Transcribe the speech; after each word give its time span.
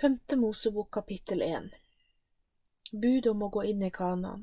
Femte 0.00 0.36
Mosebok 0.36 0.90
kapittel 0.90 1.42
1 1.42 1.70
Bud 2.92 3.26
om 3.26 3.42
å 3.46 3.48
gå 3.48 3.62
inn 3.64 3.82
i 3.86 3.90
Kanaan 3.94 4.40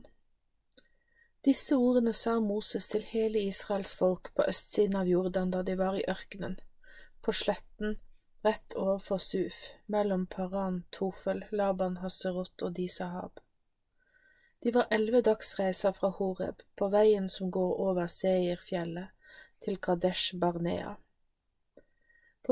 Disse 1.43 1.75
ordene 1.75 2.13
sa 2.15 2.37
Moses 2.39 2.87
til 2.93 3.03
hele 3.09 3.41
Israels 3.49 3.91
folk 3.99 4.29
på 4.37 4.45
østsiden 4.53 4.95
av 5.01 5.11
Jordan 5.11 5.51
da 5.51 5.65
de 5.67 5.75
var 5.81 5.97
i 5.99 6.05
ørkenen, 6.13 6.55
på 7.19 7.35
sletten 7.35 7.97
rett 8.47 8.77
overfor 8.85 9.19
Suf, 9.25 9.59
mellom 9.91 10.23
Paran, 10.37 10.85
Tofel, 10.89 11.43
Laban, 11.51 11.99
Haserot 11.99 12.63
og 12.63 12.79
Disahab. 12.79 13.43
De 14.63 14.71
var 14.71 14.87
elleve 14.87 15.19
dagsreiser 15.27 15.99
fra 15.99 16.15
Horeb, 16.15 16.63
på 16.79 16.93
veien 16.95 17.27
som 17.27 17.51
går 17.51 17.75
over 17.89 18.07
Seirfjellet, 18.07 19.11
til 19.59 19.83
Kadesh 19.83 20.39
Barnea. 20.39 20.95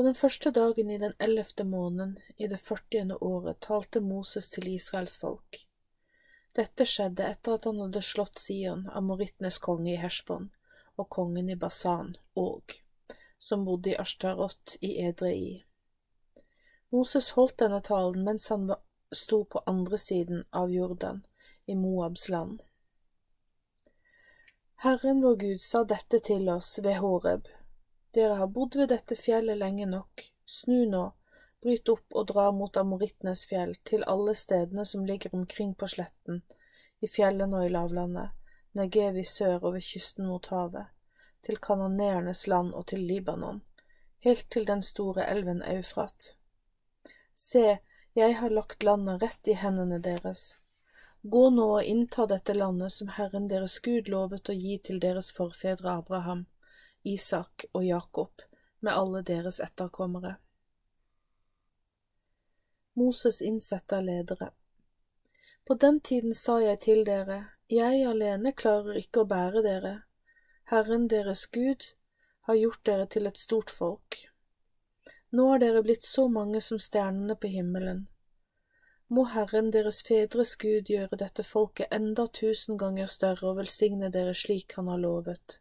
På 0.00 0.04
den 0.04 0.14
første 0.14 0.50
dagen 0.50 0.90
i 0.90 0.98
den 0.98 1.12
ellevte 1.18 1.64
måneden 1.64 2.14
i 2.36 2.46
det 2.48 2.56
førtiende 2.56 3.18
året 3.20 3.58
talte 3.60 4.00
Moses 4.00 4.46
til 4.48 4.70
Israels 4.72 5.18
folk. 5.20 5.58
Dette 6.56 6.86
skjedde 6.88 7.26
etter 7.28 7.58
at 7.58 7.68
han 7.68 7.82
hadde 7.84 8.00
slått 8.08 8.40
Sion, 8.40 8.86
amorittenes 8.96 9.58
konge 9.60 9.92
i 9.92 9.98
Heshbon, 10.00 10.48
og 10.96 11.10
kongen 11.18 11.52
i 11.52 11.58
Basan, 11.66 12.16
og, 12.32 12.78
som 13.36 13.68
bodde 13.68 13.92
i 13.92 13.98
Ashtarot 14.06 14.78
i 14.80 14.94
Edrei. 15.04 15.44
Moses 16.88 17.32
holdt 17.36 17.60
denne 17.60 17.84
talen 17.92 18.24
mens 18.24 18.48
han 18.48 18.70
sto 19.12 19.44
på 19.44 19.66
andre 19.68 20.00
siden 20.00 20.46
av 20.48 20.72
Jordan, 20.72 21.26
i 21.68 21.76
Moabs 21.76 22.30
land. 22.32 22.64
Herren 24.80 25.20
vår 25.20 25.40
Gud 25.44 25.60
sa 25.60 25.84
dette 25.84 26.24
til 26.32 26.48
oss 26.48 26.78
ved 26.80 27.02
Horeb, 27.04 27.52
dere 28.14 28.34
har 28.40 28.50
bodd 28.50 28.76
ved 28.76 28.90
dette 28.90 29.16
fjellet 29.16 29.58
lenge 29.58 29.86
nok, 29.86 30.24
snu 30.46 30.84
nå, 30.90 31.04
bryt 31.62 31.88
opp 31.92 32.16
og 32.16 32.26
dra 32.30 32.48
mot 32.56 32.76
amorittenes 32.80 33.44
fjell, 33.46 33.76
til 33.84 34.04
alle 34.08 34.34
stedene 34.34 34.84
som 34.88 35.06
ligger 35.06 35.34
omkring 35.36 35.74
på 35.74 35.88
sletten, 35.94 36.42
i 37.00 37.08
fjellene 37.08 37.60
og 37.60 37.66
i 37.66 37.72
lavlandet, 37.74 38.36
Negev 38.78 39.16
i 39.18 39.24
sør 39.26 39.64
og 39.64 39.72
ved 39.74 39.82
kysten 39.82 40.28
mot 40.30 40.46
havet, 40.46 40.90
til 41.42 41.56
kanoneernes 41.58 42.44
land 42.46 42.70
og 42.78 42.84
til 42.92 43.00
Libanon, 43.02 43.62
helt 44.26 44.46
til 44.50 44.66
den 44.68 44.82
store 44.82 45.26
elven 45.26 45.62
Eufrat. 45.66 46.36
Se, 47.34 47.80
jeg 48.14 48.36
har 48.38 48.54
lagt 48.54 48.86
landet 48.86 49.22
rett 49.22 49.50
i 49.50 49.56
hendene 49.58 49.98
deres. 49.98 50.44
Gå 51.22 51.48
nå 51.50 51.66
og 51.80 51.90
innta 51.94 52.28
dette 52.30 52.54
landet 52.54 52.94
som 52.94 53.10
Herren 53.16 53.48
deres 53.50 53.80
Gud 53.82 54.06
lovet 54.08 54.48
å 54.48 54.56
gi 54.56 54.78
til 54.78 55.02
deres 55.02 55.32
forfedre 55.34 55.98
Abraham 55.98 56.46
Isak 57.02 57.64
og 57.72 57.84
Jakob 57.84 58.42
med 58.80 58.92
alle 58.92 59.22
deres 59.22 59.60
etterkommere. 59.60 60.34
Moses 62.94 63.40
innsetter 63.42 64.02
ledere 64.02 64.50
På 65.64 65.74
den 65.74 66.00
tiden 66.00 66.34
sa 66.34 66.58
jeg 66.60 66.80
til 66.80 67.04
dere, 67.06 67.46
jeg 67.70 68.04
alene 68.06 68.52
klarer 68.52 68.98
ikke 69.00 69.22
å 69.22 69.30
bære 69.30 69.62
dere, 69.64 69.94
Herren 70.72 71.08
deres 71.08 71.46
Gud 71.46 71.86
har 72.48 72.54
gjort 72.54 72.84
dere 72.84 73.06
til 73.06 73.26
et 73.26 73.38
stort 73.38 73.70
folk. 73.70 74.18
Nå 75.30 75.46
er 75.54 75.62
dere 75.62 75.82
blitt 75.86 76.04
så 76.04 76.26
mange 76.28 76.60
som 76.60 76.78
stjernene 76.82 77.36
på 77.38 77.48
himmelen. 77.52 78.08
Må 79.08 79.24
Herren 79.32 79.70
deres 79.74 80.02
fedres 80.06 80.56
Gud 80.58 80.90
gjøre 80.90 81.16
dette 81.18 81.42
folket 81.46 81.90
enda 81.94 82.26
tusen 82.26 82.78
ganger 82.78 83.06
større 83.06 83.52
og 83.52 83.58
velsigne 83.62 84.10
dere 84.10 84.34
slik 84.34 84.76
han 84.76 84.90
har 84.90 85.00
lovet. 85.02 85.60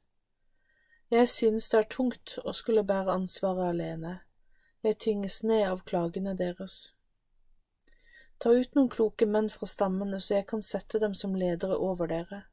Jeg 1.12 1.30
synes 1.30 1.70
det 1.70 1.78
er 1.78 1.88
tungt 1.90 2.36
å 2.46 2.52
skulle 2.54 2.84
bære 2.86 3.16
ansvaret 3.18 3.72
alene, 3.72 4.12
jeg 4.86 4.98
tynges 5.06 5.40
ned 5.42 5.64
av 5.66 5.82
klagene 5.90 6.36
deres. 6.38 6.76
Ta 8.38 8.52
ut 8.54 8.78
noen 8.78 8.92
kloke 8.94 9.26
menn 9.26 9.50
fra 9.50 9.66
stammene 9.72 10.20
så 10.22 10.36
jeg 10.36 10.48
kan 10.54 10.62
sette 10.62 11.02
dem 11.02 11.18
som 11.18 11.34
ledere 11.34 11.80
over 11.88 12.14
dere. 12.14 12.44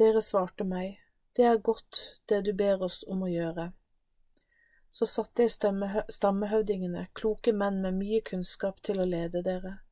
Dere 0.00 0.24
svarte 0.24 0.64
meg, 0.64 0.96
det 1.36 1.44
er 1.50 1.60
godt 1.68 2.02
det 2.32 2.40
du 2.48 2.52
ber 2.64 2.88
oss 2.88 3.02
om 3.12 3.28
å 3.28 3.30
gjøre. 3.34 3.70
Så 4.88 5.04
satte 5.04 5.44
jeg 5.44 5.52
stammehøvdingene, 6.16 7.08
kloke 7.12 7.52
menn 7.52 7.82
med 7.84 8.00
mye 8.00 8.24
kunnskap, 8.24 8.80
til 8.80 9.04
å 9.04 9.10
lede 9.12 9.44
dere. 9.44 9.82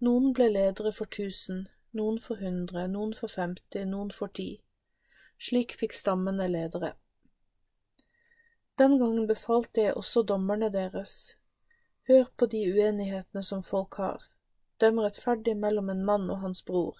Noen 0.00 0.32
ble 0.32 0.48
ledere 0.48 0.96
for 0.96 1.12
tusen, 1.12 1.66
noen 1.92 2.16
for 2.16 2.40
hundre, 2.40 2.88
noen 2.88 3.12
for 3.12 3.28
femti, 3.28 3.84
noen 3.84 4.14
for 4.16 4.32
ti 4.32 4.54
slik 5.38 5.74
fikk 5.78 5.92
stammene 5.92 6.48
ledere. 6.48 6.94
Den 8.78 8.98
gangen 8.98 9.26
befalte 9.26 9.80
jeg 9.80 9.94
også 9.94 10.22
dommerne 10.22 10.70
deres, 10.72 11.36
hør 12.08 12.24
på 12.36 12.46
de 12.50 12.62
uenighetene 12.72 13.42
som 13.42 13.62
folk 13.62 13.94
har, 14.02 14.24
døm 14.80 14.98
rettferdig 14.98 15.54
mellom 15.56 15.90
en 15.90 16.04
mann 16.04 16.30
og 16.30 16.40
hans 16.40 16.62
bror, 16.62 16.98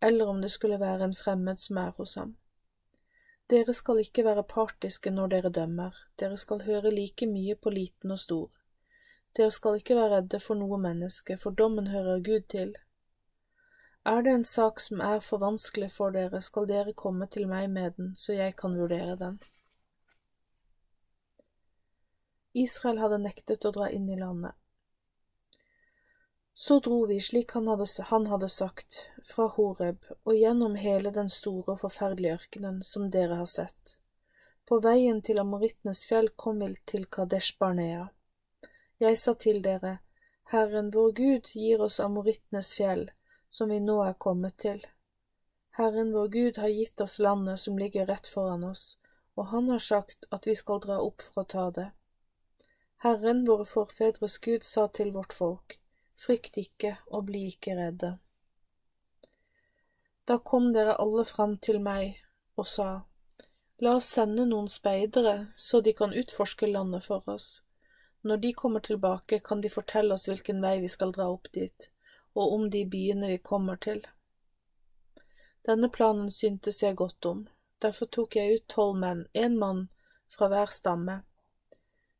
eller 0.00 0.26
om 0.26 0.40
det 0.42 0.50
skulle 0.50 0.80
være 0.80 1.04
en 1.04 1.14
fremmed 1.14 1.60
som 1.60 1.76
er 1.76 1.92
hos 1.98 2.14
ham. 2.14 2.36
Dere 3.50 3.74
skal 3.74 4.00
ikke 4.02 4.24
være 4.24 4.42
partiske 4.42 5.10
når 5.10 5.26
dere 5.34 5.50
dømmer, 5.54 5.94
dere 6.18 6.36
skal 6.36 6.64
høre 6.66 6.90
like 6.90 7.26
mye 7.30 7.54
på 7.54 7.70
liten 7.70 8.10
og 8.10 8.18
stor. 8.18 8.48
Dere 9.36 9.50
skal 9.50 9.76
ikke 9.78 9.94
være 9.94 10.16
redde 10.16 10.40
for 10.40 10.58
noe 10.58 10.78
menneske, 10.80 11.36
for 11.36 11.50
dommen 11.50 11.86
hører 11.92 12.24
Gud 12.24 12.48
til. 12.50 12.74
Er 14.06 14.22
det 14.22 14.30
en 14.30 14.44
sak 14.44 14.80
som 14.80 15.00
er 15.02 15.20
for 15.20 15.42
vanskelig 15.42 15.88
for 15.90 16.12
dere, 16.14 16.38
skal 16.42 16.68
dere 16.70 16.92
komme 16.94 17.26
til 17.26 17.48
meg 17.50 17.70
med 17.70 17.96
den, 17.96 18.12
så 18.14 18.36
jeg 18.36 18.54
kan 18.60 18.76
vurdere 18.78 19.16
den. 19.18 19.40
Israel 22.54 23.00
hadde 23.02 23.18
nektet 23.24 23.66
å 23.66 23.72
dra 23.74 23.88
inn 23.90 24.06
i 24.06 24.18
landet. 24.20 24.54
Så 26.54 26.78
dro 26.80 27.00
vi, 27.10 27.18
slik 27.20 27.56
han 27.58 27.66
hadde, 27.68 27.88
han 28.12 28.30
hadde 28.30 28.48
sagt, 28.48 29.02
fra 29.32 29.48
Horeb 29.58 30.06
og 30.22 30.32
gjennom 30.38 30.78
hele 30.80 31.10
den 31.12 31.28
store 31.28 31.74
og 31.74 31.82
forferdelige 31.82 32.38
ørkenen 32.38 32.78
som 32.86 33.10
dere 33.10 33.42
har 33.42 33.50
sett. 33.50 33.98
På 34.70 34.78
veien 34.86 35.18
til 35.20 35.42
Amorittenes 35.42 36.06
fjell 36.06 36.30
kom 36.44 36.62
vi 36.62 36.70
til 36.86 37.10
Kadesh 37.10 37.58
Barnea. 37.58 38.06
Jeg 39.02 39.18
sa 39.18 39.34
til 39.34 39.60
dere, 39.66 39.98
Herren 40.54 40.94
vår 40.94 41.12
Gud 41.20 41.52
gir 41.58 41.82
oss 41.90 41.98
Amorittenes 42.00 42.72
fjell, 42.78 43.08
som 43.48 43.68
vi 43.68 43.80
nå 43.80 44.02
er 44.04 44.14
kommet 44.18 44.56
til. 44.58 44.84
Herren 45.76 46.12
vår 46.12 46.28
Gud 46.28 46.58
har 46.58 46.68
gitt 46.68 47.00
oss 47.00 47.18
landet 47.18 47.60
som 47.60 47.78
ligger 47.78 48.06
rett 48.06 48.26
foran 48.26 48.64
oss, 48.64 48.96
og 49.34 49.46
han 49.46 49.68
har 49.68 49.78
sagt 49.78 50.24
at 50.30 50.46
vi 50.46 50.54
skal 50.56 50.80
dra 50.80 50.98
opp 51.04 51.22
for 51.22 51.42
å 51.42 51.48
ta 51.54 51.64
det. 51.78 51.90
Herren, 53.04 53.44
våre 53.44 53.66
forfedres 53.68 54.38
Gud, 54.38 54.64
sa 54.64 54.86
til 54.88 55.12
vårt 55.12 55.36
folk, 55.36 55.76
frykt 56.16 56.56
ikke 56.56 56.94
og 57.06 57.26
bli 57.28 57.42
ikke 57.50 57.76
redde. 57.76 58.14
Da 60.26 60.38
kom 60.38 60.72
dere 60.72 60.96
alle 61.02 61.26
fram 61.28 61.58
til 61.58 61.78
meg 61.82 62.16
og 62.56 62.66
sa, 62.66 62.88
La 63.84 63.98
oss 63.98 64.08
sende 64.08 64.46
noen 64.48 64.70
speidere 64.72 65.50
så 65.60 65.82
de 65.84 65.92
kan 65.92 66.16
utforske 66.16 66.66
landet 66.70 67.04
for 67.04 67.28
oss. 67.28 67.60
Når 68.24 68.40
de 68.40 68.54
kommer 68.56 68.80
tilbake, 68.80 69.42
kan 69.44 69.60
de 69.60 69.68
fortelle 69.68 70.16
oss 70.16 70.24
hvilken 70.30 70.64
vei 70.64 70.78
vi 70.80 70.88
skal 70.88 71.12
dra 71.12 71.28
opp 71.28 71.52
dit 71.52 71.90
og 72.36 72.52
om 72.54 72.70
de 72.70 72.84
byene 72.92 73.32
vi 73.32 73.38
kommer 73.50 73.80
til. 73.80 74.02
Denne 75.66 75.88
planen 75.90 76.30
syntes 76.30 76.82
jeg 76.82 76.96
godt 76.96 77.26
om, 77.26 77.46
derfor 77.82 78.06
tok 78.06 78.36
jeg 78.36 78.58
ut 78.58 78.66
tolv 78.70 78.98
menn, 79.00 79.24
én 79.34 79.56
mann 79.58 79.88
fra 80.36 80.48
hver 80.52 80.70
stamme. 80.70 81.22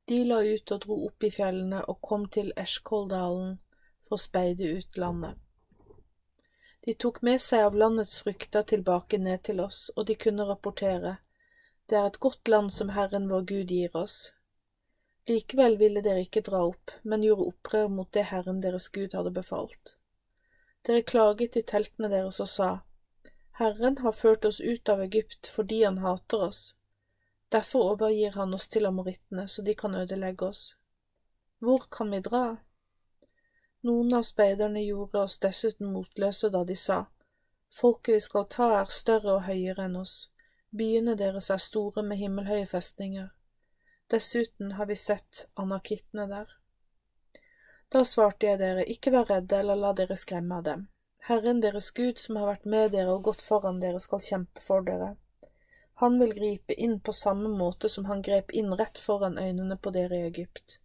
De 0.08 0.22
la 0.24 0.40
ut 0.42 0.72
og 0.72 0.82
dro 0.86 0.96
opp 1.08 1.26
i 1.26 1.32
fjellene 1.34 1.82
og 1.90 2.00
kom 2.08 2.28
til 2.32 2.52
Eskoldalen 2.56 3.58
for 4.06 4.16
å 4.16 4.22
speide 4.22 4.70
ut 4.78 4.98
landet. 5.02 5.36
De 6.86 6.94
tok 6.94 7.20
med 7.26 7.42
seg 7.42 7.64
av 7.66 7.74
landets 7.74 8.20
frukter 8.22 8.62
tilbake 8.62 9.18
ned 9.18 9.42
til 9.48 9.60
oss, 9.60 9.88
og 9.96 10.06
de 10.06 10.14
kunne 10.14 10.46
rapportere, 10.46 11.16
det 11.90 11.98
er 11.98 12.06
et 12.06 12.18
godt 12.22 12.48
land 12.48 12.72
som 12.74 12.92
Herren 12.94 13.26
vår 13.30 13.42
Gud 13.50 13.74
gir 13.74 13.94
oss. 13.98 14.16
Likevel 15.26 15.76
ville 15.78 16.02
dere 16.06 16.22
ikke 16.22 16.44
dra 16.46 16.64
opp, 16.66 16.94
men 17.02 17.24
gjorde 17.26 17.48
opprør 17.50 17.88
mot 17.90 18.10
det 18.14 18.28
Herren 18.30 18.62
deres 18.62 18.88
Gud 18.94 19.14
hadde 19.18 19.34
befalt. 19.34 19.96
Dere 20.86 21.02
klaget 21.02 21.56
i 21.56 21.62
teltene 21.66 22.08
deres 22.12 22.40
og 22.40 22.48
sa, 22.48 22.70
Herren 23.58 23.98
har 23.98 24.12
ført 24.12 24.44
oss 24.44 24.60
ut 24.60 24.88
av 24.88 25.00
Egypt 25.02 25.48
fordi 25.50 25.82
han 25.82 25.98
hater 25.98 26.44
oss. 26.46 26.60
Derfor 27.52 27.92
overgir 27.94 28.36
han 28.36 28.54
oss 28.54 28.68
til 28.68 28.86
amorittene 28.86 29.48
så 29.48 29.62
de 29.66 29.74
kan 29.74 29.94
ødelegge 29.94 30.46
oss. 30.46 30.76
Hvor 31.58 31.88
kan 31.90 32.10
vi 32.10 32.20
dra? 32.20 32.44
Noen 33.86 34.14
av 34.18 34.26
speiderne 34.28 34.82
gjorde 34.82 35.22
oss 35.22 35.38
dessuten 35.42 35.90
motløse 35.92 36.50
da 36.54 36.62
de 36.68 36.76
sa, 36.76 37.04
Folket 37.72 38.14
vi 38.14 38.20
skal 38.20 38.46
ta 38.50 38.68
er 38.80 38.92
større 38.92 39.34
og 39.36 39.46
høyere 39.48 39.88
enn 39.88 39.98
oss, 40.00 40.14
byene 40.70 41.16
deres 41.18 41.50
er 41.50 41.62
store 41.62 42.02
med 42.02 42.20
himmelhøye 42.20 42.66
festninger. 42.66 43.28
Dessuten 44.10 44.76
har 44.78 44.86
vi 44.86 44.96
sett 44.96 45.46
anakittene 45.56 46.28
der. 46.30 46.55
Da 47.92 48.02
svarte 48.04 48.48
jeg 48.48 48.58
dere, 48.58 48.84
ikke 48.84 49.12
vær 49.14 49.28
redde 49.30 49.58
eller 49.62 49.78
la 49.78 49.92
dere 49.98 50.16
skremme 50.18 50.58
av 50.58 50.64
dem. 50.66 50.88
Herren 51.28 51.60
deres 51.62 51.90
Gud 51.90 52.18
som 52.22 52.38
har 52.38 52.48
vært 52.50 52.66
med 52.72 52.92
dere 52.94 53.14
og 53.14 53.22
gått 53.28 53.42
foran 53.42 53.78
dere, 53.82 54.00
skal 54.02 54.22
kjempe 54.22 54.62
for 54.62 54.82
dere. 54.86 55.14
Han 56.02 56.18
vil 56.20 56.34
gripe 56.34 56.74
inn 56.74 56.98
på 57.00 57.12
samme 57.12 57.48
måte 57.48 57.88
som 57.88 58.04
han 58.10 58.22
grep 58.22 58.50
inn 58.50 58.74
rett 58.78 58.98
foran 58.98 59.38
øynene 59.38 59.78
på 59.78 59.90
dere 59.94 60.18
i 60.18 60.26
Egypt. 60.26 60.78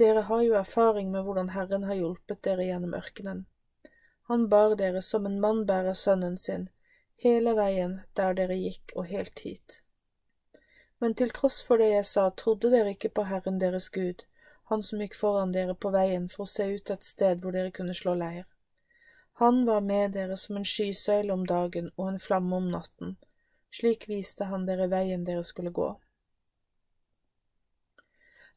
Dere 0.00 0.24
har 0.28 0.42
jo 0.42 0.56
erfaring 0.58 1.12
med 1.12 1.22
hvordan 1.24 1.52
Herren 1.54 1.84
har 1.88 1.94
hjulpet 2.00 2.42
dere 2.42 2.66
gjennom 2.66 2.96
ørkenen. 2.98 3.44
Han 4.32 4.48
bar 4.48 4.74
dere 4.80 5.02
som 5.02 5.26
en 5.26 5.40
mann 5.40 5.62
bærer 5.68 5.94
sønnen 5.94 6.38
sin, 6.38 6.68
hele 7.22 7.54
veien 7.54 8.00
der 8.18 8.34
dere 8.34 8.56
gikk 8.58 8.96
og 8.96 9.06
helt 9.12 9.44
hit. 9.46 9.80
Men 10.98 11.14
til 11.14 11.30
tross 11.36 11.60
for 11.62 11.78
det 11.78 11.92
jeg 11.92 12.06
sa, 12.08 12.30
trodde 12.30 12.72
dere 12.72 12.96
ikke 12.96 13.12
på 13.14 13.28
Herren 13.28 13.60
deres 13.60 13.90
Gud, 13.92 14.24
han 14.74 14.82
som 14.82 15.00
gikk 15.00 15.14
foran 15.14 15.54
dere 15.54 15.78
på 15.78 15.94
veien 15.94 16.26
for 16.28 16.44
å 16.44 16.50
se 16.50 16.66
ut 16.74 16.90
et 16.90 17.06
sted 17.06 17.40
hvor 17.40 17.54
dere 17.54 17.70
kunne 17.74 17.94
slå 17.94 18.16
leir. 18.18 18.48
Han 19.38 19.64
var 19.66 19.80
med 19.80 20.12
dere 20.18 20.36
som 20.36 20.58
en 20.58 20.66
skysøyle 20.66 21.32
om 21.32 21.46
dagen 21.46 21.92
og 21.96 22.08
en 22.08 22.18
flamme 22.22 22.56
om 22.56 22.66
natten. 22.70 23.14
Slik 23.74 24.08
viste 24.10 24.50
han 24.50 24.66
dere 24.66 24.90
veien 24.90 25.24
dere 25.26 25.42
skulle 25.46 25.70
gå. 25.74 25.88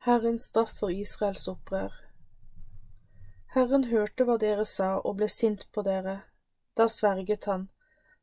Herrens 0.09 0.49
straff 0.49 0.73
for 0.79 0.93
Israels 0.93 1.47
opprør. 1.53 1.93
Herren 3.55 3.87
hørte 3.93 4.27
hva 4.27 4.37
dere 4.41 4.65
sa 4.69 4.91
og 4.99 5.17
ble 5.21 5.29
sint 5.33 5.65
på 5.73 5.85
dere. 5.85 6.19
Da 6.77 6.85
sverget 6.89 7.45
han, 7.49 7.69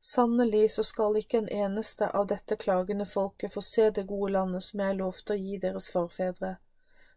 sannelig 0.01 0.69
så 0.77 0.85
skal 0.87 1.19
ikke 1.19 1.43
en 1.43 1.49
eneste 1.49 2.11
av 2.11 2.29
dette 2.31 2.57
klagende 2.57 3.07
folket 3.07 3.55
få 3.55 3.63
se 3.71 3.89
det 3.91 4.07
gode 4.11 4.33
landet 4.37 4.67
som 4.67 4.83
jeg 4.85 5.01
lovte 5.01 5.35
å 5.35 5.43
gi 5.43 5.59
deres 5.63 5.91
forfedre, 5.95 6.57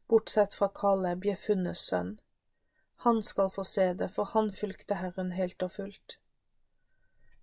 bortsett 0.08 0.54
fra 0.54 0.70
Kaleb, 0.70 1.26
Jefunnes 1.26 1.80
sønn. 1.90 2.18
Han 3.06 3.24
skal 3.24 3.50
få 3.50 3.64
se 3.64 3.94
det, 3.94 4.10
for 4.10 4.26
han 4.34 4.52
fulgte 4.54 4.98
Herren 5.02 5.32
helt 5.32 5.64
og 5.64 5.72
fullt. 5.72 6.18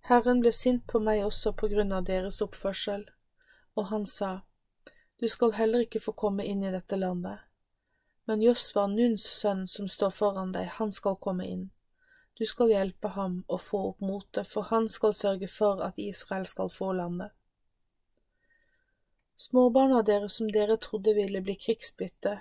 Herren 0.09 0.41
ble 0.41 0.51
sint 0.53 0.83
på 0.87 0.99
meg 0.99 1.23
også 1.25 1.53
på 1.57 1.69
grunn 1.71 1.93
av 1.95 2.03
deres 2.09 2.41
oppførsel, 2.43 3.07
og 3.73 3.87
han 3.91 4.05
sa, 4.05 4.41
Du 5.17 5.27
skal 5.27 5.55
heller 5.55 5.85
ikke 5.85 6.03
få 6.03 6.11
komme 6.11 6.43
inn 6.45 6.63
i 6.63 6.73
dette 6.73 6.97
landet. 6.99 7.39
Men 8.25 8.41
Josva, 8.41 8.87
Nuns 8.87 9.23
sønn, 9.23 9.67
som 9.67 9.87
står 9.87 10.11
foran 10.11 10.51
deg, 10.51 10.67
han 10.77 10.91
skal 10.91 11.15
komme 11.21 11.45
inn. 11.47 11.69
Du 12.35 12.45
skal 12.45 12.73
hjelpe 12.73 13.13
ham 13.15 13.43
å 13.47 13.57
få 13.61 13.81
opp 13.91 14.01
motet, 14.03 14.47
for 14.49 14.67
han 14.73 14.89
skal 14.89 15.13
sørge 15.13 15.47
for 15.47 15.81
at 15.85 15.99
Israel 16.01 16.45
skal 16.45 16.69
få 16.69 16.91
landet. 16.97 17.31
Småbarna 19.37 20.01
dere 20.03 20.29
som 20.29 20.51
dere 20.51 20.77
trodde 20.77 21.13
ville 21.15 21.41
bli 21.41 21.55
krigsbytte, 21.59 22.39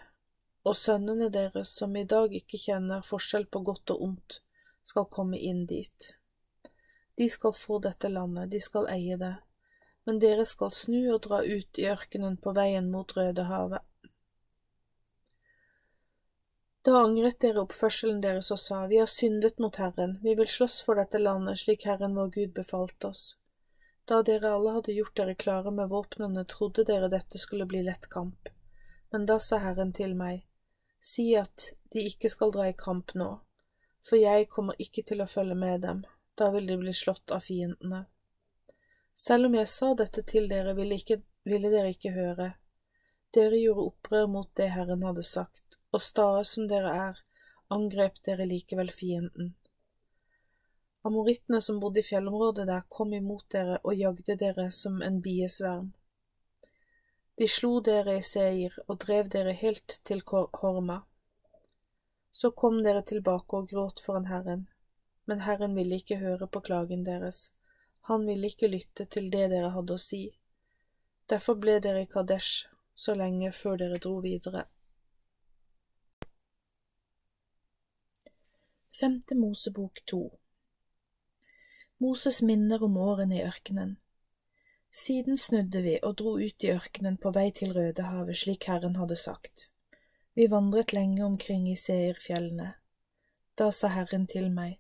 og 0.65 0.77
sønnene 0.77 1.29
deres, 1.29 1.71
som 1.79 1.97
i 1.97 2.05
dag 2.09 2.33
ikke 2.35 2.59
kjenner 2.61 3.05
forskjell 3.05 3.47
på 3.53 3.61
godt 3.69 3.95
og 3.95 4.05
ondt, 4.09 4.39
skal 4.85 5.09
komme 5.13 5.39
inn 5.39 5.65
dit. 5.69 6.15
De 7.17 7.29
skal 7.31 7.53
få 7.55 7.79
dette 7.85 8.09
landet, 8.09 8.51
de 8.51 8.61
skal 8.61 8.89
eie 8.91 9.17
det, 9.21 9.35
men 10.05 10.21
dere 10.21 10.45
skal 10.49 10.73
snu 10.73 11.01
og 11.15 11.21
dra 11.29 11.43
ut 11.45 11.81
i 11.81 11.89
ørkenen 11.89 12.37
på 12.41 12.55
veien 12.57 12.91
mot 12.93 13.13
Rødehavet. 13.17 13.85
Da 16.85 16.99
angret 17.01 17.39
dere 17.41 17.63
oppførselen 17.65 18.19
deres 18.21 18.51
og 18.53 18.59
sa, 18.61 18.83
Vi 18.87 18.99
har 19.01 19.09
syndet 19.09 19.61
mot 19.63 19.77
Herren, 19.81 20.19
vi 20.23 20.35
vil 20.37 20.49
slåss 20.49 20.83
for 20.85 21.01
dette 21.01 21.21
landet 21.21 21.63
slik 21.63 21.87
Herren 21.89 22.17
vår 22.17 22.33
Gud 22.35 22.53
befalte 22.57 23.09
oss. 23.09 23.23
Da 24.05 24.21
dere 24.23 24.51
alle 24.53 24.75
hadde 24.75 24.93
gjort 24.93 25.17
dere 25.17 25.35
klare 25.35 25.71
med 25.73 25.89
våpnene, 25.89 26.45
trodde 26.45 26.85
dere 26.85 27.09
dette 27.09 27.41
skulle 27.41 27.65
bli 27.65 27.81
lett 27.87 28.11
kamp. 28.13 28.51
Men 29.13 29.25
da 29.25 29.39
sa 29.41 29.63
Herren 29.63 29.95
til 29.97 30.13
meg, 30.19 30.45
Si 31.05 31.27
at 31.37 31.75
de 31.93 32.07
ikke 32.09 32.31
skal 32.33 32.53
dra 32.55 32.71
i 32.71 32.77
kamp 32.81 33.13
nå, 33.21 33.29
for 34.09 34.17
jeg 34.17 34.49
kommer 34.53 34.79
ikke 34.81 35.05
til 35.05 35.21
å 35.21 35.29
følge 35.29 35.57
med 35.61 35.83
dem, 35.85 36.05
da 36.41 36.49
vil 36.55 36.67
de 36.71 36.79
bli 36.81 36.95
slått 36.97 37.35
av 37.37 37.45
fiendene. 37.45 38.07
Selv 39.15 39.51
om 39.51 39.57
jeg 39.59 39.69
sa 39.71 39.93
dette 40.01 40.25
til 40.27 40.49
dere, 40.51 40.73
ville, 40.79 40.97
ikke, 40.97 41.21
ville 41.47 41.71
dere 41.71 41.93
ikke 41.93 42.15
høre. 42.15 42.49
Dere 43.37 43.61
gjorde 43.61 43.85
opprør 43.91 44.31
mot 44.33 44.49
det 44.59 44.71
Herren 44.73 45.05
hadde 45.07 45.27
sagt, 45.29 45.77
og 45.93 46.03
stae 46.03 46.41
som 46.49 46.71
dere 46.73 46.95
er, 47.09 47.21
angrep 47.77 48.19
dere 48.27 48.49
likevel 48.49 48.91
fienden. 48.95 49.53
Amorittene 51.05 51.61
som 51.61 51.83
bodde 51.83 52.01
i 52.01 52.07
fjellområdet 52.09 52.67
der, 52.71 52.89
kom 52.89 53.13
imot 53.13 53.51
dere 53.53 53.77
og 53.85 53.95
jagde 54.01 54.39
dere 54.41 54.71
som 54.73 55.03
en 55.05 55.21
biesverm. 55.23 55.93
De 57.37 57.49
slo 57.49 57.81
dere 57.83 58.19
i 58.19 58.23
Seir 58.23 58.77
og 58.87 59.01
drev 59.03 59.29
dere 59.31 59.57
helt 59.59 59.99
til 60.07 60.23
Horma. 60.31 61.01
Så 62.33 62.51
kom 62.51 62.83
dere 62.83 63.03
tilbake 63.03 63.59
og 63.59 63.69
gråt 63.71 64.03
foran 64.05 64.29
Herren, 64.31 64.69
men 65.27 65.41
Herren 65.41 65.75
ville 65.75 65.99
ikke 65.99 66.21
høre 66.23 66.47
på 66.47 66.61
klagen 66.61 67.05
deres, 67.07 67.51
han 68.07 68.27
ville 68.27 68.47
ikke 68.47 68.69
lytte 68.69 69.05
til 69.05 69.31
det 69.33 69.49
dere 69.51 69.73
hadde 69.75 69.97
å 69.97 70.01
si. 70.01 70.23
Derfor 71.31 71.57
ble 71.57 71.79
dere 71.81 72.05
i 72.05 72.11
Kadesh 72.11 72.69
så 72.95 73.15
lenge 73.19 73.51
før 73.53 73.79
dere 73.81 73.99
dro 73.99 74.19
videre. 74.23 74.67
Femte 78.95 79.35
Mosebok 79.35 80.05
to 80.07 80.23
Moses 81.99 82.43
minner 82.43 82.83
om 82.85 82.97
årene 83.01 83.41
i 83.41 83.47
ørkenen. 83.47 83.97
Siden 84.95 85.39
snudde 85.39 85.81
vi 85.83 85.93
og 86.07 86.13
dro 86.21 86.37
ut 86.39 86.65
i 86.65 86.69
ørkenen 86.71 87.17
på 87.19 87.33
vei 87.35 87.49
til 87.59 87.73
Rødehavet 87.75 88.39
slik 88.39 88.69
Herren 88.71 88.95
hadde 88.95 89.17
sagt. 89.19 89.65
Vi 90.39 90.47
vandret 90.53 90.93
lenge 90.95 91.25
omkring 91.27 91.65
i 91.67 91.75
Seirfjellene. 91.75 92.69
Da 93.59 93.73
sa 93.75 93.91
Herren 93.91 94.29
til 94.31 94.53
meg, 94.55 94.77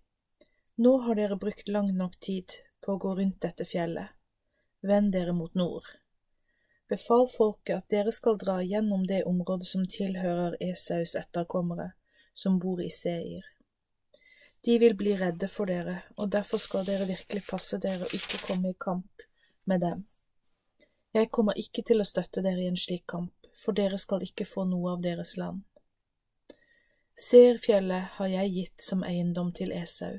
Nå 0.78 0.92
har 1.06 1.18
dere 1.18 1.38
brukt 1.38 1.66
lang 1.68 1.90
nok 1.98 2.14
tid 2.22 2.54
på 2.84 2.94
å 2.94 3.00
gå 3.02 3.16
rundt 3.18 3.40
dette 3.42 3.66
fjellet. 3.66 4.14
Vend 4.86 5.10
dere 5.18 5.34
mot 5.34 5.58
nord. 5.58 5.90
Befal 6.86 7.26
folket 7.34 7.80
at 7.80 7.90
dere 7.90 8.14
skal 8.14 8.38
dra 8.38 8.60
gjennom 8.62 9.08
det 9.10 9.24
området 9.26 9.66
som 9.66 9.82
tilhører 9.98 10.54
Esaus 10.62 11.16
etterkommere, 11.18 11.90
som 12.34 12.62
bor 12.62 12.78
i 12.86 12.90
Seir. 13.02 13.50
De 14.62 14.78
vil 14.78 14.94
bli 14.94 15.18
redde 15.18 15.50
for 15.50 15.66
dere, 15.66 16.04
og 16.14 16.30
derfor 16.30 16.62
skal 16.62 16.86
dere 16.86 17.10
virkelig 17.10 17.48
passe 17.50 17.82
dere 17.82 18.06
og 18.06 18.14
ikke 18.14 18.44
komme 18.46 18.70
i 18.70 18.78
kamp 18.78 19.10
med 19.66 19.80
dem. 19.80 20.04
Jeg 21.14 21.30
kommer 21.30 21.54
ikke 21.54 21.84
til 21.86 22.02
å 22.02 22.06
støtte 22.08 22.42
dere 22.42 22.64
i 22.64 22.66
en 22.66 22.78
slik 22.80 23.04
kamp, 23.06 23.32
for 23.54 23.76
dere 23.78 24.00
skal 24.02 24.24
ikke 24.26 24.46
få 24.48 24.64
noe 24.66 24.96
av 24.96 25.02
deres 25.04 25.36
land. 25.38 25.62
Seerfjellet 27.14 28.16
har 28.16 28.30
jeg 28.32 28.50
gitt 28.54 28.82
som 28.82 29.04
eiendom 29.06 29.52
til 29.54 29.70
Esau. 29.70 30.16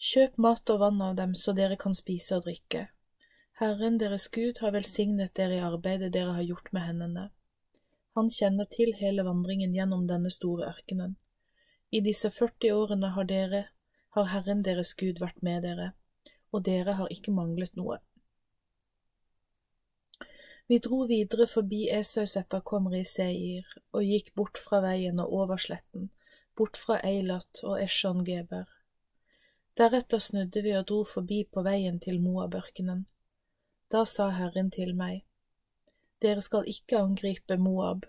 Kjøp 0.00 0.38
mat 0.40 0.72
og 0.72 0.80
vann 0.80 1.02
av 1.04 1.18
dem 1.18 1.34
så 1.36 1.52
dere 1.52 1.76
kan 1.76 1.92
spise 1.92 2.38
og 2.38 2.46
drikke. 2.46 2.86
Herren 3.60 4.00
deres 4.00 4.30
Gud 4.32 4.62
har 4.64 4.72
velsignet 4.72 5.34
dere 5.36 5.58
i 5.58 5.64
arbeidet 5.68 6.14
dere 6.16 6.38
har 6.38 6.48
gjort 6.48 6.72
med 6.72 6.86
hendene. 6.88 7.28
Han 8.16 8.32
kjenner 8.32 8.64
til 8.72 8.94
hele 8.96 9.26
vandringen 9.28 9.76
gjennom 9.76 10.08
denne 10.08 10.32
store 10.32 10.70
ørkenen. 10.72 11.18
I 11.92 12.00
disse 12.00 12.30
40 12.32 12.72
årene 12.72 13.12
har 13.12 13.28
dere, 13.28 13.66
har 14.16 14.32
Herren 14.32 14.64
deres 14.64 14.96
Gud 14.96 15.20
vært 15.20 15.44
med 15.44 15.68
dere 15.68 15.92
og 16.52 16.64
dere 16.66 16.96
har 16.98 17.12
ikke 17.14 17.34
manglet 17.34 17.76
noe. 17.78 17.98
Vi 20.70 20.78
dro 20.78 21.00
videre 21.10 21.48
forbi 21.50 21.88
Esaus 21.90 22.36
etterkommere 22.38 23.00
i 23.02 23.06
Seir 23.12 23.66
og 23.90 24.04
gikk 24.06 24.28
bort 24.38 24.58
fra 24.62 24.78
veien 24.84 25.18
og 25.18 25.32
over 25.34 25.58
sletten, 25.58 26.10
bort 26.54 26.78
fra 26.78 27.00
Eilat 27.06 27.64
og 27.64 27.80
Eshon 27.82 28.22
Geber. 28.26 28.68
Deretter 29.78 30.22
snudde 30.22 30.62
vi 30.62 30.76
og 30.78 30.86
dro 30.86 31.00
forbi 31.14 31.40
på 31.50 31.64
veien 31.66 31.98
til 31.98 32.20
Moabørkenen. 32.22 33.06
Da 33.90 34.04
sa 34.06 34.28
Herren 34.30 34.70
til 34.70 34.94
meg, 34.94 35.24
Dere 36.22 36.42
skal 36.44 36.68
ikke 36.68 37.00
angripe 37.00 37.56
Moab, 37.56 38.04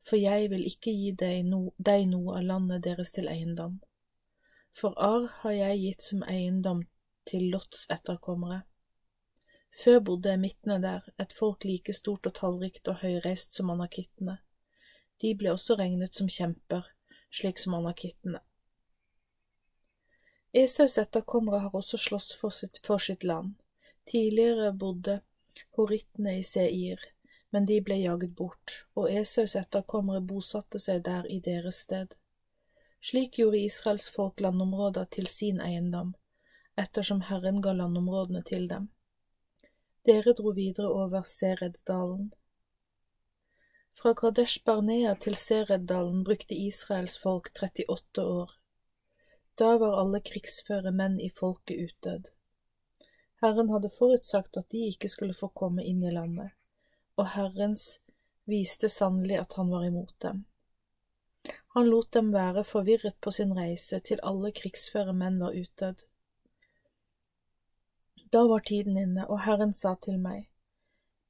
for 0.00 0.16
jeg 0.16 0.50
vil 0.50 0.64
ikke 0.64 0.92
gi 0.94 1.12
deg, 1.18 1.44
no, 1.50 1.72
deg 1.76 2.06
noe 2.08 2.38
av 2.38 2.46
landet 2.46 2.84
deres 2.84 3.10
til 3.12 3.28
eiendom. 3.28 3.80
For 4.72 4.94
Ar 4.96 5.26
har 5.42 5.56
jeg 5.56 5.80
gitt 5.82 6.06
som 6.06 6.22
eiendom 6.30 6.84
til 7.26 7.50
Lots 7.52 7.86
etterkommere. 7.90 8.62
Før 9.76 10.00
bodde 10.00 10.32
emittene 10.32 10.78
der, 10.82 11.04
et 11.20 11.32
folk 11.36 11.64
like 11.68 11.92
stort 11.92 12.26
og 12.26 12.34
tallrikt 12.38 12.88
og 12.88 13.02
høyreist 13.02 13.56
som 13.56 13.70
anakittene. 13.74 14.38
De 15.20 15.32
ble 15.36 15.52
også 15.52 15.76
regnet 15.76 16.16
som 16.16 16.30
kjemper, 16.32 16.86
slik 17.30 17.60
som 17.60 17.76
anakittene. 17.76 18.40
Esaus 20.56 20.96
etterkommere 20.98 21.60
har 21.66 21.74
også 21.76 21.98
slåss 22.00 22.30
for 22.40 22.54
sitt, 22.54 22.80
for 22.86 23.02
sitt 23.02 23.24
land. 23.24 23.56
Tidligere 24.08 24.72
bodde 24.72 25.20
horittene 25.76 26.38
i 26.38 26.44
Seir, 26.46 27.02
men 27.52 27.66
de 27.68 27.76
ble 27.84 27.98
jaget 28.00 28.32
bort, 28.36 28.86
og 28.96 29.10
Esaus 29.12 29.56
etterkommere 29.60 30.22
bosatte 30.24 30.80
seg 30.80 31.02
der 31.04 31.28
i 31.28 31.40
deres 31.44 31.82
sted. 31.84 32.14
Slik 33.04 33.36
gjorde 33.36 33.60
Israels 33.60 34.08
folk 34.10 34.40
landområder 34.40 35.04
til 35.12 35.28
sin 35.28 35.60
eiendom, 35.60 36.14
ettersom 36.76 37.20
Herren 37.28 37.62
ga 37.64 37.72
landområdene 37.72 38.42
til 38.46 38.68
dem. 38.68 38.88
Dere 40.06 40.34
dro 40.38 40.52
videre 40.54 40.92
over 40.92 41.24
Sereddalen. 41.26 42.30
Fra 43.96 44.12
Kadesh 44.14 44.64
Barnea 44.64 45.14
til 45.14 45.34
Sereddalen 45.40 46.24
brukte 46.24 46.54
Israels 46.54 47.18
folk 47.18 47.50
38 47.62 48.22
år. 48.22 48.50
Da 49.58 49.76
var 49.80 50.00
alle 50.00 50.20
krigsføre 50.20 50.92
menn 50.92 51.16
i 51.20 51.30
folket 51.32 51.80
utdødd. 51.86 52.32
Herren 53.40 53.70
hadde 53.72 53.92
forutsagt 53.92 54.56
at 54.60 54.68
de 54.72 54.82
ikke 54.90 55.08
skulle 55.08 55.36
få 55.36 55.48
komme 55.48 55.84
inn 55.84 56.02
i 56.04 56.12
landet, 56.12 56.52
og 57.16 57.30
Herrens 57.36 57.86
viste 58.44 58.88
sannelig 58.92 59.40
at 59.40 59.56
han 59.56 59.72
var 59.72 59.86
imot 59.88 60.14
dem. 60.22 60.44
Han 61.76 61.88
lot 61.88 62.12
dem 62.12 62.32
være 62.34 62.64
forvirret 62.64 63.16
på 63.20 63.30
sin 63.30 63.52
reise 63.56 64.00
til 64.00 64.20
alle 64.22 64.52
krigsføre 64.52 65.12
menn 65.16 65.40
var 65.40 65.56
utdødd. 65.56 66.04
Da 68.36 68.46
var 68.46 68.60
tiden 68.60 68.96
inne, 68.98 69.22
og 69.26 69.38
Herren 69.40 69.70
sa 69.72 69.94
til 70.04 70.18
meg, 70.20 70.42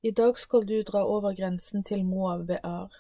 I 0.02 0.10
dag 0.20 0.38
skal 0.42 0.64
du 0.66 0.80
dra 0.88 1.04
over 1.06 1.36
grensen 1.38 1.84
til 1.86 2.02
Moab 2.02 2.48
ved 2.48 2.66
Ar. 2.66 2.96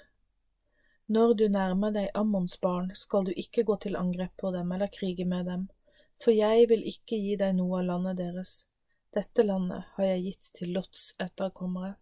Når 1.16 1.34
du 1.40 1.42
nærmer 1.50 1.90
deg 1.96 2.12
Ammons 2.20 2.54
barn, 2.62 2.92
skal 2.94 3.26
du 3.26 3.32
ikke 3.34 3.64
gå 3.66 3.76
til 3.82 3.98
angrep 3.98 4.36
på 4.44 4.54
dem 4.54 4.70
eller 4.78 4.94
krige 4.98 5.26
med 5.26 5.50
dem, 5.50 5.66
for 6.22 6.30
jeg 6.30 6.70
vil 6.70 6.86
ikke 6.92 7.18
gi 7.18 7.34
deg 7.42 7.58
noe 7.58 7.80
av 7.80 7.90
landet 7.90 8.22
deres. 8.22 8.54
Dette 9.10 9.42
landet 9.50 9.90
har 9.98 10.10
jeg 10.12 10.24
gitt 10.28 10.54
til 10.60 10.76
Lots 10.78 11.06
etterkommere. 11.28 11.96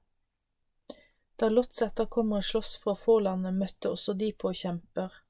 Da 1.40 1.48
Lots 1.48 1.80
etterkommere 1.88 2.44
sloss 2.52 2.76
for 2.84 2.92
å 2.92 3.02
få 3.08 3.20
landet, 3.30 3.56
møtte 3.56 3.96
også 3.96 4.12
de 4.12 4.34
på 4.36 4.52
kjemper, 4.52 5.22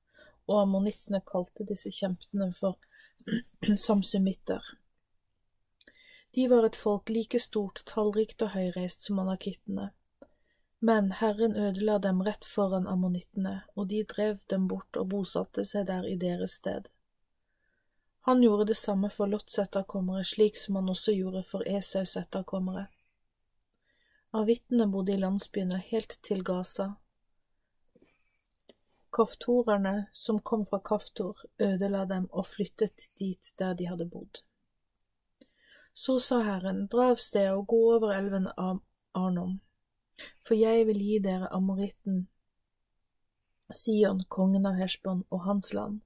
og 0.50 0.64
ammonittene 0.66 1.22
kalte 1.22 1.70
disse 1.70 1.94
kjempene 1.94 2.50
for 2.58 2.82
samsumitter. 3.88 4.74
De 6.34 6.48
var 6.48 6.66
et 6.66 6.76
folk 6.76 7.08
like 7.08 7.38
stort, 7.38 7.84
tallrikt 7.86 8.42
og 8.42 8.56
høyreist 8.56 9.04
som 9.06 9.20
anakittene. 9.22 9.92
Men 10.84 11.12
Herren 11.20 11.54
ødela 11.56 11.98
dem 11.98 12.22
rett 12.26 12.44
foran 12.44 12.88
ammonittene, 12.90 13.62
og 13.76 13.88
de 13.88 14.02
drev 14.04 14.40
dem 14.50 14.66
bort 14.68 14.98
og 15.00 15.08
bosatte 15.12 15.64
seg 15.64 15.86
der 15.88 16.08
i 16.10 16.16
deres 16.20 16.58
sted. 16.60 16.90
Han 18.26 18.42
gjorde 18.42 18.66
det 18.72 18.76
samme 18.76 19.10
for 19.10 19.30
Lots 19.30 19.58
etterkommere, 19.62 20.24
slik 20.24 20.56
som 20.56 20.78
han 20.80 20.88
også 20.88 21.12
gjorde 21.12 21.42
for 21.44 21.64
Esaus 21.68 22.16
etterkommere. 22.16 22.86
Avittene 24.34 24.86
bodde 24.90 25.14
i 25.14 25.20
landsbyene 25.20 25.78
helt 25.90 26.18
til 26.26 26.42
Gaza. 26.44 26.88
Kaftorerne 29.14 30.08
som 30.12 30.40
kom 30.40 30.64
fra 30.66 30.80
Kaftor, 30.84 31.44
ødela 31.60 32.04
dem 32.10 32.26
og 32.32 32.46
flyttet 32.46 33.10
dit 33.20 33.52
der 33.58 33.76
de 33.78 33.86
hadde 33.92 34.08
bodd. 34.10 34.42
Så 35.96 36.20
sa 36.20 36.40
Herren, 36.42 36.86
dra 36.90 37.12
av 37.12 37.20
sted 37.22 37.52
og 37.54 37.68
gå 37.70 37.78
over 37.94 38.10
elven 38.16 38.48
av 38.58 38.80
Arnom, 39.14 39.60
for 40.42 40.58
jeg 40.58 40.88
vil 40.88 40.98
gi 40.98 41.18
dere 41.22 41.46
amoritten 41.54 42.24
Sion, 43.70 44.24
kongen 44.28 44.66
av 44.66 44.74
Heshbon 44.74 45.22
og 45.30 45.44
hans 45.46 45.70
land. 45.72 46.00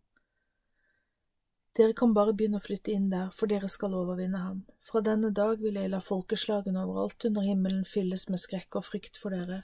Dere 1.78 1.96
kan 1.96 2.12
bare 2.12 2.34
begynne 2.36 2.60
å 2.60 2.66
flytte 2.66 2.92
inn 2.92 3.08
der, 3.08 3.32
for 3.32 3.48
dere 3.48 3.68
skal 3.72 3.96
overvinne 3.96 4.44
ham. 4.44 4.60
Fra 4.84 5.00
denne 5.00 5.32
dag 5.32 5.64
vil 5.64 5.80
jeg 5.80 5.94
la 5.94 6.02
folkeslagene 6.04 6.84
overalt 6.84 7.24
under 7.30 7.48
himmelen 7.48 7.88
fylles 7.88 8.28
med 8.28 8.44
skrekk 8.44 8.80
og 8.80 8.86
frykt 8.90 9.16
for 9.16 9.32
dere. 9.32 9.62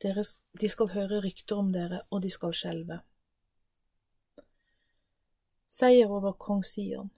dere. 0.00 0.24
de 0.60 0.68
skal 0.68 0.94
høre 0.96 1.20
rykter 1.20 1.56
om 1.56 1.72
dere, 1.72 2.02
og 2.10 2.22
de 2.22 2.30
skal 2.30 2.56
skjelve. 2.56 3.00
Seier 5.68 6.08
over 6.08 6.32
kong 6.32 6.64
Sion 6.64 7.10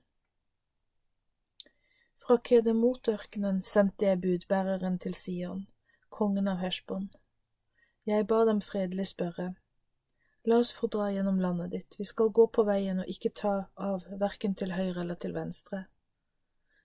fra 2.31 2.37
Kedemotørkenen 2.39 3.57
sendte 3.63 4.07
jeg 4.07 4.21
budbæreren 4.23 5.01
til 5.03 5.17
Sion, 5.19 5.65
kongen 6.15 6.47
av 6.47 6.61
Heshbon. 6.63 7.09
Jeg 8.07 8.29
ba 8.31 8.45
dem 8.47 8.61
fredelig 8.63 9.09
spørre, 9.11 9.49
La 10.47 10.61
oss 10.63 10.71
få 10.77 10.87
dra 10.95 11.09
gjennom 11.11 11.41
landet 11.43 11.73
ditt, 11.75 11.99
vi 11.99 12.07
skal 12.07 12.31
gå 12.31 12.47
på 12.47 12.63
veien 12.69 13.03
og 13.03 13.11
ikke 13.11 13.33
ta 13.35 13.57
av 13.75 14.07
verken 14.23 14.55
til 14.55 14.77
høyre 14.77 15.03
eller 15.03 15.19
til 15.19 15.35
venstre. 15.35 15.83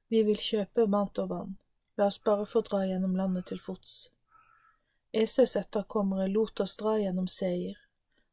Vi 0.09 0.23
vil 0.25 0.41
kjøpe 0.41 0.87
mat 0.89 1.21
og 1.21 1.29
vann, 1.29 1.55
la 2.01 2.09
oss 2.09 2.17
bare 2.25 2.49
få 2.49 2.65
dra 2.65 2.81
gjennom 2.89 3.13
landet 3.13 3.45
til 3.53 3.61
fots. 3.61 4.09
Esaus 5.13 5.53
etterkommere 5.61 6.25
lot 6.33 6.65
oss 6.65 6.73
dra 6.81 6.97
gjennom 6.97 7.29
Seir, 7.29 7.77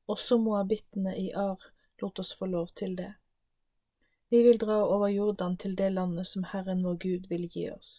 også 0.08 0.40
moabittene 0.40 1.12
i 1.12 1.28
Ar 1.36 1.60
lot 2.00 2.24
oss 2.24 2.32
få 2.40 2.48
lov 2.56 2.72
til 2.72 2.96
det. 2.96 3.12
Vi 4.32 4.42
vil 4.42 4.58
dra 4.58 4.78
over 4.84 5.08
Jordan 5.08 5.58
til 5.60 5.74
det 5.76 5.90
landet 5.92 6.24
som 6.26 6.46
Herren 6.48 6.78
vår 6.86 6.94
Gud 7.02 7.26
vil 7.28 7.42
gi 7.52 7.66
oss. 7.68 7.90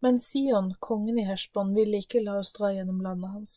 Men 0.00 0.16
Sion, 0.18 0.70
kongen 0.80 1.18
i 1.20 1.26
Heshbon, 1.28 1.74
ville 1.76 2.00
ikke 2.00 2.22
la 2.24 2.38
oss 2.40 2.54
dra 2.56 2.70
gjennom 2.72 3.02
landet 3.04 3.34
hans. 3.34 3.56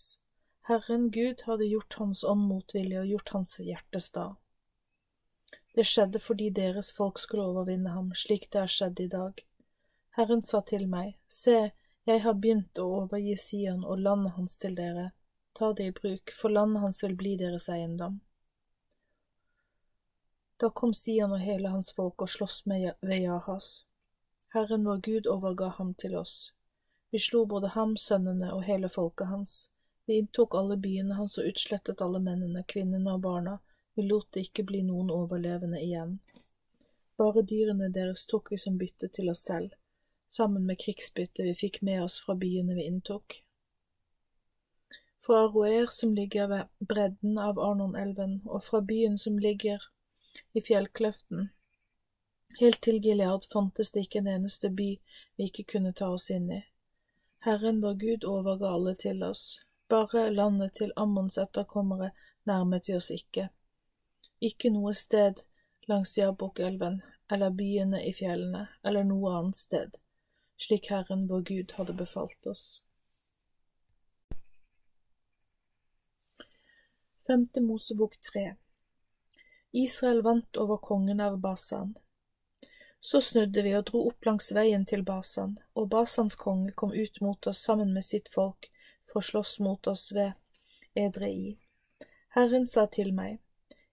Herren 0.67 1.05
Gud 1.15 1.45
hadde 1.47 1.69
gjort 1.71 1.95
hans 2.01 2.25
ånd 2.27 2.43
motvillig 2.49 2.99
og 2.99 3.07
gjort 3.13 3.33
hans 3.37 3.55
hjerte 3.63 4.03
sta. 4.03 4.25
Det 5.71 5.87
skjedde 5.87 6.19
fordi 6.19 6.51
deres 6.59 6.91
folk 6.99 7.23
skulle 7.23 7.47
overvinne 7.47 7.95
ham, 7.95 8.11
slik 8.11 8.51
det 8.51 8.65
har 8.65 8.75
skjedd 8.75 8.99
i 9.05 9.09
dag. 9.15 9.39
Herren 10.19 10.43
sa 10.43 10.65
til 10.67 10.83
meg, 10.91 11.15
Se, 11.31 11.71
jeg 12.03 12.25
har 12.27 12.35
begynt 12.43 12.83
å 12.83 12.91
overgi 13.05 13.39
Sion 13.39 13.87
og 13.87 14.03
landet 14.03 14.35
hans 14.35 14.59
til 14.59 14.75
dere. 14.75 15.13
Ta 15.55 15.71
det 15.71 15.93
i 15.93 15.97
bruk, 16.03 16.35
for 16.35 16.51
landet 16.51 16.83
hans 16.83 17.05
vil 17.07 17.15
bli 17.15 17.37
deres 17.39 17.71
eiendom. 17.71 18.19
Da 20.57 20.69
kom 20.69 20.93
Sian 20.93 21.31
og 21.31 21.39
hele 21.39 21.69
hans 21.69 21.91
folk 21.93 22.21
og 22.25 22.29
sloss 22.33 22.65
med 22.65 22.93
ved 23.01 23.21
Jahas. 23.27 23.85
Herren 24.53 24.85
vår 24.89 25.01
Gud 25.05 25.27
overga 25.29 25.67
ham 25.77 25.93
til 25.93 26.15
oss. 26.17 26.53
Vi 27.11 27.19
slo 27.19 27.45
både 27.45 27.69
ham, 27.75 27.97
sønnene 27.97 28.49
og 28.53 28.63
hele 28.65 28.89
folket 28.89 29.27
hans. 29.27 29.69
Vi 30.05 30.17
inntok 30.17 30.55
alle 30.55 30.77
byene 30.81 31.13
hans 31.19 31.37
og 31.37 31.49
utslettet 31.51 32.01
alle 32.01 32.19
mennene, 32.23 32.63
kvinnene 32.63 33.13
og 33.13 33.21
barna. 33.21 33.57
Vi 33.95 34.05
lot 34.07 34.31
det 34.33 34.47
ikke 34.47 34.65
bli 34.71 34.81
noen 34.87 35.11
overlevende 35.13 35.81
igjen. 35.83 36.17
Bare 37.17 37.43
dyrene 37.51 37.89
deres 37.93 38.25
tok 38.29 38.51
vi 38.51 38.57
som 38.61 38.77
bytte 38.77 39.09
til 39.13 39.29
oss 39.29 39.43
selv, 39.45 39.73
sammen 40.29 40.65
med 40.65 40.79
krigsbyttet 40.81 41.45
vi 41.45 41.53
fikk 41.57 41.81
med 41.81 42.03
oss 42.03 42.19
fra 42.23 42.35
byene 42.37 42.77
vi 42.77 42.85
inntok. 42.89 43.41
Fra 45.25 45.43
Aroer, 45.45 45.89
som 45.91 46.13
ligger 46.15 46.47
ved 46.47 46.87
bredden 46.93 47.37
av 47.41 47.59
Arnonelven, 47.59 48.41
og 48.45 48.63
fra 48.63 48.81
byen 48.81 49.17
som 49.17 49.37
ligger 49.41 49.81
i 50.53 50.61
fjellkløften. 50.61 51.49
Helt 52.59 52.81
til 52.81 53.01
Gilead 53.01 53.45
fantes 53.53 53.91
det 53.91 54.07
ikke 54.07 54.19
en 54.23 54.27
eneste 54.27 54.69
by 54.69 54.89
vi 55.37 55.49
ikke 55.49 55.63
kunne 55.73 55.93
ta 55.93 56.09
oss 56.13 56.29
inn 56.33 56.49
i. 56.51 56.63
Herren 57.45 57.81
vår 57.83 57.99
Gud 58.01 58.25
overga 58.25 58.71
alle 58.73 58.95
til 58.95 59.21
oss, 59.23 59.59
bare 59.89 60.29
landet 60.33 60.73
til 60.79 60.93
Ammons 60.95 61.37
etterkommere 61.37 62.09
nærmet 62.49 62.87
vi 62.87 62.95
oss 62.97 63.11
ikke. 63.13 63.49
Ikke 64.41 64.73
noe 64.73 64.93
sted 64.97 65.45
langs 65.87 66.17
Jabok-elven 66.17 67.01
eller 67.31 67.53
byene 67.53 68.01
i 68.07 68.13
fjellene 68.13 68.67
eller 68.83 69.05
noe 69.05 69.37
annet 69.37 69.61
sted, 69.61 69.95
slik 70.57 70.89
Herren 70.89 71.27
vår 71.29 71.45
Gud 71.51 71.77
hadde 71.77 71.93
befalt 71.93 72.49
oss. 72.49 72.67
Femte 77.27 77.61
Mosebok 77.61 78.15
tre 78.23 78.55
Israel 79.71 80.21
vant 80.21 80.57
over 80.57 80.77
kongen 80.77 81.19
av 81.19 81.39
Basan. 81.39 81.95
Så 82.99 83.21
snudde 83.21 83.61
vi 83.61 83.75
og 83.77 83.85
dro 83.89 84.01
opp 84.09 84.25
langs 84.25 84.51
veien 84.55 84.85
til 84.85 85.03
Basan, 85.03 85.57
og 85.75 85.89
Basans 85.89 86.35
konge 86.35 86.71
kom 86.71 86.91
ut 86.91 87.21
mot 87.21 87.47
oss 87.47 87.61
sammen 87.63 87.93
med 87.93 88.03
sitt 88.03 88.29
folk 88.33 88.69
for 89.07 89.21
å 89.21 89.27
slåss 89.29 89.59
mot 89.59 89.87
oss 89.87 90.11
ved 90.15 90.33
Edrei. 90.95 91.57
Herren 92.35 92.67
sa 92.67 92.87
til 92.87 93.13
meg, 93.13 93.39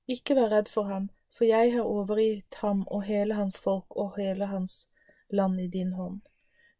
Ikke 0.06 0.34
vær 0.36 0.50
redd 0.52 0.68
for 0.68 0.90
ham, 0.90 1.10
for 1.30 1.46
jeg 1.48 1.72
har 1.74 1.86
overgitt 1.88 2.60
ham 2.62 2.84
og 2.86 3.06
hele 3.08 3.34
hans 3.34 3.56
folk 3.58 3.96
og 3.96 4.18
hele 4.18 4.46
hans 4.46 4.88
land 5.30 5.60
i 5.60 5.68
din 5.68 5.92
hånd. 5.92 6.20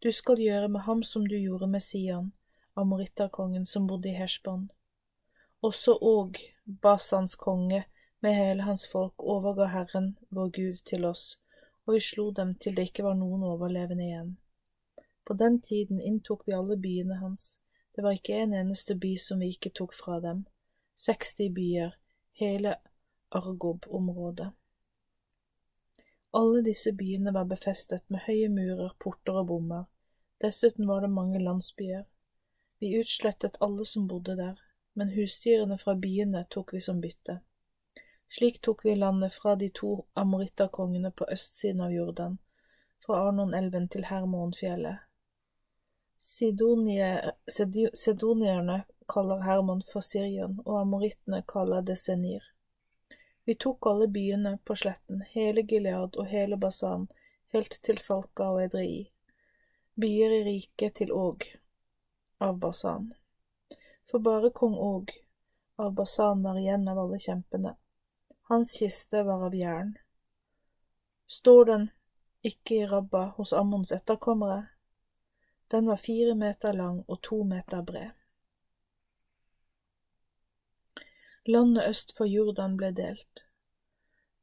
Du 0.02 0.12
skal 0.12 0.38
gjøre 0.38 0.68
med 0.68 0.84
ham 0.84 1.02
som 1.02 1.26
du 1.26 1.36
gjorde 1.36 1.66
med 1.66 1.82
Sian, 1.82 2.32
amoritterkongen 2.76 3.66
som 3.66 3.86
bodde 3.86 4.10
i 4.10 4.18
Heshbon. 4.18 4.68
Også 5.62 5.96
og 5.96 6.38
Basans 6.82 7.34
konge 7.40 7.84
med 8.24 8.34
hele 8.34 8.62
hans 8.62 8.86
folk 8.88 9.22
overga 9.22 9.64
Herren 9.68 10.06
vår 10.28 10.48
Gud 10.48 10.78
til 10.88 11.04
oss, 11.04 11.24
og 11.84 11.92
vi 11.94 12.00
slo 12.00 12.30
dem 12.32 12.54
til 12.56 12.72
det 12.76 12.86
ikke 12.88 13.04
var 13.04 13.18
noen 13.20 13.44
overlevende 13.44 14.06
igjen. 14.06 14.30
På 15.28 15.36
den 15.36 15.58
tiden 15.60 16.00
inntok 16.00 16.46
vi 16.46 16.54
alle 16.56 16.78
byene 16.80 17.18
hans, 17.20 17.58
det 17.92 18.06
var 18.06 18.16
ikke 18.16 18.38
en 18.40 18.56
eneste 18.56 18.96
by 18.96 19.12
som 19.20 19.44
vi 19.44 19.50
ikke 19.52 19.74
tok 19.76 19.92
fra 19.92 20.22
dem, 20.24 20.46
60 21.04 21.52
byer, 21.60 21.92
hele 22.40 22.74
Argob-området. 23.28 24.50
Alle 26.34 26.64
disse 26.64 26.96
byene 26.96 27.36
var 27.36 27.44
befestet 27.52 28.08
med 28.08 28.24
høye 28.24 28.48
murer, 28.48 28.96
porter 29.04 29.44
og 29.44 29.50
bommer, 29.52 29.84
dessuten 30.40 30.88
var 30.88 31.04
det 31.04 31.12
mange 31.12 31.44
landsbyer. 31.44 32.08
Vi 32.80 32.96
utslettet 33.04 33.60
alle 33.60 33.84
som 33.84 34.08
bodde 34.08 34.40
der, 34.40 34.60
men 34.94 35.12
husdyrene 35.12 35.76
fra 35.76 35.92
byene 35.94 36.48
tok 36.50 36.72
vi 36.72 36.80
som 36.80 37.04
bytte. 37.04 37.42
Slik 38.34 38.60
tok 38.60 38.84
vi 38.84 38.94
landet 38.94 39.32
fra 39.32 39.56
de 39.56 39.68
to 39.68 40.04
amoritterkongene 40.12 41.10
på 41.10 41.24
østsiden 41.30 41.80
av 41.80 41.92
Jordan, 41.92 42.38
fra 43.06 43.28
Arnonelven 43.28 43.84
til 43.88 44.04
Hermonfjellet. 44.08 44.96
Sedonierne 47.94 48.78
kaller 49.06 49.44
Hermon 49.46 49.82
for 49.92 50.00
Sirion, 50.02 50.56
og 50.64 50.80
amorittene 50.80 51.42
kaller 51.46 51.86
det 51.86 51.94
Senir. 52.00 52.42
Vi 53.44 53.54
tok 53.54 53.86
alle 53.86 54.08
byene 54.08 54.58
på 54.64 54.74
sletten, 54.82 55.22
hele 55.30 55.62
Gilead 55.62 56.16
og 56.16 56.26
hele 56.26 56.56
Basan, 56.58 57.06
helt 57.54 57.78
til 57.86 58.02
Salka 58.02 58.50
og 58.56 58.64
Edrei, 58.64 59.12
byer 59.94 60.30
i 60.40 60.42
riket 60.48 60.98
til 60.98 61.12
Åg 61.12 61.46
av 62.42 62.58
Basan. 62.58 63.12
For 64.10 64.18
bare 64.18 64.50
kong 64.50 64.74
Åg 64.74 65.14
av 65.78 65.94
Basan 65.94 66.42
var 66.42 66.58
igjen 66.58 66.88
av 66.90 66.98
alle 67.06 67.22
kjempene. 67.22 67.76
Hans 68.48 68.72
kiste 68.78 69.22
var 69.22 69.46
av 69.46 69.54
jern. 69.54 69.94
Står 71.26 71.64
den 71.64 71.86
ikke 72.44 72.74
i 72.74 72.86
Rabba 72.86 73.24
hos 73.36 73.52
Ammons 73.52 73.92
etterkommere? 73.92 74.66
Den 75.72 75.86
var 75.86 75.96
fire 75.96 76.34
meter 76.34 76.76
lang 76.76 77.00
og 77.08 77.22
to 77.24 77.40
meter 77.44 77.82
bred. 77.82 78.12
Landet 81.44 81.88
øst 81.88 82.16
for 82.16 82.28
Jordan 82.28 82.76
ble 82.76 82.92
delt. 82.92 83.46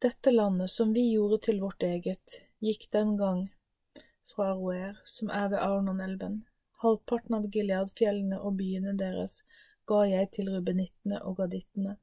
Dette 0.02 0.32
landet, 0.32 0.70
som 0.70 0.94
vi 0.94 1.12
gjorde 1.14 1.38
til 1.46 1.62
vårt 1.62 1.84
eget, 1.86 2.42
gikk 2.58 2.90
den 2.94 3.18
gang 3.18 3.48
fra 4.26 4.52
Aroer, 4.56 4.98
som 5.06 5.30
er 5.30 5.50
ved 5.54 5.62
Arnon-elven. 5.62 6.42
Halvparten 6.82 7.38
av 7.38 7.50
Gileadfjellene 7.54 8.42
og 8.42 8.58
byene 8.58 8.98
deres 8.98 9.44
ga 9.86 10.08
jeg 10.10 10.32
til 10.34 10.50
rubenittene 10.50 11.22
og 11.22 11.38
gadittene. 11.38 12.00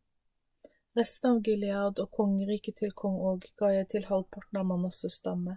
Resten 0.99 1.31
av 1.31 1.43
Gilead 1.47 2.01
og 2.03 2.11
kongeriket 2.11 2.81
til 2.81 2.91
kong 3.01 3.19
Og 3.31 3.45
ga 3.61 3.69
jeg 3.71 3.87
til 3.93 4.07
halvparten 4.09 4.59
av 4.59 4.65
Manasses 4.67 5.21
stamme. 5.21 5.53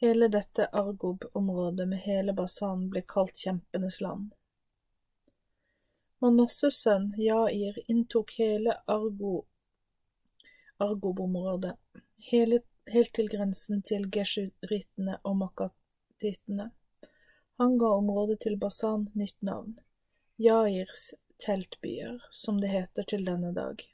Hele 0.00 0.28
dette 0.32 0.70
Argob-området 0.80 1.84
med 1.90 2.00
hele 2.04 2.32
Basan 2.38 2.86
ble 2.92 3.02
kalt 3.14 3.36
kjempenes 3.42 3.98
land. 4.00 4.30
Manasses 6.24 6.78
sønn 6.84 7.10
Jair 7.20 7.76
inntok 7.92 8.32
hele 8.38 8.78
Argo 8.94 9.34
Argob-området, 10.86 11.74
helt 12.30 13.12
til 13.20 13.28
grensen 13.28 13.84
til 13.92 14.08
Geshuritene 14.16 15.18
og 15.28 15.36
makatittene. 15.42 16.70
Han 17.60 17.76
ga 17.84 17.92
området 18.00 18.40
til 18.46 18.56
Basan 18.64 19.10
nytt 19.12 19.36
navn, 19.42 19.76
Jairs 20.40 21.10
teltbyer, 21.44 22.22
som 22.30 22.64
det 22.64 22.72
heter 22.72 23.12
til 23.12 23.28
denne 23.28 23.52
dag. 23.52 23.84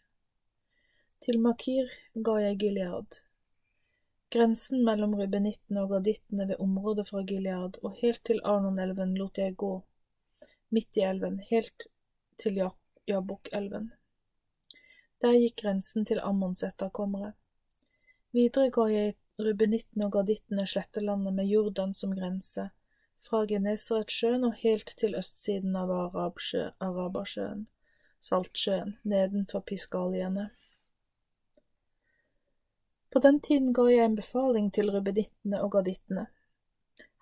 Til 1.25 1.39
Makir 1.41 1.87
ga 2.21 2.33
jeg 2.37 2.57
Gilead. 2.61 3.15
Grensen 4.35 4.83
mellom 4.85 5.15
rubenittene 5.17 5.81
og 5.81 5.95
gadittene 5.95 6.45
ved 6.51 6.59
området 6.61 7.07
fra 7.09 7.23
Gilead 7.25 7.79
og 7.81 7.95
helt 8.01 8.21
til 8.29 8.43
Arnonelven 8.45 9.15
lot 9.17 9.39
jeg 9.41 9.55
gå, 9.63 9.71
midt 10.69 10.99
i 11.01 11.05
elven, 11.09 11.39
helt 11.49 11.87
til 12.37 12.59
Jabok-elven. 13.09 13.87
Der 15.25 15.39
gikk 15.41 15.63
grensen 15.63 16.05
til 16.05 16.21
Ammons 16.21 16.61
etterkommere. 16.69 17.31
Videre 18.37 18.69
ga 18.77 18.85
jeg 18.93 19.15
rubenittene 19.41 20.11
og 20.11 20.19
gardittene 20.19 20.67
slettelandet 20.69 21.39
med 21.39 21.49
Jordan 21.49 21.95
som 21.97 22.13
grense, 22.19 22.67
fra 23.25 23.47
Genesaretsjøen 23.49 24.45
og 24.51 24.61
helt 24.61 24.93
til 25.01 25.17
østsiden 25.17 25.81
av 25.87 25.95
Arabsjø, 26.03 26.67
Arabasjøen, 26.85 27.65
Saltsjøen, 28.21 28.99
nedenfor 29.09 29.65
Piskaliene. 29.65 30.51
På 33.15 33.21
den 33.21 33.37
tiden 33.41 33.73
ga 33.73 33.83
jeg 33.87 34.05
en 34.05 34.15
befaling 34.19 34.73
til 34.75 34.89
rubedittene 34.91 35.61
og 35.63 35.69
gardittene. 35.77 36.25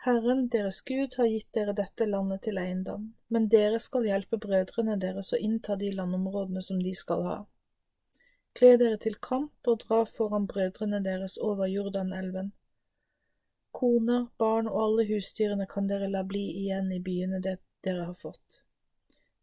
Herren 0.06 0.46
deres 0.54 0.78
Gud 0.88 1.18
har 1.18 1.28
gitt 1.28 1.50
dere 1.52 1.74
dette 1.76 2.06
landet 2.08 2.40
til 2.46 2.60
eiendom, 2.62 3.02
men 3.28 3.48
dere 3.52 3.76
skal 3.78 4.08
hjelpe 4.08 4.38
brødrene 4.40 4.96
deres 5.02 5.34
å 5.36 5.40
innta 5.48 5.76
de 5.76 5.90
landområdene 5.92 6.62
som 6.64 6.80
de 6.80 6.94
skal 6.96 7.26
ha. 7.28 7.36
Kle 8.56 8.72
dere 8.80 9.02
til 9.04 9.20
kamp 9.28 9.68
og 9.68 9.84
dra 9.84 10.00
foran 10.08 10.48
brødrene 10.48 11.02
deres 11.04 11.36
over 11.50 11.68
Jordanelven. 11.68 12.54
Koner, 13.76 14.30
barn 14.40 14.72
og 14.72 14.82
alle 14.86 15.08
husdyrene 15.12 15.68
kan 15.68 15.92
dere 15.92 16.08
la 16.08 16.24
bli 16.24 16.46
igjen 16.64 16.88
i 16.96 17.04
byene 17.04 17.44
dere 17.44 18.08
har 18.08 18.16
fått. 18.16 18.62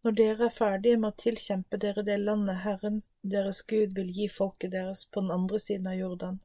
Når 0.04 0.16
dere 0.16 0.46
er 0.48 0.54
ferdige 0.56 0.98
med 0.98 1.12
å 1.12 1.20
tilkjempe 1.20 1.78
dere 1.84 2.04
det 2.08 2.16
landet 2.22 2.62
Herren 2.64 3.02
deres 3.34 3.62
Gud 3.68 3.98
vil 3.98 4.12
gi 4.16 4.30
folket 4.32 4.72
deres 4.72 5.06
på 5.06 5.26
den 5.26 5.34
andre 5.36 5.60
siden 5.60 5.90
av 5.92 5.98
Jordan, 6.00 6.38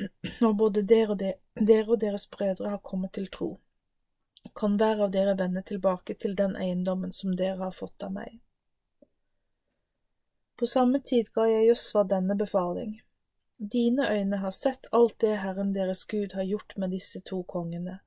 når 0.40 0.54
både 0.62 0.84
dere 0.88 1.14
og, 1.14 1.18
de, 1.20 1.34
dere 1.60 1.96
og 1.96 2.00
deres 2.00 2.24
brødre 2.32 2.72
har 2.72 2.80
kommet 2.90 3.12
til 3.18 3.28
tro, 3.28 3.50
kan 4.56 4.78
hver 4.80 5.04
av 5.04 5.12
dere 5.12 5.36
vende 5.36 5.62
tilbake 5.68 6.16
til 6.16 6.36
den 6.36 6.56
eiendommen 6.56 7.12
som 7.12 7.36
dere 7.36 7.60
har 7.60 7.76
fått 7.76 8.08
av 8.08 8.14
meg. 8.16 8.40
På 10.56 10.66
samme 10.68 11.00
tid 11.00 11.28
ga 11.36 11.46
jeg 11.48 11.68
Josva 11.68 12.04
denne 12.08 12.36
befaling. 12.36 13.00
Dine 13.60 14.08
øyne 14.08 14.40
har 14.40 14.52
sett 14.56 14.88
alt 14.96 15.18
det 15.20 15.36
Herren 15.44 15.74
deres 15.76 16.06
Gud 16.08 16.32
har 16.32 16.48
gjort 16.48 16.76
med 16.76 16.92
disse 16.96 17.20
to 17.20 17.42
kongene. 17.44 18.00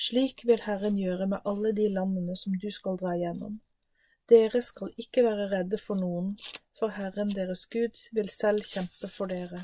Slik 0.00 0.46
vil 0.48 0.62
Herren 0.64 0.96
gjøre 0.96 1.26
med 1.28 1.44
alle 1.44 1.74
de 1.76 1.90
landene 1.92 2.36
som 2.42 2.54
du 2.56 2.70
skal 2.72 2.96
dra 3.00 3.12
gjennom. 3.20 3.58
Dere 4.32 4.62
skal 4.64 4.94
ikke 5.02 5.24
være 5.26 5.50
redde 5.50 5.76
for 5.82 6.00
noen, 6.00 6.30
for 6.78 6.94
Herren 6.96 7.28
deres 7.36 7.66
Gud 7.68 8.00
vil 8.16 8.30
selv 8.32 8.64
kjempe 8.64 9.10
for 9.12 9.28
dere. 9.28 9.60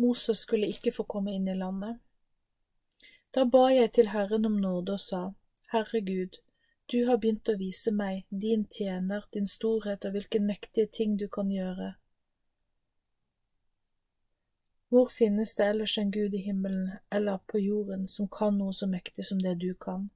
Moses 0.00 0.42
skulle 0.42 0.72
ikke 0.74 0.94
få 0.96 1.06
komme 1.14 1.36
inn 1.36 1.46
i 1.46 1.54
landet. 1.54 2.00
Da 3.30 3.44
ba 3.46 3.68
jeg 3.70 3.92
til 3.94 4.10
Herren 4.10 4.48
om 4.48 4.58
nåde 4.58 4.98
og 4.98 5.04
sa, 5.06 5.22
Herre 5.70 6.02
Gud, 6.02 6.40
du 6.90 7.04
har 7.06 7.22
begynt 7.22 7.52
å 7.52 7.58
vise 7.60 7.94
meg, 7.94 8.24
din 8.30 8.66
tjener, 8.66 9.28
din 9.30 9.46
storhet 9.46 10.02
og 10.08 10.16
hvilke 10.16 10.42
mektige 10.42 10.90
ting 10.90 11.14
du 11.20 11.28
kan 11.30 11.52
gjøre. 11.54 11.92
Hvor 14.90 15.08
finnes 15.08 15.54
det 15.54 15.64
ellers 15.64 15.98
en 15.98 16.10
Gud 16.10 16.34
i 16.34 16.42
himmelen 16.42 16.90
eller 17.10 17.38
på 17.46 17.58
jorden 17.58 18.08
som 18.08 18.28
kan 18.28 18.56
noe 18.58 18.72
så 18.74 18.88
mektig 18.90 19.24
som 19.24 19.38
det 19.42 19.54
du 19.62 19.74
kan? 19.74 20.08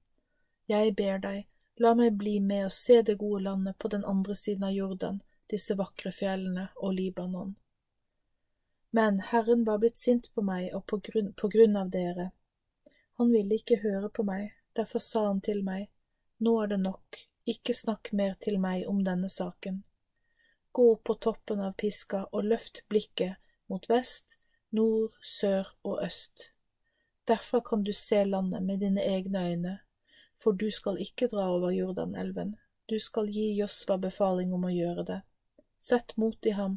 Jeg 0.67 0.97
ber 0.99 1.21
deg, 1.23 1.45
la 1.79 1.93
meg 1.95 2.17
bli 2.19 2.41
med 2.41 2.67
og 2.67 2.75
se 2.75 2.97
det 3.03 3.15
gode 3.21 3.45
landet 3.45 3.79
på 3.79 3.89
den 3.93 4.05
andre 4.05 4.35
siden 4.35 4.67
av 4.67 4.75
Jordan, 4.75 5.23
disse 5.51 5.77
vakre 5.79 6.11
fjellene 6.11 6.67
og 6.75 6.97
Libanon. 6.99 7.55
Men 8.91 9.23
Herren 9.31 9.65
var 9.65 9.79
blitt 9.79 9.99
sint 9.99 10.31
på 10.35 10.43
meg 10.43 10.75
og 10.75 10.87
på 10.91 10.99
grunn, 11.07 11.33
på 11.39 11.49
grunn 11.55 11.79
av 11.79 11.95
dere. 11.95 12.31
Han 13.19 13.31
ville 13.31 13.63
ikke 13.63 13.79
høre 13.83 14.11
på 14.11 14.27
meg, 14.27 14.53
derfor 14.75 14.99
sa 14.99 15.27
han 15.29 15.41
til 15.41 15.63
meg, 15.67 15.87
nå 16.43 16.59
er 16.63 16.75
det 16.75 16.83
nok, 16.83 17.25
ikke 17.47 17.75
snakk 17.79 18.11
mer 18.13 18.35
til 18.43 18.59
meg 18.59 18.89
om 18.91 19.05
denne 19.07 19.31
saken. 19.31 19.85
Gå 20.75 20.93
opp 20.97 21.05
på 21.07 21.15
toppen 21.29 21.63
av 21.63 21.77
piska 21.79 22.27
og 22.33 22.49
løft 22.51 22.83
blikket 22.91 23.39
mot 23.71 23.87
vest, 23.91 24.41
nord, 24.75 25.15
sør 25.23 25.71
og 25.83 26.03
øst. 26.05 26.51
Derfra 27.29 27.61
kan 27.61 27.85
du 27.85 27.93
se 27.93 28.25
landet 28.25 28.63
med 28.63 28.83
dine 28.85 29.03
egne 29.03 29.47
øyne, 29.51 29.79
for 30.37 30.53
du 30.53 30.71
skal 30.71 31.01
ikke 31.01 31.29
dra 31.33 31.49
over 31.51 31.71
Jordanelven, 31.71 32.57
du 32.91 32.99
skal 32.99 33.31
gi 33.33 33.55
Josva 33.57 33.97
befaling 33.97 34.53
om 34.53 34.67
å 34.69 34.73
gjøre 34.73 35.05
det. 35.09 35.21
Sett 35.81 36.17
mot 36.21 36.47
i 36.47 36.53
ham 36.53 36.77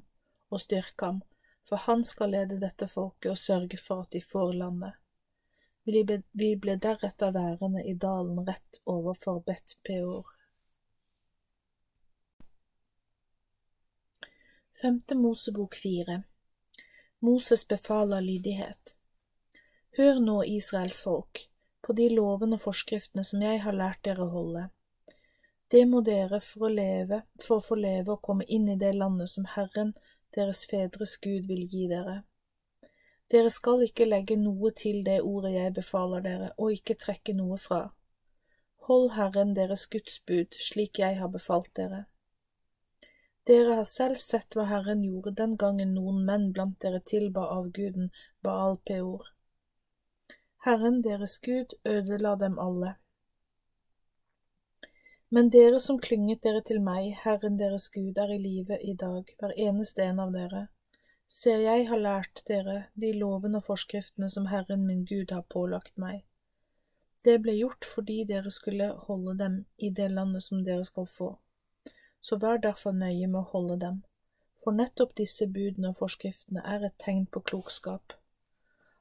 og 0.49 0.61
styrk 0.63 1.03
ham, 1.03 1.19
for 1.67 1.83
han 1.83 2.05
skal 2.07 2.31
lede 2.31 2.59
dette 2.61 2.87
folket 2.87 3.33
og 3.33 3.41
sørge 3.41 3.79
for 3.81 4.05
at 4.05 4.15
de 4.15 4.21
får 4.23 4.53
landet. 4.61 4.95
Vi 5.87 6.53
ble 6.59 6.75
deretter 6.83 7.31
værende 7.35 7.83
i 7.83 7.93
dalen 7.95 8.39
rett 8.47 8.81
overfor 8.85 9.43
Bet 9.43 9.77
Peor. 9.83 10.25
Femte 14.81 15.15
Mosebok 15.15 15.75
fire 15.75 16.21
Moses 17.19 17.65
befaler 17.65 18.21
lydighet 18.21 18.91
Hør 19.97 20.19
nå, 20.21 20.43
Israels 20.43 20.99
folk, 21.01 21.39
på 21.81 21.93
de 21.97 22.11
lovene 22.13 22.59
og 22.59 22.61
forskriftene 22.61 23.23
som 23.25 23.41
jeg 23.41 23.63
har 23.63 23.73
lært 23.73 24.03
dere 24.05 24.27
å 24.27 24.33
holde. 24.35 24.67
Det 25.73 25.81
må 25.89 26.03
dere 26.05 26.37
for 26.45 26.67
å 26.67 26.69
leve, 26.69 27.23
for 27.41 27.57
å 27.57 27.65
få 27.65 27.77
leve 27.79 28.13
og 28.13 28.21
komme 28.27 28.45
inn 28.45 28.67
i 28.69 28.77
det 28.77 28.91
landet 28.93 29.31
som 29.31 29.47
Herren, 29.55 29.95
deres 30.37 30.61
fedres 30.69 31.15
Gud, 31.23 31.47
vil 31.49 31.65
gi 31.71 31.87
dere. 31.89 32.19
Dere 33.33 33.49
skal 33.49 33.81
ikke 33.87 34.05
legge 34.05 34.37
noe 34.37 34.69
til 34.77 35.01
det 35.07 35.17
ordet 35.25 35.55
jeg 35.55 35.73
befaler 35.79 36.21
dere, 36.21 36.51
og 36.61 36.77
ikke 36.77 36.99
trekke 37.01 37.33
noe 37.39 37.57
fra. 37.57 37.81
Hold 38.85 39.15
Herren 39.17 39.57
deres 39.57 39.87
Guds 39.89 40.21
bud, 40.21 40.53
slik 40.69 41.01
jeg 41.01 41.17
har 41.17 41.33
befalt 41.33 41.73
dere. 41.81 42.05
Dere 43.47 43.77
har 43.79 43.85
selv 43.87 44.19
sett 44.19 44.55
hva 44.57 44.65
Herren 44.67 45.03
gjorde 45.07 45.31
den 45.39 45.55
gangen 45.59 45.93
noen 45.95 46.23
menn 46.27 46.49
blant 46.55 46.81
dere 46.83 46.99
tilba 46.99 47.45
avguden 47.53 48.09
Baal 48.43 48.75
Peor. 48.89 49.29
Herren 50.67 50.97
deres 51.05 51.37
Gud 51.45 51.77
ødela 51.85 52.35
dem 52.35 52.59
alle. 52.59 52.97
Men 55.29 55.49
dere 55.55 55.79
som 55.79 55.99
klynget 55.99 56.43
dere 56.43 56.61
til 56.67 56.81
meg, 56.83 57.13
Herren 57.23 57.55
deres 57.59 57.87
Gud, 57.95 58.19
er 58.19 58.35
i 58.35 58.41
live 58.43 58.81
i 58.83 58.93
dag, 59.05 59.31
hver 59.39 59.55
eneste 59.55 60.03
en 60.03 60.19
av 60.25 60.35
dere. 60.35 60.67
Ser 61.27 61.63
jeg 61.63 61.87
har 61.87 62.03
lært 62.03 62.43
dere 62.51 62.77
de 62.99 63.13
lovene 63.15 63.61
og 63.61 63.67
forskriftene 63.71 64.29
som 64.31 64.51
Herren 64.51 64.83
min 64.91 65.03
Gud 65.07 65.31
har 65.31 65.47
pålagt 65.55 65.95
meg. 65.95 66.23
Det 67.23 67.39
ble 67.43 67.55
gjort 67.61 67.87
fordi 67.95 68.21
dere 68.27 68.51
skulle 68.51 68.93
holde 69.07 69.39
dem 69.39 69.59
i 69.77 69.89
det 69.91 70.11
landet 70.11 70.43
som 70.43 70.67
dere 70.67 70.83
skal 70.87 71.07
få. 71.07 71.35
Så 72.21 72.37
vær 72.41 72.57
derfor 72.63 72.91
nøye 72.91 73.27
med 73.27 73.41
å 73.41 73.49
holde 73.51 73.77
dem, 73.83 74.01
for 74.63 74.75
nettopp 74.75 75.15
disse 75.15 75.47
budene 75.47 75.93
og 75.93 75.99
forskriftene 75.99 76.63
er 76.65 76.85
et 76.87 76.97
tegn 77.03 77.25
på 77.31 77.43
klokskap. 77.51 78.17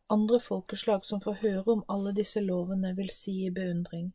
Andre 0.09 0.39
folkeslag 0.41 1.05
som 1.05 1.21
får 1.21 1.41
høre 1.43 1.79
om 1.79 1.85
alle 1.89 2.13
disse 2.15 2.41
lovene, 2.41 2.93
vil 2.95 3.11
si 3.11 3.41
i 3.47 3.51
beundring, 3.51 4.13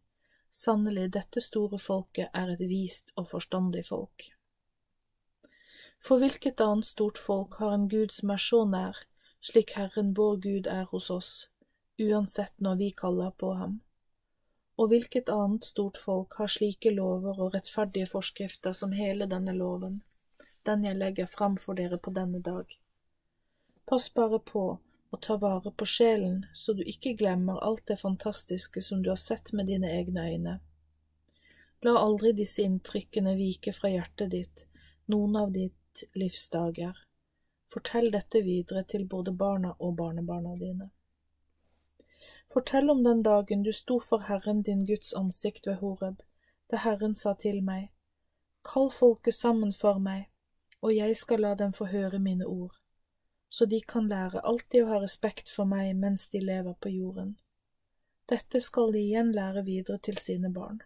Sannelig, 0.51 1.13
dette 1.15 1.39
store 1.39 1.77
folket 1.79 2.27
er 2.35 2.49
et 2.51 2.63
vist 2.67 3.13
og 3.15 3.29
forstandig 3.29 3.85
folk. 3.87 4.25
For 6.03 6.19
hvilket 6.19 6.59
annet 6.59 6.89
stort 6.89 7.21
folk 7.21 7.55
har 7.61 7.75
en 7.75 7.87
Gud 7.87 8.11
som 8.11 8.33
er 8.35 8.41
så 8.41 8.65
nær, 8.67 8.99
slik 9.39 9.71
Herren 9.77 10.11
vår 10.17 10.41
Gud 10.43 10.67
er 10.67 10.89
hos 10.91 11.07
oss, 11.13 11.31
uansett 12.01 12.57
når 12.59 12.75
vi 12.83 12.89
kaller 13.03 13.31
på 13.31 13.53
ham? 13.55 13.79
Og 14.81 14.89
hvilket 14.89 15.29
annet 15.29 15.65
stort 15.67 15.99
folk 16.01 16.39
har 16.41 16.49
slike 16.49 16.89
lover 16.95 17.37
og 17.37 17.53
rettferdige 17.53 18.07
forskrifter 18.09 18.73
som 18.73 18.95
hele 18.97 19.27
denne 19.29 19.53
loven, 19.53 19.99
den 20.65 20.85
jeg 20.87 20.97
legger 20.97 21.29
fram 21.29 21.57
for 21.61 21.77
dere 21.77 21.99
på 22.01 22.13
denne 22.15 22.41
dag? 22.41 22.65
Pass 23.85 24.09
bare 24.15 24.39
på 24.39 24.63
og 25.11 25.19
ta 25.21 25.35
vare 25.37 25.73
på 25.75 25.85
sjelen, 25.85 26.45
så 26.55 26.73
du 26.73 26.81
ikke 26.87 27.13
glemmer 27.19 27.59
alt 27.61 27.83
det 27.91 27.99
fantastiske 27.99 28.81
som 28.81 29.03
du 29.03 29.11
har 29.11 29.19
sett 29.19 29.51
med 29.53 29.67
dine 29.67 29.91
egne 29.91 30.23
øyne. 30.31 30.53
La 31.83 31.93
aldri 31.99 32.31
disse 32.37 32.63
inntrykkene 32.63 33.35
vike 33.35 33.73
fra 33.75 33.91
hjertet 33.91 34.31
ditt 34.31 34.65
noen 35.11 35.35
av 35.35 35.51
ditt 35.51 36.03
livs 36.15 36.47
dager. 36.49 36.95
Fortell 37.73 38.09
dette 38.13 38.41
videre 38.45 38.85
til 38.87 39.05
både 39.11 39.33
barna 39.35 39.75
og 39.79 39.95
barnebarna 39.99 40.55
dine. 40.59 40.89
Fortell 42.53 42.89
om 42.89 43.03
den 43.03 43.23
dagen 43.23 43.63
du 43.63 43.71
sto 43.71 43.99
for 43.99 44.27
Herren 44.27 44.61
din 44.61 44.85
Guds 44.85 45.13
ansikt 45.13 45.67
ved 45.67 45.79
Horeb, 45.79 46.19
da 46.71 46.81
Herren 46.83 47.15
sa 47.15 47.33
til 47.33 47.63
meg, 47.63 47.89
Kall 48.63 48.91
folket 48.91 49.33
sammen 49.33 49.71
for 49.73 49.99
meg, 49.99 50.27
og 50.81 50.93
jeg 50.95 51.15
skal 51.17 51.41
la 51.41 51.55
dem 51.55 51.73
få 51.73 51.87
høre 51.89 52.19
mine 52.19 52.45
ord 52.45 52.81
så 53.53 53.65
de 53.65 53.81
kan 53.81 54.07
lære 54.07 54.39
alltid 54.47 54.85
å 54.85 54.91
ha 54.93 54.97
respekt 55.03 55.49
for 55.51 55.67
meg 55.67 55.89
mens 55.99 56.29
de 56.31 56.39
lever 56.39 56.75
på 56.79 56.89
jorden. 56.93 57.33
Dette 58.31 58.61
skal 58.63 58.93
de 58.95 59.01
igjen 59.01 59.33
lære 59.35 59.65
videre 59.67 59.99
til 59.99 60.19
sine 60.23 60.47
barn. 60.55 60.79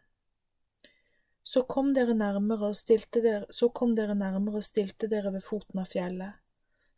Så 1.46 1.62
kom 1.70 1.92
dere 1.94 2.16
nærmere 2.18 2.72
og 2.72 2.80
stilte 2.80 3.22
dere, 3.22 3.46
så 3.54 3.70
kom 3.70 3.94
dere 4.00 4.16
nærmere 4.18 4.64
og 4.64 4.66
stilte 4.66 5.06
dere 5.12 5.36
ved 5.36 5.46
foten 5.46 5.84
av 5.84 5.92
fjellet. 5.94 6.42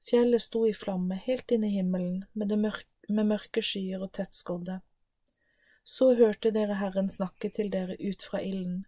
Fjellet 0.08 0.46
sto 0.46 0.64
i 0.64 0.72
flamme 0.72 1.20
helt 1.26 1.52
inn 1.52 1.68
i 1.68 1.74
himmelen 1.74 2.22
med, 2.32 2.48
det 2.48 2.62
mørke, 2.64 2.88
med 3.08 3.30
mørke 3.32 3.62
skyer 3.64 4.04
og 4.04 4.12
tettskodde. 4.18 4.82
Så 5.88 6.14
hørte 6.20 6.52
dere 6.52 6.76
Herren 6.82 7.10
snakke 7.10 7.50
til 7.56 7.72
dere 7.72 7.96
ut 8.00 8.24
fra 8.24 8.42
ilden. 8.44 8.86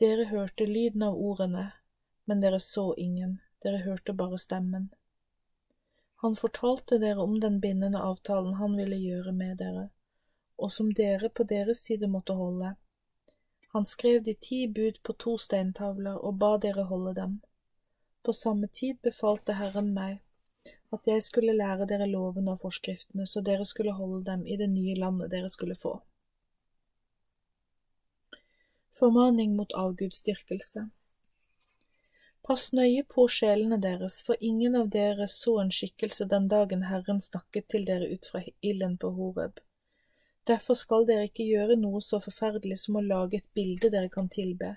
Dere 0.00 0.26
hørte 0.30 0.66
lyden 0.66 1.04
av 1.06 1.14
ordene, 1.14 1.70
men 2.24 2.40
dere 2.42 2.58
så 2.60 2.90
ingen, 2.98 3.38
dere 3.62 3.82
hørte 3.84 4.14
bare 4.16 4.38
stemmen. 4.38 4.88
Han 6.24 6.36
fortalte 6.36 6.98
dere 6.98 7.22
om 7.22 7.38
den 7.40 7.60
bindende 7.60 8.00
avtalen 8.02 8.54
han 8.58 8.76
ville 8.76 8.96
gjøre 8.96 9.32
med 9.32 9.58
dere, 9.62 9.88
og 10.58 10.72
som 10.72 10.90
dere 10.92 11.30
på 11.30 11.46
deres 11.48 11.84
side 11.86 12.08
måtte 12.08 12.34
holde. 12.36 12.74
Han 13.72 13.86
skrev 13.86 14.24
de 14.24 14.34
ti 14.34 14.66
bud 14.68 14.98
på 15.02 15.12
to 15.12 15.36
steintavler 15.38 16.18
og 16.18 16.38
ba 16.42 16.56
dere 16.58 16.88
holde 16.90 17.14
dem. 17.14 17.38
På 18.22 18.32
samme 18.32 18.66
tid 18.66 18.98
befalte 19.02 19.54
Herren 19.56 19.94
meg 19.94 20.18
at 20.92 21.06
jeg 21.06 21.22
skulle 21.22 21.54
lære 21.54 21.86
dere 21.86 22.08
lovene 22.10 22.54
og 22.54 22.62
forskriftene, 22.64 23.26
så 23.26 23.42
dere 23.46 23.64
skulle 23.64 23.94
holde 23.94 24.24
dem 24.26 24.46
i 24.46 24.56
det 24.58 24.70
nye 24.70 24.96
landet 24.98 25.30
dere 25.30 25.48
skulle 25.48 25.78
få. 25.78 26.00
Formaning 28.98 29.54
mot 29.56 29.72
avgudsdyrkelse 29.72 30.88
Pass 32.42 32.72
nøye 32.72 33.04
på 33.04 33.26
sjelene 33.30 33.76
deres, 33.78 34.18
for 34.26 34.36
ingen 34.40 34.74
av 34.74 34.88
dere 34.90 35.26
så 35.28 35.58
en 35.62 35.70
skikkelse 35.70 36.26
den 36.26 36.48
dagen 36.48 36.86
Herren 36.88 37.20
snakket 37.22 37.68
til 37.70 37.84
dere 37.86 38.08
ut 38.10 38.26
fra 38.26 38.40
ilden 38.60 38.96
på 38.98 39.12
Horeb. 39.14 39.60
Derfor 40.48 40.74
skal 40.74 41.06
dere 41.06 41.28
ikke 41.28 41.46
gjøre 41.46 41.76
noe 41.78 42.00
så 42.02 42.18
forferdelig 42.24 42.80
som 42.82 42.96
å 42.96 43.04
lage 43.04 43.38
et 43.38 43.50
bilde 43.54 43.92
dere 43.92 44.08
kan 44.10 44.28
tilbe. 44.32 44.72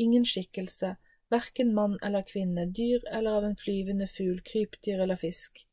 Ingen 0.00 0.24
skikkelse, 0.24 0.94
verken 1.34 1.74
mann 1.74 1.98
eller 2.02 2.22
kvinne, 2.22 2.66
dyr 2.66 3.04
eller 3.10 3.40
av 3.40 3.50
en 3.50 3.56
flyvende 3.58 4.08
fugl, 4.08 4.40
krypdyr 4.46 5.04
eller 5.04 5.20
fisk. 5.20 5.66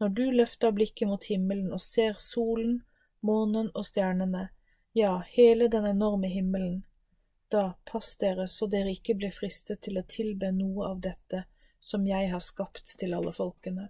Når 0.00 0.08
du 0.08 0.24
løfter 0.32 0.72
blikket 0.72 1.08
mot 1.08 1.24
himmelen 1.30 1.72
og 1.76 1.82
ser 1.84 2.18
solen, 2.18 2.80
månen 3.20 3.70
og 3.74 3.84
stjernene, 3.86 4.48
ja, 4.96 5.18
hele 5.34 5.68
den 5.68 5.86
enorme 5.86 6.30
himmelen, 6.32 6.82
da 7.50 7.74
pass 7.84 8.16
dere 8.16 8.46
så 8.48 8.66
dere 8.70 8.94
ikke 8.94 9.16
blir 9.18 9.32
fristet 9.34 9.82
til 9.84 9.98
å 9.98 10.06
tilbe 10.08 10.52
noe 10.54 10.90
av 10.92 11.00
dette 11.04 11.44
som 11.80 12.06
jeg 12.06 12.30
har 12.30 12.42
skapt 12.44 12.94
til 13.00 13.14
alle 13.16 13.32
folkene. 13.34 13.88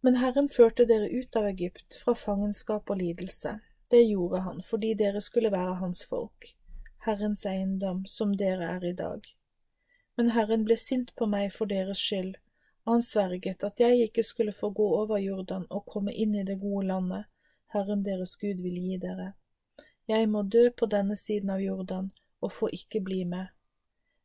Men 0.00 0.16
Herren 0.16 0.48
førte 0.48 0.86
dere 0.88 1.10
ut 1.10 1.36
av 1.36 1.48
Egypt, 1.50 1.98
fra 2.04 2.14
fangenskap 2.16 2.88
og 2.90 3.02
lidelse. 3.02 3.58
Det 3.90 4.00
gjorde 4.06 4.40
han 4.46 4.62
fordi 4.64 4.94
dere 4.96 5.20
skulle 5.20 5.52
være 5.52 5.76
hans 5.82 6.06
folk, 6.08 6.54
Herrens 7.06 7.46
eiendom, 7.46 8.04
som 8.06 8.36
dere 8.36 8.68
er 8.76 8.84
i 8.84 8.92
dag. 8.92 9.26
Men 10.16 10.32
Herren 10.36 10.64
ble 10.68 10.76
sint 10.76 11.14
på 11.16 11.26
meg 11.26 11.52
for 11.56 11.70
deres 11.70 11.98
skyld, 11.98 12.34
og 12.84 12.96
han 12.96 13.04
sverget 13.04 13.64
at 13.64 13.80
jeg 13.80 14.08
ikke 14.08 14.24
skulle 14.26 14.56
få 14.56 14.70
gå 14.70 14.86
over 15.02 15.18
Jordan 15.18 15.66
og 15.70 15.86
komme 15.86 16.12
inn 16.12 16.34
i 16.34 16.46
det 16.46 16.60
gode 16.60 16.86
landet 16.92 17.28
Herren 17.72 18.02
deres 18.04 18.36
Gud 18.36 18.60
vil 18.64 18.80
gi 18.80 18.96
dere 19.00 19.32
jeg 20.10 20.26
må 20.28 20.42
dø 20.42 20.64
på 20.70 20.86
denne 20.90 21.16
siden 21.16 21.52
av 21.54 21.60
Jordan 21.62 22.10
og 22.42 22.52
få 22.52 22.68
ikke 22.74 23.02
bli 23.06 23.20
med. 23.32 23.52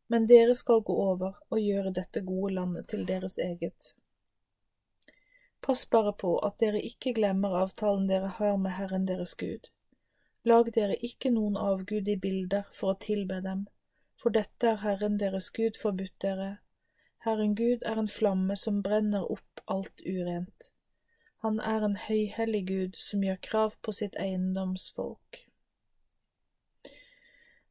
Men 0.10 0.26
dere 0.30 0.56
skal 0.58 0.82
gå 0.88 0.96
over 1.04 1.38
og 1.50 1.62
gjøre 1.62 1.94
dette 1.94 2.24
gode 2.26 2.54
landet 2.56 2.88
til 2.90 3.06
deres 3.10 3.38
eget. 3.42 3.92
Pass 5.62 5.86
bare 5.90 6.14
på 6.24 6.32
at 6.48 6.58
dere 6.62 6.82
ikke 6.90 7.14
glemmer 7.18 7.58
avtalen 7.62 8.08
dere 8.10 8.32
har 8.40 8.58
med 8.62 8.78
Herren 8.80 9.06
deres 9.10 9.36
Gud. 9.36 9.70
Lag 10.46 10.70
dere 10.74 10.96
ikke 11.02 11.32
noen 11.34 11.56
avgudige 11.58 12.22
bilder 12.22 12.68
for 12.74 12.94
å 12.94 13.00
tilbe 13.02 13.40
dem, 13.42 13.66
for 14.22 14.34
dette 14.36 14.70
er 14.72 14.84
Herren 14.84 15.18
deres 15.22 15.50
Gud 15.56 15.80
forbudt 15.82 16.14
dere. 16.22 16.52
Herren 17.26 17.56
Gud 17.58 17.82
er 17.82 17.98
en 17.98 18.12
flamme 18.12 18.58
som 18.62 18.84
brenner 18.86 19.26
opp 19.26 19.64
alt 19.66 20.06
urent. 20.06 20.70
Han 21.42 21.58
er 21.60 21.84
en 21.88 21.98
høyhellig 21.98 22.62
Gud 22.70 23.02
som 23.02 23.26
gjør 23.26 23.42
krav 23.50 23.76
på 23.82 23.94
sitt 23.98 24.16
eiendomsfolk. 24.22 25.42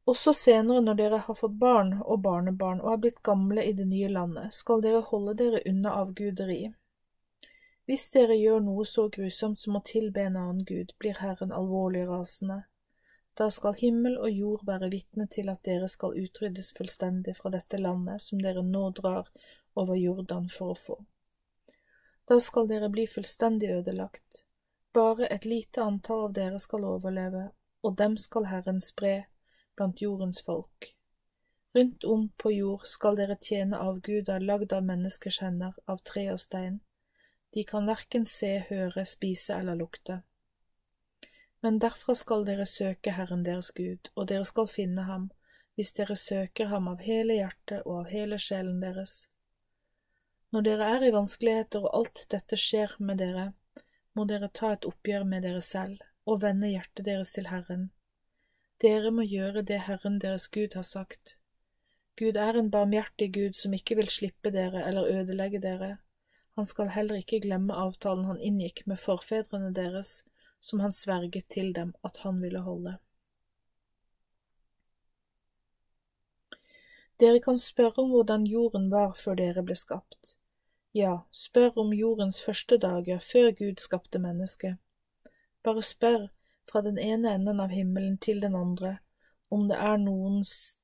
Også 0.05 0.35
senere 0.37 0.83
når 0.83 0.99
dere 0.99 1.19
har 1.25 1.37
fått 1.39 1.55
barn 1.61 1.95
og 2.03 2.21
barnebarn 2.27 2.83
og 2.83 2.91
er 2.91 2.99
blitt 3.05 3.23
gamle 3.25 3.63
i 3.63 3.71
det 3.73 3.87
nye 3.89 4.11
landet, 4.11 4.53
skal 4.53 4.83
dere 4.83 5.01
holde 5.07 5.33
dere 5.39 5.63
unna 5.71 5.95
avguderi. 6.03 6.59
Hvis 7.85 8.07
dere 8.13 8.35
gjør 8.37 8.63
noe 8.65 8.85
så 8.89 9.09
grusomt 9.13 9.59
som 9.61 9.75
å 9.77 9.83
tilbe 9.85 10.23
en 10.25 10.37
annen 10.41 10.63
gud, 10.65 10.93
blir 10.97 11.19
Herren 11.21 11.51
alvorlig 11.53 12.07
rasende. 12.09 12.63
Da 13.37 13.49
skal 13.51 13.75
himmel 13.77 14.15
og 14.17 14.31
jord 14.31 14.63
være 14.65 14.89
vitne 14.89 15.27
til 15.27 15.51
at 15.51 15.61
dere 15.67 15.89
skal 15.91 16.15
utryddes 16.17 16.71
fullstendig 16.77 17.35
fra 17.37 17.51
dette 17.53 17.77
landet 17.77 18.23
som 18.23 18.41
dere 18.41 18.63
nå 18.63 18.87
drar 18.97 19.29
over 19.75 19.99
Jordan 19.99 20.47
for 20.49 20.73
å 20.73 20.79
få. 20.79 20.97
Da 22.25 22.39
skal 22.41 22.71
dere 22.71 22.89
bli 22.89 23.05
fullstendig 23.11 23.69
ødelagt. 23.75 24.45
Bare 24.95 25.27
et 25.27 25.45
lite 25.45 25.83
antall 25.83 26.29
av 26.29 26.33
dere 26.33 26.59
skal 26.63 26.87
overleve, 26.87 27.49
og 27.83 27.97
dem 27.99 28.15
skal 28.17 28.47
Herren 28.49 28.79
spre 28.81 29.27
blant 29.75 30.01
jordens 30.01 30.41
folk. 30.41 30.95
Rundt 31.75 32.07
om 32.07 32.29
på 32.39 32.55
jord 32.55 32.87
skal 32.87 33.19
dere 33.19 33.35
tjene 33.35 33.77
avguder 33.77 34.39
lagd 34.39 34.73
av 34.73 34.87
menneskers 34.87 35.41
hender, 35.43 35.75
av 35.85 35.99
tre 36.07 36.29
og 36.31 36.39
stein. 36.39 36.79
De 37.55 37.63
kan 37.63 37.87
verken 37.87 38.25
se, 38.27 38.65
høre, 38.69 39.05
spise 39.07 39.55
eller 39.55 39.79
lukte. 39.79 40.19
Men 41.63 41.79
derfra 41.79 42.13
skal 42.19 42.43
dere 42.45 42.67
søke 42.67 43.15
Herren 43.15 43.45
deres 43.47 43.71
Gud, 43.77 44.11
og 44.15 44.27
dere 44.29 44.45
skal 44.45 44.67
finne 44.67 45.07
ham, 45.07 45.29
hvis 45.75 45.95
dere 45.95 46.19
søker 46.19 46.69
ham 46.71 46.91
av 46.91 47.01
hele 47.07 47.39
hjertet 47.39 47.87
og 47.87 48.03
av 48.03 48.11
hele 48.11 48.39
sjelen 48.43 48.83
deres. 48.83 49.15
Når 50.51 50.67
dere 50.67 50.91
er 50.97 51.07
i 51.07 51.15
vanskeligheter 51.15 51.87
og 51.87 51.95
alt 52.03 52.25
dette 52.35 52.59
skjer 52.59 52.99
med 52.99 53.23
dere, 53.23 53.47
må 54.13 54.27
dere 54.27 54.51
ta 54.51 54.75
et 54.75 54.87
oppgjør 54.87 55.25
med 55.27 55.47
dere 55.47 55.63
selv 55.63 56.03
og 56.27 56.43
vende 56.43 56.69
hjertet 56.69 57.07
deres 57.07 57.33
til 57.35 57.49
Herren, 57.51 57.89
dere 58.83 59.11
må 59.15 59.23
gjøre 59.23 59.63
det 59.63 59.85
Herren 59.87 60.19
deres 60.19 60.47
Gud 60.51 60.75
har 60.75 60.83
sagt. 60.83 61.37
Gud 62.19 62.35
er 62.35 62.57
en 62.59 62.71
barmhjertig 62.71 63.29
Gud 63.33 63.55
som 63.55 63.73
ikke 63.75 63.95
vil 63.99 64.09
slippe 64.11 64.51
dere 64.51 64.83
eller 64.87 65.07
ødelegge 65.07 65.61
dere. 65.63 65.97
Han 66.55 66.65
skal 66.65 66.93
heller 66.95 67.19
ikke 67.19 67.41
glemme 67.43 67.75
avtalen 67.75 68.25
han 68.29 68.39
inngikk 68.39 68.85
med 68.87 68.99
forfedrene 68.99 69.73
deres, 69.75 70.21
som 70.61 70.79
han 70.79 70.95
sverget 70.95 71.49
til 71.51 71.73
dem 71.75 71.93
at 72.03 72.21
han 72.23 72.41
ville 72.41 72.63
holde. 72.63 72.97
Dere 77.19 77.39
kan 77.39 77.59
spørre 77.59 78.03
om 78.03 78.09
hvordan 78.11 78.47
jorden 78.47 78.89
var 78.91 79.13
før 79.19 79.37
dere 79.39 79.63
ble 79.63 79.75
skapt. 79.75 80.35
Ja, 80.95 81.27
spør 81.31 81.77
om 81.79 81.93
jordens 81.93 82.41
første 82.43 82.77
dager 82.77 83.19
før 83.19 83.51
Gud 83.51 83.79
skapte 83.83 84.19
mennesket. 84.19 84.75
Bare 85.63 85.83
spør 85.83 86.27
fra 86.71 86.81
den 86.81 86.97
ene 86.99 87.33
enden 87.35 87.59
av 87.59 87.71
himmelen 87.71 88.17
til 88.17 88.41
den 88.41 88.55
andre, 88.55 88.97
om 89.49 89.67
det, 89.69 89.79
noens, 89.99 90.77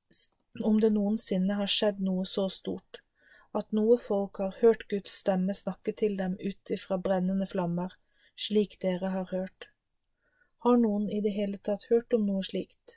om 0.64 0.80
det 0.80 0.92
noensinne 0.92 1.56
har 1.58 1.68
skjedd 1.68 2.00
noe 2.00 2.24
så 2.28 2.48
stort, 2.48 3.01
at 3.58 3.74
noe 3.76 3.98
folk 4.00 4.38
har 4.40 4.56
hørt 4.60 4.86
Guds 4.88 5.18
stemme 5.22 5.54
snakke 5.54 5.92
til 5.92 6.16
dem 6.20 6.38
ut 6.40 6.72
ifra 6.72 6.96
brennende 6.96 7.46
flammer, 7.46 7.92
slik 8.36 8.78
dere 8.80 9.12
har 9.12 9.28
hørt. 9.32 9.68
Har 10.64 10.78
noen 10.80 11.10
i 11.10 11.20
det 11.20 11.34
hele 11.36 11.58
tatt 11.58 11.88
hørt 11.90 12.14
om 12.16 12.24
noe 12.26 12.44
slikt? 12.46 12.96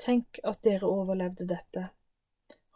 Tenk 0.00 0.40
at 0.44 0.62
dere 0.66 0.88
overlevde 0.88 1.46
dette. 1.50 1.88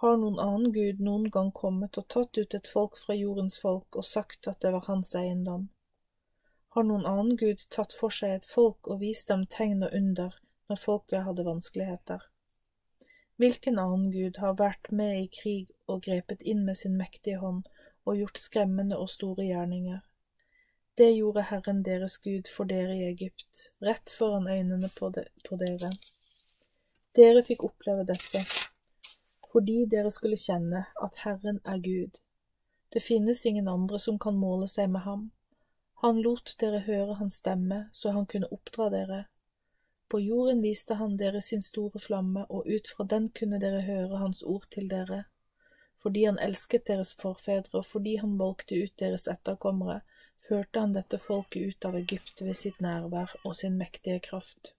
Har 0.03 0.17
noen 0.21 0.39
annen 0.39 0.73
gud 0.75 1.01
noen 1.03 1.27
gang 1.35 1.49
kommet 1.55 1.99
og 1.99 2.07
tatt 2.15 2.39
ut 2.39 2.55
et 2.55 2.71
folk 2.71 2.99
fra 3.01 3.17
jordens 3.19 3.59
folk 3.59 3.97
og 3.99 4.07
sagt 4.07 4.47
at 4.51 4.61
det 4.63 4.71
var 4.77 4.87
hans 4.87 5.15
eiendom? 5.19 5.69
Har 6.77 6.85
noen 6.87 7.07
annen 7.09 7.39
gud 7.41 7.65
tatt 7.75 7.97
for 7.97 8.15
seg 8.15 8.37
et 8.37 8.47
folk 8.47 8.87
og 8.87 9.01
vist 9.01 9.33
dem 9.33 9.47
tegn 9.51 9.83
og 9.87 9.97
under 9.99 10.37
når 10.71 10.83
folket 10.85 11.25
hadde 11.27 11.47
vanskeligheter? 11.49 12.28
Hvilken 13.39 13.79
annen 13.79 14.11
gud 14.11 14.41
har 14.43 14.57
vært 14.59 14.89
med 14.91 15.15
i 15.21 15.27
krig 15.31 15.69
og 15.87 16.03
grepet 16.03 16.41
inn 16.43 16.65
med 16.67 16.75
sin 16.77 16.97
mektige 16.99 17.39
hånd 17.39 17.69
og 18.03 18.17
gjort 18.19 18.41
skremmende 18.43 18.99
og 18.99 19.11
store 19.13 19.47
gjerninger? 19.47 20.01
Det 20.99 21.13
gjorde 21.15 21.45
Herren 21.47 21.85
deres 21.87 22.17
Gud 22.19 22.51
for 22.51 22.67
dere 22.67 22.97
i 22.97 23.05
Egypt, 23.13 23.69
rett 23.79 24.11
foran 24.11 24.49
øynene 24.51 24.91
på, 24.99 25.13
de, 25.15 25.23
på 25.47 25.59
dere. 25.61 25.93
Dere 27.15 27.45
fikk 27.47 27.63
oppleve 27.69 28.09
dette, 28.09 28.43
fordi 29.53 29.85
dere 29.87 30.11
skulle 30.11 30.41
kjenne 30.43 30.83
at 30.99 31.23
Herren 31.23 31.63
er 31.63 31.79
Gud. 31.79 32.19
Det 32.93 33.05
finnes 33.07 33.47
ingen 33.47 33.69
andre 33.71 34.03
som 34.03 34.19
kan 34.19 34.35
måle 34.35 34.67
seg 34.67 34.91
med 34.91 35.07
ham. 35.07 35.29
Han 36.03 36.19
lot 36.27 36.57
dere 36.59 36.83
høre 36.91 37.21
hans 37.23 37.39
stemme, 37.39 37.85
så 37.93 38.11
han 38.19 38.27
kunne 38.27 38.51
oppdra 38.51 38.91
dere. 38.91 39.25
På 40.09 40.21
jorden 40.21 40.63
viste 40.63 40.95
han 40.95 41.17
dere 41.21 41.41
sin 41.45 41.63
store 41.63 42.01
flamme, 42.01 42.47
og 42.49 42.67
ut 42.67 42.89
fra 42.89 43.05
den 43.05 43.29
kunne 43.29 43.61
dere 43.61 43.83
høre 43.85 44.23
hans 44.23 44.43
ord 44.43 44.65
til 44.73 44.89
dere. 44.89 45.25
Fordi 46.01 46.25
han 46.25 46.39
elsket 46.41 46.87
deres 46.89 47.13
forfedre, 47.19 47.83
og 47.83 47.87
fordi 47.87 48.17
han 48.17 48.39
valgte 48.41 48.79
ut 48.79 48.95
deres 49.01 49.29
etterkommere, 49.29 50.01
førte 50.49 50.81
han 50.81 50.95
dette 50.95 51.19
folket 51.21 51.75
ut 51.75 51.85
av 51.85 51.99
Egypt 51.99 52.41
ved 52.41 52.57
sitt 52.57 52.81
nærvær 52.81 53.35
og 53.45 53.57
sin 53.59 53.77
mektige 53.77 54.21
kraft. 54.25 54.73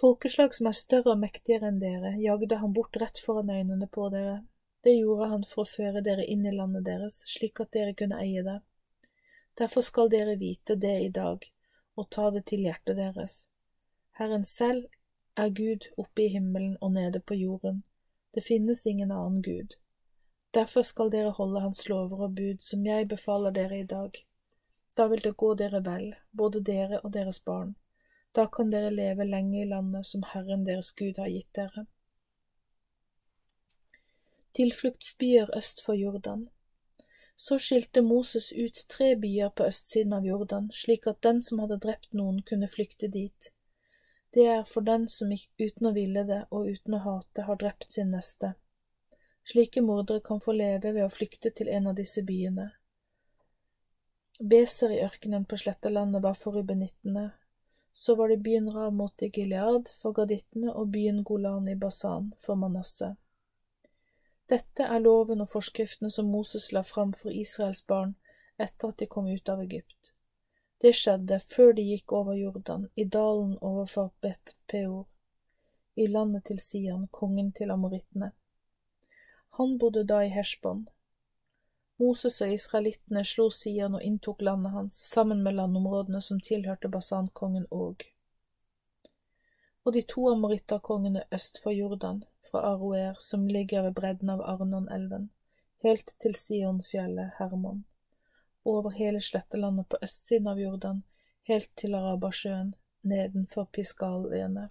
Folkeslag 0.00 0.54
som 0.56 0.68
er 0.68 0.76
større 0.76 1.14
og 1.14 1.20
mektigere 1.20 1.68
enn 1.68 1.80
dere, 1.80 2.14
jagde 2.20 2.58
han 2.60 2.74
bort 2.76 2.96
rett 3.00 3.20
foran 3.20 3.52
øynene 3.52 3.88
på 3.88 4.08
dere. 4.12 4.40
Det 4.84 4.94
gjorde 4.96 5.28
han 5.32 5.44
for 5.48 5.64
å 5.64 5.68
føre 5.68 6.00
dere 6.04 6.24
inn 6.24 6.46
i 6.48 6.54
landet 6.56 6.86
deres, 6.86 7.20
slik 7.28 7.60
at 7.60 7.72
dere 7.76 7.96
kunne 7.96 8.20
eie 8.20 8.44
det. 8.44 8.58
Derfor 9.60 9.84
skal 9.84 10.08
dere 10.12 10.38
vite 10.40 10.76
det 10.80 10.94
i 11.04 11.10
dag, 11.12 11.44
og 11.96 12.10
ta 12.10 12.30
det 12.30 12.44
til 12.50 12.66
hjertet 12.66 12.96
deres. 12.96 13.46
Herren 14.18 14.44
selv 14.44 14.86
er 15.36 15.50
Gud 15.54 15.86
oppe 15.98 16.24
i 16.24 16.32
himmelen 16.34 16.76
og 16.80 16.92
nede 16.92 17.20
på 17.20 17.34
jorden. 17.34 17.82
Det 18.34 18.44
finnes 18.44 18.86
ingen 18.86 19.10
annen 19.10 19.42
Gud. 19.42 19.76
Derfor 20.54 20.82
skal 20.82 21.10
dere 21.12 21.30
holde 21.30 21.60
Hans 21.60 21.88
lover 21.88 22.24
og 22.26 22.34
bud, 22.34 22.58
som 22.60 22.86
jeg 22.86 23.08
befaler 23.08 23.54
dere 23.54 23.80
i 23.80 23.86
dag. 23.86 24.10
Da 24.96 25.06
vil 25.06 25.22
det 25.24 25.36
gå 25.36 25.54
dere 25.54 25.80
vel, 25.86 26.14
både 26.36 26.62
dere 26.64 27.00
og 27.00 27.12
deres 27.14 27.40
barn. 27.40 27.76
Da 28.34 28.46
kan 28.46 28.70
dere 28.70 28.90
leve 28.90 29.24
lenge 29.24 29.62
i 29.62 29.68
landet 29.68 30.06
som 30.06 30.24
Herren 30.32 30.66
deres 30.66 30.92
Gud 30.92 31.18
har 31.18 31.30
gitt 31.30 31.54
dere. 31.54 31.86
Tilfluktsbyer 34.54 35.56
øst 35.56 35.84
for 35.84 35.94
Jordan 35.94 36.48
Så 37.40 37.56
skilte 37.58 38.02
Moses 38.04 38.52
ut 38.52 38.82
tre 38.92 39.14
byer 39.16 39.48
på 39.56 39.64
østsiden 39.64 40.12
av 40.12 40.26
Jordan, 40.28 40.66
slik 40.76 41.06
at 41.08 41.22
den 41.24 41.38
som 41.42 41.62
hadde 41.62 41.78
drept 41.80 42.10
noen, 42.12 42.42
kunne 42.44 42.68
flykte 42.68 43.08
dit. 43.08 43.48
Det 44.36 44.44
er 44.46 44.66
for 44.68 44.84
den 44.84 45.06
som 45.08 45.32
uten 45.32 45.88
å 45.88 45.92
ville 45.96 46.26
det 46.28 46.42
og 46.50 46.68
uten 46.68 46.98
å 46.98 47.00
hate 47.06 47.46
har 47.46 47.56
drept 47.62 47.96
sin 47.96 48.12
neste. 48.12 48.52
Slike 49.48 49.80
mordere 49.80 50.20
kan 50.20 50.44
få 50.44 50.52
leve 50.52 50.92
ved 50.92 51.06
å 51.06 51.14
flykte 51.14 51.54
til 51.56 51.72
en 51.72 51.88
av 51.88 51.96
disse 52.02 52.20
byene. 52.28 52.68
Beser 54.52 54.92
i 54.92 55.00
ørkenen 55.06 55.48
på 55.48 55.56
slettelandet 55.64 56.22
var 56.28 56.36
for 56.36 56.60
rubenittene. 56.60 57.30
Så 57.92 58.20
var 58.20 58.28
det 58.28 58.42
byen 58.44 58.68
Ramot 58.76 59.24
i 59.24 59.32
Gilead 59.32 59.88
for 59.96 60.12
gadittene 60.12 60.76
og 60.76 60.92
byen 60.92 61.24
Golan 61.24 61.72
i 61.72 61.80
Basan 61.88 62.34
for 62.38 62.60
Manasseh. 62.60 63.16
Dette 64.50 64.82
er 64.82 64.98
loven 64.98 65.44
og 65.44 65.50
forskriftene 65.52 66.10
som 66.10 66.30
Moses 66.34 66.72
la 66.74 66.82
fram 66.82 67.12
for 67.14 67.30
Israels 67.30 67.84
barn 67.86 68.16
etter 68.58 68.90
at 68.90 68.98
de 68.98 69.06
kom 69.06 69.28
ut 69.30 69.48
av 69.48 69.62
Egypt. 69.62 70.12
Det 70.82 70.92
skjedde 70.96 71.38
før 71.54 71.74
de 71.76 71.84
gikk 71.86 72.12
over 72.16 72.34
Jordan, 72.34 72.88
i 72.96 73.04
dalen 73.04 73.56
overfor 73.60 74.10
Bet 74.24 74.56
Peor, 74.66 75.04
i 75.94 76.06
landet 76.08 76.46
til 76.50 76.58
Sian, 76.58 77.06
kongen 77.12 77.52
til 77.52 77.70
amorittene. 77.70 78.32
Han 79.58 79.76
bodde 79.78 80.06
da 80.08 80.22
i 80.24 80.32
Heshbon. 80.32 80.86
Moses 82.00 82.40
og 82.40 82.52
israelittene 82.54 83.22
slo 83.28 83.50
Sian 83.52 83.98
og 83.98 84.02
inntok 84.02 84.40
landet 84.42 84.72
hans, 84.72 84.96
sammen 85.12 85.42
med 85.44 85.58
landområdene 85.60 86.22
som 86.24 86.40
tilhørte 86.40 86.88
basankongen 86.88 87.66
Og. 87.70 88.06
Og 89.84 89.92
de 89.92 90.02
to 90.02 90.28
amoritterkongene 90.28 91.24
øst 91.32 91.62
for 91.62 91.70
Jordan, 91.70 92.24
fra 92.50 92.60
Aroer, 92.72 93.14
som 93.18 93.46
ligger 93.46 93.82
ved 93.82 93.94
bredden 93.94 94.30
av 94.30 94.42
Arnonelven, 94.44 95.30
helt 95.82 96.14
til 96.20 96.34
Sionfjellet 96.34 97.38
Hermon, 97.38 97.84
og 98.64 98.74
over 98.74 98.90
hele 98.90 99.20
slettelandet 99.20 99.88
på 99.88 99.96
østsiden 100.02 100.50
av 100.52 100.60
Jordan, 100.60 101.02
helt 101.48 101.70
til 101.76 101.94
Arabasjøen, 101.94 102.74
nedenfor 103.02 103.64
Piskaliene. 103.72 104.68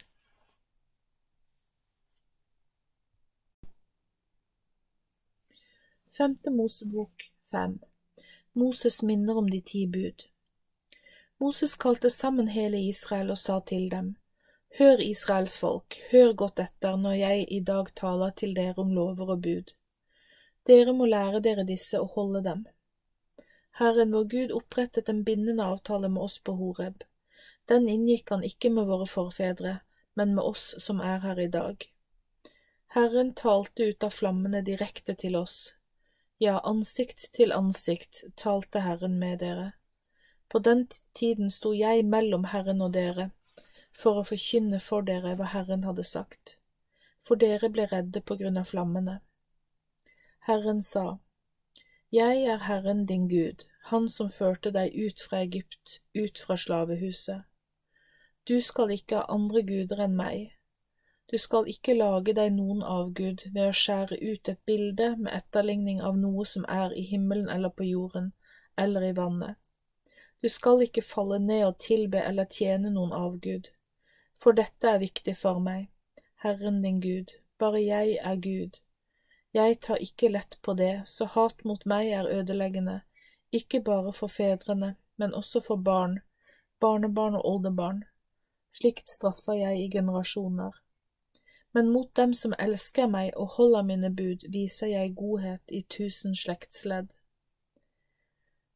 Femte 6.19 6.50
Mosebok 6.52 7.24
fem 7.52 7.80
Moses 8.54 9.04
minner 9.04 9.38
om 9.39 9.50
de 9.50 9.62
ti 9.62 9.86
bud 9.88 10.26
Moses 11.39 11.76
kalte 11.80 12.10
sammen 12.12 12.50
hele 12.52 12.82
Israel 12.89 13.32
og 13.32 13.38
sa 13.39 13.62
til 13.63 13.86
dem, 13.91 14.10
Hør 14.77 15.01
Israels 15.01 15.58
folk, 15.58 15.97
hør 16.12 16.34
godt 16.34 16.60
etter 16.60 16.97
når 16.97 17.15
jeg 17.19 17.45
i 17.51 17.60
dag 17.65 17.89
taler 17.95 18.36
til 18.38 18.53
dere 18.55 18.77
om 18.77 18.91
lover 18.93 19.34
og 19.36 19.41
bud. 19.41 19.73
Dere 20.69 20.93
må 20.93 21.08
lære 21.10 21.41
dere 21.41 21.65
disse 21.67 21.99
og 21.99 22.13
holde 22.15 22.43
dem. 22.45 22.65
Herren 23.79 24.13
vår 24.13 24.27
Gud 24.34 24.53
opprettet 24.55 25.10
en 25.10 25.23
bindende 25.25 25.65
avtale 25.65 26.10
med 26.10 26.21
oss 26.21 26.38
på 26.39 26.53
Horeb. 26.60 27.03
Den 27.69 27.89
inngikk 27.89 28.29
han 28.29 28.43
ikke 28.43 28.69
med 28.69 28.86
våre 28.91 29.08
forfedre, 29.08 29.79
men 30.13 30.36
med 30.36 30.43
oss 30.43 30.75
som 30.84 30.99
er 30.99 31.19
her 31.25 31.39
i 31.39 31.49
dag. 31.49 31.89
Herren 32.93 33.34
talte 33.34 33.89
ut 33.89 34.03
av 34.03 34.13
flammene 34.13 34.62
direkte 34.65 35.15
til 35.15 35.36
oss, 35.39 35.58
ja, 36.39 36.60
ansikt 36.63 37.27
til 37.36 37.51
ansikt 37.51 38.23
talte 38.39 38.82
Herren 38.86 39.17
med 39.19 39.39
dere. 39.43 39.73
På 40.49 40.60
den 40.60 40.88
tiden 41.13 41.51
sto 41.53 41.73
jeg 41.75 42.05
mellom 42.05 42.47
Herren 42.53 42.82
og 42.82 42.93
dere, 42.95 43.29
for 43.95 44.19
å 44.19 44.25
forkynne 44.28 44.80
for 44.84 45.06
dere 45.08 45.36
hva 45.39 45.49
Herren 45.54 45.84
hadde 45.88 46.06
sagt, 46.08 46.58
for 47.21 47.36
dere 47.36 47.69
ble 47.69 47.88
redde 47.91 48.21
på 48.21 48.38
grunn 48.41 48.58
av 48.58 48.69
flammene. 48.71 49.19
Herren 50.47 50.82
sa, 50.82 51.19
Jeg 52.12 52.45
er 52.45 52.63
Herren 52.67 53.06
din 53.06 53.28
Gud, 53.28 53.65
Han 53.89 54.10
som 54.10 54.30
førte 54.30 54.71
deg 54.71 54.93
ut 54.93 55.21
fra 55.21 55.41
Egypt, 55.41 55.99
ut 56.13 56.39
fra 56.39 56.58
slavehuset. 56.58 57.41
Du 58.47 58.62
skal 58.62 58.91
ikke 58.91 59.21
ha 59.21 59.34
andre 59.34 59.63
guder 59.65 60.04
enn 60.06 60.15
meg, 60.17 60.60
du 61.32 61.38
skal 61.38 61.67
ikke 61.69 61.93
lage 61.93 62.34
deg 62.34 62.56
noen 62.56 62.80
avgud 62.82 63.43
ved 63.54 63.67
å 63.67 63.73
skjære 63.80 64.17
ut 64.17 64.49
et 64.49 64.62
bilde 64.65 65.12
med 65.17 65.36
etterligning 65.38 65.99
av 66.02 66.15
noe 66.17 66.45
som 66.52 66.63
er 66.75 66.95
i 66.97 67.04
himmelen 67.06 67.52
eller 67.54 67.69
på 67.69 67.86
jorden, 67.86 68.32
eller 68.84 69.06
i 69.06 69.12
vannet. 69.19 69.60
Du 70.41 70.49
skal 70.49 70.82
ikke 70.82 71.06
falle 71.06 71.38
ned 71.43 71.65
og 71.67 71.78
tilbe 71.86 72.23
eller 72.25 72.49
tjene 72.49 72.89
noen 72.95 73.13
avgud, 73.13 73.69
for 74.41 74.56
dette 74.58 74.88
er 74.88 75.02
viktig 75.04 75.36
for 75.38 75.60
meg, 75.63 75.89
Herren 76.43 76.82
din 76.84 77.02
Gud, 77.04 77.36
bare 77.60 77.82
jeg 77.84 78.17
er 78.21 78.41
Gud. 78.43 78.80
Jeg 79.54 79.80
tar 79.86 80.02
ikke 80.02 80.32
lett 80.32 80.60
på 80.62 80.73
det, 80.80 81.04
så 81.06 81.25
hat 81.25 81.65
mot 81.65 81.86
meg 81.86 82.12
er 82.15 82.30
ødeleggende, 82.39 83.02
ikke 83.52 83.82
bare 83.84 84.13
for 84.13 84.32
fedrene, 84.32 84.95
men 85.17 85.34
også 85.34 85.62
for 85.67 85.75
barn, 85.75 86.19
barnebarn 86.80 87.36
og 87.36 87.45
oldebarn. 87.45 88.04
Slikt 88.73 89.10
straffer 89.10 89.58
jeg 89.60 89.82
i 89.84 89.89
generasjoner 89.91 90.78
men 91.71 91.89
mot 91.89 92.15
dem 92.15 92.34
som 92.34 92.54
elsker 92.60 93.08
meg 93.08 93.34
og 93.38 93.56
holder 93.58 93.86
mine 93.86 94.10
bud, 94.15 94.45
viser 94.49 94.89
jeg 94.89 95.15
godhet 95.15 95.62
i 95.71 95.84
tusen 95.89 96.36
slektsledd. 96.36 97.12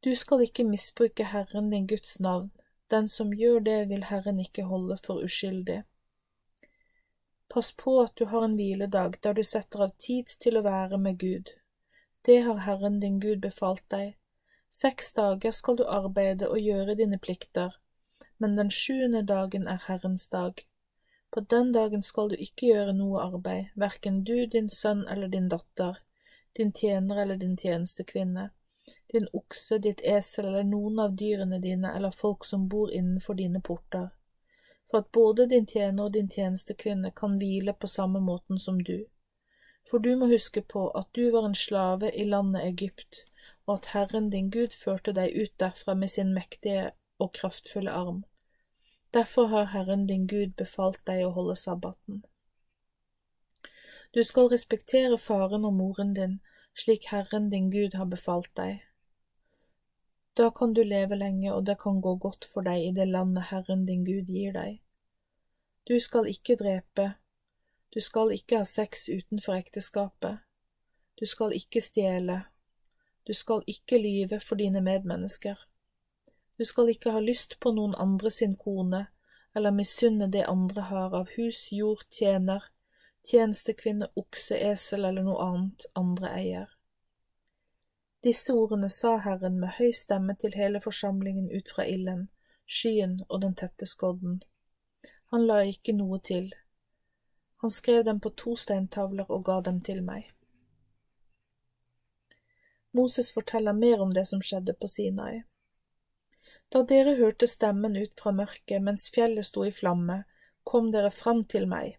Du 0.03 0.13
skal 0.15 0.43
ikke 0.45 0.67
misbruke 0.67 1.25
Herren 1.25 1.71
din 1.71 1.87
Guds 1.87 2.19
navn, 2.19 2.51
den 2.91 3.09
som 3.09 3.33
gjør 3.33 3.59
det 3.59 3.79
vil 3.89 4.03
Herren 4.09 4.39
ikke 4.39 4.67
holde 4.69 4.97
for 5.05 5.23
uskyldig. 5.23 5.83
Pass 7.53 7.71
på 7.77 7.99
at 8.01 8.15
du 8.15 8.25
har 8.25 8.43
en 8.45 8.55
hviledag 8.57 9.19
der 9.23 9.33
du 9.37 9.43
setter 9.43 9.85
av 9.85 9.93
tid 10.01 10.31
til 10.41 10.57
å 10.57 10.65
være 10.65 10.97
med 10.97 11.19
Gud. 11.21 11.53
Det 12.25 12.39
har 12.47 12.63
Herren 12.65 12.99
din 12.99 13.19
Gud 13.19 13.41
befalt 13.41 13.83
deg. 13.93 14.15
Seks 14.73 15.13
dager 15.13 15.53
skal 15.53 15.77
du 15.77 15.83
arbeide 15.85 16.49
og 16.49 16.57
gjøre 16.59 16.95
dine 16.97 17.19
plikter, 17.21 17.75
men 18.41 18.55
den 18.57 18.71
sjuende 18.73 19.21
dagen 19.21 19.67
er 19.67 19.83
Herrens 19.85 20.29
dag. 20.33 20.63
På 21.29 21.43
den 21.53 21.71
dagen 21.73 22.01
skal 22.03 22.31
du 22.31 22.35
ikke 22.35 22.71
gjøre 22.71 22.95
noe 22.97 23.21
arbeid, 23.21 23.69
hverken 23.75 24.23
du, 24.23 24.45
din 24.45 24.69
sønn 24.69 25.05
eller 25.07 25.29
din 25.29 25.49
datter, 25.49 26.01
din 26.57 26.73
tjener 26.73 27.21
eller 27.21 27.37
din 27.41 27.55
tjenestekvinne, 27.57 28.49
din 29.13 29.27
okse, 29.33 29.77
ditt 29.77 30.01
esel 30.01 30.45
eller 30.45 30.63
noen 30.67 30.99
av 30.99 31.15
dyrene 31.15 31.59
dine 31.61 31.91
eller 31.95 32.11
folk 32.11 32.45
som 32.45 32.67
bor 32.67 32.91
innenfor 32.91 33.37
dine 33.39 33.61
porter, 33.61 34.09
for 34.89 35.03
at 35.03 35.11
både 35.11 35.45
din 35.51 35.67
tjener 35.67 36.07
og 36.07 36.15
din 36.15 36.29
tjenestekvinne 36.29 37.11
kan 37.15 37.37
hvile 37.41 37.73
på 37.73 37.87
samme 37.87 38.19
måten 38.19 38.59
som 38.59 38.81
du. 38.83 39.05
For 39.89 39.99
du 39.99 40.15
må 40.17 40.27
huske 40.31 40.61
på 40.61 40.87
at 40.97 41.07
du 41.11 41.29
var 41.31 41.45
en 41.45 41.55
slave 41.55 42.11
i 42.11 42.25
landet 42.25 42.65
Egypt, 42.65 43.23
og 43.67 43.77
at 43.77 43.89
Herren 43.93 44.29
din 44.29 44.49
Gud 44.49 44.75
førte 44.83 45.13
deg 45.15 45.35
ut 45.35 45.53
derfra 45.59 45.95
med 45.95 46.11
sin 46.11 46.33
mektige 46.33 46.91
og 47.19 47.33
kraftfulle 47.39 47.91
arm. 47.91 48.23
Derfor 49.13 49.45
har 49.45 49.71
Herren 49.75 50.07
din 50.07 50.27
Gud 50.27 50.55
befalt 50.57 51.01
deg 51.05 51.25
å 51.25 51.33
holde 51.35 51.55
sabbaten. 51.55 52.23
Du 54.13 54.23
skal 54.23 54.49
respektere 54.49 55.17
faren 55.17 55.65
og 55.65 55.73
moren 55.73 56.13
din, 56.13 56.39
slik 56.75 57.05
Herren 57.11 57.49
din 57.49 57.71
Gud 57.71 57.93
har 57.93 58.05
befalt 58.05 58.51
deg. 58.57 58.81
Da 60.33 60.49
kan 60.51 60.73
du 60.73 60.83
leve 60.83 61.15
lenge, 61.15 61.53
og 61.53 61.65
det 61.65 61.77
kan 61.79 62.01
gå 62.01 62.15
godt 62.15 62.45
for 62.53 62.65
deg 62.65 62.87
i 62.87 62.93
det 62.95 63.07
landet 63.07 63.51
Herren 63.51 63.85
din 63.85 64.05
Gud 64.05 64.31
gir 64.33 64.55
deg. 64.55 64.79
Du 65.87 65.99
skal 65.99 66.27
ikke 66.31 66.55
drepe, 66.55 67.13
du 67.93 68.01
skal 68.01 68.31
ikke 68.33 68.63
ha 68.63 68.65
sex 68.65 69.09
utenfor 69.09 69.53
ekteskapet, 69.59 70.39
du 71.19 71.25
skal 71.29 71.53
ikke 71.53 71.81
stjele, 71.81 72.39
du 73.27 73.33
skal 73.33 73.61
ikke 73.67 73.99
lyve 74.01 74.39
for 74.39 74.55
dine 74.55 74.81
medmennesker, 74.81 75.59
du 76.57 76.65
skal 76.65 76.89
ikke 76.89 77.13
ha 77.13 77.19
lyst 77.19 77.59
på 77.59 77.75
noen 77.75 77.93
andre 77.99 78.31
sin 78.31 78.55
kone, 78.57 79.05
eller 79.55 79.75
misunne 79.75 80.31
det 80.31 80.47
andre 80.49 80.87
har 80.89 81.13
av 81.13 81.29
hus, 81.37 81.67
jord, 81.71 82.07
tjener, 82.09 82.72
tjenestekvinne, 83.23 84.07
okse, 84.15 84.57
esel 84.57 85.05
eller 85.05 85.23
noe 85.23 85.43
annet 85.43 85.85
andre 85.95 86.31
eier. 86.37 86.73
Disse 88.23 88.55
ordene 88.55 88.89
sa 88.89 89.17
Herren 89.23 89.59
med 89.59 89.75
høy 89.77 89.91
stemme 89.95 90.35
til 90.39 90.55
hele 90.55 90.79
forsamlingen 90.83 91.49
ut 91.51 91.71
fra 91.75 91.85
ilden, 91.87 92.27
skyen 92.67 93.17
og 93.29 93.41
den 93.43 93.55
tette 93.59 93.87
skodden. 93.87 94.41
Han 95.31 95.47
la 95.47 95.63
ikke 95.67 95.95
noe 95.97 96.19
til. 96.23 96.53
Han 97.63 97.71
skrev 97.71 98.03
dem 98.07 98.19
på 98.23 98.31
to 98.39 98.55
steintavler 98.59 99.31
og 99.31 99.43
ga 99.47 99.59
dem 99.67 99.81
til 99.81 100.03
meg. 100.03 100.29
Moses 102.93 103.31
forteller 103.33 103.73
mer 103.73 104.03
om 104.03 104.13
det 104.13 104.27
som 104.29 104.43
skjedde 104.43 104.75
på 104.79 104.87
Sinai. 104.87 105.41
Da 106.71 106.83
dere 106.87 107.15
hørte 107.17 107.47
stemmen 107.49 107.97
ut 107.97 108.13
fra 108.19 108.31
mørket 108.35 108.83
mens 108.83 109.09
fjellet 109.13 109.47
sto 109.47 109.65
i 109.65 109.73
flamme, 109.73 110.23
kom 110.63 110.91
dere 110.93 111.11
fram 111.11 111.43
til 111.49 111.67
meg 111.67 111.97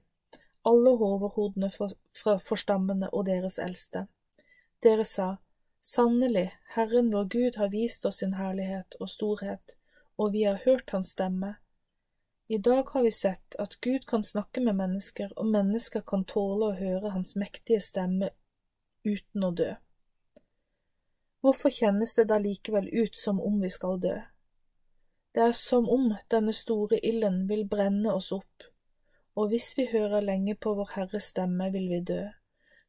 alle 0.64 0.94
overhodene 0.96 1.70
fra 1.70 2.36
forstammene 2.40 3.10
og 3.12 3.26
deres 3.28 3.58
eldste. 3.62 4.06
Dere 4.82 5.04
sa, 5.08 5.36
Sannelig, 5.84 6.46
Herren 6.74 7.10
vår 7.12 7.24
Gud 7.24 7.56
har 7.60 7.68
vist 7.68 8.06
oss 8.08 8.22
sin 8.22 8.38
herlighet 8.38 8.96
og 9.00 9.10
storhet, 9.12 9.76
og 10.16 10.32
vi 10.32 10.46
har 10.48 10.62
hørt 10.64 10.90
hans 10.96 11.12
stemme. 11.12 11.56
I 12.48 12.58
dag 12.58 12.88
har 12.92 13.02
vi 13.04 13.10
sett 13.12 13.56
at 13.58 13.76
Gud 13.84 14.06
kan 14.08 14.22
snakke 14.24 14.60
med 14.64 14.76
mennesker, 14.80 15.32
og 15.36 15.46
mennesker 15.52 16.00
kan 16.00 16.24
tåle 16.24 16.70
å 16.70 16.78
høre 16.78 17.12
hans 17.12 17.34
mektige 17.36 17.80
stemme 17.84 18.30
uten 19.04 19.44
å 19.44 19.50
dø. 19.52 19.70
Hvorfor 21.44 21.72
kjennes 21.72 22.16
det 22.16 22.30
da 22.32 22.40
likevel 22.40 22.88
ut 22.88 23.16
som 23.16 23.40
om 23.40 23.60
vi 23.60 23.68
skal 23.68 24.00
dø? 24.00 24.16
Det 25.36 25.42
er 25.50 25.52
som 25.52 25.88
om 25.92 26.14
denne 26.32 26.52
store 26.56 26.96
ilden 27.04 27.42
vil 27.48 27.66
brenne 27.68 28.12
oss 28.16 28.30
opp, 28.32 28.64
og 29.34 29.48
hvis 29.48 29.72
vi 29.78 29.86
hører 29.92 30.20
lenge 30.20 30.54
på 30.54 30.74
Vår 30.78 30.90
Herres 30.94 31.30
stemme, 31.34 31.70
vil 31.72 31.88
vi 31.90 32.00
dø. 32.00 32.22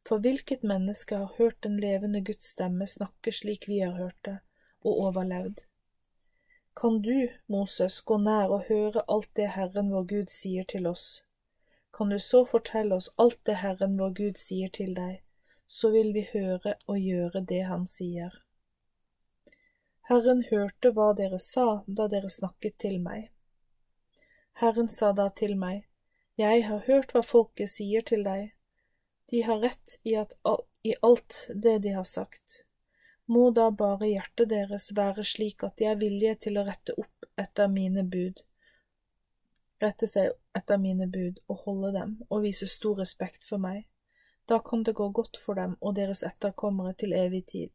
For 0.08 0.22
hvilket 0.22 0.64
menneske 0.64 1.18
har 1.18 1.34
hørt 1.38 1.64
den 1.64 1.80
levende 1.82 2.22
Guds 2.22 2.52
stemme 2.54 2.88
snakke 2.88 3.32
slik 3.34 3.68
vi 3.68 3.80
har 3.80 3.98
hørt 3.98 4.20
det, 4.26 4.38
og 4.86 5.00
overlevd? 5.08 5.66
Kan 6.76 7.02
du, 7.02 7.30
Moses, 7.48 8.02
gå 8.02 8.18
nær 8.18 8.52
og 8.52 8.66
høre 8.70 9.02
alt 9.08 9.30
det 9.36 9.48
Herren 9.56 9.90
vår 9.94 10.06
Gud 10.12 10.30
sier 10.30 10.68
til 10.68 10.88
oss? 10.88 11.24
Kan 11.98 12.10
du 12.12 12.20
så 12.20 12.44
fortelle 12.46 12.96
oss 13.00 13.10
alt 13.18 13.40
det 13.48 13.62
Herren 13.64 13.98
vår 13.98 14.12
Gud 14.20 14.38
sier 14.38 14.70
til 14.70 14.92
deg, 14.98 15.22
så 15.68 15.90
vil 15.96 16.12
vi 16.14 16.28
høre 16.34 16.76
og 16.86 17.00
gjøre 17.00 17.42
det 17.42 17.64
Han 17.72 17.88
sier. 17.88 18.36
Herren 20.10 20.44
hørte 20.52 20.92
hva 20.94 21.14
dere 21.18 21.40
sa 21.40 21.82
da 21.88 22.06
dere 22.12 22.30
snakket 22.30 22.78
til 22.84 23.00
meg. 23.02 23.32
Herren 24.62 24.92
sa 24.92 25.14
da 25.18 25.30
til 25.34 25.56
meg, 25.58 25.88
jeg 26.36 26.66
har 26.68 26.84
hørt 26.88 27.14
hva 27.16 27.22
folket 27.24 27.72
sier 27.72 28.04
til 28.04 28.26
deg. 28.28 28.52
De 29.32 29.42
har 29.48 29.62
rett 29.64 29.98
i, 30.04 30.16
at, 30.20 30.36
i 30.84 30.96
alt 31.02 31.48
det 31.50 31.80
de 31.86 31.96
har 31.96 32.04
sagt. 32.04 32.66
Må 33.26 33.50
da 33.56 33.72
bare 33.72 34.10
hjertet 34.12 34.52
deres 34.52 34.92
være 34.98 35.24
slik 35.26 35.64
at 35.66 35.80
de 35.80 35.88
er 35.90 36.02
villige 36.02 36.36
til 36.48 36.60
å 36.60 36.66
rette 36.68 36.94
opp 37.00 37.26
etter 37.42 37.72
mine 37.72 38.04
bud, 38.06 38.44
rette 39.82 40.08
seg 40.08 40.36
etter 40.56 40.78
mine 40.80 41.08
bud 41.12 41.42
og 41.50 41.64
holde 41.66 41.92
dem 41.96 42.14
og 42.30 42.46
vise 42.46 42.68
stor 42.70 43.02
respekt 43.02 43.48
for 43.48 43.62
meg. 43.62 43.88
Da 44.46 44.60
kan 44.60 44.84
det 44.86 44.94
gå 44.94 45.10
godt 45.10 45.40
for 45.42 45.58
dem 45.58 45.74
og 45.82 45.96
deres 45.98 46.22
etterkommere 46.24 46.94
til 46.94 47.16
evig 47.18 47.46
tid. 47.50 47.72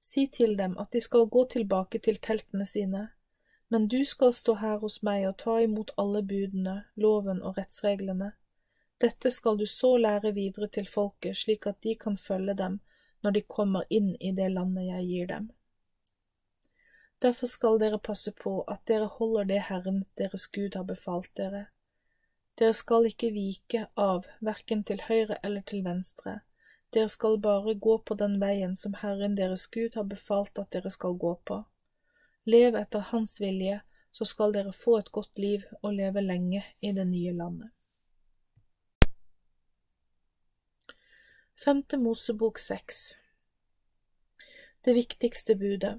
Si 0.00 0.26
til 0.32 0.56
dem 0.56 0.78
at 0.78 0.92
de 0.94 1.02
skal 1.04 1.28
gå 1.28 1.44
tilbake 1.52 2.00
til 2.00 2.16
teltene 2.22 2.64
sine 2.66 3.08
men 3.68 3.88
du 3.88 4.04
skal 4.04 4.32
stå 4.32 4.54
her 4.62 4.78
hos 4.82 5.02
meg 5.02 5.26
og 5.28 5.36
ta 5.42 5.58
imot 5.60 5.90
alle 5.96 6.22
budene, 6.22 6.76
loven 6.96 7.42
og 7.42 7.58
rettsreglene. 7.58 8.32
Dette 8.98 9.30
skal 9.30 9.58
du 9.58 9.66
så 9.66 9.96
lære 9.96 10.32
videre 10.34 10.68
til 10.68 10.88
folket, 10.88 11.36
slik 11.36 11.66
at 11.66 11.80
de 11.82 11.94
kan 11.94 12.16
følge 12.16 12.54
dem 12.54 12.80
når 13.22 13.36
de 13.36 13.42
kommer 13.42 13.84
inn 13.90 14.14
i 14.20 14.32
det 14.32 14.48
landet 14.54 14.88
jeg 14.88 15.06
gir 15.10 15.30
dem. 15.34 15.50
Derfor 17.22 17.50
skal 17.50 17.80
dere 17.82 17.98
passe 17.98 18.32
på 18.32 18.60
at 18.70 18.84
dere 18.86 19.10
holder 19.18 19.44
det 19.44 19.62
Herren 19.68 20.04
deres 20.18 20.46
Gud 20.46 20.76
har 20.78 20.86
befalt 20.86 21.30
dere. 21.36 21.66
Dere 22.58 22.74
skal 22.74 23.06
ikke 23.06 23.32
vike 23.34 23.86
av 23.94 24.26
verken 24.40 24.84
til 24.86 25.02
høyre 25.08 25.38
eller 25.42 25.66
til 25.66 25.82
venstre, 25.84 26.40
dere 26.94 27.08
skal 27.08 27.38
bare 27.38 27.74
gå 27.74 27.98
på 27.98 28.14
den 28.14 28.38
veien 28.40 28.76
som 28.76 28.94
Herren 29.02 29.34
deres 29.36 29.66
Gud 29.66 29.94
har 29.94 30.06
befalt 30.08 30.58
at 30.58 30.70
dere 30.72 30.90
skal 30.90 31.18
gå 31.20 31.34
på. 31.44 31.64
Lev 32.48 32.76
etter 32.76 32.98
Hans 32.98 33.40
vilje, 33.40 33.80
så 34.10 34.24
skal 34.24 34.54
dere 34.56 34.72
få 34.72 34.94
et 34.98 35.10
godt 35.12 35.38
liv 35.38 35.66
og 35.82 35.92
leve 35.92 36.22
lenge 36.24 36.62
i 36.80 36.92
det 36.96 37.04
nye 37.04 37.34
landet. 37.36 37.68
Femte 41.64 41.98
Mosebok 42.00 42.58
seks 42.58 43.18
Det 44.84 44.94
viktigste 44.96 45.58
budet 45.60 45.92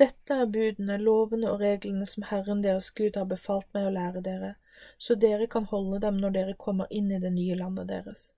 Dette 0.00 0.40
er 0.40 0.48
budene, 0.48 0.96
lovene 0.96 1.52
og 1.52 1.60
reglene 1.60 2.08
som 2.08 2.24
Herren 2.32 2.64
deres 2.64 2.88
Gud 2.90 3.20
har 3.20 3.28
befalt 3.28 3.68
meg 3.76 3.90
å 3.90 3.94
lære 4.00 4.24
dere, 4.24 4.54
så 4.96 5.20
dere 5.20 5.50
kan 5.52 5.68
holde 5.68 6.00
dem 6.00 6.16
når 6.22 6.36
dere 6.38 6.60
kommer 6.66 6.88
inn 6.88 7.12
i 7.12 7.20
det 7.20 7.36
nye 7.36 7.60
landet 7.60 7.92
deres. 7.92 8.30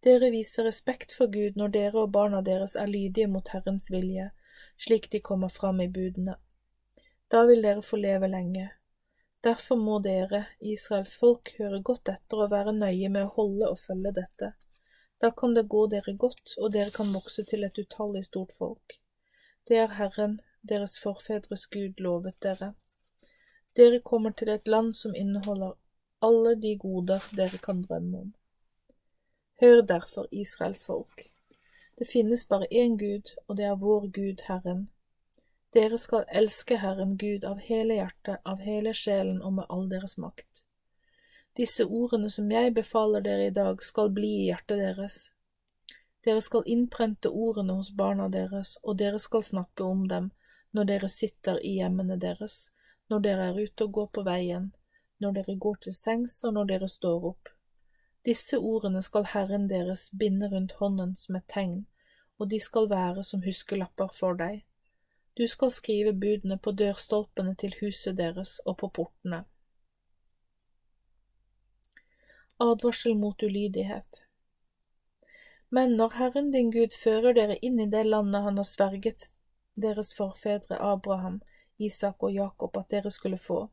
Dere 0.00 0.32
viser 0.32 0.64
respekt 0.64 1.12
for 1.12 1.28
Gud 1.28 1.60
når 1.60 1.76
dere 1.76 2.06
og 2.06 2.14
barna 2.16 2.40
deres 2.40 2.80
er 2.80 2.88
lydige 2.88 3.28
mot 3.28 3.52
Herrens 3.52 3.92
vilje, 3.92 4.30
slik 4.76 5.10
de 5.10 5.20
kommer 5.20 5.48
fram 5.48 5.80
i 5.80 5.88
budene. 5.88 6.36
Da 7.28 7.44
vil 7.48 7.62
dere 7.62 7.82
få 7.82 7.96
leve 7.96 8.28
lenge. 8.28 8.70
Derfor 9.42 9.76
må 9.76 9.98
dere, 9.98 10.44
Israels 10.60 11.14
folk, 11.18 11.54
høre 11.58 11.80
godt 11.82 12.08
etter 12.12 12.44
og 12.44 12.52
være 12.52 12.74
nøye 12.76 13.08
med 13.08 13.24
å 13.26 13.32
holde 13.38 13.70
og 13.72 13.80
følge 13.80 14.12
dette. 14.20 14.52
Da 15.22 15.30
kan 15.30 15.54
det 15.54 15.68
gå 15.70 15.86
dere 15.90 16.14
godt, 16.14 16.54
og 16.58 16.72
dere 16.74 16.90
kan 16.94 17.10
vokse 17.14 17.44
til 17.48 17.64
et 17.64 17.78
utallig 17.78 18.24
stort 18.26 18.54
folk. 18.54 18.98
Det 19.66 19.78
er 19.78 19.96
Herren, 19.98 20.40
deres 20.62 20.98
forfedres 21.02 21.66
Gud, 21.66 21.98
lovet 21.98 22.38
dere. 22.42 22.72
Dere 23.74 24.00
kommer 24.00 24.30
til 24.36 24.52
et 24.52 24.68
land 24.68 24.92
som 24.94 25.14
inneholder 25.16 25.74
alle 26.22 26.54
de 26.54 26.76
goder 26.78 27.22
dere 27.34 27.58
kan 27.58 27.82
drømme 27.82 28.18
om. 28.18 28.32
Hør 29.60 29.80
derfor, 29.82 30.26
Israels 30.30 30.86
folk. 30.86 31.31
Det 31.98 32.08
finnes 32.08 32.48
bare 32.48 32.66
én 32.70 32.96
Gud, 32.98 33.34
og 33.46 33.56
det 33.56 33.64
er 33.64 33.76
vår 33.76 34.06
Gud, 34.06 34.42
Herren. 34.48 34.88
Dere 35.72 35.98
skal 35.98 36.24
elske 36.28 36.76
Herren 36.76 37.16
Gud 37.16 37.44
av 37.44 37.60
hele 37.64 37.94
hjertet, 37.94 38.40
av 38.44 38.60
hele 38.60 38.92
sjelen 38.92 39.42
og 39.42 39.52
med 39.58 39.68
all 39.68 39.88
deres 39.88 40.18
makt. 40.20 40.64
Disse 41.56 41.84
ordene 41.84 42.30
som 42.32 42.50
jeg 42.52 42.74
befaler 42.74 43.24
dere 43.24 43.46
i 43.46 43.54
dag, 43.56 43.82
skal 43.84 44.10
bli 44.12 44.30
i 44.40 44.44
hjertet 44.50 44.80
deres. 44.80 45.16
Dere 46.24 46.40
skal 46.40 46.66
innprente 46.66 47.28
ordene 47.28 47.76
hos 47.76 47.90
barna 47.96 48.28
deres, 48.32 48.76
og 48.82 48.98
dere 49.00 49.18
skal 49.18 49.44
snakke 49.44 49.84
om 49.84 50.06
dem 50.08 50.30
når 50.72 50.88
dere 50.88 51.08
sitter 51.12 51.58
i 51.60 51.74
hjemmene 51.80 52.16
deres, 52.20 52.70
når 53.10 53.24
dere 53.26 53.48
er 53.50 53.58
ute 53.64 53.84
og 53.88 53.96
går 53.98 54.12
på 54.16 54.24
veien, 54.28 54.70
når 55.20 55.40
dere 55.40 55.56
går 55.60 55.80
til 55.86 55.96
sengs 55.96 56.38
og 56.44 56.54
når 56.56 56.70
dere 56.70 56.88
står 56.88 57.26
opp. 57.32 57.50
Disse 58.24 58.58
ordene 58.58 59.02
skal 59.02 59.24
Herren 59.32 59.68
deres 59.70 60.10
binde 60.18 60.48
rundt 60.52 60.76
hånden 60.78 61.16
som 61.18 61.36
et 61.36 61.48
tegn, 61.50 61.86
og 62.38 62.50
de 62.50 62.60
skal 62.60 62.86
være 62.90 63.24
som 63.26 63.42
huskelapper 63.42 64.12
for 64.14 64.38
deg. 64.38 64.62
Du 65.38 65.46
skal 65.48 65.72
skrive 65.74 66.12
budene 66.12 66.58
på 66.58 66.74
dørstolpene 66.76 67.54
til 67.58 67.74
huset 67.80 68.18
deres 68.18 68.58
og 68.66 68.76
på 68.82 68.90
portene. 69.00 69.44
Advarsel 72.60 73.16
mot 73.18 73.42
ulydighet 73.42 74.26
Men 75.70 75.96
når 75.98 76.14
Herren 76.18 76.50
din 76.52 76.70
Gud 76.70 76.94
fører 76.94 77.34
dere 77.34 77.56
inn 77.64 77.80
i 77.80 77.90
det 77.90 78.04
landet 78.06 78.44
han 78.44 78.60
har 78.60 78.68
sverget 78.68 79.30
deres 79.74 80.12
forfedre 80.14 80.78
Abraham, 80.78 81.40
Isak 81.78 82.22
og 82.22 82.34
Jakob 82.34 82.76
at 82.76 82.90
dere 82.92 83.10
skulle 83.10 83.38
få, 83.38 83.64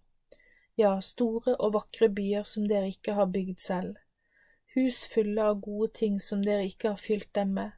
ja, 0.78 0.96
store 1.04 1.58
og 1.60 1.74
vakre 1.76 2.10
byer 2.10 2.48
som 2.48 2.66
dere 2.72 2.88
ikke 2.88 3.14
har 3.14 3.30
bygd 3.30 3.60
selv, 3.60 3.98
hus 4.76 5.06
fulle 5.14 5.44
av 5.44 5.60
gode 5.66 5.92
ting 6.02 6.20
som 6.20 6.42
dere 6.46 6.66
ikke 6.70 6.94
har 6.94 7.02
fylt 7.02 7.34
dem 7.34 7.54
med, 7.58 7.72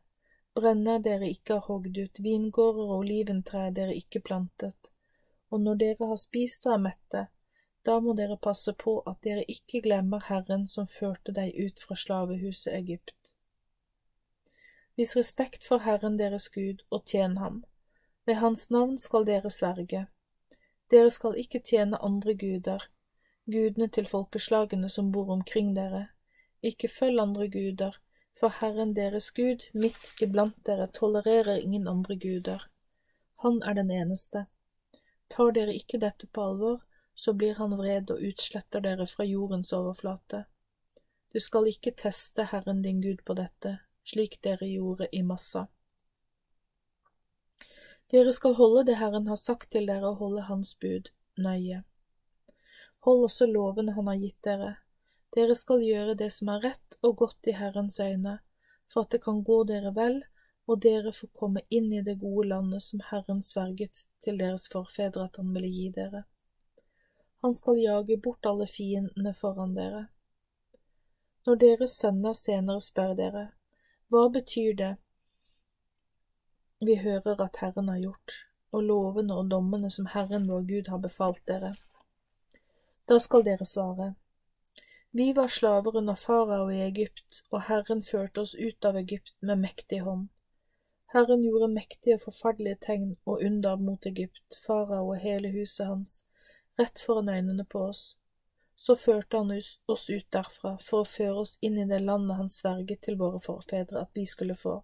brenner 0.55 0.99
dere 0.99 1.29
ikke 1.31 1.59
har 1.59 1.67
hogd 1.67 1.97
ut, 1.97 2.19
vingårder 2.19 2.87
og 2.87 2.97
oliventrær 3.01 3.71
dere 3.75 3.95
ikke 3.95 4.23
plantet, 4.27 4.91
og 5.49 5.61
når 5.61 5.79
dere 5.83 6.09
har 6.11 6.19
spist 6.19 6.67
og 6.67 6.75
er 6.75 6.83
mette, 6.89 7.27
da 7.85 7.97
må 7.99 8.13
dere 8.13 8.37
passe 8.37 8.73
på 8.77 8.99
at 9.09 9.21
dere 9.25 9.43
ikke 9.49 9.81
glemmer 9.87 10.21
Herren 10.27 10.67
som 10.69 10.87
førte 10.87 11.33
deg 11.33 11.55
ut 11.57 11.81
fra 11.81 11.97
slavehuset 11.97 12.73
Egypt. 12.77 13.33
Vis 14.99 15.15
respekt 15.17 15.65
for 15.65 15.81
Herren 15.81 16.19
deres 16.19 16.49
Gud 16.53 16.83
og 16.91 17.05
tjen 17.09 17.37
ham. 17.41 17.63
Ved 18.25 18.37
hans 18.37 18.69
navn 18.69 18.99
skal 19.01 19.25
dere 19.25 19.49
sverge. 19.49 20.05
Dere 20.91 21.09
skal 21.09 21.37
ikke 21.39 21.63
tjene 21.65 21.97
andre 22.05 22.35
guder, 22.37 22.83
gudene 23.49 23.87
til 23.87 24.05
folkeslagene 24.05 24.89
som 24.89 25.11
bor 25.11 25.31
omkring 25.33 25.73
dere. 25.75 26.09
Ikke 26.61 26.87
følg 26.87 27.19
andre 27.19 27.47
guder, 27.49 27.97
for 28.39 28.53
Herren 28.61 28.93
deres 28.95 29.31
Gud 29.31 29.65
midt 29.73 30.21
iblant 30.21 30.57
dere 30.65 30.87
tolererer 30.93 31.57
ingen 31.57 31.87
andre 31.87 32.15
guder. 32.15 32.67
Han 33.43 33.61
er 33.63 33.73
den 33.73 33.91
eneste. 33.91 34.45
Tar 35.29 35.51
dere 35.55 35.73
ikke 35.73 35.99
dette 35.99 36.27
på 36.27 36.43
alvor, 36.43 36.81
så 37.15 37.33
blir 37.33 37.57
han 37.57 37.73
vred 37.77 38.11
og 38.13 38.21
utsletter 38.29 38.83
dere 38.85 39.07
fra 39.07 39.25
jordens 39.25 39.73
overflate. 39.73 40.45
Du 41.33 41.39
skal 41.39 41.69
ikke 41.71 41.95
teste 41.97 42.45
Herren 42.51 42.81
din 42.83 43.01
Gud 43.01 43.23
på 43.25 43.33
dette, 43.33 43.77
slik 44.03 44.41
dere 44.43 44.67
gjorde 44.67 45.07
i 45.11 45.21
Massa. 45.23 45.67
Dere 48.11 48.33
skal 48.35 48.57
holde 48.57 48.83
det 48.89 48.97
Herren 48.99 49.27
har 49.31 49.39
sagt 49.39 49.71
til 49.71 49.87
dere, 49.87 50.09
og 50.09 50.19
holde 50.19 50.45
Hans 50.49 50.75
bud 50.75 51.09
nøye. 51.37 51.83
Hold 53.07 53.23
også 53.23 53.47
lovene 53.47 53.95
Han 53.95 54.07
har 54.11 54.19
gitt 54.19 54.43
dere. 54.43 54.73
Dere 55.35 55.55
skal 55.55 55.83
gjøre 55.85 56.17
det 56.19 56.27
som 56.35 56.49
er 56.51 56.65
rett 56.65 56.97
og 57.01 57.15
godt 57.23 57.47
i 57.47 57.55
Herrens 57.55 57.99
øyne, 58.03 58.39
for 58.91 59.05
at 59.05 59.13
det 59.15 59.21
kan 59.23 59.43
gå 59.47 59.63
dere 59.63 59.93
vel, 59.95 60.19
og 60.67 60.81
dere 60.83 61.13
får 61.15 61.31
komme 61.39 61.63
inn 61.69 61.91
i 61.93 62.03
det 62.03 62.17
gode 62.19 62.49
landet 62.49 62.83
som 62.83 63.01
Herren 63.11 63.41
sverget 63.43 64.05
til 64.23 64.39
deres 64.39 64.67
forfedre 64.71 65.25
at 65.29 65.39
Han 65.39 65.53
ville 65.55 65.71
gi 65.71 65.89
dere. 65.95 66.23
Han 67.41 67.53
skal 67.53 67.79
jage 67.79 68.17
bort 68.21 68.45
alle 68.45 68.67
fiendene 68.67 69.33
foran 69.33 69.75
dere. 69.75 70.07
Når 71.45 71.55
deres 71.55 71.95
sønner 71.97 72.33
senere 72.37 72.81
spør 72.81 73.15
dere, 73.17 73.47
hva 74.11 74.27
betyr 74.29 74.75
det 74.77 74.91
vi 76.81 76.95
hører 76.97 77.41
at 77.41 77.57
Herren 77.61 77.89
har 77.89 77.97
gjort, 77.97 78.33
og 78.71 78.83
lovene 78.83 79.37
og 79.37 79.49
dommene 79.51 79.89
som 79.89 80.05
Herren 80.05 80.47
vår 80.49 80.67
Gud 80.69 80.89
har 80.89 80.97
befalt 80.97 81.41
dere? 81.47 81.73
Da 83.09 83.17
skal 83.19 83.45
dere 83.45 83.65
svare, 83.65 84.13
Vi 85.11 85.33
var 85.33 85.47
slaver 85.47 85.97
under 85.97 86.15
farao 86.15 86.69
i 86.71 86.81
Egypt, 86.81 87.41
og 87.51 87.65
Herren 87.67 88.03
førte 88.03 88.45
oss 88.45 88.55
ut 88.55 88.85
av 88.85 88.97
Egypt 88.97 89.35
med 89.39 89.59
mektig 89.65 89.99
hånd. 90.05 90.29
Herren 91.11 91.43
gjorde 91.43 91.73
mektige 91.73 92.15
og 92.15 92.25
forferdelige 92.29 92.79
tegn 92.87 93.11
og 93.25 93.43
under 93.43 93.75
mot 93.75 94.05
Egypt, 94.07 94.59
farao 94.65 95.11
og 95.11 95.19
hele 95.19 95.51
huset 95.51 95.87
hans, 95.87 96.23
rett 96.79 96.99
foran 96.99 97.29
øynene 97.29 97.67
på 97.67 97.83
oss 97.89 98.05
så 98.81 98.95
førte 98.95 99.37
han 99.37 99.51
oss 99.85 100.09
ut 100.09 100.25
derfra 100.33 100.71
for 100.81 101.03
å 101.03 101.09
føre 101.09 101.41
oss 101.43 101.51
inn 101.61 101.75
i 101.77 101.83
det 101.89 101.99
landet 102.01 102.39
han 102.39 102.47
sverget 102.49 103.03
til 103.05 103.19
våre 103.19 103.37
forfedre 103.43 104.01
at 104.01 104.09
vi 104.17 104.23
skulle 104.25 104.55
få. 104.57 104.79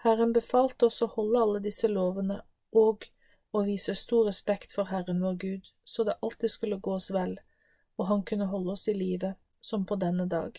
Herren 0.00 0.32
befalte 0.32 0.88
oss 0.88 1.02
å 1.04 1.10
holde 1.16 1.42
alle 1.44 1.60
disse 1.66 1.90
lovene 1.92 2.38
og 2.82 3.04
å 3.52 3.62
vise 3.66 3.92
stor 4.00 4.30
respekt 4.30 4.72
for 4.72 4.88
Herren 4.88 5.20
vår 5.20 5.36
Gud, 5.42 5.68
så 5.84 6.06
det 6.08 6.16
alltid 6.24 6.54
skulle 6.54 6.80
gå 6.80 6.94
oss 6.96 7.10
vel, 7.12 7.36
og 8.00 8.08
han 8.08 8.24
kunne 8.24 8.48
holde 8.48 8.72
oss 8.72 8.88
i 8.88 8.96
live, 8.96 9.34
som 9.60 9.84
på 9.86 9.98
denne 10.00 10.24
dag. 10.26 10.56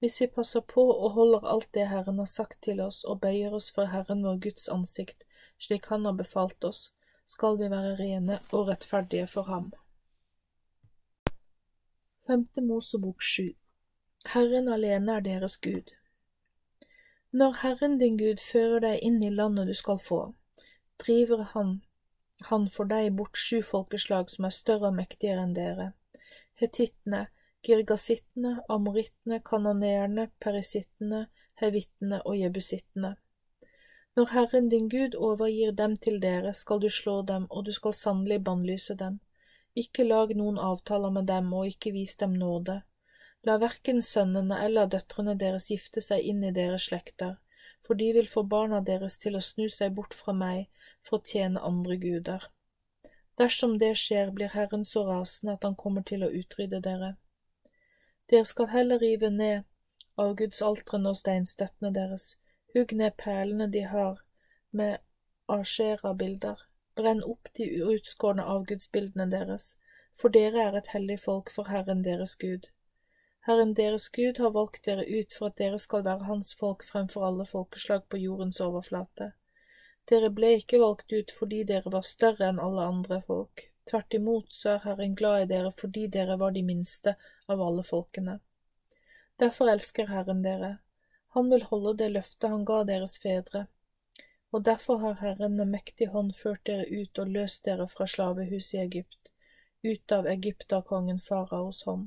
Hvis 0.00 0.20
vi 0.20 0.26
passer 0.32 0.60
på 0.60 0.82
og 0.92 1.12
holder 1.12 1.44
alt 1.52 1.68
det 1.74 1.88
Herren 1.92 2.18
har 2.18 2.28
sagt 2.30 2.62
til 2.64 2.80
oss 2.80 3.02
og 3.04 3.20
bøyer 3.20 3.54
oss 3.56 3.68
for 3.72 3.92
Herren 3.92 4.24
vår 4.24 4.40
Guds 4.48 4.68
ansikt, 4.72 5.24
slik 5.58 5.88
Han 5.92 6.04
har 6.04 6.16
befalt 6.16 6.64
oss, 6.64 6.92
skal 7.26 7.58
vi 7.58 7.68
være 7.72 7.96
rene 8.00 8.40
og 8.52 8.68
rettferdige 8.68 9.26
for 9.26 9.48
ham. 9.52 9.72
Femte 12.26 12.60
Mosebok 12.60 13.22
sju 13.22 13.52
Herren 14.32 14.68
alene 14.68 15.16
er 15.16 15.24
deres 15.24 15.56
Gud. 15.62 15.92
Når 17.32 17.52
Herren 17.62 17.98
din 17.98 18.16
Gud 18.18 18.40
fører 18.42 18.80
deg 18.80 19.04
inn 19.04 19.20
i 19.22 19.30
landet 19.30 19.68
du 19.68 19.74
skal 19.74 19.98
få, 19.98 20.20
driver 21.02 21.42
han, 21.52 21.76
han 22.50 22.66
for 22.72 22.88
deg 22.90 23.12
bort 23.16 23.38
sju 23.38 23.60
folkeslag 23.62 24.30
som 24.32 24.48
er 24.48 24.54
større 24.56 24.90
og 24.90 24.96
mektigere 24.96 25.44
enn 25.44 25.54
dere, 25.56 25.92
hetittene, 26.60 27.26
girgasittene, 27.66 28.56
amorittene, 28.68 29.40
kanoneerne, 29.44 30.28
perisittene, 30.40 31.26
hevittene 31.60 32.20
og 32.24 32.38
jebusittene. 32.38 33.14
Når 34.16 34.32
Herren 34.32 34.68
din 34.72 34.88
Gud 34.88 35.14
overgir 35.14 35.72
dem 35.76 35.96
til 35.96 36.20
dere, 36.22 36.54
skal 36.54 36.80
du 36.80 36.88
slå 36.88 37.20
dem, 37.22 37.46
og 37.50 37.66
du 37.66 37.72
skal 37.72 37.94
sannelig 37.94 38.38
bannlyse 38.44 38.94
dem. 38.96 39.18
Ikke 39.76 40.06
lag 40.08 40.32
noen 40.36 40.58
avtaler 40.58 41.12
med 41.12 41.26
dem 41.28 41.52
og 41.52 41.66
ikke 41.68 41.92
vis 41.92 42.16
dem 42.22 42.36
nåde. 42.40 42.78
La 43.44 43.58
verken 43.60 44.00
sønnene 44.02 44.56
eller 44.64 44.88
døtrene 44.90 45.36
deres 45.42 45.68
gifte 45.70 46.00
seg 46.00 46.24
inn 46.30 46.40
i 46.48 46.54
deres 46.56 46.88
slekter, 46.88 47.36
for 47.84 48.00
de 48.00 48.08
vil 48.16 48.30
få 48.30 48.42
barna 48.54 48.80
deres 48.80 49.18
til 49.22 49.36
å 49.36 49.44
snu 49.44 49.68
seg 49.70 49.92
bort 49.98 50.16
fra 50.16 50.32
meg 50.32 50.64
for 51.04 51.18
å 51.18 51.26
tjene 51.32 51.62
andre 51.68 52.00
guder. 52.00 52.48
Dersom 53.38 53.78
det 53.78 53.94
skjer, 54.00 54.30
blir 54.30 54.48
Herren 54.48 54.84
så 54.84 55.04
rasende 55.06 55.56
at 55.56 55.64
han 55.64 55.76
kommer 55.76 56.02
til 56.02 56.24
å 56.24 56.32
utrydde 56.32 56.80
dere. 56.84 57.16
Dere 58.30 58.44
skal 58.48 58.70
heller 58.72 58.98
rive 58.98 59.30
ned 59.30 59.66
avgudsaltrene 60.16 61.12
og 61.12 61.18
steinstøttene 61.20 61.92
deres, 61.94 62.30
hugg 62.74 62.94
ned 62.96 63.18
perlene 63.20 63.68
de 63.72 63.84
har 63.90 64.22
med 64.70 65.04
Ashera-bilder, 65.52 66.64
Brenn 66.96 67.20
opp 67.28 67.50
de 67.58 67.66
utskårne 67.84 68.44
avgudsbildene 68.56 69.28
deres, 69.30 69.74
for 70.16 70.32
dere 70.32 70.62
er 70.68 70.78
et 70.78 70.88
hellig 70.94 71.18
folk 71.20 71.52
for 71.52 71.68
Herren 71.68 72.02
deres 72.06 72.32
Gud. 72.40 72.70
Herren 73.46 73.74
deres 73.76 74.08
Gud 74.10 74.40
har 74.42 74.54
valgt 74.54 74.86
dere 74.88 75.04
ut 75.04 75.36
for 75.38 75.50
at 75.50 75.58
dere 75.60 75.78
skal 75.78 76.06
være 76.08 76.24
Hans 76.30 76.54
folk 76.58 76.84
fremfor 76.88 77.26
alle 77.28 77.44
folkeslag 77.46 78.08
på 78.10 78.16
jordens 78.16 78.60
overflate. 78.64 79.34
Dere 80.10 80.30
ble 80.30 80.52
ikke 80.60 80.80
valgt 80.82 81.12
ut 81.12 81.32
fordi 81.34 81.62
dere 81.68 81.92
var 81.92 82.06
større 82.06 82.50
enn 82.50 82.62
alle 82.62 82.88
andre 82.94 83.20
folk. 83.26 83.68
Tvert 83.90 84.14
imot 84.18 84.52
så 84.52 84.76
er 84.76 84.84
Herren 84.84 85.14
glad 85.18 85.44
i 85.44 85.52
dere 85.54 85.72
fordi 85.80 86.06
dere 86.18 86.38
var 86.42 86.54
de 86.54 86.62
minste 86.66 87.16
av 87.48 87.62
alle 87.62 87.86
folkene. 87.86 88.40
Derfor 89.38 89.70
elsker 89.70 90.10
Herren 90.10 90.42
dere. 90.42 90.76
Han 91.36 91.50
vil 91.52 91.66
holde 91.70 91.96
det 92.02 92.12
løftet 92.14 92.50
han 92.50 92.64
ga 92.64 92.82
deres 92.88 93.18
fedre 93.22 93.66
og 94.56 94.64
derfor 94.64 94.96
har 94.96 95.18
Herren 95.20 95.56
med 95.56 95.68
mektig 95.68 96.06
hånd 96.12 96.30
ført 96.34 96.62
dere 96.66 96.86
ut 96.88 97.18
og 97.18 97.32
løst 97.32 97.64
dere 97.66 97.86
fra 97.92 98.06
slavehuset 98.08 98.74
i 98.78 98.82
Egypt, 98.82 99.32
ut 99.84 100.12
av 100.16 100.28
egypterkongen 100.32 101.18
faraos 101.20 101.82
hånd. 101.88 102.06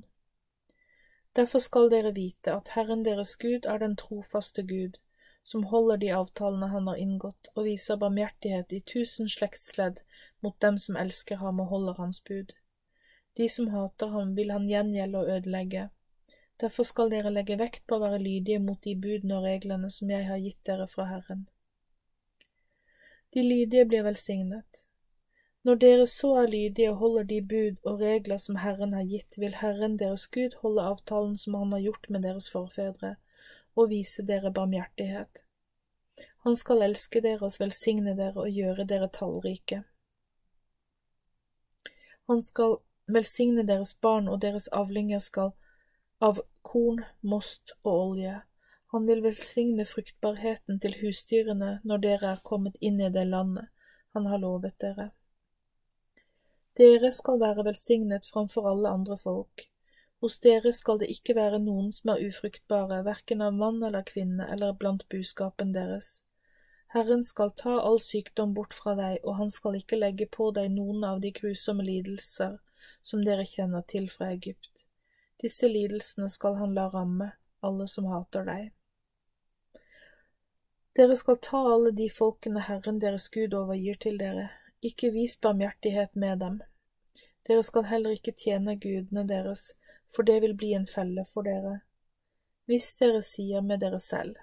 Derfor 1.36 1.62
skal 1.62 1.92
dere 1.94 2.14
vite 2.16 2.56
at 2.56 2.72
Herren 2.76 3.04
deres 3.06 3.36
Gud 3.44 3.68
er 3.70 3.84
den 3.84 3.96
trofaste 4.02 4.64
Gud, 4.64 4.98
som 5.50 5.64
holder 5.64 5.98
de 5.98 6.10
avtalene 6.14 6.68
han 6.70 6.88
har 6.88 7.00
inngått, 7.02 7.48
og 7.56 7.66
viser 7.66 7.98
barmhjertighet 7.98 8.74
i 8.78 8.82
tusen 8.92 9.30
slektsledd 9.34 10.04
mot 10.46 10.58
dem 10.62 10.76
som 10.78 10.98
elsker 11.04 11.40
ham 11.42 11.62
og 11.64 11.72
holder 11.72 11.96
hans 11.98 12.20
bud. 12.28 12.52
De 13.40 13.48
som 13.50 13.72
hater 13.74 14.12
ham, 14.14 14.36
vil 14.38 14.52
han 14.54 14.68
gjengjelde 14.70 15.24
og 15.24 15.32
ødelegge. 15.38 15.88
Derfor 16.62 16.86
skal 16.86 17.10
dere 17.10 17.32
legge 17.34 17.58
vekt 17.58 17.88
på 17.88 17.98
å 17.98 18.04
være 18.04 18.20
lydige 18.22 18.60
mot 18.62 18.78
de 18.84 18.94
budene 19.06 19.40
og 19.40 19.48
reglene 19.48 19.90
som 19.96 20.12
jeg 20.14 20.28
har 20.28 20.44
gitt 20.44 20.60
dere 20.70 20.86
fra 20.92 21.08
Herren. 21.10 21.48
De 23.34 23.42
lydige 23.42 23.88
blir 23.90 24.06
velsignet. 24.06 24.84
Når 25.66 25.82
dere 25.82 26.06
så 26.12 26.36
er 26.44 26.52
lydige 26.54 26.92
og 26.92 27.02
holder 27.02 27.26
de 27.32 27.40
bud 27.54 27.82
og 27.90 28.04
regler 28.06 28.38
som 28.38 28.62
Herren 28.62 28.94
har 28.94 29.10
gitt, 29.10 29.40
vil 29.42 29.58
Herren 29.64 29.98
deres 29.98 30.28
Gud 30.28 30.60
holde 30.62 30.86
avtalen 30.92 31.34
som 31.38 31.58
Han 31.58 31.74
har 31.74 31.88
gjort 31.88 32.10
med 32.10 32.22
deres 32.28 32.52
forfedre, 32.54 33.16
og 33.80 33.92
vise 33.94 34.26
dere 34.28 34.52
barmhjertighet. 34.52 35.42
Han 36.44 36.56
skal 36.60 36.84
elske 36.84 37.22
dere 37.24 37.48
og 37.48 37.56
velsigne 37.60 38.16
dere 38.18 38.44
og 38.44 38.52
gjøre 38.52 38.86
dere 38.90 39.08
tallrike. 39.16 39.84
Han 42.30 42.44
skal 42.46 42.78
velsigne 43.08 43.66
deres 43.66 43.96
barn, 43.96 44.28
og 44.28 44.42
deres 44.42 44.68
avlinger 44.76 45.24
skal 45.24 45.56
av 46.22 46.44
korn, 46.62 47.02
most 47.24 47.74
og 47.84 47.94
olje 47.94 48.40
han 48.92 49.06
vil 49.06 49.22
velsigne 49.22 49.86
fruktbarheten 49.86 50.80
til 50.82 50.96
husdyrene 50.98 51.74
når 51.86 52.00
dere 52.06 52.32
er 52.34 52.40
kommet 52.50 52.78
inn 52.82 52.98
i 53.02 53.12
det 53.14 53.28
landet 53.30 53.70
han 54.18 54.26
har 54.26 54.42
lovet 54.42 54.80
dere. 54.82 55.12
Dere 56.80 57.12
skal 57.14 57.38
være 57.42 57.68
velsignet 57.68 58.26
framfor 58.26 58.66
alle 58.72 58.90
andre 58.90 59.18
folk. 59.18 59.68
Hos 60.20 60.40
dere 60.44 60.74
skal 60.76 61.00
det 61.00 61.08
ikke 61.14 61.36
være 61.38 61.62
noen 61.64 61.94
som 61.96 62.12
er 62.14 62.26
ufruktbare, 62.28 63.04
hverken 63.08 63.42
av 63.42 63.54
mann 63.56 63.80
eller 63.84 64.04
kvinne 64.08 64.48
eller 64.52 64.76
blant 64.76 65.06
buskapen 65.12 65.72
deres. 65.76 66.20
Herren 66.92 67.24
skal 67.24 67.54
ta 67.56 67.78
all 67.80 68.00
sykdom 68.04 68.56
bort 68.58 68.74
fra 68.74 68.96
deg, 68.98 69.20
og 69.24 69.38
han 69.38 69.52
skal 69.54 69.78
ikke 69.80 70.00
legge 70.00 70.26
på 70.28 70.50
deg 70.52 70.72
noen 70.74 71.06
av 71.08 71.22
de 71.24 71.32
grusomme 71.32 71.86
lidelser 71.86 72.58
som 73.06 73.24
dere 73.24 73.46
kjenner 73.48 73.86
til 73.88 74.10
fra 74.12 74.32
Egypt. 74.34 74.86
Disse 75.40 75.70
lidelsene 75.72 76.28
skal 76.34 76.58
han 76.60 76.74
la 76.76 76.90
ramme 76.92 77.32
alle 77.64 77.88
som 77.88 78.10
hater 78.12 78.48
deg. 78.48 78.72
Dere 80.98 81.16
skal 81.16 81.38
ta 81.46 81.62
alle 81.74 81.92
de 81.96 82.10
folkene 82.12 82.66
Herren 82.66 83.00
deres 83.00 83.30
Gud 83.32 83.54
overgir 83.56 84.00
til 84.04 84.18
dere, 84.20 84.50
ikke 84.84 85.14
vis 85.16 85.38
barmhjertighet 85.40 86.16
med 86.16 86.42
dem. 86.44 86.60
Dere 87.48 87.64
skal 87.64 87.88
heller 87.88 88.18
ikke 88.18 88.36
tjene 88.36 88.76
gudene 88.76 89.24
deres, 89.30 89.70
for 90.16 90.24
det 90.24 90.40
vil 90.42 90.56
bli 90.58 90.74
en 90.74 90.88
felle 90.88 91.26
for 91.26 91.48
dere. 91.48 91.80
Hvis 92.70 92.94
dere 93.00 93.22
sier 93.26 93.62
med 93.66 93.82
dere 93.84 94.00
selv, 94.00 94.38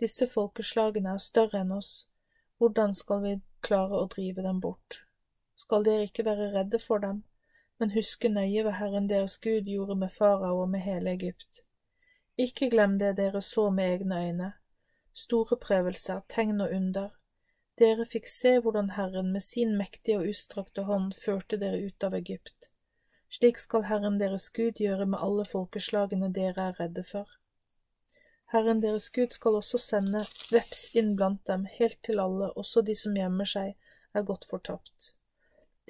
disse 0.00 0.28
folkeslagene 0.28 1.14
er 1.16 1.22
større 1.22 1.62
enn 1.62 1.72
oss, 1.76 2.06
hvordan 2.58 2.94
skal 2.96 3.22
vi 3.24 3.34
klare 3.64 4.00
å 4.00 4.08
drive 4.12 4.44
dem 4.44 4.60
bort? 4.60 5.02
Skal 5.56 5.84
dere 5.84 6.06
ikke 6.08 6.24
være 6.24 6.52
redde 6.54 6.80
for 6.80 7.00
dem, 7.00 7.22
men 7.80 7.92
huske 7.92 8.28
nøye 8.32 8.64
hva 8.64 8.74
Herren 8.78 9.08
deres 9.08 9.36
Gud 9.44 9.68
gjorde 9.68 9.96
med 10.00 10.12
farao 10.12 10.62
og 10.62 10.70
med 10.72 10.84
hele 10.84 11.12
Egypt. 11.16 11.62
Ikke 12.36 12.68
glem 12.72 12.98
det 13.00 13.14
dere 13.16 13.40
så 13.40 13.70
med 13.72 13.94
egne 13.94 14.20
øyne, 14.28 14.52
store 15.16 15.56
prøvelser, 15.56 16.20
tegn 16.28 16.60
og 16.60 16.72
under. 16.76 17.10
Dere 17.80 18.04
fikk 18.08 18.28
se 18.28 18.56
hvordan 18.60 18.92
Herren 18.96 19.32
med 19.32 19.44
sin 19.44 19.76
mektige 19.76 20.20
og 20.20 20.32
utstrakte 20.32 20.84
hånd 20.88 21.12
førte 21.16 21.60
dere 21.60 21.80
ut 21.88 22.04
av 22.04 22.16
Egypt. 22.16 22.70
Slik 23.28 23.58
skal 23.58 23.88
Herren 23.90 24.20
deres 24.20 24.50
Gud 24.54 24.78
gjøre 24.80 25.06
med 25.06 25.18
alle 25.22 25.44
folkeslagene 25.44 26.30
dere 26.34 26.70
er 26.70 26.80
redde 26.80 27.02
for. 27.04 27.26
Herren 28.52 28.80
deres 28.82 29.10
Gud 29.10 29.34
skal 29.34 29.58
også 29.58 29.78
sende 29.82 30.22
veps 30.54 30.88
inn 30.94 31.16
blant 31.18 31.42
dem, 31.50 31.66
helt 31.78 31.98
til 32.06 32.22
alle, 32.22 32.52
også 32.54 32.84
de 32.86 32.94
som 32.94 33.16
gjemmer 33.18 33.48
seg, 33.50 33.74
er 34.14 34.26
godt 34.28 34.46
fortapt. 34.50 35.12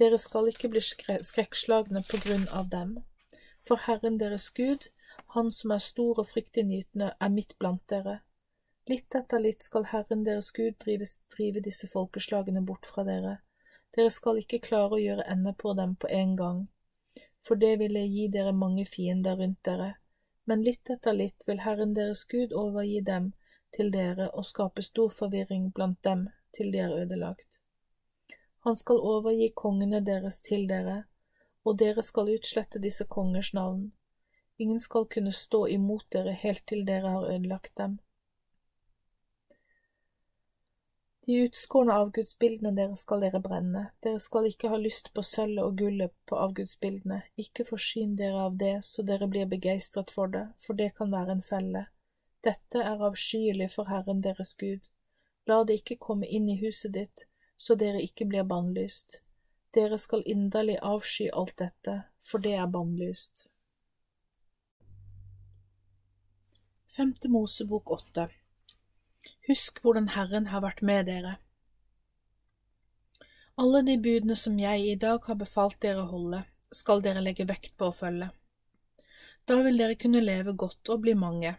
Dere 0.01 0.19
skal 0.19 0.49
ikke 0.49 0.71
bli 0.73 0.81
skrekkslagne 0.81 2.03
på 2.09 2.21
grunn 2.25 2.49
av 2.49 2.71
dem, 2.73 2.97
for 3.67 3.85
Herren 3.85 4.21
deres 4.23 4.51
Gud, 4.51 4.89
Han 5.35 5.51
som 5.53 5.73
er 5.75 5.81
stor 5.83 6.19
og 6.21 6.27
fryktinngytende, 6.29 7.11
er 7.21 7.31
midt 7.33 7.55
blant 7.59 7.83
dere. 7.91 8.21
Litt 8.89 9.15
etter 9.19 9.41
litt 9.43 9.65
skal 9.65 9.89
Herren 9.91 10.25
deres 10.25 10.53
Gud 10.55 10.77
drive, 10.85 11.09
drive 11.35 11.63
disse 11.65 11.89
folkeslagene 11.93 12.63
bort 12.65 12.87
fra 12.87 13.05
dere. 13.05 13.39
Dere 13.97 14.13
skal 14.13 14.39
ikke 14.41 14.61
klare 14.63 14.97
å 14.97 15.03
gjøre 15.03 15.27
ende 15.33 15.53
på 15.59 15.73
dem 15.75 15.97
på 15.97 16.09
en 16.13 16.37
gang, 16.37 16.61
for 17.47 17.61
det 17.63 17.77
ville 17.81 18.03
gi 18.07 18.29
dere 18.33 18.53
mange 18.53 18.85
fiender 18.87 19.37
rundt 19.37 19.63
dere. 19.65 19.95
Men 20.45 20.63
litt 20.63 20.91
etter 20.91 21.15
litt 21.17 21.47
vil 21.47 21.63
Herren 21.65 21.95
deres 21.95 22.25
Gud 22.31 22.53
overgi 22.53 23.01
dem 23.07 23.33
til 23.77 23.93
dere 23.93 24.31
og 24.31 24.47
skape 24.47 24.83
stor 24.83 25.13
forvirring 25.13 25.71
blant 25.75 26.03
dem 26.07 26.29
til 26.57 26.73
de 26.73 26.83
er 26.85 26.95
ødelagt. 27.03 27.61
Han 28.67 28.77
skal 28.79 29.03
overgi 29.13 29.53
kongene 29.55 30.01
deres 30.07 30.41
til 30.41 30.67
dere, 30.71 31.05
og 31.65 31.79
dere 31.79 32.03
skal 32.03 32.33
utslette 32.35 32.83
disse 32.83 33.05
kongers 33.05 33.53
navn. 33.55 33.93
Ingen 34.59 34.81
skal 34.81 35.07
kunne 35.13 35.33
stå 35.33 35.67
imot 35.67 36.07
dere 36.13 36.33
helt 36.33 36.65
til 36.67 36.87
dere 36.87 37.13
har 37.15 37.29
ødelagt 37.35 37.77
dem. 37.79 37.99
De 41.27 41.35
utskårne 41.43 41.91
avgudsbildene 41.91 42.71
deres 42.77 43.01
skal 43.03 43.25
dere 43.25 43.41
brenne, 43.43 43.81
dere 44.05 44.21
skal 44.23 44.45
ikke 44.47 44.69
ha 44.71 44.77
lyst 44.79 45.09
på 45.15 45.25
sølvet 45.27 45.65
og 45.65 45.81
gullet 45.81 46.13
på 46.31 46.39
avgudsbildene, 46.39 47.19
ikke 47.43 47.67
forsyn 47.67 48.13
dere 48.21 48.45
av 48.47 48.61
det 48.61 48.77
så 48.87 49.03
dere 49.09 49.27
blir 49.33 49.49
begeistret 49.51 50.15
for 50.15 50.31
det, 50.31 50.45
for 50.63 50.79
det 50.79 50.93
kan 51.01 51.11
være 51.11 51.35
en 51.35 51.43
felle. 51.49 51.83
Dette 52.47 52.79
er 52.79 53.03
avskyelig 53.09 53.73
for 53.75 53.91
Herren 53.91 54.23
deres 54.23 54.55
Gud. 54.55 54.87
La 55.51 55.59
det 55.67 55.81
ikke 55.81 55.99
komme 56.07 56.31
inn 56.31 56.47
i 56.47 56.61
huset 56.63 56.95
ditt, 56.95 57.27
så 57.59 57.75
dere 57.75 58.07
ikke 58.07 58.31
blir 58.31 58.47
bannlyst. 58.47 59.21
Dere 59.75 59.99
skal 59.99 60.23
inderlig 60.31 60.79
avsky 60.79 61.27
alt 61.35 61.59
dette, 61.59 61.99
for 62.23 62.39
det 62.39 62.55
er 62.55 62.71
bannlyst. 62.71 63.49
Femte 66.95 67.29
Mosebok 67.29 67.91
åtte 67.99 68.31
Husk 69.49 69.81
hvordan 69.83 70.09
Herren 70.15 70.49
har 70.53 70.63
vært 70.65 70.83
med 70.83 71.07
dere. 71.11 71.37
Alle 73.57 73.81
de 73.87 73.97
budene 74.03 74.37
som 74.37 74.59
jeg 74.61 74.83
i 74.85 74.97
dag 75.01 75.23
har 75.27 75.39
befalt 75.41 75.79
dere 75.81 76.03
å 76.03 76.11
holde, 76.11 76.43
skal 76.73 77.01
dere 77.05 77.23
legge 77.25 77.47
vekt 77.49 77.77
på 77.79 77.89
å 77.89 77.95
følge. 77.95 78.29
Da 79.49 79.61
vil 79.65 79.79
dere 79.81 79.97
kunne 79.97 80.21
leve 80.21 80.53
godt 80.53 80.91
og 80.93 81.05
bli 81.07 81.15
mange. 81.15 81.55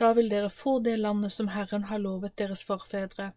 Da 0.00 0.12
vil 0.16 0.30
dere 0.30 0.48
få 0.50 0.78
det 0.86 0.96
landet 1.02 1.34
som 1.34 1.50
Herren 1.52 1.88
har 1.90 2.00
lovet 2.00 2.38
deres 2.38 2.64
forfedre. 2.64 3.32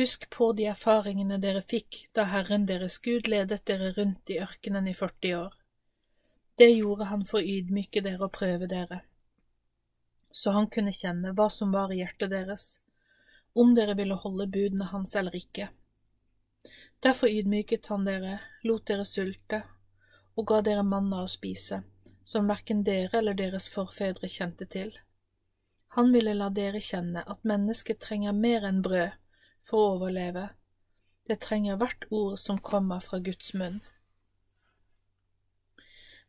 Husk 0.00 0.26
på 0.32 0.50
de 0.56 0.66
erfaringene 0.72 1.38
dere 1.38 1.62
fikk 1.62 2.06
da 2.16 2.24
Herren 2.32 2.66
deres 2.66 2.98
Gud 3.04 3.28
ledet 3.28 3.62
dere 3.68 3.92
rundt 3.98 4.32
i 4.32 4.40
ørkenen 4.40 4.88
i 4.88 4.96
40 4.96 5.38
år. 5.38 5.54
Det 6.58 6.72
gjorde 6.72 7.12
han 7.12 7.24
for 7.28 7.40
å 7.40 7.56
ydmyke 7.56 8.02
dere 8.04 8.26
og 8.26 8.34
prøve 8.34 8.68
dere 8.68 9.02
så 10.32 10.54
han 10.56 10.68
kunne 10.72 10.92
kjenne 10.96 11.34
hva 11.36 11.48
som 11.50 11.72
var 11.72 11.92
i 11.92 12.00
hjertet 12.00 12.32
deres, 12.32 12.66
om 13.52 13.74
dere 13.76 13.94
ville 13.98 14.16
holde 14.16 14.48
budene 14.48 14.88
hans 14.92 15.14
eller 15.16 15.36
ikke. 15.36 15.68
Derfor 17.02 17.28
ydmyket 17.28 17.86
han 17.92 18.06
dere, 18.08 18.38
lot 18.64 18.86
dere 18.88 19.04
sulte, 19.04 19.62
og 20.36 20.46
ga 20.48 20.60
dere 20.64 20.84
manna 20.86 21.24
å 21.24 21.30
spise, 21.30 21.82
som 22.24 22.48
verken 22.48 22.84
dere 22.86 23.18
eller 23.18 23.36
deres 23.36 23.68
forfedre 23.72 24.30
kjente 24.30 24.68
til. 24.70 24.92
Han 25.98 26.12
ville 26.14 26.32
la 26.34 26.48
dere 26.48 26.80
kjenne 26.80 27.24
at 27.28 27.44
mennesket 27.44 28.00
trenger 28.00 28.32
mer 28.32 28.64
enn 28.64 28.80
brød 28.86 29.18
for 29.60 29.78
å 29.78 29.94
overleve, 29.96 30.48
det 31.28 31.42
trenger 31.44 31.76
hvert 31.78 32.06
ord 32.10 32.38
som 32.40 32.58
kommer 32.58 33.02
fra 33.04 33.20
Guds 33.22 33.52
munn. 33.54 33.82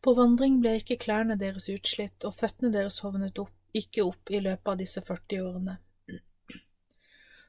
På 0.03 0.13
vandring 0.17 0.59
ble 0.61 0.75
ikke 0.81 0.99
klærne 0.99 1.37
deres 1.39 1.69
utslitt 1.71 2.25
og 2.27 2.35
føttene 2.35 2.73
deres 2.73 2.99
hovnet 3.05 3.39
opp, 3.39 3.55
ikke 3.73 4.05
opp 4.05 4.31
i 4.31 4.39
løpet 4.43 4.71
av 4.73 4.79
disse 4.79 5.01
40 5.01 5.41
årene. 5.41 5.77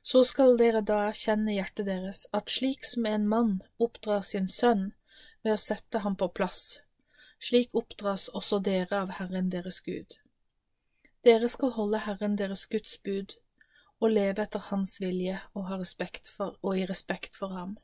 Så 0.04 0.20
skal 0.28 0.58
dere 0.60 0.82
da 0.84 0.98
erkjenne 1.08 1.54
hjertet 1.54 1.86
deres 1.88 2.24
at 2.36 2.52
slik 2.52 2.84
som 2.84 3.06
en 3.08 3.28
mann 3.28 3.54
oppdrar 3.80 4.24
sin 4.26 4.48
sønn 4.52 4.90
ved 5.44 5.54
å 5.54 5.60
sette 5.60 6.02
ham 6.04 6.16
på 6.20 6.28
plass, 6.36 6.80
slik 7.40 7.72
oppdras 7.76 8.28
også 8.40 8.60
dere 8.64 9.00
av 9.04 9.14
Herren 9.20 9.48
deres 9.52 9.80
Gud. 9.84 10.18
Dere 11.24 11.48
skal 11.48 11.72
holde 11.78 12.02
Herren 12.04 12.36
deres 12.36 12.66
Guds 12.68 12.98
bud 13.00 13.38
og 14.00 14.12
leve 14.12 14.44
etter 14.44 14.60
Hans 14.68 14.98
vilje 15.00 15.38
og, 15.54 15.72
for, 16.36 16.58
og 16.60 16.76
i 16.76 16.84
respekt 16.84 17.36
for 17.40 17.56
ham. 17.56 17.78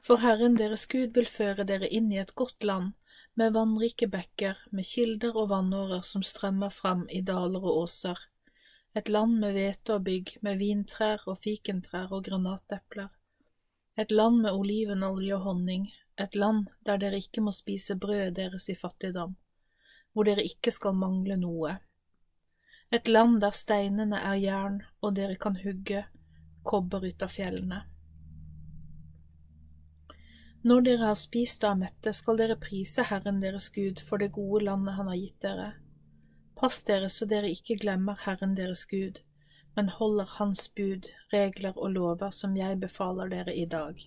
For 0.00 0.20
Herren 0.24 0.56
deres 0.56 0.86
Gud 0.88 1.12
vil 1.16 1.28
føre 1.28 1.64
dere 1.68 1.88
inn 1.88 2.10
i 2.12 2.20
et 2.20 2.34
godt 2.34 2.64
land 2.64 2.92
med 3.34 3.52
vannrike 3.52 4.06
bekker, 4.10 4.58
med 4.70 4.86
kilder 4.86 5.36
og 5.36 5.48
vannårer 5.50 6.04
som 6.06 6.22
strømmer 6.22 6.70
fram 6.70 7.04
i 7.10 7.20
daler 7.20 7.64
og 7.64 7.82
åser, 7.84 8.18
et 8.94 9.08
land 9.08 9.38
med 9.42 9.56
hvete 9.56 9.96
og 9.96 10.04
bygg, 10.06 10.36
med 10.46 10.58
vintrær 10.60 11.24
og 11.26 11.40
fikentrær 11.42 12.12
og 12.14 12.28
granatepler, 12.28 13.10
et 13.98 14.10
land 14.10 14.42
med 14.44 14.54
olivenolje 14.54 15.34
og 15.34 15.48
honning, 15.48 15.88
et 16.18 16.34
land 16.38 16.68
der 16.86 17.00
dere 17.02 17.18
ikke 17.18 17.42
må 17.42 17.50
spise 17.54 17.96
brødet 17.98 18.36
deres 18.36 18.68
i 18.70 18.78
fattigdom, 18.78 19.34
hvor 20.12 20.30
dere 20.30 20.46
ikke 20.46 20.70
skal 20.70 20.94
mangle 20.94 21.36
noe, 21.40 21.78
et 22.94 23.08
land 23.08 23.40
der 23.42 23.50
steinene 23.50 24.20
er 24.22 24.38
jern 24.38 24.78
og 25.02 25.16
dere 25.16 25.34
kan 25.40 25.56
hugge 25.58 26.04
kobber 26.62 27.02
ut 27.02 27.22
av 27.26 27.32
fjellene. 27.32 27.80
Når 30.64 30.80
dere 30.80 31.04
har 31.10 31.16
spist 31.20 31.64
og 31.66 31.74
er 31.74 31.80
mette, 31.82 32.12
skal 32.16 32.38
dere 32.40 32.54
prise 32.56 33.04
Herren 33.04 33.42
deres 33.42 33.66
Gud 33.68 34.00
for 34.00 34.22
det 34.22 34.30
gode 34.32 34.62
landet 34.64 34.94
han 34.96 35.10
har 35.10 35.18
gitt 35.20 35.42
dere. 35.44 35.66
Pass 36.56 36.78
dere 36.88 37.10
så 37.12 37.28
dere 37.28 37.50
ikke 37.52 37.76
glemmer 37.82 38.16
Herren 38.24 38.54
deres 38.56 38.86
Gud, 38.88 39.20
men 39.76 39.90
holder 39.92 40.30
Hans 40.38 40.70
bud, 40.72 41.10
regler 41.34 41.76
og 41.76 41.92
lover 41.92 42.32
som 42.32 42.56
jeg 42.56 42.78
befaler 42.80 43.28
dere 43.28 43.52
i 43.52 43.66
dag. 43.68 44.00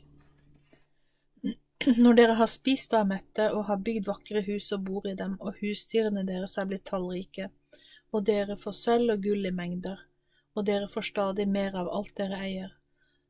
Når 2.02 2.18
dere 2.18 2.40
har 2.40 2.50
spist 2.50 2.96
og 2.96 3.04
er 3.04 3.12
mette 3.12 3.52
og 3.54 3.68
har 3.68 3.84
bygd 3.86 4.10
vakre 4.10 4.42
hus 4.48 4.72
og 4.74 4.88
bor 4.90 5.06
i 5.06 5.14
dem, 5.20 5.38
og 5.38 5.62
husdyrene 5.62 6.26
deres 6.26 6.58
er 6.58 6.66
blitt 6.72 6.88
tallrike, 6.90 7.52
og 8.10 8.26
dere 8.26 8.58
får 8.58 8.80
sølv 8.82 9.14
og 9.14 9.22
gull 9.30 9.46
i 9.46 9.54
mengder, 9.54 10.02
og 10.58 10.66
dere 10.66 10.90
får 10.90 11.12
stadig 11.12 11.46
mer 11.46 11.78
av 11.78 11.94
alt 11.94 12.16
dere 12.18 12.42
eier, 12.50 12.74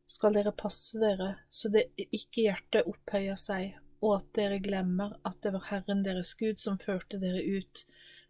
skal 0.08 0.38
dere 0.38 0.54
passe 0.56 1.00
dere 1.02 1.34
så 1.50 1.70
det 1.74 1.90
ikke 2.06 2.48
hjertet 2.48 2.88
opphøyer 2.88 3.40
seg, 3.40 3.76
og 4.02 4.20
at 4.20 4.30
dere 4.38 4.60
glemmer 4.64 5.18
at 5.28 5.42
det 5.44 5.52
var 5.56 5.68
Herren 5.72 6.04
deres 6.06 6.34
Gud 6.40 6.62
som 6.64 6.80
førte 6.80 7.20
dere 7.22 7.42
ut 7.44 7.84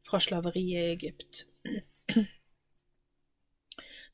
fra 0.08 0.20
slaveriet 0.24 0.82
i 0.82 0.92
Egypt. 0.96 1.46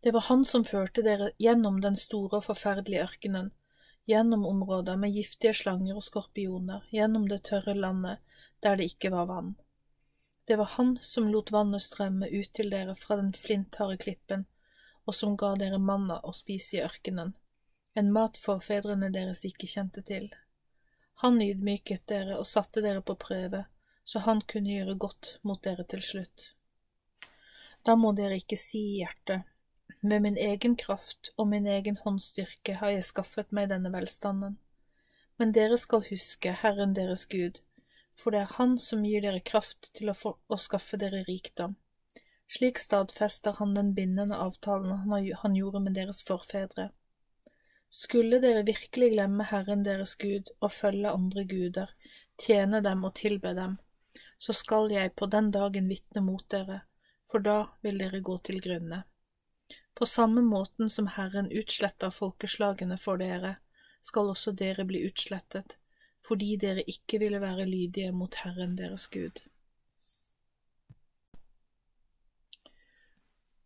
Det 0.03 0.11
var 0.11 0.25
Han 0.27 0.41
som 0.45 0.65
førte 0.67 0.99
dere 1.01 1.29
gjennom 1.39 1.77
den 1.81 1.95
store 1.95 2.41
og 2.41 2.43
forferdelige 2.49 3.05
ørkenen, 3.05 3.53
gjennom 4.03 4.41
områder 4.45 4.97
med 4.99 5.15
giftige 5.15 5.53
slanger 5.55 5.95
og 5.95 6.03
skorpioner, 6.03 6.81
gjennom 6.91 7.29
det 7.31 7.45
tørre 7.47 7.75
landet 7.77 8.19
der 8.59 8.75
det 8.75 8.89
ikke 8.91 9.13
var 9.13 9.29
vann. 9.29 9.53
Det 10.43 10.57
var 10.59 10.73
han 10.75 10.97
som 11.01 11.29
lot 11.31 11.53
vannet 11.55 11.85
strømme 11.85 12.27
ut 12.27 12.51
til 12.51 12.73
dere 12.73 12.97
fra 12.99 13.15
den 13.15 13.31
flintharde 13.31 13.95
klippen, 14.01 14.43
og 15.07 15.15
som 15.15 15.37
ga 15.39 15.53
dere 15.55 15.79
manna 15.79 16.19
å 16.19 16.35
spise 16.35 16.77
i 16.77 16.83
ørkenen, 16.83 17.31
en 17.93 18.11
mat 18.13 18.37
forfedrene 18.41 19.09
deres 19.13 19.43
ikke 19.45 19.69
kjente 19.69 20.01
til. 20.07 20.31
Han 21.21 21.41
ydmyket 21.41 22.07
dere 22.09 22.39
og 22.39 22.49
satte 22.49 22.81
dere 22.81 23.03
på 23.05 23.15
prøve, 23.21 23.65
så 24.03 24.23
han 24.25 24.41
kunne 24.41 24.73
gjøre 24.73 24.97
godt 24.99 25.37
mot 25.43 25.61
dere 25.63 25.85
til 25.87 26.01
slutt. 26.03 26.53
Da 27.85 27.95
må 27.99 28.13
dere 28.17 28.39
ikke 28.39 28.57
si 28.59 28.81
i 28.93 29.01
hjertet, 29.01 29.43
med 30.03 30.23
min 30.25 30.37
egen 30.37 30.75
kraft 30.75 31.29
og 31.37 31.47
min 31.47 31.67
egen 31.67 31.95
håndstyrke 32.03 32.75
har 32.81 32.91
jeg 32.91 33.05
skaffet 33.07 33.53
meg 33.55 33.69
denne 33.71 33.91
velstanden. 33.93 34.57
Men 35.39 35.53
dere 35.55 35.77
skal 35.79 36.03
huske 36.09 36.51
Herren 36.59 36.95
deres 36.97 37.23
Gud, 37.31 37.61
for 38.15 38.35
det 38.35 38.41
er 38.41 38.55
Han 38.57 38.75
som 38.79 39.05
gir 39.07 39.23
dere 39.23 39.39
kraft 39.39 39.93
til 39.95 40.11
å, 40.11 40.17
få, 40.17 40.35
å 40.47 40.59
skaffe 40.59 40.99
dere 40.99 41.23
rikdom. 41.27 41.77
Slik 42.51 42.79
stadfester 42.79 43.55
Han 43.59 43.73
den 43.77 43.93
bindende 43.95 44.35
avtalen 44.37 44.91
han, 45.05 45.31
han 45.41 45.55
gjorde 45.55 45.81
med 45.87 45.95
deres 45.95 46.19
forfedre. 46.27 46.91
Skulle 47.93 48.39
dere 48.41 48.63
virkelig 48.65 49.11
glemme 49.13 49.45
Herren 49.45 49.83
deres 49.85 50.15
Gud 50.17 50.49
og 50.59 50.71
følge 50.73 51.11
andre 51.13 51.43
guder, 51.45 51.91
tjene 52.41 52.79
dem 52.81 53.03
og 53.05 53.13
tilbe 53.19 53.51
dem, 53.53 53.75
så 54.41 54.55
skal 54.57 54.89
jeg 54.89 55.11
på 55.13 55.27
den 55.29 55.51
dagen 55.53 55.91
vitne 55.91 56.23
mot 56.25 56.41
dere, 56.49 56.79
for 57.29 57.45
da 57.45 57.59
vil 57.85 58.01
dere 58.01 58.23
gå 58.25 58.39
til 58.49 58.57
grunne. 58.65 59.03
På 59.93 60.07
samme 60.09 60.41
måten 60.41 60.89
som 60.89 61.11
Herren 61.19 61.51
utsletter 61.53 62.09
folkeslagene 62.09 62.97
for 62.97 63.21
dere, 63.21 63.59
skal 64.01 64.33
også 64.33 64.55
dere 64.57 64.87
bli 64.89 65.03
utslettet, 65.05 65.77
fordi 66.25 66.55
dere 66.57 66.81
ikke 66.89 67.21
ville 67.21 67.43
være 67.45 67.69
lydige 67.69 68.11
mot 68.11 68.41
Herren 68.41 68.73
deres 68.81 69.05
Gud. 69.13 69.45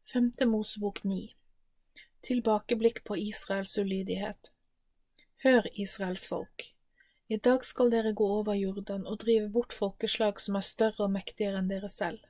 Femte 0.04 0.46
Mosebok 0.46 1.06
9 1.06 1.37
Tilbakeblikk 2.22 3.04
på 3.04 3.18
Israels 3.18 3.78
ulydighet 3.78 4.52
Hør, 5.44 5.68
Israels 5.74 6.28
folk. 6.28 6.74
I 7.28 7.38
dag 7.38 7.66
skal 7.66 7.92
dere 7.92 8.14
gå 8.14 8.26
over 8.40 8.56
Jordan 8.58 9.06
og 9.06 9.20
drive 9.22 9.50
bort 9.54 9.74
folkeslag 9.74 10.42
som 10.42 10.58
er 10.58 10.66
større 10.66 11.06
og 11.06 11.14
mektigere 11.14 11.62
enn 11.62 11.70
dere 11.70 11.90
selv. 11.94 12.24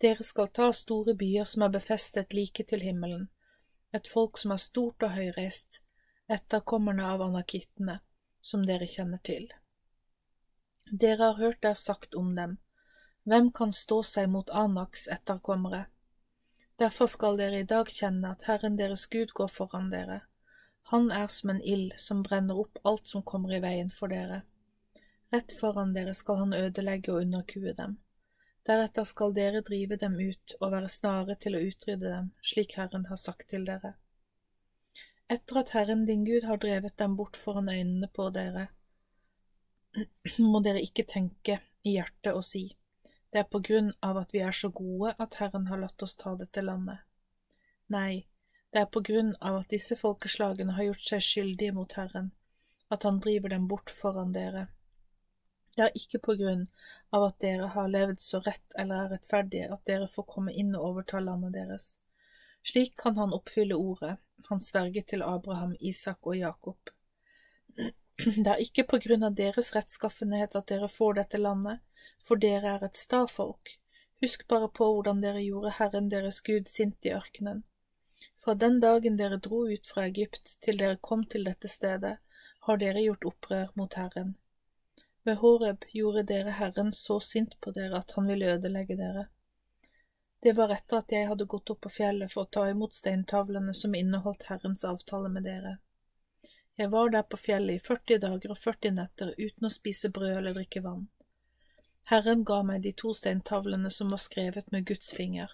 Dere 0.00 0.24
skal 0.24 0.48
ta 0.54 0.70
store 0.72 1.16
byer 1.18 1.44
som 1.44 1.66
er 1.66 1.74
befestet 1.74 2.36
like 2.36 2.64
til 2.64 2.86
himmelen, 2.86 3.28
et 3.92 4.08
folk 4.08 4.38
som 4.38 4.54
er 4.54 4.62
stort 4.62 5.02
og 5.02 5.16
høyreist, 5.16 5.82
etterkommerne 6.30 7.04
av 7.04 7.24
anakittene, 7.26 7.98
som 8.40 8.62
dere 8.66 8.86
kjenner 8.86 9.18
til. 9.26 9.50
Dere 10.90 11.32
har 11.32 11.40
hørt 11.42 11.62
det 11.62 11.74
er 11.74 11.82
sagt 11.82 12.14
om 12.14 12.36
dem, 12.38 12.58
hvem 13.26 13.50
kan 13.52 13.74
stå 13.74 14.02
seg 14.06 14.30
mot 14.30 14.48
Anaks 14.54 15.08
etterkommere? 15.10 15.88
Derfor 16.80 17.06
skal 17.12 17.36
dere 17.36 17.60
i 17.60 17.68
dag 17.68 17.92
kjenne 17.92 18.32
at 18.32 18.48
Herren 18.48 18.80
deres 18.80 19.06
Gud 19.12 19.34
går 19.36 19.52
foran 19.52 19.90
dere 19.92 20.22
han 20.90 21.10
er 21.10 21.26
som 21.26 21.50
en 21.50 21.62
ild 21.62 21.92
som 22.02 22.22
brenner 22.26 22.58
opp 22.58 22.78
alt 22.82 23.08
som 23.08 23.22
kommer 23.22 23.52
i 23.54 23.60
veien 23.62 23.92
for 23.94 24.10
dere. 24.10 24.40
Rett 25.30 25.52
foran 25.54 25.92
dere 25.94 26.16
skal 26.18 26.40
han 26.40 26.54
ødelegge 26.56 27.12
og 27.12 27.20
underkue 27.22 27.74
dem. 27.78 27.92
Deretter 28.66 29.06
skal 29.06 29.36
dere 29.36 29.60
drive 29.68 30.00
dem 30.02 30.16
ut 30.18 30.56
og 30.58 30.72
være 30.72 30.90
snare 30.90 31.36
til 31.44 31.54
å 31.54 31.60
utrydde 31.68 32.10
dem, 32.10 32.32
slik 32.42 32.74
Herren 32.80 33.06
har 33.06 33.20
sagt 33.22 33.46
til 33.54 33.68
dere. 33.70 33.94
Etter 35.30 35.60
at 35.62 35.70
Herren 35.76 36.02
din 36.10 36.26
Gud 36.26 36.48
har 36.50 36.58
drevet 36.58 36.98
dem 36.98 37.14
bort 37.14 37.38
foran 37.38 37.70
øynene 37.70 38.10
på 38.10 38.26
dere, 38.34 38.66
må 40.50 40.58
dere 40.66 40.82
ikke 40.82 41.06
tenke 41.06 41.60
i 41.86 41.94
hjertet 42.00 42.34
og 42.34 42.42
si, 42.42 42.64
det 43.32 43.42
er 43.42 43.48
på 43.50 43.60
grunn 43.66 43.92
av 44.06 44.18
at 44.18 44.34
vi 44.34 44.42
er 44.42 44.54
så 44.56 44.70
gode 44.74 45.14
at 45.22 45.38
Herren 45.40 45.68
har 45.70 45.80
latt 45.82 46.02
oss 46.02 46.16
ta 46.18 46.34
dette 46.38 46.62
landet. 46.62 46.98
Nei, 47.94 48.26
det 48.72 48.82
er 48.82 48.90
på 48.90 49.02
grunn 49.06 49.32
av 49.40 49.60
at 49.62 49.72
disse 49.74 49.96
folkeslagene 49.98 50.76
har 50.76 50.88
gjort 50.90 51.06
seg 51.12 51.24
skyldige 51.26 51.74
mot 51.76 51.94
Herren, 51.98 52.32
at 52.90 53.06
han 53.06 53.22
driver 53.22 53.54
dem 53.54 53.68
bort 53.70 53.90
foran 53.90 54.34
dere. 54.34 54.66
Det 55.76 55.86
er 55.86 55.98
ikke 55.98 56.18
på 56.26 56.34
grunn 56.40 56.66
av 57.14 57.28
at 57.28 57.38
dere 57.42 57.70
har 57.74 57.90
levd 57.90 58.22
så 58.22 58.40
rett 58.42 58.74
eller 58.78 59.04
er 59.04 59.12
rettferdige 59.14 59.70
at 59.70 59.84
dere 59.86 60.10
får 60.10 60.26
komme 60.34 60.54
inn 60.54 60.74
og 60.74 60.88
overta 60.90 61.22
landet 61.22 61.54
deres. 61.54 61.92
Slik 62.66 62.96
kan 62.98 63.16
han 63.16 63.32
oppfylle 63.32 63.78
ordet 63.78 64.18
han 64.48 64.60
sverget 64.60 65.06
til 65.06 65.22
Abraham, 65.22 65.76
Isak 65.80 66.26
og 66.26 66.36
Jakob. 66.36 66.90
Det 68.44 68.50
er 68.52 68.62
ikke 68.64 68.84
på 68.90 68.98
grunn 69.04 69.24
av 69.26 69.36
deres 69.38 69.72
rettskaffenhet 69.74 70.56
at 70.58 70.68
dere 70.72 70.88
får 70.88 71.14
dette 71.20 71.38
landet, 71.40 71.80
for 72.20 72.40
dere 72.40 72.76
er 72.76 72.84
et 72.84 73.00
sta 73.00 73.24
folk. 73.30 73.76
Husk 74.20 74.46
bare 74.48 74.68
på 74.68 74.88
hvordan 74.92 75.22
dere 75.24 75.40
gjorde 75.40 75.76
Herren 75.78 76.10
deres 76.12 76.40
Gud 76.44 76.68
sint 76.68 77.06
i 77.08 77.14
ørkenen. 77.16 77.62
Fra 78.44 78.54
den 78.54 78.80
dagen 78.80 79.16
dere 79.16 79.38
dro 79.40 79.62
ut 79.68 79.86
fra 79.86 80.04
Egypt 80.10 80.58
til 80.64 80.80
dere 80.80 80.98
kom 81.00 81.24
til 81.24 81.48
dette 81.48 81.68
stedet, 81.68 82.18
har 82.66 82.80
dere 82.80 83.04
gjort 83.06 83.24
opprør 83.32 83.72
mot 83.80 83.96
Herren. 83.96 84.34
Ved 85.24 85.40
Horeb 85.40 85.84
gjorde 85.92 86.26
dere 86.28 86.56
Herren 86.56 86.92
så 86.92 87.20
sint 87.20 87.56
på 87.60 87.72
dere 87.76 88.00
at 88.00 88.12
han 88.16 88.28
ville 88.28 88.52
ødelegge 88.54 88.96
dere. 88.96 89.28
Det 90.40 90.52
var 90.56 90.72
etter 90.72 91.00
at 91.00 91.12
jeg 91.12 91.28
hadde 91.28 91.48
gått 91.52 91.70
opp 91.72 91.82
på 91.84 91.92
fjellet 91.92 92.32
for 92.32 92.44
å 92.44 92.52
ta 92.56 92.66
imot 92.68 92.96
steintavlene 92.96 93.74
som 93.76 93.94
inneholdt 93.94 94.48
Herrens 94.48 94.84
avtale 94.88 95.28
med 95.32 95.44
dere. 95.48 95.78
Jeg 96.80 96.88
var 96.88 97.10
der 97.12 97.22
på 97.28 97.36
fjellet 97.36 97.76
i 97.76 97.80
40 97.84 98.18
dager 98.22 98.52
og 98.54 98.56
40 98.56 98.94
netter 98.96 99.34
uten 99.36 99.66
å 99.68 99.70
spise 99.72 100.08
brød 100.16 100.30
eller 100.38 100.54
drikke 100.56 100.80
vann. 100.80 101.02
Herren 102.08 102.40
ga 102.48 102.62
meg 102.64 102.86
de 102.86 102.92
to 103.02 103.12
steintavlene 103.12 103.90
som 103.92 104.14
var 104.14 104.22
skrevet 104.22 104.72
med 104.72 104.86
Guds 104.88 105.12
finger. 105.12 105.52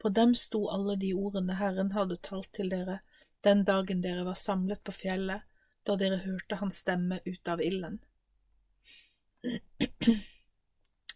På 0.00 0.08
dem 0.08 0.32
sto 0.34 0.62
alle 0.72 0.96
de 0.96 1.12
ordene 1.12 1.58
Herren 1.60 1.92
hadde 1.92 2.16
talt 2.24 2.48
til 2.56 2.72
dere 2.72 3.02
den 3.44 3.66
dagen 3.68 4.00
dere 4.00 4.24
var 4.24 4.40
samlet 4.40 4.80
på 4.84 4.96
fjellet, 4.96 5.44
da 5.84 5.96
dere 6.00 6.22
hørte 6.24 6.56
hans 6.62 6.80
stemme 6.86 7.20
ut 7.24 7.48
av 7.48 7.60
ilden. 7.60 8.00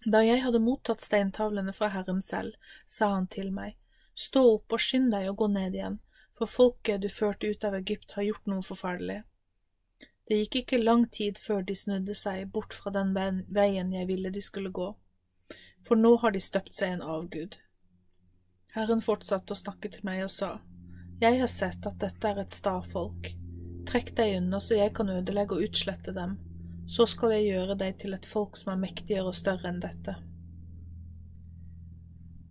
Da 0.04 0.20
jeg 0.20 0.42
hadde 0.44 0.60
mottatt 0.60 1.00
steintavlene 1.00 1.72
fra 1.72 1.88
Herren 1.94 2.20
selv, 2.20 2.60
sa 2.84 3.14
han 3.14 3.26
til 3.32 3.48
meg, 3.56 3.78
Stå 4.12 4.42
opp 4.58 4.76
og 4.76 4.82
skynd 4.84 5.14
deg 5.16 5.30
å 5.30 5.36
gå 5.38 5.48
ned 5.48 5.72
igjen, 5.78 5.96
for 6.34 6.50
folket 6.50 7.02
du 7.02 7.08
førte 7.08 7.46
ut 7.46 7.64
av 7.64 7.76
Egypt 7.78 8.16
har 8.16 8.26
gjort 8.28 8.50
noe 8.50 8.62
forferdelig. 8.66 9.22
Det 10.28 10.38
gikk 10.40 10.56
ikke 10.62 10.80
lang 10.80 11.04
tid 11.12 11.38
før 11.38 11.62
de 11.68 11.76
snudde 11.76 12.14
seg 12.16 12.48
bort 12.52 12.74
fra 12.74 12.90
den 12.94 13.12
veien 13.14 13.92
jeg 13.92 14.08
ville 14.08 14.32
de 14.32 14.42
skulle 14.42 14.72
gå, 14.72 14.88
for 15.84 16.00
nå 16.00 16.16
har 16.22 16.32
de 16.32 16.40
støpt 16.40 16.74
seg 16.74 16.94
en 16.94 17.04
avgud. 17.04 17.58
Herren 18.74 19.04
fortsatte 19.04 19.54
å 19.54 19.58
snakke 19.58 19.90
til 19.92 20.06
meg 20.06 20.24
og 20.24 20.32
sa, 20.32 20.58
Jeg 21.20 21.38
har 21.40 21.50
sett 21.50 21.86
at 21.86 22.00
dette 22.02 22.28
er 22.28 22.40
et 22.42 22.50
sta 22.50 22.80
folk. 22.82 23.28
Trekk 23.86 24.14
deg 24.16 24.38
unna 24.40 24.58
så 24.60 24.74
jeg 24.74 24.94
kan 24.96 25.12
ødelegge 25.12 25.54
og 25.54 25.68
utslette 25.68 26.12
dem, 26.16 26.38
så 26.88 27.06
skal 27.06 27.36
jeg 27.36 27.52
gjøre 27.52 27.76
deg 27.80 27.98
til 28.00 28.16
et 28.16 28.26
folk 28.26 28.56
som 28.58 28.72
er 28.72 28.80
mektigere 28.80 29.30
og 29.30 29.36
større 29.36 29.70
enn 29.70 29.82
dette. 29.84 30.16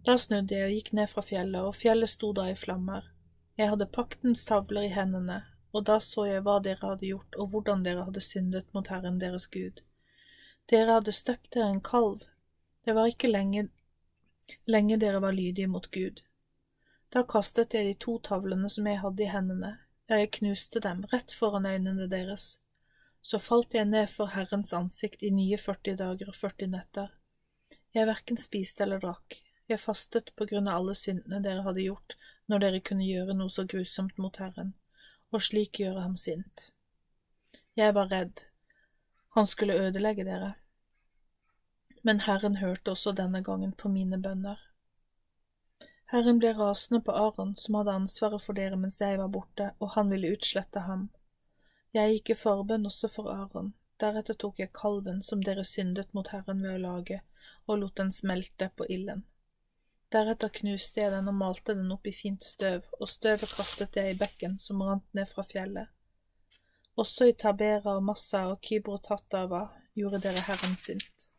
Da 0.05 0.15
snudde 0.19 0.55
jeg 0.55 0.69
og 0.69 0.77
gikk 0.77 0.93
ned 0.93 1.09
fra 1.11 1.23
fjellet, 1.25 1.61
og 1.63 1.75
fjellet 1.75 2.11
sto 2.11 2.31
da 2.35 2.49
i 2.51 2.55
flammer. 2.59 3.12
Jeg 3.57 3.69
hadde 3.69 3.85
paktens 3.85 4.45
tavler 4.49 4.87
i 4.87 4.93
hendene, 4.93 5.43
og 5.73 5.85
da 5.85 5.99
så 6.01 6.25
jeg 6.25 6.41
hva 6.45 6.57
dere 6.65 6.81
hadde 6.81 7.05
gjort 7.05 7.37
og 7.37 7.51
hvordan 7.53 7.83
dere 7.85 8.05
hadde 8.07 8.23
syndet 8.25 8.69
mot 8.73 8.87
Herren 8.89 9.19
deres 9.21 9.45
Gud. 9.53 9.83
Dere 10.71 10.97
hadde 10.97 11.13
støpt 11.13 11.51
dere 11.53 11.69
en 11.69 11.81
kalv. 11.85 12.23
Det 12.85 12.95
var 12.97 13.11
ikke 13.11 13.29
lenge 13.29 13.67
lenge 14.65 14.97
dere 14.99 15.21
var 15.21 15.35
lydige 15.37 15.67
mot 15.67 15.85
Gud. 15.91 16.23
Da 17.13 17.23
kastet 17.29 17.73
jeg 17.77 17.85
de 17.85 17.93
to 18.05 18.17
tavlene 18.25 18.69
som 18.69 18.87
jeg 18.89 18.99
hadde 19.03 19.23
i 19.23 19.29
hendene, 19.29 19.71
ja, 20.09 20.17
jeg 20.17 20.33
knuste 20.39 20.81
dem 20.83 21.05
rett 21.13 21.31
foran 21.31 21.69
øynene 21.69 22.09
deres. 22.09 22.57
Så 23.21 23.39
falt 23.39 23.73
jeg 23.77 23.87
ned 23.87 24.09
for 24.11 24.33
Herrens 24.33 24.73
ansikt 24.75 25.23
i 25.23 25.31
nye 25.31 25.57
40 25.57 25.95
dager 26.01 26.33
og 26.33 26.35
40 26.35 26.73
netter. 26.73 27.13
Jeg 27.93 28.09
verken 28.09 28.41
spiste 28.41 28.83
eller 28.83 28.99
drakk, 28.99 29.37
jeg 29.69 29.79
fastet 29.79 30.33
på 30.35 30.49
grunn 30.49 30.67
av 30.67 30.81
alle 30.81 30.95
syndene 30.97 31.39
dere 31.45 31.63
hadde 31.63 31.85
gjort 31.85 32.17
når 32.47 32.65
dere 32.65 32.81
kunne 32.85 33.07
gjøre 33.07 33.35
noe 33.37 33.49
så 33.49 33.65
grusomt 33.65 34.17
mot 34.17 34.37
Herren, 34.41 34.73
og 35.31 35.41
slik 35.41 35.79
gjøre 35.79 36.03
ham 36.05 36.17
sint. 36.19 36.71
Jeg 37.79 37.95
var 37.95 38.11
redd, 38.11 38.45
han 39.33 39.47
skulle 39.49 39.79
ødelegge 39.79 40.27
dere 40.27 40.53
men 42.03 42.19
Herren 42.19 42.55
hørte 42.59 42.91
også 42.91 43.13
denne 43.15 43.41
gangen 43.43 43.71
på 43.71 43.89
mine 43.89 44.19
bønner. 44.21 44.59
Herren 46.11 46.39
ble 46.39 46.51
rasende 46.57 46.99
på 47.01 47.13
Aron, 47.15 47.55
som 47.55 47.77
hadde 47.79 47.95
ansvaret 47.95 48.43
for 48.43 48.59
dere 48.59 48.77
mens 48.77 48.99
jeg 49.01 49.17
var 49.21 49.31
borte, 49.31 49.69
og 49.79 49.93
han 49.95 50.11
ville 50.11 50.33
utslette 50.35 50.83
ham. 50.87 51.07
Jeg 51.95 52.17
gikk 52.17 52.33
i 52.33 52.39
forbønn 52.41 52.89
også 52.89 53.09
for 53.15 53.31
Aron, 53.31 53.71
deretter 54.03 54.35
tok 54.35 54.59
jeg 54.59 54.73
kalven 54.75 55.23
som 55.23 55.41
dere 55.47 55.63
syndet 55.63 56.11
mot 56.13 56.27
Herren 56.35 56.61
ved 56.65 56.75
å 56.75 56.83
lage, 56.83 57.21
og 57.67 57.79
lot 57.79 57.95
den 57.97 58.11
smelte 58.11 58.69
på 58.75 58.85
ilden. 58.89 59.23
Deretter 60.13 60.51
knuste 60.53 61.01
jeg 61.01 61.11
den 61.13 61.29
og 61.31 61.37
malte 61.39 61.73
den 61.73 61.91
opp 61.93 62.05
i 62.05 62.13
fint 62.13 62.45
støv, 62.45 62.85
og 62.99 63.09
støvet 63.09 63.49
kastet 63.57 63.97
jeg 63.97 64.13
i 64.13 64.17
bekken 64.19 64.59
som 64.61 64.83
rant 64.85 65.07
ned 65.17 65.25
fra 65.29 65.45
fjellet. 65.49 65.89
Også 67.01 67.31
i 67.31 67.33
Tabera 67.33 67.95
og 67.97 68.03
Massa 68.05 68.43
og 68.51 68.59
Kybrotatava 68.61 69.63
gjorde 69.97 70.21
dere 70.27 70.43
Herren 70.45 70.77
sint. 70.77 71.29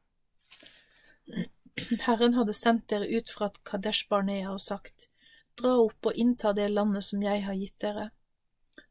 Herren 2.07 2.35
hadde 2.35 2.55
sendt 2.57 2.89
dere 2.91 3.07
ut 3.07 3.31
fra 3.31 3.53
Kadesh 3.67 4.09
Barnea 4.11 4.51
og 4.51 4.63
sagt, 4.63 5.09
Dra 5.55 5.77
opp 5.79 6.11
og 6.11 6.19
innta 6.19 6.51
det 6.53 6.67
landet 6.73 7.07
som 7.07 7.23
jeg 7.23 7.45
har 7.47 7.55
gitt 7.55 7.79
dere. 7.83 8.09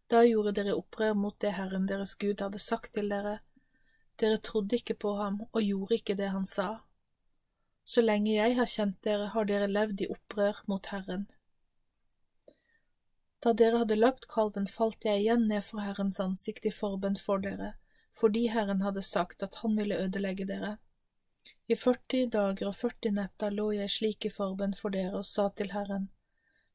Da 0.08 0.24
gjorde 0.24 0.54
dere 0.56 0.78
opprør 0.80 1.16
mot 1.20 1.36
det 1.44 1.58
Herren 1.58 1.90
deres 1.90 2.16
Gud 2.16 2.40
hadde 2.40 2.62
sagt 2.64 2.94
til 2.96 3.12
dere. 3.12 3.42
Dere 4.20 4.40
trodde 4.40 4.80
ikke 4.80 4.96
på 4.96 5.16
ham 5.20 5.42
og 5.50 5.60
gjorde 5.60 6.00
ikke 6.00 6.16
det 6.16 6.32
han 6.32 6.48
sa. 6.48 6.70
Så 7.86 8.02
lenge 8.02 8.34
jeg 8.34 8.56
har 8.58 8.70
kjent 8.70 9.00
dere, 9.04 9.30
har 9.36 9.46
dere 9.46 9.68
levd 9.68 10.06
i 10.06 10.10
opprør 10.14 10.64
mot 10.72 10.88
Herren. 10.94 11.28
Da 13.44 13.52
dere 13.60 13.82
hadde 13.82 14.00
lagt 14.00 14.30
kalven, 14.32 14.70
falt 14.72 15.04
jeg 15.06 15.20
igjen 15.20 15.50
ned 15.50 15.66
for 15.68 15.84
Herrens 15.84 16.22
ansikt 16.24 16.66
i 16.66 16.72
forbønn 16.72 17.20
for 17.20 17.44
dere, 17.44 17.74
fordi 18.16 18.48
Herren 18.54 18.82
hadde 18.86 19.04
sagt 19.04 19.44
at 19.44 19.60
han 19.64 19.76
ville 19.80 20.00
ødelegge 20.00 20.48
dere. 20.48 20.78
I 21.68 21.76
40 21.76 22.30
dager 22.32 22.70
og 22.70 22.76
40 22.76 23.16
netter 23.18 23.52
lå 23.52 23.70
jeg 23.76 23.92
slik 23.92 24.26
i 24.28 24.32
forbønn 24.32 24.76
for 24.80 24.96
dere 24.96 25.20
og 25.20 25.28
sa 25.28 25.50
til 25.50 25.74
Herren, 25.76 26.10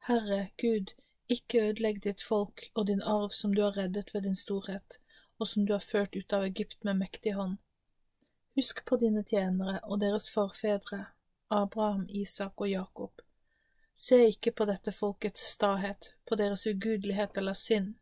Herre, 0.09 0.51
Gud, 0.61 0.93
ikke 1.29 1.63
ødelegg 1.71 2.03
ditt 2.05 2.23
folk 2.25 2.69
og 2.75 2.87
din 2.89 3.03
arv 3.03 3.33
som 3.37 3.55
du 3.55 3.63
har 3.63 3.77
reddet 3.77 4.13
ved 4.15 4.23
din 4.29 4.37
storhet, 4.37 5.01
og 5.39 5.49
som 5.49 5.67
du 5.67 5.75
har 5.75 5.85
ført 5.85 6.17
ut 6.17 6.33
av 6.33 6.45
Egypt 6.45 6.85
med 6.85 7.01
mektig 7.01 7.35
hånd. 7.37 7.59
Husk 8.59 8.85
på 8.85 8.97
dine 8.99 9.23
tjenere 9.23 9.79
og 9.87 10.01
deres 10.03 10.25
forfedre, 10.35 11.05
Abraham, 11.55 12.09
Isak 12.11 12.59
og 12.59 12.67
Jakob. 12.69 13.21
Se 13.95 14.17
ikke 14.33 14.51
på 14.51 14.67
dette 14.67 14.91
folkets 14.91 15.45
stahet, 15.53 16.09
på 16.27 16.35
deres 16.41 16.67
ugudelighet 16.67 17.39
eller 17.39 17.55
synd. 17.55 17.93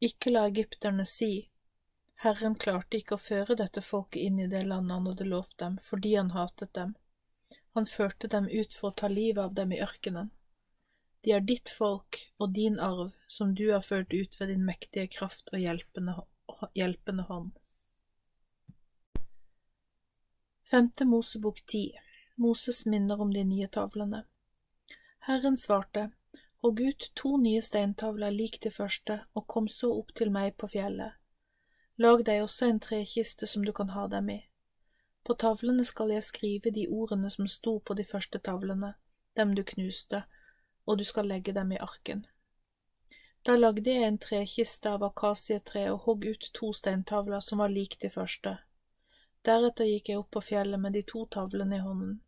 Ikke 0.00 0.32
la 0.32 0.46
egypterne 0.48 1.04
si, 1.04 1.50
Herren 2.24 2.56
klarte 2.64 2.96
ikke 2.96 3.18
å 3.18 3.22
føre 3.26 3.58
dette 3.60 3.84
folket 3.84 4.22
inn 4.30 4.40
i 4.40 4.48
det 4.48 4.64
landet 4.70 4.96
han 4.96 5.12
hadde 5.12 5.28
lovt 5.34 5.58
dem, 5.60 5.76
fordi 5.90 6.14
han 6.16 6.32
hatet 6.32 6.72
dem. 6.80 6.96
Han 7.76 7.92
førte 7.92 8.32
dem 8.38 8.48
ut 8.48 8.72
for 8.72 8.88
å 8.88 8.98
ta 9.04 9.12
livet 9.12 9.44
av 9.44 9.54
dem 9.60 9.76
i 9.76 9.84
ørkenen. 9.84 10.32
De 11.20 11.36
er 11.36 11.44
ditt 11.44 11.68
folk 11.68 12.24
og 12.40 12.56
din 12.56 12.80
arv, 12.80 13.12
som 13.28 13.52
du 13.52 13.66
har 13.68 13.84
ført 13.84 14.16
ut 14.16 14.40
ved 14.40 14.48
din 14.48 14.64
mektige 14.64 15.12
kraft 15.20 15.52
og 15.52 15.60
hjelpende, 15.60 16.22
hjelpende 16.72 17.28
hånd. 17.28 17.57
Femte 20.70 21.04
Mosebok 21.04 21.66
ti 21.66 21.98
Moses 22.34 22.86
minner 22.86 23.20
om 23.20 23.34
de 23.34 23.44
nye 23.44 23.68
tavlene. 23.68 24.24
Herren 25.18 25.56
svarte, 25.56 26.10
Hogg 26.60 26.80
ut 26.80 27.06
to 27.14 27.36
nye 27.40 27.62
steintavler 27.62 28.30
lik 28.30 28.58
de 28.60 28.70
første, 28.70 29.16
og 29.32 29.46
kom 29.46 29.68
så 29.68 29.88
opp 29.96 30.12
til 30.20 30.28
meg 30.34 30.58
på 30.60 30.68
fjellet. 30.74 31.16
Lag 31.96 32.26
deg 32.28 32.42
også 32.44 32.68
en 32.68 32.82
trekiste 32.84 33.48
som 33.48 33.64
du 33.64 33.72
kan 33.72 33.94
ha 33.96 34.04
dem 34.12 34.28
i. 34.28 34.38
På 35.24 35.38
tavlene 35.40 35.88
skal 35.88 36.12
jeg 36.12 36.28
skrive 36.28 36.74
de 36.76 36.84
ordene 36.88 37.32
som 37.32 37.48
sto 37.48 37.78
på 37.80 37.96
de 37.96 38.04
første 38.04 38.38
tavlene, 38.38 38.92
dem 39.40 39.56
du 39.56 39.64
knuste, 39.72 40.24
og 40.84 41.00
du 41.00 41.04
skal 41.04 41.32
legge 41.32 41.56
dem 41.56 41.72
i 41.72 41.80
arken. 41.80 42.26
Da 43.40 43.56
lagde 43.56 43.88
jeg 43.88 44.04
en 44.04 44.20
trekiste 44.20 44.92
av 44.92 45.08
akasietre 45.14 45.88
og 45.94 46.04
hogg 46.04 46.28
ut 46.28 46.50
to 46.52 46.74
steintavler 46.76 47.40
som 47.40 47.64
var 47.64 47.72
lik 47.72 48.02
de 48.04 48.12
første. 48.12 48.58
Deretter 49.48 49.88
gikk 49.88 50.10
jeg 50.10 50.20
opp 50.20 50.32
på 50.36 50.42
fjellet 50.44 50.80
med 50.80 50.92
de 50.92 51.00
to 51.08 51.22
tavlene 51.32 51.78
i 51.78 51.84
hånden. 51.84 52.18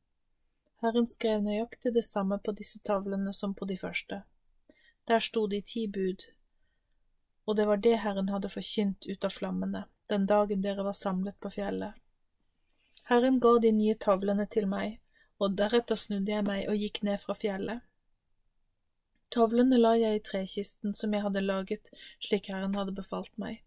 Herren 0.81 1.07
skrev 1.07 1.43
nøyaktig 1.45 1.93
det 1.93 2.05
samme 2.07 2.39
på 2.41 2.55
disse 2.57 2.81
tavlene 2.81 3.35
som 3.37 3.53
på 3.55 3.69
de 3.69 3.77
første. 3.77 4.23
Der 5.11 5.21
sto 5.21 5.43
de 5.47 5.61
ti 5.61 5.83
bud, 5.89 6.25
og 7.45 7.57
det 7.59 7.67
var 7.69 7.83
det 7.85 7.99
Herren 8.05 8.31
hadde 8.33 8.49
forkynt 8.49 9.05
ut 9.11 9.25
av 9.29 9.35
flammene, 9.37 9.85
den 10.09 10.25
dagen 10.31 10.65
dere 10.65 10.87
var 10.87 10.97
samlet 10.97 11.37
på 11.45 11.53
fjellet. 11.59 11.99
Herren 13.11 13.41
ga 13.45 13.57
de 13.59 13.75
nye 13.77 13.99
tavlene 14.01 14.47
til 14.47 14.71
meg, 14.71 14.97
og 15.37 15.61
deretter 15.61 16.01
snudde 16.01 16.33
jeg 16.33 16.47
meg 16.47 16.69
og 16.73 16.81
gikk 16.81 17.03
ned 17.05 17.21
fra 17.21 17.37
fjellet. 17.37 17.85
Tavlene 19.35 19.77
la 19.79 19.93
jeg 19.99 20.17
i 20.17 20.25
trekisten 20.31 20.97
som 20.97 21.13
jeg 21.15 21.27
hadde 21.27 21.45
laget 21.45 21.93
slik 22.23 22.49
Herren 22.49 22.81
hadde 22.81 22.97
befalt 22.97 23.37
meg. 23.37 23.61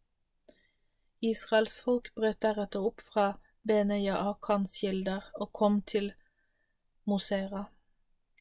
Israels 1.23 1.77
folk 1.85 2.09
brøt 2.15 2.41
deretter 2.43 2.83
opp 2.83 3.03
fra 3.03 3.33
Bene 3.63 3.95
Jaakans 4.03 4.73
kilder 4.79 5.29
og 5.39 5.53
kom 5.53 5.81
til 5.81 6.11
Mosera. 7.07 7.63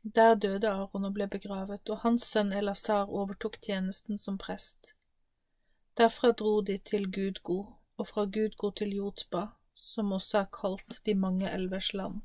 Der 0.03 0.35
døde 0.35 0.68
Aron 0.68 1.05
og 1.05 1.12
ble 1.14 1.29
begravet, 1.31 1.91
og 1.95 2.01
hans 2.03 2.25
sønn 2.27 2.51
Elasar 2.53 3.07
overtok 3.07 3.61
tjenesten 3.62 4.18
som 4.18 4.39
prest. 4.39 4.97
Derfra 5.97 6.33
dro 6.33 6.61
de 6.61 6.79
til 6.79 7.07
Gudgo, 7.14 7.59
og 7.97 8.09
fra 8.09 8.25
Gudgo 8.25 8.70
til 8.70 8.97
Jotba, 8.97 9.45
som 9.75 10.12
også 10.12 10.39
er 10.39 10.49
kalt 10.59 10.99
De 11.07 11.14
mange 11.14 11.51
elvers 11.51 11.93
land. 11.95 12.20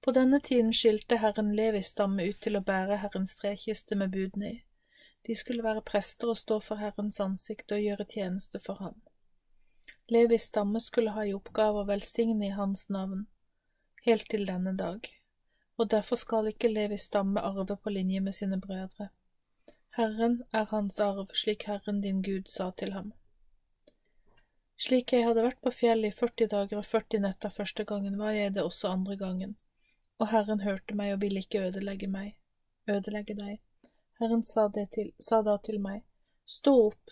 På 0.00 0.14
denne 0.16 0.40
tiden 0.40 0.72
skilte 0.72 1.18
Herren 1.18 1.52
Levis 1.56 1.92
stamme 1.92 2.24
ut 2.28 2.40
til 2.40 2.56
å 2.56 2.64
bære 2.64 3.02
Herrens 3.02 3.36
trekiste 3.36 3.98
med 4.00 4.14
budene 4.16 4.52
i. 4.52 4.62
De 5.26 5.34
skulle 5.34 5.66
være 5.66 5.84
prester 5.84 6.32
og 6.32 6.40
stå 6.40 6.60
for 6.62 6.80
Herrens 6.80 7.20
ansikt 7.20 7.72
og 7.72 7.84
gjøre 7.84 8.08
tjeneste 8.16 8.62
for 8.64 8.80
ham. 8.80 8.96
Levis 10.08 10.42
stamme 10.42 10.80
skulle 10.80 11.10
ha 11.10 11.24
i 11.26 11.34
oppgave 11.34 11.82
å 11.82 11.88
velsigne 11.88 12.46
i 12.46 12.54
hans 12.54 12.88
navn, 12.88 13.26
helt 14.06 14.28
til 14.30 14.46
denne 14.46 14.72
dag, 14.78 15.08
og 15.76 15.90
derfor 15.90 16.20
skal 16.20 16.50
ikke 16.50 16.70
Levis 16.70 17.08
stamme 17.10 17.42
arve 17.42 17.76
på 17.76 17.90
linje 17.90 18.20
med 18.22 18.34
sine 18.34 18.60
brødre. 18.62 19.08
Herren 19.98 20.42
er 20.52 20.68
hans 20.70 21.00
arv, 21.00 21.32
slik 21.34 21.66
Herren 21.66 22.00
din 22.04 22.22
Gud 22.22 22.50
sa 22.52 22.70
til 22.70 22.92
ham. 22.92 23.12
Slik 24.76 25.12
jeg 25.16 25.24
hadde 25.24 25.42
vært 25.42 25.62
på 25.64 25.72
fjellet 25.72 26.12
i 26.12 26.16
40 26.16 26.50
dager 26.52 26.78
og 26.82 26.84
40 26.84 27.22
netter 27.24 27.50
første 27.50 27.84
gangen, 27.88 28.18
var 28.20 28.36
jeg 28.36 28.54
det 28.54 28.62
også 28.62 28.92
andre 28.92 29.16
gangen, 29.16 29.56
og 30.20 30.30
Herren 30.30 30.60
hørte 30.62 30.94
meg 30.94 31.14
og 31.14 31.22
ville 31.24 31.40
ikke 31.42 31.64
ødelegge 31.70 32.10
meg, 32.12 32.34
ødelegge 32.86 33.34
deg. 33.34 33.58
Herren 34.20 34.44
sa, 34.44 34.68
til, 34.70 35.10
sa 35.18 35.42
da 35.42 35.56
til 35.64 35.80
meg, 35.80 36.04
Stå 36.46 36.72
opp, 36.86 37.10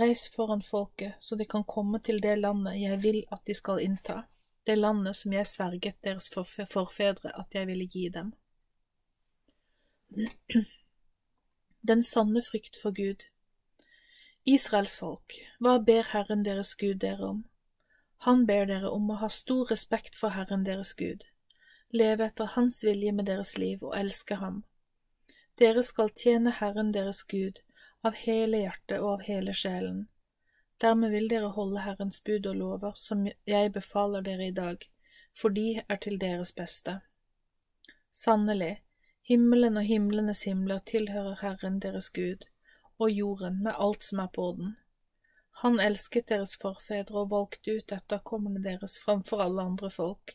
reis 0.00 0.28
foran 0.28 0.60
folket, 0.60 1.14
så 1.20 1.36
de 1.36 1.44
kan 1.44 1.64
komme 1.64 2.00
til 2.00 2.20
det 2.22 2.36
landet 2.38 2.80
jeg 2.80 3.02
vil 3.02 3.20
at 3.32 3.44
de 3.46 3.54
skal 3.54 3.82
innta, 3.82 4.22
det 4.66 4.78
landet 4.78 5.16
som 5.16 5.32
jeg 5.32 5.46
sverget 5.46 6.00
deres 6.04 6.30
forfedre 6.32 7.34
at 7.38 7.54
jeg 7.54 7.66
ville 7.66 7.86
gi 7.86 8.08
dem. 8.08 8.32
den 11.88 12.02
sanne 12.02 12.42
frykt 12.42 12.78
for 12.82 12.94
Gud. 12.96 13.26
Israels 14.44 14.98
folk, 14.98 15.36
hva 15.60 15.78
ber 15.78 16.10
Herren 16.12 16.44
deres 16.44 16.74
Gud 16.76 17.00
dere 17.00 17.28
om? 17.28 17.44
Han 18.24 18.46
ber 18.46 18.66
dere 18.68 18.90
om 18.92 19.10
å 19.10 19.18
ha 19.20 19.28
stor 19.28 19.70
respekt 19.70 20.16
for 20.16 20.36
Herren 20.36 20.64
deres 20.64 20.94
Gud, 20.96 21.24
leve 21.92 22.28
etter 22.28 22.52
Hans 22.56 22.82
vilje 22.84 23.12
med 23.12 23.28
deres 23.28 23.56
liv 23.58 23.84
og 23.84 23.96
elske 23.98 24.38
Ham. 24.40 24.62
Dere 25.60 25.82
skal 25.86 26.12
tjene 26.12 26.52
Herren 26.60 26.92
deres 26.92 27.22
Gud 27.30 27.63
av 28.04 28.14
hele 28.20 28.60
hjertet 28.64 29.00
og 29.00 29.10
av 29.16 29.26
hele 29.28 29.54
sjelen. 29.56 30.06
Dermed 30.82 31.14
vil 31.14 31.28
dere 31.30 31.52
holde 31.56 31.84
Herrens 31.84 32.20
bud 32.24 32.46
og 32.50 32.56
lover 32.60 32.96
som 32.98 33.26
jeg 33.26 33.72
befaler 33.72 34.24
dere 34.26 34.48
i 34.50 34.54
dag, 34.54 34.82
for 35.34 35.54
de 35.54 35.82
er 35.88 36.00
til 36.02 36.18
deres 36.20 36.52
beste. 36.54 37.00
Sannelig, 38.12 38.84
Himmelen 39.24 39.78
og 39.80 39.86
himlenes 39.88 40.42
himler 40.44 40.82
tilhører 40.84 41.38
Herren 41.40 41.78
deres 41.80 42.10
Gud, 42.12 42.42
og 43.00 43.08
jorden 43.10 43.62
med 43.64 43.72
alt 43.80 44.04
som 44.04 44.20
er 44.20 44.28
på 44.34 44.50
den. 44.58 44.74
Han 45.62 45.80
elsket 45.80 46.28
deres 46.28 46.52
forfedre 46.60 47.22
og 47.22 47.30
valgte 47.30 47.78
ut 47.78 47.94
etterkommerne 47.96 48.60
deres 48.66 48.98
framfor 49.00 49.40
alle 49.40 49.64
andre 49.64 49.88
folk, 49.90 50.34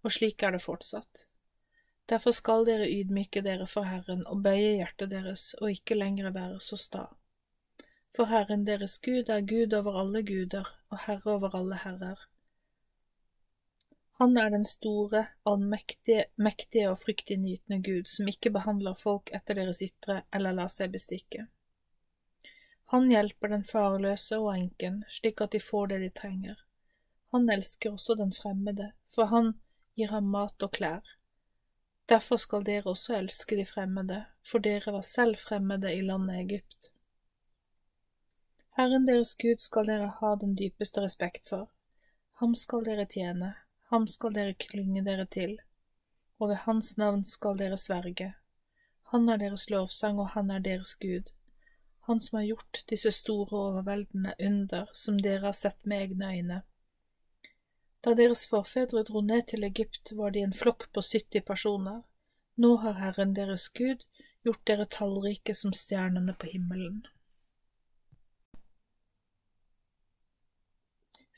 og 0.00 0.16
slik 0.16 0.42
er 0.42 0.56
det 0.56 0.62
fortsatt. 0.64 1.26
Derfor 2.12 2.34
skal 2.36 2.66
dere 2.68 2.90
ydmyke 2.92 3.40
dere 3.40 3.64
for 3.70 3.88
Herren 3.88 4.26
og 4.28 4.42
bøye 4.44 4.74
hjertet 4.82 5.08
deres 5.14 5.46
og 5.62 5.70
ikke 5.72 5.96
lenger 5.96 6.34
være 6.34 6.58
så 6.60 6.76
sta. 6.76 7.06
For 8.12 8.28
Herren 8.28 8.66
deres 8.66 8.98
Gud 9.00 9.30
er 9.32 9.46
Gud 9.48 9.72
over 9.78 9.96
alle 10.02 10.20
guder 10.28 10.68
og 10.92 10.98
Herre 11.06 11.38
over 11.38 11.56
alle 11.56 11.78
herrer. 11.86 12.18
Han 14.20 14.36
er 14.36 14.52
den 14.52 14.66
store, 14.68 15.22
allmektige, 15.48 16.26
mektige 16.36 16.90
og 16.90 16.98
fryktinngytende 17.00 17.80
Gud 17.86 18.12
som 18.12 18.28
ikke 18.28 18.52
behandler 18.58 18.94
folk 18.98 19.32
etter 19.34 19.56
deres 19.56 19.80
ytre 19.82 20.20
eller 20.36 20.52
lar 20.58 20.68
seg 20.74 20.92
bestikke. 20.92 21.46
Han 22.92 23.08
hjelper 23.08 23.54
den 23.54 23.64
farløse 23.64 24.36
og 24.36 24.52
enken 24.52 25.00
slik 25.08 25.40
at 25.40 25.56
de 25.56 25.62
får 25.64 25.94
det 25.94 26.02
de 26.04 26.12
trenger. 26.20 26.60
Han 27.32 27.48
elsker 27.48 27.96
også 27.96 28.20
den 28.20 28.36
fremmede, 28.36 28.92
for 29.08 29.32
han 29.32 29.54
gir 29.96 30.12
ham 30.12 30.28
mat 30.28 30.68
og 30.68 30.76
klær. 30.76 31.00
Derfor 32.08 32.36
skal 32.36 32.64
dere 32.66 32.90
også 32.90 33.16
elske 33.16 33.56
de 33.56 33.66
fremmede, 33.66 34.24
for 34.50 34.58
dere 34.58 34.92
var 34.92 35.02
selv 35.06 35.36
fremmede 35.36 35.94
i 35.94 36.00
landet 36.00 36.40
Egypt. 36.40 36.92
Herren 38.76 39.08
deres 39.08 39.34
Gud 39.34 39.58
skal 39.58 39.86
dere 39.86 40.12
ha 40.20 40.34
den 40.40 40.56
dypeste 40.58 41.00
respekt 41.00 41.48
for. 41.48 41.70
Ham 42.40 42.54
skal 42.54 42.84
dere 42.84 43.06
tjene, 43.06 43.54
Ham 43.92 44.06
skal 44.08 44.32
dere 44.32 44.54
klynge 44.56 45.02
dere 45.04 45.26
til, 45.28 45.58
og 46.40 46.48
ved 46.48 46.62
hans 46.64 46.94
navn 46.96 47.26
skal 47.28 47.58
dere 47.60 47.76
sverge. 47.76 48.30
Han 49.12 49.28
er 49.28 49.36
deres 49.42 49.66
lovsang, 49.70 50.20
og 50.20 50.30
han 50.32 50.50
er 50.50 50.62
deres 50.64 50.94
Gud. 50.94 51.28
Han 52.08 52.20
som 52.24 52.38
har 52.38 52.46
gjort 52.46 52.80
disse 52.90 53.10
store 53.12 53.58
og 53.58 53.66
overveldende 53.66 54.32
under 54.40 54.88
som 54.96 55.18
dere 55.20 55.44
har 55.44 55.58
sett 55.58 55.84
med 55.84 56.06
egne 56.06 56.30
øyne. 56.32 56.62
Da 58.04 58.14
deres 58.18 58.46
forfedre 58.50 59.04
dro 59.06 59.20
ned 59.20 59.46
til 59.52 59.64
Egypt, 59.64 60.12
var 60.18 60.34
de 60.34 60.42
en 60.42 60.52
flokk 60.52 60.88
på 60.92 61.02
70 61.06 61.44
personer. 61.46 62.02
Nå 62.56 62.76
har 62.82 62.98
Herren 62.98 63.34
deres 63.36 63.68
Gud 63.68 64.02
gjort 64.42 64.64
dere 64.66 64.86
tallrike 64.90 65.54
som 65.54 65.72
stjernene 65.72 66.34
på 66.34 66.50
himmelen. 66.50 67.04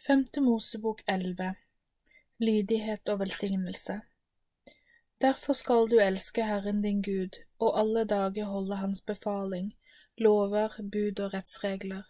Femte 0.07 0.41
Mosebok 0.41 1.05
elleve 1.09 1.55
Lydighet 2.41 3.09
og 3.09 3.21
velsignelse 3.23 4.01
Derfor 5.21 5.57
skal 5.57 5.89
du 5.89 6.01
elske 6.03 6.45
Herren 6.45 6.83
din 6.83 7.01
Gud 7.03 7.39
og 7.59 7.79
alle 7.81 8.05
dager 8.05 8.45
holde 8.45 8.77
Hans 8.77 9.01
befaling, 9.03 9.71
lover, 10.19 10.77
bud 10.93 11.21
og 11.21 11.33
rettsregler. 11.35 12.03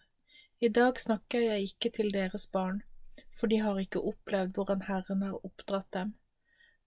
I 0.59 0.67
dag 0.67 0.99
snakker 0.99 1.39
jeg 1.39 1.69
ikke 1.69 1.89
til 1.95 2.13
deres 2.13 2.47
barn, 2.47 2.81
for 3.35 3.51
de 3.51 3.59
har 3.61 3.79
ikke 3.79 4.03
opplevd 4.11 4.55
hvordan 4.55 4.85
Herren 4.89 5.21
har 5.21 5.45
oppdratt 5.45 5.91
dem. 5.93 6.13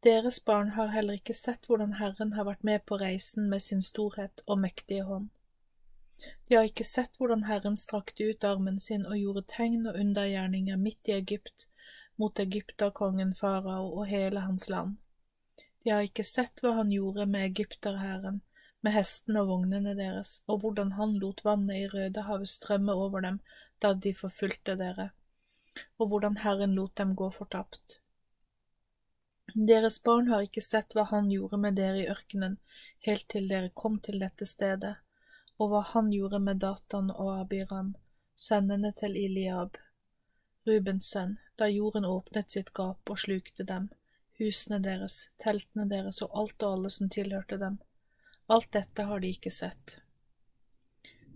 Deres 0.05 0.39
barn 0.45 0.71
har 0.77 0.93
heller 0.95 1.19
ikke 1.19 1.35
sett 1.35 1.67
hvordan 1.67 1.97
Herren 1.99 2.33
har 2.37 2.47
vært 2.47 2.65
med 2.65 2.85
på 2.87 2.99
reisen 3.01 3.49
med 3.51 3.63
sin 3.63 3.83
storhet 3.83 4.45
og 4.47 4.61
mektige 4.63 5.05
hånd. 5.09 5.29
De 6.49 6.55
har 6.55 6.67
ikke 6.67 6.87
sett 6.87 7.19
hvordan 7.19 7.45
Herren 7.47 7.77
strakte 7.77 8.27
ut 8.31 8.45
armen 8.45 8.79
sin 8.83 9.07
og 9.07 9.19
gjorde 9.19 9.45
tegn 9.55 9.87
og 9.87 9.99
undergjerninger 9.99 10.79
midt 10.79 11.11
i 11.11 11.17
Egypt 11.19 11.69
mot 12.19 12.41
egypterkongen 12.43 13.35
farao 13.39 13.91
og 13.91 14.09
hele 14.11 14.43
hans 14.47 14.69
land. 14.69 14.97
De 15.85 15.91
har 15.91 16.07
ikke 16.07 16.27
sett 16.27 16.63
hva 16.63 16.75
han 16.81 16.91
gjorde 16.95 17.27
med 17.31 17.47
egypterhæren, 17.53 18.41
med 18.83 18.95
hestene 18.95 19.43
og 19.45 19.53
vognene 19.53 19.95
deres, 19.99 20.41
og 20.47 20.63
hvordan 20.63 20.95
han 20.99 21.15
lot 21.23 21.45
vannet 21.47 21.85
i 21.85 21.87
Rødehavet 21.93 22.51
strømme 22.51 22.95
over 22.95 23.23
dem 23.27 23.39
da 23.83 23.93
de 23.95 24.15
forfulgte 24.15 24.75
dere, 24.79 25.11
og 25.99 26.11
hvordan 26.11 26.39
Herren 26.45 26.75
lot 26.79 26.97
dem 27.01 27.15
gå 27.15 27.31
fortapt. 27.35 28.01
Deres 29.55 29.99
barn 30.05 30.29
har 30.29 30.45
ikke 30.45 30.63
sett 30.65 30.95
hva 30.95 31.07
han 31.09 31.31
gjorde 31.33 31.59
med 31.61 31.79
dere 31.81 32.03
i 32.03 32.09
ørkenen 32.13 32.59
helt 33.07 33.29
til 33.33 33.49
dere 33.49 33.71
kom 33.75 33.99
til 34.05 34.21
dette 34.23 34.47
stedet, 34.47 34.97
og 35.59 35.71
hva 35.73 35.83
han 35.93 36.11
gjorde 36.13 36.41
med 36.43 36.61
Datan 36.63 37.11
og 37.15 37.31
Abiram, 37.41 37.95
sønnene 38.37 38.93
til 38.97 39.17
Iliab, 39.17 39.79
Rubens 40.69 41.09
sønn, 41.15 41.39
da 41.59 41.69
jorden 41.71 42.05
åpnet 42.05 42.53
sitt 42.53 42.73
gap 42.77 43.11
og 43.11 43.19
slukte 43.19 43.65
dem, 43.67 43.89
husene 44.39 44.79
deres, 44.85 45.29
teltene 45.43 45.89
deres 45.91 46.21
og 46.27 46.37
alt 46.43 46.63
og 46.63 46.77
alle 46.77 46.93
som 46.95 47.11
tilhørte 47.11 47.59
dem. 47.59 47.81
Alt 48.49 48.71
dette 48.77 49.09
har 49.09 49.21
de 49.21 49.33
ikke 49.35 49.53
sett. 49.55 49.99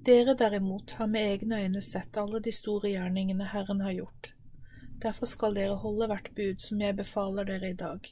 Dere 0.04 0.34
derimot 0.34 0.96
har 0.98 1.06
med 1.06 1.26
egne 1.32 1.60
øyne 1.62 1.82
sett 1.82 2.16
alle 2.18 2.40
de 2.42 2.52
store 2.52 2.90
gjerningene 2.90 3.50
Herren 3.52 3.80
har 3.80 3.92
gjort. 3.92 4.32
Derfor 5.02 5.26
skal 5.30 5.54
dere 5.54 5.78
holde 5.82 6.08
hvert 6.10 6.32
bud 6.34 6.62
som 6.62 6.80
jeg 6.82 6.96
befaler 6.98 7.46
dere 7.46 7.70
i 7.70 7.78
dag. 7.78 8.08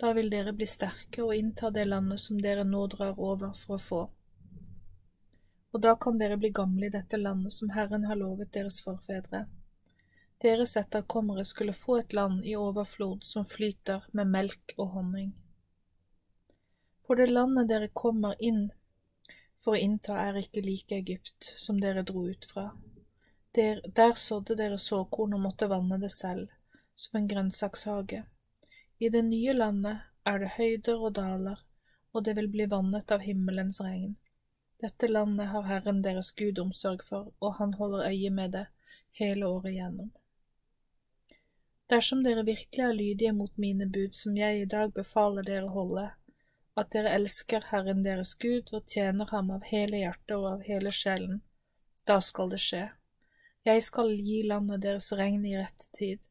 Da 0.00 0.14
vil 0.16 0.30
dere 0.32 0.56
bli 0.56 0.66
sterke 0.66 1.22
og 1.26 1.34
innta 1.36 1.70
det 1.70 1.84
landet 1.88 2.20
som 2.20 2.40
dere 2.40 2.64
nå 2.64 2.86
drar 2.94 3.20
over 3.20 3.52
for 3.56 3.76
å 3.76 3.84
få 3.84 4.00
og 5.72 5.80
da 5.80 5.94
kan 5.96 6.18
dere 6.18 6.36
bli 6.36 6.50
gamle 6.50 6.86
i 6.86 6.94
dette 6.94 7.16
landet 7.16 7.52
som 7.52 7.70
Herren 7.70 8.04
har 8.04 8.18
lovet 8.18 8.52
deres 8.54 8.80
forfedre. 8.82 9.44
Deres 10.42 10.76
etterkommere 10.76 11.44
skulle 11.44 11.76
få 11.76 12.00
et 12.00 12.12
land 12.16 12.44
i 12.46 12.56
overflod 12.56 13.24
som 13.28 13.46
flyter 13.46 14.06
med 14.12 14.32
melk 14.34 14.74
og 14.78 14.96
honning. 14.96 15.30
For 17.06 17.18
det 17.18 17.30
landet 17.30 17.68
dere 17.70 17.90
kommer 17.94 18.38
inn 18.38 18.70
for 19.64 19.76
å 19.76 19.80
innta, 19.80 20.16
er 20.18 20.38
ikke 20.40 20.64
like 20.64 20.96
Egypt, 20.96 21.52
som 21.56 21.80
dere 21.80 22.04
dro 22.06 22.26
ut 22.28 22.46
fra. 22.52 22.70
Der, 23.56 23.80
der 23.96 24.14
sådde 24.16 24.56
dere 24.56 24.78
såkorn 24.78 25.34
og 25.36 25.44
måtte 25.44 25.68
vanne 25.70 25.98
det 26.00 26.12
selv, 26.14 26.48
som 26.96 27.20
en 27.20 27.28
grønnsakshage. 27.28 28.22
I 28.98 29.08
det 29.08 29.22
nye 29.26 29.52
landet 29.56 30.06
er 30.28 30.38
det 30.42 30.54
høyder 30.56 31.00
og 31.00 31.14
daler, 31.18 31.60
og 32.12 32.24
det 32.24 32.36
vil 32.36 32.50
bli 32.52 32.66
vannet 32.70 33.12
av 33.12 33.24
himmelens 33.24 33.80
regn. 33.84 34.16
Dette 34.80 35.08
landet 35.08 35.50
har 35.52 35.68
Herren 35.68 36.00
deres 36.04 36.32
Gud 36.32 36.58
omsorg 36.58 37.04
for, 37.04 37.32
og 37.40 37.58
han 37.58 37.74
holder 37.76 38.08
øye 38.08 38.30
med 38.30 38.56
det 38.56 38.66
hele 39.18 39.46
året 39.46 39.74
igjennom. 39.74 40.10
Dersom 41.90 42.22
dere 42.24 42.44
virkelig 42.46 42.84
er 42.86 42.94
lydige 42.94 43.32
mot 43.34 43.56
mine 43.58 43.88
bud 43.90 44.14
som 44.14 44.36
jeg 44.38 44.62
i 44.62 44.68
dag 44.70 44.92
befaler 44.94 45.42
dere 45.42 45.72
holde, 45.74 46.06
at 46.80 46.90
dere 46.94 47.12
elsker 47.18 47.68
Herren 47.70 48.02
deres 48.06 48.34
Gud 48.40 48.72
og 48.72 48.88
tjener 48.88 49.28
ham 49.34 49.52
av 49.54 49.68
hele 49.68 50.00
hjertet 50.02 50.36
og 50.38 50.48
av 50.54 50.66
hele 50.66 50.92
sjelen, 50.94 51.42
da 52.08 52.18
skal 52.24 52.50
det 52.54 52.60
skje. 52.64 52.86
Jeg 53.68 53.84
skal 53.84 54.14
gi 54.16 54.42
landet 54.48 54.82
deres 54.86 55.12
regn 55.12 55.44
i 55.44 55.56
rett 55.58 55.88
tid, 55.96 56.24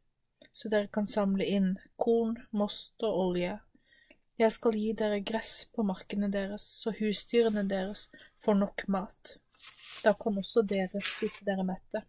så 0.52 0.72
dere 0.74 0.90
kan 0.90 1.08
samle 1.08 1.46
inn 1.46 1.74
korn, 2.02 2.40
most 2.52 3.06
og 3.06 3.20
olje, 3.28 3.60
jeg 4.40 4.54
skal 4.56 4.76
gi 4.80 4.94
dere 4.96 5.20
gress 5.20 5.66
på 5.76 5.84
markene 5.84 6.30
deres, 6.32 6.64
så 6.64 6.94
husdyrene 6.96 7.66
deres 7.68 8.06
får 8.40 8.56
nok 8.56 8.86
mat. 8.88 9.34
Da 10.00 10.14
kan 10.16 10.40
også 10.40 10.64
dere 10.64 11.02
spise 11.04 11.44
dere 11.44 11.66
mette. 11.68 12.06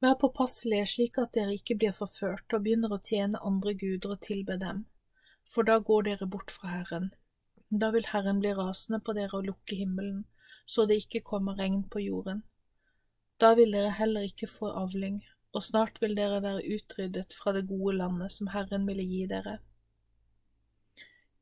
Vær 0.00 0.16
påpasselige 0.22 0.86
slik 0.94 1.20
at 1.20 1.34
dere 1.36 1.58
ikke 1.58 1.76
blir 1.82 1.92
forført 1.92 2.56
og 2.56 2.64
begynner 2.64 2.94
å 2.96 3.02
tjene 3.04 3.42
andre 3.44 3.74
guder 3.76 4.14
og 4.14 4.22
tilbe 4.24 4.56
dem, 4.62 4.86
for 5.50 5.66
da 5.66 5.78
går 5.78 6.06
dere 6.08 6.26
bort 6.30 6.50
fra 6.54 6.70
Herren. 6.76 7.10
Da 7.70 7.90
vil 7.94 8.06
Herren 8.12 8.40
bli 8.42 8.52
rasende 8.54 9.00
på 9.00 9.14
dere 9.18 9.38
og 9.38 9.48
lukke 9.50 9.76
himmelen, 9.76 10.24
så 10.66 10.86
det 10.86 11.02
ikke 11.04 11.24
kommer 11.26 11.58
regn 11.58 11.82
på 11.90 12.02
jorden. 12.02 12.42
Da 13.40 13.54
vil 13.58 13.72
dere 13.74 13.94
heller 13.98 14.26
ikke 14.26 14.50
få 14.50 14.70
avling, 14.82 15.22
og 15.52 15.64
snart 15.66 16.00
vil 16.02 16.14
dere 16.16 16.42
være 16.42 16.66
utryddet 16.76 17.34
fra 17.34 17.54
det 17.56 17.66
gode 17.68 17.96
landet 17.96 18.32
som 18.32 18.50
Herren 18.54 18.86
ville 18.86 19.06
gi 19.06 19.24
dere. 19.30 19.58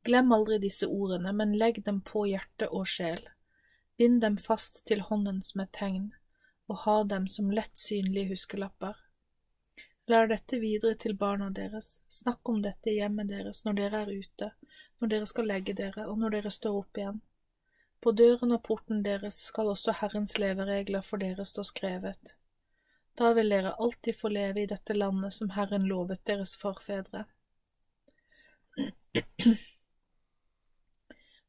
Glem 0.03 0.31
aldri 0.31 0.57
disse 0.63 0.87
ordene, 0.87 1.33
men 1.33 1.57
legg 1.57 1.83
dem 1.85 1.99
på 2.01 2.23
hjerte 2.29 2.69
og 2.71 2.87
sjel. 2.87 3.21
Bind 3.97 4.21
dem 4.21 4.37
fast 4.39 4.85
til 4.87 5.03
hånden 5.09 5.43
som 5.43 5.65
et 5.65 5.73
tegn, 5.75 6.13
og 6.71 6.85
ha 6.85 7.03
dem 7.03 7.27
som 7.27 7.51
lett 7.51 7.77
synlige 7.77 8.31
huskelapper. 8.31 8.95
Lær 10.09 10.25
dette 10.25 10.57
videre 10.57 10.95
til 10.97 11.13
barna 11.13 11.51
deres, 11.53 11.99
snakk 12.09 12.49
om 12.49 12.63
dette 12.63 12.89
i 12.89 12.95
hjemmet 12.97 13.29
deres 13.29 13.61
når 13.65 13.75
dere 13.77 13.99
er 14.05 14.07
ute, 14.09 14.47
når 14.97 15.11
dere 15.11 15.27
skal 15.29 15.49
legge 15.51 15.75
dere 15.77 16.07
og 16.09 16.17
når 16.17 16.33
dere 16.33 16.51
står 16.53 16.77
opp 16.79 16.97
igjen. 16.97 17.19
På 18.01 18.13
døren 18.17 18.55
og 18.55 18.63
porten 18.65 19.03
deres 19.05 19.37
skal 19.51 19.69
også 19.69 19.93
Herrens 19.99 20.33
leveregler 20.41 21.05
for 21.05 21.21
dere 21.21 21.45
stå 21.45 21.65
skrevet. 21.67 22.33
Da 23.19 23.33
vil 23.37 23.53
dere 23.53 23.75
alltid 23.77 24.17
få 24.17 24.31
leve 24.33 24.63
i 24.63 24.71
dette 24.71 24.95
landet 24.97 25.35
som 25.35 25.51
Herren 25.53 25.85
lovet 25.91 26.25
deres 26.25 26.55
forfedre. 26.57 27.27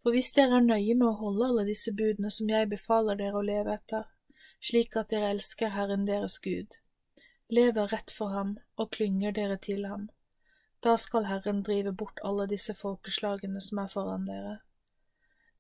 For 0.03 0.13
hvis 0.13 0.33
dere 0.37 0.61
er 0.61 0.69
nøye 0.69 0.99
med 0.99 1.07
å 1.09 1.17
holde 1.23 1.49
alle 1.49 1.67
disse 1.71 1.97
budene 1.97 2.29
som 2.35 2.53
jeg 2.53 2.69
befaler 2.75 3.17
dere 3.17 3.41
å 3.41 3.47
leve 3.47 3.73
etter, 3.81 4.05
slik 4.61 5.01
at 5.01 5.15
dere 5.15 5.33
elsker 5.37 5.73
Herren 5.73 6.05
deres 6.09 6.37
Gud, 6.45 6.77
lever 7.51 7.90
rett 7.90 8.11
for 8.14 8.34
ham 8.36 8.57
og 8.76 8.90
klynger 8.96 9.34
dere 9.36 9.59
til 9.59 9.86
ham, 9.90 10.09
da 10.80 10.96
skal 10.96 11.26
Herren 11.28 11.62
drive 11.66 11.92
bort 11.92 12.20
alle 12.24 12.46
disse 12.48 12.74
folkeslagene 12.74 13.61
som 13.61 13.82
er 13.82 13.90
foran 13.92 14.26
dere. 14.28 14.59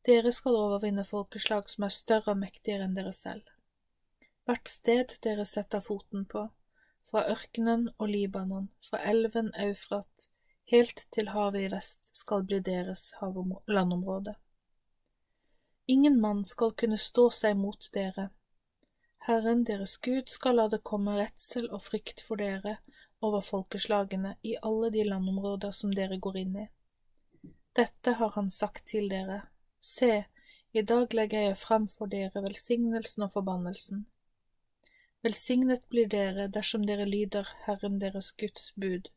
Dere 0.08 0.32
skal 0.32 0.56
overvinne 0.56 1.04
folkeslag 1.04 1.68
som 1.68 1.84
er 1.84 1.92
større 1.92 2.32
og 2.32 2.40
mektigere 2.40 2.86
enn 2.88 2.96
dere 2.96 3.12
selv. 3.12 3.44
Hvert 4.48 4.70
sted 4.72 5.12
dere 5.26 5.44
setter 5.44 5.84
foten 5.84 6.24
på, 6.24 6.46
fra 7.10 7.26
ørkenen 7.28 7.88
og 7.98 8.08
Libanon, 8.08 8.70
fra 8.86 9.02
elven 9.10 9.50
Eufrat, 9.66 10.30
helt 10.72 11.04
til 11.12 11.34
havet 11.34 11.66
i 11.66 11.72
vest, 11.72 12.14
skal 12.16 12.46
bli 12.46 12.62
deres 12.64 13.10
landområde. 13.68 14.36
Ingen 15.90 16.20
mann 16.20 16.44
skal 16.44 16.72
kunne 16.72 16.98
stå 16.98 17.28
seg 17.34 17.56
mot 17.58 17.90
dere. 17.94 18.30
Herren 19.30 19.60
deres 19.64 19.92
Gud 19.96 20.26
skal 20.28 20.56
la 20.58 20.64
det 20.68 20.80
komme 20.88 21.12
redsel 21.14 21.68
og 21.70 21.84
frykt 21.84 22.18
for 22.26 22.40
dere 22.40 22.72
over 23.22 23.44
folkeslagene 23.46 24.32
i 24.42 24.56
alle 24.68 24.88
de 24.90 25.04
landområder 25.06 25.70
som 25.76 25.92
dere 25.94 26.18
går 26.24 26.38
inn 26.40 26.56
i. 26.64 26.64
Dette 27.78 28.16
har 28.18 28.32
han 28.34 28.50
sagt 28.50 28.88
til 28.90 29.06
dere, 29.12 29.36
se, 29.78 30.24
i 30.74 30.82
dag 30.82 31.14
legger 31.14 31.46
jeg 31.46 31.60
frem 31.62 31.86
for 31.94 32.10
dere 32.10 32.42
velsignelsen 32.42 33.28
og 33.28 33.30
forbannelsen. 33.36 34.02
Velsignet 35.22 35.86
blir 35.94 36.10
dere 36.10 36.50
dersom 36.58 36.90
dere 36.90 37.06
lyder 37.06 37.54
Herren 37.68 38.02
deres 38.02 38.32
Guds 38.32 38.72
bud, 38.74 39.12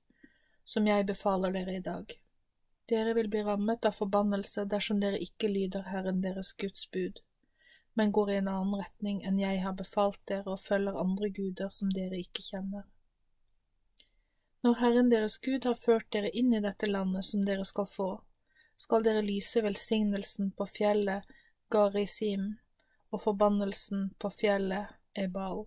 som 0.63 0.93
jeg 0.93 1.09
befaler 1.09 1.57
dere 1.57 1.79
i 1.79 1.85
dag. 1.89 2.19
Dere 2.85 3.17
vil 3.17 3.33
bli 3.33 3.41
rammet 3.49 3.89
av 3.89 3.97
forbannelse 3.97 4.69
dersom 4.69 5.01
dere 5.01 5.25
ikke 5.25 5.49
lyder 5.49 5.89
Herren 5.89 6.21
deres 6.21 6.53
Guds 6.53 6.85
bud, 6.93 7.25
men 7.93 8.11
går 8.11 8.31
i 8.31 8.35
en 8.41 8.47
annen 8.47 8.79
retning 8.81 9.21
enn 9.27 9.39
jeg 9.39 9.61
har 9.63 9.75
befalt 9.77 10.21
dere 10.29 10.55
og 10.55 10.61
følger 10.61 10.99
andre 10.99 11.29
guder 11.29 11.69
som 11.73 11.91
dere 11.93 12.19
ikke 12.21 12.45
kjenner. 12.45 12.87
Når 14.63 14.79
Herren 14.79 15.09
deres 15.11 15.37
Gud 15.43 15.65
har 15.67 15.75
ført 15.75 16.07
dere 16.15 16.31
inn 16.31 16.53
i 16.55 16.63
dette 16.63 16.87
landet 16.87 17.27
som 17.27 17.43
dere 17.45 17.65
skal 17.67 17.87
få, 17.89 18.09
skal 18.79 19.03
dere 19.05 19.23
lyse 19.25 19.61
velsignelsen 19.61 20.53
på 20.57 20.67
fjellet 20.71 21.27
Garisim 21.73 22.53
og 23.13 23.21
forbannelsen 23.25 24.09
på 24.19 24.31
fjellet 24.33 24.95
Ebal. 25.19 25.65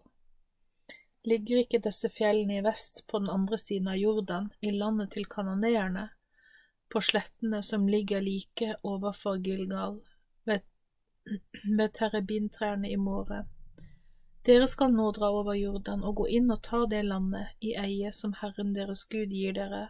Ligger 1.26 1.62
ikke 1.62 1.82
disse 1.82 2.08
fjellene 2.10 2.58
i 2.58 2.64
vest 2.64 3.04
på 3.10 3.20
den 3.22 3.30
andre 3.30 3.58
siden 3.58 3.90
av 3.92 3.98
Jordan, 4.00 4.48
i 4.60 4.70
landet 4.70 5.12
til 5.14 5.26
kanoneerne, 5.30 6.08
på 6.90 7.02
slettene 7.02 7.62
som 7.66 7.88
ligger 7.90 8.22
like 8.22 8.76
overfor 8.86 9.38
Gilgal, 9.42 10.00
ved, 11.26 11.92
terrebintrærne 11.98 12.90
i 12.90 12.96
Måre? 12.96 13.44
Dere 14.46 14.66
skal 14.70 14.92
nå 14.94 15.10
dra 15.12 15.32
over 15.34 15.56
Jordan 15.58 16.04
og 16.06 16.20
gå 16.22 16.26
inn 16.38 16.50
og 16.54 16.62
ta 16.62 16.84
det 16.86 17.02
landet 17.02 17.56
i 17.66 17.74
eie 17.74 18.12
som 18.14 18.36
Herren 18.40 18.74
deres 18.76 19.04
Gud 19.10 19.34
gir 19.34 19.56
dere, 19.56 19.88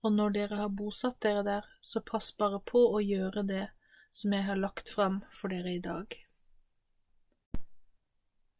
og 0.00 0.14
når 0.16 0.36
dere 0.36 0.60
har 0.62 0.72
bosatt 0.72 1.20
dere 1.20 1.42
der, 1.44 1.68
så 1.80 2.00
pass 2.00 2.32
bare 2.38 2.62
på 2.64 2.80
å 2.96 3.02
gjøre 3.04 3.44
det 3.48 3.66
som 4.12 4.32
jeg 4.32 4.46
har 4.48 4.56
lagt 4.56 4.88
fram 4.88 5.20
for 5.32 5.52
dere 5.52 5.74
i 5.76 5.82
dag. 5.84 6.16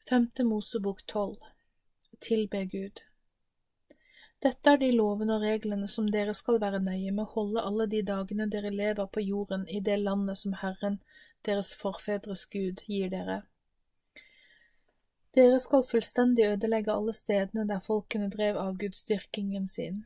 Femte 0.09 0.45
Mosebok 0.45 1.07
tolv 1.07 1.41
Tilbe 2.21 2.65
Gud 2.69 3.01
Dette 4.45 4.75
er 4.75 4.81
de 4.83 4.91
lovene 4.93 5.39
og 5.39 5.45
reglene 5.47 5.89
som 5.89 6.11
dere 6.13 6.35
skal 6.37 6.59
være 6.61 6.83
nøye 6.85 7.13
med 7.13 7.23
å 7.25 7.33
holde 7.39 7.63
alle 7.65 7.87
de 7.89 8.03
dagene 8.05 8.45
dere 8.53 8.73
lever 8.75 9.09
på 9.09 9.25
jorden 9.25 9.65
i 9.73 9.81
det 9.81 9.97
landet 10.03 10.43
som 10.43 10.59
Herren, 10.61 10.99
deres 11.47 11.75
forfedres 11.79 12.47
Gud, 12.51 12.81
gir 12.89 13.11
dere 13.13 13.43
dere 15.35 15.59
skal 15.59 15.83
fullstendig 15.83 16.45
ødelegge 16.47 16.93
alle 16.93 17.13
stedene 17.13 17.65
der 17.67 17.81
folkene 17.83 18.29
drev 18.31 18.57
avgudsdyrkingen 18.57 19.67
sin. 19.69 20.05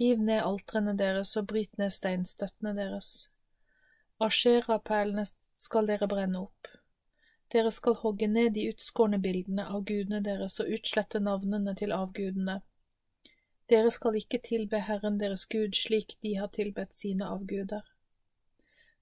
Riv 0.00 0.20
ned 0.22 0.42
altrene 0.46 0.94
deres 0.98 1.36
og 1.36 1.48
bryt 1.50 1.78
ned 1.78 1.90
steinstøttene 1.90 2.76
deres. 2.76 3.08
Asherapælene 4.20 5.24
skal 5.54 5.90
dere 5.90 6.08
brenne 6.08 6.44
opp. 6.44 6.70
Dere 7.52 7.72
skal 7.74 7.98
hogge 8.04 8.28
ned 8.30 8.54
de 8.54 8.68
utskårne 8.70 9.18
bildene 9.18 9.66
av 9.66 9.82
gudene 9.90 10.22
deres 10.22 10.60
og 10.62 10.70
utslette 10.78 11.18
navnene 11.18 11.74
til 11.74 11.92
avgudene. 11.96 12.60
Dere 13.68 13.90
skal 13.90 14.14
ikke 14.20 14.38
tilbe 14.46 14.78
Herren 14.78 15.18
deres 15.18 15.46
Gud 15.46 15.74
slik 15.74 16.20
de 16.22 16.36
har 16.38 16.54
tilbedt 16.54 16.94
sine 16.94 17.26
avguder. 17.26 17.82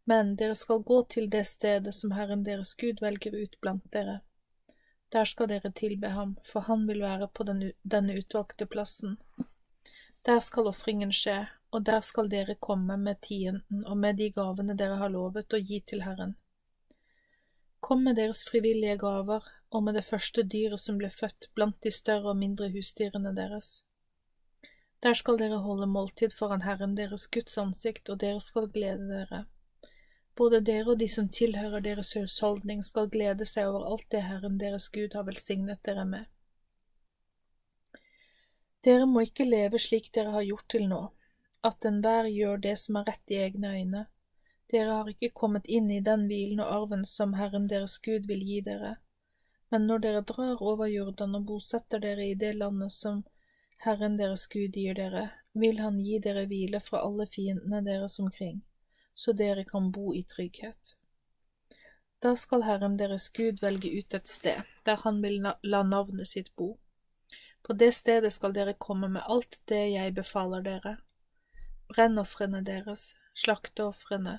Men 0.06 0.36
dere 0.38 0.54
skal 0.54 0.84
gå 0.86 1.02
til 1.10 1.30
det 1.30 1.44
stedet 1.46 1.94
som 1.94 2.14
Herren 2.14 2.44
deres 2.46 2.74
Gud 2.78 3.02
velger 3.02 3.34
ut 3.42 3.60
blant 3.60 3.86
dere 3.92 4.20
der 5.12 5.24
skal 5.24 5.48
dere 5.48 5.72
tilbe 5.72 6.08
ham, 6.08 6.36
for 6.44 6.60
han 6.60 6.86
vil 6.88 7.00
være 7.00 7.28
på 7.28 7.44
den, 7.44 7.62
denne 7.82 8.18
utvalgte 8.18 8.66
plassen. 8.66 9.16
Der 10.26 10.40
skal 10.40 10.68
ofringen 10.68 11.12
skje, 11.14 11.46
og 11.70 11.86
der 11.86 12.00
skal 12.00 12.30
dere 12.30 12.58
komme 12.60 12.96
med 12.96 13.20
tienden 13.22 13.84
og 13.86 13.96
med 13.96 14.18
de 14.18 14.30
gavene 14.34 14.76
dere 14.78 14.98
har 15.00 15.12
lovet 15.14 15.54
å 15.54 15.62
gi 15.62 15.80
til 15.80 16.02
Herren. 16.02 16.34
Kom 17.80 18.02
med 18.02 18.16
deres 18.18 18.42
frivillige 18.48 18.98
gaver 18.98 19.44
og 19.70 19.82
med 19.86 19.94
det 19.94 20.04
første 20.04 20.42
dyret 20.42 20.82
som 20.82 20.98
ble 20.98 21.10
født 21.10 21.50
blant 21.54 21.78
de 21.84 21.92
større 21.94 22.32
og 22.32 22.40
mindre 22.40 22.70
husdyrene 22.74 23.34
deres. 23.36 23.84
Der 25.04 25.14
skal 25.14 25.38
dere 25.38 25.60
holde 25.62 25.86
måltid 25.86 26.34
foran 26.34 26.64
Herren 26.66 26.96
deres 26.96 27.28
Guds 27.30 27.58
ansikt, 27.58 28.08
og 28.10 28.18
dere 28.20 28.40
skal 28.40 28.66
glede 28.72 29.06
dere. 29.12 29.44
Både 30.36 30.60
dere 30.60 30.92
og 30.92 30.98
de 31.00 31.06
som 31.08 31.28
tilhører 31.32 31.80
deres 31.80 32.10
husholdning 32.16 32.82
skal 32.84 33.08
glede 33.12 33.46
seg 33.48 33.70
over 33.70 33.86
alt 33.92 34.08
det 34.12 34.20
Herren 34.26 34.58
deres 34.60 34.90
Gud 34.92 35.14
har 35.16 35.24
velsignet 35.24 35.80
dere 35.88 36.04
med. 36.08 36.26
Dere 38.84 39.06
må 39.08 39.24
ikke 39.24 39.46
leve 39.48 39.80
slik 39.80 40.12
dere 40.14 40.34
har 40.34 40.44
gjort 40.44 40.68
til 40.74 40.84
nå, 40.90 41.00
at 41.64 41.88
enhver 41.88 42.28
gjør 42.28 42.60
det 42.68 42.76
som 42.82 43.00
er 43.00 43.08
rett 43.08 43.32
i 43.32 43.40
egne 43.46 43.72
øyne. 43.78 44.04
Dere 44.72 44.98
har 44.98 45.08
ikke 45.08 45.32
kommet 45.40 45.72
inn 45.72 45.88
i 45.90 46.02
den 46.04 46.28
hvilen 46.28 46.60
og 46.60 46.70
arven 46.74 47.08
som 47.08 47.32
Herren 47.40 47.66
deres 47.72 47.96
Gud 48.04 48.28
vil 48.28 48.44
gi 48.44 48.60
dere. 48.68 48.96
Men 49.72 49.88
når 49.88 50.04
dere 50.04 50.22
drar 50.28 50.62
over 50.62 50.86
Jordan 50.92 51.40
og 51.40 51.48
bosetter 51.48 52.02
dere 52.02 52.28
i 52.28 52.36
det 52.38 52.52
landet 52.60 52.92
som 52.92 53.24
Herren 53.88 54.20
deres 54.20 54.46
Gud 54.52 54.76
gir 54.76 54.94
dere, 54.94 55.30
vil 55.54 55.80
Han 55.80 55.98
gi 56.04 56.20
dere 56.20 56.44
hvile 56.46 56.80
fra 56.84 57.00
alle 57.08 57.26
fiendene 57.32 57.80
deres 57.88 58.20
omkring 58.20 58.60
så 59.16 59.32
dere 59.32 59.64
kan 59.64 59.90
bo 59.92 60.14
i 60.14 60.22
trygghet. 60.22 60.96
Da 62.20 62.36
skal 62.36 62.62
Herren 62.62 62.96
deres 63.00 63.28
Gud 63.32 63.62
velge 63.64 63.90
ut 63.98 64.14
et 64.14 64.28
sted, 64.28 64.60
der 64.84 65.00
Han 65.04 65.22
vil 65.22 65.46
la 65.62 65.82
navnet 65.82 66.28
sitt 66.28 66.52
bo. 66.56 66.76
På 67.62 67.72
det 67.72 67.92
stedet 67.94 68.32
skal 68.32 68.52
dere 68.52 68.74
komme 68.74 69.08
med 69.08 69.22
alt 69.26 69.60
det 69.64 69.82
jeg 69.92 70.14
befaler 70.14 70.62
dere, 70.62 70.96
brennofrene 71.88 72.60
deres, 72.64 73.14
slakteofrene, 73.34 74.38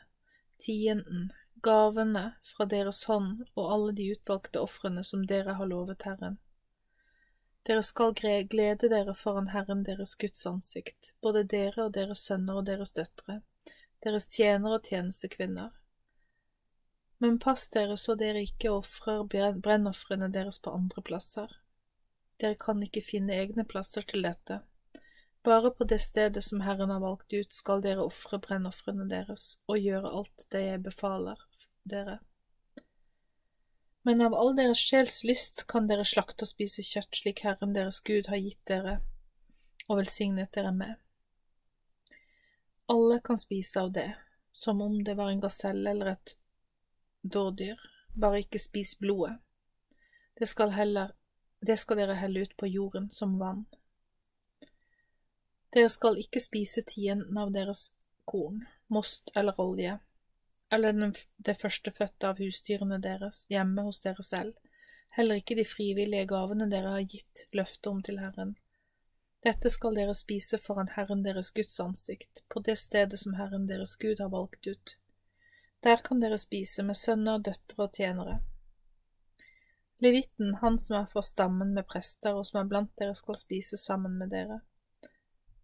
tienden, 0.59 1.31
gavene 1.61 2.25
fra 2.43 2.65
deres 2.65 3.03
hånd 3.09 3.43
og 3.55 3.73
alle 3.73 3.97
de 3.97 4.11
utvalgte 4.13 4.61
ofrene 4.61 5.03
som 5.03 5.25
dere 5.25 5.57
har 5.57 5.73
lovet 5.73 6.05
Herren. 6.05 6.37
Dere 7.65 7.83
skal 7.83 8.13
glede 8.15 8.89
dere 8.89 9.13
foran 9.17 9.51
Herren 9.51 9.83
deres 9.83 10.15
Guds 10.15 10.45
ansikt, 10.47 11.13
både 11.21 11.43
dere 11.43 11.89
og 11.89 11.93
deres 11.97 12.23
sønner 12.29 12.61
og 12.61 12.65
deres 12.69 12.93
døtre 12.93 13.41
deres 14.05 14.27
tjenere 14.29 14.79
og 14.79 14.87
tjenestekvinner. 14.89 15.71
Men 17.17 17.39
pass 17.41 17.69
dere 17.73 17.97
så 17.97 18.13
dere 18.17 18.43
ikke 18.45 18.71
ofrer 18.75 19.23
brennofrene 19.27 20.29
deres 20.33 20.59
på 20.61 20.73
andre 20.73 21.01
plasser. 21.01 21.49
Dere 22.37 22.57
kan 22.61 22.83
ikke 22.85 23.01
finne 23.01 23.33
egne 23.33 23.65
plasser 23.65 24.05
til 24.05 24.27
dette. 24.27 24.61
Bare 25.47 25.71
på 25.71 25.87
det 25.89 25.99
stedet 26.03 26.43
som 26.43 26.61
Herren 26.61 26.91
har 26.93 27.01
valgt 27.01 27.33
ut, 27.33 27.53
skal 27.53 27.81
dere 27.81 28.05
ofre 28.05 28.37
brennofrene 28.43 29.07
deres 29.09 29.55
og 29.65 29.79
gjøre 29.81 30.11
alt 30.19 30.45
det 30.53 30.63
jeg 30.65 30.83
befaler 30.85 31.41
dere. 31.87 32.19
Men 34.05 34.21
av 34.23 34.35
all 34.37 34.53
deres 34.55 34.79
sjels 34.79 35.23
lyst 35.27 35.65
kan 35.71 35.87
dere 35.89 36.05
slakte 36.07 36.45
og 36.45 36.51
spise 36.51 36.85
kjøtt 36.85 37.17
slik 37.17 37.41
Herren 37.47 37.73
deres 37.75 37.99
Gud 38.05 38.29
har 38.31 38.39
gitt 38.39 38.61
dere 38.69 38.99
og 39.87 40.01
velsignet 40.01 40.53
dere 40.55 40.71
med. 40.75 40.95
Alle 42.89 43.19
kan 43.19 43.37
spise 43.37 43.81
av 43.81 43.91
det, 43.91 44.15
som 44.51 44.81
om 44.81 45.03
det 45.03 45.13
var 45.13 45.29
en 45.29 45.39
gaselle 45.39 45.89
eller 45.89 46.05
et 46.05 46.37
dårdyr, 47.21 47.81
bare 48.13 48.39
ikke 48.39 48.61
spis 48.63 48.93
blodet. 48.99 49.33
Det 50.39 50.47
skal, 50.47 50.71
heller, 50.71 51.11
det 51.59 51.75
skal 51.81 51.99
dere 51.99 52.15
helle 52.15 52.45
ut 52.45 52.55
på 52.57 52.69
jorden 52.71 53.09
som 53.11 53.33
vann. 53.41 53.65
Dere 55.75 55.89
skal 55.91 56.19
ikke 56.21 56.39
spise 56.39 56.85
tienden 56.87 57.37
av 57.37 57.51
deres 57.51 57.89
korn, 58.23 58.63
most 58.87 59.33
eller 59.35 59.59
olje, 59.59 59.97
eller 60.71 60.95
den, 60.95 61.11
det 61.37 61.57
førstefødte 61.59 62.29
av 62.31 62.39
husdyrene 62.39 63.01
deres 63.03 63.43
hjemme 63.51 63.83
hos 63.83 63.99
dere 64.05 64.23
selv, 64.23 64.55
heller 65.17 65.43
ikke 65.43 65.59
de 65.59 65.67
frivillige 65.67 66.29
gavene 66.31 66.69
dere 66.71 66.95
har 66.95 67.03
gitt 67.03 67.49
løftet 67.51 67.91
om 67.91 67.99
til 68.05 68.23
Herren 68.23 68.55
dette 69.47 69.69
skal 69.71 69.95
dere 69.95 70.13
spise 70.17 70.59
foran 70.59 70.89
Herren 70.97 71.23
deres 71.23 71.53
Guds 71.55 71.79
ansikt, 71.79 72.43
på 72.51 72.59
det 72.67 72.75
stedet 72.81 73.19
som 73.21 73.37
Herren 73.39 73.67
deres 73.69 73.95
Gud 73.95 74.19
har 74.19 74.29
valgt 74.33 74.67
ut. 74.67 74.97
Der 75.85 76.01
kan 76.03 76.19
dere 76.19 76.37
spise 76.41 76.83
med 76.83 76.97
sønner, 76.99 77.39
døtre 77.39 77.85
og 77.85 77.93
tjenere. 77.95 78.39
Levitten, 80.03 80.57
han 80.61 80.79
som 80.83 80.97
er 80.99 81.05
fra 81.09 81.23
stammen 81.25 81.71
med 81.73 81.87
prester 81.87 82.35
og 82.37 82.45
som 82.49 82.59
er 82.61 82.67
blant 82.69 82.91
dere, 82.99 83.15
skal 83.15 83.39
spise 83.39 83.79
sammen 83.81 84.17
med 84.19 84.33
dere. 84.35 84.59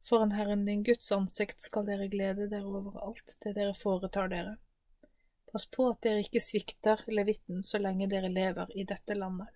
Foran 0.04 0.32
Herren 0.38 0.64
din 0.66 0.84
Guds 0.84 1.12
ansikt 1.12 1.62
skal 1.68 1.86
dere 1.88 2.08
glede 2.12 2.48
dere 2.52 2.66
over 2.68 3.02
alt 3.04 3.36
det 3.44 3.54
dere 3.58 3.76
foretar 3.78 4.32
dere. 4.32 4.56
Pass 5.52 5.68
på 5.70 5.90
at 5.92 6.02
dere 6.08 6.24
ikke 6.24 6.42
svikter 6.42 7.04
levitten 7.12 7.62
så 7.64 7.84
lenge 7.84 8.08
dere 8.10 8.32
lever 8.32 8.72
i 8.80 8.88
dette 8.90 9.16
landet. 9.20 9.52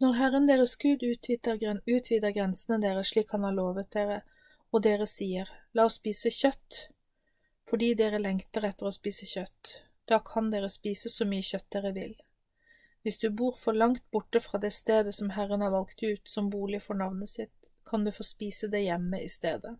Når 0.00 0.14
Herren 0.16 0.46
deres 0.48 0.76
Gud 0.80 1.02
utvider, 1.04 2.30
grensene 2.32 2.78
deres 2.80 3.10
slik 3.12 3.34
Han 3.34 3.44
har 3.44 3.52
lovet 3.52 3.90
dere, 3.92 4.22
og 4.72 4.82
dere 4.86 5.06
sier, 5.06 5.50
La 5.76 5.84
oss 5.84 5.98
spise 6.00 6.30
kjøtt, 6.32 6.86
fordi 7.68 7.92
dere 7.94 8.20
lengter 8.22 8.64
etter 8.64 8.88
å 8.88 8.94
spise 8.94 9.28
kjøtt, 9.28 9.74
da 10.08 10.22
kan 10.24 10.48
dere 10.50 10.70
spise 10.72 11.12
så 11.12 11.26
mye 11.28 11.44
kjøtt 11.44 11.68
dere 11.76 11.92
vil. 11.92 12.14
Hvis 13.02 13.18
du 13.20 13.28
bor 13.30 13.52
for 13.56 13.76
langt 13.76 14.02
borte 14.10 14.40
fra 14.40 14.58
det 14.62 14.72
stedet 14.72 15.12
som 15.14 15.30
Herren 15.36 15.60
har 15.60 15.72
valgt 15.74 16.02
ut 16.02 16.28
som 16.28 16.48
bolig 16.50 16.80
for 16.84 16.96
navnet 16.96 17.28
sitt, 17.28 17.72
kan 17.84 18.04
du 18.04 18.12
få 18.12 18.24
spise 18.24 18.68
det 18.72 18.82
hjemme 18.86 19.20
i 19.20 19.28
stedet. 19.28 19.74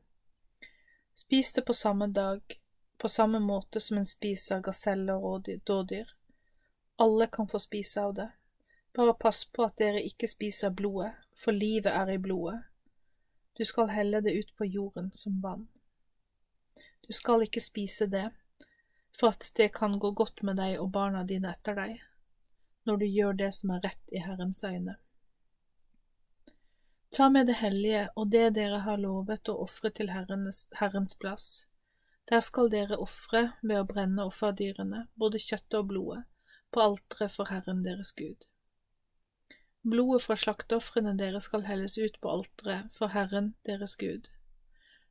Spis 1.16 1.52
det 1.52 1.64
på 1.64 1.76
samme 1.76 2.06
dag, 2.12 2.40
på 2.98 3.08
samme 3.08 3.40
måte 3.40 3.80
som 3.80 3.98
en 3.98 4.08
spiser 4.08 4.60
gaseller 4.60 5.24
og 5.24 5.48
dådyr. 5.64 6.12
Alle 7.00 7.26
kan 7.32 7.48
få 7.48 7.58
spise 7.58 8.04
av 8.04 8.14
det. 8.14 8.28
Bare 8.96 9.14
pass 9.14 9.44
på 9.44 9.64
at 9.64 9.78
dere 9.78 10.02
ikke 10.02 10.28
spiser 10.28 10.74
blodet, 10.74 11.12
for 11.36 11.54
livet 11.54 11.92
er 11.94 12.10
i 12.10 12.18
blodet. 12.18 12.58
Du 13.58 13.64
skal 13.64 13.92
helle 13.94 14.20
det 14.20 14.34
ut 14.34 14.56
på 14.56 14.64
jorden 14.64 15.12
som 15.14 15.40
vann. 15.42 15.68
Du 17.06 17.12
skal 17.12 17.42
ikke 17.44 17.60
spise 17.60 18.06
det, 18.06 18.30
for 19.20 19.34
at 19.34 19.52
det 19.56 19.72
kan 19.74 19.98
gå 19.98 20.10
godt 20.10 20.42
med 20.42 20.56
deg 20.56 20.78
og 20.80 20.90
barna 20.94 21.22
dine 21.26 21.52
etter 21.52 21.76
deg, 21.78 22.00
når 22.86 23.00
du 23.02 23.06
gjør 23.06 23.38
det 23.38 23.52
som 23.54 23.74
er 23.74 23.82
rett 23.84 24.14
i 24.14 24.22
Herrens 24.24 24.64
øyne. 24.64 24.96
Ta 27.10 27.28
med 27.28 27.46
det 27.46 27.58
hellige 27.58 28.04
og 28.16 28.30
det 28.30 28.52
dere 28.54 28.84
har 28.86 29.00
lovet 29.02 29.50
å 29.50 29.56
ofre 29.64 29.90
til 29.90 30.12
Herrens, 30.14 30.68
Herrens 30.78 31.16
plass. 31.18 31.48
Der 32.30 32.40
skal 32.46 32.70
dere 32.70 33.00
ofre 33.02 33.48
ved 33.62 33.80
å 33.80 33.86
brenne 33.86 34.24
offerdyrene, 34.30 35.08
både 35.18 35.42
kjøttet 35.42 35.80
og 35.80 35.88
blodet, 35.90 36.22
på 36.70 36.80
alteret 36.84 37.34
for 37.34 37.50
Herren 37.50 37.82
deres 37.82 38.12
Gud. 38.14 38.46
Blodet 39.82 40.26
fra 40.26 40.36
slakteofrene 40.36 41.14
deres 41.16 41.46
skal 41.48 41.64
helles 41.64 41.96
ut 41.98 42.20
på 42.20 42.28
alteret 42.28 42.92
for 42.92 43.14
Herren 43.14 43.54
deres 43.64 43.96
Gud. 43.96 44.28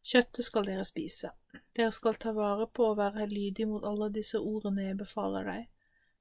Kjøttet 0.06 0.46
skal 0.46 0.68
dere 0.70 0.86
spise. 0.86 1.32
Dere 1.76 1.92
skal 1.92 2.20
ta 2.22 2.32
vare 2.38 2.68
på 2.70 2.92
å 2.92 2.98
være 2.98 3.28
lydige 3.32 3.68
mot 3.70 3.86
alle 3.86 4.12
disse 4.14 4.40
ordene 4.40 4.86
jeg 4.86 5.00
befaler 5.02 5.50
deg, 5.50 5.66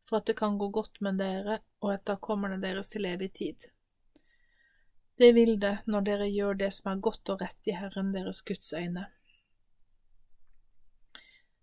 for 0.08 0.18
at 0.18 0.30
det 0.30 0.38
kan 0.40 0.56
gå 0.58 0.70
godt 0.72 1.02
med 1.04 1.20
dere 1.20 1.60
og 1.84 1.92
etterkommerne 1.94 2.60
deres 2.62 2.90
til 2.94 3.06
evig 3.10 3.34
tid. 3.36 3.68
Det 5.18 5.32
vil 5.34 5.58
det 5.60 5.78
når 5.86 6.04
dere 6.06 6.26
gjør 6.30 6.58
det 6.62 6.72
som 6.72 6.92
er 6.92 7.04
godt 7.04 7.28
og 7.34 7.40
rett 7.42 7.68
i 7.68 7.76
Herren 7.76 8.12
deres 8.14 8.40
Guds 8.46 8.72
øyne. 8.72 9.08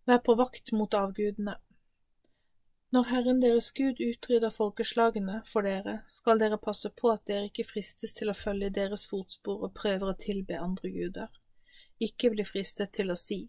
Vær 0.06 0.20
på 0.22 0.36
vakt 0.38 0.74
mot 0.76 0.94
avgudene. 0.94 1.56
Når 2.96 3.10
Herren 3.12 3.41
deres 3.43 3.74
Gud 3.76 4.00
utrydder 4.00 4.54
folkeslagene 4.56 5.41
for 5.50 5.68
dere, 5.68 5.98
skal 6.08 6.39
dere 6.39 6.62
passe 6.62 6.93
på 6.96 7.12
at 7.12 7.26
dere 7.28 7.50
ikke 7.50 7.68
fristes 7.68 8.16
til 8.16 8.32
å 8.32 8.38
følge 8.38 8.72
deres 8.78 9.04
fotspor 9.12 9.66
og 9.68 9.76
prøver 9.76 10.14
å 10.14 10.20
tilbe 10.28 10.62
andre 10.62 10.93
guder 10.93 11.34
ikke 12.00 12.32
bli 12.34 12.43
fristet 12.43 12.93
til 12.96 13.12
å 13.12 13.18
si, 13.20 13.46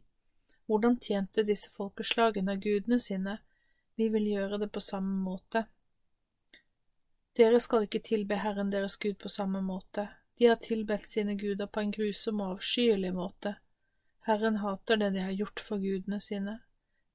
hvordan 0.67 0.99
tjente 1.03 1.45
disse 1.47 1.71
folkeslagene 1.75 2.57
gudene 2.63 2.99
sine, 3.03 3.39
vi 3.97 4.09
vil 4.13 4.29
gjøre 4.29 4.61
det 4.63 4.71
på 4.73 4.83
samme 4.83 5.17
måte. 5.25 5.65
Dere 7.37 7.61
skal 7.61 7.87
ikke 7.87 8.05
tilbe 8.05 8.39
Herren 8.41 8.71
deres 8.73 8.97
Gud 9.01 9.19
på 9.23 9.33
samme 9.33 9.63
måte, 9.65 10.09
de 10.37 10.51
har 10.51 10.61
tilbedt 10.61 11.09
sine 11.09 11.37
guder 11.41 11.67
på 11.67 11.81
en 11.81 11.93
grusom 11.93 12.43
og 12.45 12.59
avskyelig 12.59 13.13
måte. 13.17 13.57
Herren 14.29 14.59
hater 14.61 15.01
det 15.01 15.15
de 15.15 15.23
har 15.25 15.33
gjort 15.33 15.63
for 15.63 15.81
gudene 15.81 16.21
sine. 16.21 16.59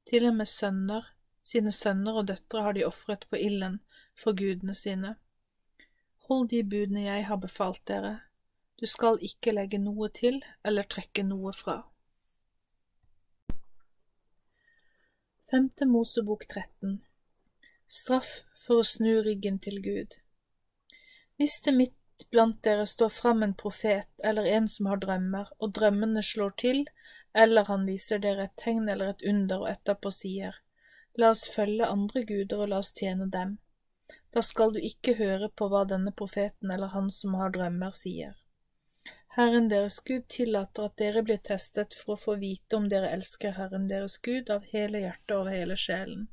Til 0.10 0.26
og 0.26 0.40
med 0.40 0.50
sønner, 0.50 1.06
sine 1.42 1.72
sønner 1.76 2.22
og 2.22 2.28
døtre 2.30 2.66
har 2.66 2.78
de 2.78 2.86
ofret 2.88 3.28
på 3.30 3.40
ilden 3.40 3.80
for 4.18 4.38
gudene 4.38 4.76
sine. 4.78 5.16
Hold 6.28 6.50
de 6.50 6.64
budene 6.64 7.08
jeg 7.08 7.26
har 7.28 7.40
befalt 7.42 7.82
dere, 7.88 8.20
du 8.82 8.88
skal 8.90 9.20
ikke 9.22 9.54
legge 9.54 9.78
noe 9.78 10.08
til 10.10 10.40
eller 10.66 10.88
trekke 10.90 11.22
noe 11.22 11.52
fra. 11.54 11.76
Femte 15.52 15.86
Mosebok 15.86 16.48
13 16.48 16.96
Straff 17.92 18.32
for 18.58 18.82
å 18.82 18.88
snu 18.88 19.20
ryggen 19.22 19.60
til 19.62 19.82
Gud 19.86 20.18
Hvis 21.38 21.60
det 21.66 21.76
midt 21.76 22.26
blant 22.34 22.58
dere 22.66 22.88
står 22.90 23.14
fram 23.14 23.44
en 23.46 23.54
profet 23.62 24.10
eller 24.24 24.50
en 24.50 24.70
som 24.70 24.90
har 24.90 25.02
drømmer, 25.04 25.52
og 25.60 25.76
drømmene 25.78 26.24
slår 26.26 26.58
til, 26.64 26.82
eller 27.34 27.70
han 27.70 27.86
viser 27.86 28.22
dere 28.24 28.48
et 28.48 28.58
tegn 28.64 28.90
eller 28.90 29.14
et 29.14 29.26
under 29.34 29.66
og 29.66 29.70
etterpå 29.76 30.14
sier, 30.16 30.58
La 31.20 31.34
oss 31.36 31.48
følge 31.52 31.88
andre 31.88 32.24
guder 32.24 32.64
og 32.64 32.72
la 32.72 32.80
oss 32.84 32.94
tjene 32.96 33.28
dem, 33.32 33.58
da 34.32 34.42
skal 34.42 34.72
du 34.76 34.80
ikke 34.80 35.18
høre 35.20 35.50
på 35.50 35.68
hva 35.72 35.84
denne 35.88 36.14
profeten 36.16 36.72
eller 36.72 36.94
han 36.96 37.10
som 37.12 37.36
har 37.40 37.52
drømmer, 37.56 37.92
sier. 37.96 38.38
Herren 39.36 39.70
deres 39.72 40.00
Gud 40.08 40.28
tillater 40.32 40.88
at 40.88 40.98
dere 41.00 41.24
blir 41.24 41.40
testet 41.40 41.96
for 41.96 42.16
å 42.16 42.20
få 42.20 42.36
vite 42.40 42.76
om 42.76 42.90
dere 42.92 43.12
elsker 43.16 43.56
Herren 43.56 43.88
deres 43.92 44.18
Gud 44.24 44.52
av 44.52 44.68
hele 44.72 45.04
hjertet 45.04 45.36
og 45.38 45.52
hele 45.52 45.78
sjelen. 45.80 46.28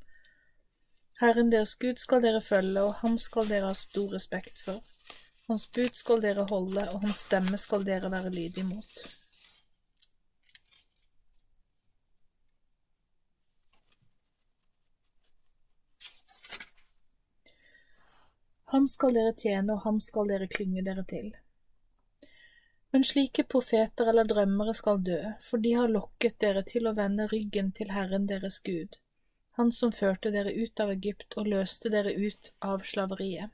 Herren 1.21 1.51
deres 1.51 1.75
Gud 1.79 1.99
skal 2.03 2.23
dere 2.23 2.43
følge, 2.43 2.83
og 2.83 2.99
ham 3.03 3.17
skal 3.19 3.49
dere 3.51 3.71
ha 3.71 3.75
stor 3.75 4.13
respekt 4.15 4.59
for. 4.63 4.83
Hans 5.49 5.65
bud 5.75 5.95
skal 5.99 6.21
dere 6.23 6.45
holde, 6.51 6.85
og 6.93 7.03
hans 7.07 7.25
stemme 7.27 7.59
skal 7.59 7.87
dere 7.87 8.11
være 8.13 8.31
lydige 8.35 8.67
mot. 8.69 9.03
Ham 18.73 18.89
skal 18.89 19.15
dere 19.17 19.33
tjene, 19.33 19.75
og 19.75 19.85
ham 19.87 20.01
skal 20.05 20.29
dere 20.29 20.49
klynge 20.53 20.85
dere 20.85 21.05
til. 21.09 21.31
Men 22.93 23.05
slike 23.05 23.45
profeter 23.49 24.09
eller 24.11 24.29
drømmere 24.29 24.75
skal 24.77 25.01
dø, 25.05 25.19
for 25.45 25.61
de 25.65 25.75
har 25.77 25.93
lokket 25.93 26.39
dere 26.45 26.65
til 26.69 26.89
å 26.89 26.95
vende 26.97 27.29
ryggen 27.33 27.71
til 27.77 27.93
Herren 27.97 28.27
deres 28.29 28.61
Gud, 28.65 29.01
Han 29.59 29.73
som 29.73 29.91
førte 29.91 30.31
dere 30.31 30.53
ut 30.55 30.81
av 30.81 30.93
Egypt 30.93 31.35
og 31.41 31.49
løste 31.51 31.91
dere 31.91 32.13
ut 32.15 32.53
av 32.63 32.85
slaveriet. 32.87 33.51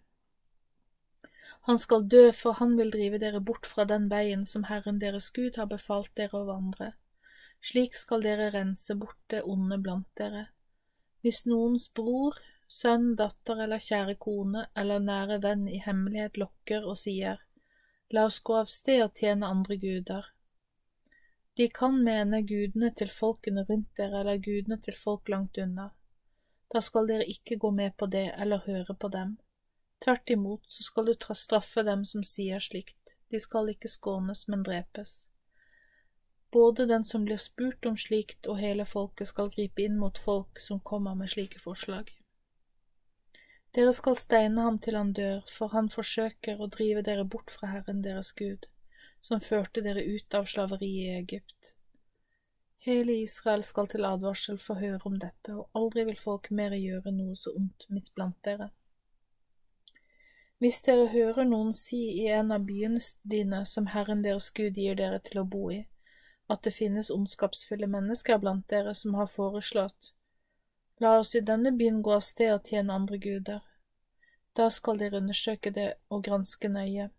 Han 1.64 1.78
skal 1.78 2.04
dø, 2.12 2.26
for 2.36 2.58
han 2.58 2.74
vil 2.76 2.90
drive 2.92 3.18
dere 3.22 3.40
bort 3.40 3.64
fra 3.66 3.86
den 3.88 4.10
veien 4.10 4.44
som 4.44 4.66
Herren 4.68 4.98
deres 5.00 5.30
Gud 5.30 5.56
har 5.56 5.70
befalt 5.70 6.10
dere 6.20 6.42
å 6.42 6.48
vandre. 6.50 6.90
Slik 7.64 7.96
skal 7.96 8.20
dere 8.26 8.50
rense 8.52 8.94
bort 9.00 9.22
det 9.32 9.40
onde 9.48 9.78
blant 9.80 10.10
dere. 10.20 10.48
Hvis 11.24 11.46
noens 11.48 11.88
bror, 11.88 12.36
sønn, 12.68 13.14
datter 13.16 13.64
eller 13.64 13.82
kjære 13.82 14.14
kone 14.20 14.66
eller 14.76 15.02
nære 15.02 15.40
venn 15.42 15.66
i 15.68 15.80
hemmelighet 15.84 16.38
lokker 16.40 16.86
og 16.86 16.98
sier, 16.98 17.42
La 18.12 18.26
oss 18.28 18.38
gå 18.46 18.54
av 18.54 18.68
sted 18.70 19.02
og 19.02 19.18
tjene 19.18 19.48
andre 19.48 19.76
guder. 19.80 20.26
De 21.56 21.68
kan 21.70 21.96
mene 22.04 22.42
gudene 22.42 22.90
til 22.98 23.10
folkene 23.14 23.64
rundt 23.68 23.90
dere 23.98 24.20
eller 24.20 24.42
gudene 24.42 24.78
til 24.82 24.96
folk 24.98 25.28
langt 25.32 25.58
unna. 25.58 25.88
Da 26.74 26.82
skal 26.82 27.08
dere 27.10 27.26
ikke 27.30 27.58
gå 27.62 27.70
med 27.70 27.96
på 27.96 28.06
det 28.10 28.26
eller 28.38 28.62
høre 28.66 28.94
på 28.94 29.08
dem. 29.08 29.36
Tvert 30.04 30.30
imot 30.30 30.66
så 30.68 30.82
skal 30.82 31.06
du 31.06 31.14
straffe 31.34 31.82
dem 31.86 32.04
som 32.04 32.24
sier 32.26 32.58
slikt, 32.60 33.16
de 33.30 33.40
skal 33.40 33.70
ikke 33.72 33.88
skånes, 33.88 34.48
men 34.48 34.62
drepes. 34.66 35.28
Både 36.52 36.86
den 36.86 37.04
som 37.04 37.24
blir 37.24 37.40
spurt 37.42 37.86
om 37.86 37.96
slikt 37.96 38.46
og 38.46 38.60
hele 38.62 38.84
folket 38.86 39.30
skal 39.30 39.50
gripe 39.54 39.82
inn 39.82 39.96
mot 39.98 40.18
folk 40.18 40.60
som 40.62 40.80
kommer 40.80 41.14
med 41.18 41.32
slike 41.32 41.58
forslag. 41.58 42.12
Dere 43.74 43.92
skal 43.92 44.14
steine 44.14 44.62
ham 44.62 44.76
til 44.78 44.94
han 44.94 45.10
dør, 45.12 45.40
for 45.50 45.72
han 45.74 45.88
forsøker 45.90 46.60
å 46.62 46.68
drive 46.70 47.02
dere 47.02 47.24
bort 47.26 47.50
fra 47.50 47.72
Herren 47.72 48.04
deres 48.04 48.30
Gud, 48.38 48.68
som 49.20 49.42
førte 49.42 49.82
dere 49.82 50.04
ut 50.04 50.36
av 50.38 50.46
slaveriet 50.46 51.08
i 51.08 51.16
Egypt. 51.16 51.74
Hele 52.86 53.16
Israel 53.24 53.64
skal 53.66 53.90
til 53.90 54.06
advarsel 54.06 54.60
få 54.62 54.76
høre 54.78 55.02
om 55.10 55.18
dette, 55.18 55.56
og 55.56 55.74
aldri 55.74 56.04
vil 56.06 56.20
folk 56.22 56.52
mer 56.54 56.76
gjøre 56.78 57.16
noe 57.18 57.34
så 57.40 57.56
ondt 57.58 57.88
midt 57.90 58.12
blant 58.14 58.38
dere. 58.46 58.70
Hvis 60.62 60.78
dere 60.86 61.10
hører 61.10 61.48
noen 61.48 61.74
si 61.74 62.04
i 62.22 62.28
en 62.30 62.54
av 62.54 62.62
byene 62.68 63.02
dine 63.26 63.64
som 63.66 63.90
Herren 63.90 64.22
deres 64.22 64.52
Gud 64.54 64.78
gir 64.78 64.94
dere 65.00 65.18
til 65.24 65.42
å 65.42 65.48
bo 65.50 65.66
i, 65.74 65.80
at 66.46 66.62
det 66.62 66.76
finnes 66.76 67.10
ondskapsfulle 67.10 67.90
mennesker 67.90 68.38
blant 68.38 68.68
dere 68.70 68.94
som 68.94 69.18
har 69.18 69.26
foreslått 69.32 70.13
La 71.04 71.18
oss 71.18 71.34
i 71.34 71.40
denne 71.40 71.70
byen 71.76 71.96
gå 72.02 72.12
av 72.16 72.22
sted 72.24 72.50
og 72.54 72.68
tjene 72.70 72.94
andre 72.96 73.18
guder. 73.20 73.64
Da 74.56 74.70
skal 74.72 75.00
dere 75.02 75.18
undersøke 75.20 75.72
det 75.78 75.90
og 76.08 76.22
granske 76.24 76.70
nøye. 76.72 77.10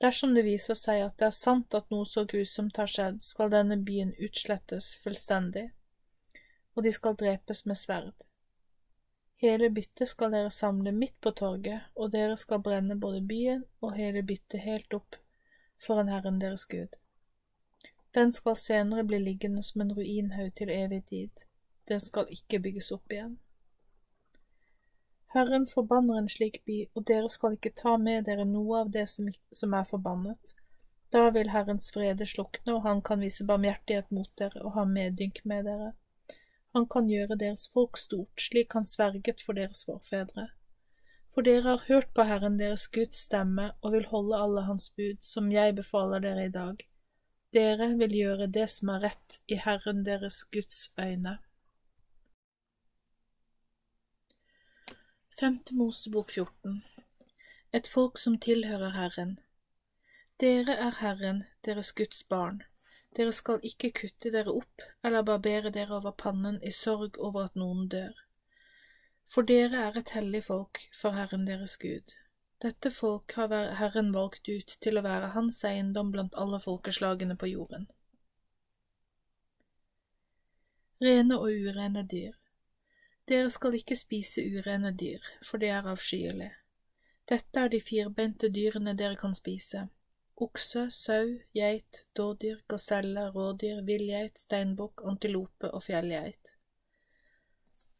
Dersom 0.00 0.32
det 0.36 0.44
viser 0.46 0.78
seg 0.78 1.02
at 1.02 1.18
det 1.20 1.26
er 1.26 1.34
sant 1.36 1.76
at 1.76 1.92
noe 1.92 2.06
så 2.08 2.24
grusomt 2.30 2.80
har 2.80 2.88
skjedd, 2.94 3.20
skal 3.26 3.52
denne 3.52 3.76
byen 3.90 4.14
utslettes 4.16 4.88
fullstendig, 5.04 5.66
og 6.72 6.88
de 6.88 6.94
skal 6.96 7.18
drepes 7.20 7.62
med 7.68 7.80
sverd. 7.82 8.26
Hele 9.44 9.68
byttet 9.76 10.14
skal 10.14 10.32
dere 10.32 10.56
samle 10.62 10.96
midt 10.96 11.20
på 11.20 11.36
torget, 11.42 11.92
og 11.92 12.16
dere 12.16 12.40
skal 12.40 12.64
brenne 12.64 12.96
både 12.96 13.20
byen 13.34 13.64
og 13.82 13.96
hele 14.00 14.24
byttet 14.24 14.64
helt 14.64 15.00
opp 15.02 15.20
foran 15.84 16.08
Herren 16.08 16.40
deres 16.40 16.64
Gud. 16.64 16.96
Den 18.16 18.32
skal 18.32 18.56
senere 18.56 19.04
bli 19.04 19.20
liggende 19.20 19.68
som 19.68 19.84
en 19.84 19.96
ruinhaug 20.00 20.54
til 20.56 20.72
evig 20.80 21.04
tid 21.12 21.48
den 21.92 22.02
skal 22.02 22.30
ikke 22.32 22.60
bygges 22.64 22.90
opp 22.96 23.12
igjen. 23.12 23.36
Herren 25.32 25.66
forbanner 25.66 26.18
en 26.18 26.28
slik 26.28 26.58
by, 26.68 26.78
og 26.92 27.06
dere 27.08 27.28
skal 27.32 27.54
ikke 27.56 27.72
ta 27.76 27.94
med 27.96 28.26
dere 28.28 28.44
noe 28.44 28.82
av 28.82 28.90
det 28.92 29.06
som, 29.08 29.30
er 29.74 29.86
forbannet. 29.88 30.52
Da 31.12 31.30
vil 31.32 31.52
Herrens 31.52 31.88
frede 31.94 32.26
slukne, 32.28 32.74
og 32.74 32.82
han 32.84 33.00
kan 33.04 33.22
vise 33.24 33.46
barmhjertighet 33.48 34.10
mot 34.12 34.28
dere 34.40 34.60
og 34.60 34.74
ha 34.76 34.84
medynk 34.88 35.40
med 35.48 35.64
dere. 35.68 35.92
Han 36.76 36.84
kan 36.88 37.08
gjøre 37.08 37.38
deres 37.40 37.64
folk 37.72 37.96
stort, 38.00 38.32
slik 38.40 38.76
han 38.76 38.84
sverget 38.88 39.40
for 39.44 39.56
deres 39.56 39.84
forfedre. 39.88 40.50
For 41.32 41.44
dere 41.48 41.64
har 41.64 41.86
hørt 41.88 42.12
på 42.16 42.26
Herren 42.28 42.58
deres 42.60 42.84
Guds 42.92 43.24
stemme 43.24 43.70
og 43.80 43.96
vil 43.96 44.08
holde 44.12 44.36
alle 44.36 44.66
hans 44.68 44.90
bud, 44.96 45.20
som 45.24 45.48
jeg 45.52 45.76
befaler 45.80 46.20
dere 46.20 46.44
i 46.48 46.52
dag. 46.52 46.84
Dere 47.56 47.88
vil 48.00 48.12
gjøre 48.16 48.50
det 48.52 48.68
som 48.72 48.92
er 48.92 49.08
rett 49.08 49.40
i 49.48 49.56
Herren 49.60 50.04
deres 50.04 50.42
Guds 50.52 50.90
øyne. 51.00 51.38
Femte 55.42 55.74
Mosebok 55.74 56.30
14 56.30 56.82
Et 57.72 57.88
folk 57.88 58.18
som 58.18 58.36
tilhører 58.38 58.92
Herren 58.94 59.32
Dere 60.38 60.76
er 60.84 60.94
Herren, 61.00 61.40
deres 61.66 61.88
Guds 61.98 62.20
barn. 62.30 62.60
Dere 63.16 63.32
skal 63.34 63.64
ikke 63.66 63.88
kutte 63.90 64.30
dere 64.30 64.52
opp 64.54 64.84
eller 65.02 65.24
barbere 65.26 65.72
dere 65.74 65.96
over 65.96 66.14
pannen 66.22 66.60
i 66.62 66.70
sorg 66.70 67.18
over 67.18 67.48
at 67.48 67.58
noen 67.58 67.88
dør. 67.90 68.12
For 69.26 69.42
dere 69.42 69.80
er 69.88 69.98
et 69.98 70.12
hellig 70.14 70.44
folk 70.46 70.78
for 70.94 71.18
Herren 71.18 71.48
deres 71.48 71.74
Gud. 71.86 72.14
Dette 72.62 72.92
folk 72.94 73.34
har 73.34 73.50
Herren 73.80 74.12
valgt 74.14 74.46
ut 74.46 74.76
til 74.86 75.00
å 75.00 75.02
være 75.08 75.32
hans 75.34 75.58
eiendom 75.66 76.14
blant 76.14 76.38
alle 76.44 76.62
folkeslagene 76.62 77.34
på 77.34 77.50
jorden. 77.50 77.88
Rene 81.02 81.40
og 81.42 81.50
urene 81.50 82.06
dyr 82.14 82.38
dere 83.28 83.50
skal 83.50 83.76
ikke 83.78 83.96
spise 83.96 84.42
urene 84.42 84.92
dyr, 84.98 85.22
for 85.46 85.62
det 85.62 85.70
er 85.70 85.88
avskyelig. 85.88 86.50
Dette 87.30 87.60
er 87.60 87.70
de 87.70 87.80
firbeinte 87.80 88.50
dyrene 88.50 88.96
dere 88.98 89.16
kan 89.16 89.34
spise. 89.34 89.86
Okse, 90.42 90.88
sau, 90.90 91.36
geit, 91.54 92.06
dådyr, 92.18 92.64
gaselle, 92.68 93.28
rådyr, 93.34 93.84
villgeit, 93.86 94.40
steinbukk, 94.40 95.04
antilope 95.06 95.70
og 95.70 95.84
fjellgeit. 95.86 96.56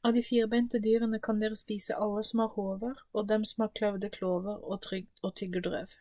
Av 0.02 0.16
de 0.16 0.22
firbeinte 0.26 0.80
dyrene 0.82 1.20
kan 1.22 1.38
dere 1.38 1.56
spise 1.56 1.94
alle 1.94 2.24
som 2.26 2.42
har 2.42 2.56
hover, 2.56 2.98
og 3.14 3.28
dem 3.28 3.44
som 3.46 3.62
har 3.62 3.74
kløvde 3.78 4.10
klover 4.10 4.58
og, 4.58 4.80
trygg, 4.82 5.06
og 5.22 5.36
tyggedrøv. 5.38 5.94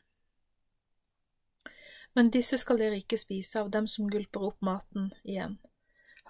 Men 2.18 2.32
disse 2.34 2.58
skal 2.58 2.82
dere 2.82 2.98
ikke 3.04 3.22
spise 3.22 3.62
av 3.62 3.70
dem 3.72 3.86
som 3.88 4.10
gulper 4.10 4.50
opp 4.50 4.66
maten 4.66 5.12
igjen, 5.22 5.60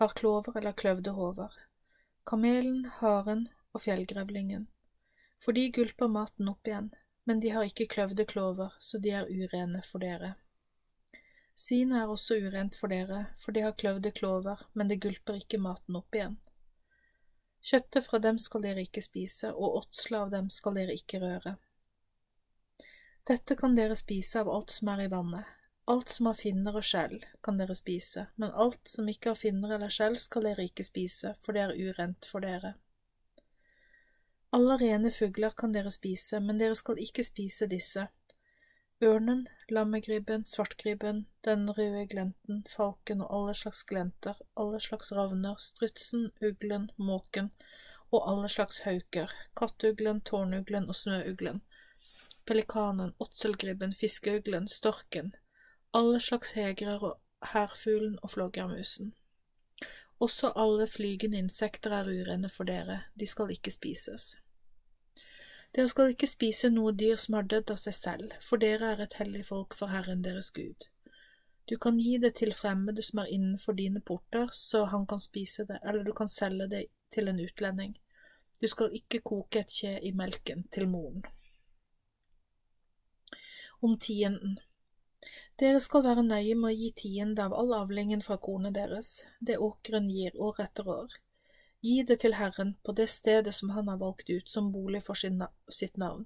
har 0.01 0.11
klover 0.18 0.59
eller 0.59 0.76
kløvde 0.76 1.15
hover, 1.15 1.55
kamelen, 2.27 2.85
haren 2.99 3.48
og 3.73 3.84
fjellgrevlingen, 3.85 4.68
for 5.41 5.57
de 5.57 5.69
gulper 5.73 6.11
maten 6.11 6.49
opp 6.52 6.68
igjen, 6.68 6.91
men 7.26 7.41
de 7.41 7.52
har 7.53 7.68
ikke 7.68 7.89
kløvde 7.91 8.26
klover, 8.26 8.73
så 8.80 8.99
de 9.02 9.14
er 9.15 9.30
urene 9.30 9.81
for 9.85 10.03
dere. 10.03 10.35
Svinet 11.56 12.02
er 12.02 12.10
også 12.10 12.38
urent 12.41 12.77
for 12.77 12.91
dere, 12.91 13.26
for 13.38 13.53
de 13.53 13.65
har 13.65 13.76
kløvde 13.77 14.11
klover, 14.11 14.61
men 14.73 14.89
det 14.89 15.02
gulper 15.03 15.41
ikke 15.41 15.60
maten 15.61 15.98
opp 15.99 16.15
igjen. 16.15 16.38
Kjøttet 17.61 18.07
fra 18.07 18.19
dem 18.19 18.39
skal 18.41 18.64
dere 18.65 18.85
ikke 18.88 19.03
spise, 19.06 19.52
og 19.53 19.84
åtsla 19.84 20.23
av 20.26 20.31
dem 20.34 20.49
skal 20.49 20.77
dere 20.80 20.95
ikke 20.98 21.22
røre. 21.22 21.57
Dette 23.27 23.56
kan 23.56 23.76
dere 23.77 23.95
spise 23.95 24.41
av 24.41 24.49
alt 24.49 24.73
som 24.73 24.89
er 24.95 25.03
i 25.03 25.11
vannet. 25.11 25.45
Alt 25.91 26.13
som 26.15 26.30
har 26.30 26.38
finner 26.39 26.77
og 26.80 26.85
skjell, 26.88 27.18
kan 27.43 27.57
dere 27.59 27.76
spise, 27.76 28.27
men 28.39 28.53
alt 28.65 28.88
som 28.88 29.09
ikke 29.11 29.34
har 29.34 29.39
finner 29.39 29.76
eller 29.76 29.91
skjell, 29.91 30.15
skal 30.22 30.47
dere 30.47 30.69
ikke 30.69 30.85
spise, 30.88 31.34
for 31.43 31.57
det 31.57 31.65
er 31.65 31.76
urent 31.89 32.27
for 32.30 32.45
dere. 32.45 32.76
Alle 34.55 34.77
rene 34.80 35.11
fugler 35.11 35.55
kan 35.57 35.76
dere 35.76 35.91
spise, 35.91 36.39
men 36.39 36.61
dere 36.61 36.77
skal 36.80 36.99
ikke 37.01 37.26
spise 37.27 37.68
disse, 37.72 38.07
Ørnen, 39.03 39.47
lammegribben, 39.69 40.43
svartgribben, 40.45 41.26
den 41.41 41.69
røde 41.73 42.05
glenten, 42.05 42.59
falken 42.69 43.23
og 43.26 43.31
alle 43.34 43.53
slags 43.57 43.81
glenter, 43.89 44.38
alle 44.55 44.80
slags 44.80 45.09
ravner, 45.18 45.55
strutsen, 45.57 46.27
uglen, 46.41 46.91
måken 46.97 47.49
og 48.11 48.27
alle 48.30 48.49
slags 48.55 48.84
hauker, 48.85 49.34
kattuglen, 49.57 50.22
tårnuglen 50.22 50.85
og 50.85 50.99
snøuglen, 50.99 51.63
pelikanen, 52.45 53.15
åtselgribben, 53.26 53.97
fiskeuglen, 54.03 54.69
storken, 54.69 55.34
alle 55.93 56.19
slags 56.19 56.51
hegrer 56.51 57.03
og 57.03 57.19
hærfuglen 57.53 58.19
og 58.22 58.30
flågermusen. 58.30 59.13
Også 60.19 60.53
alle 60.55 60.88
flygende 60.88 61.38
insekter 61.38 61.91
er 61.91 62.07
urene 62.07 62.49
for 62.49 62.63
dere, 62.63 63.01
de 63.19 63.27
skal 63.27 63.51
ikke 63.51 63.72
spises. 63.72 64.35
Dere 65.76 65.88
skal 65.88 66.13
ikke 66.13 66.27
spise 66.27 66.69
noe 66.69 66.91
dyr 66.93 67.15
som 67.15 67.38
har 67.39 67.47
dødd 67.47 67.72
av 67.72 67.80
seg 67.80 67.95
selv, 67.95 68.31
for 68.43 68.61
dere 68.61 68.93
er 68.93 69.03
et 69.03 69.18
hellig 69.19 69.45
folk 69.47 69.76
for 69.76 69.91
Herren 69.91 70.23
deres 70.23 70.51
Gud. 70.51 70.88
Du 71.69 71.77
kan 71.77 71.99
gi 71.99 72.18
det 72.18 72.34
til 72.35 72.53
fremmede 72.53 73.01
som 73.01 73.22
er 73.23 73.31
innenfor 73.31 73.73
dine 73.73 74.01
porter, 74.01 74.49
så 74.53 74.85
han 74.85 75.05
kan 75.07 75.19
spise 75.19 75.65
det, 75.65 75.80
eller 75.88 76.03
du 76.03 76.11
kan 76.13 76.27
selge 76.27 76.68
det 76.68 76.85
til 77.11 77.27
en 77.27 77.39
utlending. 77.39 77.97
Du 78.61 78.68
skal 78.68 78.91
ikke 78.93 79.22
koke 79.26 79.63
et 79.63 79.72
kje 79.72 79.97
i 80.03 80.11
melken 80.11 80.68
til 80.72 80.89
moren. 80.89 81.23
Om 83.81 83.97
tienden 83.99 84.59
Dere 85.61 85.77
skal 85.83 86.01
være 86.01 86.23
nøye 86.25 86.55
med 86.57 86.71
å 86.71 86.73
gi 86.73 86.88
tiende 87.03 87.43
av 87.45 87.53
all 87.53 87.75
avlingen 87.77 88.23
fra 88.25 88.39
kornet 88.41 88.73
deres, 88.73 89.19
det 89.39 89.59
åkeren 89.61 90.07
gir 90.09 90.33
år 90.41 90.63
etter 90.63 90.88
år. 90.89 91.13
Gi 91.85 91.99
det 92.09 92.17
til 92.23 92.33
Herren 92.39 92.71
på 92.81 92.95
det 92.97 93.05
stedet 93.13 93.53
som 93.53 93.69
han 93.75 93.91
har 93.91 93.99
valgt 94.01 94.29
ut 94.29 94.49
som 94.49 94.71
bolig 94.73 95.03
for 95.05 95.17
sitt 95.17 96.01
navn. 96.01 96.25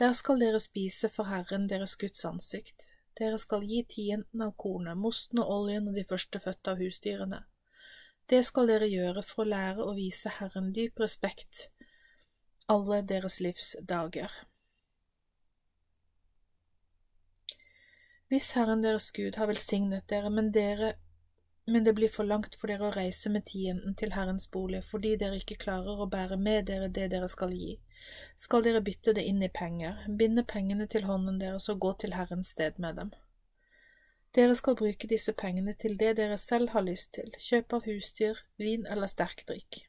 Der 0.00 0.16
skal 0.16 0.40
dere 0.40 0.60
spise 0.60 1.12
for 1.12 1.28
Herren 1.28 1.68
deres 1.68 1.96
Guds 2.00 2.24
ansikt. 2.24 2.88
Dere 3.20 3.36
skal 3.40 3.64
gi 3.64 3.82
tienden 3.92 4.48
av 4.48 4.56
kornet, 4.56 4.96
mosten 4.96 5.44
og 5.44 5.52
oljen 5.58 5.88
og 5.88 5.96
de 5.96 6.08
førstefødte 6.08 6.72
av 6.72 6.80
husdyrene. 6.80 7.44
Det 8.28 8.42
skal 8.44 8.72
dere 8.72 8.88
gjøre 8.88 9.22
for 9.24 9.44
å 9.44 9.50
lære 9.52 9.84
å 9.84 9.94
vise 9.96 10.32
Herren 10.40 10.72
dyp 10.76 11.00
respekt 11.04 11.68
alle 12.72 13.02
deres 13.06 13.40
livs 13.40 13.74
dager. 13.82 14.32
Hvis 18.28 18.52
Herren 18.58 18.82
deres 18.82 19.12
Gud 19.14 19.36
har 19.38 19.46
velsignet 19.46 20.08
dere, 20.10 20.30
men 20.30 20.52
dere 20.54 20.94
men 21.66 21.84
det 21.84 21.92
blir 21.92 22.08
for 22.08 22.24
langt 22.24 22.54
for 22.54 22.70
dere 22.70 22.86
å 22.86 22.94
reise 22.94 23.30
med 23.34 23.44
tienden 23.50 23.96
til 23.98 24.12
Herrens 24.14 24.46
bolig 24.54 24.84
fordi 24.86 25.16
dere 25.18 25.40
ikke 25.40 25.58
klarer 25.64 25.98
å 25.98 26.06
bære 26.10 26.38
med 26.38 26.68
dere 26.70 26.86
det 26.86 27.08
dere 27.10 27.26
skal 27.28 27.54
gi. 27.58 27.72
Skal 28.38 28.62
dere 28.62 28.82
bytte 28.86 29.16
det 29.16 29.24
inn 29.26 29.42
i 29.42 29.50
penger, 29.50 30.04
binde 30.20 30.44
pengene 30.46 30.86
til 30.86 31.08
hånden 31.08 31.40
deres 31.42 31.66
og 31.72 31.80
gå 31.82 31.92
til 32.02 32.14
Herrens 32.14 32.52
sted 32.54 32.78
med 32.82 33.00
dem. 33.00 33.10
Dere 34.38 34.54
skal 34.54 34.78
bruke 34.78 35.10
disse 35.10 35.32
pengene 35.32 35.74
til 35.74 35.96
det 35.98 36.12
dere 36.20 36.38
selv 36.38 36.70
har 36.70 36.86
lyst 36.86 37.14
til, 37.18 37.34
kjøp 37.40 37.74
av 37.78 37.90
husdyr, 37.90 38.42
vin 38.62 38.86
eller 38.86 39.10
sterk 39.10 39.42
drikk 39.48 39.82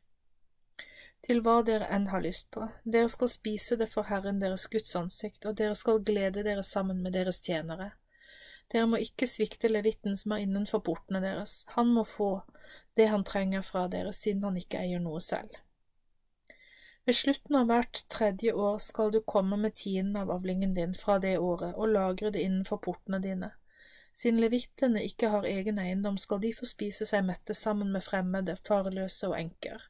Til 1.27 1.41
hva 1.45 1.59
dere 1.67 1.89
enn 1.93 2.09
har 2.09 2.25
lyst 2.25 2.49
på, 2.55 2.65
dere 2.85 3.09
skal 3.09 3.29
spise 3.29 3.77
det 3.77 3.89
for 3.93 4.09
Herren 4.09 4.41
deres 4.41 4.65
Guds 4.71 4.95
ansikt, 4.95 5.45
og 5.45 5.57
dere 5.61 5.75
skal 5.75 6.01
glede 6.01 6.45
dere 6.47 6.63
sammen 6.63 7.03
med 7.03 7.13
deres 7.13 7.41
tjenere. 7.41 7.91
Dere 8.73 8.87
må 8.91 8.99
ikke 8.99 9.29
svikte 9.29 9.69
levitten 9.71 10.17
som 10.19 10.33
er 10.35 10.43
innenfor 10.43 10.83
portene 10.83 11.21
deres, 11.23 11.61
han 11.77 11.93
må 11.95 12.03
få 12.07 12.31
det 12.99 13.07
han 13.11 13.23
trenger 13.23 13.63
fra 13.63 13.85
dere, 13.91 14.11
siden 14.13 14.43
han 14.43 14.57
ikke 14.59 14.81
eier 14.81 14.99
noe 15.03 15.21
selv. 15.23 15.55
Ved 17.07 17.15
slutten 17.15 17.55
av 17.55 17.69
hvert 17.69 18.01
tredje 18.11 18.51
år 18.51 18.81
skal 18.83 19.13
du 19.13 19.21
komme 19.23 19.55
med 19.61 19.77
tienden 19.79 20.17
av 20.19 20.31
avlingen 20.33 20.73
din 20.75 20.95
fra 20.97 21.15
det 21.23 21.37
året 21.39 21.77
og 21.77 21.93
lagre 21.93 22.33
det 22.35 22.41
innenfor 22.43 22.81
portene 22.83 23.21
dine. 23.23 23.53
Siden 24.17 24.41
levittene 24.43 25.05
ikke 25.05 25.29
har 25.31 25.47
egen 25.47 25.79
eiendom, 25.79 26.17
skal 26.17 26.41
de 26.43 26.51
få 26.57 26.67
spise 26.67 27.05
seg 27.07 27.23
mette 27.23 27.55
sammen 27.55 27.93
med 27.93 28.03
fremmede, 28.03 28.57
farløse 28.67 29.29
og 29.29 29.37
enker. 29.37 29.85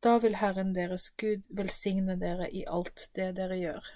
Da 0.00 0.16
vil 0.22 0.38
Herren 0.40 0.72
deres 0.76 1.10
Gud 1.20 1.44
velsigne 1.50 2.16
dere 2.20 2.48
i 2.48 2.64
alt 2.64 3.08
det 3.18 3.32
dere 3.36 3.58
gjør. 3.58 3.88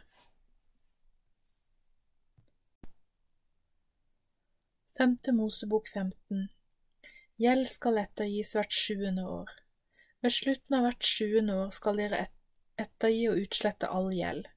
Femte 4.99 5.33
Mosebok 5.33 5.89
15 5.89 6.49
Gjeld 7.39 7.69
skal 7.71 8.01
ettergis 8.01 8.51
hvert 8.57 8.75
sjuende 8.75 9.23
år. 9.23 9.53
Ved 10.21 10.35
slutten 10.35 10.77
av 10.77 10.83
hvert 10.85 11.07
sjuende 11.07 11.55
år 11.63 11.71
skal 11.77 12.01
dere 12.03 12.25
ettergi 12.75 13.29
og 13.31 13.39
utslette 13.45 13.87
all 13.87 14.11
gjeld. 14.11 14.49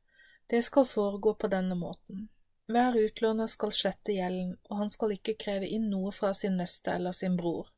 Det 0.50 0.64
skal 0.66 0.90
foregå 0.90 1.36
på 1.38 1.52
denne 1.54 1.78
måten. 1.78 2.26
Hver 2.66 2.98
utlåner 2.98 3.48
skal 3.54 3.76
slette 3.78 4.18
gjelden, 4.18 4.58
og 4.70 4.82
han 4.82 4.90
skal 4.90 5.14
ikke 5.16 5.38
kreve 5.46 5.70
inn 5.70 5.88
noe 5.94 6.12
fra 6.12 6.34
sin 6.34 6.58
neste 6.58 6.98
eller 6.98 7.14
sin 7.14 7.38
bror, 7.38 7.70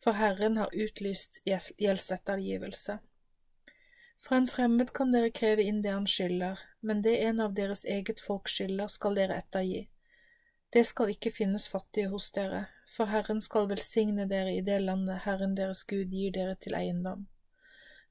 for 0.00 0.16
Herren 0.16 0.56
har 0.62 0.72
utlyst 0.72 1.42
gjeldsettergivelse. 1.44 2.98
Fra 4.16 4.40
en 4.40 4.48
fremmed 4.48 4.96
kan 4.96 5.12
dere 5.12 5.30
kreve 5.30 5.68
inn 5.68 5.84
det 5.84 5.92
han 5.92 6.08
skylder, 6.08 6.56
men 6.80 7.04
det 7.04 7.18
en 7.28 7.44
av 7.44 7.52
deres 7.58 7.84
eget 7.84 8.24
folk 8.24 8.48
skylder, 8.48 8.88
skal 8.88 9.20
dere 9.20 9.42
ettergi. 9.44 9.90
Det 10.72 10.86
skal 10.88 11.10
ikke 11.12 11.34
finnes 11.36 11.66
fattige 11.68 12.08
hos 12.08 12.30
dere, 12.32 12.62
for 12.88 13.10
Herren 13.12 13.42
skal 13.44 13.66
velsigne 13.68 14.24
dere 14.28 14.54
i 14.56 14.62
det 14.64 14.78
landet 14.80 15.20
Herren 15.26 15.52
deres 15.56 15.82
Gud 15.84 16.14
gir 16.16 16.32
dere 16.32 16.54
til 16.56 16.76
eiendom. 16.78 17.26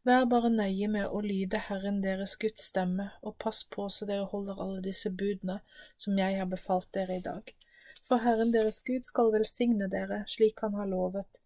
Vær 0.05 0.27
bare 0.29 0.49
nøye 0.49 0.88
med 0.89 1.07
å 1.09 1.23
lyde 1.25 1.57
Herren 1.67 1.99
deres 2.03 2.35
Guds 2.41 2.67
stemme, 2.69 3.07
og 3.25 3.39
pass 3.41 3.63
på 3.65 3.88
så 3.89 4.05
dere 4.09 4.27
holder 4.29 4.61
alle 4.61 4.83
disse 4.85 5.09
budene 5.09 5.59
som 5.97 6.19
jeg 6.21 6.38
har 6.38 6.49
befalt 6.49 6.89
dere 6.93 7.17
i 7.17 7.23
dag. 7.25 7.49
For 8.05 8.21
Herren 8.21 8.53
deres 8.53 8.81
Gud 8.85 9.09
skal 9.09 9.33
velsigne 9.33 9.88
dere 9.89 10.23
slik 10.29 10.61
han 10.61 10.77
har 10.77 10.89
lovet. 10.89 11.41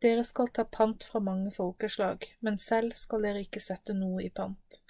Dere 0.00 0.24
skal 0.28 0.48
ta 0.56 0.64
pant 0.64 1.04
fra 1.04 1.20
mange 1.24 1.52
folkeslag, 1.52 2.24
men 2.40 2.56
selv 2.60 2.96
skal 2.96 3.28
dere 3.28 3.44
ikke 3.44 3.60
sette 3.64 3.96
noe 3.96 4.24
i 4.24 4.30
pant. 4.32 4.80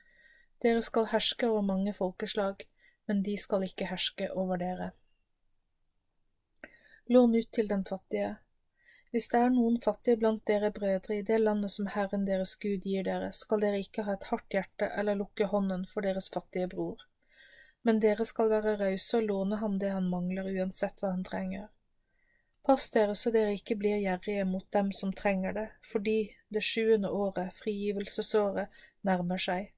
Dere 0.63 0.83
skal 0.83 1.11
herske 1.11 1.51
over 1.51 1.67
mange 1.67 1.95
folkeslag, 1.95 2.63
men 3.07 3.23
de 3.27 3.35
skal 3.39 3.67
ikke 3.67 3.91
herske 3.91 4.31
over 4.35 4.63
dere. 4.63 4.93
Lån 7.09 7.35
ut 7.35 7.53
til 7.53 7.69
den 7.69 7.85
fattige. 7.85 8.37
Hvis 9.15 9.29
det 9.31 9.39
er 9.39 9.53
noen 9.55 9.77
fattige 9.83 10.19
blant 10.19 10.43
dere 10.51 10.73
brødre 10.75 11.21
i 11.21 11.23
det 11.29 11.37
landet 11.39 11.71
som 11.71 11.87
Herren 11.95 12.25
deres 12.27 12.57
Gud 12.59 12.83
gir 12.83 13.05
dere, 13.07 13.29
skal 13.33 13.63
dere 13.63 13.79
ikke 13.79 14.03
ha 14.09 14.17
et 14.17 14.27
hardt 14.31 14.57
hjerte 14.57 14.89
eller 14.91 15.15
lukke 15.21 15.47
hånden 15.53 15.85
for 15.87 16.03
deres 16.03 16.27
fattige 16.35 16.67
bror. 16.73 17.05
Men 17.87 18.01
dere 18.03 18.27
skal 18.27 18.51
være 18.51 18.75
rause 18.81 19.21
og 19.21 19.29
låne 19.29 19.61
ham 19.61 19.77
det 19.79 19.93
han 19.95 20.09
mangler, 20.11 20.51
uansett 20.51 20.99
hva 20.99 21.13
han 21.13 21.23
trenger. 21.29 21.69
Pass 22.67 22.89
dere 22.91 23.15
så 23.15 23.31
dere 23.31 23.55
ikke 23.55 23.79
blir 23.79 24.03
gjerrige 24.03 24.49
mot 24.51 24.67
dem 24.75 24.91
som 24.91 25.13
trenger 25.15 25.55
det, 25.55 25.69
fordi 25.87 26.17
det 26.51 26.65
sjuende 26.67 27.13
året, 27.15 27.55
frigivelsesåret, 27.55 28.75
nærmer 29.07 29.39
seg. 29.39 29.71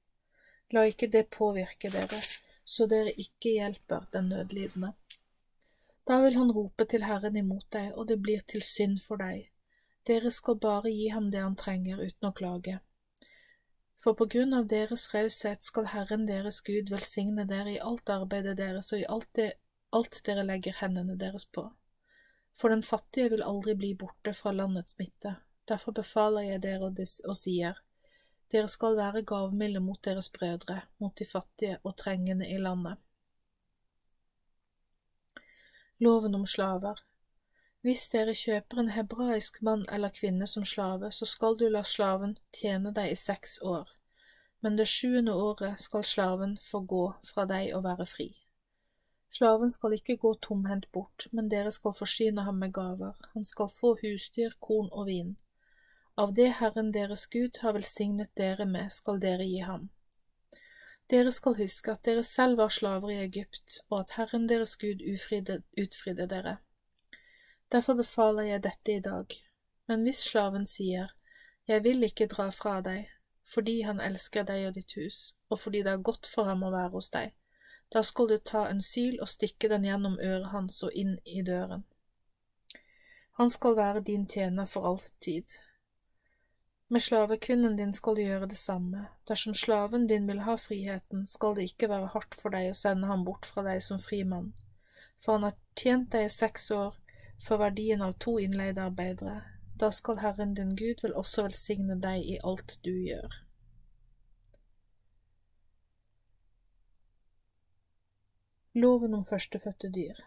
La 0.73 0.87
ikke 0.89 1.11
det 1.13 1.27
påvirke 1.29 1.93
dere, 1.93 2.23
så 2.65 2.89
dere 2.89 3.13
ikke 3.13 3.53
hjelper 3.59 4.09
den 4.17 4.33
nødlidende. 4.33 4.95
Da 6.09 6.17
vil 6.23 6.39
han 6.39 6.51
rope 6.51 6.87
til 6.89 7.03
Herren 7.05 7.35
imot 7.37 7.67
deg, 7.75 7.91
og 7.93 8.07
det 8.09 8.15
blir 8.25 8.41
til 8.49 8.63
synd 8.65 8.97
for 9.03 9.21
deg. 9.21 9.43
Dere 10.09 10.31
skal 10.33 10.55
bare 10.57 10.89
gi 10.89 11.11
ham 11.13 11.27
det 11.29 11.43
han 11.43 11.57
trenger, 11.59 11.99
uten 12.01 12.29
å 12.31 12.31
klage. 12.39 12.79
For 14.01 14.15
på 14.17 14.25
grunn 14.33 14.55
av 14.57 14.69
deres 14.71 15.03
raushet 15.13 15.67
skal 15.67 15.91
Herren 15.91 16.23
deres 16.25 16.63
Gud 16.65 16.89
velsigne 16.89 17.45
dere 17.45 17.75
i 17.75 17.81
alt 17.91 18.09
arbeidet 18.09 18.55
deres 18.57 18.89
og 18.95 19.03
i 19.03 19.09
alt, 19.15 19.29
det, 19.37 19.51
alt 19.93 20.21
dere 20.25 20.47
legger 20.47 20.79
hendene 20.79 21.17
deres 21.19 21.45
på. 21.45 21.67
For 22.57 22.73
den 22.73 22.81
fattige 22.87 23.29
vil 23.35 23.45
aldri 23.45 23.75
bli 23.77 23.91
borte 23.99 24.33
fra 24.33 24.55
landets 24.55 24.97
midte. 24.97 25.35
Derfor 25.69 25.93
befaler 25.99 26.47
jeg 26.47 26.63
dere 26.63 26.89
og 26.89 27.37
sier, 27.37 27.83
dere 28.49 28.71
skal 28.71 28.97
være 28.97 29.21
gavmilde 29.29 29.83
mot 29.83 30.01
deres 30.09 30.31
brødre, 30.33 30.79
mot 30.97 31.13
de 31.19 31.29
fattige 31.29 31.77
og 31.83 31.93
trengende 32.01 32.49
i 32.49 32.57
landet. 32.57 32.97
Loven 36.01 36.35
om 36.35 36.45
slaver 36.47 36.99
Hvis 37.83 38.05
dere 38.11 38.31
kjøper 38.41 38.79
en 38.79 38.91
hebraisk 38.95 39.57
mann 39.67 39.81
eller 39.91 40.13
kvinne 40.15 40.47
som 40.47 40.63
slave, 40.65 41.11
så 41.11 41.25
skal 41.27 41.57
du 41.59 41.65
la 41.67 41.81
slaven 41.83 42.37
tjene 42.55 42.93
deg 42.95 43.11
i 43.11 43.17
seks 43.19 43.57
år, 43.61 43.89
men 44.63 44.77
det 44.79 44.87
sjuende 44.87 45.35
året 45.35 45.81
skal 45.83 46.05
slaven 46.07 46.55
få 46.63 46.79
gå 46.93 47.01
fra 47.31 47.45
deg 47.51 47.73
og 47.75 47.83
være 47.83 48.07
fri. 48.07 48.29
Slaven 49.35 49.75
skal 49.75 49.97
ikke 49.97 50.15
gå 50.23 50.33
tomhendt 50.47 50.87
bort, 50.95 51.27
men 51.35 51.51
dere 51.51 51.71
skal 51.71 51.97
forsyne 51.99 52.47
ham 52.47 52.63
med 52.63 52.73
gaver, 52.79 53.19
han 53.33 53.43
skal 53.43 53.67
få 53.81 53.97
husdyr, 53.99 54.55
korn 54.59 54.87
og 54.91 55.11
vin. 55.11 55.35
Av 56.15 56.31
det 56.35 56.49
Herren 56.61 56.93
deres 56.95 57.27
Gud 57.27 57.59
har 57.61 57.75
velsignet 57.75 58.31
dere 58.39 58.65
med, 58.65 58.87
skal 58.91 59.19
dere 59.19 59.43
gi 59.43 59.59
ham. 59.67 59.89
Dere 61.09 61.31
skal 61.31 61.57
huske 61.57 61.91
at 61.91 62.05
dere 62.05 62.23
selv 62.23 62.57
var 62.57 62.69
slaver 62.69 63.09
i 63.09 63.21
Egypt, 63.23 63.79
og 63.89 63.99
at 63.99 64.11
Herren 64.17 64.49
deres 64.49 64.75
Gud 64.77 65.01
ufridde, 65.13 65.63
utfridde 65.81 66.27
dere. 66.29 66.57
Derfor 67.71 67.93
befaler 67.93 68.41
jeg 68.41 68.63
dette 68.63 68.93
i 68.93 68.99
dag. 68.99 69.25
Men 69.87 70.03
hvis 70.05 70.21
slaven 70.29 70.65
sier, 70.65 71.15
Jeg 71.67 71.83
vil 71.83 72.03
ikke 72.03 72.25
dra 72.27 72.49
fra 72.49 72.81
deg, 72.81 73.09
fordi 73.45 73.81
han 73.81 73.99
elsker 74.01 74.43
deg 74.43 74.67
og 74.67 74.75
ditt 74.75 74.93
hus, 74.97 75.35
og 75.49 75.59
fordi 75.59 75.83
det 75.85 75.91
er 75.91 76.01
godt 76.01 76.29
for 76.33 76.49
ham 76.49 76.63
å 76.63 76.71
være 76.73 76.89
hos 76.95 77.09
deg, 77.13 77.33
da 77.93 78.01
skal 78.05 78.29
du 78.29 78.37
ta 78.37 78.63
en 78.69 78.81
syl 78.81 79.19
og 79.21 79.29
stikke 79.29 79.69
den 79.69 79.85
gjennom 79.85 80.17
øret 80.17 80.49
hans 80.53 80.83
og 80.85 80.93
inn 80.93 81.17
i 81.25 81.41
døren. 81.45 81.85
Han 83.37 83.49
skal 83.49 83.77
være 83.77 84.01
din 84.05 84.27
tjener 84.27 84.65
for 84.65 84.85
alltid. 84.85 85.57
Med 86.91 87.01
slavekvinnen 87.01 87.75
din 87.77 87.91
skal 87.93 88.15
du 88.17 88.21
gjøre 88.23 88.47
det 88.49 88.57
samme. 88.57 89.03
Dersom 89.29 89.53
slaven 89.53 90.07
din 90.09 90.25
vil 90.27 90.39
ha 90.47 90.55
friheten, 90.57 91.27
skal 91.27 91.53
det 91.55 91.67
ikke 91.69 91.89
være 91.91 92.09
hardt 92.15 92.33
for 92.33 92.49
deg 92.49 92.71
å 92.71 92.77
sende 92.77 93.05
ham 93.11 93.25
bort 93.27 93.45
fra 93.45 93.61
deg 93.67 93.83
som 93.85 94.01
fri 94.01 94.23
mann, 94.25 94.47
for 95.21 95.37
han 95.37 95.45
har 95.45 95.59
tjent 95.77 96.09
deg 96.15 96.25
i 96.25 96.31
seks 96.33 96.65
år 96.73 96.97
for 97.45 97.61
verdien 97.61 98.01
av 98.01 98.15
to 98.25 98.39
innleide 98.41 98.81
arbeidere. 98.81 99.43
Da 99.77 99.91
skal 99.93 100.17
Herren 100.23 100.57
din 100.57 100.73
Gud 100.75 101.05
vel 101.05 101.13
også 101.13 101.45
velsigne 101.45 101.99
deg 102.07 102.25
i 102.25 102.39
alt 102.41 102.79
du 102.81 102.91
gjør. 102.91 103.37
Loven 108.73 109.13
om 109.13 109.23
førstefødte 109.23 109.93
dyr 109.93 110.25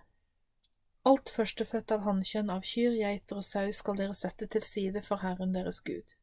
Alt 1.11 1.31
førstefødte 1.35 1.99
av 1.99 2.07
hannkjønn 2.07 2.51
av 2.55 2.63
kyr, 2.63 2.95
geiter 2.95 3.43
og 3.43 3.47
sau 3.47 3.71
skal 3.75 3.99
dere 3.99 4.15
sette 4.15 4.47
til 4.47 4.63
side 4.63 5.03
for 5.03 5.27
Herren 5.27 5.55
deres 5.59 5.81
Gud. 5.83 6.15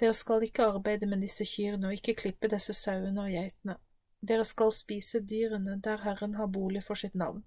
Dere 0.00 0.14
skal 0.14 0.44
ikke 0.44 0.66
arbeide 0.74 1.08
med 1.08 1.22
disse 1.24 1.46
kyrne 1.48 1.88
og 1.88 1.96
ikke 1.96 2.16
klippe 2.20 2.50
disse 2.52 2.74
sauene 2.76 3.22
og 3.22 3.32
geitene. 3.32 3.76
Dere 4.20 4.44
skal 4.44 4.72
spise 4.72 5.22
dyrene 5.24 5.78
der 5.84 6.02
Herren 6.04 6.34
har 6.36 6.50
bolig 6.52 6.82
for 6.84 6.98
sitt 6.98 7.14
navn. 7.14 7.44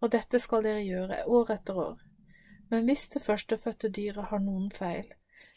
Og 0.00 0.10
dette 0.12 0.40
skal 0.42 0.64
dere 0.66 0.82
gjøre 0.82 1.22
år 1.26 1.52
etter 1.54 1.78
år. 1.78 2.00
Men 2.70 2.88
hvis 2.88 3.06
det 3.12 3.22
førstefødte 3.22 3.92
dyret 3.94 4.30
har 4.32 4.42
noen 4.42 4.70
feil, 4.74 5.06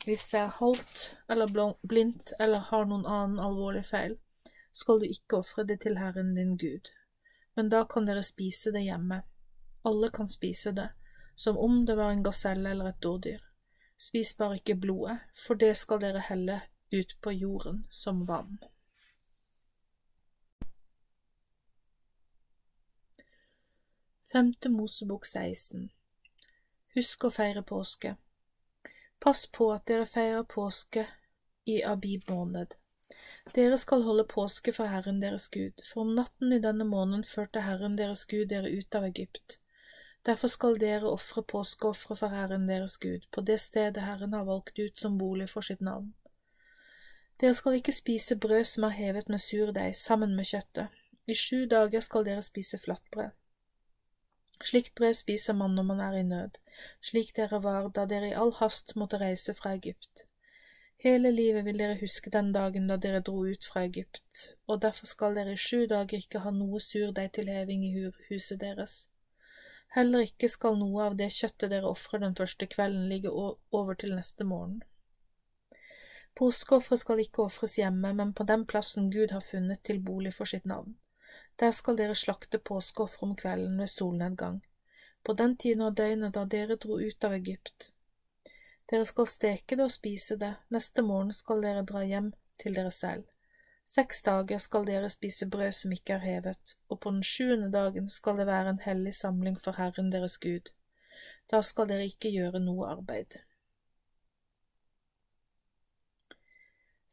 hvis 0.05 0.27
det 0.31 0.39
er 0.43 0.53
halvt 0.59 1.07
eller 1.29 1.73
blindt 1.81 2.33
eller 2.39 2.69
har 2.69 2.85
noen 2.85 3.07
annen 3.07 3.41
alvorlig 3.41 3.85
feil, 3.87 4.19
skal 4.73 5.01
du 5.01 5.09
ikke 5.09 5.41
ofre 5.41 5.65
det 5.65 5.81
til 5.81 5.97
Herren 5.97 6.35
din 6.37 6.57
Gud 6.61 6.93
men 7.57 7.69
da 7.69 7.85
kan 7.89 8.05
dere 8.05 8.21
spise 8.23 8.69
det 8.71 8.83
hjemme. 8.85 9.23
Alle 9.81 10.11
kan 10.13 10.27
spise 10.29 10.71
det, 10.77 10.89
som 11.35 11.57
om 11.57 11.85
det 11.85 11.95
var 11.97 12.11
en 12.13 12.21
gaselle 12.23 12.69
eller 12.69 12.91
et 12.91 12.99
dårdyr. 13.01 13.39
Spis 13.97 14.35
bare 14.37 14.59
ikke 14.59 14.75
blodet, 14.75 15.19
for 15.33 15.57
det 15.57 15.73
skal 15.77 16.01
dere 16.01 16.21
helle 16.29 16.61
ut 16.93 17.17
på 17.21 17.33
jorden 17.33 17.85
som 17.89 18.27
vann. 18.27 18.59
Femte 24.31 24.69
Mosebok 24.69 25.25
16 25.25 25.89
Husk 26.97 27.25
å 27.25 27.29
feire 27.31 27.61
påske. 27.63 28.15
Pass 29.23 29.45
på 29.57 29.71
at 29.73 29.87
dere 29.89 30.05
feirer 30.05 30.43
påske 30.43 31.05
i 31.65 31.79
Abib 31.83 32.29
måned. 32.29 32.75
Dere 33.55 33.77
skal 33.81 34.03
holde 34.03 34.27
påske 34.29 34.73
for 34.75 34.91
Herren 34.91 35.21
deres 35.21 35.47
Gud, 35.53 35.81
for 35.89 36.03
om 36.03 36.13
natten 36.17 36.53
i 36.53 36.59
denne 36.63 36.85
måneden 36.85 37.23
førte 37.23 37.63
Herren 37.65 37.95
deres 37.97 38.25
Gud 38.29 38.49
dere 38.51 38.69
ut 38.69 38.99
av 38.99 39.07
Egypt. 39.07 39.57
Derfor 40.27 40.51
skal 40.51 40.75
dere 40.79 41.07
ofre 41.07 41.41
påskeofre 41.43 42.15
for 42.19 42.33
Herren 42.35 42.67
deres 42.67 42.97
Gud, 42.99 43.23
på 43.31 43.41
det 43.41 43.59
stedet 43.63 44.03
Herren 44.03 44.33
har 44.33 44.43
valgt 44.43 44.79
ut 44.79 44.99
som 44.99 45.17
bolig 45.17 45.47
for 45.49 45.63
sitt 45.63 45.81
navn. 45.81 46.13
Dere 47.39 47.53
skal 47.53 47.77
ikke 47.77 47.95
spise 47.95 48.35
brød 48.35 48.65
som 48.65 48.83
er 48.83 48.97
hevet 48.97 49.29
med 49.29 49.39
surdeig 49.39 49.95
sammen 49.95 50.35
med 50.35 50.49
kjøttet. 50.51 50.87
I 51.27 51.35
sju 51.35 51.65
dager 51.71 52.03
skal 52.03 52.25
dere 52.27 52.43
spise 52.43 52.77
flatbrød. 52.77 53.31
Slikt 54.63 54.95
brød 54.95 55.13
spiser 55.13 55.53
man 55.53 55.75
når 55.75 55.83
man 55.83 55.99
er 55.99 56.19
i 56.19 56.23
nød, 56.23 56.59
slik 57.01 57.35
dere 57.35 57.63
var 57.63 57.89
da 57.95 58.05
dere 58.05 58.29
i 58.29 58.37
all 58.43 58.53
hast 58.59 58.95
måtte 58.95 59.19
reise 59.21 59.53
fra 59.53 59.75
Egypt. 59.79 60.27
Hele 60.97 61.31
livet 61.31 61.65
vil 61.65 61.79
dere 61.79 61.99
huske 62.01 62.29
den 62.33 62.53
dagen 62.53 62.87
da 62.89 62.97
dere 62.97 63.19
dro 63.21 63.45
ut 63.45 63.65
fra 63.71 63.83
Egypt, 63.85 64.47
og 64.67 64.81
derfor 64.81 65.05
skal 65.05 65.35
dere 65.37 65.53
i 65.53 65.61
sju 65.67 65.85
dager 65.85 66.17
ikke 66.17 66.41
ha 66.43 66.51
noe 66.51 66.81
surdeig 66.81 67.31
til 67.37 67.53
heving 67.53 67.85
i 67.85 68.09
huset 68.29 68.59
deres. 68.59 69.05
Heller 69.97 70.27
ikke 70.27 70.45
skal 70.53 70.75
noe 70.77 71.07
av 71.07 71.15
det 71.17 71.31
kjøttet 71.33 71.71
dere 71.73 71.89
ofrer 71.89 72.21
den 72.21 72.35
første 72.37 72.67
kvelden, 72.69 73.07
ligge 73.09 73.31
over 73.33 73.97
til 73.97 74.11
neste 74.13 74.45
morgen. 74.45 74.83
Påskeofferet 76.37 77.01
skal 77.01 77.21
ikke 77.23 77.47
ofres 77.47 77.79
hjemme, 77.79 78.11
men 78.13 78.33
på 78.37 78.45
den 78.45 78.67
plassen 78.69 79.07
Gud 79.09 79.33
har 79.33 79.41
funnet 79.41 79.81
til 79.89 79.97
bolig 80.05 80.35
for 80.35 80.45
sitt 80.45 80.67
navn. 80.69 80.93
Der 81.57 81.73
skal 81.73 81.97
dere 81.97 82.13
slakte 82.13 82.59
påskeoffer 82.61 83.25
om 83.25 83.33
kvelden 83.39 83.79
ved 83.81 83.89
solnedgang, 83.89 84.59
på 85.25 85.33
den 85.33 85.57
tiden 85.57 85.81
av 85.87 85.95
døgnet 85.97 86.35
da 86.37 86.45
dere 86.45 86.77
dro 86.77 86.99
ut 87.01 87.25
av 87.25 87.33
Egypt. 87.39 87.89
Dere 88.91 89.09
skal 89.09 89.31
steke 89.33 89.79
det 89.79 89.87
og 89.87 89.95
spise 89.95 90.37
det, 90.37 90.53
neste 90.69 91.01
morgen 91.01 91.33
skal 91.33 91.65
dere 91.65 91.81
dra 91.81 92.05
hjem 92.05 92.29
til 92.61 92.77
dere 92.77 92.93
selv. 92.93 93.25
Seks 93.87 94.19
dager 94.23 94.59
skal 94.59 94.83
dere 94.87 95.07
spise 95.09 95.47
brød 95.47 95.71
som 95.71 95.91
ikke 95.95 96.17
er 96.17 96.23
hevet, 96.25 96.73
og 96.91 96.99
på 96.99 97.11
den 97.13 97.23
sjuende 97.23 97.69
dagen 97.71 98.09
skal 98.11 98.35
det 98.37 98.47
være 98.49 98.73
en 98.73 98.81
hellig 98.83 99.13
samling 99.15 99.55
for 99.63 99.79
Herren 99.79 100.11
deres 100.11 100.35
Gud. 100.43 100.73
Da 101.51 101.61
skal 101.63 101.87
dere 101.87 102.09
ikke 102.09 102.31
gjøre 102.33 102.59
noe 102.59 102.89
arbeid. 102.91 103.37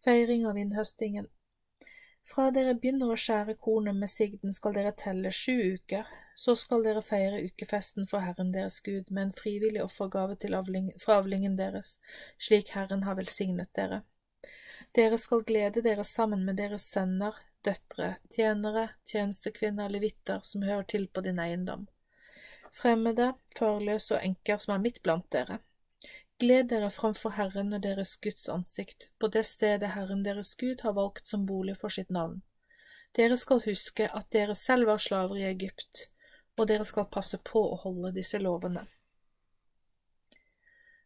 Feiring 0.04 0.42
av 0.50 0.58
innhøstingen 0.58 1.28
Fra 2.28 2.48
dere 2.56 2.74
begynner 2.74 3.12
å 3.12 3.20
skjære 3.22 3.54
kornet 3.66 3.96
med 4.00 4.10
sigden 4.10 4.52
skal 4.56 4.74
dere 4.74 4.92
telle 4.98 5.30
sju 5.30 5.54
uker, 5.76 6.10
så 6.36 6.56
skal 6.58 6.82
dere 6.82 7.04
feire 7.06 7.44
ukefesten 7.44 8.08
for 8.10 8.26
Herren 8.26 8.50
deres 8.56 8.80
Gud 8.82 9.12
med 9.12 9.28
en 9.28 9.32
frivillig 9.38 9.84
offergave 9.84 10.36
avling, 10.58 10.90
fra 10.98 11.20
avlingen 11.22 11.54
deres, 11.56 12.00
slik 12.38 12.74
Herren 12.74 13.06
har 13.06 13.20
velsignet 13.20 13.70
dere. 13.78 14.02
Dere 14.94 15.18
skal 15.18 15.44
glede 15.46 15.82
dere 15.82 16.04
sammen 16.04 16.44
med 16.46 16.56
deres 16.60 16.86
sønner, 16.92 17.36
døtre, 17.64 18.16
tjenere, 18.30 18.88
tjenestekvinner, 19.08 19.88
levitter 19.90 20.40
som 20.44 20.62
hører 20.62 20.86
til 20.90 21.06
på 21.08 21.24
din 21.24 21.40
eiendom, 21.42 21.86
fremmede, 22.72 23.32
farløse 23.58 24.16
og 24.16 24.26
enker 24.26 24.60
som 24.62 24.76
er 24.76 24.82
midt 24.84 25.02
blant 25.02 25.30
dere. 25.32 25.60
Gled 26.42 26.68
dere 26.72 26.90
framfor 26.90 27.36
Herren 27.36 27.72
og 27.76 27.82
deres 27.82 28.16
Guds 28.18 28.48
ansikt, 28.50 29.08
på 29.18 29.30
det 29.30 29.44
stedet 29.46 29.92
Herren 29.94 30.24
deres 30.26 30.54
Gud 30.58 30.82
har 30.82 30.96
valgt 30.96 31.30
som 31.30 31.46
bolig 31.46 31.76
for 31.78 31.94
sitt 31.94 32.10
navn. 32.10 32.42
Dere 33.14 33.36
skal 33.38 33.62
huske 33.62 34.08
at 34.10 34.32
dere 34.34 34.56
selv 34.58 34.90
var 34.90 34.98
slaver 34.98 35.38
i 35.38 35.46
Egypt, 35.52 36.08
og 36.58 36.66
dere 36.68 36.84
skal 36.84 37.06
passe 37.06 37.38
på 37.38 37.62
å 37.70 37.78
holde 37.84 38.10
disse 38.16 38.40
lovene. 38.42 38.82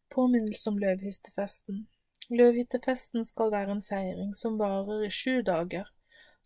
Påminnelse 0.09 0.73
om 0.73 0.81
løvhyttefesten 0.81 1.85
Løvhyttefesten 2.29 3.25
skal 3.25 3.51
være 3.53 3.73
en 3.73 3.83
feiring 3.83 4.35
som 4.37 4.59
varer 4.61 5.07
i 5.07 5.11
sju 5.11 5.41
dager, 5.43 5.87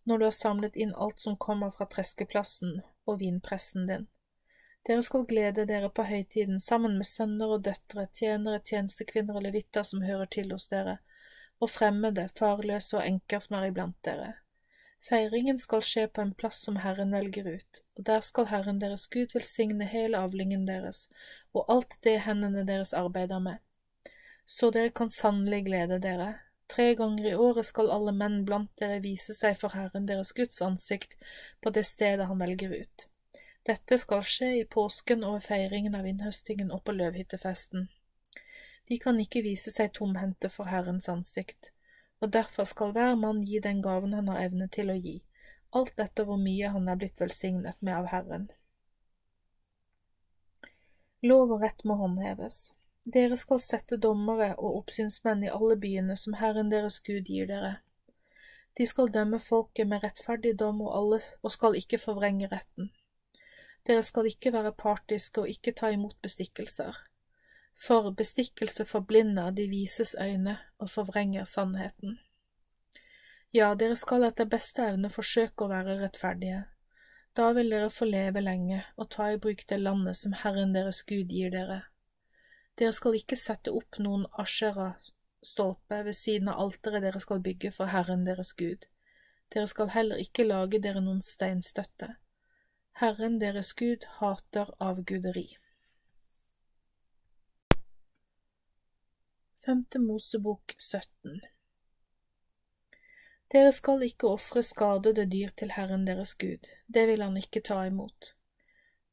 når 0.07 0.17
du 0.17 0.25
har 0.25 0.35
samlet 0.35 0.77
inn 0.79 0.93
alt 0.95 1.19
som 1.19 1.35
kommer 1.37 1.73
fra 1.75 1.87
treskeplassen 1.91 2.77
og 3.05 3.19
vinpressen 3.19 3.89
din. 3.89 4.05
Dere 4.87 5.03
skal 5.03 5.25
glede 5.27 5.65
dere 5.67 5.89
på 5.89 6.05
høytiden 6.07 6.61
sammen 6.63 6.95
med 6.99 7.07
sønner 7.07 7.51
og 7.55 7.65
døtre, 7.67 8.07
tjenere, 8.15 8.59
tjenestekvinner 8.59 9.39
og 9.39 9.43
levitter 9.45 9.83
som 9.87 10.03
hører 10.03 10.31
til 10.31 10.51
hos 10.55 10.69
dere, 10.71 10.97
og 11.59 11.71
fremmede, 11.71 12.29
farløse 12.39 12.97
og 12.99 13.05
enker 13.07 13.43
som 13.43 13.59
er 13.59 13.69
iblant 13.69 13.99
dere. 14.07 14.33
Feiringen 15.03 15.59
skal 15.59 15.83
skje 15.83 16.07
på 16.07 16.23
en 16.23 16.33
plass 16.39 16.61
som 16.63 16.79
Herren 16.79 17.11
velger 17.15 17.47
ut, 17.57 17.83
og 17.97 18.07
der 18.07 18.23
skal 18.23 18.47
Herren 18.51 18.79
deres 18.79 19.09
Gud 19.11 19.35
velsigne 19.35 19.87
hele 19.87 20.19
avlingen 20.19 20.63
deres 20.67 21.09
og 21.51 21.67
alt 21.67 21.99
det 22.07 22.21
hendene 22.23 22.63
deres 22.67 22.93
arbeider 22.95 23.43
med. 23.43 23.59
Så 24.45 24.71
dere 24.71 24.89
kan 24.89 25.09
sannelig 25.09 25.65
glede 25.65 25.99
dere. 25.99 26.39
tre 26.67 26.95
ganger 26.95 27.25
i 27.25 27.35
året 27.35 27.65
skal 27.65 27.91
alle 27.91 28.11
menn 28.11 28.45
blant 28.45 28.71
dere 28.81 29.01
vise 29.03 29.33
seg 29.37 29.57
for 29.59 29.75
Herren 29.77 30.07
deres 30.09 30.31
Guds 30.33 30.61
ansikt 30.61 31.17
på 31.61 31.69
det 31.69 31.83
stedet 31.85 32.27
han 32.27 32.39
velger 32.39 32.73
ut. 32.81 33.07
Dette 33.63 33.97
skal 33.97 34.23
skje 34.27 34.49
i 34.59 34.63
påsken 34.65 35.23
og 35.23 35.37
ved 35.37 35.45
feiringen 35.47 35.95
av 35.95 36.07
innhøstingen 36.07 36.71
og 36.71 36.83
på 36.83 36.95
løvhyttefesten. 36.97 37.87
De 38.89 38.97
kan 38.99 39.19
ikke 39.19 39.43
vise 39.45 39.71
seg 39.71 39.93
tomhendte 39.95 40.49
for 40.51 40.67
Herrens 40.67 41.07
ansikt, 41.09 41.71
og 42.19 42.33
derfor 42.35 42.67
skal 42.67 42.91
hver 42.95 43.15
mann 43.15 43.39
gi 43.47 43.61
den 43.63 43.81
gaven 43.85 44.13
han 44.17 44.27
har 44.27 44.43
evne 44.43 44.67
til 44.67 44.91
å 44.91 44.97
gi, 44.99 45.21
alt 45.71 45.99
etter 45.99 46.27
hvor 46.27 46.41
mye 46.41 46.73
han 46.75 46.89
er 46.91 46.99
blitt 46.99 47.21
velsignet 47.21 47.79
med 47.79 47.95
av 48.01 48.11
Herren. 48.11 48.49
Lov 51.23 51.55
og 51.55 51.63
rett 51.63 51.85
må 51.87 51.95
håndheves. 52.01 52.73
Dere 53.03 53.35
skal 53.37 53.59
sette 53.59 53.97
dommere 53.99 54.53
og 54.55 54.77
oppsynsmenn 54.77 55.43
i 55.43 55.51
alle 55.51 55.75
byene 55.75 56.15
som 56.19 56.37
Herren 56.39 56.69
deres 56.71 57.01
Gud 57.03 57.27
gir 57.27 57.49
dere. 57.49 57.77
De 58.77 58.87
skal 58.87 59.11
dømme 59.13 59.39
folket 59.43 59.87
med 59.87 60.03
rettferdig 60.03 60.55
dom 60.59 60.79
og, 60.81 60.93
alle, 60.97 61.19
og 61.43 61.51
skal 61.51 61.75
ikke 61.77 61.99
forvrenge 61.99 62.47
retten. 62.47 62.93
Dere 63.87 64.01
skal 64.07 64.29
ikke 64.31 64.53
være 64.53 64.71
partiske 64.71 65.43
og 65.43 65.49
ikke 65.51 65.75
ta 65.75 65.91
imot 65.91 66.15
bestikkelser. 66.23 66.95
For 67.75 68.11
bestikkelse 68.11 68.85
forblinder 68.85 69.51
de 69.51 69.67
vises 69.67 70.15
øyne 70.21 70.57
og 70.77 70.89
forvrenger 70.89 71.43
sannheten. 71.43 72.19
Ja, 73.53 73.73
dere 73.75 73.95
skal 73.99 74.23
etter 74.23 74.47
beste 74.49 74.87
evne 74.87 75.11
forsøke 75.13 75.65
å 75.65 75.69
være 75.69 75.99
rettferdige. 75.99 76.63
Da 77.35 77.51
vil 77.53 77.69
dere 77.69 77.91
få 77.93 78.07
leve 78.07 78.41
lenge 78.41 78.85
og 78.95 79.11
ta 79.13 79.33
i 79.33 79.37
bruk 79.41 79.67
det 79.69 79.81
landet 79.81 80.17
som 80.17 80.33
Herren 80.33 80.73
deres 80.73 81.03
Gud 81.03 81.33
gir 81.33 81.51
dere. 81.53 81.83
Dere 82.79 82.93
skal 82.95 83.17
ikke 83.19 83.37
sette 83.37 83.71
opp 83.77 83.99
noen 84.01 84.25
Ashera-stolpe 84.41 85.99
ved 86.07 86.17
siden 86.17 86.49
av 86.49 86.61
alteret 86.65 87.05
dere 87.05 87.21
skal 87.21 87.43
bygge 87.45 87.69
for 87.75 87.93
Herren 87.93 88.25
deres 88.25 88.53
Gud. 88.57 88.87
Dere 89.53 89.69
skal 89.69 89.91
heller 89.93 90.21
ikke 90.21 90.47
lage 90.47 90.81
dere 90.81 91.03
noen 91.05 91.21
steinstøtte. 91.21 92.15
Herren 93.01 93.39
deres 93.41 93.73
Gud 93.77 94.07
hater 94.19 94.73
avguderi. 94.81 95.47
Femte 99.63 99.99
Mosebok 100.01 100.73
17 100.77 101.41
Dere 103.53 103.71
skal 103.71 104.01
ikke 104.03 104.31
ofre 104.33 104.63
skadede 104.65 105.27
dyr 105.29 105.53
til 105.61 105.71
Herren 105.77 106.07
deres 106.07 106.33
Gud, 106.41 106.65
det 106.89 107.05
vil 107.07 107.21
han 107.21 107.37
ikke 107.37 107.61
ta 107.61 107.83
imot. 107.85 108.33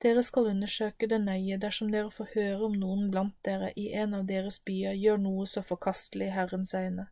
Dere 0.00 0.22
skal 0.24 0.46
undersøke 0.48 1.06
det 1.12 1.18
nøye 1.20 1.58
dersom 1.60 1.90
dere 1.92 2.12
får 2.14 2.30
høre 2.34 2.68
om 2.70 2.76
noen 2.82 3.10
blant 3.12 3.34
dere 3.44 3.66
i 3.76 3.90
en 4.02 4.14
av 4.16 4.22
deres 4.30 4.56
byer 4.64 4.96
gjør 4.96 5.20
noe 5.20 5.44
så 5.50 5.60
forkastelig 5.66 6.30
i 6.30 6.36
Herrens 6.36 6.72
øyne, 6.74 7.04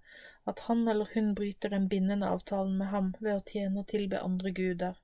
at 0.49 0.63
han 0.69 0.87
eller 0.89 1.11
hun 1.13 1.35
bryter 1.37 1.75
den 1.75 1.91
bindende 1.93 2.31
avtalen 2.33 2.79
med 2.81 2.89
ham 2.95 3.13
ved 3.21 3.35
å 3.35 3.45
tjene 3.53 3.83
og 3.83 3.91
tilbe 3.93 4.23
andre 4.25 4.55
guder, 4.57 4.97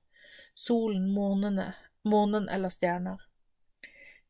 solen, 0.55 1.11
månene, 1.13 1.67
månen 2.01 2.49
eller 2.49 2.73
stjerner. 2.73 3.21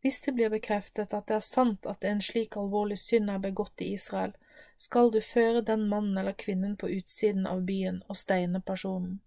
Hvis 0.03 0.19
det 0.21 0.35
blir 0.35 0.51
bekreftet 0.51 1.13
at 1.15 1.31
det 1.31 1.39
er 1.39 1.47
sant 1.47 1.87
at 1.89 2.03
en 2.05 2.19
slik 2.21 2.59
alvorlig 2.59 2.99
synd 2.99 3.31
er 3.31 3.39
begått 3.41 3.81
i 3.81 3.93
Israel, 3.95 4.35
skal 4.77 5.13
du 5.15 5.21
føre 5.23 5.63
den 5.63 5.87
mannen 5.87 6.17
eller 6.19 6.35
kvinnen 6.35 6.75
på 6.75 6.91
utsiden 6.91 7.47
av 7.47 7.63
byen 7.69 8.03
og 8.09 8.19
steine 8.19 8.59
personen. 8.59 9.21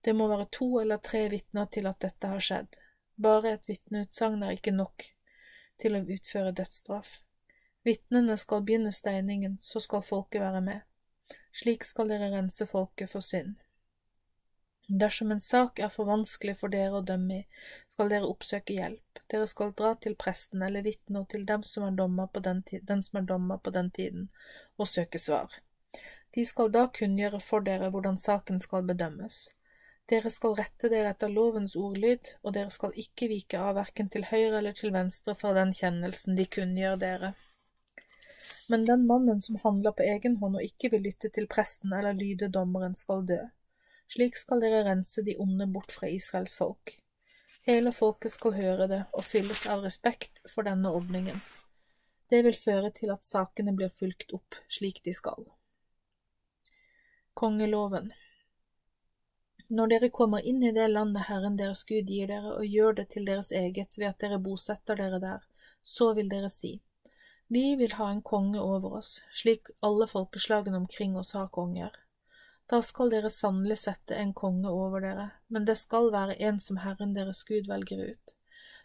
Det 0.00 0.16
må 0.16 0.32
være 0.32 0.48
to 0.56 0.78
eller 0.80 0.96
tre 1.04 1.28
vitner 1.28 1.68
til 1.68 1.86
at 1.86 2.00
dette 2.00 2.32
har 2.32 2.40
skjedd, 2.40 2.80
bare 3.22 3.54
et 3.54 3.66
vitneutsagn 3.68 4.42
er 4.42 4.56
ikke 4.56 4.74
nok 4.74 5.06
til 5.80 5.96
å 5.96 6.04
utføre 6.04 6.54
dødsstraff. 6.56 7.20
Vitnene 7.86 8.36
skal 8.40 8.64
begynne 8.64 8.92
steiningen, 8.92 9.56
så 9.62 9.80
skal 9.80 10.04
folket 10.04 10.42
være 10.42 10.60
med. 10.64 10.86
Slik 11.56 11.84
skal 11.88 12.10
dere 12.12 12.30
rense 12.34 12.66
folket 12.68 13.10
for 13.12 13.24
synd. 13.24 13.56
Dersom 14.90 15.30
en 15.30 15.40
sak 15.40 15.78
er 15.78 15.88
for 15.94 16.08
vanskelig 16.08 16.56
for 16.58 16.72
dere 16.72 16.98
å 16.98 17.06
dømme 17.06 17.36
i, 17.36 17.42
skal 17.94 18.10
dere 18.10 18.26
oppsøke 18.26 18.74
hjelp. 18.74 19.20
Dere 19.30 19.46
skal 19.46 19.70
dra 19.78 19.94
til 20.02 20.16
presten 20.18 20.64
eller 20.66 20.82
vitner 20.82 21.24
til 21.30 21.46
dem 21.46 21.62
som 21.66 21.86
er 21.86 21.94
dommer 22.00 22.26
på 22.26 22.42
den, 22.42 22.64
den 22.66 23.04
som 23.06 23.20
er 23.20 23.28
dommer 23.28 23.60
på 23.62 23.70
den 23.76 23.92
tiden, 23.94 24.28
og 24.76 24.90
søke 24.90 25.22
svar. 25.22 25.54
De 26.34 26.44
skal 26.46 26.72
da 26.74 26.88
kunngjøre 26.98 27.40
for 27.42 27.62
dere 27.66 27.90
hvordan 27.94 28.18
saken 28.18 28.60
skal 28.62 28.84
bedømmes. 28.90 29.38
Dere 30.10 30.30
skal 30.34 30.56
rette 30.58 30.88
dere 30.90 31.12
etter 31.12 31.30
lovens 31.30 31.76
ordlyd, 31.78 32.32
og 32.42 32.54
dere 32.56 32.72
skal 32.74 32.96
ikke 32.98 33.28
vike 33.30 33.60
av 33.62 33.76
verken 33.78 34.08
til 34.10 34.24
høyre 34.26 34.58
eller 34.58 34.74
til 34.74 34.90
venstre 34.94 35.36
fra 35.38 35.52
den 35.54 35.70
kjennelsen 35.76 36.34
de 36.38 36.46
kunngjør 36.50 36.98
dere. 36.98 37.30
Men 38.70 38.86
den 38.88 39.06
mannen 39.06 39.40
som 39.42 39.58
handler 39.62 39.94
på 39.94 40.06
egen 40.06 40.36
hånd 40.40 40.58
og 40.58 40.66
ikke 40.66 40.90
vil 40.92 41.06
lytte 41.06 41.30
til 41.34 41.46
presten 41.50 41.94
eller 41.94 42.18
lyde 42.18 42.50
dommeren, 42.50 42.96
skal 42.98 43.22
dø. 43.26 43.38
Slik 44.10 44.38
skal 44.38 44.62
dere 44.64 44.82
rense 44.88 45.22
de 45.26 45.36
onde 45.38 45.68
bort 45.70 45.94
fra 45.94 46.10
Israels 46.10 46.56
folk. 46.58 46.96
Hele 47.68 47.92
folket 47.94 48.34
skal 48.34 48.56
høre 48.56 48.88
det 48.90 49.00
og 49.14 49.26
fylles 49.26 49.62
av 49.70 49.84
respekt 49.86 50.42
for 50.48 50.66
denne 50.66 50.90
ordningen. 50.90 51.38
Det 52.30 52.42
vil 52.46 52.58
føre 52.58 52.90
til 52.94 53.12
at 53.14 53.26
sakene 53.26 53.74
blir 53.78 53.90
fulgt 53.94 54.34
opp 54.34 54.58
slik 54.70 55.02
de 55.06 55.14
skal. 55.14 55.46
Kongeloven 57.34 58.10
når 59.70 59.90
dere 59.92 60.10
kommer 60.10 60.42
inn 60.50 60.62
i 60.66 60.72
det 60.74 60.88
landet 60.90 61.28
Herren 61.28 61.56
deres 61.58 61.84
Gud 61.86 62.08
gir 62.10 62.26
dere, 62.26 62.56
og 62.58 62.66
gjør 62.66 62.96
det 62.98 63.08
til 63.14 63.26
deres 63.28 63.52
eget 63.54 63.98
ved 63.98 64.08
at 64.08 64.18
dere 64.22 64.40
bosetter 64.42 64.98
dere 64.98 65.20
der, 65.22 65.44
så 65.82 66.12
vil 66.18 66.30
dere 66.32 66.50
si, 66.50 66.80
Vi 67.48 67.76
vil 67.76 67.94
ha 67.98 68.10
en 68.10 68.22
konge 68.22 68.60
over 68.60 68.98
oss, 68.98 69.22
slik 69.32 69.70
alle 69.82 70.06
folkeslagene 70.06 70.76
omkring 70.76 71.16
oss 71.18 71.32
har 71.38 71.48
konger. 71.54 71.94
Da 72.70 72.78
skal 72.86 73.10
dere 73.10 73.30
sannelig 73.30 73.78
sette 73.82 74.14
en 74.14 74.34
konge 74.34 74.70
over 74.70 75.02
dere, 75.02 75.30
men 75.48 75.64
det 75.66 75.78
skal 75.78 76.12
være 76.14 76.38
en 76.38 76.60
som 76.60 76.82
Herren 76.84 77.14
deres 77.14 77.42
Gud 77.44 77.66
velger 77.70 78.10
ut. 78.12 78.36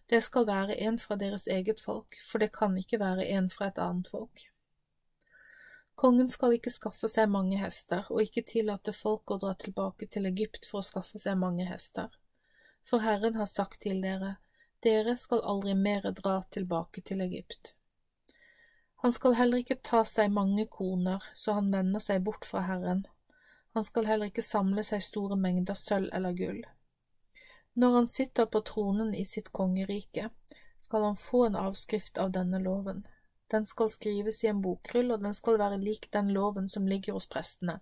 Det 0.10 0.22
skal 0.24 0.48
være 0.48 0.78
en 0.88 0.98
fra 1.02 1.18
deres 1.18 1.48
eget 1.48 1.82
folk, 1.82 2.18
for 2.26 2.42
det 2.42 2.54
kan 2.54 2.78
ikke 2.78 3.00
være 3.02 3.26
en 3.38 3.50
fra 3.50 3.70
et 3.70 3.82
annet 3.82 4.10
folk. 4.10 4.50
Kongen 5.96 6.30
skal 6.30 6.58
ikke 6.58 6.74
skaffe 6.74 7.08
seg 7.12 7.30
mange 7.32 7.58
hester, 7.62 8.04
og 8.12 8.20
ikke 8.24 8.44
tillate 8.48 8.92
folk 8.96 9.32
å 9.32 9.40
dra 9.40 9.54
tilbake 9.56 10.10
til 10.12 10.28
Egypt 10.28 10.68
for 10.68 10.82
å 10.82 10.88
skaffe 10.88 11.22
seg 11.22 11.40
mange 11.40 11.68
hester. 11.70 12.12
For 12.84 13.02
Herren 13.02 13.40
har 13.40 13.48
sagt 13.48 13.82
til 13.86 14.04
dere, 14.04 14.36
dere 14.84 15.16
skal 15.18 15.42
aldri 15.42 15.74
mere 15.80 16.12
dra 16.14 16.42
tilbake 16.52 17.02
til 17.02 17.24
Egypt. 17.24 17.74
Han 19.06 19.14
skal 19.16 19.38
heller 19.40 19.64
ikke 19.64 19.80
ta 19.86 20.04
seg 20.06 20.32
mange 20.36 20.68
koner, 20.68 21.24
så 21.36 21.56
han 21.58 21.72
vender 21.72 22.04
seg 22.04 22.24
bort 22.28 22.46
fra 22.46 22.66
Herren. 22.68 23.06
Han 23.78 23.84
skal 23.84 24.08
heller 24.10 24.32
ikke 24.32 24.46
samle 24.46 24.84
seg 24.88 25.04
store 25.04 25.36
mengder 25.40 25.80
sølv 25.80 26.12
eller 26.14 26.36
gull. 26.36 26.62
Når 27.76 27.96
han 27.96 28.08
sitter 28.08 28.46
på 28.52 28.62
tronen 28.68 29.16
i 29.16 29.26
sitt 29.28 29.52
kongerike, 29.52 30.30
skal 30.78 31.04
han 31.10 31.20
få 31.20 31.46
en 31.46 31.58
avskrift 31.60 32.18
av 32.18 32.32
denne 32.36 32.60
loven. 32.64 33.04
Den 33.52 33.66
skal 33.66 33.90
skrives 33.94 34.44
i 34.44 34.48
en 34.48 34.62
bokrull, 34.62 35.12
og 35.12 35.22
den 35.22 35.34
skal 35.34 35.60
være 35.62 35.78
lik 35.78 36.08
den 36.14 36.32
loven 36.34 36.70
som 36.70 36.88
ligger 36.88 37.14
hos 37.14 37.28
prestene. 37.30 37.80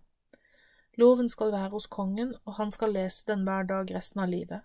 Loven 0.99 1.30
skal 1.30 1.52
være 1.52 1.69
hos 1.73 1.88
kongen, 1.88 2.35
og 2.45 2.57
han 2.60 2.72
skal 2.72 2.94
lese 2.94 3.26
den 3.27 3.48
hver 3.48 3.64
dag 3.69 3.95
resten 3.95 4.22
av 4.22 4.30
livet, 4.30 4.61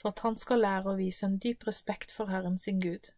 for 0.00 0.10
at 0.10 0.24
han 0.24 0.34
skal 0.38 0.64
lære 0.64 0.90
å 0.90 0.98
vise 0.98 1.26
en 1.26 1.36
dyp 1.38 1.66
respekt 1.68 2.14
for 2.14 2.32
Herren 2.32 2.58
sin 2.58 2.80
Gud. 2.80 3.12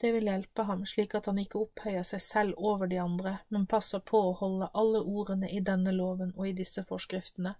Det 0.00 0.10
vil 0.12 0.28
hjelpe 0.28 0.66
ham 0.68 0.82
slik 0.86 1.14
at 1.16 1.28
han 1.30 1.38
ikke 1.40 1.60
opphøyer 1.62 2.04
seg 2.04 2.20
selv 2.20 2.58
over 2.70 2.90
de 2.90 2.98
andre, 3.00 3.38
men 3.48 3.68
passer 3.70 4.02
på 4.04 4.18
å 4.18 4.34
holde 4.40 4.68
alle 4.74 5.00
ordene 5.00 5.48
i 5.48 5.60
denne 5.64 5.94
loven 5.94 6.34
og 6.36 6.48
i 6.48 6.56
disse 6.56 6.84
forskriftene, 6.88 7.54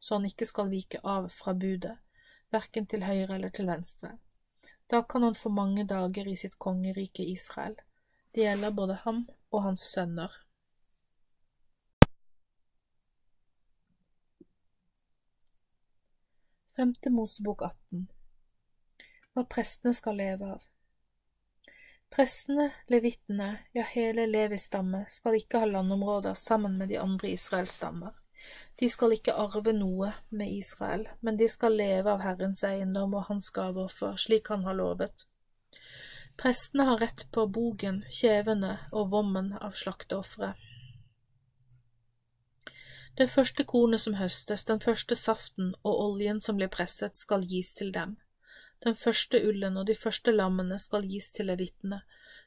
så 0.00 0.18
han 0.18 0.26
ikke 0.28 0.48
skal 0.48 0.68
vike 0.72 1.00
av 1.04 1.30
fra 1.32 1.54
budet, 1.54 1.94
verken 2.52 2.88
til 2.90 3.06
høyre 3.06 3.36
eller 3.36 3.54
til 3.54 3.70
venstre. 3.70 4.16
Da 4.90 5.02
kan 5.02 5.22
han 5.22 5.38
få 5.38 5.52
mange 5.54 5.86
dager 5.86 6.28
i 6.28 6.36
sitt 6.36 6.58
kongerike 6.58 7.22
Israel. 7.22 7.78
Det 8.32 8.44
gjelder 8.44 8.70
både 8.70 8.94
ham 9.04 9.24
og 9.50 9.62
hans 9.62 9.84
sønner. 9.90 10.30
Femte 16.76 17.10
Mosebok 17.10 17.62
18 17.66 18.04
Hva 19.34 19.42
prestene 19.50 19.92
skal 19.98 20.16
leve 20.22 20.52
av 20.54 20.68
Prestene, 22.10 22.70
levitene, 22.90 23.48
ja 23.76 23.82
hele 23.86 24.24
Levis 24.26 24.64
stamme 24.66 25.04
skal 25.14 25.36
ikke 25.38 25.60
ha 25.62 25.68
landområder 25.70 26.34
sammen 26.34 26.78
med 26.78 26.90
de 26.90 26.98
andre 26.98 27.30
Israels 27.30 27.76
stammer. 27.78 28.14
De 28.80 28.88
skal 28.90 29.14
ikke 29.14 29.34
arve 29.38 29.74
noe 29.76 30.08
med 30.30 30.50
Israel, 30.50 31.04
men 31.20 31.38
de 31.38 31.46
skal 31.50 31.76
leve 31.78 32.10
av 32.10 32.24
Herrens 32.24 32.64
eiendom 32.66 33.14
og 33.14 33.28
hans 33.28 33.50
gaver 33.54 33.90
for, 33.92 34.18
slik 34.18 34.50
han 34.50 34.64
har 34.66 34.78
lovet. 34.78 35.26
Prestene 36.40 36.82
har 36.88 36.98
rett 36.98 37.26
på 37.32 37.42
bogen, 37.46 37.98
kjevene 38.08 38.78
og 38.96 39.10
vommen 39.12 39.50
av 39.60 39.74
slakteofre. 39.76 40.54
Det 43.18 43.26
første 43.28 43.66
kornet 43.68 44.00
som 44.00 44.14
høstes, 44.16 44.64
den 44.64 44.80
første 44.80 45.18
saften 45.20 45.74
og 45.82 45.98
oljen 46.06 46.40
som 46.40 46.56
blir 46.56 46.70
presset, 46.72 47.20
skal 47.20 47.44
gis 47.44 47.74
til 47.76 47.92
dem. 47.92 48.14
Den 48.80 48.96
første 48.96 49.42
ullen 49.50 49.76
og 49.76 49.90
de 49.90 49.98
første 50.04 50.32
lammene 50.32 50.78
skal 50.80 51.04
gis 51.04 51.28
til 51.36 51.50
levitene, 51.52 52.00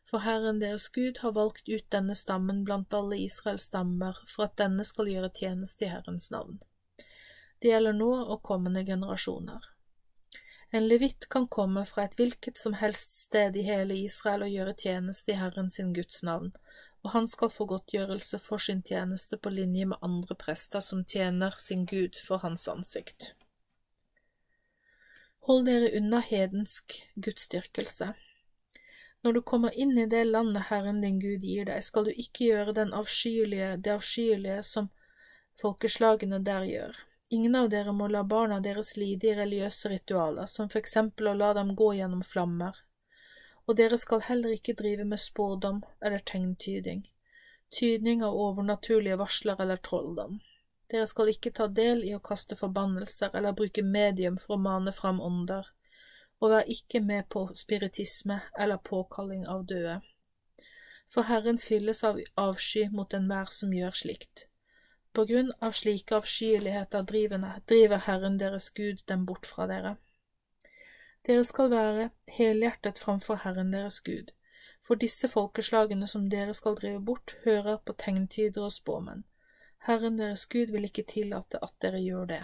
For 0.09 0.25
Herren 0.25 0.59
deres 0.59 0.89
Gud 0.89 1.21
har 1.21 1.31
valgt 1.37 1.69
ut 1.69 1.85
denne 1.93 2.15
stammen 2.15 2.65
blant 2.65 2.93
alle 2.93 3.21
Israels 3.21 3.69
stammer 3.69 4.17
for 4.27 4.49
at 4.49 4.57
denne 4.57 4.83
skal 4.83 5.07
gjøre 5.07 5.29
tjeneste 5.37 5.85
i 5.85 5.91
Herrens 5.93 6.31
navn. 6.31 6.57
Det 7.61 7.69
gjelder 7.71 7.93
nå 7.93 8.09
og 8.25 8.41
kommende 8.43 8.83
generasjoner. 8.83 9.72
En 10.73 10.87
levitt 10.87 11.27
kan 11.29 11.43
komme 11.47 11.83
fra 11.85 12.07
et 12.07 12.15
hvilket 12.17 12.57
som 12.57 12.73
helst 12.79 13.19
sted 13.27 13.57
i 13.61 13.65
hele 13.67 13.93
Israel 14.07 14.47
og 14.47 14.55
gjøre 14.55 14.73
tjeneste 14.73 15.35
i 15.35 15.37
Herren 15.37 15.69
sin 15.69 15.91
Guds 15.93 16.23
navn, 16.25 16.49
og 17.05 17.13
han 17.13 17.27
skal 17.29 17.51
få 17.53 17.67
godtgjørelse 17.69 18.39
for 18.41 18.63
sin 18.63 18.81
tjeneste 18.81 19.37
på 19.37 19.51
linje 19.53 19.85
med 19.91 20.01
andre 20.01 20.33
prester 20.33 20.81
som 20.81 21.03
tjener 21.05 21.53
sin 21.61 21.85
Gud 21.85 22.17
for 22.17 22.41
hans 22.41 22.65
ansikt. 22.71 23.35
Hold 25.45 25.69
dere 25.69 25.93
unna 25.99 26.23
hedensk 26.25 26.97
gudsdyrkelse. 27.21 28.13
Når 29.23 29.37
du 29.37 29.41
kommer 29.45 29.77
inn 29.77 29.93
i 29.99 30.09
det 30.09 30.25
landet 30.25 30.71
Herren 30.71 31.05
din 31.05 31.21
Gud 31.21 31.45
gir 31.45 31.69
deg, 31.69 31.85
skal 31.85 32.09
du 32.09 32.15
ikke 32.17 32.49
gjøre 32.49 32.79
den 32.81 32.97
avskyelige, 32.97 33.75
det 33.77 33.93
avskyelige 33.99 34.63
som 34.65 34.89
folkeslagene 35.61 36.41
der 36.41 36.65
gjør. 36.65 37.03
Ingen 37.33 37.55
av 37.59 37.69
dere 37.73 37.93
må 37.97 38.07
la 38.13 38.21
barna 38.33 38.59
deres 38.61 38.93
lide 38.99 39.31
i 39.31 39.35
religiøse 39.37 39.89
ritualer, 39.93 40.49
som 40.51 40.69
for 40.69 40.81
eksempel 40.83 41.31
å 41.31 41.35
la 41.39 41.51
dem 41.57 41.73
gå 41.79 41.89
gjennom 41.97 42.23
flammer. 42.29 42.77
Og 43.65 43.77
dere 43.79 43.97
skal 43.97 44.25
heller 44.27 44.53
ikke 44.55 44.77
drive 44.81 45.05
med 45.09 45.21
spådom 45.23 45.83
eller 46.01 46.21
tegntyding, 46.31 47.05
tydning 47.79 48.25
av 48.27 48.37
overnaturlige 48.47 49.17
varsler 49.21 49.61
eller 49.65 49.81
trolldom. 49.89 50.41
Dere 50.91 51.07
skal 51.09 51.31
ikke 51.31 51.53
ta 51.57 51.69
del 51.81 52.03
i 52.05 52.11
å 52.13 52.21
kaste 52.31 52.59
forbannelser 52.59 53.33
eller 53.39 53.55
bruke 53.57 53.85
medium 53.95 54.37
for 54.41 54.57
å 54.57 54.63
mane 54.67 54.93
fram 54.93 55.23
ånder 55.23 55.71
og 56.43 56.51
vær 56.51 56.67
ikke 56.67 56.99
med 56.99 57.29
på 57.31 57.45
spiritisme 57.55 58.41
eller 58.59 58.81
påkalling 58.83 59.45
av 59.47 59.63
døde. 59.65 60.01
For 61.07 61.29
Herren 61.29 61.59
fylles 61.61 62.03
av 62.03 62.19
avsky 62.35 62.89
mot 62.91 63.13
enhver 63.15 63.51
som 63.53 63.71
gjør 63.73 63.95
slikt. 63.95 64.47
På 65.13 65.25
grunn 65.29 65.51
av 65.61 65.75
slike 65.77 66.15
avskyeligheter 66.17 67.03
driver 67.05 67.97
Herren 68.07 68.39
deres 68.41 68.69
Gud 68.69 69.03
dem 69.05 69.25
bort 69.29 69.45
fra 69.45 69.67
dere. 69.69 69.97
Dere 71.27 71.43
skal 71.45 71.69
være 71.71 72.07
helhjertet 72.37 72.97
framfor 72.99 73.43
Herren 73.43 73.69
deres 73.71 73.99
Gud, 74.01 74.33
for 74.81 74.99
disse 74.99 75.29
folkeslagene 75.29 76.09
som 76.09 76.25
dere 76.33 76.53
skal 76.57 76.75
drive 76.81 76.99
bort, 76.99 77.35
hører 77.45 77.77
på 77.85 77.93
tegntyder 77.93 78.65
og 78.65 78.73
spåmenn. 78.73 79.23
Herren 79.85 80.17
deres 80.17 80.47
Gud 80.49 80.73
vil 80.73 80.89
ikke 80.89 81.05
tillate 81.07 81.61
at 81.61 81.77
dere 81.81 82.01
gjør 82.01 82.25
det. 82.33 82.41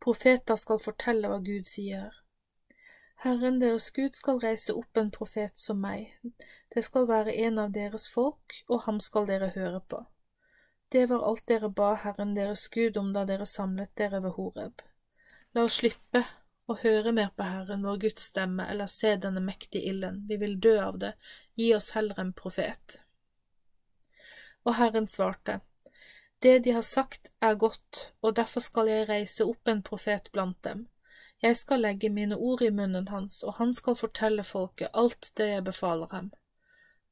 Profeter 0.00 0.56
skal 0.56 0.78
fortelle 0.78 1.28
hva 1.28 1.42
Gud 1.42 1.66
sier. 1.66 2.22
Herren 3.24 3.60
deres 3.60 3.90
Gud 3.90 4.14
skal 4.14 4.38
reise 4.38 4.74
opp 4.76 4.96
en 5.00 5.10
profet 5.10 5.58
som 5.58 5.80
meg, 5.82 6.12
det 6.74 6.84
skal 6.84 7.08
være 7.08 7.34
en 7.48 7.58
av 7.58 7.72
deres 7.72 8.06
folk, 8.12 8.60
og 8.68 8.84
ham 8.84 9.00
skal 9.00 9.26
dere 9.26 9.50
høre 9.56 9.80
på. 9.80 10.06
Det 10.88 11.06
var 11.10 11.22
alt 11.28 11.46
dere 11.50 11.68
ba 11.68 11.94
Herren 11.94 12.34
deres 12.34 12.68
Gud 12.68 12.96
om 12.96 13.12
da 13.12 13.24
dere 13.26 13.46
samlet 13.46 13.90
dere 13.98 14.20
ved 14.22 14.36
Horeb. 14.36 14.82
La 15.54 15.64
oss 15.66 15.80
slippe 15.80 16.22
å 16.70 16.76
høre 16.82 17.12
mer 17.14 17.32
på 17.36 17.46
Herren 17.46 17.86
vår 17.86 17.98
Guds 18.04 18.28
stemme 18.30 18.66
eller 18.70 18.90
se 18.90 19.16
denne 19.22 19.42
mektige 19.42 19.90
ilden, 19.90 20.24
vi 20.28 20.38
vil 20.42 20.58
dø 20.60 20.76
av 20.82 20.98
det, 21.02 21.12
gi 21.54 21.72
oss 21.74 21.90
heller 21.96 22.20
en 22.22 22.32
profet. 22.32 23.00
Og 24.66 24.76
Herren 24.78 25.08
svarte, 25.10 25.60
det 26.42 26.58
de 26.64 26.74
har 26.76 26.86
sagt 26.86 27.30
er 27.40 27.54
godt, 27.54 28.12
og 28.20 28.36
derfor 28.36 28.60
skal 28.60 28.90
jeg 28.90 29.08
reise 29.08 29.46
opp 29.46 29.70
en 29.70 29.82
profet 29.82 30.30
blant 30.32 30.58
dem. 30.66 30.86
Jeg 31.42 31.56
skal 31.56 31.82
legge 31.82 32.10
mine 32.10 32.36
ord 32.36 32.62
i 32.62 32.70
munnen 32.70 33.08
hans, 33.08 33.42
og 33.42 33.58
han 33.58 33.74
skal 33.74 33.98
fortelle 33.98 34.44
folket 34.44 34.94
alt 34.94 35.32
det 35.36 35.48
jeg 35.50 35.64
befaler 35.64 36.12
ham. 36.12 36.30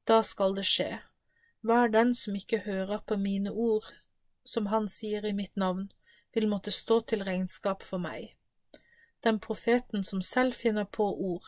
Da 0.09 0.23
skal 0.23 0.55
det 0.57 0.67
skje. 0.69 0.91
Hver 1.65 1.89
den 1.89 2.15
som 2.15 2.37
ikke 2.37 2.59
hører 2.67 3.01
på 3.09 3.17
mine 3.17 3.51
ord, 3.51 3.87
som 4.45 4.67
han 4.69 4.89
sier 4.89 5.25
i 5.25 5.33
mitt 5.33 5.57
navn, 5.57 5.87
vil 6.37 6.49
måtte 6.49 6.71
stå 6.75 7.01
til 7.09 7.25
regnskap 7.25 7.83
for 7.83 8.03
meg. 8.03 8.35
Den 9.25 9.39
profeten 9.41 10.05
som 10.05 10.21
selv 10.21 10.53
finner 10.53 10.85
på 10.85 11.07
ord 11.09 11.47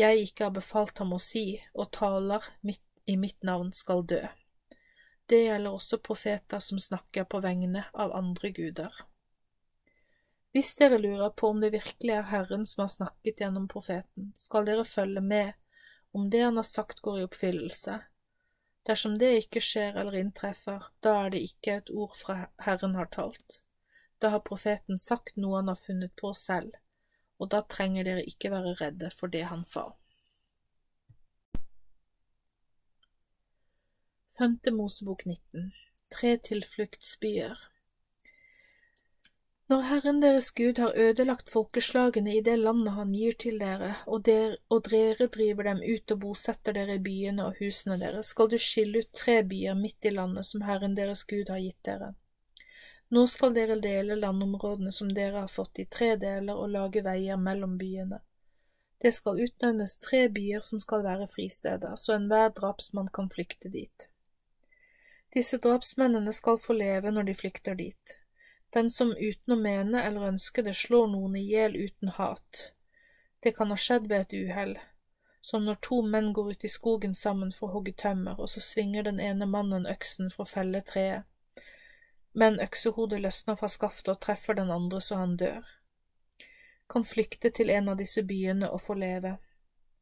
jeg 0.00 0.20
ikke 0.24 0.46
har 0.46 0.52
befalt 0.54 1.00
ham 1.02 1.12
å 1.12 1.20
si, 1.20 1.60
og 1.74 1.90
taler 1.92 2.44
mitt, 2.64 2.84
i 3.04 3.16
mitt 3.20 3.42
navn, 3.44 3.72
skal 3.72 4.04
dø. 4.06 4.20
Det 5.28 5.42
gjelder 5.44 5.76
også 5.76 5.98
profeter 6.04 6.62
som 6.62 6.78
snakker 6.80 7.26
på 7.28 7.40
vegne 7.44 7.84
av 7.92 8.14
andre 8.16 8.52
guder. 8.54 8.94
Hvis 10.54 10.72
dere 10.78 10.98
lurer 10.98 11.30
på 11.36 11.50
om 11.52 11.60
det 11.62 11.72
virkelig 11.74 12.14
er 12.16 12.30
Herren 12.30 12.64
som 12.66 12.84
har 12.84 12.92
snakket 12.92 13.42
gjennom 13.42 13.68
profeten, 13.70 14.32
skal 14.36 14.66
dere 14.66 14.86
følge 14.88 15.20
med 15.20 15.52
om 16.16 16.30
det 16.30 16.42
han 16.42 16.58
har 16.58 16.66
sagt 16.66 17.02
går 17.04 17.20
i 17.20 17.26
oppfyllelse. 17.28 18.00
Dersom 18.88 19.18
det 19.20 19.30
ikke 19.42 19.60
skjer 19.62 19.98
eller 20.00 20.16
inntreffer, 20.16 20.86
da 21.04 21.16
er 21.24 21.34
det 21.34 21.42
ikke 21.44 21.76
et 21.80 21.90
ord 21.92 22.14
fra 22.16 22.36
Herren 22.64 22.96
har 22.96 23.10
talt. 23.12 23.60
Da 24.20 24.32
har 24.34 24.44
profeten 24.44 24.98
sagt 24.98 25.36
noe 25.36 25.60
han 25.60 25.68
har 25.68 25.80
funnet 25.80 26.14
på 26.20 26.32
selv, 26.36 26.72
og 27.40 27.50
da 27.52 27.60
trenger 27.64 28.08
dere 28.08 28.24
ikke 28.28 28.52
være 28.52 28.76
redde 28.80 29.10
for 29.16 29.32
det 29.32 29.46
han 29.52 29.64
sa. 29.68 29.90
Femte 34.40 34.72
Mosebok 34.72 35.26
19 35.26 35.72
Tre 36.10 36.36
tilfluktsbyer 36.48 37.58
Når 39.70 39.84
Herren 39.86 40.16
deres 40.18 40.48
Gud 40.50 40.80
har 40.82 40.96
ødelagt 40.98 41.50
folkeslagene 41.52 42.32
i 42.34 42.40
det 42.42 42.56
landet 42.58 42.96
han 42.96 43.12
gir 43.14 43.36
til 43.38 43.60
dere, 43.62 43.92
og, 44.10 44.24
der, 44.26 44.56
og 44.66 44.88
dere 44.90 45.28
driver 45.30 45.68
dem 45.68 45.82
ut 45.84 46.10
og 46.10 46.18
bosetter 46.24 46.74
dere 46.74 46.96
i 46.98 47.02
byene 47.04 47.44
og 47.46 47.60
husene 47.60 48.00
deres, 48.00 48.32
skal 48.34 48.48
du 48.50 48.56
skille 48.58 49.04
ut 49.04 49.12
tre 49.14 49.36
byer 49.46 49.76
midt 49.78 50.08
i 50.10 50.10
landet 50.16 50.48
som 50.48 50.64
Herren 50.66 50.96
deres 50.96 51.22
Gud 51.22 51.52
har 51.54 51.62
gitt 51.62 51.78
dere. 51.86 52.08
Nå 53.14 53.22
skal 53.30 53.54
dere 53.54 53.76
dele 53.78 54.16
landområdene 54.18 54.90
som 54.90 55.12
dere 55.14 55.44
har 55.44 55.52
fått 55.52 55.78
i 55.78 55.86
tre 55.86 56.16
deler 56.18 56.58
og 56.58 56.74
lage 56.74 57.04
veier 57.06 57.38
mellom 57.38 57.76
byene. 57.78 58.18
Det 58.98 59.12
skal 59.14 59.38
utnevnes 59.44 60.00
tre 60.02 60.24
byer 60.34 60.66
som 60.66 60.82
skal 60.82 61.06
være 61.06 61.28
fristeder, 61.30 61.94
så 61.94 62.16
enhver 62.16 62.50
drapsmann 62.58 63.12
kan 63.14 63.30
flykte 63.30 63.70
dit. 63.70 64.10
Disse 65.30 65.62
drapsmennene 65.62 66.34
skal 66.34 66.58
få 66.58 66.74
leve 66.74 67.14
når 67.14 67.30
de 67.30 67.38
flykter 67.38 67.78
dit. 67.78 68.19
Den 68.70 68.90
som 68.90 69.10
uten 69.18 69.54
å 69.54 69.58
mene 69.58 70.02
eller 70.06 70.28
ønske 70.28 70.62
det 70.62 70.76
slår 70.78 71.08
noen 71.10 71.34
i 71.36 71.42
hjel 71.42 71.74
uten 71.76 72.12
hat. 72.18 72.60
Det 73.42 73.52
kan 73.56 73.72
ha 73.72 73.76
skjedd 73.76 74.06
ved 74.10 74.20
et 74.20 74.36
uhell, 74.36 74.76
som 75.40 75.64
når 75.64 75.80
to 75.86 76.02
menn 76.06 76.32
går 76.36 76.52
ut 76.52 76.64
i 76.64 76.70
skogen 76.70 77.14
sammen 77.14 77.50
for 77.56 77.70
å 77.70 77.78
hogge 77.78 77.96
tømmer, 77.98 78.38
og 78.38 78.52
så 78.52 78.62
svinger 78.62 79.08
den 79.08 79.20
ene 79.20 79.48
mannen 79.48 79.88
øksen 79.90 80.30
for 80.30 80.44
å 80.44 80.52
felle 80.52 80.84
treet. 80.86 81.26
Men 82.32 82.60
øksehodet 82.62 83.20
løsner 83.24 83.58
fra 83.58 83.68
skaftet 83.68 84.12
og 84.14 84.20
treffer 84.22 84.54
den 84.54 84.70
andre 84.70 85.00
så 85.02 85.18
han 85.18 85.36
dør. 85.40 85.66
Kan 86.90 87.04
flykte 87.04 87.50
til 87.50 87.70
en 87.74 87.90
av 87.90 87.98
disse 87.98 88.22
byene 88.22 88.70
og 88.70 88.84
få 88.86 88.94
leve. 88.94 89.38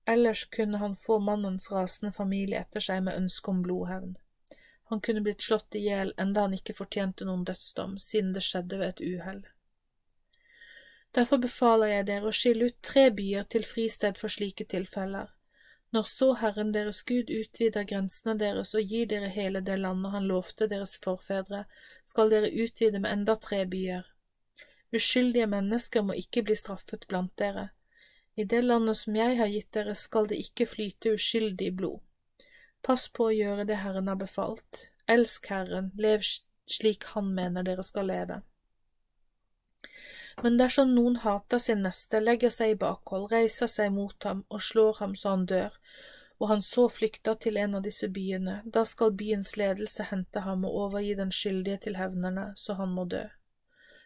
Ellers 0.09 0.45
kunne 0.53 0.81
han 0.82 0.97
få 0.97 1.19
mannens 1.24 1.73
rasende 1.73 2.12
familie 2.12 2.61
etter 2.61 2.85
seg 2.85 3.05
med 3.07 3.16
ønske 3.16 3.53
om 3.53 3.62
blodhevn. 3.65 4.16
Han 4.89 5.01
kunne 5.01 5.20
blitt 5.20 5.43
slått 5.44 5.74
i 5.77 5.85
hjel 5.85 6.15
enda 6.16 6.47
han 6.47 6.56
ikke 6.56 6.77
fortjente 6.77 7.27
noen 7.28 7.44
dødsdom, 7.44 7.98
siden 8.01 8.32
det 8.32 8.44
skjedde 8.47 8.78
ved 8.81 8.89
et 8.89 9.02
uhell. 9.05 9.43
Derfor 11.16 11.40
befaler 11.43 11.93
jeg 11.93 12.06
dere 12.09 12.31
å 12.31 12.36
skille 12.36 12.69
ut 12.70 12.78
tre 12.85 13.09
byer 13.12 13.48
til 13.52 13.66
fristed 13.69 14.20
for 14.20 14.32
slike 14.32 14.65
tilfeller. 14.73 15.28
Når 15.93 16.09
så 16.09 16.35
Herren 16.40 16.73
deres 16.73 17.01
Gud 17.09 17.31
utvider 17.32 17.86
grensene 17.89 18.35
deres 18.40 18.74
og 18.77 18.93
gir 18.93 19.06
dere 19.09 19.31
hele 19.32 19.62
det 19.65 19.78
landet 19.81 20.12
han 20.12 20.28
lovte 20.28 20.69
deres 20.69 20.98
forfedre, 21.05 21.65
skal 22.05 22.32
dere 22.32 22.52
utvide 22.52 23.01
med 23.01 23.12
enda 23.12 23.36
tre 23.36 23.62
byer. 23.65 24.05
Uskyldige 24.93 25.47
mennesker 25.48 26.05
må 26.05 26.16
ikke 26.16 26.44
bli 26.44 26.56
straffet 26.56 27.06
blant 27.09 27.32
dere. 27.40 27.70
I 28.36 28.44
det 28.44 28.60
landet 28.65 28.97
som 28.97 29.16
jeg 29.16 29.36
har 29.40 29.48
gitt 29.52 29.73
dere, 29.73 29.94
skal 29.94 30.28
det 30.28 30.40
ikke 30.44 30.69
flyte 30.69 31.16
uskyldig 31.16 31.73
blod. 31.77 32.05
Pass 32.83 33.09
på 33.09 33.29
å 33.29 33.35
gjøre 33.35 33.65
det 33.69 33.81
Herren 33.83 34.09
har 34.09 34.19
befalt. 34.21 34.89
Elsk 35.09 35.49
Herren, 35.53 35.91
lev 35.97 36.23
slik 36.69 37.05
Han 37.15 37.33
mener 37.35 37.65
dere 37.65 37.83
skal 37.83 38.09
leve. 38.11 38.43
Men 40.43 40.59
dersom 40.59 40.93
noen 40.95 41.17
hater 41.25 41.59
sin 41.59 41.83
neste, 41.83 42.21
legger 42.21 42.53
seg 42.55 42.75
i 42.75 42.79
bakhold, 42.79 43.27
reiser 43.33 43.71
seg 43.71 43.91
mot 43.95 44.29
ham 44.29 44.45
og 44.49 44.63
slår 44.63 45.01
ham 45.01 45.17
så 45.19 45.35
han 45.35 45.47
dør, 45.51 45.75
og 46.39 46.53
han 46.53 46.63
så 46.63 46.85
flykter 46.93 47.35
til 47.43 47.59
en 47.59 47.75
av 47.75 47.83
disse 47.83 48.07
byene, 48.15 48.61
da 48.65 48.85
skal 48.87 49.17
byens 49.19 49.57
ledelse 49.59 50.07
hente 50.13 50.45
ham 50.45 50.63
og 50.69 50.77
overgi 50.85 51.17
den 51.19 51.33
skyldige 51.35 51.81
til 51.89 51.99
hevnerne, 51.99 52.53
så 52.55 52.79
han 52.79 52.95
må 52.95 53.09
dø. 53.11 53.25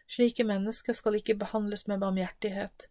Slike 0.09 0.45
mennesker 0.47 0.97
skal 0.97 1.19
ikke 1.19 1.37
behandles 1.43 1.85
med 1.87 2.01
barmhjertighet, 2.01 2.87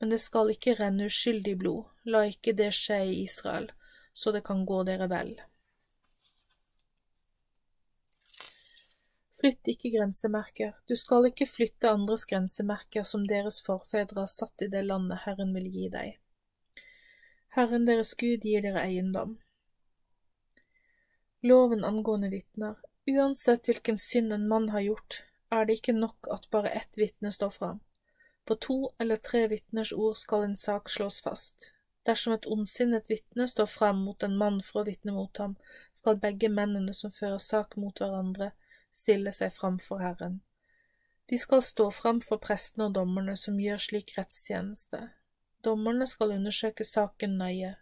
men 0.00 0.12
det 0.12 0.20
skal 0.20 0.52
ikke 0.52 0.76
renne 0.76 1.08
uskyldig 1.08 1.56
blod, 1.64 1.88
la 2.04 2.26
ikke 2.28 2.52
det 2.58 2.68
skje 2.76 3.00
i 3.08 3.16
Israel, 3.22 3.70
så 4.14 4.32
det 4.32 4.44
kan 4.46 4.64
gå 4.66 4.82
dere 4.88 5.08
vel. 5.10 5.34
Flytt 9.44 9.68
ikke 9.68 9.90
grensemerker, 9.92 10.72
du 10.88 10.96
skal 10.96 11.26
ikke 11.28 11.44
flytte 11.50 11.90
andres 11.92 12.24
grensemerker 12.30 13.04
som 13.04 13.26
deres 13.28 13.58
forfedre 13.66 14.22
har 14.22 14.30
satt 14.30 14.64
i 14.64 14.70
det 14.72 14.86
landet 14.86 15.26
Herren 15.26 15.52
vil 15.52 15.66
gi 15.68 15.90
deg. 15.92 16.14
Herren 17.58 17.84
deres 17.84 18.14
Gud 18.16 18.46
gir 18.48 18.64
dere 18.64 18.86
eiendom. 18.86 19.36
Loven 21.44 21.84
angående 21.84 22.30
vitner. 22.32 22.80
Uansett 23.10 23.68
hvilken 23.68 23.98
synd 24.00 24.32
en 24.32 24.48
mann 24.48 24.70
har 24.72 24.80
gjort, 24.80 25.20
er 25.52 25.68
det 25.68 25.76
ikke 25.76 25.92
nok 25.98 26.30
at 26.32 26.48
bare 26.50 26.72
ett 26.72 26.96
vitne 26.96 27.28
står 27.34 27.52
fram. 27.52 27.82
På 28.48 28.56
to 28.56 28.78
eller 28.98 29.20
tre 29.20 29.44
vitners 29.52 29.92
ord 29.92 30.16
skal 30.16 30.48
en 30.48 30.56
sak 30.56 30.88
slås 30.88 31.20
fast. 31.20 31.73
Dersom 32.04 32.34
et 32.36 32.46
ondsinnet 32.46 33.08
vitne 33.10 33.46
står 33.48 33.68
frem 33.72 34.02
mot 34.04 34.22
en 34.22 34.36
mann 34.36 34.58
for 34.64 34.82
å 34.82 34.88
vitne 34.88 35.14
mot 35.16 35.40
ham, 35.40 35.54
skal 35.96 36.20
begge 36.20 36.50
mennene 36.52 36.92
som 36.96 37.12
fører 37.14 37.40
sak 37.40 37.78
mot 37.80 38.00
hverandre, 38.00 38.50
stille 38.92 39.32
seg 39.32 39.54
frem 39.56 39.78
for 39.82 40.04
Herren. 40.04 40.42
De 41.32 41.38
skal 41.40 41.64
stå 41.64 41.88
frem 41.96 42.20
for 42.20 42.42
prestene 42.42 42.90
og 42.90 42.98
dommerne 42.98 43.36
som 43.40 43.56
gjør 43.60 43.80
slik 43.80 44.12
rettstjeneste. 44.18 45.00
Dommerne 45.64 46.06
skal 46.10 46.36
undersøke 46.36 46.84
saken 46.84 47.38
nøye, 47.40 47.72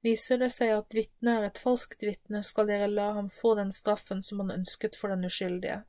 Viser 0.00 0.38
det 0.40 0.48
seg 0.54 0.72
at 0.72 0.94
vitnet 0.96 1.30
er 1.34 1.46
et 1.50 1.60
falskt 1.60 2.04
vitne, 2.06 2.40
skal 2.46 2.70
dere 2.70 2.88
la 2.88 3.10
ham 3.18 3.28
få 3.32 3.52
den 3.58 3.72
straffen 3.74 4.22
som 4.24 4.40
han 4.40 4.54
ønsket 4.54 4.96
for 4.96 5.12
den 5.12 5.26
uskyldige. 5.28 5.82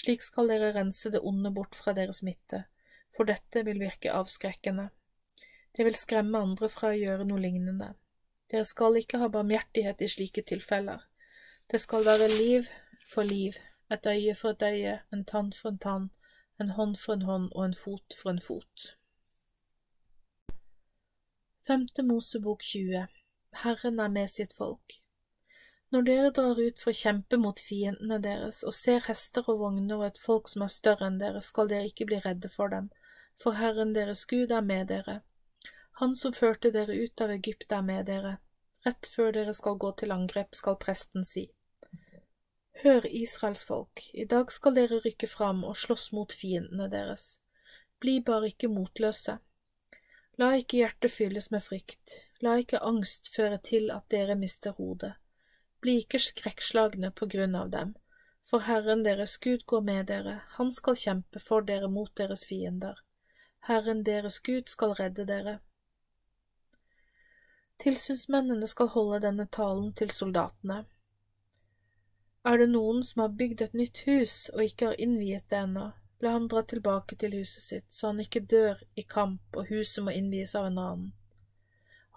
Slik 0.00 0.24
skal 0.24 0.48
dere 0.48 0.72
rense 0.72 1.12
det 1.12 1.20
onde 1.20 1.52
bort 1.52 1.76
fra 1.76 1.92
deres 1.96 2.22
midte, 2.24 2.62
for 3.12 3.28
dette 3.28 3.64
vil 3.66 3.82
virke 3.82 4.14
avskrekkende. 4.16 4.88
Det 5.76 5.84
vil 5.86 5.94
skremme 5.94 6.38
andre 6.38 6.68
fra 6.68 6.90
å 6.90 6.98
gjøre 6.98 7.26
noe 7.28 7.40
lignende. 7.42 7.92
Dere 8.50 8.66
skal 8.66 8.98
ikke 8.98 9.20
ha 9.22 9.28
barmhjertighet 9.30 10.02
i 10.02 10.08
slike 10.10 10.42
tilfeller. 10.46 11.04
Det 11.70 11.78
skal 11.80 12.06
være 12.06 12.30
liv 12.32 12.70
for 13.06 13.22
liv, 13.22 13.58
et 13.90 14.06
øye 14.06 14.34
for 14.34 14.56
et 14.56 14.62
øye, 14.66 14.96
en 15.12 15.24
tann 15.24 15.52
for 15.52 15.70
en 15.70 15.78
tann, 15.78 16.08
en 16.60 16.74
hånd 16.78 16.96
for 16.98 17.14
en 17.14 17.28
hånd 17.28 17.52
og 17.54 17.64
en 17.64 17.76
fot 17.84 18.16
for 18.22 18.30
en 18.30 18.42
fot. 18.42 18.88
Femte 21.66 22.02
Mosebok 22.02 22.62
20 22.62 23.06
Herren 23.62 24.00
er 24.00 24.08
med 24.08 24.30
sitt 24.30 24.52
folk. 24.56 24.98
Når 25.90 26.02
dere 26.06 26.30
drar 26.34 26.58
ut 26.58 26.78
for 26.78 26.90
å 26.90 26.98
kjempe 26.98 27.38
mot 27.38 27.60
fiendene 27.66 28.20
deres 28.22 28.60
og 28.66 28.74
ser 28.74 29.02
hester 29.06 29.46
og 29.50 29.58
vogner 29.62 29.98
og 29.98 30.06
et 30.06 30.20
folk 30.22 30.50
som 30.50 30.62
er 30.66 30.70
større 30.74 31.06
enn 31.06 31.18
dere, 31.22 31.42
skal 31.42 31.70
dere 31.70 31.90
ikke 31.90 32.06
bli 32.10 32.20
redde 32.26 32.50
for 32.50 32.70
dem, 32.70 32.90
for 33.34 33.58
Herren 33.58 33.94
deres 33.94 34.22
Gud 34.30 34.54
er 34.54 34.62
med 34.66 34.90
dere. 34.90 35.20
Han 36.00 36.14
som 36.16 36.32
førte 36.32 36.70
dere 36.72 36.94
ut 36.96 37.20
av 37.20 37.30
Egypt 37.34 37.72
er 37.76 37.82
med 37.84 38.06
dere. 38.08 38.38
Rett 38.86 39.08
før 39.14 39.34
dere 39.36 39.52
skal 39.52 39.76
gå 39.76 39.90
til 40.00 40.14
angrep, 40.14 40.56
skal 40.56 40.78
presten 40.80 41.26
si. 41.28 41.50
Hør, 42.80 43.04
Israels 43.04 43.66
folk, 43.68 44.06
i 44.14 44.24
dag 44.24 44.48
skal 44.54 44.78
dere 44.78 45.02
rykke 45.04 45.28
fram 45.28 45.60
og 45.68 45.76
slåss 45.76 46.06
mot 46.16 46.32
fiendene 46.32 46.88
deres. 46.88 47.26
Bli 48.00 48.16
bare 48.24 48.48
ikke 48.48 48.72
motløse. 48.72 49.36
La 50.40 50.54
ikke 50.56 50.80
hjertet 50.80 51.12
fylles 51.12 51.50
med 51.52 51.66
frykt, 51.68 52.16
la 52.40 52.56
ikke 52.64 52.80
angst 52.80 53.28
føre 53.34 53.60
til 53.60 53.92
at 53.92 54.08
dere 54.08 54.40
mister 54.40 54.72
hodet. 54.80 55.12
Bli 55.84 56.00
ikke 56.00 56.24
skrekkslagne 56.30 57.12
på 57.12 57.28
grunn 57.28 57.60
av 57.60 57.76
dem, 57.76 57.92
for 58.40 58.64
Herren 58.64 59.04
deres 59.04 59.36
Gud 59.36 59.68
går 59.68 59.84
med 59.84 60.06
dere, 60.08 60.40
han 60.56 60.72
skal 60.72 60.96
kjempe 60.96 61.44
for 61.44 61.60
dere 61.60 61.92
mot 61.92 62.16
deres 62.16 62.48
fiender. 62.48 63.04
Herren 63.68 64.06
deres 64.06 64.40
Gud 64.40 64.72
skal 64.72 64.96
redde 64.96 65.28
dere. 65.28 65.60
Tilsynsmennene 67.80 68.66
skal 68.68 68.92
holde 68.92 69.22
denne 69.24 69.46
talen 69.48 69.94
til 69.96 70.10
soldatene. 70.12 70.82
Er 72.44 72.60
det 72.60 72.68
noen 72.72 73.00
som 73.04 73.24
har 73.24 73.36
bygd 73.36 73.62
et 73.64 73.76
nytt 73.76 74.02
hus 74.08 74.34
og 74.52 74.64
ikke 74.64 74.90
har 74.90 75.00
innviet 75.00 75.48
det 75.52 75.62
ennå, 75.64 75.90
La 76.22 76.30
ham 76.30 76.48
dra 76.48 76.60
tilbake 76.62 77.16
til 77.16 77.32
huset 77.32 77.62
sitt, 77.62 77.86
så 77.88 78.10
han 78.10 78.18
ikke 78.20 78.42
dør 78.44 78.80
i 79.00 79.06
kamp 79.08 79.56
og 79.56 79.70
huset 79.72 80.04
må 80.04 80.12
innvies 80.12 80.52
av 80.58 80.66
en 80.68 80.80
annen. 80.82 81.06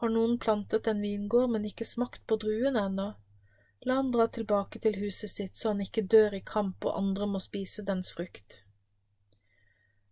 Har 0.01 0.11
noen 0.11 0.35
plantet 0.43 0.89
en 0.91 0.99
vingård, 0.99 1.53
men 1.53 1.67
ikke 1.69 1.87
smakt 1.87 2.25
på 2.27 2.35
druene 2.41 2.83
ennå? 2.89 3.05
La 3.87 3.95
ham 4.01 4.09
dra 4.11 4.25
tilbake 4.27 4.81
til 4.83 4.99
huset 4.99 5.31
sitt, 5.31 5.55
så 5.55 5.71
han 5.71 5.85
ikke 5.85 6.03
dør 6.15 6.35
i 6.35 6.43
kamp 6.43 6.83
og 6.83 6.97
andre 6.99 7.29
må 7.31 7.39
spise 7.39 7.85
dens 7.87 8.11
frukt. 8.17 8.65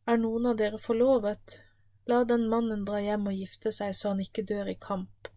Er 0.08 0.24
noen 0.24 0.48
av 0.54 0.56
dere 0.64 0.80
forlovet? 0.80 1.60
La 2.08 2.24
den 2.24 2.48
mannen 2.54 2.88
dra 2.88 3.04
hjem 3.04 3.28
og 3.28 3.44
gifte 3.44 3.76
seg, 3.76 3.92
så 3.96 4.14
han 4.14 4.24
ikke 4.24 4.48
dør 4.48 4.72
i 4.72 4.80
kamp, 4.80 5.28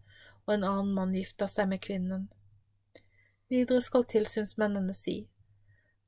og 0.45 0.55
en 0.55 0.67
annen 0.67 0.93
mann 0.97 1.13
gifter 1.15 1.49
seg 1.51 1.69
med 1.71 1.81
kvinnen. 1.85 2.27
Videre 3.49 3.81
skal 3.85 4.07
tilsynsmennene 4.09 4.93
si, 4.97 5.17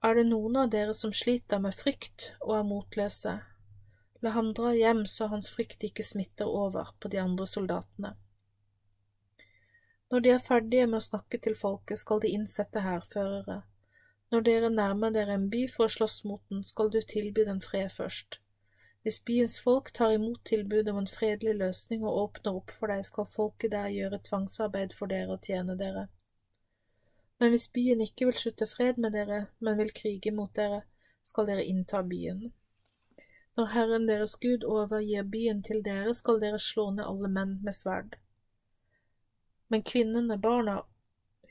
er 0.06 0.14
det 0.14 0.28
noen 0.30 0.58
av 0.62 0.70
dere 0.74 0.94
som 0.94 1.14
sliter 1.14 1.62
med 1.62 1.74
frykt 1.74 2.32
og 2.46 2.54
er 2.60 2.68
motløse? 2.70 3.34
La 4.22 4.34
ham 4.34 4.52
dra 4.58 4.74
hjem 4.74 5.06
så 5.10 5.28
hans 5.32 5.50
frykt 5.54 5.84
ikke 5.86 6.06
smitter 6.06 6.50
over 6.50 6.94
på 7.00 7.10
de 7.14 7.20
andre 7.22 7.48
soldatene. 7.50 8.14
Når 10.12 10.24
de 10.24 10.32
er 10.34 10.44
ferdige 10.44 10.86
med 10.88 11.02
å 11.02 11.08
snakke 11.08 11.40
til 11.44 11.58
folket, 11.58 12.00
skal 12.00 12.22
de 12.24 12.32
innsette 12.32 12.82
hærførere. 12.86 13.64
Når 14.32 14.46
dere 14.46 14.70
nærmer 14.72 15.12
dere 15.16 15.36
en 15.36 15.50
by 15.52 15.66
for 15.72 15.88
å 15.88 15.94
slåss 15.98 16.22
mot 16.30 16.44
den, 16.52 16.64
skal 16.64 16.92
du 16.94 17.02
tilby 17.02 17.44
den 17.48 17.60
fred 17.64 17.92
først. 17.92 18.40
Hvis 19.04 19.20
byens 19.24 19.62
folk 19.64 19.94
tar 19.94 20.12
imot 20.16 20.44
tilbudet 20.46 20.92
om 20.92 20.98
en 21.02 21.08
fredelig 21.08 21.56
løsning 21.56 22.04
og 22.04 22.18
åpner 22.24 22.60
opp 22.60 22.74
for 22.76 22.92
deg, 22.92 23.06
skal 23.08 23.30
folket 23.30 23.72
der 23.72 23.90
gjøre 23.94 24.20
tvangsarbeid 24.30 24.96
for 24.98 25.12
dere 25.12 25.38
og 25.38 25.44
tjene 25.48 25.78
dere. 25.80 26.08
Men 27.40 27.54
hvis 27.54 27.68
byen 27.74 28.02
ikke 28.02 28.26
vil 28.26 28.40
slutte 28.42 28.68
fred 28.68 28.98
med 28.98 29.14
dere, 29.14 29.46
men 29.60 29.78
vil 29.78 29.94
krige 29.94 30.34
mot 30.34 30.54
dere, 30.56 30.82
skal 31.24 31.48
dere 31.48 31.66
innta 31.66 32.02
byen. 32.04 32.50
Når 33.58 33.66
Herren 33.74 34.08
deres 34.08 34.36
Gud 34.36 34.64
overgir 34.64 35.24
byen 35.24 35.64
til 35.64 35.84
dere, 35.86 36.14
skal 36.14 36.42
dere 36.42 36.60
slå 36.62 36.90
ned 36.92 37.06
alle 37.06 37.30
menn 37.30 37.58
med 37.64 37.74
sverd. 37.74 38.18
Men 39.70 39.84
kvinnene, 39.84 40.38
barna, 40.42 40.82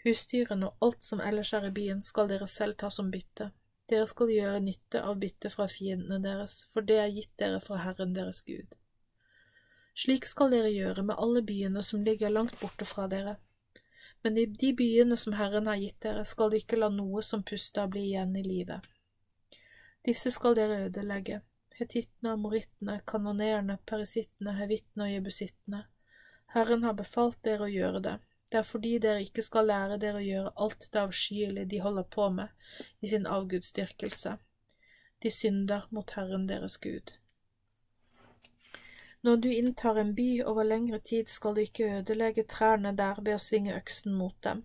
husdyrene 0.05 0.71
og 0.71 0.87
alt 0.87 1.03
som 1.05 1.21
ellers 1.21 1.53
er 1.53 1.67
i 1.67 1.73
byen, 1.75 2.03
skal 2.03 2.31
dere 2.31 2.47
selv 2.47 2.79
ta 2.79 2.91
som 2.91 3.11
bytte. 3.11 3.51
Dere 3.91 4.07
skal 4.11 4.33
gjøre 4.35 4.63
nytte 4.65 5.03
av 5.07 5.21
byttet 5.23 5.55
fra 5.55 5.69
fiendene 5.71 6.19
deres, 6.25 6.65
for 6.73 6.87
det 6.87 6.99
er 6.99 7.13
gitt 7.15 7.35
dere 7.39 7.61
fra 7.63 7.79
Herren 7.85 8.17
deres 8.17 8.43
Gud. 8.47 8.75
Slik 9.97 10.27
skal 10.29 10.51
dere 10.53 10.73
gjøre 10.75 11.05
med 11.07 11.21
alle 11.23 11.43
byene 11.47 11.83
som 11.87 12.03
ligger 12.05 12.35
langt 12.35 12.59
borte 12.61 12.85
fra 12.85 13.07
dere, 13.09 13.37
men 14.27 14.39
i 14.43 14.47
de 14.47 14.73
byene 14.75 15.17
som 15.17 15.37
Herren 15.39 15.69
har 15.71 15.79
gitt 15.79 16.01
dere, 16.03 16.25
skal 16.27 16.51
du 16.51 16.59
ikke 16.59 16.81
la 16.81 16.89
noe 16.91 17.23
som 17.23 17.45
puster 17.47 17.87
bli 17.87 18.09
igjen 18.09 18.35
i 18.37 18.43
livet. 18.43 18.83
Disse 20.07 20.33
skal 20.35 20.57
dere 20.59 20.81
ødelegge, 20.89 21.41
hetittene, 21.79 22.33
amorittene, 22.35 23.01
kanoneerne, 23.07 23.79
perisittene, 23.87 24.57
hevittene 24.59 25.07
og 25.07 25.13
jebusittene. 25.15 25.85
Herren 26.57 26.83
har 26.87 26.99
befalt 26.99 27.39
dere 27.47 27.69
å 27.69 27.71
gjøre 27.71 28.03
det. 28.03 28.17
Det 28.57 28.63
er 28.63 28.69
fordi 28.73 28.91
dere 29.05 29.21
ikke 29.21 29.43
skal 29.45 29.67
lære 29.69 29.97
dere 30.01 30.17
å 30.17 30.25
gjøre 30.25 30.51
alt 30.65 30.85
det 30.93 31.01
avskyelige 31.03 31.69
de 31.69 31.81
holder 31.85 32.05
på 32.15 32.29
med 32.33 32.79
i 33.05 33.11
sin 33.11 33.27
avgudsdyrkelse. 33.29 34.31
De 35.21 35.33
synder 35.35 35.85
mot 35.93 36.15
Herren 36.17 36.47
deres 36.49 36.79
Gud. 36.81 37.13
Når 39.29 39.45
du 39.45 39.51
inntar 39.53 40.01
en 40.01 40.15
by 40.17 40.41
over 40.55 40.65
lengre 40.65 41.03
tid, 41.05 41.29
skal 41.29 41.53
du 41.53 41.61
ikke 41.67 41.91
ødelegge 41.99 42.47
trærne 42.49 42.95
der 42.97 43.21
ved 43.21 43.35
å 43.35 43.45
svinge 43.45 43.77
øksen 43.77 44.17
mot 44.23 44.41
dem. 44.49 44.65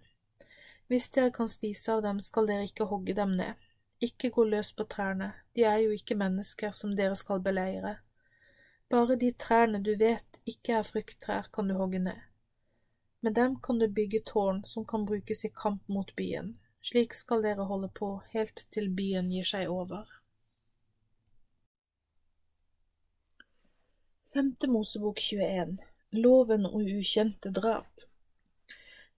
Hvis 0.88 1.12
dere 1.12 1.36
kan 1.36 1.52
spise 1.52 1.92
av 1.92 2.08
dem, 2.08 2.24
skal 2.24 2.48
dere 2.48 2.72
ikke 2.72 2.88
hogge 2.94 3.20
dem 3.20 3.36
ned. 3.44 3.60
Ikke 4.00 4.32
gå 4.32 4.48
løs 4.56 4.72
på 4.72 4.88
trærne, 4.88 5.34
de 5.52 5.68
er 5.68 5.84
jo 5.84 5.92
ikke 6.00 6.22
mennesker 6.24 6.72
som 6.72 6.96
dere 6.96 7.20
skal 7.20 7.44
beleire. 7.44 7.98
Bare 8.88 9.20
de 9.20 9.36
trærne 9.36 9.84
du 9.84 9.98
vet 10.00 10.46
ikke 10.48 10.80
er 10.80 10.92
frukttrær, 10.96 11.52
kan 11.52 11.68
du 11.68 11.76
hogge 11.76 12.00
ned. 12.00 12.31
Med 13.22 13.34
dem 13.34 13.60
kan 13.62 13.80
du 13.80 13.88
bygge 13.88 14.22
tårn 14.26 14.64
som 14.66 14.86
kan 14.86 15.06
brukes 15.06 15.46
i 15.46 15.50
kamp 15.50 15.88
mot 15.88 16.16
byen. 16.16 16.56
Slik 16.82 17.14
skal 17.14 17.44
dere 17.46 17.68
holde 17.70 17.92
på 17.94 18.16
helt 18.34 18.66
til 18.74 18.90
byen 18.98 19.30
gir 19.30 19.46
seg 19.46 19.70
over. 19.70 20.10
Femte 24.34 24.68
Mosebok 24.72 25.20
21 25.20 25.78
Loven 26.18 26.66
og 26.66 26.82
ukjente 26.82 27.52
drap 27.54 28.06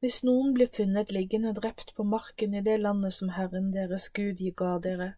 Hvis 0.01 0.19
noen 0.27 0.51
blir 0.57 0.71
funnet 0.73 1.13
liggende 1.15 1.53
drept 1.55 1.95
på 1.95 2.03
marken 2.03 2.55
i 2.57 2.63
det 2.65 2.80
landet 2.81 3.15
som 3.15 3.31
Herren 3.38 3.71
deres 3.71 4.09
Gud 4.09 4.41
ga 4.61 4.73
dere, 4.84 5.13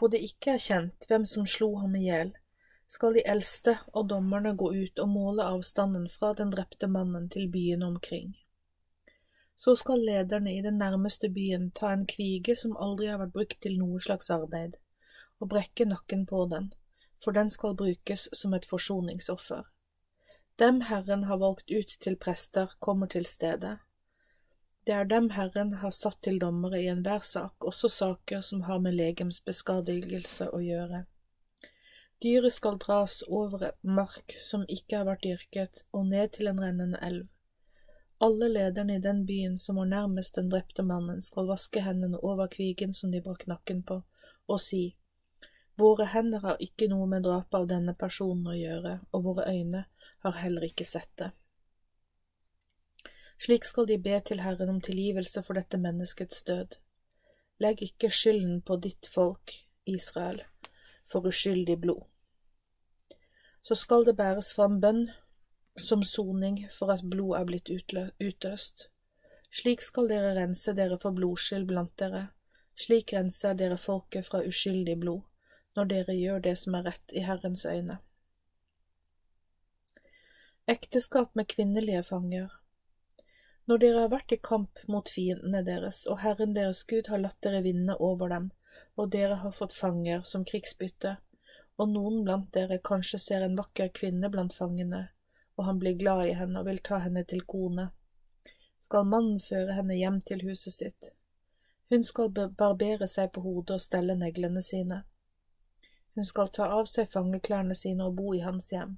og 0.00 0.14
det 0.14 0.22
ikke 0.24 0.54
er 0.54 0.62
kjent 0.62 1.08
hvem 1.10 1.26
som 1.28 1.44
slo 1.44 1.74
ham 1.82 1.98
i 1.98 2.06
hjel, 2.06 2.32
skal 2.92 3.16
de 3.16 3.24
eldste 3.34 3.78
og 3.92 4.10
dommerne 4.10 4.52
gå 4.60 4.68
ut 4.74 5.02
og 5.04 5.08
måle 5.08 5.46
avstanden 5.54 6.04
fra 6.12 6.34
den 6.36 6.52
drepte 6.52 6.90
mannen 6.92 7.30
til 7.32 7.48
byen 7.52 7.82
omkring. 7.86 8.34
Så 9.58 9.76
skal 9.80 10.04
lederne 10.04 10.52
i 10.52 10.60
den 10.62 10.78
nærmeste 10.82 11.30
byen 11.32 11.70
ta 11.70 11.94
en 11.94 12.04
kvige 12.10 12.56
som 12.58 12.76
aldri 12.76 13.08
har 13.08 13.22
vært 13.22 13.34
brukt 13.38 13.58
til 13.64 13.78
noe 13.80 14.02
slags 14.02 14.28
arbeid, 14.34 14.76
og 15.40 15.52
brekke 15.54 15.88
nakken 15.88 16.26
på 16.28 16.44
den 16.52 16.72
for 17.24 17.32
den 17.32 17.50
skal 17.50 17.76
brukes 17.76 18.28
som 18.32 18.54
et 18.54 18.66
forsoningsoffer. 18.66 19.62
Dem 20.58 20.80
Herren 20.80 21.24
har 21.24 21.38
valgt 21.38 21.70
ut 21.70 21.96
til 22.00 22.16
prester, 22.16 22.74
kommer 22.78 23.06
til 23.06 23.26
stedet. 23.26 23.78
Det 24.86 24.94
er 24.94 25.04
dem 25.04 25.30
Herren 25.30 25.74
har 25.74 25.90
satt 25.90 26.22
til 26.22 26.40
dommere 26.40 26.82
i 26.82 26.88
enhver 26.90 27.22
sak, 27.22 27.54
også 27.64 27.88
saker 27.88 28.40
som 28.40 28.62
har 28.66 28.78
med 28.78 28.98
legemsbeskadigelse 28.98 30.50
å 30.50 30.58
gjøre. 30.58 31.04
Dyret 32.22 32.52
skal 32.52 32.78
dras 32.78 33.22
over 33.26 33.72
mark 33.82 34.34
som 34.38 34.62
ikke 34.68 35.00
har 35.00 35.08
vært 35.08 35.24
dyrket, 35.26 35.82
og 35.90 36.06
ned 36.06 36.36
til 36.36 36.46
en 36.46 36.60
rennende 36.62 37.00
elv. 37.02 37.26
Alle 38.22 38.48
lederne 38.48 38.96
i 38.96 39.02
den 39.02 39.24
byen 39.26 39.56
som 39.58 39.80
var 39.80 39.88
nærmest 39.90 40.36
den 40.38 40.50
drepte 40.52 40.84
mannen, 40.86 41.18
skal 41.20 41.48
vaske 41.50 41.82
hendene 41.82 42.20
over 42.22 42.46
kvigen 42.46 42.94
som 42.94 43.10
de 43.10 43.22
brakk 43.24 43.48
nakken 43.50 43.82
på, 43.82 44.04
og 44.46 44.60
si, 44.62 44.92
Våre 45.80 46.04
hender 46.12 46.44
har 46.44 46.60
ikke 46.60 46.86
noe 46.92 47.06
med 47.08 47.24
drapet 47.24 47.56
av 47.58 47.66
denne 47.70 47.94
personen 47.98 48.50
å 48.52 48.54
gjøre, 48.54 48.98
og 49.10 49.24
våre 49.24 49.48
øyne 49.48 49.86
har 50.22 50.38
heller 50.38 50.66
ikke 50.68 50.86
sett 50.86 51.10
det. 51.18 51.32
Slik 53.42 53.64
skal 53.66 53.88
de 53.88 53.98
be 53.98 54.20
til 54.20 54.44
Herren 54.44 54.70
om 54.70 54.80
tilgivelse 54.84 55.42
for 55.42 55.58
dette 55.58 55.80
menneskets 55.80 56.44
død. 56.46 56.76
Legg 57.58 57.82
ikke 57.82 58.12
skylden 58.12 58.60
på 58.62 58.76
ditt 58.84 59.08
folk, 59.10 59.56
Israel, 59.88 60.44
for 61.08 61.26
uskyldig 61.26 61.80
blod. 61.82 62.11
Så 63.62 63.74
skal 63.78 64.04
det 64.04 64.16
bæres 64.18 64.52
fram 64.54 64.80
bønn 64.80 65.06
som 65.80 66.02
soning 66.04 66.66
for 66.70 66.92
at 66.92 67.04
blod 67.10 67.36
er 67.38 67.46
blitt 67.48 67.70
utøst. 67.70 68.88
Slik 69.52 69.82
skal 69.84 70.08
dere 70.08 70.34
rense 70.36 70.72
dere 70.76 70.98
for 71.00 71.14
blodskyld 71.16 71.66
blant 71.68 71.92
dere, 72.00 72.22
slik 72.74 73.12
renser 73.12 73.54
dere 73.54 73.76
folket 73.76 74.26
fra 74.26 74.40
uskyldig 74.48 74.96
blod, 75.00 75.20
når 75.76 75.90
dere 75.92 76.16
gjør 76.16 76.40
det 76.46 76.56
som 76.58 76.74
er 76.74 76.88
rett 76.88 77.12
i 77.12 77.24
Herrens 77.26 77.64
øyne. 77.68 77.98
Ekteskap 80.68 81.34
med 81.34 81.48
kvinnelige 81.52 82.02
fanger 82.02 82.48
Når 83.66 83.78
dere 83.78 84.00
har 84.00 84.10
vært 84.12 84.32
i 84.32 84.38
kamp 84.42 84.78
mot 84.88 85.08
fiendene 85.08 85.62
deres, 85.66 86.06
og 86.06 86.20
Herren 86.22 86.54
deres 86.54 86.84
Gud 86.84 87.08
har 87.12 87.20
latt 87.20 87.38
dere 87.42 87.62
vinne 87.62 87.96
over 87.98 88.28
dem, 88.28 88.50
og 88.96 89.12
dere 89.12 89.40
har 89.42 89.52
fått 89.52 89.74
fanger 89.76 90.22
som 90.22 90.44
krigsbytte, 90.48 91.16
og 91.80 91.88
noen 91.88 92.22
blant 92.24 92.52
dere 92.54 92.78
kanskje 92.84 93.18
ser 93.18 93.44
en 93.46 93.56
vakker 93.58 93.92
kvinne 93.96 94.30
blant 94.30 94.54
fangene, 94.54 95.06
og 95.56 95.66
han 95.68 95.80
blir 95.80 95.98
glad 95.98 96.26
i 96.26 96.36
henne 96.36 96.60
og 96.60 96.68
vil 96.68 96.80
ta 96.84 97.00
henne 97.04 97.24
til 97.28 97.44
kone, 97.48 97.90
skal 98.82 99.06
mannen 99.06 99.38
føre 99.40 99.76
henne 99.76 99.96
hjem 99.96 100.20
til 100.26 100.42
huset 100.48 100.74
sitt. 100.74 101.12
Hun 101.92 102.04
skal 102.04 102.32
barbere 102.32 103.06
seg 103.08 103.32
på 103.32 103.42
hodet 103.44 103.76
og 103.76 103.84
stelle 103.84 104.16
neglene 104.18 104.62
sine. 104.64 105.02
Hun 106.14 106.24
skal 106.28 106.48
ta 106.48 106.68
av 106.78 106.88
seg 106.90 107.10
fangeklærne 107.12 107.76
sine 107.78 108.06
og 108.08 108.16
bo 108.20 108.32
i 108.34 108.42
hans 108.44 108.70
hjem. 108.72 108.96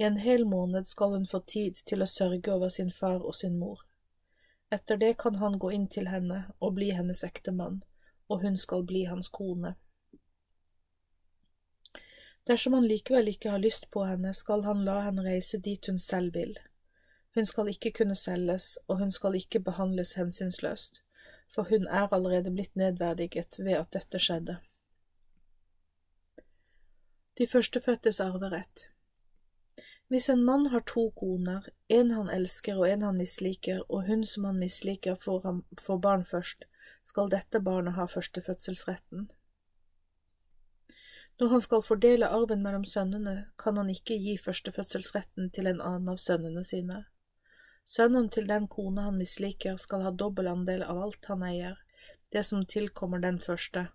I 0.00 0.04
en 0.08 0.18
hel 0.20 0.44
måned 0.48 0.88
skal 0.88 1.16
hun 1.16 1.26
få 1.28 1.42
tid 1.46 1.80
til 1.88 2.02
å 2.02 2.08
sørge 2.08 2.52
over 2.54 2.72
sin 2.72 2.90
far 2.90 3.20
og 3.20 3.34
sin 3.36 3.58
mor. 3.58 3.82
Etter 4.72 4.96
det 4.96 5.14
kan 5.20 5.36
han 5.40 5.58
gå 5.60 5.70
inn 5.76 5.88
til 5.88 6.08
henne 6.08 6.44
og 6.58 6.78
bli 6.78 6.90
hennes 6.96 7.24
ektemann, 7.24 7.82
og 8.28 8.44
hun 8.44 8.56
skal 8.56 8.86
bli 8.88 9.04
hans 9.04 9.28
kone. 9.28 9.74
Dersom 12.46 12.74
han 12.74 12.86
likevel 12.90 13.28
ikke 13.30 13.52
har 13.54 13.62
lyst 13.62 13.90
på 13.94 14.02
henne, 14.04 14.32
skal 14.34 14.64
han 14.66 14.82
la 14.84 14.98
henne 15.04 15.22
reise 15.22 15.60
dit 15.62 15.86
hun 15.86 15.98
selv 15.98 16.34
vil. 16.34 16.56
Hun 17.34 17.46
skal 17.46 17.68
ikke 17.70 17.92
kunne 17.98 18.16
selges, 18.18 18.78
og 18.88 18.98
hun 18.98 19.12
skal 19.14 19.38
ikke 19.38 19.60
behandles 19.60 20.16
hensynsløst, 20.18 21.02
for 21.48 21.70
hun 21.70 21.86
er 21.86 22.12
allerede 22.12 22.50
blitt 22.50 22.74
nedverdiget 22.76 23.58
ved 23.58 23.78
at 23.78 23.92
dette 23.94 24.18
skjedde. 24.18 24.56
De 27.38 27.46
førstefødtes 27.46 28.20
arverett 28.20 28.88
Hvis 30.08 30.28
en 30.28 30.42
mann 30.44 30.66
har 30.66 30.82
to 30.86 31.10
koner, 31.16 31.68
en 31.88 32.10
han 32.10 32.28
elsker 32.28 32.76
og 32.76 32.90
en 32.90 33.02
han 33.02 33.16
misliker, 33.16 33.80
og 33.88 34.06
hun 34.06 34.26
som 34.26 34.44
han 34.44 34.58
misliker 34.58 35.14
får, 35.14 35.40
ham, 35.44 35.64
får 35.80 35.98
barn 35.98 36.24
først, 36.24 36.64
skal 37.04 37.30
dette 37.30 37.60
barnet 37.60 37.94
ha 37.94 38.04
førstefødselsretten. 38.04 39.30
Når 41.42 41.48
han 41.48 41.62
skal 41.64 41.80
fordele 41.82 42.26
arven 42.30 42.60
mellom 42.62 42.84
sønnene, 42.86 43.32
kan 43.58 43.74
han 43.76 43.88
ikke 43.90 44.14
gi 44.14 44.36
førstefødselsretten 44.38 45.48
til 45.50 45.66
en 45.66 45.80
annen 45.82 46.12
av 46.12 46.20
sønnene 46.22 46.62
sine. 46.62 47.00
Sønnen 47.82 48.28
til 48.30 48.46
den 48.46 48.68
kone 48.70 49.02
han 49.02 49.18
misliker, 49.18 49.74
skal 49.74 50.04
ha 50.06 50.12
dobbel 50.14 50.46
andel 50.52 50.86
av 50.86 51.00
alt 51.02 51.26
han 51.26 51.42
eier, 51.42 51.82
det 52.30 52.44
som 52.46 52.62
tilkommer 52.62 53.18
den 53.26 53.42
første, 53.42 53.88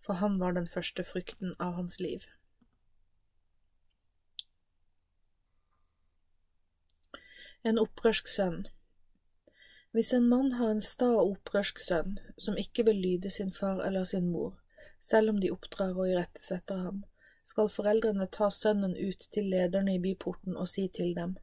for 0.00 0.22
han 0.24 0.40
var 0.40 0.56
den 0.56 0.64
første 0.72 1.04
frykten 1.04 1.52
av 1.60 1.76
hans 1.76 2.00
liv. 2.00 2.24
En 7.60 7.76
opprørsk 7.76 8.32
sønn 8.40 8.70
Hvis 9.92 10.16
en 10.16 10.32
mann 10.32 10.54
har 10.56 10.72
en 10.72 10.80
sta 10.80 11.12
og 11.12 11.36
opprørsk 11.36 11.76
sønn 11.90 12.22
som 12.38 12.56
ikke 12.56 12.88
vil 12.88 13.04
lyde 13.04 13.30
sin 13.30 13.52
far 13.52 13.84
eller 13.84 14.08
sin 14.08 14.32
mor, 14.32 14.54
selv 15.06 15.32
om 15.32 15.40
de 15.42 15.52
oppdrar 15.54 15.94
og 15.94 16.10
irettesetter 16.10 16.82
ham, 16.82 17.04
skal 17.46 17.70
foreldrene 17.70 18.26
ta 18.36 18.48
sønnen 18.50 18.96
ut 18.98 19.28
til 19.34 19.50
lederne 19.52 19.94
i 19.94 20.02
byporten 20.02 20.56
og 20.56 20.70
si 20.72 20.88
til 20.88 21.14
dem, 21.18 21.36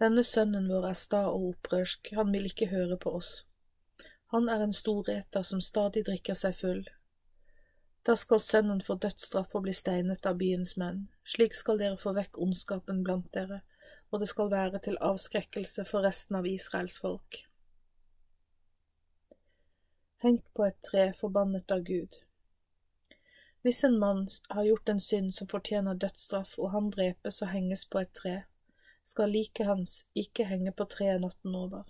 Denne 0.00 0.22
sønnen 0.24 0.68
vår 0.70 0.86
er 0.88 0.96
sta 0.96 1.18
og 1.28 1.42
opprørsk, 1.50 2.14
han 2.16 2.30
vil 2.32 2.46
ikke 2.48 2.70
høre 2.70 2.96
på 2.96 3.10
oss. 3.18 3.32
Han 4.32 4.48
er 4.48 4.62
en 4.64 4.72
storeter 4.72 5.44
som 5.44 5.60
stadig 5.60 6.06
drikker 6.06 6.38
seg 6.38 6.54
full. 6.56 6.80
Da 8.08 8.14
skal 8.16 8.40
sønnen 8.40 8.80
få 8.80 8.96
dødsstraff 8.96 9.52
og 9.58 9.66
bli 9.66 9.74
steinet 9.76 10.24
av 10.30 10.38
byens 10.40 10.78
menn, 10.80 11.02
slik 11.28 11.58
skal 11.58 11.82
dere 11.82 12.00
få 12.00 12.14
vekk 12.16 12.40
ondskapen 12.40 13.02
blant 13.04 13.28
dere 13.36 13.60
og 14.10 14.20
det 14.20 14.28
skal 14.28 14.50
være 14.50 14.78
til 14.82 14.98
avskrekkelse 15.00 15.84
for 15.86 16.06
resten 16.06 16.38
av 16.38 16.46
Israels 16.46 16.98
folk. 16.98 17.44
Hengt 20.20 20.46
på 20.54 20.66
et 20.66 20.80
tre, 20.84 21.04
forbannet 21.16 21.70
av 21.72 21.84
Gud. 21.86 22.18
Hvis 23.62 23.84
en 23.84 23.98
mann 23.98 24.28
har 24.48 24.64
gjort 24.64 24.88
en 24.88 25.00
synd 25.00 25.34
som 25.36 25.48
fortjener 25.48 25.94
dødsstraff, 25.94 26.58
og 26.58 26.70
han 26.72 26.88
drepes 26.90 27.42
og 27.42 27.52
henges 27.52 27.84
på 27.86 28.00
et 28.00 28.12
tre, 28.16 28.36
skal 29.04 29.32
liket 29.34 29.68
hans 29.68 30.04
ikke 30.16 30.46
henge 30.48 30.72
på 30.72 30.86
treet 30.88 31.20
natten 31.20 31.54
over. 31.54 31.84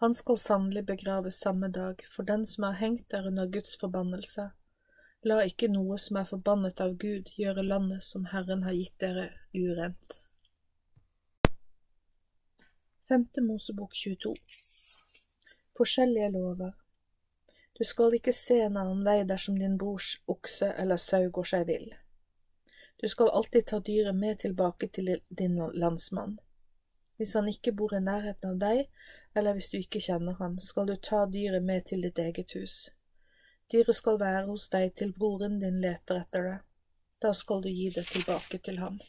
Han 0.00 0.14
skal 0.14 0.38
sannelig 0.38 0.84
begraves 0.86 1.40
samme 1.42 1.68
dag, 1.68 2.04
for 2.08 2.22
den 2.22 2.46
som 2.46 2.64
er 2.64 2.78
hengt 2.78 3.14
er 3.14 3.26
under 3.26 3.50
Guds 3.50 3.76
forbannelse. 3.80 4.50
La 5.28 5.42
ikke 5.44 5.68
noe 5.68 5.98
som 6.00 6.16
er 6.16 6.28
forbannet 6.28 6.80
av 6.80 6.94
Gud, 7.02 7.28
gjøre 7.36 7.66
landet 7.66 8.06
som 8.06 8.30
Herren 8.30 8.62
har 8.64 8.78
gitt 8.78 8.96
dere, 9.02 9.26
urent. 9.52 10.20
Femte 13.10 13.42
Mosebok 13.42 13.92
22 13.92 14.32
Forskjellige 15.76 16.30
lover 16.30 16.72
Du 17.80 17.86
skal 17.88 18.12
ikke 18.12 18.32
se 18.36 18.58
en 18.60 18.74
annen 18.76 19.06
vei 19.06 19.22
dersom 19.24 19.54
din 19.56 19.78
brors 19.80 20.18
okse 20.28 20.66
eller 20.82 21.00
sau 21.00 21.30
går 21.32 21.46
seg 21.48 21.62
vill. 21.70 21.86
Du 23.00 23.06
skal 23.08 23.30
alltid 23.32 23.66
ta 23.70 23.78
dyret 23.80 24.16
med 24.16 24.42
tilbake 24.42 24.90
til 24.92 25.08
din 25.28 25.54
landsmann. 25.56 26.34
Hvis 27.16 27.32
han 27.38 27.48
ikke 27.48 27.72
bor 27.72 27.94
i 27.96 28.02
nærheten 28.04 28.50
av 28.50 28.58
deg, 28.60 28.82
eller 29.32 29.56
hvis 29.56 29.70
du 29.72 29.78
ikke 29.78 30.02
kjenner 30.04 30.36
ham, 30.42 30.58
skal 30.60 30.90
du 30.90 30.94
ta 31.08 31.22
dyret 31.32 31.64
med 31.64 31.86
til 31.88 32.04
ditt 32.04 32.20
eget 32.20 32.52
hus. 32.52 32.76
Dyret 33.72 33.96
skal 33.96 34.20
være 34.20 34.44
hos 34.52 34.68
deg 34.68 34.92
til 35.00 35.16
broren 35.16 35.56
din 35.64 35.80
leter 35.80 36.20
etter 36.20 36.48
det. 36.50 36.58
Da 37.24 37.32
skal 37.32 37.64
du 37.64 37.72
gi 37.72 37.88
det 37.96 38.04
tilbake 38.12 38.60
til 38.60 38.84
ham. 38.84 39.00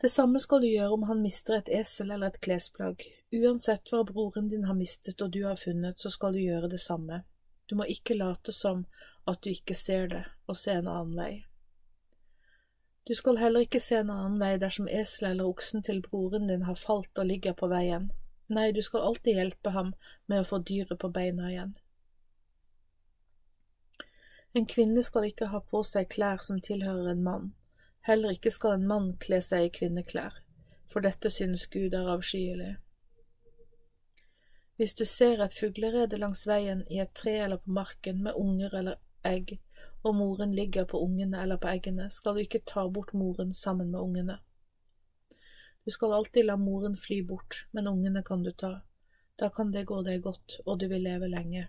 Det 0.00 0.08
samme 0.08 0.38
skal 0.40 0.60
du 0.62 0.68
gjøre 0.68 0.94
om 0.94 1.08
han 1.08 1.22
mister 1.22 1.56
et 1.56 1.68
esel 1.80 2.12
eller 2.14 2.30
et 2.30 2.40
klesplagg. 2.44 3.02
Uansett 3.34 3.90
hva 3.90 4.04
broren 4.06 4.46
din 4.52 4.68
har 4.68 4.78
mistet 4.78 5.24
og 5.24 5.32
du 5.34 5.40
har 5.42 5.58
funnet, 5.58 5.98
så 5.98 6.10
skal 6.14 6.36
du 6.36 6.38
gjøre 6.38 6.70
det 6.70 6.78
samme. 6.78 7.24
Du 7.66 7.74
må 7.74 7.88
ikke 7.90 8.14
late 8.14 8.54
som 8.54 8.86
at 9.26 9.42
du 9.42 9.50
ikke 9.50 9.74
ser 9.74 10.06
det, 10.14 10.22
og 10.46 10.56
se 10.56 10.76
en 10.78 10.86
annen 10.88 11.18
vei. 11.18 11.32
Du 13.08 13.14
skal 13.18 13.40
heller 13.42 13.66
ikke 13.66 13.80
se 13.82 13.98
en 13.98 14.14
annen 14.14 14.38
vei 14.38 14.54
dersom 14.62 14.86
eselet 14.86 15.32
eller 15.32 15.50
oksen 15.50 15.82
til 15.82 16.00
broren 16.06 16.46
din 16.46 16.66
har 16.68 16.78
falt 16.78 17.18
og 17.18 17.26
ligger 17.26 17.58
på 17.58 17.66
veien. 17.72 18.10
Nei, 18.48 18.70
du 18.72 18.80
skal 18.86 19.04
alltid 19.04 19.34
hjelpe 19.34 19.74
ham 19.74 19.94
med 20.26 20.44
å 20.44 20.48
få 20.48 20.62
dyret 20.70 20.98
på 21.02 21.10
beina 21.12 21.50
igjen. 21.50 21.74
En 24.54 24.66
kvinne 24.68 25.02
skal 25.02 25.26
ikke 25.28 25.50
ha 25.52 25.60
på 25.60 25.82
seg 25.84 26.08
klær 26.14 26.44
som 26.44 26.60
tilhører 26.60 27.10
en 27.12 27.24
mann. 27.24 27.48
Heller 28.08 28.32
ikke 28.32 28.50
skal 28.50 28.78
en 28.78 28.86
mann 28.88 29.08
kle 29.20 29.36
seg 29.44 29.66
i 29.66 29.72
kvinneklær, 29.78 30.38
for 30.88 31.04
dette 31.04 31.28
synes 31.28 31.66
Gud 31.68 31.92
er 31.92 32.08
avskyelig. 32.08 32.70
Hvis 34.80 34.94
du 34.96 35.04
ser 35.04 35.42
et 35.44 35.56
fuglerede 35.60 36.16
langs 36.16 36.46
veien 36.48 36.84
i 36.88 37.02
et 37.02 37.12
tre 37.12 37.34
eller 37.44 37.60
på 37.60 37.74
marken 37.76 38.22
med 38.24 38.38
unger 38.40 38.78
eller 38.80 38.96
egg, 39.28 39.58
og 40.06 40.16
moren 40.16 40.54
ligger 40.56 40.88
på 40.88 41.02
ungene 41.04 41.42
eller 41.42 41.60
på 41.60 41.68
eggene, 41.68 42.08
skal 42.14 42.38
du 42.38 42.46
ikke 42.46 42.64
ta 42.64 42.86
bort 42.88 43.12
moren 43.12 43.52
sammen 43.52 43.90
med 43.92 44.00
ungene. 44.00 44.38
Du 45.84 45.92
skal 45.92 46.14
alltid 46.16 46.48
la 46.48 46.56
moren 46.56 46.96
fly 46.96 47.20
bort, 47.26 47.66
men 47.72 47.92
ungene 47.92 48.22
kan 48.24 48.40
du 48.42 48.52
ta. 48.52 48.78
Da 49.36 49.50
kan 49.50 49.72
det 49.74 49.84
gå 49.90 50.00
deg 50.06 50.22
godt, 50.24 50.62
og 50.64 50.80
du 50.80 50.88
vil 50.88 51.04
leve 51.04 51.28
lenge. 51.28 51.68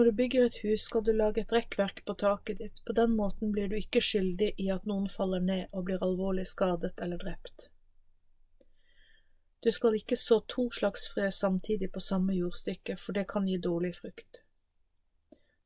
Når 0.00 0.04
du 0.04 0.12
bygger 0.12 0.44
et 0.44 0.56
hus, 0.62 0.80
skal 0.80 1.02
du 1.04 1.10
lage 1.12 1.42
et 1.42 1.50
rekkverk 1.52 1.98
på 2.08 2.14
taket 2.16 2.56
ditt, 2.58 2.78
på 2.88 2.94
den 2.96 3.10
måten 3.16 3.50
blir 3.52 3.66
du 3.68 3.74
ikke 3.76 4.00
skyldig 4.00 4.46
i 4.56 4.68
at 4.72 4.86
noen 4.88 5.10
faller 5.12 5.42
ned 5.44 5.74
og 5.76 5.82
blir 5.90 6.00
alvorlig 6.00 6.46
skadet 6.48 7.02
eller 7.04 7.20
drept. 7.20 7.66
Du 9.60 9.68
skal 9.76 9.98
ikke 9.98 10.16
så 10.16 10.38
to 10.48 10.64
slags 10.72 11.04
frø 11.12 11.26
samtidig 11.30 11.90
på 11.92 12.00
samme 12.00 12.32
jordstykke, 12.32 12.96
for 12.96 13.12
det 13.12 13.26
kan 13.28 13.44
gi 13.44 13.58
dårlig 13.60 13.90
frukt. 13.98 14.40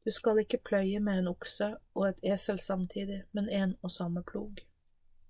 Du 0.03 0.11
skal 0.11 0.43
ikke 0.43 0.59
pløye 0.67 0.99
med 0.99 1.23
en 1.23 1.31
okse 1.31 1.71
og 1.95 2.09
et 2.09 2.27
esel 2.35 2.59
samtidig, 2.59 3.21
men 3.31 3.47
en 3.49 3.77
og 3.83 3.95
samme 4.01 4.25
plog. 4.33 4.59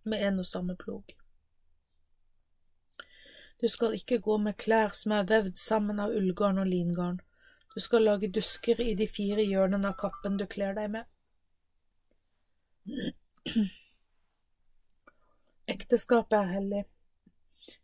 Med 0.09 0.25
en 0.31 0.39
og 0.39 0.49
samme 0.49 0.79
plog. 0.81 1.13
Du 3.61 3.69
skal 3.69 4.01
ikke 4.01 4.23
gå 4.25 4.41
med 4.49 4.57
klær 4.57 4.97
som 4.97 5.13
er 5.13 5.29
vevd 5.29 5.61
sammen 5.61 6.01
av 6.01 6.17
ullgarn 6.17 6.65
og 6.65 6.73
lingarn. 6.73 7.21
Du 7.75 7.81
skal 7.81 8.05
lage 8.07 8.29
dusker 8.31 8.81
i 8.81 8.95
de 8.95 9.07
fire 9.11 9.43
hjørnene 9.43 9.89
av 9.91 9.97
kappen 9.99 10.37
du 10.39 10.47
kler 10.47 10.77
deg 10.77 10.93
med. 10.95 11.05
Ekteskapet 15.75 16.37
er 16.39 16.53
hellig. 16.53 16.85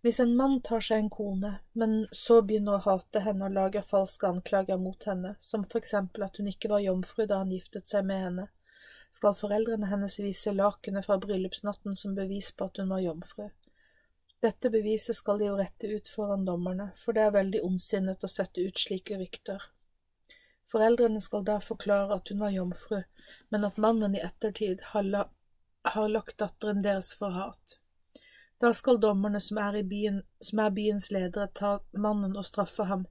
Hvis 0.05 0.21
en 0.21 0.37
mann 0.37 0.61
tar 0.63 0.85
seg 0.85 0.99
en 1.03 1.11
kone, 1.11 1.51
men 1.73 1.95
så 2.13 2.43
begynner 2.47 2.77
å 2.77 2.85
hate 2.85 3.23
henne 3.25 3.49
og 3.49 3.57
lager 3.57 3.83
falske 3.87 4.29
anklager 4.29 4.79
mot 4.79 5.09
henne, 5.09 5.35
som 5.41 5.65
for 5.65 5.81
eksempel 5.81 6.27
at 6.27 6.37
hun 6.39 6.51
ikke 6.53 6.71
var 6.71 6.85
jomfru 6.85 7.25
da 7.27 7.41
han 7.41 7.51
giftet 7.55 7.89
seg 7.91 8.07
med 8.07 8.23
henne, 8.27 8.47
skal 9.11 9.35
foreldrene 9.35 9.89
hennes 9.91 10.19
vise 10.23 10.53
lakenet 10.55 11.09
fra 11.09 11.19
bryllupsnatten 11.19 11.97
som 11.99 12.15
bevis 12.15 12.53
på 12.55 12.69
at 12.69 12.79
hun 12.79 12.93
var 12.93 13.03
jomfru. 13.03 13.49
Dette 14.41 14.71
beviset 14.73 15.17
skal 15.19 15.41
de 15.41 15.51
jo 15.51 15.59
rette 15.59 15.91
ut 15.91 16.09
foran 16.09 16.47
dommerne, 16.47 16.93
for 16.97 17.17
det 17.17 17.27
er 17.27 17.37
veldig 17.41 17.65
ondsinnet 17.67 18.25
å 18.25 18.31
sette 18.31 18.63
ut 18.63 18.87
slike 18.87 19.19
rykter. 19.19 19.67
Foreldrene 20.71 21.21
skal 21.21 21.45
da 21.45 21.59
forklare 21.61 22.21
at 22.21 22.31
hun 22.31 22.41
var 22.45 22.55
jomfru, 22.55 23.03
men 23.49 23.67
at 23.67 23.77
mannen 23.77 24.15
i 24.15 24.23
ettertid 24.23 24.83
har, 24.93 25.03
la 25.03 25.29
har 25.83 26.09
lagt 26.09 26.39
datteren 26.39 26.83
deres 26.83 27.13
for 27.19 27.35
hat. 27.35 27.79
Da 28.61 28.73
skal 28.77 29.01
dommerne 29.01 29.41
som 29.41 29.59
er, 29.59 29.83
byen, 29.83 30.23
som 30.39 30.61
er 30.61 30.71
byens 30.77 31.11
ledere, 31.11 31.49
ta 31.55 31.79
mannen 31.97 32.37
og 32.37 32.45
straffe 32.45 32.85
ham 32.85 33.07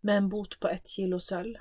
med 0.00 0.16
en 0.16 0.28
bot 0.28 0.58
på 0.60 0.68
ett 0.68 0.88
kilo 0.96 1.18
sølv. 1.18 1.58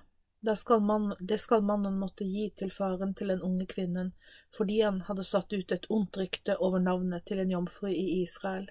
Skal 0.55 0.81
man, 0.81 1.13
det 1.19 1.37
skal 1.37 1.63
mannen 1.65 1.99
måtte 2.01 2.25
gi 2.25 2.47
til 2.57 2.71
faren 2.73 3.13
til 3.13 3.33
den 3.33 3.41
unge 3.45 3.65
kvinnen, 3.69 4.13
fordi 4.57 4.79
han 4.81 5.01
hadde 5.09 5.25
satt 5.25 5.53
ut 5.53 5.71
et 5.71 5.85
ondt 5.89 6.17
rykte 6.17 6.55
over 6.57 6.79
navnet 6.79 7.25
til 7.25 7.41
en 7.41 7.51
jomfru 7.51 7.89
i 7.89 8.21
Israel. 8.21 8.69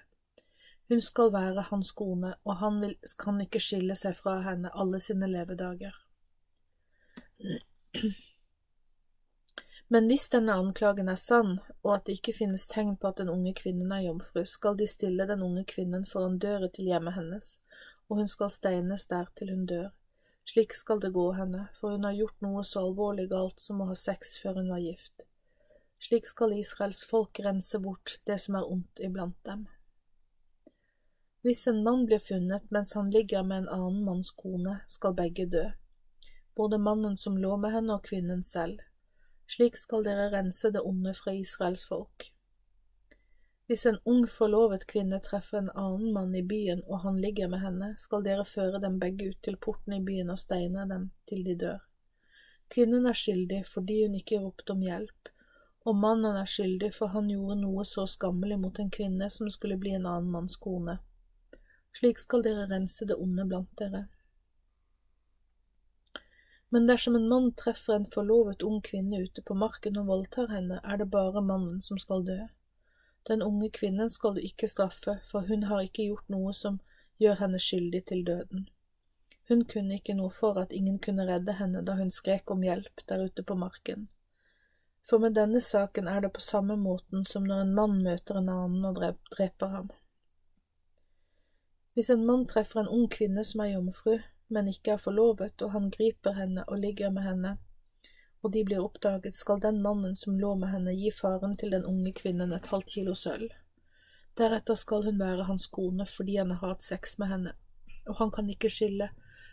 Hun 0.90 1.00
skal 1.00 1.32
være 1.32 1.68
hans 1.68 1.92
kone, 1.92 2.34
og 2.44 2.56
han 2.62 2.80
vil, 2.82 2.96
kan 3.18 3.38
ikke 3.42 3.62
skille 3.62 3.94
seg 3.94 4.16
fra 4.18 4.40
henne 4.46 4.72
alle 4.74 4.98
sine 5.02 5.30
levedager. 5.30 5.94
Men 9.92 10.06
hvis 10.06 10.28
denne 10.30 10.54
anklagen 10.54 11.08
er 11.10 11.18
sann, 11.18 11.56
og 11.82 11.94
at 11.96 12.04
det 12.06 12.20
ikke 12.20 12.36
finnes 12.36 12.68
tegn 12.70 12.92
på 13.00 13.10
at 13.10 13.18
den 13.18 13.32
unge 13.32 13.50
kvinnen 13.58 13.90
er 13.90 14.04
jomfru, 14.04 14.44
skal 14.46 14.76
de 14.78 14.86
stille 14.86 15.26
den 15.26 15.42
unge 15.42 15.64
kvinnen 15.66 16.04
foran 16.06 16.38
døra 16.38 16.68
til 16.70 16.86
hjemmet 16.92 17.16
hennes, 17.16 17.48
og 18.06 18.20
hun 18.20 18.30
skal 18.30 18.52
steines 18.54 19.08
der 19.10 19.26
til 19.34 19.50
hun 19.50 19.64
dør. 19.66 19.88
Slik 20.46 20.76
skal 20.78 21.02
det 21.02 21.10
gå 21.14 21.26
henne, 21.34 21.66
for 21.74 21.96
hun 21.96 22.06
har 22.06 22.14
gjort 22.14 22.38
noe 22.46 22.62
så 22.66 22.84
alvorlig 22.86 23.26
galt 23.32 23.58
som 23.62 23.82
å 23.82 23.90
ha 23.90 23.98
sex 23.98 24.36
før 24.42 24.60
hun 24.60 24.70
var 24.70 24.84
gift. 24.84 25.26
Slik 26.00 26.30
skal 26.30 26.54
Israels 26.56 27.02
folk 27.10 27.42
rense 27.44 27.82
bort 27.82 28.20
det 28.30 28.38
som 28.40 28.56
er 28.60 28.70
ondt 28.70 29.02
iblant 29.04 29.36
dem. 29.46 29.66
Hvis 31.42 31.66
en 31.66 31.82
mann 31.84 32.06
blir 32.06 32.22
funnet 32.22 32.70
mens 32.70 32.94
han 32.94 33.10
ligger 33.10 33.42
med 33.42 33.64
en 33.64 33.70
annen 33.74 34.02
manns 34.06 34.30
kone, 34.36 34.80
skal 34.86 35.18
begge 35.18 35.50
dø, 35.50 35.66
både 36.56 36.78
mannen 36.78 37.16
som 37.16 37.38
lå 37.38 37.56
med 37.56 37.72
henne 37.72 37.96
og 37.96 38.04
kvinnen 38.08 38.42
selv. 38.46 38.80
Slik 39.50 39.76
skal 39.76 40.04
dere 40.06 40.30
rense 40.32 40.70
det 40.70 40.82
onde 40.86 41.14
fra 41.14 41.34
Israels 41.34 41.82
folk. 41.88 42.30
Hvis 43.70 43.86
en 43.86 44.00
ung 44.04 44.24
forlovet 44.26 44.86
kvinne 44.90 45.20
treffer 45.22 45.60
en 45.60 45.70
annen 45.78 46.12
mann 46.14 46.32
i 46.34 46.42
byen 46.42 46.80
og 46.88 47.04
han 47.04 47.20
ligger 47.22 47.50
med 47.52 47.62
henne, 47.62 47.90
skal 48.02 48.24
dere 48.26 48.44
føre 48.44 48.80
dem 48.82 48.98
begge 48.98 49.28
ut 49.30 49.38
til 49.46 49.58
porten 49.62 49.94
i 49.94 50.00
byen 50.02 50.32
og 50.34 50.40
steine 50.42 50.86
dem 50.90 51.10
til 51.30 51.44
de 51.46 51.54
dør. 51.60 51.84
Kvinnen 52.70 53.06
er 53.06 53.18
skyldig 53.18 53.60
fordi 53.66 54.00
hun 54.04 54.16
ikke 54.18 54.40
ropte 54.42 54.74
om 54.74 54.82
hjelp, 54.82 55.30
og 55.86 55.96
mannen 56.02 56.36
er 56.38 56.50
skyldig 56.50 56.90
for 56.94 57.14
han 57.14 57.30
gjorde 57.30 57.60
noe 57.62 57.84
så 57.86 58.08
skammelig 58.10 58.58
mot 58.58 58.78
en 58.82 58.90
kvinne 58.90 59.30
som 59.30 59.50
skulle 59.50 59.78
bli 59.78 59.94
en 59.96 60.06
annen 60.06 60.30
manns 60.34 60.58
kone. 60.58 60.98
Slik 61.94 62.18
skal 62.22 62.42
dere 62.46 62.68
rense 62.70 63.06
det 63.06 63.18
onde 63.18 63.46
blant 63.50 63.70
dere. 63.78 64.04
Men 66.70 66.86
dersom 66.86 67.16
en 67.16 67.28
mann 67.28 67.52
treffer 67.58 67.96
en 67.96 68.06
forlovet 68.06 68.62
ung 68.62 68.78
kvinne 68.86 69.18
ute 69.24 69.42
på 69.42 69.54
marken 69.58 69.98
og 69.98 70.06
voldtar 70.06 70.52
henne, 70.54 70.78
er 70.84 71.00
det 71.00 71.10
bare 71.10 71.42
mannen 71.42 71.80
som 71.82 71.98
skal 71.98 72.22
dø. 72.26 72.38
Den 73.26 73.42
unge 73.42 73.70
kvinnen 73.70 74.10
skal 74.10 74.36
du 74.36 74.40
ikke 74.40 74.68
straffe, 74.70 75.18
for 75.26 75.48
hun 75.50 75.66
har 75.70 75.82
ikke 75.82 76.06
gjort 76.06 76.30
noe 76.30 76.52
som 76.54 76.78
gjør 77.18 77.42
henne 77.42 77.58
skyldig 77.58 78.04
til 78.06 78.22
døden. 78.26 78.68
Hun 79.50 79.64
kunne 79.66 79.98
ikke 79.98 80.14
noe 80.14 80.30
for 80.30 80.58
at 80.62 80.72
ingen 80.72 80.98
kunne 81.02 81.26
redde 81.26 81.56
henne 81.58 81.82
da 81.82 81.98
hun 81.98 82.14
skrek 82.14 82.50
om 82.54 82.62
hjelp 82.62 83.02
der 83.10 83.24
ute 83.26 83.42
på 83.42 83.58
marken. 83.58 84.06
For 85.02 85.18
med 85.18 85.34
denne 85.34 85.60
saken 85.60 86.06
er 86.08 86.20
det 86.22 86.32
på 86.36 86.40
samme 86.44 86.76
måten 86.78 87.24
som 87.26 87.48
når 87.48 87.64
en 87.64 87.74
mann 87.74 87.96
møter 88.04 88.38
en 88.38 88.52
annen 88.52 88.84
og 88.86 89.00
dreper 89.34 89.74
ham. 89.74 89.90
Hvis 91.94 92.10
en 92.14 92.22
mann 92.26 92.46
treffer 92.46 92.84
en 92.84 92.92
ung 92.94 93.08
kvinne 93.10 93.44
som 93.44 93.64
er 93.64 93.72
jomfru, 93.72 94.20
men 94.50 94.68
ikke 94.68 94.96
er 94.96 95.02
forlovet, 95.02 95.62
og 95.62 95.72
han 95.72 95.90
griper 95.94 96.34
henne 96.34 96.64
og 96.66 96.82
ligger 96.82 97.12
med 97.14 97.26
henne, 97.26 97.56
og 98.42 98.52
de 98.52 98.64
blir 98.64 98.82
oppdaget, 98.82 99.36
skal 99.36 99.60
den 99.62 99.80
mannen 99.82 100.16
som 100.16 100.38
lå 100.40 100.54
med 100.58 100.72
henne, 100.72 100.94
gi 100.96 101.12
faren 101.14 101.56
til 101.60 101.74
den 101.74 101.84
unge 101.86 102.12
kvinnen 102.16 102.52
et 102.56 102.70
halvt 102.72 102.88
kilo 102.94 103.14
sølv. 103.14 103.50
Deretter 104.38 104.78
skal 104.78 105.04
hun 105.04 105.20
være 105.20 105.46
hans 105.48 105.66
kone 105.68 106.06
fordi 106.08 106.38
han 106.38 106.54
har 106.54 106.74
hatt 106.74 106.86
sex 106.86 107.18
med 107.18 107.28
henne, 107.34 107.52
og 108.08 108.16
han 108.22 108.32
kan 108.34 108.48
ikke 108.50 108.72
skille 108.72 109.10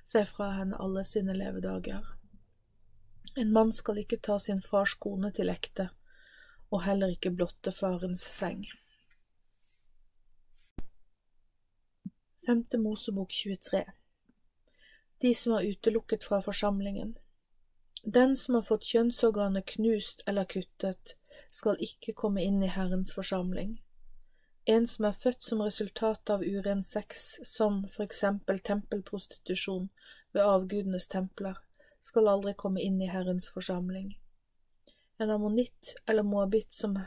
seg 0.07 0.27
fra 0.29 0.53
henne 0.55 0.79
alle 0.79 1.03
sine 1.03 1.35
levedager. 1.35 2.05
En 3.37 3.51
mann 3.53 3.73
skal 3.75 3.99
ikke 4.01 4.21
ta 4.23 4.39
sin 4.39 4.63
fars 4.63 4.95
kone 4.95 5.33
til 5.35 5.51
ekte, 5.51 5.89
og 6.71 6.85
heller 6.87 7.11
ikke 7.13 7.35
blotte 7.35 7.73
farens 7.75 8.23
seng. 8.23 8.63
Femte 12.47 12.79
Mosebok 12.79 13.33
23 13.35 13.83
de 15.19 15.33
som 15.35 15.53
er 15.53 15.65
utelukket 15.71 16.23
fra 16.23 16.41
forsamlingen. 16.41 17.17
Den 18.03 18.35
som 18.37 18.55
har 18.55 18.61
fått 18.61 18.85
kjønnsorganet 18.85 19.65
knust 19.65 20.21
eller 20.25 20.45
kuttet, 20.45 21.15
skal 21.51 21.79
ikke 21.81 22.13
komme 22.13 22.43
inn 22.43 22.61
i 22.63 22.69
Herrens 22.71 23.13
forsamling. 23.15 23.77
En 24.65 24.87
som 24.87 25.07
er 25.09 25.17
født 25.17 25.43
som 25.43 25.61
resultat 25.63 26.29
av 26.29 26.43
uren 26.43 26.83
sex, 26.83 27.39
som 27.43 27.85
for 27.87 28.05
eksempel 28.05 28.59
tempelprostitusjon 28.59 29.89
ved 30.35 30.43
avgudenes 30.43 31.07
templer, 31.07 31.57
skal 32.01 32.29
aldri 32.29 32.53
komme 32.53 32.83
inn 32.83 33.01
i 33.01 33.09
Herrens 33.11 33.49
forsamling. 33.49 34.11
En 35.17 35.33
ammonitt 35.33 35.95
eller 36.05 36.23
moabit 36.23 36.73
som 36.73 36.99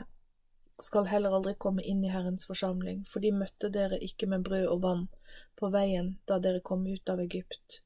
skal 0.81 1.07
heller 1.07 1.37
aldri 1.37 1.53
komme 1.55 1.85
inn 1.85 2.03
i 2.03 2.11
Herrens 2.11 2.47
forsamling, 2.49 3.05
for 3.05 3.23
de 3.23 3.31
møtte 3.31 3.69
dere 3.69 4.01
ikke 4.03 4.27
med 4.27 4.43
brød 4.43 4.67
og 4.67 4.81
vann 4.83 5.07
på 5.55 5.69
veien 5.71 6.17
da 6.27 6.41
dere 6.43 6.65
kom 6.65 6.83
ut 6.87 7.09
av 7.09 7.21
Egypt 7.23 7.81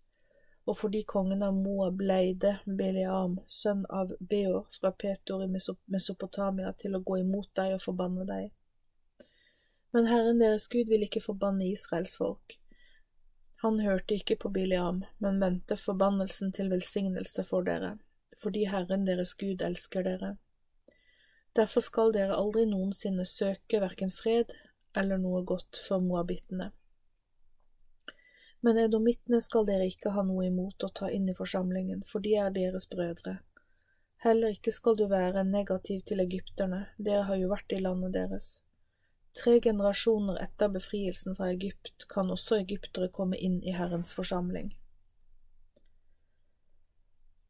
og 0.65 0.77
fordi 0.79 1.03
kongen 1.05 1.43
av 1.45 1.53
Moa 1.53 1.91
bleide 1.93 2.55
Beliam, 2.65 3.37
sønn 3.47 3.83
av 3.93 4.13
Beor 4.19 4.65
fra 4.73 4.91
Petor 4.91 5.43
i 5.45 5.49
Mesopotamia, 5.49 6.73
til 6.73 6.97
å 6.97 7.03
gå 7.05 7.19
imot 7.21 7.51
deg 7.57 7.75
og 7.75 7.83
forbanne 7.83 8.25
deg. 8.29 8.51
Men 9.93 10.09
Herren 10.09 10.41
deres 10.41 10.65
Gud 10.67 10.89
vil 10.91 11.05
ikke 11.05 11.23
forbanne 11.23 11.67
Israels 11.69 12.17
folk. 12.17 12.57
Han 13.63 13.79
hørte 13.79 14.17
ikke 14.17 14.35
på 14.41 14.49
Biliam, 14.49 15.03
men 15.23 15.39
vendte 15.41 15.77
forbannelsen 15.79 16.51
til 16.53 16.73
velsignelse 16.73 17.45
for 17.47 17.65
dere, 17.65 17.95
fordi 18.41 18.65
Herren 18.69 19.05
deres 19.07 19.35
Gud 19.39 19.63
elsker 19.63 20.03
dere. 20.03 20.35
Derfor 21.55 21.85
skal 21.85 22.11
dere 22.11 22.35
aldri 22.35 22.65
noensinne 22.67 23.23
søke 23.25 23.79
hverken 23.79 24.11
fred 24.11 24.51
eller 24.97 25.21
noe 25.21 25.45
godt 25.47 25.79
for 25.87 26.03
moabittene. 26.03 26.73
Men 28.65 28.79
edomittene 28.81 29.37
skal 29.45 29.67
dere 29.67 29.85
ikke 29.91 30.15
ha 30.15 30.23
noe 30.25 30.47
imot 30.47 30.83
å 30.87 30.89
ta 30.99 31.11
inn 31.13 31.27
i 31.29 31.37
forsamlingen, 31.37 32.01
for 32.01 32.23
de 32.25 32.33
er 32.41 32.53
deres 32.55 32.87
brødre. 32.89 33.37
Heller 34.25 34.55
ikke 34.55 34.71
skal 34.73 34.95
du 34.97 35.03
være 35.11 35.43
negativ 35.45 36.01
til 36.09 36.23
egypterne, 36.23 36.87
dere 36.97 37.27
har 37.27 37.37
jo 37.37 37.51
vært 37.51 37.75
i 37.77 37.81
landet 37.83 38.15
deres. 38.15 38.47
Tre 39.37 39.59
generasjoner 39.61 40.39
etter 40.41 40.71
befrielsen 40.71 41.35
fra 41.37 41.51
Egypt 41.53 42.07
kan 42.09 42.31
også 42.33 42.61
egyptere 42.63 43.11
komme 43.13 43.37
inn 43.37 43.59
i 43.61 43.75
Herrens 43.75 44.15
forsamling. 44.17 44.71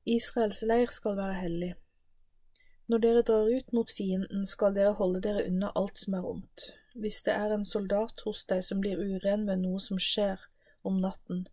Israels 0.05 0.63
leir 0.65 0.91
skal 0.93 1.15
være 1.17 1.37
hellig. 1.43 1.71
Når 2.91 3.03
dere 3.05 3.21
drar 3.29 3.47
ut 3.49 3.71
mot 3.73 3.93
fienden, 3.97 4.43
skal 4.45 4.75
dere 4.75 4.97
holde 4.99 5.21
dere 5.23 5.45
unna 5.47 5.71
alt 5.79 6.01
som 6.01 6.17
er 6.19 6.27
ondt. 6.27 6.67
Hvis 6.93 7.21
det 7.25 7.37
er 7.37 7.53
en 7.55 7.65
soldat 7.65 8.21
hos 8.27 8.43
deg 8.49 8.65
som 8.65 8.83
blir 8.83 8.99
uren 8.99 9.47
ved 9.47 9.63
noe 9.63 9.79
som 9.81 10.01
skjer, 10.01 10.43
om 10.85 11.01
natten, 11.01 11.47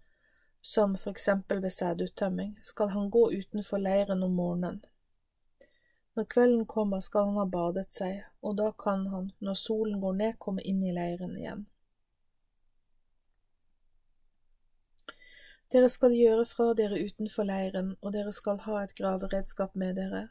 som 0.61 0.97
for 0.97 1.11
eksempel 1.11 1.63
ved 1.63 1.71
sæduttømming, 1.71 2.59
skal 2.63 2.89
han 2.95 3.11
gå 3.11 3.31
utenfor 3.33 3.83
leiren 3.83 4.23
om 4.23 4.35
morgenen. 4.39 4.85
Når 6.15 6.25
kvelden 6.25 6.67
kommer, 6.67 7.01
skal 7.01 7.25
han 7.31 7.41
ha 7.41 7.45
badet 7.49 7.89
seg, 7.93 8.25
og 8.43 8.57
da 8.61 8.71
kan 8.85 9.07
han, 9.09 9.31
når 9.41 9.55
solen 9.55 10.01
går 10.01 10.19
ned, 10.19 10.35
komme 10.39 10.63
inn 10.63 10.83
i 10.85 10.93
leiren 10.93 11.39
igjen. 11.41 11.65
Dere 15.73 15.89
skal 15.89 16.13
gjøre 16.13 16.45
fra 16.45 16.75
dere 16.77 17.01
utenfor 17.01 17.49
leiren, 17.49 17.95
og 18.03 18.13
dere 18.13 18.33
skal 18.37 18.61
ha 18.67 18.83
et 18.83 18.93
graveredskap 18.99 19.73
med 19.75 19.97
dere. 19.97 20.27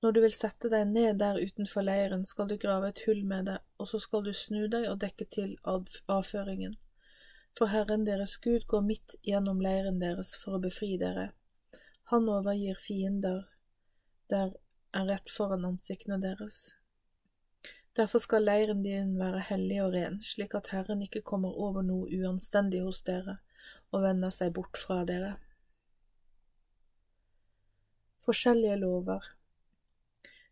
Når 0.00 0.16
du 0.16 0.20
vil 0.24 0.32
sette 0.32 0.70
deg 0.72 0.88
ned 0.88 1.20
der 1.20 1.36
utenfor 1.36 1.84
leiren, 1.84 2.24
skal 2.24 2.48
du 2.48 2.56
grave 2.60 2.88
et 2.88 3.02
hull 3.04 3.20
med 3.24 3.50
det, 3.50 3.58
og 3.76 3.88
så 3.92 4.00
skal 4.00 4.24
du 4.24 4.32
snu 4.32 4.64
deg 4.72 4.88
og 4.88 5.00
dekke 5.04 5.28
til 5.28 5.56
avføringen. 5.66 6.76
For 7.56 7.72
Herren 7.72 8.04
deres 8.04 8.36
Gud 8.44 8.66
går 8.68 8.82
midt 8.84 9.16
gjennom 9.24 9.60
leiren 9.64 10.00
deres 10.00 10.34
for 10.36 10.58
å 10.58 10.62
befri 10.62 10.96
dere. 11.00 11.30
Han 12.12 12.28
overgir 12.28 12.76
fiender 12.78 13.46
der 14.30 14.52
er 14.96 15.06
rett 15.08 15.30
foran 15.32 15.64
ansiktene 15.64 16.18
deres. 16.20 16.74
Derfor 17.96 18.20
skal 18.20 18.44
leiren 18.44 18.82
din 18.84 19.14
være 19.16 19.40
hellig 19.48 19.78
og 19.84 19.94
ren, 19.94 20.18
slik 20.22 20.54
at 20.58 20.68
Herren 20.74 21.00
ikke 21.06 21.24
kommer 21.24 21.56
over 21.56 21.86
noe 21.86 22.10
uanstendig 22.12 22.82
hos 22.84 23.00
dere 23.06 23.38
og 23.94 24.02
vender 24.04 24.34
seg 24.34 24.52
bort 24.58 24.76
fra 24.76 25.00
dere. 25.08 25.36
Forskjellige 28.26 28.76
lover 28.82 29.32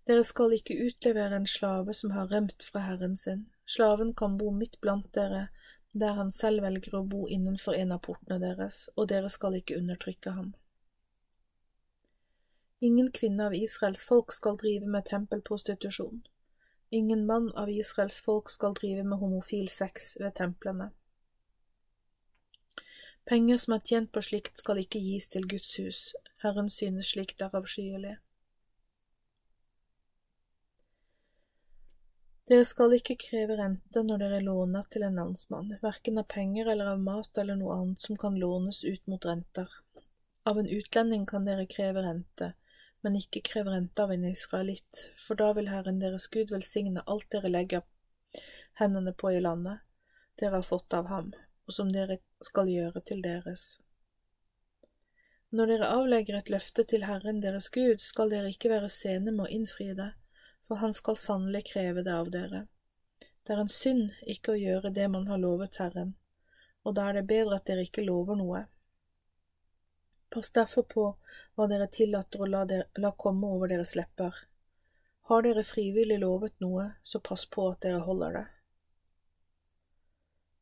Dere 0.08 0.24
skal 0.24 0.52
ikke 0.52 0.76
utlevere 0.84 1.36
en 1.40 1.46
slave 1.48 1.94
som 1.96 2.12
har 2.12 2.28
rømt 2.32 2.62
fra 2.62 2.82
herren 2.84 3.16
sin. 3.16 3.46
Slaven 3.64 4.12
kan 4.14 4.36
bo 4.36 4.50
midt 4.52 4.76
blant 4.84 5.08
dere, 5.16 5.46
der 5.94 6.18
han 6.18 6.30
selv 6.30 6.62
velger 6.62 6.98
å 6.98 7.06
bo 7.06 7.24
innenfor 7.30 7.76
en 7.78 7.94
av 7.94 8.02
portene 8.06 8.40
deres, 8.42 8.88
og 8.96 9.08
dere 9.12 9.30
skal 9.30 9.58
ikke 9.58 9.78
undertrykke 9.78 10.34
ham. 10.36 10.52
Ingen 12.84 13.12
kvinne 13.16 13.46
av 13.46 13.54
Israels 13.56 14.02
folk 14.04 14.32
skal 14.32 14.58
drive 14.60 14.90
med 14.90 15.06
tempelprostitusjon. 15.08 16.24
Ingen 16.90 17.24
mann 17.26 17.48
av 17.56 17.70
Israels 17.70 18.18
folk 18.20 18.50
skal 18.50 18.74
drive 18.74 19.04
med 19.04 19.18
homofil 19.18 19.68
sex 19.68 20.16
ved 20.20 20.34
templene. 20.40 20.90
Penger 23.24 23.56
som 23.56 23.78
er 23.78 23.86
tjent 23.88 24.12
på 24.12 24.20
slikt 24.20 24.60
skal 24.60 24.82
ikke 24.82 25.00
gis 25.00 25.30
til 25.32 25.48
Guds 25.48 25.70
hus, 25.80 26.00
Herren 26.42 26.68
synes 26.68 27.14
slikt 27.14 27.40
er 27.40 27.56
avskyelig. 27.56 28.18
Dere 32.50 32.64
skal 32.68 32.92
ikke 32.92 33.16
kreve 33.16 33.56
rente 33.56 34.02
når 34.04 34.20
dere 34.20 34.42
låner 34.44 34.84
til 34.92 35.06
en 35.06 35.16
landsmann, 35.16 35.70
verken 35.80 36.20
av 36.20 36.26
penger 36.28 36.68
eller 36.74 36.90
av 36.92 37.00
mat 37.00 37.40
eller 37.40 37.56
noe 37.56 37.78
annet 37.78 38.04
som 38.04 38.18
kan 38.20 38.36
lånes 38.40 38.82
ut 38.84 39.06
mot 39.08 39.24
renter. 39.24 39.70
Av 40.44 40.58
en 40.60 40.68
utlending 40.68 41.24
kan 41.26 41.48
dere 41.48 41.64
kreve 41.64 42.02
rente, 42.04 42.50
men 43.00 43.16
ikke 43.16 43.40
kreve 43.48 43.72
rente 43.72 44.04
av 44.04 44.12
en 44.12 44.26
israelitt, 44.28 45.06
for 45.16 45.40
da 45.40 45.54
vil 45.56 45.70
Herren 45.72 46.02
deres 46.02 46.28
Gud 46.28 46.52
velsigne 46.52 47.04
alt 47.08 47.30
dere 47.32 47.48
legger 47.48 47.86
hendene 48.80 49.12
på 49.16 49.32
i 49.32 49.40
landet 49.40 49.80
dere 50.40 50.58
har 50.58 50.66
fått 50.66 50.94
av 50.94 51.06
ham, 51.06 51.32
og 51.66 51.72
som 51.72 51.92
dere 51.94 52.18
skal 52.42 52.68
gjøre 52.68 53.00
til 53.06 53.22
deres. 53.22 53.78
Når 55.54 55.70
dere 55.70 55.90
avlegger 55.94 56.40
et 56.40 56.50
løfte 56.50 56.82
til 56.90 57.06
Herren 57.06 57.38
deres 57.44 57.68
Gud, 57.70 58.02
skal 58.02 58.32
dere 58.32 58.50
ikke 58.50 58.72
være 58.72 58.90
sene 58.90 59.30
med 59.30 59.46
å 59.46 59.52
innfri 59.54 59.92
det, 59.94 60.10
for 60.66 60.80
han 60.80 60.92
skal 60.92 61.16
sannelig 61.16 61.66
kreve 61.72 62.02
det 62.02 62.14
av 62.14 62.30
dere. 62.32 62.66
Det 63.44 63.52
er 63.52 63.60
en 63.60 63.68
synd 63.68 64.14
ikke 64.34 64.54
å 64.54 64.60
gjøre 64.60 64.92
det 64.96 65.08
man 65.12 65.26
har 65.28 65.40
lovet 65.40 65.76
Herren, 65.80 66.14
og 66.84 66.96
da 66.96 67.10
er 67.10 67.18
det 67.18 67.28
bedre 67.28 67.58
at 67.58 67.66
dere 67.68 67.84
ikke 67.84 68.06
lover 68.06 68.38
noe. 68.40 68.64
Pass 70.32 70.50
derfor 70.56 70.86
på 70.88 71.04
hva 71.54 71.68
dere 71.70 71.86
tillater 71.92 72.40
å 72.42 72.48
la, 72.48 72.64
dere, 72.66 72.88
la 72.96 73.12
komme 73.12 73.50
over 73.52 73.70
deres 73.70 73.94
lepper. 73.98 74.34
Har 75.28 75.44
dere 75.44 75.62
frivillig 75.64 76.18
lovet 76.20 76.56
noe, 76.64 76.90
så 77.02 77.20
pass 77.20 77.44
på 77.46 77.68
at 77.70 77.84
dere 77.84 78.00
holder 78.08 78.38
det. 78.40 78.46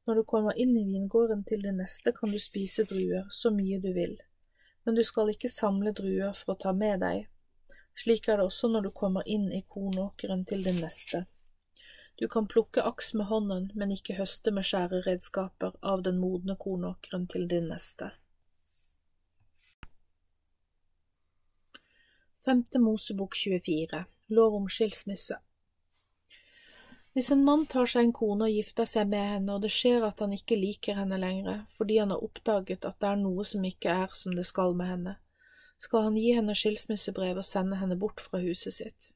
Når 0.06 0.18
du 0.18 0.24
kommer 0.26 0.58
inn 0.58 0.74
i 0.76 0.84
vingården 0.84 1.44
til 1.46 1.62
det 1.62 1.72
neste, 1.78 2.12
kan 2.12 2.30
du 2.30 2.38
spise 2.42 2.84
druer 2.90 3.28
så 3.30 3.54
mye 3.54 3.78
du 3.80 3.92
vil, 3.94 4.16
men 4.82 4.98
du 4.98 5.02
skal 5.06 5.30
ikke 5.30 5.50
samle 5.50 5.94
druer 5.94 6.34
for 6.34 6.54
å 6.54 6.60
ta 6.66 6.74
med 6.74 7.00
deg. 7.06 7.28
Slik 7.94 8.28
er 8.28 8.40
det 8.40 8.48
også 8.48 8.68
når 8.72 8.88
du 8.88 8.90
kommer 8.90 9.28
inn 9.28 9.50
i 9.52 9.62
kornåkeren 9.68 10.44
til 10.48 10.64
din 10.64 10.80
neste. 10.80 11.26
Du 12.18 12.28
kan 12.28 12.46
plukke 12.48 12.82
aks 12.82 13.14
med 13.14 13.26
hånden, 13.26 13.70
men 13.74 13.92
ikke 13.92 14.16
høste 14.16 14.52
med 14.54 14.66
skjæreredskaper 14.68 15.78
av 15.82 16.02
den 16.06 16.20
modne 16.20 16.56
kornåkeren 16.56 17.26
til 17.28 17.48
din 17.50 17.68
neste. 17.72 18.12
Femte 22.44 22.78
Mosebok 22.78 23.36
24 23.36 24.04
Lov 24.26 24.54
om 24.54 24.68
skilsmisse 24.68 25.36
Hvis 27.12 27.30
en 27.30 27.44
mann 27.44 27.66
tar 27.70 27.86
seg 27.86 28.08
en 28.08 28.14
kone 28.16 28.48
og 28.48 28.56
gifter 28.56 28.88
seg 28.88 29.10
med 29.12 29.28
henne, 29.34 29.54
og 29.54 29.62
det 29.62 29.70
skjer 29.70 30.02
at 30.08 30.24
han 30.24 30.34
ikke 30.34 30.58
liker 30.58 30.98
henne 30.98 31.20
lenger 31.22 31.60
fordi 31.76 32.00
han 32.02 32.10
har 32.10 32.24
oppdaget 32.24 32.88
at 32.88 32.98
det 32.98 33.10
er 33.12 33.20
noe 33.20 33.46
som 33.46 33.68
ikke 33.68 33.94
er 33.94 34.16
som 34.18 34.34
det 34.34 34.46
skal 34.48 34.74
med 34.74 34.90
henne, 34.90 35.14
skal 35.82 36.06
han 36.06 36.16
gi 36.16 36.30
henne 36.36 36.54
skilsmissebrev 36.54 37.40
og 37.40 37.46
sende 37.46 37.80
henne 37.80 37.96
bort 37.98 38.22
fra 38.22 38.38
huset 38.42 38.76
sitt. 38.76 39.08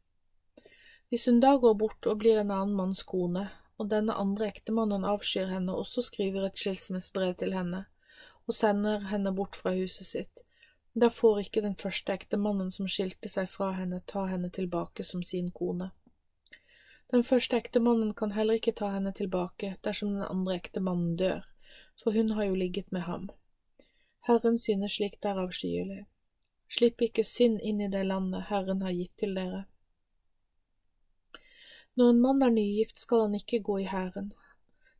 Hvis 1.08 1.28
hun 1.30 1.38
da 1.40 1.52
går 1.62 1.76
bort 1.78 2.06
og 2.10 2.18
blir 2.22 2.40
en 2.40 2.50
annen 2.50 2.74
manns 2.74 3.04
kone, 3.06 3.44
og 3.78 3.90
denne 3.92 4.16
andre 4.18 4.48
ektemannen 4.50 5.04
avskyr 5.06 5.52
henne 5.52 5.74
og 5.74 5.84
også 5.84 6.02
skriver 6.08 6.48
et 6.48 6.58
skilsmissebrev 6.58 7.36
til 7.42 7.54
henne, 7.54 7.84
og 8.46 8.54
sender 8.54 9.06
henne 9.12 9.30
bort 9.36 9.58
fra 9.58 9.74
huset 9.76 10.08
sitt, 10.08 10.42
da 10.96 11.10
får 11.12 11.44
ikke 11.44 11.62
den 11.62 11.76
første 11.76 12.14
ektemannen 12.16 12.72
som 12.72 12.88
skilte 12.88 13.28
seg 13.28 13.50
fra 13.52 13.70
henne, 13.76 14.00
ta 14.08 14.24
henne 14.30 14.50
tilbake 14.50 15.04
som 15.04 15.22
sin 15.22 15.52
kone. 15.52 15.90
Den 17.12 17.22
første 17.22 17.60
ektemannen 17.60 18.14
kan 18.18 18.32
heller 18.32 18.58
ikke 18.58 18.74
ta 18.74 18.88
henne 18.96 19.12
tilbake 19.14 19.76
dersom 19.84 20.16
den 20.16 20.26
andre 20.26 20.56
ektemannen 20.56 21.14
dør, 21.20 21.44
for 22.02 22.16
hun 22.16 22.32
har 22.34 22.48
jo 22.48 22.58
ligget 22.58 22.90
med 22.92 23.06
ham. 23.06 23.28
Herren 24.26 24.58
synes 24.58 24.96
slikt 24.98 25.24
er 25.24 25.38
avskyelig. 25.38 26.06
Slipp 26.68 27.02
ikke 27.02 27.24
synd 27.24 27.60
inn 27.62 27.80
i 27.80 27.90
det 27.92 28.02
landet 28.06 28.48
Herren 28.50 28.82
har 28.82 28.94
gitt 28.94 29.14
til 29.22 29.36
dere. 29.38 29.64
Når 31.94 32.10
en 32.12 32.20
mann 32.20 32.42
er 32.42 32.50
nygift, 32.52 32.98
skal 32.98 33.26
han 33.26 33.38
ikke 33.38 33.62
gå 33.64 33.78
i 33.84 33.90
hæren. 33.90 34.32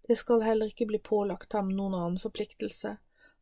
Det 0.08 0.16
skal 0.16 0.46
heller 0.46 0.70
ikke 0.70 0.86
bli 0.88 1.02
pålagt 1.02 1.52
ham 1.52 1.72
noen 1.74 1.98
annen 1.98 2.22
forpliktelse 2.22 2.96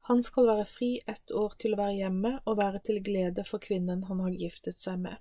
han 0.07 0.23
skal 0.23 0.47
være 0.47 0.65
fri 0.69 0.89
ett 1.07 1.31
år 1.33 1.55
til 1.59 1.73
å 1.75 1.79
være 1.81 1.97
hjemme 1.97 2.33
og 2.45 2.59
være 2.59 2.81
til 2.85 2.99
glede 3.05 3.45
for 3.49 3.63
kvinnen 3.67 4.03
han 4.05 4.19
har 4.21 4.35
giftet 4.37 4.83
seg 4.83 4.99
med. 5.01 5.17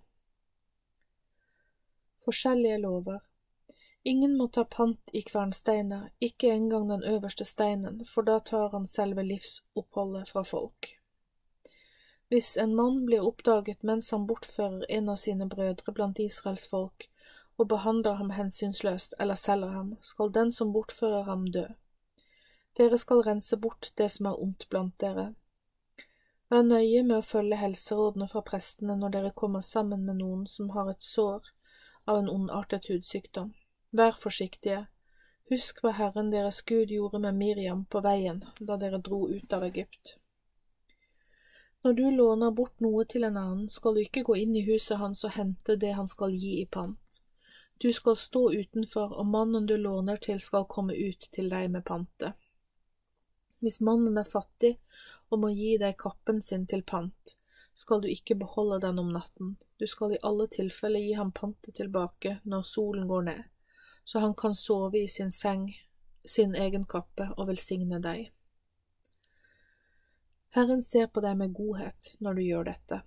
Forskjellige 2.27 2.81
lover 2.84 3.21
Ingen 4.03 4.35
må 4.35 4.49
ta 4.51 4.65
pant 4.67 5.13
i 5.15 5.21
kvernsteiner, 5.23 6.09
ikke 6.19 6.51
engang 6.51 6.89
den 6.89 7.05
øverste 7.07 7.47
steinen, 7.47 8.01
for 8.03 8.27
da 8.27 8.41
tar 8.43 8.73
han 8.73 8.89
selve 8.91 9.23
livsoppholdet 9.23 10.34
fra 10.34 10.43
folk. 10.43 10.89
Hvis 12.34 12.57
en 12.57 12.72
mann 12.76 12.95
blir 13.05 13.22
oppdaget 13.22 13.84
mens 13.85 14.07
han 14.11 14.23
bortfører 14.26 14.85
en 14.89 15.10
av 15.14 15.19
sine 15.22 15.45
brødre 15.45 15.91
blant 15.93 16.19
Israels 16.19 16.64
folk, 16.68 17.03
og 17.61 17.68
behandler 17.69 18.15
ham 18.18 18.31
hensynsløst 18.34 19.14
eller 19.22 19.38
selger 19.38 19.76
ham, 19.76 19.91
skal 20.01 20.31
den 20.34 20.51
som 20.51 20.72
bortfører 20.73 21.27
ham, 21.27 21.43
dø. 21.53 21.68
Dere 22.77 22.97
skal 22.97 23.22
rense 23.27 23.60
bort 23.68 23.91
det 24.01 24.07
som 24.15 24.31
er 24.31 24.41
ondt 24.41 24.65
blant 24.69 24.95
dere. 25.03 25.27
Vær 26.49 26.65
nøye 26.65 27.03
med 27.03 27.19
å 27.19 27.27
følge 27.27 27.61
helserådene 27.61 28.30
fra 28.34 28.41
prestene 28.49 28.97
når 28.97 29.14
dere 29.19 29.34
kommer 29.43 29.61
sammen 29.61 30.01
med 30.10 30.18
noen 30.23 30.49
som 30.55 30.73
har 30.73 30.89
et 30.89 31.05
sår 31.05 31.53
av 32.07 32.18
en 32.18 32.34
ondartet 32.34 32.89
hudsykdom. 32.89 33.53
Vær 33.93 34.18
forsiktige. 34.26 34.88
Husk 35.53 35.85
hva 35.85 35.93
Herren 36.01 36.34
deres 36.34 36.64
Gud 36.65 36.97
gjorde 36.97 37.22
med 37.27 37.38
Miriam 37.45 37.85
på 37.85 38.01
veien 38.01 38.41
da 38.57 38.81
dere 38.81 39.03
dro 39.05 39.27
ut 39.30 39.53
av 39.53 39.69
Egypt. 39.69 40.18
Når 41.84 41.93
du 41.93 42.11
låner 42.11 42.51
bort 42.51 42.80
noe 42.80 43.03
til 43.05 43.26
en 43.27 43.38
annen, 43.38 43.69
skal 43.69 43.97
du 43.97 44.05
ikke 44.05 44.22
gå 44.23 44.38
inn 44.39 44.55
i 44.55 44.64
huset 44.64 45.01
hans 45.01 45.26
og 45.27 45.34
hente 45.35 45.76
det 45.76 45.89
han 45.97 46.07
skal 46.07 46.31
gi 46.31 46.61
i 46.61 46.65
pant. 46.65 47.18
Du 47.84 47.89
skal 47.91 48.15
stå 48.15 48.43
utenfor, 48.53 49.11
og 49.19 49.27
mannen 49.27 49.65
du 49.68 49.76
låner 49.76 50.22
til 50.23 50.39
skal 50.39 50.64
komme 50.72 50.95
ut 50.95 51.27
til 51.35 51.49
deg 51.51 51.68
med 51.73 51.84
pantet. 51.84 52.38
Hvis 53.60 53.81
mannen 53.84 54.15
er 54.18 54.27
fattig 54.27 54.77
og 55.27 55.41
må 55.41 55.49
gi 55.51 55.73
deg 55.81 55.97
kappen 55.99 56.39
sin 56.41 56.64
til 56.72 56.85
pant, 56.88 57.35
skal 57.76 57.99
du 57.99 58.07
ikke 58.07 58.38
beholde 58.39 58.80
den 58.85 59.01
om 59.03 59.10
natten, 59.11 59.57
du 59.80 59.84
skal 59.88 60.15
i 60.15 60.22
alle 60.23 60.47
tilfeller 60.47 61.03
gi 61.03 61.18
ham 61.19 61.34
pantet 61.35 61.76
tilbake 61.81 62.38
når 62.47 62.64
solen 62.69 63.10
går 63.11 63.27
ned, 63.27 63.43
så 64.05 64.23
han 64.23 64.38
kan 64.39 64.55
sove 64.55 65.01
i 65.03 65.11
sin 65.11 65.35
seng, 65.35 65.68
sin 66.23 66.55
egen 66.55 66.88
kappe 66.88 67.27
og 67.35 67.49
velsigne 67.51 67.99
deg. 67.99 68.31
Herren 70.53 70.81
ser 70.85 71.07
på 71.09 71.23
deg 71.25 71.38
med 71.39 71.55
godhet 71.57 72.13
når 72.19 72.38
du 72.38 72.43
gjør 72.45 72.69
dette. 72.69 73.01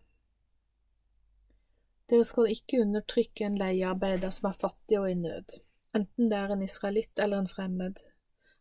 Dere 2.10 2.26
skal 2.26 2.50
ikke 2.50 2.82
undertrykke 2.82 3.46
en 3.46 3.58
leiearbeider 3.58 4.34
som 4.34 4.50
er 4.50 4.58
fattig 4.58 4.98
og 5.00 5.08
i 5.10 5.16
nød, 5.18 5.56
enten 5.94 6.30
det 6.30 6.38
er 6.38 6.54
en 6.54 6.62
israelitt 6.66 7.22
eller 7.22 7.42
en 7.42 7.50
fremmed, 7.50 8.02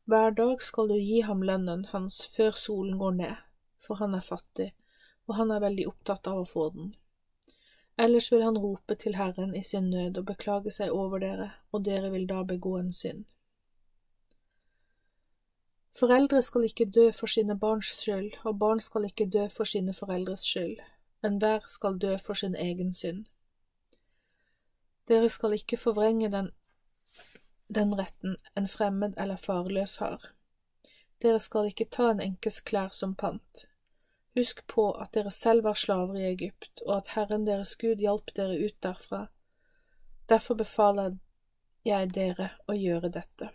hver 0.05 0.31
dag 0.37 0.61
skal 0.61 0.87
du 0.87 0.99
gi 1.01 1.21
ham 1.25 1.41
lønnen 1.41 1.87
hans 1.89 2.19
før 2.35 2.51
solen 2.61 2.99
går 3.01 3.13
ned, 3.17 3.37
for 3.81 3.97
han 3.97 4.13
er 4.13 4.21
fattig, 4.21 4.67
og 5.25 5.39
han 5.39 5.53
er 5.53 5.63
veldig 5.63 5.87
opptatt 5.89 6.29
av 6.29 6.43
å 6.43 6.45
få 6.45 6.65
den. 6.75 6.91
Ellers 7.97 8.27
vil 8.31 8.43
han 8.45 8.59
rope 8.61 8.97
til 9.01 9.17
Herren 9.17 9.55
i 9.57 9.63
sin 9.65 9.89
nød 9.89 10.19
og 10.21 10.27
beklage 10.29 10.73
seg 10.77 10.93
over 10.93 11.23
dere, 11.25 11.47
og 11.73 11.87
dere 11.87 12.11
vil 12.13 12.27
da 12.29 12.43
begå 12.45 12.75
en 12.77 12.93
synd. 12.93 13.25
Foreldre 15.99 16.41
skal 16.41 16.63
ikke 16.67 16.85
dø 16.91 17.11
for 17.11 17.31
sine 17.31 17.59
barns 17.59 17.85
skyld, 17.85 18.31
og 18.43 18.59
barn 18.59 18.79
skal 18.79 19.05
ikke 19.07 19.29
dø 19.31 19.47
for 19.47 19.63
sine 19.63 19.93
foreldres 19.93 20.43
skyld. 20.43 20.77
Enhver 21.23 21.63
skal 21.67 21.97
dø 22.01 22.17
for 22.17 22.33
sin 22.33 22.55
egen 22.55 22.93
synd. 22.93 23.25
Dere 25.07 25.29
skal 25.29 25.53
ikke 25.53 25.77
forvrenge 25.77 26.31
den 26.31 26.51
den 27.75 27.95
retten 27.97 28.35
en 28.57 28.67
fremmed 28.67 29.13
eller 29.17 29.35
farløs 29.35 29.97
har. 29.97 30.31
Dere 31.21 31.39
skal 31.39 31.71
ikke 31.71 31.87
ta 31.91 32.11
en 32.11 32.21
enkes 32.21 32.59
klær 32.61 32.93
som 32.93 33.15
pant. 33.15 33.65
Husk 34.35 34.65
på 34.67 34.91
at 34.91 35.13
dere 35.15 35.31
selv 35.31 35.63
var 35.63 35.73
slaver 35.73 36.19
i 36.19 36.27
Egypt, 36.31 36.81
og 36.85 36.97
at 36.97 37.07
Herren 37.15 37.47
deres 37.47 37.75
Gud 37.75 38.03
hjalp 38.03 38.35
dere 38.35 38.59
ut 38.59 38.75
derfra. 38.83 39.27
Derfor 40.29 40.59
befaler 40.59 41.15
jeg 41.85 42.13
dere 42.13 42.49
å 42.67 42.75
gjøre 42.75 43.09
dette. 43.09 43.49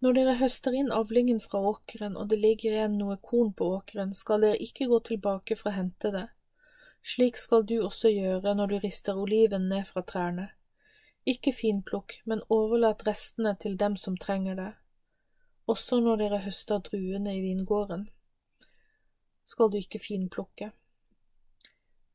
Når 0.00 0.14
dere 0.16 0.34
høster 0.40 0.72
inn 0.72 0.92
avlingen 0.96 1.40
fra 1.44 1.60
åkeren, 1.70 2.16
og 2.16 2.30
det 2.30 2.38
ligger 2.40 2.72
igjen 2.72 2.96
noe 2.96 3.18
korn 3.20 3.52
på 3.52 3.66
åkeren, 3.76 4.14
skal 4.16 4.46
dere 4.46 4.60
ikke 4.64 4.88
gå 4.88 5.00
tilbake 5.10 5.56
for 5.58 5.68
å 5.68 5.76
hente 5.76 6.12
det. 6.14 6.26
Slik 7.04 7.36
skal 7.36 7.66
du 7.68 7.78
også 7.82 8.08
gjøre 8.12 8.54
når 8.56 8.72
du 8.72 8.78
rister 8.80 9.20
oliven 9.20 9.68
ned 9.68 9.84
fra 9.88 10.02
trærne. 10.04 10.50
Ikke 11.28 11.52
finplukk, 11.52 12.16
men 12.24 12.40
overlat 12.48 13.04
restene 13.06 13.52
til 13.60 13.76
dem 13.76 13.96
som 14.00 14.16
trenger 14.16 14.56
det. 14.56 14.70
Også 15.68 16.00
når 16.00 16.24
dere 16.24 16.42
høster 16.46 16.80
druene 16.80 17.36
i 17.36 17.44
vingården, 17.44 18.08
skal 19.44 19.68
du 19.70 19.76
ikke 19.80 20.00
finplukke. 20.00 20.70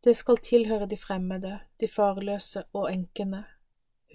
Det 0.03 0.13
skal 0.17 0.41
tilhøre 0.41 0.89
de 0.89 0.97
fremmede, 0.97 1.59
de 1.79 1.87
farløse 1.87 2.65
og 2.73 2.89
enkene. 2.91 3.45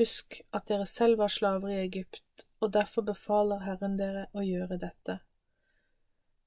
Husk 0.01 0.39
at 0.57 0.69
dere 0.71 0.87
selv 0.89 1.19
var 1.19 1.29
slaver 1.29 1.69
i 1.69 1.83
Egypt, 1.83 2.47
og 2.61 2.73
derfor 2.73 3.05
befaler 3.05 3.67
Herren 3.67 3.99
dere 3.99 4.31
å 4.33 4.41
gjøre 4.41 4.79
dette. 4.81 5.19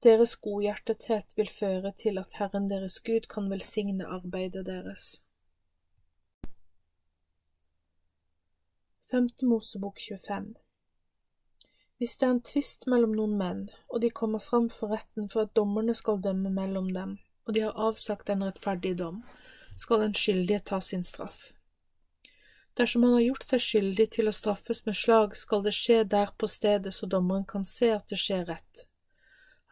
Deres 0.02 0.34
godhjertethet 0.42 1.36
vil 1.38 1.52
føre 1.58 1.92
til 2.02 2.18
at 2.18 2.34
Herren 2.40 2.66
deres 2.72 2.98
Gud 3.06 3.30
kan 3.30 3.46
velsigne 3.52 4.10
arbeidet 4.10 4.66
deres. 4.66 5.06
Femte 9.10 9.46
Mosebok 9.46 10.02
25 10.02 10.54
Hvis 12.02 12.18
det 12.18 12.26
er 12.26 12.34
en 12.34 12.44
tvist 12.50 12.88
mellom 12.90 13.14
noen 13.14 13.38
menn, 13.38 13.66
og 13.86 14.02
de 14.02 14.10
kommer 14.10 14.42
fram 14.42 14.66
for 14.66 14.98
retten 14.98 15.30
for 15.30 15.46
at 15.46 15.54
dommerne 15.54 15.94
skal 15.94 16.18
dømme 16.18 16.50
mellom 16.50 16.90
dem, 16.96 17.18
og 17.46 17.54
de 17.54 17.68
har 17.68 17.84
avsagt 17.88 18.34
en 18.34 18.42
rettferdig 18.50 18.98
dom, 18.98 19.22
skal 19.76 20.02
den 20.02 20.14
skyldige 20.18 20.66
ta 20.72 20.82
sin 20.82 21.06
straff. 21.06 21.52
Dersom 22.74 23.02
han 23.06 23.12
har 23.12 23.20
gjort 23.20 23.46
seg 23.46 23.62
skyldig 23.62 24.08
til 24.16 24.28
å 24.28 24.34
straffes 24.34 24.82
med 24.86 24.96
slag, 24.98 25.36
skal 25.38 25.62
det 25.62 25.74
skje 25.76 26.02
der 26.10 26.32
på 26.38 26.48
stedet 26.50 26.94
så 26.94 27.06
dommeren 27.06 27.46
kan 27.46 27.64
se 27.64 27.92
at 27.94 28.08
det 28.10 28.18
skjer 28.18 28.44
rett. 28.50 28.86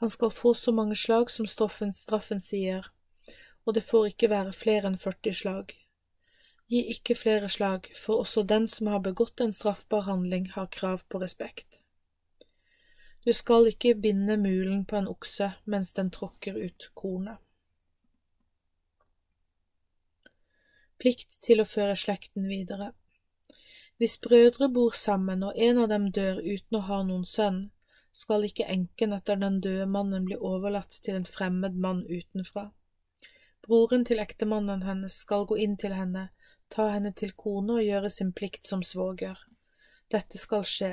Han 0.02 0.10
skal 0.10 0.30
få 0.30 0.54
så 0.54 0.72
mange 0.74 0.94
slag 0.98 1.30
som 1.30 1.46
straffen, 1.46 1.92
straffen 1.92 2.40
sier, 2.40 2.86
og 3.66 3.74
det 3.74 3.84
får 3.86 4.12
ikke 4.12 4.30
være 4.30 4.54
flere 4.54 4.90
enn 4.90 4.98
40 4.98 5.38
slag. 5.42 5.74
Gi 6.70 6.80
ikke 6.94 7.18
flere 7.18 7.50
slag, 7.50 7.90
for 7.98 8.22
også 8.22 8.46
den 8.46 8.68
som 8.70 8.90
har 8.90 9.02
begått 9.02 9.42
en 9.42 9.54
straffbar 9.54 10.06
handling, 10.06 10.48
har 10.54 10.70
krav 10.70 11.02
på 11.10 11.20
respekt. 11.22 11.82
Du 13.26 13.32
skal 13.32 13.68
ikke 13.70 13.94
binde 13.94 14.36
mulen 14.36 14.84
på 14.84 14.96
en 14.98 15.10
okse 15.10 15.52
mens 15.64 15.92
den 15.98 16.10
tråkker 16.10 16.58
ut 16.58 16.90
kornet. 16.94 17.38
Plikt 21.02 21.40
til 21.42 21.60
å 21.62 21.68
føre 21.68 21.96
slekten 21.98 22.46
videre. 22.48 22.92
Hvis 23.98 24.18
brødre 24.22 24.68
bor 24.72 24.94
sammen 24.96 25.42
og 25.46 25.58
en 25.68 25.78
av 25.82 25.88
dem 25.90 26.08
dør 26.14 26.40
uten 26.42 26.78
å 26.78 26.86
ha 26.88 27.02
noen 27.06 27.26
sønn, 27.28 27.64
skal 28.12 28.44
ikke 28.46 28.68
enken 28.68 29.14
etter 29.16 29.38
den 29.40 29.60
døde 29.64 29.86
mannen 29.88 30.26
bli 30.28 30.36
overlatt 30.36 30.98
til 31.04 31.18
en 31.18 31.28
fremmed 31.28 31.78
mann 31.84 32.04
utenfra. 32.08 32.70
Broren 33.66 34.04
til 34.04 34.20
ektemannen 34.20 34.82
hennes 34.82 35.16
skal 35.24 35.46
gå 35.48 35.56
inn 35.64 35.76
til 35.78 35.94
henne, 35.96 36.28
ta 36.68 36.88
henne 36.92 37.12
til 37.16 37.32
kone 37.38 37.78
og 37.78 37.86
gjøre 37.86 38.10
sin 38.10 38.32
plikt 38.36 38.68
som 38.68 38.82
svoger. 38.82 39.38
Dette 40.12 40.38
skal 40.38 40.66
skje. 40.68 40.92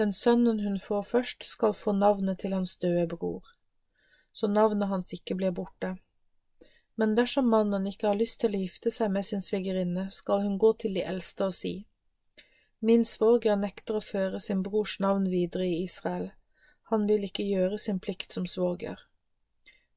Den 0.00 0.12
sønnen 0.12 0.60
hun 0.64 0.78
får 0.80 1.02
først, 1.08 1.44
skal 1.44 1.76
få 1.76 1.92
navnet 1.96 2.40
til 2.42 2.56
hans 2.56 2.74
døde 2.80 3.06
bror, 3.12 3.44
så 4.32 4.48
navnet 4.48 4.88
hans 4.88 5.12
ikke 5.12 5.36
blir 5.36 5.52
borte. 5.52 5.94
Men 6.96 7.14
dersom 7.16 7.48
mannen 7.48 7.86
ikke 7.88 8.10
har 8.10 8.18
lyst 8.20 8.40
til 8.42 8.54
å 8.54 8.60
gifte 8.64 8.90
seg 8.92 9.12
med 9.14 9.24
sin 9.24 9.40
svigerinne, 9.40 10.10
skal 10.10 10.44
hun 10.44 10.58
gå 10.60 10.74
til 10.82 10.98
de 10.98 11.06
eldste 11.08 11.48
og 11.48 11.56
si, 11.56 11.74
Min 12.84 13.04
svoger 13.06 13.54
nekter 13.56 14.00
å 14.00 14.02
føre 14.02 14.40
sin 14.42 14.62
brors 14.66 14.96
navn 15.00 15.28
videre 15.30 15.68
i 15.70 15.84
Israel, 15.84 16.32
han 16.90 17.04
vil 17.06 17.28
ikke 17.28 17.44
gjøre 17.46 17.78
sin 17.78 18.00
plikt 18.02 18.34
som 18.34 18.48
svoger. 18.50 18.98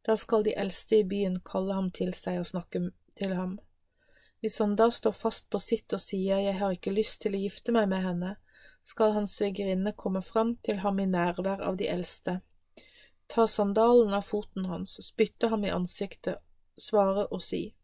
Da 0.06 0.14
skal 0.22 0.46
de 0.46 0.54
eldste 0.54 1.00
i 1.00 1.08
byen 1.10 1.40
kalle 1.50 1.74
ham 1.74 1.90
til 1.90 2.14
seg 2.14 2.38
og 2.44 2.46
snakke 2.52 2.84
til 3.18 3.34
ham. 3.34 3.58
Hvis 4.38 4.60
han 4.62 4.78
da 4.78 4.92
står 4.94 5.18
fast 5.18 5.50
på 5.50 5.58
sitt 5.64 5.98
og 5.98 6.04
sier 6.04 6.44
jeg 6.46 6.60
har 6.60 6.78
ikke 6.78 6.94
lyst 6.94 7.24
til 7.24 7.34
å 7.34 7.42
gifte 7.42 7.74
meg 7.74 7.90
med 7.90 8.06
henne, 8.06 8.36
skal 8.86 9.16
hans 9.18 9.34
svigerinne 9.40 9.96
komme 9.98 10.22
fram 10.22 10.54
til 10.62 10.84
ham 10.86 11.02
i 11.02 11.10
nærvær 11.10 11.66
av 11.66 11.82
de 11.82 11.90
eldste, 11.90 12.38
ta 13.26 13.48
sandalen 13.50 14.14
av 14.14 14.30
foten 14.30 14.70
hans, 14.70 15.00
spytte 15.02 15.50
ham 15.50 15.66
i 15.66 15.74
ansiktet 15.74 16.45
svare 16.78 17.28
og 17.28 17.42
si, 17.42 17.76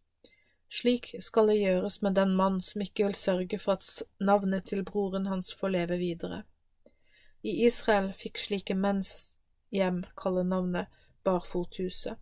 Slik 0.72 1.10
skal 1.20 1.50
det 1.52 1.58
gjøres 1.60 2.02
med 2.02 2.16
den 2.16 2.36
mann 2.36 2.62
som 2.64 2.82
ikke 2.82 3.04
vil 3.04 3.16
sørge 3.16 3.58
for 3.60 3.76
at 3.76 4.04
navnet 4.24 4.70
til 4.72 4.86
broren 4.88 5.26
hans 5.28 5.50
får 5.54 5.68
leve 5.68 5.98
videre. 6.00 6.44
I 7.44 7.66
Israel 7.66 8.14
fikk 8.16 8.40
slike 8.40 8.76
menns 8.76 9.10
hjem 9.76 10.06
kalle 10.16 10.46
navnet 10.48 10.88
Barfothuset. 11.24 12.16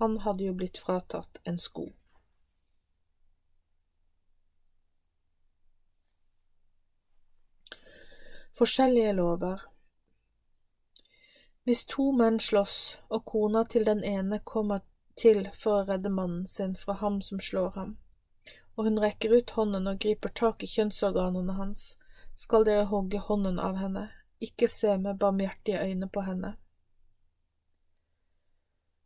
Han 0.00 0.18
hadde 0.26 0.48
jo 0.48 0.56
blitt 0.58 0.80
fratatt 0.82 1.38
en 1.44 1.60
sko. 1.62 1.86
Forskjellige 8.58 9.12
lover 9.12 9.62
Hvis 11.62 11.84
to 11.86 12.10
menn 12.10 12.40
slåss, 12.40 12.98
og 13.08 13.24
kona 13.24 13.64
til 13.64 13.86
den 13.86 14.04
ene 14.04 14.40
kommer 14.44 14.82
til 15.16 15.46
for 15.56 15.80
å 15.80 15.86
redde 15.88 16.12
mannen 16.12 16.46
sin 16.46 16.74
fra 16.76 16.98
ham 17.00 17.20
som 17.24 17.40
slår 17.40 17.70
ham, 17.76 17.96
og 18.76 18.88
hun 18.88 19.00
rekker 19.00 19.32
ut 19.32 19.54
hånden 19.56 19.88
og 19.88 20.00
griper 20.04 20.32
tak 20.42 20.62
i 20.62 20.68
kjønnsorganene 20.70 21.56
hans, 21.56 21.94
skal 22.36 22.66
dere 22.68 22.90
hogge 22.90 23.22
hånden 23.24 23.58
av 23.62 23.78
henne, 23.80 24.10
ikke 24.44 24.68
se 24.68 24.98
med 25.00 25.18
barmhjertige 25.22 25.80
øyne 25.80 26.08
på 26.12 26.26
henne. 26.26 26.52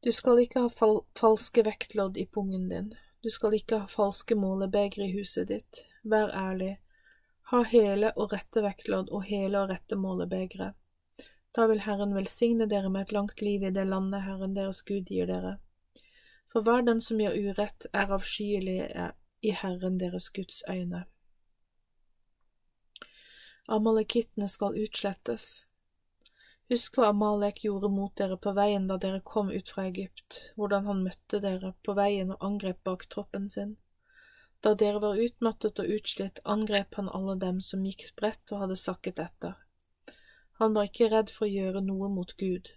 Du 0.02 0.10
skal 0.16 0.40
ikke 0.42 0.64
ha 0.64 0.72
fal 0.72 1.02
falske 1.20 1.62
vektlodd 1.62 2.18
i 2.18 2.26
pungen 2.26 2.68
din, 2.72 2.92
du 3.22 3.30
skal 3.30 3.54
ikke 3.54 3.82
ha 3.82 3.86
falske 3.86 4.34
målebegre 4.34 5.06
i 5.06 5.14
huset 5.14 5.50
ditt, 5.52 5.84
vær 6.02 6.32
ærlig, 6.34 6.78
ha 7.52 7.62
hele 7.70 8.10
og 8.16 8.32
rette 8.32 8.62
vektlodd 8.64 9.10
og 9.10 9.26
hele 9.28 9.60
og 9.60 9.70
rette 9.70 9.98
målebegre. 10.00 10.72
Da 11.54 11.66
vil 11.66 11.82
Herren 11.84 12.14
velsigne 12.14 12.66
dere 12.70 12.90
med 12.90 13.08
et 13.08 13.12
langt 13.12 13.42
liv 13.42 13.62
i 13.62 13.74
det 13.74 13.84
landet 13.86 14.24
Herren 14.24 14.54
deres 14.54 14.82
Gud 14.86 15.10
gir 15.10 15.26
dere 15.30 15.58
for 16.52 16.66
hver 16.66 16.82
den 16.86 17.00
som 17.00 17.20
gjør 17.22 17.38
urett, 17.38 17.86
er 17.94 18.10
avskyelig 18.10 18.78
i 19.42 19.54
Herren 19.54 19.98
deres 20.00 20.30
Guds 20.34 20.62
øyne. 20.68 21.04
Amalekittene 23.70 24.48
skal 24.50 24.78
utslettes. 24.82 25.66
Husk 26.70 26.98
hva 26.98 27.10
Amalek 27.10 27.62
gjorde 27.64 27.90
mot 27.90 28.12
dere 28.18 28.36
på 28.38 28.52
veien 28.54 28.88
da 28.90 28.96
dere 29.02 29.22
kom 29.26 29.50
ut 29.50 29.70
fra 29.70 29.86
Egypt, 29.90 30.40
hvordan 30.56 30.86
han 30.86 31.04
møtte 31.06 31.40
dere 31.42 31.72
på 31.86 31.94
veien 31.98 32.34
og 32.34 32.44
angrep 32.46 32.82
bak 32.86 33.06
troppen 33.10 33.48
sin. 33.50 33.76
Da 34.62 34.74
dere 34.74 35.00
var 35.02 35.18
utmattet 35.18 35.80
og 35.82 35.90
utslitt, 35.96 36.42
angrep 36.44 36.98
han 36.98 37.08
alle 37.14 37.38
dem 37.42 37.60
som 37.64 37.86
gikk 37.86 38.04
spredt 38.10 38.52
og 38.52 38.64
hadde 38.64 38.78
sakket 38.78 39.22
etter. 39.22 39.54
Han 40.60 40.74
var 40.76 40.90
ikke 40.90 41.08
redd 41.14 41.30
for 41.32 41.46
å 41.46 41.50
gjøre 41.50 41.82
noe 41.86 42.10
mot 42.12 42.34
Gud, 42.42 42.68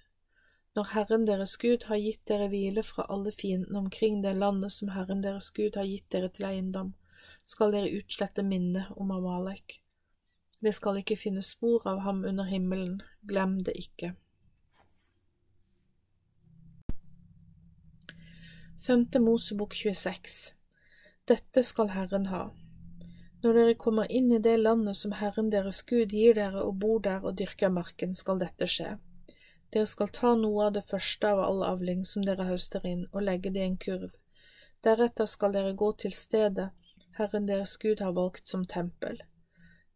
når 0.76 0.90
Herren 0.94 1.28
deres 1.28 1.54
Gud 1.62 1.86
har 1.86 2.00
gitt 2.02 2.24
dere 2.30 2.48
hvile 2.50 2.84
fra 2.86 3.06
alle 3.14 3.32
fiendene 3.32 3.78
omkring 3.84 4.24
det 4.24 4.34
landet 4.38 4.74
som 4.74 4.90
Herren 4.96 5.22
deres 5.22 5.52
Gud 5.54 5.78
har 5.78 5.86
gitt 5.86 6.10
dere 6.12 6.32
til 6.34 6.48
eiendom, 6.50 6.94
skal 7.46 7.76
dere 7.76 7.94
utslette 7.94 8.46
minnet 8.46 8.90
om 8.98 9.12
Amalek. 9.14 9.80
Det 10.64 10.74
skal 10.74 10.98
ikke 11.02 11.20
finnes 11.20 11.52
spor 11.54 11.86
av 11.90 12.02
ham 12.08 12.24
under 12.26 12.48
himmelen, 12.50 13.02
glem 13.28 13.60
det 13.68 13.76
ikke. 13.78 14.14
Femte 18.84 19.20
Mosebok 19.20 19.76
26 19.78 20.56
Dette 21.30 21.64
skal 21.64 21.94
Herren 21.94 22.26
ha. 22.34 22.50
Når 23.44 23.58
dere 23.60 23.76
kommer 23.80 24.10
inn 24.12 24.32
i 24.32 24.42
det 24.44 24.58
landet 24.60 24.98
som 25.00 25.14
Herren 25.20 25.52
deres 25.52 25.84
Gud 25.88 26.16
gir 26.16 26.36
dere 26.36 26.64
og 26.64 26.80
bor 26.80 27.00
der 27.04 27.24
og 27.24 27.38
dyrker 27.40 27.72
marken, 27.72 28.16
skal 28.16 28.42
dette 28.42 28.68
skje. 28.68 28.96
Dere 29.74 29.90
skal 29.90 30.12
ta 30.14 30.36
noe 30.38 30.68
av 30.68 30.74
det 30.76 30.84
første 30.86 31.30
av 31.34 31.40
all 31.42 31.64
avling 31.66 32.04
som 32.06 32.26
dere 32.26 32.46
høster 32.46 32.84
inn, 32.86 33.08
og 33.12 33.26
legge 33.26 33.50
det 33.50 33.64
i 33.64 33.70
en 33.72 33.78
kurv. 33.82 34.12
Deretter 34.86 35.26
skal 35.26 35.56
dere 35.56 35.74
gå 35.74 35.90
til 35.98 36.14
stedet 36.14 36.70
Herren 37.18 37.48
deres 37.48 37.78
Gud 37.78 38.02
har 38.02 38.14
valgt 38.14 38.48
som 38.48 38.66
tempel. 38.66 39.24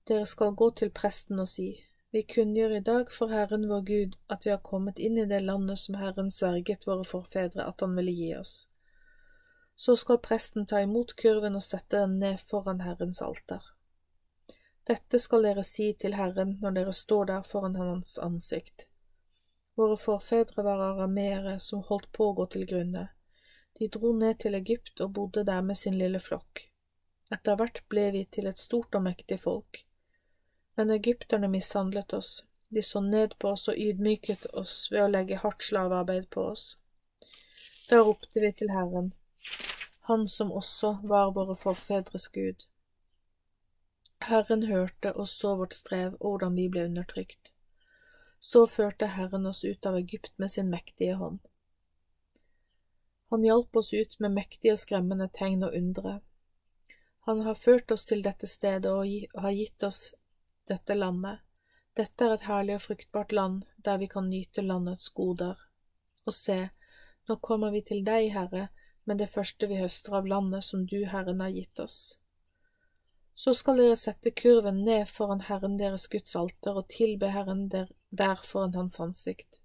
Dere 0.08 0.26
skal 0.26 0.56
gå 0.56 0.72
til 0.72 0.90
presten 0.90 1.40
og 1.40 1.48
si, 1.48 1.84
Vi 2.12 2.24
kunngjør 2.24 2.78
i 2.78 2.82
dag 2.82 3.10
for 3.12 3.30
Herren 3.30 3.68
vår 3.70 3.82
Gud 3.86 4.14
at 4.32 4.46
vi 4.46 4.50
har 4.50 4.62
kommet 4.64 4.98
inn 4.98 5.18
i 5.18 5.26
det 5.30 5.42
landet 5.44 5.78
som 5.80 5.98
Herren 6.00 6.32
sverget 6.32 6.88
våre 6.88 7.04
forfedre 7.04 7.66
at 7.68 7.82
han 7.84 7.96
ville 8.00 8.14
gi 8.16 8.30
oss. 8.38 8.54
Så 9.76 9.96
skal 9.96 10.22
presten 10.24 10.66
ta 10.66 10.80
imot 10.82 11.16
kurven 11.20 11.60
og 11.60 11.64
sette 11.64 12.00
den 12.00 12.18
ned 12.24 12.40
foran 12.40 12.82
Herrens 12.82 13.22
alter. 13.22 13.62
Dette 14.88 15.20
skal 15.20 15.44
dere 15.44 15.64
si 15.68 15.92
til 15.94 16.16
Herren 16.16 16.58
når 16.62 16.80
dere 16.80 16.94
står 16.94 17.26
der 17.34 17.44
foran 17.44 17.76
hans 17.76 18.18
ansikt. 18.18 18.88
Våre 19.78 19.98
forfedre 20.02 20.64
var 20.66 20.80
arameere 20.82 21.60
som 21.60 21.84
holdt 21.86 22.10
på 22.18 22.32
å 22.32 22.36
gå 22.40 22.46
til 22.54 22.66
grunne. 22.70 23.04
De 23.78 23.88
dro 23.94 24.10
ned 24.18 24.40
til 24.42 24.58
Egypt 24.58 25.04
og 25.06 25.12
bodde 25.14 25.44
der 25.46 25.62
med 25.62 25.78
sin 25.78 25.98
lille 26.00 26.20
flokk. 26.20 26.64
Etter 27.36 27.60
hvert 27.60 27.84
ble 27.92 28.08
vi 28.16 28.24
til 28.26 28.48
et 28.50 28.58
stort 28.58 28.96
og 28.98 29.04
mektig 29.06 29.38
folk. 29.44 29.84
Men 30.80 30.94
egypterne 30.96 31.50
mishandlet 31.54 32.16
oss, 32.18 32.32
de 32.74 32.82
så 32.82 33.02
ned 33.06 33.36
på 33.40 33.52
oss 33.54 33.68
og 33.70 33.78
ydmyket 33.78 34.48
oss 34.62 34.74
ved 34.92 35.04
å 35.04 35.12
legge 35.12 35.38
hardt 35.44 35.68
slavearbeid 35.68 36.26
på 36.34 36.48
oss. 36.54 36.66
Da 37.90 38.00
ropte 38.02 38.42
vi 38.42 38.52
til 38.58 38.74
Herren, 38.74 39.14
Han 40.10 40.26
som 40.32 40.52
også 40.52 41.00
var 41.04 41.34
våre 41.36 41.56
forfedres 41.56 42.28
Gud. 42.34 42.66
Herren 44.26 44.64
hørte 44.72 45.14
og 45.14 45.28
så 45.28 45.54
vårt 45.60 45.74
strev 45.74 46.16
og 46.20 46.30
hvordan 46.32 46.56
vi 46.56 46.70
ble 46.72 46.86
undertrykt. 46.90 47.52
Så 48.40 48.68
førte 48.68 49.08
Herren 49.08 49.46
oss 49.46 49.64
ut 49.64 49.86
av 49.86 49.98
Egypt 49.98 50.34
med 50.38 50.52
sin 50.52 50.70
mektige 50.70 51.16
hånd. 51.16 51.40
Han 53.30 53.44
hjalp 53.44 53.76
oss 53.76 53.94
ut 53.94 54.20
med 54.20 54.32
mektige 54.32 54.78
og 54.78 54.80
skremmende 54.80 55.28
tegn 55.34 55.66
og 55.68 55.76
undre. 55.76 56.20
Han 57.28 57.42
har 57.44 57.60
ført 57.60 57.92
oss 57.92 58.06
til 58.08 58.22
dette 58.24 58.48
stedet 58.48 58.88
og 58.88 59.42
har 59.44 59.52
gitt 59.52 59.84
oss 59.84 60.14
dette 60.70 60.96
landet. 60.96 61.42
Dette 61.98 62.24
er 62.24 62.36
et 62.36 62.46
herlig 62.48 62.78
og 62.78 62.86
fruktbart 62.86 63.34
land, 63.36 63.66
der 63.84 63.98
vi 63.98 64.08
kan 64.08 64.30
nyte 64.30 64.62
landets 64.62 65.10
goder. 65.10 65.58
Og 66.24 66.34
se, 66.34 66.70
nå 67.28 67.36
kommer 67.44 67.74
vi 67.74 67.82
til 67.84 68.06
deg, 68.06 68.30
Herre, 68.32 68.70
med 69.04 69.20
det 69.20 69.28
første 69.34 69.68
vi 69.68 69.82
høster 69.82 70.16
av 70.20 70.28
landet 70.30 70.64
som 70.64 70.86
du, 70.88 71.02
Herren, 71.10 71.44
har 71.44 71.52
gitt 71.52 71.80
oss. 71.84 71.98
Så 73.36 73.54
skal 73.54 73.82
dere 73.82 74.00
sette 74.00 74.32
kurven 74.32 74.84
ned 74.86 75.10
foran 75.12 75.44
Herren 75.50 75.76
deres 75.82 76.08
Guds 76.08 76.36
alter 76.36 76.80
og 76.80 76.88
tilbe 76.94 77.34
Herren 77.34 77.68
der, 77.74 77.92
der 78.10 78.36
foran 78.44 78.76
Hans 78.76 79.00
ansikt. 79.00 79.60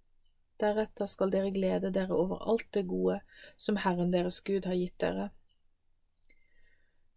Deretter 0.61 1.07
skal 1.07 1.31
dere 1.31 1.51
glede 1.51 1.91
dere 1.91 2.15
over 2.15 2.43
alt 2.51 2.69
det 2.75 2.87
gode 2.89 3.21
som 3.57 3.77
Herren 3.77 4.13
deres 4.13 4.41
Gud 4.41 4.67
har 4.67 4.79
gitt 4.79 4.99
dere. 5.01 5.31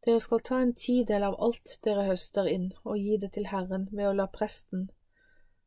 Dere 0.06 0.20
skal 0.20 0.42
ta 0.46 0.60
en 0.62 0.74
tidel 0.74 1.24
av 1.26 1.36
alt 1.42 1.80
dere 1.86 2.06
høster 2.10 2.48
inn, 2.50 2.72
og 2.84 2.98
gi 3.02 3.18
det 3.18 3.32
til 3.38 3.50
Herren 3.50 3.88
ved 3.92 4.10
å 4.10 4.18
la 4.18 4.28
presten, 4.30 4.90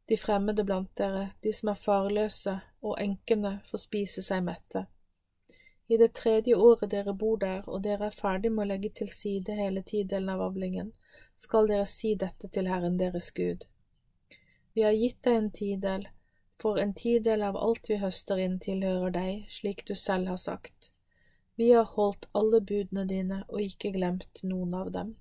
de 0.09 0.17
fremmede 0.17 0.65
blant 0.65 0.93
dere, 0.97 1.33
de 1.43 1.53
som 1.53 1.73
er 1.73 1.81
farløse, 1.81 2.55
og 2.81 3.01
enkene 3.03 3.59
få 3.69 3.81
spise 3.83 4.23
seg 4.23 4.45
mette. 4.47 4.87
I 5.89 5.99
det 6.01 6.15
tredje 6.15 6.55
året 6.57 6.91
dere 6.91 7.13
bor 7.13 7.37
der, 7.43 7.65
og 7.67 7.83
dere 7.85 8.09
er 8.09 8.15
ferdig 8.15 8.53
med 8.53 8.65
å 8.65 8.69
legge 8.71 8.93
til 9.01 9.11
side 9.13 9.57
hele 9.59 9.83
tidelen 9.83 10.31
av 10.33 10.45
avlingen, 10.47 10.93
skal 11.37 11.69
dere 11.69 11.87
si 11.87 12.15
dette 12.15 12.49
til 12.49 12.71
Herren 12.71 12.97
deres 13.01 13.31
Gud. 13.37 13.67
Vi 14.79 14.85
har 14.87 14.95
gitt 14.95 15.19
deg 15.27 15.37
en 15.41 15.49
tidel, 15.51 16.05
for 16.63 16.79
en 16.79 16.93
tidel 16.95 17.43
av 17.43 17.59
alt 17.59 17.91
vi 17.91 17.99
høster 17.99 18.39
inn 18.39 18.61
tilhører 18.63 19.11
deg, 19.17 19.49
slik 19.51 19.83
du 19.89 19.97
selv 19.99 20.31
har 20.31 20.39
sagt. 20.39 20.93
Vi 21.59 21.73
har 21.73 21.89
holdt 21.97 22.29
alle 22.39 22.61
budene 22.63 23.03
dine 23.11 23.41
og 23.49 23.65
ikke 23.65 23.91
glemt 23.97 24.45
noen 24.47 24.77
av 24.79 24.93
dem. 24.95 25.17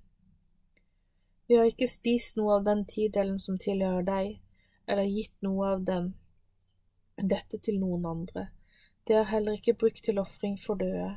Vi 1.50 1.58
har 1.58 1.66
ikke 1.66 1.90
spist 1.90 2.38
noe 2.38 2.60
av 2.60 2.68
den 2.68 2.84
tidelen 2.86 3.40
som 3.42 3.58
tilhører 3.58 4.06
deg, 4.06 4.38
eller 4.86 5.10
gitt 5.10 5.34
noe 5.42 5.72
av 5.74 5.82
den, 5.90 6.12
dette 7.18 7.58
til 7.58 7.82
noen 7.82 8.06
andre 8.06 8.46
det 9.08 9.16
er 9.16 9.30
heller 9.30 9.56
ikke 9.56 9.72
brukt 9.80 10.02
til 10.04 10.18
ofring 10.20 10.58
for 10.60 10.76
døde. 10.76 11.16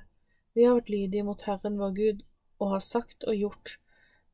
Vi 0.55 0.63
har 0.63 0.77
vært 0.77 0.89
lydige 0.89 1.25
mot 1.27 1.41
Herren 1.43 1.75
vår 1.79 1.95
Gud 1.95 2.21
og 2.63 2.69
har 2.71 2.83
sagt 2.85 3.25
og 3.27 3.35
gjort 3.35 3.73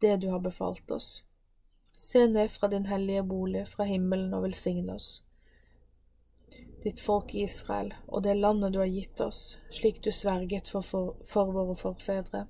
det 0.01 0.19
du 0.21 0.29
har 0.29 0.43
befalt 0.45 0.91
oss. 0.93 1.23
Se 1.98 2.28
ned 2.28 2.52
fra 2.52 2.68
din 2.68 2.86
hellige 2.86 3.24
bolig 3.24 3.64
fra 3.68 3.88
himmelen 3.90 4.34
og 4.38 4.44
velsigne 4.45 4.94
oss, 4.94 5.24
ditt 6.84 7.02
folk 7.02 7.34
Israel, 7.36 7.90
og 8.07 8.24
det 8.24 8.36
landet 8.38 8.76
du 8.76 8.80
har 8.80 8.91
gitt 8.91 9.22
oss, 9.26 9.57
slik 9.74 10.03
du 10.06 10.11
sverget 10.14 10.69
for, 10.69 10.86
for, 10.86 11.15
for 11.26 11.49
våre 11.56 11.74
forfedre. 11.76 12.44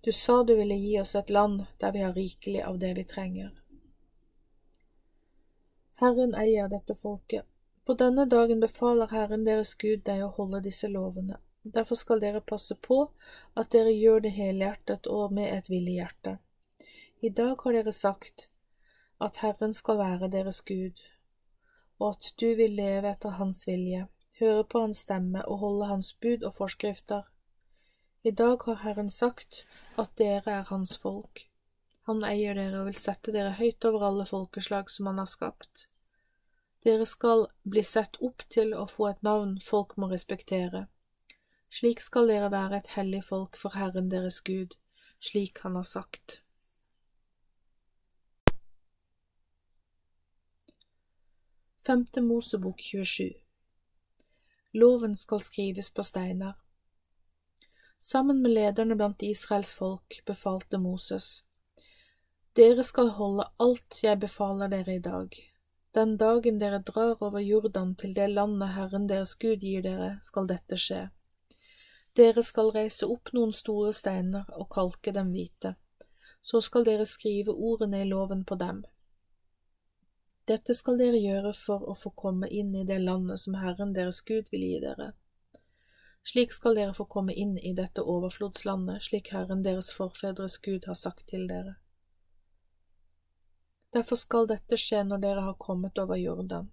Du 0.00 0.12
sa 0.12 0.38
du 0.42 0.54
ville 0.56 0.78
gi 0.80 0.94
oss 1.00 1.12
et 1.20 1.30
land 1.30 1.66
der 1.82 1.92
vi 1.92 2.04
har 2.06 2.16
rikelig 2.16 2.62
av 2.64 2.78
det 2.80 2.94
vi 2.96 3.04
trenger. 3.04 3.52
Herren 6.00 6.34
eier 6.34 6.72
dette 6.72 6.96
folket 6.96 7.44
på 7.86 7.94
denne 7.94 8.24
dagen 8.26 8.60
befaler 8.60 9.12
Herren 9.14 9.44
deres 9.46 9.76
Gud 9.78 10.00
deg 10.08 10.24
å 10.24 10.32
holde 10.34 10.58
disse 10.64 10.88
lovene. 10.90 11.36
Derfor 11.62 11.98
skal 12.00 12.18
dere 12.24 12.40
passe 12.42 12.74
på 12.82 12.98
at 13.54 13.70
dere 13.70 13.92
gjør 13.94 14.24
det 14.24 14.32
helhjertet 14.34 15.06
og 15.06 15.34
med 15.36 15.52
et 15.54 15.70
villig 15.70 16.00
hjerte. 16.00 16.32
I 17.24 17.28
dag 17.28 17.56
har 17.64 17.72
dere 17.72 17.92
sagt 17.96 18.50
at 19.24 19.38
Herren 19.40 19.72
skal 19.74 19.96
være 19.96 20.28
deres 20.28 20.58
Gud, 20.68 21.00
og 21.98 22.10
at 22.10 22.26
du 22.40 22.50
vil 22.58 22.76
leve 22.76 23.08
etter 23.08 23.38
Hans 23.38 23.62
vilje, 23.66 24.02
høre 24.40 24.64
på 24.64 24.82
Hans 24.84 25.00
stemme 25.06 25.44
og 25.48 25.62
holde 25.62 25.88
Hans 25.88 26.12
bud 26.12 26.44
og 26.44 26.52
forskrifter. 26.58 27.24
I 28.22 28.30
dag 28.30 28.60
har 28.66 28.82
Herren 28.82 29.10
sagt 29.10 29.64
at 29.96 30.12
dere 30.18 30.58
er 30.58 30.68
Hans 30.68 30.98
folk. 30.98 31.46
Han 32.04 32.20
eier 32.24 32.54
dere 32.54 32.82
og 32.82 32.90
vil 32.90 33.00
sette 33.00 33.32
dere 33.32 33.56
høyt 33.56 33.88
over 33.88 34.04
alle 34.10 34.26
folkeslag 34.28 34.92
som 34.92 35.08
Han 35.08 35.24
har 35.24 35.32
skapt. 35.32 35.88
Dere 36.84 37.06
skal 37.08 37.48
bli 37.64 37.82
sett 37.82 38.20
opp 38.20 38.44
til 38.52 38.74
å 38.76 38.84
få 38.86 39.08
et 39.08 39.22
navn 39.24 39.56
folk 39.58 39.96
må 39.96 40.12
respektere. 40.12 40.86
Slik 41.72 42.04
skal 42.04 42.28
dere 42.28 42.52
være 42.52 42.82
et 42.82 42.92
hellig 42.98 43.24
folk 43.24 43.56
for 43.56 43.72
Herren 43.72 44.12
deres 44.12 44.42
Gud, 44.44 44.76
slik 45.18 45.64
Han 45.64 45.80
har 45.80 45.88
sagt. 45.88 46.42
Femte 51.86 52.20
Mosebok 52.20 52.80
27 52.80 53.32
Loven 54.72 55.16
skal 55.16 55.40
skrives 55.40 55.90
på 55.94 56.02
steiner. 56.02 56.52
Sammen 57.98 58.40
med 58.42 58.50
lederne 58.50 58.96
blant 58.96 59.22
Israels 59.22 59.70
folk 59.74 60.16
befalte 60.26 60.80
Moses. 60.82 61.44
Dere 62.58 62.82
skal 62.82 63.12
holde 63.20 63.46
alt 63.62 64.00
jeg 64.02 64.18
befaler 64.18 64.72
dere 64.72 64.96
i 64.96 65.04
dag, 65.04 65.38
den 65.94 66.16
dagen 66.16 66.58
dere 66.58 66.82
drar 66.90 67.22
over 67.22 67.38
Jordan 67.38 67.94
til 67.94 68.18
det 68.18 68.32
landet 68.34 68.74
Herren 68.74 69.06
deres 69.06 69.36
Gud 69.38 69.62
gir 69.62 69.86
dere, 69.86 70.18
skal 70.26 70.50
dette 70.50 70.80
skje. 70.88 71.04
Dere 72.18 72.42
skal 72.42 72.74
reise 72.80 73.06
opp 73.06 73.30
noen 73.30 73.54
store 73.54 73.94
steiner 73.94 74.50
og 74.58 74.72
kalke 74.74 75.14
dem 75.14 75.30
hvite. 75.30 75.76
Så 76.42 76.66
skal 76.66 76.90
dere 76.90 77.06
skrive 77.06 77.54
ordene 77.54 78.02
i 78.02 78.10
loven 78.10 78.42
på 78.42 78.58
dem. 78.58 78.82
Dette 80.46 80.74
skal 80.78 80.98
dere 81.00 81.18
gjøre 81.18 81.50
for 81.58 81.82
å 81.90 81.94
få 81.98 82.12
komme 82.14 82.46
inn 82.48 82.74
i 82.78 82.84
det 82.86 83.00
landet 83.02 83.42
som 83.42 83.56
Herren 83.58 83.94
deres 83.96 84.20
Gud 84.22 84.52
vil 84.52 84.62
gi 84.62 84.76
dere. 84.84 85.08
Slik 86.26 86.52
skal 86.54 86.78
dere 86.78 86.94
få 86.94 87.04
komme 87.10 87.34
inn 87.34 87.56
i 87.58 87.72
dette 87.74 88.02
overflodslandet, 88.02 89.02
slik 89.02 89.32
Herren 89.34 89.64
deres 89.66 89.90
forfedres 89.94 90.58
Gud 90.62 90.86
har 90.86 90.94
sagt 90.94 91.26
til 91.30 91.48
dere. 91.50 91.74
Derfor 93.94 94.18
skal 94.22 94.46
dette 94.50 94.78
skje 94.78 95.02
når 95.08 95.22
dere 95.22 95.44
har 95.48 95.58
kommet 95.58 95.98
over 95.98 96.18
Jordan. 96.18 96.70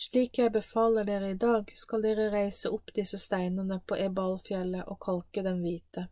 Slik 0.00 0.38
jeg 0.38 0.52
befaler 0.56 1.04
dere 1.04 1.30
i 1.34 1.38
dag, 1.38 1.68
skal 1.76 2.02
dere 2.02 2.30
reise 2.32 2.72
opp 2.72 2.92
disse 2.96 3.20
steinene 3.20 3.82
på 3.86 4.00
Ebalfjellet 4.00 4.88
og 4.88 5.00
kalke 5.04 5.44
dem 5.44 5.60
hvite. 5.64 6.08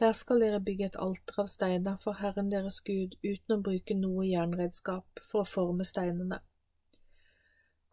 Der 0.00 0.12
skal 0.12 0.40
dere 0.40 0.60
bygge 0.60 0.90
et 0.90 0.96
alter 1.00 1.38
av 1.40 1.46
steiner 1.48 1.96
for 2.00 2.18
Herren 2.20 2.50
deres 2.52 2.82
Gud 2.84 3.14
uten 3.22 3.54
å 3.54 3.62
bruke 3.64 3.94
noe 3.96 4.26
jernredskap 4.28 5.22
for 5.24 5.40
å 5.40 5.48
forme 5.48 5.86
steinene. 5.88 6.42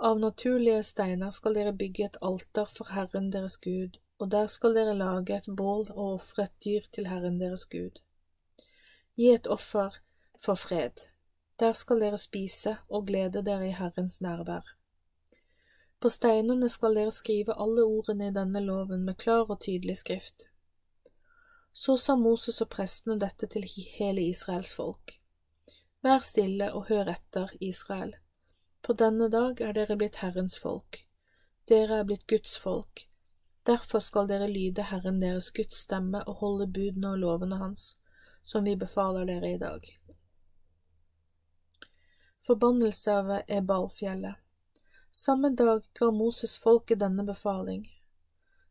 Av 0.03 0.19
naturlige 0.19 0.83
steiner 0.83 1.31
skal 1.31 1.55
dere 1.55 1.71
bygge 1.79 2.09
et 2.09 2.19
alter 2.29 2.67
for 2.67 2.91
Herren 2.91 3.31
deres 3.31 3.55
Gud, 3.55 4.01
og 4.19 4.33
der 4.35 4.51
skal 4.51 4.75
dere 4.75 4.97
lage 4.99 5.37
et 5.37 5.47
bål 5.47 5.87
og 5.93 6.03
ofre 6.17 6.49
et 6.49 6.55
dyr 6.65 6.91
til 6.91 7.07
Herren 7.07 7.39
deres 7.39 7.65
Gud. 7.71 8.03
Gi 9.15 9.31
et 9.31 9.47
offer 9.47 10.01
for 10.35 10.59
fred. 10.59 11.07
Der 11.59 11.71
skal 11.71 12.03
dere 12.03 12.19
spise 12.19 12.77
og 12.89 13.07
glede 13.07 13.45
dere 13.47 13.69
i 13.69 13.75
Herrens 13.79 14.19
nærvær. 14.21 14.75
På 16.03 16.11
steinene 16.11 16.67
skal 16.67 16.99
dere 16.99 17.15
skrive 17.15 17.55
alle 17.55 17.85
ordene 17.87 18.27
i 18.27 18.35
denne 18.35 18.59
loven 18.59 19.05
med 19.07 19.21
klar 19.23 19.47
og 19.47 19.61
tydelig 19.63 20.01
skrift. 20.03 20.49
Så 21.73 21.97
sa 21.97 22.15
Moses 22.15 22.61
og 22.61 22.69
prestene 22.69 23.17
dette 23.19 23.49
til 23.49 23.65
hele 23.65 24.21
Israels 24.21 24.73
folk. 24.77 25.17
Vær 26.05 26.21
stille 26.21 26.69
og 26.73 26.87
hør 26.89 27.09
etter, 27.15 27.49
Israel. 27.59 28.13
På 28.81 28.93
denne 28.93 29.29
dag 29.33 29.61
er 29.61 29.73
dere 29.73 29.97
blitt 29.97 30.21
Herrens 30.21 30.59
folk. 30.59 31.01
Dere 31.67 32.01
er 32.01 32.07
blitt 32.07 32.27
Guds 32.29 32.57
folk. 32.59 33.07
Derfor 33.65 34.03
skal 34.03 34.29
dere 34.29 34.51
lyde 34.51 34.85
Herren 34.91 35.21
deres 35.23 35.49
Guds 35.51 35.85
stemme 35.87 36.21
og 36.27 36.43
holde 36.43 36.67
budene 36.67 37.15
og 37.15 37.25
lovene 37.25 37.59
hans, 37.63 37.93
som 38.43 38.67
vi 38.67 38.75
befaler 38.75 39.25
dere 39.25 39.55
i 39.55 39.59
dag 39.59 39.93
forbannelse 42.47 43.13
av 43.13 43.41
Ebalfjellet. 43.47 44.35
Samme 45.11 45.49
dag 45.49 45.81
ga 45.99 46.11
Moses 46.11 46.59
folket 46.59 46.99
denne 46.99 47.23
befaling. 47.23 47.85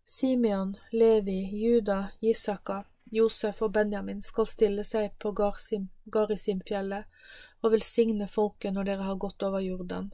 Simeon, 0.05 0.77
Levi, 0.91 1.65
Juda, 1.65 2.09
Isaka, 2.21 2.85
Josef 3.13 3.61
og 3.63 3.75
Benjamin 3.77 4.23
skal 4.25 4.47
stille 4.49 4.85
seg 4.89 5.13
på 5.21 5.33
Garisimfjellet 5.37 7.05
og 7.63 7.75
velsigne 7.75 8.29
folket 8.31 8.73
når 8.73 8.89
dere 8.89 9.09
har 9.09 9.21
gått 9.21 9.45
over 9.45 9.61
Jordan. 9.61 10.09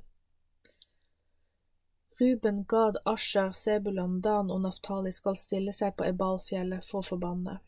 Ruben, 2.19 2.65
Gad, 2.66 2.99
Asher, 3.07 3.53
Sebulan, 3.55 4.19
Dan 4.20 4.51
og 4.51 4.65
Naftali 4.65 5.12
skal 5.15 5.39
stille 5.39 5.73
seg 5.73 5.95
på 5.95 6.09
Ebalfjellet 6.09 6.83
for 6.85 6.99
å 6.99 7.09
forbanne. 7.12 7.61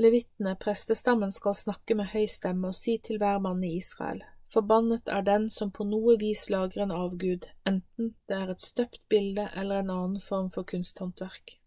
Levitene, 0.00 0.56
prestestammen, 0.56 1.34
skal 1.34 1.58
snakke 1.58 1.98
med 1.98 2.14
høy 2.14 2.24
stemme 2.32 2.72
og 2.72 2.78
si 2.78 2.96
til 3.04 3.20
hver 3.20 3.42
mann 3.44 3.60
i 3.66 3.76
Israel, 3.76 4.22
Forbannet 4.48 5.08
er 5.12 5.22
den 5.22 5.50
som 5.52 5.70
på 5.70 5.84
noe 5.84 6.14
vis 6.20 6.46
lager 6.48 6.86
en 6.86 6.92
avgud, 6.96 7.50
enten 7.68 8.14
det 8.28 8.36
er 8.36 8.52
et 8.52 8.64
støpt 8.64 9.02
bilde 9.12 9.44
eller 9.54 9.82
en 9.82 9.90
annen 9.92 10.22
form 10.24 10.48
for 10.54 10.64
kunsthåndverk. 10.64 11.57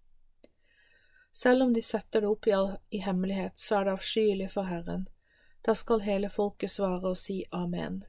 Selv 1.31 1.63
om 1.63 1.73
de 1.73 1.81
setter 1.81 2.21
det 2.21 2.27
opp 2.27 2.47
i, 2.47 2.55
i 2.89 3.01
hemmelighet, 3.01 3.59
så 3.59 3.79
er 3.79 3.85
det 3.85 3.97
avskyelig 3.97 4.51
for 4.51 4.67
Herren. 4.67 5.07
Da 5.61 5.75
skal 5.75 6.03
hele 6.03 6.29
folket 6.29 6.73
svare 6.73 7.13
og 7.13 7.17
si 7.17 7.43
amen. 7.51 8.01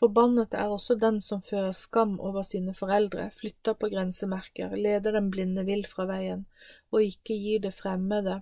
Forbannet 0.00 0.54
er 0.56 0.72
også 0.72 0.94
den 0.96 1.18
som 1.20 1.42
fører 1.44 1.74
skam 1.76 2.14
over 2.20 2.42
sine 2.42 2.72
foreldre, 2.74 3.28
flytter 3.36 3.76
på 3.76 3.90
grensemerker, 3.92 4.72
leder 4.76 5.12
den 5.12 5.28
blinde 5.30 5.66
vill 5.68 5.84
fra 5.86 6.06
veien, 6.08 6.46
og 6.88 7.04
ikke 7.04 7.36
gir 7.36 7.60
det 7.66 7.74
fremmede, 7.76 8.38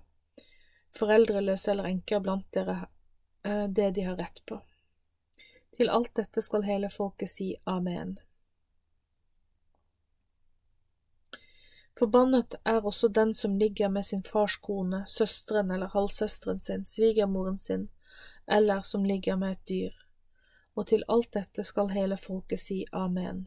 foreldreløse 0.94 1.72
eller 1.72 1.90
enker 1.90 2.22
blant 2.22 2.46
dere 2.54 2.78
eh, 3.42 3.66
det 3.66 3.90
de 3.98 4.06
har 4.06 4.16
rett 4.22 4.38
på. 4.46 4.60
Til 5.74 5.90
alt 5.90 6.14
dette 6.14 6.42
skal 6.46 6.66
hele 6.66 6.90
folket 6.94 7.30
si 7.34 7.50
amen. 7.66 8.16
Forbannet 11.98 12.54
er 12.64 12.84
også 12.86 13.08
den 13.08 13.34
som 13.34 13.56
ligger 13.58 13.88
med 13.88 14.06
sin 14.06 14.22
fars 14.22 14.56
kone, 14.56 15.04
søsteren 15.08 15.70
eller 15.70 15.90
halvsøsteren 15.94 16.60
sin, 16.60 16.84
svigermoren 16.84 17.58
sin, 17.58 17.88
eller 18.46 18.82
som 18.82 19.04
ligger 19.04 19.36
med 19.36 19.56
et 19.56 19.68
dyr 19.68 20.04
og 20.78 20.86
til 20.86 21.02
alt 21.10 21.32
dette 21.34 21.64
skal 21.66 21.90
hele 21.90 22.16
folket 22.16 22.62
si 22.62 22.82
amen. 22.94 23.46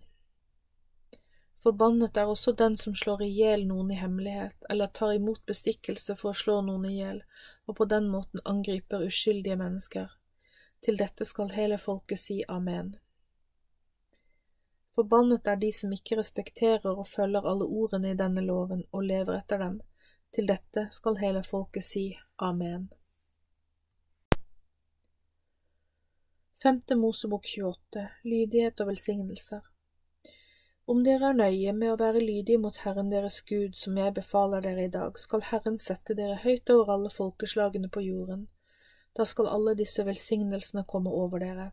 Forbannet 1.64 2.18
er 2.18 2.28
også 2.28 2.52
den 2.58 2.76
som 2.82 2.96
slår 2.98 3.22
i 3.24 3.30
hjel 3.32 3.64
noen 3.70 3.94
i 3.94 4.00
hemmelighet, 4.00 4.58
eller 4.70 4.92
tar 4.92 5.14
imot 5.16 5.46
bestikkelse 5.48 6.18
for 6.20 6.34
å 6.34 6.40
slå 6.40 6.58
noen 6.68 6.90
i 6.90 6.96
hjel, 6.98 7.22
og 7.70 7.78
på 7.78 7.88
den 7.88 8.10
måten 8.12 8.44
angriper 8.54 9.06
uskyldige 9.06 9.60
mennesker. 9.62 10.10
Til 10.84 10.98
dette 11.00 11.28
skal 11.30 11.54
hele 11.56 11.78
folket 11.80 12.20
si 12.20 12.42
amen. 12.50 12.96
Forbannet 15.02 15.48
er 15.50 15.56
de 15.58 15.72
som 15.74 15.94
ikke 15.96 16.20
respekterer 16.20 16.92
og 16.92 17.08
følger 17.10 17.46
alle 17.50 17.66
ordene 17.66 18.12
i 18.12 18.18
denne 18.18 18.42
loven 18.46 18.84
og 18.92 19.08
lever 19.10 19.40
etter 19.40 19.58
dem. 19.58 19.80
Til 20.30 20.46
dette 20.52 20.84
skal 20.94 21.18
hele 21.18 21.42
folket 21.42 21.88
si 21.88 22.04
amen. 22.38 22.84
Femte 26.62 27.00
Mosebok 27.02 27.50
28 27.50 28.06
Lydighet 28.30 28.86
og 28.86 28.92
velsignelser 28.92 29.66
Om 30.86 31.02
dere 31.10 31.32
er 31.32 31.42
nøye 31.42 31.74
med 31.74 31.96
å 31.96 32.00
være 32.04 32.22
lydige 32.22 32.62
mot 32.62 32.78
Herren 32.86 33.10
deres 33.10 33.42
Gud, 33.42 33.74
som 33.74 33.98
jeg 33.98 34.14
befaler 34.22 34.62
dere 34.62 34.86
i 34.86 34.96
dag, 35.00 35.18
skal 35.18 35.50
Herren 35.50 35.82
sette 35.82 36.14
dere 36.14 36.38
høyt 36.46 36.70
over 36.70 36.94
alle 36.94 37.10
folkeslagene 37.10 37.90
på 37.90 38.06
jorden. 38.06 38.50
Da 39.18 39.26
skal 39.26 39.50
alle 39.50 39.74
disse 39.82 40.06
velsignelsene 40.06 40.86
komme 40.86 41.10
over 41.10 41.42
dere. 41.42 41.72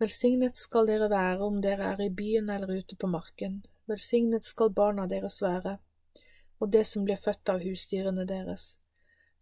Velsignet 0.00 0.56
skal 0.56 0.86
dere 0.88 1.10
være 1.12 1.44
om 1.44 1.58
dere 1.60 1.90
er 1.92 2.00
i 2.00 2.08
byen 2.08 2.48
eller 2.48 2.70
ute 2.80 2.96
på 2.96 3.08
marken. 3.10 3.58
Velsignet 3.90 4.46
skal 4.48 4.72
barna 4.72 5.04
deres 5.10 5.42
være, 5.44 5.76
og 6.60 6.70
det 6.72 6.86
som 6.88 7.04
blir 7.04 7.20
født 7.20 7.52
av 7.52 7.60
husdyrene 7.60 8.24
deres. 8.28 8.78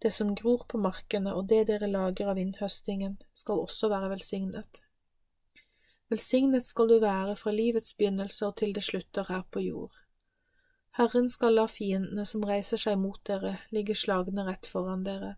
Det 0.02 0.10
som 0.14 0.34
gror 0.34 0.64
på 0.66 0.80
markene 0.82 1.34
og 1.34 1.46
det 1.50 1.64
dere 1.70 1.86
lager 1.90 2.30
av 2.32 2.38
innhøstingen, 2.42 3.16
skal 3.34 3.62
også 3.62 3.90
være 3.92 4.10
velsignet. 4.16 4.82
Velsignet 6.10 6.66
skal 6.66 6.90
du 6.90 6.98
være 7.02 7.36
fra 7.36 7.54
livets 7.54 7.94
begynnelse 7.94 8.46
og 8.46 8.56
til 8.58 8.74
det 8.74 8.82
slutter 8.82 9.26
her 9.28 9.44
på 9.50 9.62
jord. 9.62 9.94
Herren 10.98 11.28
skal 11.30 11.54
la 11.54 11.68
fiendene 11.70 12.24
som 12.26 12.46
reiser 12.46 12.80
seg 12.82 12.98
mot 12.98 13.20
dere, 13.30 13.60
ligge 13.70 13.94
slagne 13.94 14.46
rett 14.46 14.66
foran 14.66 15.04
dere. 15.06 15.36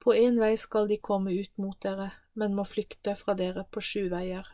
På 0.00 0.14
én 0.16 0.38
vei 0.40 0.54
skal 0.56 0.88
de 0.88 0.96
komme 0.96 1.34
ut 1.34 1.52
mot 1.60 1.76
dere, 1.82 2.12
men 2.38 2.54
må 2.54 2.64
flykte 2.64 3.16
fra 3.18 3.34
dere 3.38 3.66
på 3.70 3.82
sju 3.82 4.08
veier. 4.12 4.46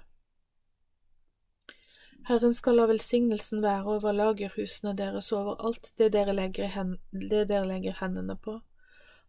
Herren 2.25 2.55
skal 2.57 2.79
la 2.79 2.87
velsignelsen 2.89 3.61
være 3.61 3.97
over 3.99 4.15
lagerhusene 4.17 4.95
deres 4.97 5.29
og 5.33 5.41
over 5.43 5.67
alt 5.69 5.91
det 6.01 6.13
dere 6.15 6.33
det 6.33 7.43
dere 7.51 7.67
legger 7.69 7.99
hendene 8.01 8.37
på. 8.37 8.63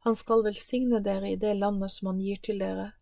Han 0.07 0.15
skal 0.15 0.45
velsigne 0.45 1.02
dere 1.03 1.34
i 1.34 1.36
det 1.36 1.57
landet 1.57 1.91
som 1.91 2.14
han 2.14 2.22
gir 2.23 2.40
til 2.48 2.64
dere. 2.64 2.94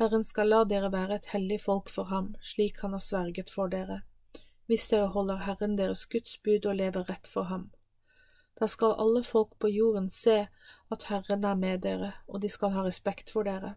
Herren 0.00 0.24
skal 0.24 0.48
la 0.50 0.64
dere 0.64 0.90
være 0.90 1.20
et 1.20 1.28
hellig 1.30 1.60
folk 1.62 1.90
for 1.92 2.10
ham, 2.10 2.32
slik 2.42 2.80
han 2.80 2.96
har 2.96 3.04
sverget 3.04 3.50
for 3.54 3.68
dere, 3.68 4.00
hvis 4.66 4.88
dere 4.88 5.12
holder 5.14 5.44
Herren 5.44 5.76
deres 5.78 6.06
Guds 6.06 6.38
bud 6.42 6.66
og 6.66 6.80
lever 6.80 7.06
rett 7.10 7.28
for 7.28 7.46
ham. 7.52 7.68
Da 8.60 8.66
skal 8.66 8.96
alle 8.98 9.22
folk 9.22 9.54
på 9.58 9.68
jorden 9.68 10.10
se 10.10 10.48
at 10.90 11.06
Herren 11.08 11.44
er 11.44 11.54
med 11.54 11.84
dere, 11.86 12.12
og 12.26 12.42
de 12.42 12.48
skal 12.48 12.74
ha 12.74 12.82
respekt 12.82 13.30
for 13.30 13.46
dere. 13.46 13.76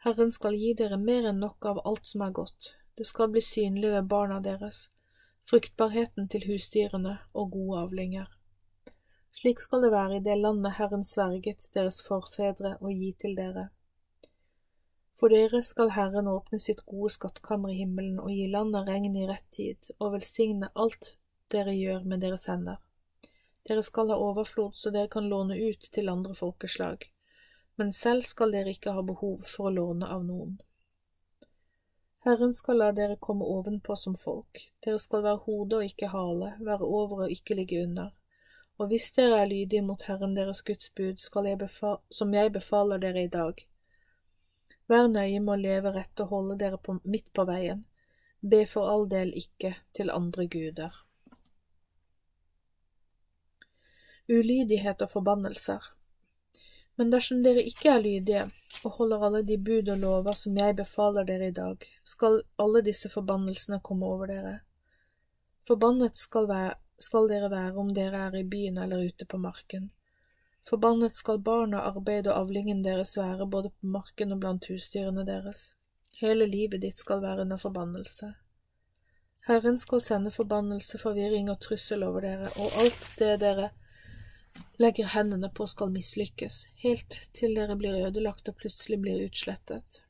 Herren 0.00 0.30
skal 0.32 0.54
gi 0.56 0.70
dere 0.72 0.96
mer 0.96 1.26
enn 1.28 1.42
nok 1.44 1.66
av 1.68 1.78
alt 1.84 2.06
som 2.08 2.22
er 2.24 2.30
godt, 2.36 2.70
det 2.96 3.04
skal 3.04 3.28
bli 3.32 3.42
synlig 3.44 3.90
ved 3.92 4.06
barna 4.08 4.38
deres, 4.40 4.86
fruktbarheten 5.50 6.30
til 6.32 6.46
husdyrene 6.48 7.18
og 7.36 7.50
gode 7.52 7.82
avlinger. 7.82 8.30
Slik 9.36 9.60
skal 9.60 9.84
det 9.84 9.90
være 9.92 10.16
i 10.16 10.22
det 10.24 10.38
landet 10.40 10.78
Herren 10.78 11.04
sverget 11.04 11.68
deres 11.76 12.00
forfedre 12.06 12.78
å 12.80 12.94
gi 12.94 13.12
til 13.20 13.36
dere. 13.36 13.66
For 15.20 15.28
dere 15.28 15.60
skal 15.68 15.92
Herren 15.92 16.32
åpne 16.32 16.56
sitt 16.64 16.80
gode 16.88 17.12
skattkammer 17.12 17.74
i 17.74 17.82
himmelen 17.82 18.16
og 18.24 18.32
gi 18.32 18.48
landet 18.48 18.88
regn 18.88 19.20
i 19.20 19.28
rett 19.28 19.46
tid, 19.52 19.92
og 20.00 20.14
velsigne 20.16 20.72
alt 20.80 21.18
dere 21.52 21.76
gjør 21.76 22.08
med 22.08 22.24
deres 22.24 22.48
hender. 22.48 22.80
Dere 23.68 23.84
skal 23.84 24.08
ha 24.08 24.16
overflod 24.16 24.80
så 24.80 24.96
dere 24.96 25.12
kan 25.12 25.28
låne 25.28 25.60
ut 25.60 25.90
til 25.92 26.08
andre 26.08 26.32
folkeslag, 26.34 27.04
men 27.80 27.90
selv 27.96 28.28
skal 28.28 28.52
dere 28.52 28.76
ikke 28.76 28.92
ha 28.92 29.02
behov 29.08 29.48
for 29.48 29.70
å 29.70 29.74
låne 29.80 30.12
av 30.12 30.22
noen. 30.28 30.58
Herren 32.28 32.52
skal 32.52 32.78
la 32.82 32.92
dere 32.92 33.16
komme 33.16 33.48
ovenpå 33.48 33.96
som 33.96 34.14
folk, 34.20 34.66
dere 34.84 35.00
skal 35.00 35.24
være 35.24 35.44
hode 35.48 35.80
og 35.80 35.88
ikke 35.88 36.12
hale, 36.12 36.54
være 36.60 36.84
over 37.00 37.26
og 37.26 37.32
ikke 37.32 37.56
ligge 37.56 37.82
under 37.82 38.12
og 38.80 38.88
hvis 38.88 39.10
dere 39.12 39.42
er 39.42 39.50
lydige 39.50 39.84
mot 39.84 40.02
Herren 40.08 40.32
deres 40.36 40.62
Guds 40.64 40.88
bud, 40.96 41.20
jeg 41.20 41.96
som 42.10 42.34
jeg 42.34 42.52
befaler 42.52 42.98
dere 42.98 43.24
i 43.26 43.28
dag. 43.28 43.66
Vær 44.88 45.08
nøye 45.08 45.40
med 45.40 45.52
å 45.52 45.60
leve 45.60 45.92
rett 45.92 46.22
og 46.24 46.32
holde 46.32 46.56
dere 46.62 46.78
på, 46.78 46.96
midt 47.04 47.28
på 47.36 47.44
veien. 47.44 47.84
Be 48.40 48.64
for 48.66 48.88
all 48.88 49.04
del 49.08 49.34
ikke 49.36 49.74
til 49.92 50.10
andre 50.10 50.46
guder. 50.48 50.96
Ulydighet 54.30 55.02
og 55.04 55.12
forbannelser 55.12 55.92
Men 57.00 57.08
dersom 57.14 57.38
dere 57.40 57.62
ikke 57.64 57.88
er 57.94 58.02
lydige 58.04 58.40
og 58.84 58.98
holder 58.98 59.22
alle 59.24 59.40
de 59.48 59.56
bud 59.56 59.88
og 59.88 60.02
lover 60.02 60.36
som 60.36 60.58
jeg 60.60 60.76
befaler 60.76 61.24
dere 61.24 61.46
i 61.48 61.54
dag, 61.56 61.86
skal 62.04 62.42
alle 62.60 62.82
disse 62.84 63.08
forbannelsene 63.08 63.78
komme 63.80 64.04
over 64.04 64.28
dere. 64.28 64.58
Forbannet 65.64 66.20
skal 66.20 66.48
være 66.50 66.74
skal 67.00 67.30
dere 67.30 67.48
være 67.48 67.80
om 67.80 67.94
dere 67.96 68.20
er 68.26 68.36
i 68.36 68.44
byen 68.44 68.76
eller 68.78 69.06
ute 69.08 69.24
på 69.24 69.40
marken. 69.40 69.88
Forbannet 70.68 71.16
skal 71.16 71.40
barna, 71.40 71.80
arbeid 71.88 72.28
og 72.28 72.36
avlingen 72.36 72.84
deres 72.84 73.16
være 73.16 73.48
både 73.48 73.70
på 73.70 73.92
marken 73.96 74.36
og 74.36 74.40
blant 74.42 74.68
husdyrene 74.68 75.24
deres. 75.24 75.70
Hele 76.20 76.44
livet 76.46 76.82
ditt 76.82 77.00
skal 77.00 77.22
være 77.24 77.46
under 77.46 77.56
forbannelse. 77.56 78.34
Herren 79.48 79.78
skal 79.80 80.02
sende 80.04 80.30
forbannelse, 80.30 81.00
forvirring 81.00 81.48
og 81.48 81.62
trussel 81.64 82.04
over 82.04 82.20
dere, 82.28 82.52
og 82.60 82.82
alt 82.84 83.12
det 83.18 83.38
dere 83.40 83.70
legger 84.80 85.10
hendene 85.12 85.50
på 85.54 85.66
skal 85.66 85.90
mislykkes, 85.92 86.66
helt 86.84 87.16
til 87.36 87.56
dere 87.58 87.76
blir 87.76 87.98
ødelagt 88.06 88.48
og 88.48 88.56
plutselig 88.62 89.00
blir 89.02 89.24
utslettet. 89.26 90.02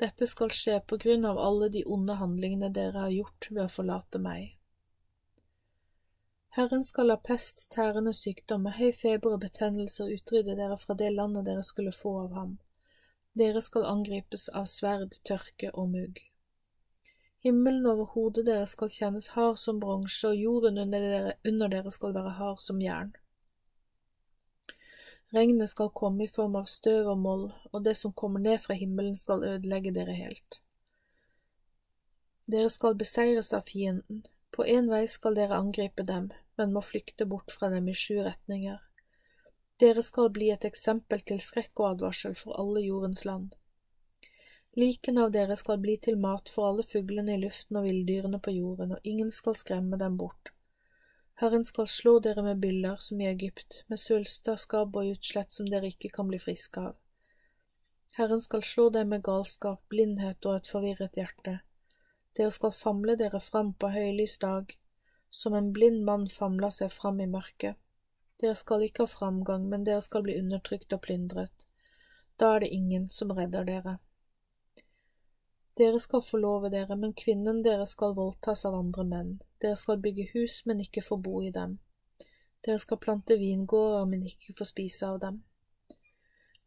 Dette 0.00 0.26
skal 0.26 0.50
skje 0.56 0.78
på 0.88 0.96
grunn 1.02 1.26
av 1.28 1.38
alle 1.38 1.68
de 1.68 1.84
onde 1.84 2.16
handlingene 2.16 2.72
dere 2.74 3.04
har 3.04 3.12
gjort 3.14 3.50
ved 3.50 3.62
å 3.66 3.72
forlate 3.74 4.20
meg. 4.22 4.56
Herren 6.56 6.82
skal 6.84 7.06
la 7.06 7.16
pest, 7.16 7.68
tærende 7.70 8.10
sykdommer, 8.16 8.74
høy 8.74 8.90
feber 8.96 9.36
og 9.36 9.44
betennelser 9.44 10.10
utrydde 10.16 10.56
dere 10.58 10.78
fra 10.80 10.96
det 10.98 11.12
landet 11.14 11.46
dere 11.46 11.62
skulle 11.62 11.94
få 11.94 12.16
av 12.24 12.34
ham. 12.34 12.56
Dere 13.38 13.62
skal 13.62 13.86
angripes 13.86 14.48
av 14.48 14.66
sverd, 14.66 15.20
tørke 15.22 15.70
og 15.70 15.92
mugg. 15.92 16.18
Himmelen 17.44 17.86
over 17.86 18.10
hodet 18.16 18.48
deres 18.48 18.74
skal 18.74 18.90
kjennes 18.90 19.30
hard 19.36 19.60
som 19.62 19.78
bronse, 19.80 20.26
og 20.28 20.36
jorden 20.36 20.82
under 20.82 21.06
dere, 21.06 21.36
under 21.46 21.70
dere 21.72 21.94
skal 21.94 22.16
være 22.18 22.34
hard 22.40 22.58
som 22.60 22.82
jern. 22.82 23.14
Regnet 25.32 25.70
skal 25.70 25.92
komme 25.94 26.24
i 26.24 26.28
form 26.28 26.56
av 26.58 26.66
støv 26.66 27.12
og 27.12 27.18
moll, 27.22 27.44
og 27.70 27.84
det 27.84 27.94
som 27.98 28.12
kommer 28.12 28.42
ned 28.42 28.58
fra 28.64 28.74
himmelen 28.74 29.14
skal 29.14 29.44
ødelegge 29.46 29.92
dere 29.94 30.16
helt. 30.18 30.58
Dere 32.50 32.70
skal 32.70 32.98
beseires 32.98 33.52
av 33.54 33.68
fienden, 33.70 34.26
På 34.50 34.64
én 34.66 34.88
vei 34.90 35.06
skal 35.08 35.36
dere 35.38 35.54
angripe 35.54 36.02
dem, 36.02 36.32
men 36.58 36.72
må 36.74 36.80
flykte 36.82 37.24
bort 37.24 37.52
fra 37.54 37.68
dem 37.70 37.86
i 37.88 37.94
sju 37.94 38.16
retninger. 38.26 38.80
Dere 39.80 40.02
skal 40.02 40.32
bli 40.34 40.50
et 40.50 40.64
eksempel 40.66 41.22
til 41.24 41.38
skrekk 41.40 41.80
og 41.80 41.86
advarsel 41.92 42.34
for 42.34 42.58
alle 42.58 42.82
jordens 42.82 43.24
land. 43.24 43.54
Likene 44.76 45.24
av 45.24 45.30
dere 45.34 45.56
skal 45.56 45.78
bli 45.82 45.96
til 46.02 46.18
mat 46.18 46.50
for 46.52 46.68
alle 46.68 46.82
fuglene 46.82 47.36
i 47.36 47.40
luften 47.44 47.78
og 47.80 47.86
villdyrene 47.86 48.42
på 48.42 48.52
jorden, 48.58 48.92
og 48.96 49.06
ingen 49.12 49.30
skal 49.34 49.56
skremme 49.56 49.98
dem 50.02 50.18
bort. 50.18 50.52
Herren 51.40 51.64
skal 51.64 51.86
slå 51.86 52.18
dere 52.20 52.42
med 52.42 52.58
byller 52.60 52.96
som 53.00 53.20
i 53.20 53.26
Egypt, 53.26 53.84
med 53.88 53.98
skabb 54.56 54.96
og 54.96 55.06
utslett 55.14 55.52
som 55.52 55.68
dere 55.72 55.88
ikke 55.88 56.10
kan 56.12 56.28
bli 56.28 56.38
friske 56.38 56.80
av. 56.80 56.98
Herren 58.18 58.42
skal 58.44 58.62
slå 58.62 58.90
dem 58.90 59.08
med 59.08 59.22
galskap, 59.24 59.80
blindhet 59.88 60.44
og 60.44 60.58
et 60.58 60.68
forvirret 60.68 61.16
hjerte. 61.16 61.54
Dere 62.36 62.50
skal 62.52 62.76
famle 62.76 63.16
dere 63.16 63.40
fram 63.40 63.72
på 63.72 63.88
høylys 63.88 64.36
dag, 64.38 64.76
som 65.30 65.56
en 65.56 65.72
blind 65.72 66.04
mann 66.04 66.28
famler 66.28 66.76
seg 66.76 66.92
fram 66.92 67.24
i 67.24 67.30
mørket. 67.30 67.80
Dere 68.36 68.54
skal 68.54 68.84
ikke 68.84 69.06
ha 69.06 69.14
framgang, 69.14 69.64
men 69.72 69.88
dere 69.88 70.04
skal 70.04 70.26
bli 70.28 70.36
undertrykt 70.42 70.92
og 70.92 71.00
plyndret. 71.08 71.64
Da 72.36 72.52
er 72.54 72.66
det 72.66 72.74
ingen 72.76 73.08
som 73.08 73.32
redder 73.32 73.64
dere. 73.64 73.96
Dere 75.78 76.00
skal 76.02 76.22
forlove 76.22 76.70
dere, 76.72 76.96
men 76.96 77.12
kvinnen 77.16 77.62
dere 77.62 77.86
skal 77.86 78.16
voldtas 78.16 78.64
av 78.68 78.74
andre 78.74 79.04
menn. 79.06 79.30
Dere 79.62 79.76
skal 79.78 80.00
bygge 80.02 80.30
hus, 80.34 80.62
men 80.66 80.80
ikke 80.82 81.04
få 81.04 81.16
bo 81.16 81.42
i 81.42 81.52
dem. 81.54 81.78
Dere 82.64 82.78
skal 82.82 83.00
plante 83.00 83.38
vingårder, 83.40 84.08
men 84.10 84.26
ikke 84.26 84.56
få 84.58 84.66
spise 84.68 85.08
av 85.08 85.20
dem. 85.22 85.42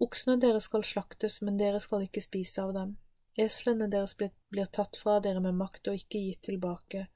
Oksene 0.01 0.39
deres 0.41 0.69
skal 0.69 0.85
slaktes, 0.87 1.41
men 1.41 1.59
dere 1.59 1.79
skal 1.83 2.07
ikke 2.07 2.23
spise 2.23 2.63
av 2.63 2.73
dem. 2.75 2.95
Eslene 3.39 3.87
deres 3.89 4.15
blir 4.17 4.71
tatt 4.71 4.97
fra 4.97 5.19
dere 5.23 5.41
med 5.41 5.57
makt 5.57 5.89
og 5.89 5.99
ikke 5.99 6.21
gitt 6.21 6.43
tilbake. 6.49 7.07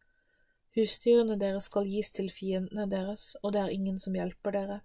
Husdyrene 0.78 1.38
deres 1.42 1.70
skal 1.70 1.90
gis 1.90 2.12
til 2.14 2.30
fiendene 2.34 2.86
deres, 2.90 3.32
og 3.42 3.54
det 3.54 3.64
er 3.64 3.74
ingen 3.74 3.98
som 4.02 4.16
hjelper 4.18 4.54
dere. 4.54 4.78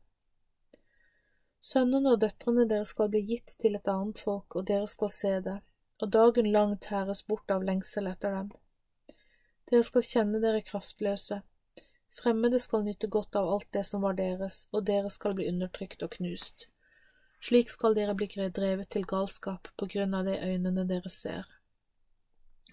Sønnene 1.63 2.15
og 2.15 2.23
døtrene 2.25 2.65
deres 2.69 2.95
skal 2.95 3.11
bli 3.13 3.21
gitt 3.29 3.55
til 3.61 3.77
et 3.79 3.89
annet 3.89 4.19
folk, 4.19 4.57
og 4.57 4.67
dere 4.69 4.89
skal 4.91 5.13
se 5.13 5.35
det, 5.45 5.59
og 6.03 6.11
dagen 6.11 6.51
lang 6.51 6.75
tæres 6.83 7.23
bort 7.23 7.51
av 7.55 7.63
lengsel 7.63 8.11
etter 8.11 8.35
dem. 8.35 8.51
Dere 9.71 9.87
skal 9.87 10.05
kjenne 10.05 10.41
dere 10.43 10.65
kraftløse. 10.67 11.39
Fremmede 12.19 12.59
skal 12.61 12.83
nyte 12.85 13.09
godt 13.09 13.39
av 13.39 13.49
alt 13.49 13.69
det 13.73 13.85
som 13.89 14.03
var 14.05 14.19
deres, 14.19 14.67
og 14.75 14.85
dere 14.91 15.11
skal 15.15 15.39
bli 15.39 15.47
undertrykt 15.49 16.03
og 16.03 16.13
knust. 16.19 16.67
Slik 17.43 17.71
skal 17.71 17.95
dere 17.95 18.15
bli 18.19 18.29
drevet 18.29 18.91
til 18.91 19.07
galskap 19.07 19.71
på 19.79 19.89
grunn 19.95 20.15
av 20.15 20.27
det 20.27 20.43
øynene 20.43 20.85
deres 20.91 21.23
ser. 21.23 21.47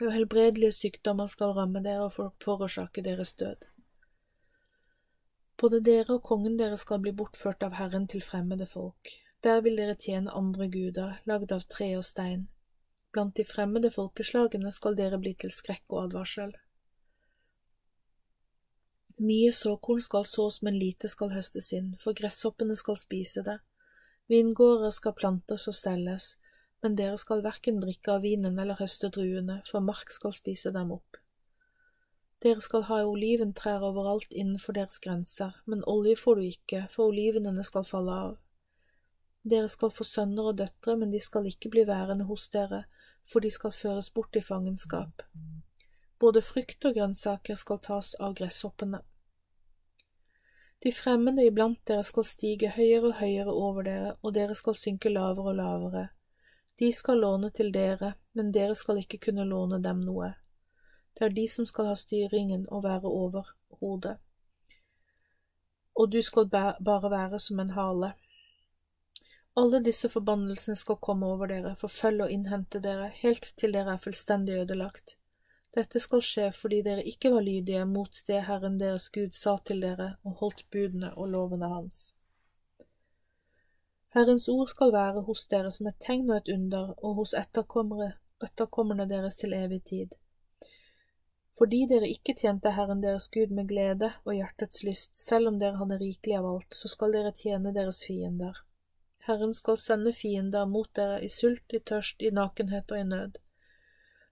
Uhelbredelige 0.02 0.72
sykdommer 0.72 1.28
skal 1.28 1.54
ramme 1.54 1.84
dere 1.86 2.10
og 2.10 2.36
forårsake 2.44 3.04
deres 3.06 3.34
død. 3.34 3.70
Både 5.60 5.82
dere 5.84 6.16
og 6.18 6.24
kongen 6.24 6.60
deres 6.60 6.86
skal 6.86 7.02
bli 7.04 7.12
bortført 7.12 7.64
av 7.64 7.76
Herren 7.78 8.08
til 8.08 8.24
fremmede 8.24 8.66
folk. 8.66 9.18
Der 9.44 9.62
vil 9.62 9.78
dere 9.78 9.96
tjene 9.96 10.32
andre 10.36 10.70
guder, 10.72 11.20
lagd 11.26 11.52
av 11.52 11.68
tre 11.70 11.98
og 11.98 12.06
stein. 12.08 12.48
Blant 13.12 13.36
de 13.36 13.44
fremmede 13.44 13.90
folkeslagene 13.92 14.72
skal 14.72 14.98
dere 14.98 15.18
bli 15.22 15.34
til 15.34 15.54
skrekk 15.54 15.86
og 15.90 16.04
advarsel. 16.08 16.52
Mye 19.20 19.50
såkorn 19.52 20.00
skal 20.02 20.28
sås, 20.30 20.62
men 20.64 20.78
lite 20.80 21.10
skal 21.12 21.34
høstes 21.34 21.74
inn, 21.76 21.96
for 22.00 22.16
gresshoppene 22.16 22.78
skal 22.80 23.00
spise 23.02 23.44
det 23.44 23.58
Vingårder 24.30 24.92
skal 24.94 25.16
plantes 25.18 25.64
og 25.72 25.74
stelles, 25.74 26.36
men 26.84 26.94
dere 27.00 27.18
skal 27.18 27.42
verken 27.42 27.80
drikke 27.82 28.12
av 28.14 28.22
vinen 28.22 28.60
eller 28.62 28.78
høste 28.78 29.10
druene, 29.16 29.56
for 29.66 29.82
mark 29.82 30.14
skal 30.14 30.36
spise 30.38 30.70
dem 30.76 30.92
opp. 30.94 31.18
Dere 32.46 32.62
skal 32.62 32.86
ha 32.92 33.00
oliventrær 33.10 33.82
overalt 33.88 34.30
innenfor 34.30 34.78
deres 34.78 35.02
grenser, 35.02 35.58
men 35.66 35.82
olje 35.90 36.14
får 36.22 36.38
du 36.38 36.46
ikke, 36.46 36.84
for 36.94 37.10
olivenene 37.10 37.66
skal 37.66 37.88
falle 37.90 38.20
av. 38.28 38.38
Dere 39.42 39.72
skal 39.74 39.90
få 39.98 40.06
sønner 40.06 40.52
og 40.52 40.62
døtre, 40.62 40.94
men 41.02 41.10
de 41.10 41.20
skal 41.20 41.50
ikke 41.50 41.74
bli 41.74 41.88
værende 41.90 42.30
hos 42.30 42.46
dere, 42.54 42.84
for 43.28 43.40
de 43.40 43.52
skal 43.52 43.72
føres 43.72 44.12
bort 44.12 44.36
i 44.36 44.42
fangenskap. 44.42 45.24
Både 46.20 46.42
frukt 46.42 46.86
og 46.86 46.96
grønnsaker 46.96 47.56
skal 47.56 47.80
tas 47.80 48.14
av 48.20 48.36
gresshoppene. 48.36 49.02
De 50.84 50.92
fremmede 50.96 51.44
iblant 51.48 51.80
dere 51.88 52.04
skal 52.08 52.24
stige 52.24 52.72
høyere 52.72 53.12
og 53.12 53.18
høyere 53.20 53.54
over 53.54 53.84
dere, 53.84 54.14
og 54.24 54.34
dere 54.36 54.56
skal 54.56 54.78
synke 54.80 55.12
lavere 55.12 55.52
og 55.52 55.60
lavere. 55.60 56.06
De 56.80 56.92
skal 56.96 57.20
låne 57.20 57.50
til 57.52 57.74
dere, 57.76 58.14
men 58.34 58.54
dere 58.56 58.76
skal 58.76 59.02
ikke 59.02 59.20
kunne 59.26 59.44
låne 59.44 59.82
dem 59.84 60.06
noe. 60.08 60.34
Det 61.18 61.26
er 61.28 61.36
de 61.36 61.48
som 61.52 61.66
skal 61.68 61.90
ha 61.92 61.96
styringen 62.00 62.64
og 62.72 62.84
være 62.84 63.12
over 63.12 63.52
hodet. 63.82 64.16
Og 65.96 66.12
du 66.12 66.22
skal 66.24 66.48
bare 66.50 67.12
være 67.12 67.40
som 67.40 67.60
en 67.60 67.76
hale. 67.76 68.14
Alle 69.58 69.80
disse 69.84 70.10
forbannelsene 70.10 70.76
skal 70.78 71.00
komme 71.02 71.26
over 71.26 71.50
dere, 71.52 71.76
forfølge 71.80 72.28
og 72.28 72.32
innhente 72.32 72.80
dere, 72.84 73.10
helt 73.22 73.54
til 73.58 73.74
dere 73.74 73.96
er 73.96 74.04
fullstendig 74.04 74.60
ødelagt. 74.62 75.16
Dette 75.76 76.00
skal 76.02 76.22
skje 76.26 76.46
fordi 76.56 76.80
dere 76.86 77.04
ikke 77.06 77.32
var 77.34 77.46
lydige 77.46 77.84
mot 77.86 78.22
det 78.28 78.44
Herren 78.48 78.80
deres 78.80 79.10
Gud 79.14 79.36
sa 79.38 79.58
til 79.66 79.84
dere 79.86 80.16
og 80.26 80.40
holdt 80.42 80.64
budene 80.74 81.12
og 81.16 81.30
lovene 81.34 81.70
hans. 81.70 82.00
Herrens 84.16 84.48
ord 84.50 84.68
skal 84.72 84.94
være 84.94 85.22
hos 85.28 85.44
dere 85.52 85.70
som 85.72 85.88
et 85.88 86.00
tegn 86.02 86.32
og 86.32 86.40
et 86.40 86.50
under, 86.56 86.96
og 87.06 87.20
hos 87.20 87.36
etterkommere, 87.38 88.16
etterkommerne 88.42 89.06
deres 89.10 89.38
til 89.38 89.54
evig 89.54 89.84
tid. 89.92 90.16
Fordi 91.60 91.84
dere 91.92 92.10
ikke 92.10 92.34
tjente 92.40 92.72
Herren 92.74 93.04
deres 93.04 93.28
Gud 93.30 93.54
med 93.54 93.68
glede 93.70 94.10
og 94.24 94.34
hjertets 94.34 94.82
lyst, 94.88 95.14
selv 95.20 95.52
om 95.52 95.60
dere 95.62 95.78
hadde 95.78 96.00
rikelig 96.02 96.40
av 96.40 96.50
alt, 96.56 96.74
så 96.74 96.90
skal 96.90 97.14
dere 97.14 97.36
tjene 97.36 97.76
deres 97.76 98.02
fiender. 98.08 98.64
Herren 99.30 99.52
skal 99.54 99.78
sende 99.78 100.10
fiender 100.14 100.66
mot 100.66 100.90
dere 100.98 101.20
i 101.22 101.28
sult, 101.30 101.68
i 101.78 101.80
tørst, 101.80 102.24
i 102.26 102.32
nakenhet 102.34 102.90
og 102.90 102.98
i 102.98 103.06
nød. 103.06 103.36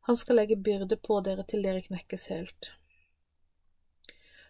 Han 0.08 0.16
skal 0.18 0.40
legge 0.40 0.56
byrde 0.58 0.98
på 0.98 1.20
dere 1.22 1.44
til 1.46 1.62
dere 1.62 1.84
knekkes 1.86 2.24
helt. 2.34 2.70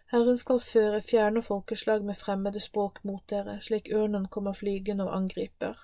Herren 0.08 0.38
skal 0.40 0.62
føre 0.64 1.02
fjerne 1.04 1.42
folkeslag 1.44 2.06
med 2.10 2.16
fremmede 2.16 2.62
språk 2.64 3.02
mot 3.04 3.26
dere, 3.28 3.58
slik 3.60 3.90
ørnen 3.92 4.24
kommer 4.32 4.56
flygende 4.56 5.04
og 5.04 5.16
angriper. 5.16 5.82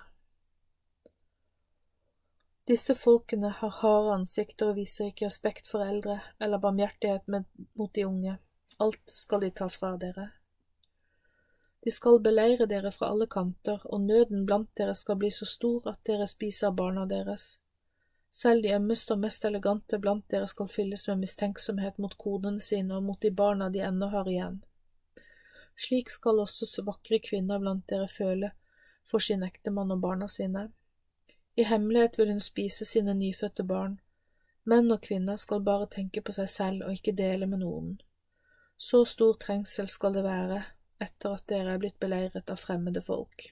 Disse 2.65 2.95
folkene 2.97 3.51
har 3.59 3.75
harde 3.83 4.15
ansikter 4.15 4.71
og 4.71 4.79
viser 4.79 5.11
ikke 5.11 5.27
respekt 5.29 5.69
for 5.69 5.85
eldre 5.85 6.17
eller 6.41 6.63
barmhjertighet 6.63 7.29
mot 7.29 7.93
de 7.93 8.07
unge. 8.07 8.39
Alt 8.81 9.13
skal 9.13 9.45
de 9.45 9.53
ta 9.53 9.69
fra 9.69 9.93
dere. 10.01 10.31
De 11.85 11.91
skal 11.91 12.17
beleire 12.19 12.65
dere 12.65 12.89
fra 12.91 13.11
alle 13.13 13.27
kanter, 13.29 13.81
og 13.85 14.01
nøden 14.01 14.45
blant 14.49 14.71
dere 14.77 14.95
skal 14.97 15.19
bli 15.21 15.29
så 15.29 15.45
stor 15.45 15.83
at 15.91 15.99
dere 16.09 16.25
spiser 16.27 16.73
barna 16.73 17.03
deres. 17.05 17.59
Selv 18.33 18.63
de 18.65 18.71
ømmeste 18.73 19.13
og 19.13 19.19
mest 19.21 19.45
elegante 19.45 19.99
blant 20.01 20.25
dere 20.33 20.47
skal 20.49 20.67
fylles 20.67 21.03
med 21.07 21.21
mistenksomhet 21.21 21.99
mot 22.01 22.15
konene 22.17 22.59
sine 22.59 22.97
og 22.97 23.03
mot 23.05 23.21
de 23.21 23.29
barna 23.31 23.67
de 23.69 23.83
ennå 23.85 24.09
har 24.11 24.27
igjen. 24.31 24.57
Slik 25.77 26.09
skal 26.09 26.41
også 26.41 26.65
så 26.65 26.83
vakre 26.87 27.19
kvinner 27.21 27.61
blant 27.61 27.85
dere 27.91 28.07
føle 28.09 28.49
for 29.05 29.21
sin 29.21 29.45
ektemann 29.45 29.93
og 29.93 30.01
barna 30.01 30.27
sine. 30.27 30.71
I 31.55 31.63
hemmelighet 31.69 32.17
vil 32.17 32.33
hun 32.33 32.41
spise 32.41 32.85
sine 32.85 33.13
nyfødte 33.13 33.63
barn. 33.63 33.99
Menn 34.65 34.89
og 34.91 35.03
kvinner 35.05 35.37
skal 35.37 35.61
bare 35.61 35.85
tenke 35.91 36.25
på 36.25 36.33
seg 36.33 36.49
selv 36.49 36.87
og 36.87 36.97
ikke 36.97 37.13
dele 37.13 37.45
med 37.45 37.61
noen. 37.61 37.93
Så 38.77 39.05
stor 39.05 39.37
trengsel 39.39 39.87
skal 39.87 40.17
det 40.17 40.25
være 40.25 40.63
etter 41.01 41.35
at 41.35 41.45
dere 41.51 41.75
er 41.75 41.81
blitt 41.81 41.99
beleiret 41.99 42.49
av 42.49 42.59
fremmede 42.61 43.03
folk. 43.05 43.49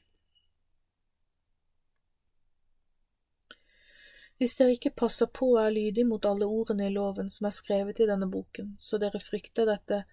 Hvis 4.41 4.57
dere 4.57 4.74
ikke 4.76 4.95
passer 5.03 5.30
på 5.30 5.53
og 5.53 5.61
er 5.61 5.76
lydige 5.76 6.07
mot 6.10 6.26
alle 6.26 6.48
ordene 6.49 6.90
i 6.90 6.94
loven 6.94 7.30
som 7.32 7.48
er 7.48 7.56
skrevet 7.56 8.02
i 8.02 8.10
denne 8.10 8.28
boken, 8.28 8.74
så 8.80 8.99
dere 8.99 9.22
frykter 9.22 9.70
dette 9.70 10.03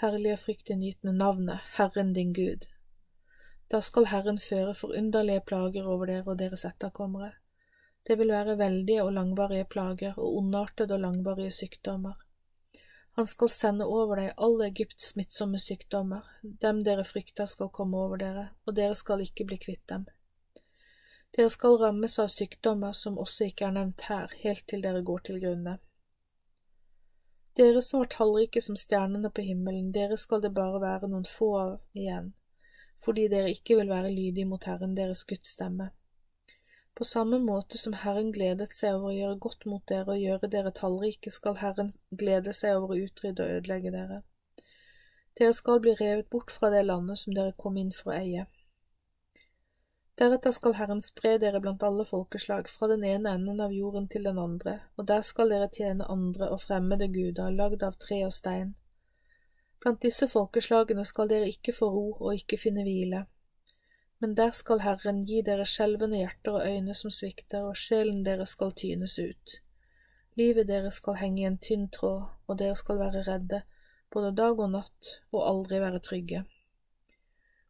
herlige 0.00 0.36
fryktinngytende 0.40 1.16
navnet, 1.16 1.64
Herren 1.76 2.12
din 2.16 2.32
Gud, 2.36 2.68
da 3.72 3.80
skal 3.82 4.06
Herren 4.12 4.38
føre 4.38 4.74
forunderlige 4.78 5.42
plager 5.48 5.88
over 5.90 6.06
dere 6.06 6.30
og 6.30 6.38
deres 6.38 6.64
etterkommere. 6.68 7.32
Det 8.06 8.14
vil 8.18 8.30
være 8.30 8.58
veldige 8.58 9.02
og 9.02 9.12
langvarige 9.16 9.64
plager 9.64 10.14
og 10.14 10.36
ondartede 10.38 10.94
og 10.94 11.00
langvarige 11.00 11.50
sykdommer. 11.50 12.14
Han 13.16 13.26
skal 13.26 13.48
sende 13.50 13.84
over 13.88 14.18
deg 14.20 14.34
alle 14.36 14.66
Egypts 14.66 15.06
smittsomme 15.14 15.56
sykdommer, 15.58 16.26
dem 16.42 16.82
dere 16.84 17.04
frykter 17.04 17.48
skal 17.48 17.70
komme 17.72 17.96
over 17.96 18.20
dere, 18.20 18.42
og 18.68 18.76
dere 18.76 18.94
skal 18.94 19.22
ikke 19.24 19.46
bli 19.48 19.56
kvitt 19.62 19.86
dem. 19.88 20.04
Dere 21.32 21.48
skal 21.54 21.78
rammes 21.80 22.18
av 22.20 22.28
sykdommer 22.28 22.92
som 22.92 23.16
også 23.16 23.48
ikke 23.48 23.70
er 23.70 23.72
nevnt 23.78 24.04
her, 24.10 24.36
helt 24.42 24.66
til 24.68 24.84
dere 24.84 25.00
går 25.00 25.24
til 25.30 25.40
grunne. 25.40 25.78
Dere 27.56 27.80
som 27.80 28.02
var 28.02 28.12
tallrike 28.12 28.60
som 28.60 28.76
stjernene 28.76 29.32
på 29.32 29.46
himmelen, 29.48 29.94
dere 29.96 30.20
skal 30.20 30.44
det 30.44 30.52
bare 30.52 30.84
være 30.84 31.08
noen 31.08 31.24
få 31.24 31.50
av 31.62 31.74
igjen, 31.96 32.34
fordi 33.00 33.30
dere 33.32 33.56
ikke 33.56 33.80
vil 33.80 33.96
være 33.96 34.12
lydige 34.12 34.48
mot 34.52 34.68
Herren 34.68 34.92
deres 34.98 35.24
Guds 35.24 35.56
stemme. 35.56 35.88
På 36.96 37.04
samme 37.04 37.38
måte 37.38 37.78
som 37.78 37.92
Herren 37.92 38.30
gledet 38.32 38.72
seg 38.72 38.94
over 38.96 39.10
å 39.10 39.16
gjøre 39.16 39.40
godt 39.44 39.64
mot 39.68 39.82
dere 39.90 40.14
og 40.14 40.22
gjøre 40.22 40.48
dere 40.48 40.70
tallrike, 40.78 41.28
skal 41.34 41.58
Herren 41.60 41.90
glede 42.08 42.54
seg 42.56 42.78
over 42.78 42.94
å 42.94 43.02
utrydde 43.04 43.44
og 43.44 43.56
ødelegge 43.58 43.92
dere. 43.92 44.22
Dere 45.36 45.52
skal 45.58 45.82
bli 45.84 45.92
revet 45.98 46.30
bort 46.32 46.54
fra 46.54 46.70
det 46.72 46.86
landet 46.86 47.20
som 47.20 47.36
dere 47.36 47.52
kom 47.60 47.76
inn 47.76 47.92
for 47.92 48.14
å 48.14 48.16
eie. 48.16 48.46
Deretter 50.16 50.56
skal 50.56 50.78
Herren 50.80 51.04
spre 51.04 51.34
dere 51.42 51.60
blant 51.60 51.84
alle 51.84 52.08
folkeslag, 52.08 52.72
fra 52.72 52.88
den 52.88 53.04
ene 53.04 53.36
enden 53.36 53.60
av 53.60 53.76
jorden 53.76 54.08
til 54.08 54.24
den 54.24 54.40
andre, 54.40 54.78
og 54.96 55.04
der 55.12 55.20
skal 55.20 55.52
dere 55.52 55.68
tjene 55.68 56.08
andre 56.08 56.48
og 56.48 56.62
fremmede 56.64 57.12
guder, 57.12 57.52
lagd 57.52 57.84
av 57.84 58.00
tre 58.00 58.22
og 58.24 58.32
stein. 58.32 58.72
Blant 59.84 60.00
disse 60.00 60.32
folkeslagene 60.32 61.04
skal 61.04 61.28
dere 61.28 61.52
ikke 61.52 61.76
få 61.76 61.92
ro 61.92 62.06
og 62.14 62.40
ikke 62.40 62.56
finne 62.56 62.88
hvile 62.88 63.26
men 64.18 64.34
der 64.34 64.50
skal 64.50 64.80
Herren 64.80 65.24
gi 65.28 65.42
dere 65.44 65.66
skjelvende 65.68 66.22
hjerter 66.22 66.56
og 66.56 66.66
øyne 66.66 66.94
som 66.96 67.12
svikter, 67.12 67.66
og 67.68 67.76
sjelen 67.76 68.22
deres 68.24 68.54
skal 68.56 68.72
tynes 68.72 69.18
ut. 69.20 69.58
Livet 70.40 70.68
deres 70.68 71.00
skal 71.02 71.18
henge 71.20 71.42
i 71.42 71.48
en 71.48 71.58
tynn 71.60 71.88
tråd, 71.92 72.24
og 72.48 72.58
dere 72.60 72.76
skal 72.76 73.00
være 73.00 73.24
redde, 73.28 73.62
både 74.12 74.32
dag 74.36 74.58
og 74.58 74.72
natt, 74.72 75.12
og 75.32 75.44
aldri 75.50 75.80
være 75.84 76.00
trygge. 76.00 76.44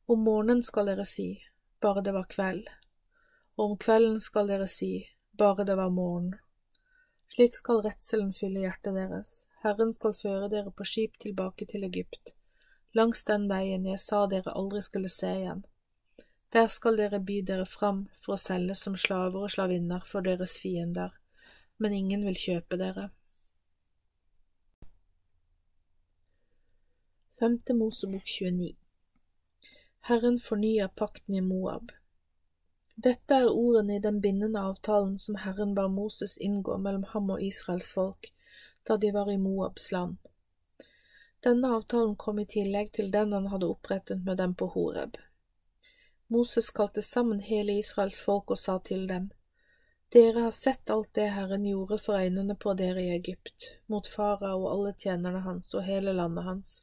Om 0.07 0.23
morgenen 0.23 0.63
skal 0.63 0.87
dere 0.87 1.07
si, 1.09 1.29
bare 1.83 2.03
det 2.07 2.15
var 2.15 2.31
kveld, 2.31 2.67
og 3.57 3.71
om 3.71 3.79
kvelden 3.83 4.21
skal 4.23 4.47
dere 4.51 4.71
si, 4.71 4.93
bare 5.39 5.67
det 5.67 5.77
var 5.77 5.91
morgen. 5.91 6.35
Slik 7.35 7.59
skal 7.59 7.83
redselen 7.83 8.31
fylle 8.33 8.63
hjertet 8.63 8.95
deres, 8.95 9.47
Herren 9.65 9.91
skal 9.93 10.15
føre 10.15 10.51
dere 10.53 10.71
på 10.71 10.87
skip 10.87 11.19
tilbake 11.19 11.67
til 11.67 11.83
Egypt, 11.89 12.37
langs 12.95 13.25
den 13.27 13.49
veien 13.51 13.89
jeg 13.91 13.99
sa 13.99 14.29
dere 14.31 14.55
aldri 14.55 14.85
skulle 14.85 15.11
se 15.11 15.33
igjen 15.41 15.67
der 16.53 16.69
skal 16.69 16.97
dere 16.97 17.21
by 17.21 17.41
dere 17.47 17.67
fram 17.67 18.07
for 18.23 18.37
å 18.37 18.41
selge 18.41 18.77
som 18.79 18.97
slaver 18.97 19.47
og 19.47 19.53
slavinner 19.53 20.05
for 20.07 20.27
deres 20.27 20.57
fiender, 20.63 21.13
men 21.79 21.93
ingen 21.93 22.25
vil 22.27 22.39
kjøpe 22.47 22.79
dere. 22.81 23.11
Femte 27.41 27.75
Mosebok 27.77 28.25
29 28.25 28.73
Herren 30.09 30.39
fornyer 30.39 30.89
pakten 30.89 31.35
i 31.35 31.41
Moab. 31.43 31.91
Dette 32.97 33.43
er 33.43 33.51
ordene 33.51 33.99
i 33.99 34.03
den 34.05 34.23
bindende 34.25 34.63
avtalen 34.71 35.19
som 35.19 35.37
Herren 35.43 35.75
bar 35.75 35.91
Moses 35.93 36.39
inngå 36.39 36.79
mellom 36.79 37.05
ham 37.11 37.29
og 37.35 37.43
Israels 37.43 37.91
folk 37.93 38.31
da 38.89 38.97
de 39.03 39.11
var 39.13 39.29
i 39.33 39.37
Moabs 39.37 39.91
land. 39.93 40.17
Denne 41.45 41.75
avtalen 41.77 42.15
kom 42.17 42.39
i 42.39 42.47
tillegg 42.47 42.95
til 42.97 43.11
den 43.13 43.35
han 43.37 43.51
hadde 43.53 43.69
opprettet 43.69 44.23
med 44.25 44.39
dem 44.41 44.55
på 44.55 44.71
Horeb. 44.73 45.19
Moses 46.29 46.71
kalte 46.71 47.03
sammen 47.03 47.41
hele 47.41 47.79
Israels 47.79 48.21
folk 48.21 48.51
og 48.51 48.59
sa 48.59 48.79
til 48.83 49.07
dem, 49.11 49.31
Dere 50.15 50.47
har 50.47 50.55
sett 50.55 50.91
alt 50.91 51.13
det 51.19 51.27
Herren 51.35 51.65
gjorde 51.67 51.99
for 51.99 52.19
øynene 52.19 52.55
på 52.55 52.75
dere 52.79 53.03
i 53.03 53.13
Egypt, 53.15 53.73
mot 53.91 54.07
farao 54.07 54.61
og 54.61 54.69
alle 54.73 54.93
tjenerne 54.95 55.43
hans 55.43 55.73
og 55.75 55.83
hele 55.87 56.15
landet 56.15 56.47
hans. 56.47 56.75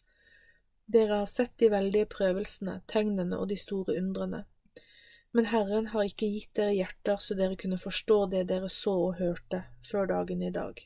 Dere 0.85 1.21
har 1.21 1.29
sett 1.31 1.55
de 1.59 1.69
veldige 1.71 2.09
prøvelsene, 2.11 2.81
tegnene 2.87 3.39
og 3.39 3.47
de 3.51 3.57
store 3.59 3.95
undrene. 3.99 4.43
Men 5.31 5.47
Herren 5.49 5.87
har 5.93 6.07
ikke 6.07 6.29
gitt 6.29 6.51
dere 6.59 6.75
hjerter 6.75 7.19
så 7.23 7.35
dere 7.39 7.55
kunne 7.59 7.79
forstå 7.79 8.17
det 8.35 8.43
dere 8.51 8.69
så 8.69 8.93
og 9.07 9.21
hørte, 9.21 9.63
før 9.87 10.11
dagen 10.11 10.43
i 10.43 10.51
dag. 10.51 10.83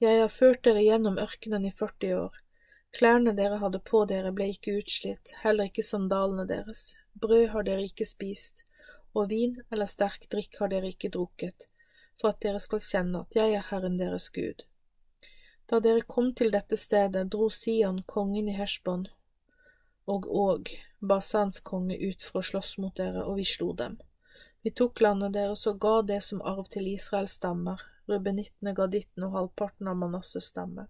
Jeg 0.00 0.20
har 0.20 0.32
ført 0.32 0.64
dere 0.64 0.82
gjennom 0.82 1.18
ørkenen 1.22 1.64
i 1.68 1.72
40 1.76 2.14
år, 2.18 2.36
Klærne 2.96 3.32
dere 3.38 3.60
hadde 3.62 3.78
på 3.86 4.02
dere 4.10 4.32
ble 4.34 4.48
ikke 4.50 4.74
utslitt, 4.80 5.34
heller 5.44 5.70
ikke 5.70 5.84
sandalene 5.86 6.46
deres. 6.48 6.96
Brød 7.14 7.46
har 7.52 7.66
dere 7.68 7.86
ikke 7.86 8.06
spist, 8.08 8.64
og 9.14 9.30
vin 9.30 9.60
eller 9.70 9.86
sterk 9.90 10.26
drikk 10.32 10.58
har 10.58 10.72
dere 10.72 10.90
ikke 10.90 11.12
drukket, 11.14 11.68
for 12.18 12.32
at 12.32 12.42
dere 12.42 12.60
skal 12.62 12.82
kjenne 12.82 13.22
at 13.22 13.38
jeg 13.38 13.54
er 13.54 13.68
Herren 13.70 13.98
deres 14.00 14.28
Gud. 14.34 14.66
Da 15.70 15.78
dere 15.78 16.02
kom 16.02 16.32
til 16.34 16.50
dette 16.50 16.76
stedet, 16.76 17.28
dro 17.30 17.48
Sion, 17.54 18.02
kongen 18.02 18.50
i 18.50 18.58
Heshbon, 18.58 19.06
og 20.10 20.26
Og, 20.26 20.70
Basans 21.00 21.60
konge, 21.60 21.94
ut 21.94 22.22
for 22.22 22.40
å 22.40 22.42
slåss 22.42 22.78
mot 22.78 22.96
dere, 22.96 23.22
og 23.24 23.36
vi 23.36 23.44
slo 23.44 23.72
dem. 23.72 24.00
Vi 24.62 24.70
tok 24.70 25.00
landet 25.00 25.32
deres 25.32 25.66
og 25.70 25.78
ga 25.80 26.00
det 26.02 26.22
som 26.26 26.42
arv 26.42 26.66
til 26.68 26.88
Israels 26.90 27.38
stammer, 27.38 27.80
rubenittene, 28.10 28.74
gadittene 28.74 29.28
og 29.28 29.36
halvparten 29.38 29.88
av 29.88 29.96
Manasses 29.96 30.50
stamme. 30.50 30.88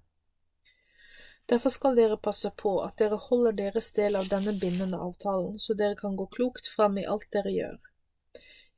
Derfor 1.51 1.73
skal 1.75 1.97
dere 1.99 2.17
passe 2.17 2.51
på 2.63 2.77
at 2.85 3.01
dere 3.03 3.17
holder 3.19 3.57
deres 3.59 3.89
del 3.97 4.15
av 4.17 4.29
denne 4.31 4.53
bindende 4.61 4.99
avtalen, 5.03 5.57
så 5.59 5.75
dere 5.75 5.97
kan 5.99 6.15
gå 6.17 6.29
klokt 6.37 6.69
fram 6.71 6.99
i 6.99 7.07
alt 7.07 7.27
dere 7.35 7.51
gjør. 7.51 7.81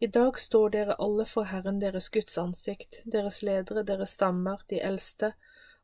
I 0.00 0.08
dag 0.14 0.38
står 0.40 0.72
dere 0.74 0.96
alle 0.98 1.26
for 1.28 1.50
Herren 1.50 1.82
deres 1.82 2.08
Guds 2.14 2.38
ansikt, 2.40 3.02
deres 3.04 3.42
ledere, 3.42 3.84
deres 3.84 4.16
stammer, 4.16 4.64
de 4.72 4.80
eldste, 4.80 5.34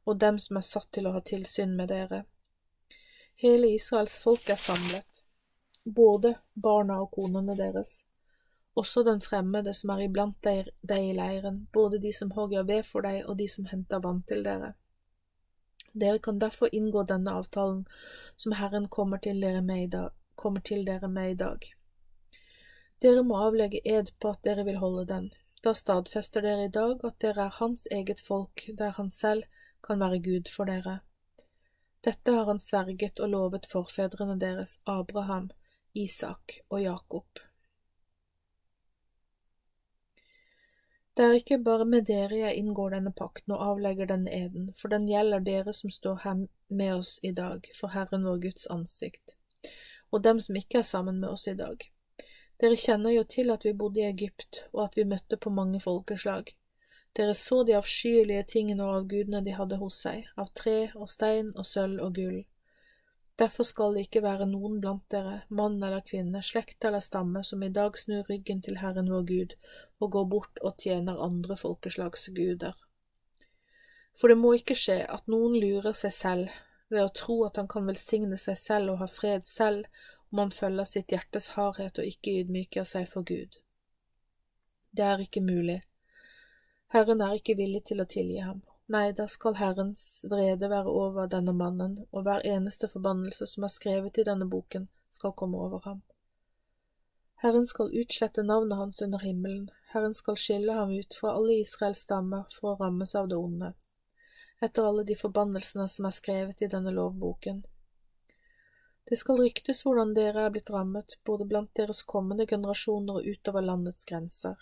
og 0.09 0.16
dem 0.24 0.40
som 0.40 0.56
er 0.56 0.66
satt 0.70 0.89
til 0.97 1.06
å 1.06 1.12
ha 1.19 1.20
tilsyn 1.20 1.77
med 1.77 1.93
dere. 1.93 2.24
Hele 3.39 3.69
Israels 3.77 4.16
folk 4.24 4.48
er 4.48 4.59
samlet, 4.59 5.23
både 5.85 6.35
barna 6.55 7.02
og 7.05 7.12
konene 7.20 7.55
deres, 7.60 8.06
også 8.74 9.05
den 9.05 9.20
fremmede 9.20 9.77
som 9.77 9.93
er 9.93 10.06
iblant 10.09 10.40
deg 10.43 10.73
i 10.97 11.12
leiren, 11.12 11.66
både 11.73 12.01
de 12.01 12.16
som 12.16 12.32
hogger 12.32 12.65
ved 12.65 12.89
for 12.89 13.05
deg 13.05 13.28
og 13.28 13.36
de 13.39 13.47
som 13.52 13.69
henter 13.69 14.01
vann 14.01 14.24
til 14.24 14.40
dere. 14.47 14.73
Dere 15.99 16.19
kan 16.23 16.39
derfor 16.39 16.75
inngå 16.75 17.03
denne 17.09 17.35
avtalen 17.41 17.85
som 18.37 18.55
Herren 18.59 18.89
kommer 18.89 19.19
til 19.19 19.41
dere 19.43 19.62
med 19.62 19.83
i 19.83 19.91
dag. 19.97 20.11
Dere, 20.39 21.09
med 21.09 21.31
i 21.31 21.35
dag. 21.35 21.65
dere 23.03 23.23
må 23.27 23.39
avlegge 23.43 23.81
ed 23.85 24.12
på 24.20 24.31
at 24.31 24.45
dere 24.45 24.65
vil 24.65 24.79
holde 24.79 25.07
den. 25.07 25.31
Da 25.65 25.73
stadfester 25.75 26.43
dere 26.43 26.69
i 26.69 26.70
dag 26.70 27.01
at 27.05 27.19
dere 27.20 27.49
er 27.49 27.57
hans 27.59 27.89
eget 27.91 28.20
folk, 28.20 28.69
der 28.79 28.91
han 28.91 29.11
selv 29.11 29.43
kan 29.83 30.01
være 30.01 30.23
Gud 30.23 30.51
for 30.57 30.65
dere. 30.65 31.01
Dette 32.05 32.33
har 32.33 32.47
han 32.47 32.61
sverget 32.62 33.20
og 33.20 33.29
lovet 33.29 33.66
forfedrene 33.66 34.39
deres, 34.41 34.79
Abraham, 34.87 35.51
Isak 35.95 36.61
og 36.70 36.83
Jakob. 36.83 37.48
Det 41.19 41.24
er 41.27 41.32
ikke 41.35 41.57
bare 41.66 41.82
med 41.82 42.05
dere 42.07 42.36
jeg 42.39 42.61
inngår 42.61 42.93
denne 42.95 43.11
pakten 43.11 43.51
og 43.57 43.62
avlegger 43.73 44.07
denne 44.07 44.31
eden, 44.31 44.69
for 44.78 44.93
den 44.93 45.09
gjelder 45.11 45.43
dere 45.43 45.73
som 45.74 45.90
står 45.90 46.20
her 46.23 46.45
med 46.70 46.93
oss 46.95 47.16
i 47.27 47.32
dag, 47.35 47.65
for 47.74 47.90
Herren 47.90 48.23
vår 48.28 48.36
Guds 48.45 48.69
ansikt, 48.70 49.35
og 50.15 50.23
dem 50.23 50.39
som 50.39 50.55
ikke 50.61 50.78
er 50.78 50.86
sammen 50.86 51.19
med 51.19 51.32
oss 51.32 51.49
i 51.51 51.57
dag. 51.59 51.82
Dere 52.62 52.78
kjenner 52.78 53.16
jo 53.16 53.24
til 53.35 53.51
at 53.51 53.66
vi 53.66 53.74
bodde 53.81 54.05
i 54.05 54.07
Egypt, 54.12 54.62
og 54.70 54.85
at 54.85 55.01
vi 55.01 55.09
møtte 55.11 55.40
på 55.43 55.51
mange 55.51 55.82
folkeslag. 55.82 56.55
Dere 57.19 57.35
så 57.35 57.65
de 57.66 57.74
avskyelige 57.74 58.47
tingene 58.55 58.86
og 58.86 59.01
avgudene 59.01 59.43
de 59.43 59.59
hadde 59.59 59.82
hos 59.82 59.99
seg, 60.07 60.31
av 60.39 60.55
tre 60.55 60.93
og 60.95 61.11
stein 61.11 61.51
og 61.57 61.66
sølv 61.66 61.99
og 62.07 62.15
gull. 62.15 62.45
Derfor 63.39 63.62
skal 63.62 63.94
det 63.94 64.09
ikke 64.09 64.24
være 64.24 64.48
noen 64.51 64.81
blant 64.82 65.05
dere, 65.15 65.43
mann 65.55 65.77
eller 65.78 66.02
kvinne, 66.02 66.40
slekt 66.43 66.85
eller 66.85 67.02
stamme, 67.05 67.44
som 67.47 67.62
i 67.62 67.70
dag 67.70 67.94
snur 67.98 68.27
ryggen 68.27 68.62
til 68.66 68.81
Herren 68.82 69.10
vår 69.12 69.27
Gud 69.28 69.55
og 70.02 70.10
går 70.16 70.24
bort 70.32 70.62
og 70.66 70.81
tjener 70.82 71.23
andre 71.23 71.56
folkeslags 71.56 72.27
guder. 72.35 72.74
For 74.19 74.32
det 74.32 74.40
må 74.40 74.56
ikke 74.59 74.74
skje 74.74 75.05
at 75.06 75.31
noen 75.31 75.55
lurer 75.55 75.94
seg 75.94 76.15
selv 76.15 76.56
ved 76.90 77.05
å 77.05 77.15
tro 77.15 77.36
at 77.47 77.60
han 77.60 77.69
kan 77.70 77.86
velsigne 77.86 78.39
seg 78.40 78.59
selv 78.59 78.94
og 78.94 79.02
ha 79.05 79.09
fred 79.12 79.47
selv 79.47 79.86
om 80.32 80.43
han 80.43 80.51
følger 80.51 80.89
sitt 80.89 81.15
hjertes 81.15 81.52
hardhet 81.55 82.01
og 82.01 82.10
ikke 82.10 82.40
ydmyker 82.40 82.89
seg 82.89 83.06
for 83.10 83.23
Gud. 83.28 83.60
Det 84.90 85.05
er 85.05 85.23
ikke 85.23 85.44
mulig. 85.44 85.82
Herren 86.90 87.23
er 87.23 87.36
ikke 87.39 87.55
villig 87.59 87.85
til 87.86 88.02
å 88.02 88.09
tilgi 88.09 88.40
ham, 88.43 88.65
Nei, 88.89 89.12
da 89.12 89.27
skal 89.28 89.59
Herrens 89.60 90.24
vrede 90.31 90.70
være 90.73 90.89
over 90.89 91.27
denne 91.28 91.52
mannen, 91.52 91.98
og 92.09 92.23
hver 92.24 92.40
eneste 92.48 92.89
forbannelse 92.89 93.44
som 93.47 93.66
er 93.66 93.73
skrevet 93.73 94.16
i 94.16 94.24
denne 94.24 94.47
boken, 94.48 94.86
skal 95.12 95.35
komme 95.36 95.59
over 95.60 95.82
ham. 95.85 95.98
Herren 97.43 97.66
skal 97.69 97.93
utslette 98.01 98.43
navnet 98.43 98.78
hans 98.78 99.02
under 99.05 99.20
himmelen, 99.20 99.69
Herren 99.93 100.15
skal 100.15 100.40
skille 100.40 100.73
ham 100.73 100.90
ut 100.90 101.15
fra 101.20 101.35
alle 101.36 101.59
Israels 101.60 102.01
stammer 102.09 102.48
for 102.55 102.73
å 102.73 102.78
rammes 102.81 103.12
av 103.15 103.28
det 103.28 103.36
onde, 103.36 103.74
etter 104.65 104.89
alle 104.89 105.05
de 105.05 105.19
forbannelsene 105.20 105.85
som 105.89 106.09
er 106.09 106.16
skrevet 106.16 106.65
i 106.65 106.70
denne 106.73 106.94
lovboken. 106.97 107.60
Det 109.09 109.20
skal 109.20 109.39
ryktes 109.40 109.85
hvordan 109.85 110.16
dere 110.16 110.48
er 110.48 110.56
blitt 110.56 110.73
rammet, 110.73 111.19
både 111.28 111.44
blant 111.48 111.70
deres 111.77 112.02
kommende 112.09 112.48
generasjoner 112.48 113.20
og 113.20 113.28
utover 113.36 113.69
landets 113.69 114.09
grenser. 114.09 114.56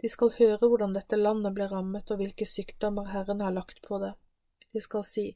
De 0.00 0.08
skal 0.08 0.32
høre 0.38 0.66
hvordan 0.66 0.94
dette 0.96 1.18
landet 1.18 1.54
ble 1.56 1.68
rammet 1.68 2.10
og 2.10 2.20
hvilke 2.20 2.46
sykdommer 2.48 3.10
Herren 3.12 3.42
har 3.44 3.52
lagt 3.52 3.82
på 3.84 3.98
det. 4.00 4.14
De 4.72 4.80
skal 4.80 5.04
si, 5.04 5.26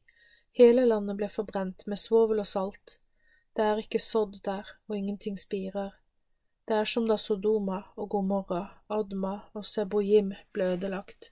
hele 0.57 0.87
landet 0.87 1.19
ble 1.21 1.29
forbrent 1.29 1.85
med 1.91 2.01
svovel 2.01 2.41
og 2.41 2.49
salt, 2.49 2.99
det 3.57 3.65
er 3.65 3.83
ikke 3.83 4.01
sådd 4.03 4.41
der, 4.45 4.67
og 4.89 4.97
ingenting 4.97 5.37
spirer. 5.39 5.93
Det 6.67 6.75
er 6.75 6.89
som 6.89 7.07
da 7.07 7.17
Sodoma 7.21 7.83
og 7.97 8.09
Gomorra, 8.11 8.81
Adma 8.91 9.35
og 9.55 9.67
Sebojim 9.69 10.33
ble 10.53 10.73
ødelagt. 10.75 11.31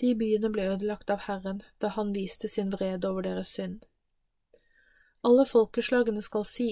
De 0.00 0.14
byene 0.16 0.48
ble 0.54 0.70
ødelagt 0.72 1.10
av 1.10 1.26
Herren 1.26 1.60
da 1.82 1.90
han 1.98 2.14
viste 2.14 2.48
sin 2.48 2.72
vrede 2.72 3.10
over 3.10 3.26
deres 3.26 3.52
synd. 3.58 3.82
Alle 5.24 5.44
folkeslagene 5.48 6.22
skal 6.22 6.46
si, 6.48 6.70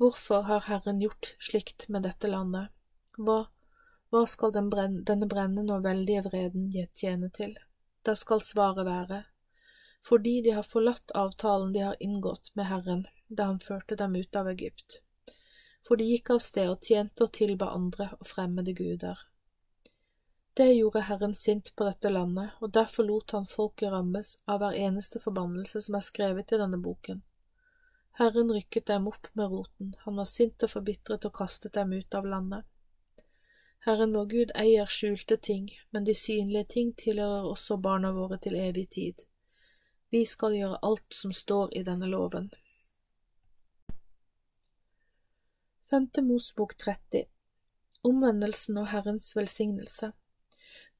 Hvorfor 0.00 0.48
har 0.48 0.64
Herren 0.66 0.98
gjort 1.00 1.34
slikt 1.38 1.84
med 1.88 2.02
dette 2.02 2.26
landet? 2.26 2.72
Hva, 3.18 3.52
hva 4.12 4.26
skal 4.28 4.52
den 4.52 4.68
brenne, 4.68 5.00
denne 5.08 5.26
brennende 5.28 5.78
og 5.78 5.86
veldige 5.86 6.26
vreden 6.26 6.66
tjene 6.92 7.30
til? 7.32 7.54
Da 8.04 8.12
skal 8.18 8.42
svaret 8.44 8.84
være, 8.84 9.22
fordi 10.04 10.42
de 10.44 10.52
har 10.52 10.66
forlatt 10.68 11.14
avtalen 11.16 11.72
de 11.72 11.80
har 11.86 11.96
inngått 12.00 12.50
med 12.54 12.68
Herren 12.68 13.06
da 13.28 13.46
han 13.48 13.60
førte 13.62 13.96
dem 13.96 14.16
ut 14.18 14.36
av 14.36 14.50
Egypt, 14.50 14.98
for 15.86 15.96
de 15.96 16.10
gikk 16.10 16.34
av 16.34 16.42
sted 16.44 16.68
og 16.68 16.84
tjente 16.84 17.24
og 17.24 17.32
tilba 17.32 17.70
andre 17.72 18.10
og 18.18 18.28
fremmede 18.28 18.74
guder. 18.76 19.16
Det 20.54 20.66
gjorde 20.74 21.06
Herren 21.08 21.34
sint 21.34 21.72
på 21.76 21.84
dette 21.88 22.10
landet, 22.12 22.50
og 22.60 22.74
derfor 22.76 23.08
lot 23.08 23.32
han 23.32 23.48
folket 23.48 23.88
rammes 23.94 24.34
av 24.44 24.60
hver 24.60 24.76
eneste 24.76 25.22
forbannelse 25.22 25.80
som 25.86 25.96
er 25.96 26.04
skrevet 26.04 26.52
i 26.52 26.58
denne 26.60 26.76
boken. 26.76 27.22
Herren 28.20 28.52
rykket 28.52 28.90
dem 28.92 29.08
opp 29.08 29.30
med 29.32 29.48
roten, 29.48 29.94
han 30.04 30.20
var 30.20 30.28
sint 30.28 30.60
og 30.66 30.74
forbitret 30.74 31.24
og 31.24 31.32
kastet 31.40 31.72
dem 31.80 31.96
ut 31.96 32.14
av 32.20 32.28
landet. 32.28 32.68
Herren 33.84 34.12
vår 34.14 34.26
Gud 34.30 34.52
eier 34.54 34.86
skjulte 34.86 35.36
ting, 35.36 35.68
men 35.90 36.04
de 36.04 36.14
synlige 36.14 36.64
ting 36.74 36.92
tilhører 36.94 37.48
også 37.50 37.76
barna 37.82 38.12
våre 38.14 38.38
til 38.38 38.54
evig 38.54 38.88
tid. 38.94 39.26
Vi 40.10 40.24
skal 40.28 40.54
gjøre 40.54 40.78
alt 40.86 41.16
som 41.16 41.32
står 41.34 41.74
i 41.78 41.82
denne 41.82 42.06
loven. 42.06 42.50
Femte 45.90 46.22
Mosbok 46.22 46.76
30 46.78 47.26
Omvendelsen 48.02 48.78
og 48.78 48.90
Herrens 48.94 49.32
velsignelse 49.36 50.12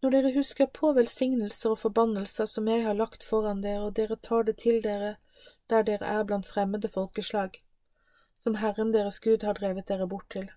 når 0.03 0.11
dere 0.11 0.33
husker 0.35 0.67
på 0.67 0.91
velsignelser 0.97 1.73
og 1.73 1.79
forbannelser 1.79 2.49
som 2.51 2.67
jeg 2.69 2.83
har 2.83 2.97
lagt 2.99 3.23
foran 3.23 3.61
dere, 3.63 3.85
og 3.87 3.95
dere 3.97 4.17
tar 4.19 4.49
det 4.49 4.57
til 4.65 4.81
dere 4.83 5.15
der 5.71 5.87
dere 5.87 6.09
er 6.17 6.25
blant 6.27 6.47
fremmede 6.47 6.91
folkeslag, 6.91 7.61
som 8.39 8.59
Herren 8.59 8.91
deres 8.93 9.21
Gud 9.23 9.47
har 9.47 9.55
drevet 9.55 9.87
dere 9.89 10.09
bort 10.09 10.27
til, 10.35 10.51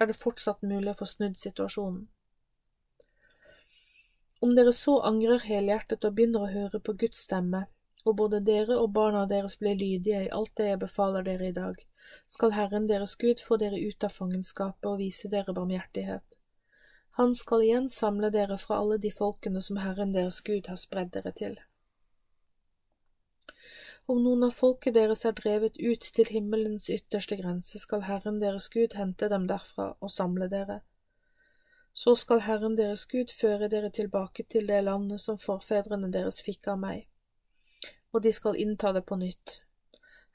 er 0.00 0.10
det 0.10 0.18
fortsatt 0.18 0.62
mulig 0.62 0.90
å 0.92 0.98
få 0.98 1.08
snudd 1.08 1.38
situasjonen. 1.38 2.08
Om 4.42 4.56
dere 4.58 4.72
så 4.74 4.96
angrer 5.06 5.44
helhjertet 5.46 6.04
og 6.04 6.16
begynner 6.16 6.44
å 6.44 6.50
høre 6.50 6.80
på 6.82 6.96
Guds 6.98 7.20
stemme, 7.28 7.66
og 8.02 8.16
både 8.18 8.40
dere 8.42 8.78
og 8.82 8.90
barna 8.96 9.22
deres 9.30 9.54
blir 9.60 9.76
lydige 9.78 10.24
i 10.24 10.30
alt 10.34 10.54
det 10.58 10.66
jeg 10.72 10.80
befaler 10.82 11.26
dere 11.28 11.50
i 11.52 11.54
dag, 11.54 11.76
skal 12.26 12.54
Herren 12.56 12.88
deres 12.90 13.14
Gud 13.16 13.40
få 13.40 13.60
dere 13.62 13.78
ut 13.78 14.04
av 14.04 14.14
fangenskapet 14.16 14.88
og 14.90 14.98
vise 14.98 15.30
dere 15.30 15.54
barmhjertighet. 15.54 16.38
Han 17.20 17.34
skal 17.38 17.62
igjen 17.62 17.88
samle 17.92 18.32
dere 18.34 18.56
fra 18.58 18.80
alle 18.82 18.98
de 18.98 19.12
folkene 19.14 19.62
som 19.62 19.78
Herren 19.78 20.14
deres 20.16 20.40
Gud 20.42 20.66
har 20.72 20.80
spredd 20.80 21.12
dere 21.14 21.32
til. 21.36 21.58
Om 24.06 24.18
noen 24.24 24.42
av 24.44 24.50
folket 24.50 24.96
deres 24.96 25.24
er 25.28 25.34
drevet 25.38 25.76
ut 25.78 26.06
til 26.16 26.30
himmelens 26.34 26.88
ytterste 26.90 27.36
grense, 27.38 27.78
skal 27.78 28.02
Herren 28.08 28.40
deres 28.42 28.66
Gud 28.72 28.96
hente 28.98 29.28
dem 29.30 29.46
derfra 29.46 29.92
og 30.00 30.10
samle 30.10 30.48
dere. 30.50 30.80
Så 31.94 32.16
skal 32.18 32.42
Herren 32.42 32.74
deres 32.76 33.04
Gud 33.06 33.30
føre 33.36 33.68
dere 33.70 33.92
tilbake 33.94 34.42
til 34.50 34.66
det 34.66 34.80
landet 34.84 35.22
som 35.22 35.38
forfedrene 35.38 36.10
deres 36.12 36.42
fikk 36.42 36.72
av 36.74 36.80
meg, 36.82 37.06
og 38.10 38.24
de 38.26 38.32
skal 38.32 38.58
innta 38.58 38.92
det 38.96 39.04
på 39.06 39.20
nytt. 39.22 39.60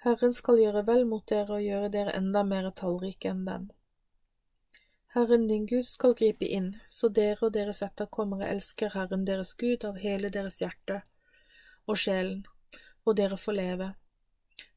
Herren 0.06 0.34
skal 0.34 0.61
gjøre 0.61 0.85
vel 0.88 1.03
mot 1.10 1.26
dere 1.27 1.57
og 1.57 1.65
gjøre 1.65 1.91
dere 1.91 2.15
enda 2.15 2.45
mer 2.48 2.69
tallrike 2.72 3.34
enn 3.34 3.45
dem. 3.49 3.69
Herren 5.18 5.48
din 5.49 5.65
Gud 5.65 5.88
skal 5.89 6.14
gripe 6.15 6.45
inn, 6.45 6.76
så 6.88 7.10
dere 7.10 7.49
og 7.49 7.56
deres 7.56 7.81
etterkommere 7.84 8.48
elsker 8.53 8.94
Herren 8.94 9.26
deres 9.26 9.56
Gud 9.57 9.84
av 9.84 9.98
hele 9.98 10.30
deres 10.30 10.61
hjerte 10.61 11.02
og 11.88 11.98
sjelen, 11.98 12.45
og 13.08 13.18
dere 13.18 13.38
får 13.40 13.58
leve. 13.58 13.88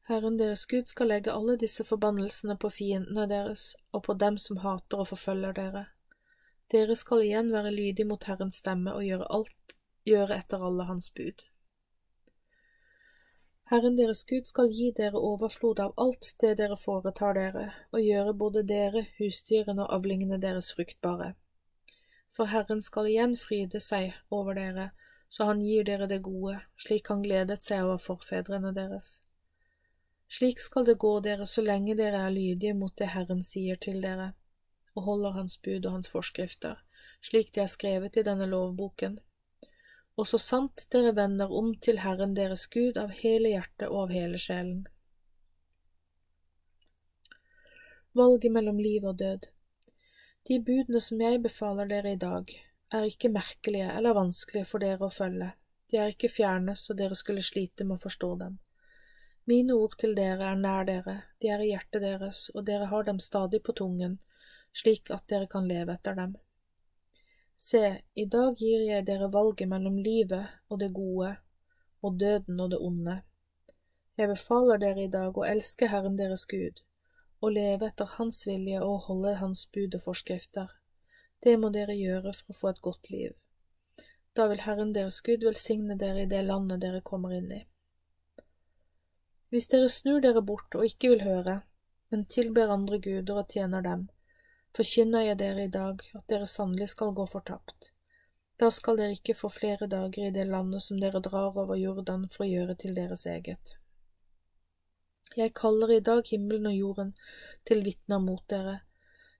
Herren 0.09 0.37
deres 0.39 0.65
Gud 0.65 0.89
skal 0.89 1.11
legge 1.11 1.31
alle 1.31 1.57
disse 1.59 1.83
forbannelsene 1.87 2.57
på 2.59 2.71
fiendene 2.73 3.27
deres 3.29 3.71
og 3.91 4.03
på 4.07 4.15
dem 4.23 4.37
som 4.41 4.63
hater 4.63 5.03
og 5.03 5.11
forfølger 5.11 5.55
dere. 5.59 5.85
Dere 6.71 6.95
skal 6.95 7.23
igjen 7.25 7.51
være 7.51 7.71
lydige 7.75 8.07
mot 8.07 8.23
Herrens 8.23 8.61
stemme 8.63 8.93
og 8.95 9.03
gjøre 9.03 9.27
alt, 9.37 9.75
gjøre 10.07 10.37
etter 10.37 10.63
alle 10.67 10.87
hans 10.87 11.11
bud. 11.15 11.43
Herren 13.71 13.95
deres 13.95 14.23
Gud 14.27 14.47
skal 14.49 14.71
gi 14.71 14.89
dere 14.95 15.19
overflod 15.19 15.79
av 15.79 15.93
alt 16.03 16.33
det 16.43 16.57
dere 16.59 16.75
foretar 16.79 17.37
dere, 17.37 17.69
og 17.95 18.03
gjøre 18.03 18.33
både 18.35 18.63
dere, 18.67 19.05
husdyrene 19.19 19.85
og 19.85 19.93
avlingene 19.95 20.39
deres 20.43 20.73
fruktbare. 20.75 21.33
For 22.31 22.51
Herren 22.51 22.81
skal 22.83 23.07
igjen 23.07 23.37
fryde 23.39 23.79
seg 23.79 24.11
over 24.31 24.59
dere, 24.59 24.89
så 25.31 25.47
han 25.47 25.63
gir 25.63 25.87
dere 25.87 26.09
det 26.11 26.19
gode, 26.27 26.57
slik 26.75 27.07
han 27.09 27.23
gledet 27.23 27.63
seg 27.63 27.85
over 27.85 28.01
forfedrene 28.03 28.73
deres. 28.75 29.21
Slik 30.31 30.59
skal 30.63 30.85
det 30.87 30.99
gå 30.99 31.15
dere 31.23 31.47
så 31.47 31.63
lenge 31.63 31.95
dere 31.95 32.25
er 32.27 32.35
lydige 32.35 32.75
mot 32.75 32.93
det 32.99 33.09
Herren 33.15 33.43
sier 33.47 33.79
til 33.79 34.03
dere, 34.03 34.33
og 34.95 35.07
holder 35.07 35.39
Hans 35.39 35.57
bud 35.57 35.85
og 35.85 35.97
Hans 35.97 36.11
forskrifter, 36.11 36.83
slik 37.23 37.55
de 37.55 37.63
er 37.63 37.71
skrevet 37.71 38.19
i 38.19 38.27
denne 38.27 38.47
lovboken 38.51 39.19
og 40.21 40.27
så 40.27 40.37
sant 40.37 40.87
dere 40.93 41.15
vender 41.15 41.51
om 41.59 41.71
til 41.85 42.01
Herren 42.03 42.35
deres 42.37 42.67
Gud 42.69 42.97
av 42.99 43.13
hele 43.21 43.53
hjertet 43.53 43.87
og 43.87 44.03
av 44.05 44.15
hele 44.15 44.39
sjelen. 44.41 44.83
Valget 48.17 48.51
mellom 48.51 48.79
liv 48.79 49.07
og 49.07 49.17
død 49.19 49.47
De 50.49 50.57
budene 50.67 50.99
som 50.99 51.21
jeg 51.21 51.39
befaler 51.41 51.87
dere 51.87 52.11
i 52.13 52.19
dag, 52.19 52.51
er 52.93 53.07
ikke 53.07 53.31
merkelige 53.31 53.91
eller 53.97 54.17
vanskelige 54.17 54.67
for 54.67 54.83
dere 54.83 55.07
å 55.07 55.13
følge, 55.13 55.51
de 55.91 55.99
er 55.99 56.11
ikke 56.13 56.31
fjerne 56.31 56.75
så 56.79 56.95
dere 56.97 57.15
skulle 57.19 57.43
slite 57.43 57.87
med 57.87 57.99
å 57.99 58.03
forstå 58.05 58.29
dem. 58.43 58.59
Mine 59.49 59.75
ord 59.75 59.97
til 59.99 60.13
dere 60.15 60.51
er 60.51 60.59
nær 60.59 60.85
dere, 60.87 61.15
de 61.41 61.49
er 61.49 61.63
i 61.63 61.71
hjertet 61.71 62.03
deres, 62.03 62.49
og 62.55 62.65
dere 62.67 62.87
har 62.91 63.07
dem 63.07 63.19
stadig 63.19 63.63
på 63.65 63.73
tungen, 63.75 64.19
slik 64.73 65.11
at 65.11 65.25
dere 65.31 65.49
kan 65.51 65.67
leve 65.67 65.95
etter 65.97 66.15
dem. 66.15 66.35
Se, 67.57 67.83
i 68.15 68.25
dag 68.25 68.57
gir 68.57 68.85
jeg 68.87 69.05
dere 69.05 69.31
valget 69.33 69.69
mellom 69.69 69.97
livet 70.01 70.47
og 70.69 70.79
det 70.81 70.91
gode 70.95 71.35
og 72.01 72.15
døden 72.19 72.59
og 72.59 72.71
det 72.71 72.79
onde. 72.81 73.17
Jeg 74.17 74.31
befaler 74.31 74.79
dere 74.81 75.03
i 75.03 75.11
dag 75.11 75.37
å 75.37 75.45
elske 75.45 75.89
Herren 75.91 76.17
deres 76.17 76.47
Gud, 76.49 76.81
og 77.41 77.53
leve 77.57 77.89
etter 77.89 78.09
Hans 78.17 78.43
vilje 78.47 78.81
og 78.85 79.07
holde 79.07 79.35
Hans 79.41 79.67
bud 79.73 79.97
og 79.97 80.05
forskrifter. 80.07 80.69
Det 81.41 81.57
må 81.57 81.71
dere 81.73 81.97
gjøre 81.97 82.33
for 82.37 82.53
å 82.53 82.57
få 82.59 82.71
et 82.71 82.81
godt 82.85 83.09
liv. 83.09 83.33
Da 84.37 84.47
vil 84.47 84.61
Herren 84.63 84.93
deres 84.95 85.19
Gud 85.25 85.43
velsigne 85.43 85.97
dere 85.99 86.23
i 86.23 86.29
det 86.29 86.41
landet 86.47 86.83
dere 86.83 87.01
kommer 87.01 87.33
inn 87.35 87.51
i. 87.51 87.61
Hvis 89.51 89.67
dere 89.73 89.89
snur 89.91 90.21
dere 90.23 90.43
bort 90.47 90.77
og 90.79 90.85
ikke 90.87 91.09
vil 91.11 91.25
høre, 91.27 91.57
men 92.11 92.27
tilber 92.35 92.71
andre 92.71 92.99
guder 93.03 93.41
og 93.41 93.49
tjener 93.51 93.83
dem, 93.83 94.05
forkynner 94.77 95.25
jeg 95.25 95.39
dere 95.41 95.65
i 95.65 95.73
dag 95.73 96.05
at 96.15 96.27
dere 96.31 96.47
sannelig 96.47 96.91
skal 96.93 97.11
gå 97.17 97.25
fortapt. 97.27 97.91
Da 98.61 98.69
skal 98.71 98.99
dere 98.99 99.17
ikke 99.17 99.35
få 99.35 99.49
flere 99.49 99.89
dager 99.91 100.27
i 100.27 100.33
det 100.35 100.45
landet 100.47 100.85
som 100.85 100.99
dere 101.01 101.19
drar 101.25 101.57
over 101.57 101.75
Jordan 101.79 102.27
for 102.29 102.45
å 102.45 102.51
gjøre 102.51 102.77
til 102.83 102.95
deres 102.95 103.25
eget. 103.25 103.75
Jeg 105.35 105.55
kaller 105.55 105.91
i 105.95 106.03
dag 106.03 106.27
himmelen 106.27 106.69
og 106.69 106.77
jorden 106.77 107.11
til 107.67 107.83
vitner 107.83 108.19
mot 108.23 108.43
dere. 108.51 108.81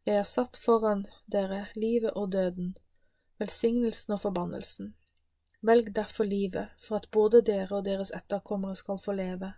Jeg 0.05 0.15
har 0.15 0.27
satt 0.27 0.57
foran 0.57 1.05
dere 1.25 1.67
livet 1.75 2.11
og 2.15 2.31
døden, 2.31 2.77
velsignelsen 3.39 4.13
og 4.13 4.21
forbannelsen. 4.21 4.95
Velg 5.61 5.95
derfor 5.95 6.23
livet, 6.23 6.73
for 6.79 6.95
at 6.95 7.09
både 7.11 7.41
dere 7.45 7.75
og 7.77 7.85
deres 7.85 8.11
etterkommere 8.15 8.75
skal 8.75 8.97
få 8.97 9.13
leve 9.13 9.53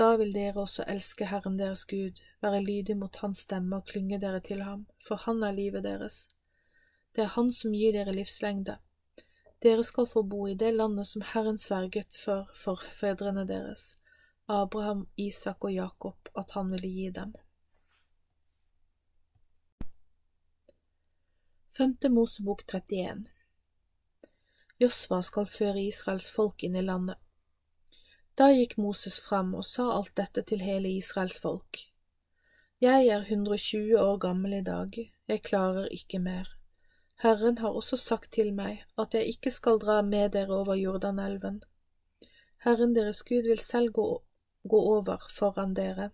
da 0.00 0.14
vil 0.16 0.30
dere 0.32 0.62
også 0.62 0.86
elske 0.88 1.26
Herren 1.28 1.58
deres 1.58 1.82
Gud, 1.84 2.22
være 2.40 2.62
lydig 2.64 2.96
mot 2.96 3.16
Hans 3.20 3.42
stemme 3.44 3.76
og 3.76 3.88
klynge 3.90 4.20
dere 4.20 4.40
til 4.40 4.62
ham, 4.62 4.86
for 5.06 5.20
Han 5.26 5.42
er 5.42 5.52
livet 5.52 5.84
deres. 5.84 6.28
Det 7.16 7.24
er 7.24 7.34
Han 7.34 7.52
som 7.52 7.74
gir 7.76 7.92
dere 7.92 8.14
livslengde. 8.16 8.78
Dere 9.62 9.84
skal 9.84 10.06
få 10.06 10.22
bo 10.22 10.46
i 10.46 10.54
det 10.54 10.72
landet 10.74 11.06
som 11.06 11.22
Herren 11.34 11.58
sverget 11.58 12.16
for 12.24 12.48
forfedrene 12.54 13.44
deres, 13.48 13.98
Abraham, 14.48 15.08
Isak 15.16 15.64
og 15.64 15.74
Jakob, 15.74 16.28
at 16.38 16.50
han 16.54 16.70
ville 16.70 16.88
gi 16.88 17.10
dem. 17.10 17.34
Femte 21.76 22.08
Mosebok 22.08 22.64
31 22.66 23.28
Josva 24.82 25.20
skal 25.22 25.46
føre 25.46 25.84
Israels 25.84 26.26
folk 26.34 26.64
inn 26.66 26.74
i 26.74 26.82
landet. 26.82 27.14
Da 28.34 28.48
gikk 28.50 28.74
Moses 28.82 29.20
fram 29.22 29.52
og 29.54 29.62
sa 29.68 29.86
alt 29.94 30.10
dette 30.18 30.42
til 30.50 30.64
hele 30.66 30.90
Israels 30.90 31.38
folk. 31.38 31.84
Jeg 32.82 33.06
er 33.14 33.22
120 33.22 33.94
år 34.02 34.18
gammel 34.26 34.56
i 34.58 34.64
dag, 34.66 34.98
jeg 35.30 35.44
klarer 35.46 35.86
ikke 35.94 36.18
mer. 36.18 36.50
Herren 37.22 37.62
har 37.62 37.78
også 37.78 38.00
sagt 38.02 38.32
til 38.34 38.50
meg 38.56 38.82
at 38.98 39.14
jeg 39.14 39.36
ikke 39.36 39.54
skal 39.54 39.78
dra 39.78 40.00
med 40.02 40.34
dere 40.34 40.58
over 40.64 40.74
Jordanelven. 40.74 41.62
Herren 42.66 42.98
deres 42.98 43.22
Gud 43.22 43.46
vil 43.46 43.62
selv 43.62 43.94
gå, 43.94 44.08
gå 44.66 44.82
over 44.98 45.22
foran 45.38 45.78
dere. 45.78 46.10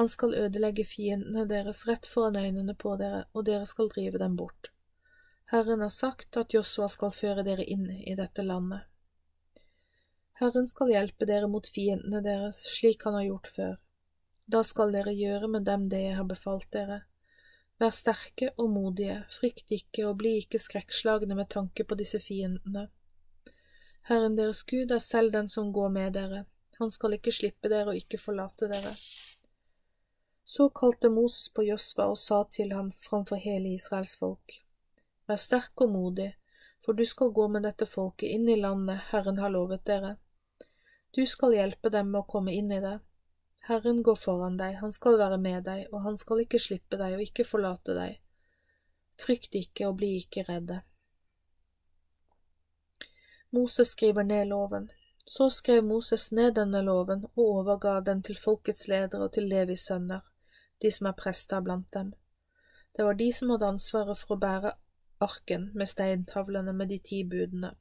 Han 0.00 0.08
skal 0.08 0.32
ødelegge 0.32 0.80
fiendene 0.88 1.42
deres 1.44 1.82
rett 1.84 2.06
foran 2.08 2.38
øynene 2.40 2.72
på 2.72 2.94
dere, 2.96 3.26
og 3.36 3.44
dere 3.44 3.66
skal 3.68 3.90
drive 3.92 4.16
dem 4.22 4.32
bort. 4.38 4.70
Herren 5.52 5.82
har 5.84 5.92
sagt 5.92 6.38
at 6.40 6.54
Josua 6.56 6.86
skal 6.88 7.12
føre 7.12 7.44
dere 7.44 7.66
inn 7.68 7.84
i 7.90 8.14
dette 8.16 8.40
landet. 8.40 8.86
Herren 10.40 10.70
skal 10.72 10.94
hjelpe 10.94 11.28
dere 11.28 11.50
mot 11.52 11.68
fiendene 11.68 12.24
deres, 12.24 12.62
slik 12.78 13.04
han 13.04 13.18
har 13.18 13.26
gjort 13.26 13.52
før. 13.58 13.76
Da 14.48 14.64
skal 14.64 14.96
dere 14.96 15.12
gjøre 15.12 15.52
med 15.52 15.68
dem 15.68 15.84
det 15.92 16.00
jeg 16.06 16.16
har 16.16 16.30
befalt 16.32 16.72
dere. 16.72 17.02
Vær 17.76 17.92
sterke 17.92 18.54
og 18.56 18.72
modige, 18.72 19.20
frykt 19.36 19.76
ikke 19.82 20.08
og 20.08 20.16
bli 20.24 20.38
ikke 20.46 20.62
skrekkslagne 20.64 21.36
med 21.36 21.52
tanke 21.52 21.84
på 21.84 22.00
disse 22.00 22.24
fiendene. 22.24 22.88
Herren 24.08 24.40
deres 24.40 24.64
Gud 24.64 24.96
er 24.96 25.04
selv 25.04 25.36
den 25.36 25.52
som 25.52 25.74
går 25.76 25.92
med 26.00 26.16
dere, 26.16 26.46
han 26.80 26.88
skal 26.88 27.20
ikke 27.20 27.36
slippe 27.36 27.68
dere 27.68 27.92
og 27.92 28.00
ikke 28.00 28.16
forlate 28.16 28.72
dere. 28.72 28.96
Så 30.50 30.70
kalte 30.70 31.08
Moses 31.08 31.48
på 31.54 31.62
Josva 31.62 32.08
og 32.10 32.16
sa 32.18 32.40
til 32.50 32.72
ham 32.74 32.88
framfor 32.90 33.38
hele 33.38 33.70
Israels 33.76 34.16
folk, 34.18 34.56
Vær 35.30 35.38
sterk 35.38 35.82
og 35.84 35.92
modig, 35.92 36.32
for 36.82 36.98
du 36.98 37.04
skal 37.06 37.28
gå 37.36 37.44
med 37.54 37.62
dette 37.62 37.86
folket 37.86 38.32
inn 38.34 38.48
i 38.50 38.56
landet 38.58 39.12
Herren 39.12 39.38
har 39.38 39.52
lovet 39.54 39.84
dere. 39.86 40.16
Du 41.14 41.20
skal 41.26 41.54
hjelpe 41.54 41.92
dem 41.94 42.10
med 42.10 42.24
å 42.24 42.28
komme 42.32 42.54
inn 42.58 42.72
i 42.74 42.80
det. 42.82 42.96
Herren 43.68 44.00
går 44.02 44.18
foran 44.18 44.56
deg, 44.58 44.80
han 44.80 44.90
skal 44.96 45.20
være 45.20 45.38
med 45.38 45.68
deg, 45.68 45.84
og 45.92 46.02
han 46.08 46.18
skal 46.18 46.42
ikke 46.42 46.58
slippe 46.64 46.98
deg 46.98 47.14
og 47.14 47.22
ikke 47.28 47.46
forlate 47.46 47.94
deg. 47.94 48.18
Frykt 49.22 49.54
ikke 49.54 49.86
og 49.86 50.00
bli 50.00 50.16
ikke 50.24 50.44
redde. 50.48 50.80
Moses 53.54 53.94
skriver 53.94 54.26
ned 54.26 54.50
loven. 54.50 54.90
Så 55.24 55.46
skrev 55.50 55.84
Moses 55.84 56.32
ned 56.32 56.58
denne 56.58 56.82
loven 56.82 57.28
og 57.36 57.46
overga 57.46 58.00
den 58.10 58.26
til 58.26 58.34
folkets 58.34 58.88
ledere 58.90 59.30
og 59.30 59.34
til 59.38 59.46
Levis 59.46 59.86
sønner, 59.86 60.26
de 60.80 60.90
som 60.92 61.08
er 61.10 61.18
prester 61.18 61.60
blant 61.60 61.88
dem. 61.94 62.14
Det 62.96 63.04
var 63.06 63.14
de 63.14 63.28
som 63.32 63.52
hadde 63.52 63.68
ansvaret 63.74 64.18
for 64.18 64.36
å 64.36 64.40
bære 64.40 64.72
arken 65.20 65.68
med 65.74 65.88
steintavlene 65.88 66.72
med 66.76 66.88
de 66.88 66.98
ti 66.98 67.22
budene. 67.24 67.74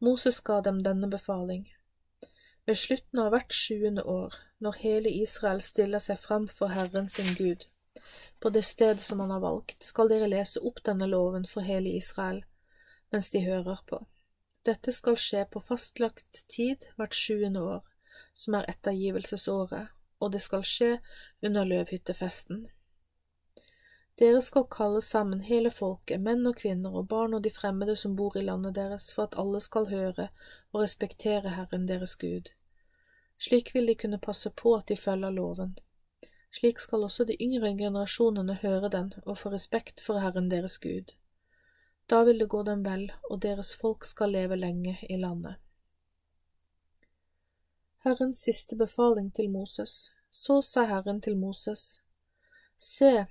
Moses 0.00 0.40
ga 0.40 0.60
dem 0.64 0.80
denne 0.86 1.10
befaling. 1.10 1.66
Ved 2.66 2.78
slutten 2.78 3.20
av 3.20 3.32
hvert 3.34 3.52
sjuende 3.52 4.04
år, 4.06 4.36
når 4.62 4.78
hele 4.84 5.10
Israel 5.10 5.60
stiller 5.64 6.00
seg 6.00 6.20
frem 6.22 6.46
for 6.48 6.72
Herren 6.72 7.08
sin 7.08 7.34
Gud, 7.36 7.66
på 8.40 8.52
det 8.54 8.62
stedet 8.64 9.02
som 9.04 9.20
han 9.20 9.32
har 9.34 9.42
valgt, 9.44 9.82
skal 9.84 10.08
dere 10.08 10.30
lese 10.30 10.62
opp 10.64 10.80
denne 10.86 11.08
loven 11.10 11.44
for 11.48 11.66
hele 11.66 11.92
Israel 11.96 12.44
mens 13.10 13.30
de 13.34 13.42
hører 13.42 13.80
på. 13.90 13.98
Dette 14.66 14.92
skal 14.94 15.16
skje 15.18 15.44
på 15.50 15.60
fastlagt 15.64 16.44
tid 16.52 16.84
hvert 16.96 17.16
sjuende 17.16 17.62
år, 17.64 17.86
som 18.38 18.54
er 18.54 18.68
ettergivelsesåret, 18.70 19.88
og 20.20 20.32
det 20.32 20.42
skal 20.44 20.64
skje 20.66 20.90
under 21.42 21.64
løvhyttefesten. 21.64 22.68
Dere 24.20 24.42
skal 24.44 24.66
kalle 24.68 25.00
sammen 25.00 25.40
hele 25.40 25.70
folket, 25.72 26.20
menn 26.20 26.44
og 26.46 26.58
kvinner 26.60 26.96
og 27.00 27.06
barn 27.08 27.34
og 27.34 27.44
de 27.44 27.50
fremmede 27.50 27.94
som 27.96 28.16
bor 28.16 28.36
i 28.36 28.42
landet 28.44 28.74
deres, 28.76 29.08
for 29.16 29.30
at 29.30 29.36
alle 29.40 29.60
skal 29.64 29.88
høre 29.88 30.28
og 30.72 30.82
respektere 30.82 31.54
Herren 31.56 31.86
deres 31.88 32.16
Gud. 32.20 32.50
Slik 33.40 33.72
vil 33.74 33.88
de 33.88 33.94
kunne 33.96 34.20
passe 34.20 34.50
på 34.50 34.74
at 34.76 34.88
de 34.92 34.96
følger 34.96 35.32
loven. 35.32 35.78
Slik 36.52 36.78
skal 36.78 37.06
også 37.06 37.24
de 37.24 37.38
yngre 37.40 37.72
generasjonene 37.78 38.58
høre 38.60 38.90
den 38.92 39.12
og 39.22 39.38
få 39.38 39.54
respekt 39.54 40.04
for 40.04 40.20
Herren 40.20 40.50
deres 40.50 40.76
Gud. 40.78 41.14
Da 42.10 42.22
vil 42.26 42.42
det 42.42 42.50
gå 42.52 42.62
dem 42.66 42.84
vel, 42.84 43.12
og 43.30 43.42
deres 43.42 43.72
folk 43.76 44.04
skal 44.04 44.34
leve 44.36 44.56
lenge 44.56 44.98
i 45.08 45.16
landet. 45.16 45.56
Herrens 48.04 48.38
siste 48.40 48.76
befaling 48.76 49.34
til 49.34 49.50
Moses. 49.50 50.10
Så 50.30 50.62
sa 50.62 50.86
Herren 50.88 51.20
til 51.20 51.36
Moses, 51.36 52.02
Se, 52.78 53.26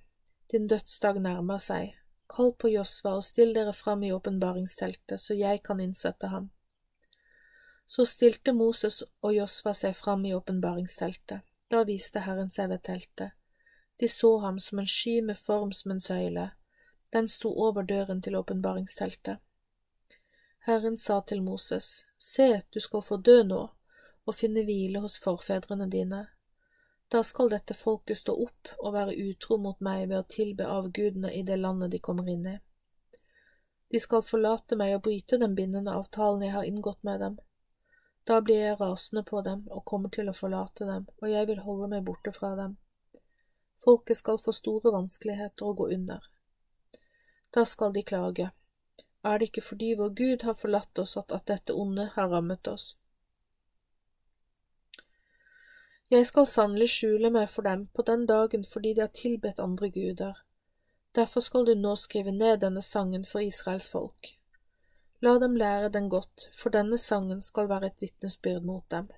din 0.52 0.68
dødsdag 0.68 1.18
nærmer 1.22 1.58
seg. 1.58 1.96
Kall 2.30 2.52
på 2.54 2.70
Josva 2.70 3.16
og 3.18 3.24
still 3.26 3.56
dere 3.56 3.74
fram 3.74 4.04
i 4.04 4.12
åpenbaringsteltet, 4.14 5.18
så 5.20 5.34
jeg 5.34 5.64
kan 5.66 5.80
innsette 5.80 6.28
ham. 6.30 6.52
Så 7.88 8.06
stilte 8.06 8.54
Moses 8.54 9.02
og 9.22 9.34
Josva 9.34 9.74
seg 9.74 9.96
fram 9.98 10.26
i 10.26 10.36
åpenbaringsteltet. 10.38 11.42
Da 11.72 11.82
viste 11.90 12.22
Herren 12.28 12.54
seg 12.54 12.70
ved 12.70 12.84
teltet. 12.86 13.34
De 14.00 14.08
så 14.08 14.36
ham 14.46 14.60
som 14.60 14.80
en 14.80 14.92
sky 14.98 15.18
med 15.26 15.38
form 15.38 15.74
som 15.74 15.96
en 15.96 16.00
søyle. 16.02 16.52
Den 17.14 17.28
sto 17.28 17.50
over 17.50 17.82
døren 17.82 18.22
til 18.22 18.38
åpenbaringsteltet. 18.38 19.42
Herren 20.70 20.98
sa 20.98 21.22
til 21.26 21.42
Moses, 21.42 22.06
Se, 22.18 22.62
du 22.74 22.80
skal 22.80 23.02
få 23.02 23.18
dø 23.18 23.42
nå, 23.44 23.66
og 24.30 24.38
finne 24.38 24.64
hvile 24.68 25.02
hos 25.02 25.18
forfedrene 25.24 25.90
dine. 25.90 26.28
Da 27.10 27.24
skal 27.26 27.50
dette 27.50 27.74
folket 27.74 28.20
stå 28.22 28.36
opp 28.46 28.70
og 28.78 28.94
være 28.94 29.18
utro 29.18 29.58
mot 29.58 29.80
meg 29.82 30.06
ved 30.12 30.20
å 30.20 30.28
tilbe 30.30 30.68
avgudene 30.70 31.32
i 31.34 31.42
det 31.44 31.58
landet 31.58 31.96
de 31.96 32.02
kommer 32.06 32.30
inn 32.30 32.46
i. 32.52 32.58
De 33.90 34.00
skal 34.00 34.22
forlate 34.22 34.78
meg 34.78 34.94
og 34.96 35.08
bryte 35.08 35.40
den 35.42 35.56
bindende 35.58 35.96
avtalen 35.98 36.46
jeg 36.46 36.54
har 36.54 36.68
inngått 36.70 37.02
med 37.08 37.24
dem. 37.26 37.40
Da 38.30 38.38
blir 38.46 38.62
jeg 38.62 38.78
rasende 38.78 39.24
på 39.26 39.42
dem 39.42 39.64
og 39.74 39.88
kommer 39.90 40.14
til 40.14 40.30
å 40.30 40.38
forlate 40.38 40.86
dem, 40.86 41.08
og 41.18 41.32
jeg 41.32 41.50
vil 41.50 41.64
holde 41.66 41.90
meg 41.96 42.06
borte 42.06 42.34
fra 42.36 42.54
dem. 42.60 42.78
Folket 43.82 44.20
skal 44.20 44.38
få 44.38 44.54
store 44.54 44.94
vanskeligheter 44.94 45.66
og 45.66 45.82
gå 45.82 45.90
under. 45.96 46.30
Da 47.56 47.66
skal 47.66 47.96
de 47.96 48.06
klage. 48.06 48.52
Er 49.26 49.40
det 49.40 49.50
ikke 49.50 49.66
fordi 49.66 49.96
vår 49.98 50.14
Gud 50.20 50.46
har 50.46 50.54
forlatt 50.54 51.02
oss 51.02 51.18
at, 51.18 51.32
at 51.34 51.48
dette 51.50 51.74
onde 51.74 52.12
har 52.14 52.30
rammet 52.30 52.70
oss? 52.70 52.92
Jeg 56.10 56.26
skal 56.26 56.48
sannelig 56.50 56.88
skjule 56.90 57.30
meg 57.30 57.52
for 57.54 57.68
dem 57.70 57.86
på 57.94 58.02
den 58.02 58.26
dagen 58.26 58.64
fordi 58.66 58.96
de 58.98 59.04
har 59.06 59.12
tilbedt 59.14 59.60
andre 59.62 59.92
guder. 59.94 60.40
Derfor 61.16 61.46
skal 61.46 61.68
du 61.68 61.76
nå 61.78 61.94
skrive 62.02 62.32
ned 62.34 62.64
denne 62.64 62.82
sangen 62.82 63.26
for 63.30 63.46
Israels 63.46 63.90
folk. 63.90 64.32
La 65.22 65.36
dem 65.38 65.56
lære 65.56 65.90
den 65.94 66.10
godt, 66.10 66.48
for 66.56 66.74
denne 66.74 66.98
sangen 66.98 67.42
skal 67.46 67.70
være 67.70 67.92
et 67.92 68.02
vitnesbyrd 68.02 68.66
mot 68.66 68.86
dem. 68.92 69.10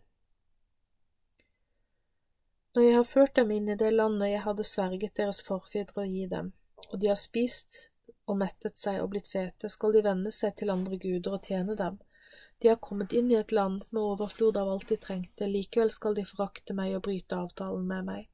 Når 2.76 2.84
jeg 2.84 2.96
har 2.96 3.08
ført 3.08 3.36
dem 3.36 3.52
inn 3.52 3.70
i 3.70 3.80
det 3.80 3.94
landet 3.94 4.34
jeg 4.34 4.44
hadde 4.44 4.68
sverget 4.68 5.16
deres 5.20 5.42
forfedre 5.48 6.04
å 6.04 6.10
gi 6.12 6.28
dem, 6.32 6.54
og 6.90 7.00
de 7.00 7.12
har 7.12 7.20
spist 7.20 7.86
og 8.28 8.40
mettet 8.40 8.80
seg 8.80 9.00
og 9.04 9.12
blitt 9.14 9.32
fete, 9.32 9.70
skal 9.70 9.96
de 9.96 10.04
vende 10.04 10.32
seg 10.36 10.56
til 10.60 10.72
andre 10.74 11.00
guder 11.00 11.38
og 11.38 11.48
tjene 11.48 11.76
dem, 11.80 12.00
de 12.62 12.68
har 12.68 12.76
kommet 12.76 13.14
inn 13.14 13.32
i 13.32 13.40
et 13.40 13.52
land 13.52 13.84
med 13.90 14.02
overflod 14.02 14.58
av 14.58 14.70
alt 14.70 14.90
de 14.90 14.98
trengte, 15.02 15.48
likevel 15.50 15.90
skal 15.92 16.14
de 16.18 16.26
forakte 16.30 16.76
meg 16.78 16.94
og 16.98 17.08
bryte 17.08 17.38
avtalen 17.38 17.88
med 17.90 18.06
meg. 18.06 18.28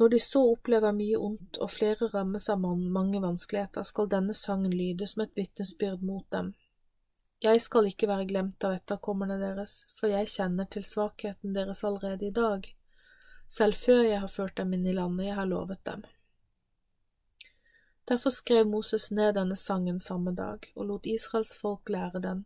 Når 0.00 0.08
de 0.14 0.20
så 0.24 0.40
opplever 0.54 0.94
mye 0.96 1.18
ondt 1.20 1.60
og 1.60 1.70
flere 1.70 2.08
rammes 2.14 2.48
av 2.50 2.64
mange 2.64 3.20
vanskeligheter, 3.20 3.84
skal 3.84 4.08
denne 4.10 4.34
sangen 4.34 4.72
lyde 4.72 5.06
som 5.06 5.26
et 5.26 5.36
vitnesbyrd 5.36 6.00
mot 6.02 6.24
dem. 6.32 6.54
Jeg 7.44 7.60
skal 7.60 7.90
ikke 7.90 8.08
være 8.08 8.26
glemt 8.30 8.64
av 8.64 8.78
etterkommerne 8.78 9.36
deres, 9.38 9.82
for 9.98 10.08
jeg 10.08 10.30
kjenner 10.32 10.70
til 10.72 10.86
svakheten 10.88 11.52
deres 11.52 11.84
allerede 11.84 12.30
i 12.30 12.34
dag, 12.34 12.64
selv 13.48 13.76
før 13.76 14.04
jeg 14.08 14.24
har 14.24 14.32
ført 14.32 14.56
dem 14.56 14.72
inn 14.72 14.88
i 14.88 14.96
landet 14.96 15.28
jeg 15.28 15.36
har 15.36 15.50
lovet 15.52 15.84
dem. 15.84 16.06
Derfor 18.12 18.30
skrev 18.30 18.66
Moses 18.66 19.10
ned 19.10 19.34
denne 19.34 19.56
sangen 19.56 20.00
samme 20.00 20.34
dag 20.36 20.66
og 20.76 20.84
lot 20.84 21.06
Israels 21.08 21.54
folk 21.56 21.88
lære 21.88 22.20
den. 22.20 22.42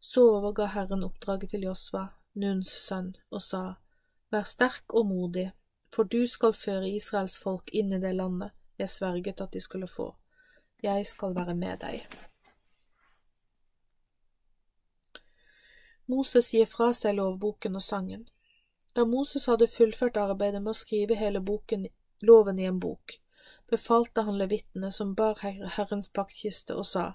Så 0.00 0.22
overga 0.38 0.70
Herren 0.72 1.04
oppdraget 1.04 1.50
til 1.52 1.66
Josva, 1.66 2.06
Nuns 2.32 2.70
sønn, 2.86 3.10
og 3.28 3.42
sa, 3.44 3.60
Vær 4.32 4.48
sterk 4.48 4.96
og 4.96 5.04
modig, 5.10 5.50
for 5.92 6.08
du 6.08 6.24
skal 6.26 6.56
føre 6.56 6.88
Israels 6.88 7.36
folk 7.38 7.68
inn 7.76 7.92
i 7.92 8.00
det 8.00 8.14
landet 8.16 8.56
jeg 8.80 8.88
sverget 8.88 9.44
at 9.44 9.52
de 9.52 9.60
skulle 9.60 9.86
få. 9.98 10.14
Jeg 10.82 11.06
skal 11.06 11.36
være 11.36 11.54
med 11.54 11.84
deg. 11.84 12.18
Moses 16.08 16.54
gir 16.56 16.64
fra 16.64 16.94
seg 16.96 17.20
lovboken 17.20 17.76
og 17.76 17.84
sangen. 17.84 18.28
Da 18.96 19.04
Moses 19.04 19.44
hadde 19.44 19.68
fullført 19.68 20.16
arbeidet 20.16 20.62
med 20.62 20.72
å 20.72 20.80
skrive 20.86 21.20
hele 21.20 21.44
boken, 21.44 21.90
loven 22.24 22.58
i 22.58 22.72
en 22.72 22.80
bok, 22.80 23.20
befalte 23.70 24.24
han 24.26 24.38
levittene 24.38 24.90
som 24.92 25.14
bar 25.14 25.40
Herrens 25.42 26.10
paktkiste, 26.12 26.76
og 26.76 26.86
sa, 26.86 27.12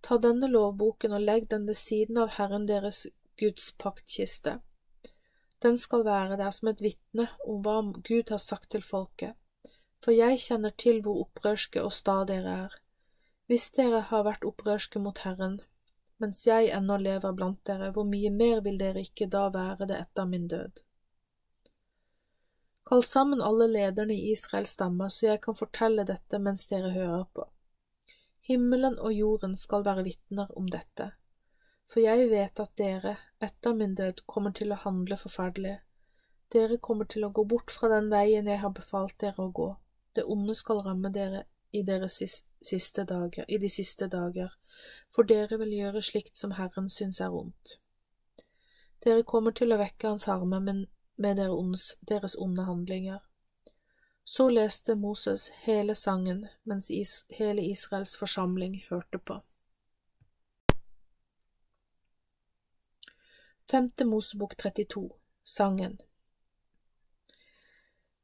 Ta 0.00 0.16
denne 0.16 0.48
lovboken 0.48 1.12
og 1.12 1.24
legg 1.26 1.48
den 1.50 1.66
ved 1.68 1.76
siden 1.76 2.18
av 2.22 2.36
Herren 2.38 2.66
deres 2.68 3.06
Guds 3.40 3.72
paktkiste. 3.76 4.60
Den 5.60 5.76
skal 5.76 6.06
være 6.06 6.38
der 6.40 6.54
som 6.56 6.70
et 6.70 6.80
vitne 6.80 7.26
om 7.44 7.60
hva 7.64 7.80
Gud 8.08 8.32
har 8.32 8.40
sagt 8.40 8.70
til 8.72 8.84
folket, 8.84 9.36
for 10.00 10.16
jeg 10.16 10.40
kjenner 10.40 10.72
til 10.72 11.02
hvor 11.04 11.20
opprørske 11.26 11.82
og 11.84 11.92
sta 11.92 12.22
dere 12.28 12.54
er. 12.66 12.78
Hvis 13.50 13.68
dere 13.76 14.00
har 14.08 14.24
vært 14.24 14.46
opprørske 14.48 15.02
mot 15.04 15.20
Herren, 15.26 15.58
mens 16.20 16.46
jeg 16.46 16.70
ennå 16.76 16.96
lever 17.00 17.36
blant 17.36 17.60
dere, 17.68 17.90
hvor 17.92 18.08
mye 18.08 18.30
mer 18.32 18.60
vil 18.64 18.80
dere 18.80 19.04
ikke 19.04 19.28
da 19.28 19.48
være 19.52 19.88
det 19.90 20.00
etter 20.00 20.28
min 20.28 20.48
død? 20.48 20.84
Kall 22.90 23.04
sammen 23.06 23.38
alle 23.40 23.68
lederne 23.70 24.14
i 24.14 24.32
Israels 24.32 24.72
stammer, 24.74 25.08
så 25.08 25.26
jeg 25.28 25.40
kan 25.44 25.54
fortelle 25.54 26.02
dette 26.02 26.40
mens 26.42 26.64
dere 26.66 26.88
hører 26.90 27.28
på. 27.30 27.44
Himmelen 28.48 28.96
og 28.98 29.14
jorden 29.14 29.54
skal 29.56 29.84
være 29.86 30.02
vitner 30.08 30.50
om 30.58 30.66
dette, 30.66 31.12
for 31.86 32.02
jeg 32.02 32.26
vet 32.32 32.64
at 32.64 32.74
dere, 32.82 33.14
etter 33.38 33.78
min 33.78 33.94
død, 33.94 34.24
kommer 34.26 34.50
til 34.50 34.74
å 34.74 34.80
handle 34.82 35.20
forferdelig. 35.22 35.76
Dere 36.50 36.80
kommer 36.82 37.06
til 37.06 37.28
å 37.28 37.30
gå 37.30 37.46
bort 37.46 37.70
fra 37.70 37.92
den 37.94 38.10
veien 38.10 38.50
jeg 38.50 38.58
har 38.58 38.74
befalt 38.74 39.14
dere 39.22 39.46
å 39.46 39.54
gå. 39.54 39.70
Det 40.18 40.26
onde 40.26 40.58
skal 40.58 40.82
ramme 40.82 41.14
dere 41.14 41.46
i 41.70 41.86
dager, 41.86 43.44
i 43.46 43.58
de 43.62 43.70
siste 43.70 44.08
dager, 44.10 44.50
for 45.14 45.22
dere 45.22 45.62
vil 45.62 45.78
gjøre 45.78 46.02
slikt 46.02 46.34
som 46.42 46.58
Herren 46.58 46.90
syns 46.90 47.22
er 47.22 47.30
ondt. 47.30 47.78
Dere 49.06 49.22
kommer 49.22 49.54
til 49.54 49.70
å 49.70 49.78
vekke 49.78 50.10
hans 50.10 50.26
harme, 50.26 50.58
men 50.58 50.88
med 51.20 51.36
deres 52.08 52.34
onde 52.38 52.64
handlinger. 52.64 53.18
Så 54.24 54.48
leste 54.48 54.94
Moses 54.94 55.50
hele 55.64 55.94
sangen 55.94 56.46
mens 56.64 56.90
is 56.90 57.24
hele 57.28 57.62
Israels 57.62 58.16
forsamling 58.16 58.84
hørte 58.90 59.18
på. 59.18 59.40
Femte 63.70 64.04
Mosebok 64.04 64.56
32 64.56 65.10
Sangen 65.44 66.00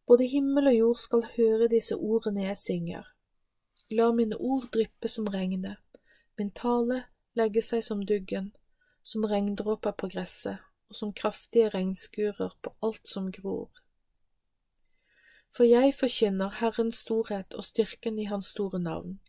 Både 0.07 0.27
himmel 0.27 0.67
og 0.67 0.77
jord 0.77 1.03
skal 1.03 1.27
høre 1.37 1.69
disse 1.69 1.97
ordene 1.97 2.47
jeg 2.47 2.57
synger. 2.57 3.03
La 3.91 4.09
mine 4.13 4.37
ord 4.37 4.71
dryppe 4.75 5.09
som 5.09 5.27
regnet, 5.27 5.77
min 6.39 6.51
tale 6.51 7.03
legge 7.35 7.63
seg 7.63 7.85
som 7.85 8.03
duggen, 8.07 8.53
som 9.03 9.25
regndråper 9.25 9.93
på 9.93 10.09
gresset 10.17 10.66
og 10.89 10.97
som 10.97 11.13
kraftige 11.13 11.69
regnskurer 11.69 12.57
på 12.63 12.75
alt 12.83 13.09
som 13.09 13.33
gror. 13.33 13.71
For 15.57 15.65
jeg 15.65 15.95
forkynner 15.95 16.59
Herrens 16.61 17.03
storhet 17.07 17.55
og 17.55 17.65
styrken 17.65 18.19
i 18.19 18.29
Hans 18.31 18.53
store 18.53 18.79
navn. 18.79 19.21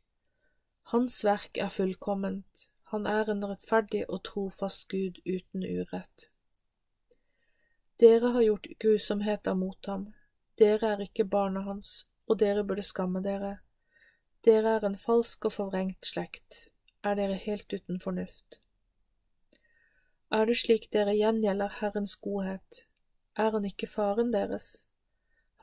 Hans 0.91 1.23
verk 1.25 1.57
er 1.57 1.69
fullkomment, 1.69 2.67
han 2.91 3.07
er 3.07 3.29
en 3.31 3.45
rettferdig 3.45 4.05
og 4.09 4.23
trofast 4.23 4.87
Gud 4.87 5.19
uten 5.25 5.63
urett. 5.63 6.29
Dere 7.99 8.31
har 8.35 8.43
gjort 8.45 8.67
grusomheter 8.79 9.53
mot 9.57 9.89
ham, 9.89 10.13
dere 10.59 10.93
er 10.93 11.01
ikke 11.07 11.25
barna 11.25 11.63
hans, 11.65 12.07
og 12.27 12.39
dere 12.39 12.63
burde 12.63 12.83
skamme 12.85 13.23
dere. 13.25 13.57
Dere 14.45 14.77
er 14.77 14.85
en 14.85 14.95
falsk 14.95 15.49
og 15.49 15.53
forvrengt 15.57 16.05
slekt, 16.05 16.67
er 17.03 17.17
dere 17.19 17.39
helt 17.41 17.73
uten 17.73 17.99
fornuft. 17.99 18.61
Er 20.29 20.43
det 20.45 20.57
slik 20.59 20.89
dere 20.91 21.13
gjengjelder 21.15 21.77
Herrens 21.79 22.17
godhet, 22.19 22.81
er 23.39 23.53
han 23.53 23.65
ikke 23.65 23.87
faren 23.87 24.33
deres? 24.33 24.83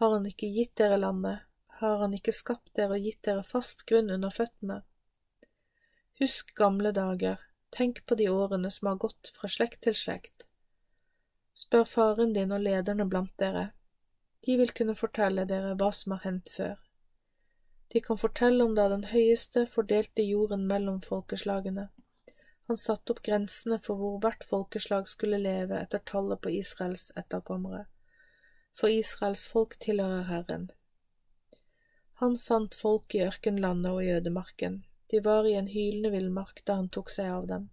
Har 0.00 0.14
han 0.16 0.24
ikke 0.26 0.48
gitt 0.48 0.72
dere 0.80 0.96
landet, 0.96 1.42
har 1.80 1.98
han 2.00 2.14
ikke 2.16 2.32
skapt 2.32 2.70
dere 2.78 2.96
og 2.96 3.04
gitt 3.04 3.20
dere 3.28 3.42
fast 3.44 3.84
grunn 3.90 4.08
under 4.14 4.32
føttene? 4.32 4.78
Husk 6.20 6.54
gamle 6.56 6.94
dager, 6.96 7.42
tenk 7.76 8.00
på 8.06 8.16
de 8.16 8.30
årene 8.32 8.70
som 8.72 8.88
har 8.88 9.02
gått 9.04 9.34
fra 9.36 9.50
slekt 9.52 9.82
til 9.84 9.98
slekt. 10.00 10.46
Spør 11.52 11.84
faren 11.84 12.32
din 12.32 12.54
og 12.54 12.64
lederne 12.64 13.04
blant 13.10 13.36
dere, 13.38 13.66
de 14.46 14.56
vil 14.60 14.72
kunne 14.76 14.96
fortelle 14.96 15.44
dere 15.50 15.74
hva 15.76 15.90
som 15.92 16.16
har 16.16 16.24
hendt 16.24 16.48
før. 16.56 16.80
De 17.92 18.00
kan 18.00 18.18
fortelle 18.18 18.64
om 18.64 18.72
da 18.74 18.88
den 18.88 19.04
høyeste 19.12 19.66
fordelte 19.70 20.24
jorden 20.24 20.64
mellom 20.70 21.02
folkeslagene. 21.04 21.90
Han 22.68 22.76
satte 22.80 23.12
opp 23.12 23.22
grensene 23.22 23.78
for 23.82 24.00
hvor 24.00 24.20
hvert 24.22 24.44
folkeslag 24.48 25.08
skulle 25.08 25.40
leve 25.40 25.76
etter 25.80 26.00
tallet 26.04 26.40
på 26.40 26.52
Israels 26.54 27.10
etterkommere 27.16 27.84
for 28.74 28.90
Israels 28.90 29.46
folk 29.46 29.78
tilhører 29.78 30.26
Herren. 30.28 30.70
Han 32.22 32.36
fant 32.36 32.74
folk 32.74 33.14
i 33.14 33.22
ørkenlandet 33.26 33.92
og 33.92 34.02
i 34.04 34.10
ødemarken, 34.16 34.82
de 35.10 35.20
var 35.24 35.46
i 35.46 35.54
en 35.58 35.70
hylende 35.70 36.10
villmark 36.14 36.62
da 36.66 36.78
han 36.80 36.90
tok 36.90 37.12
seg 37.14 37.30
av 37.30 37.46
dem. 37.50 37.68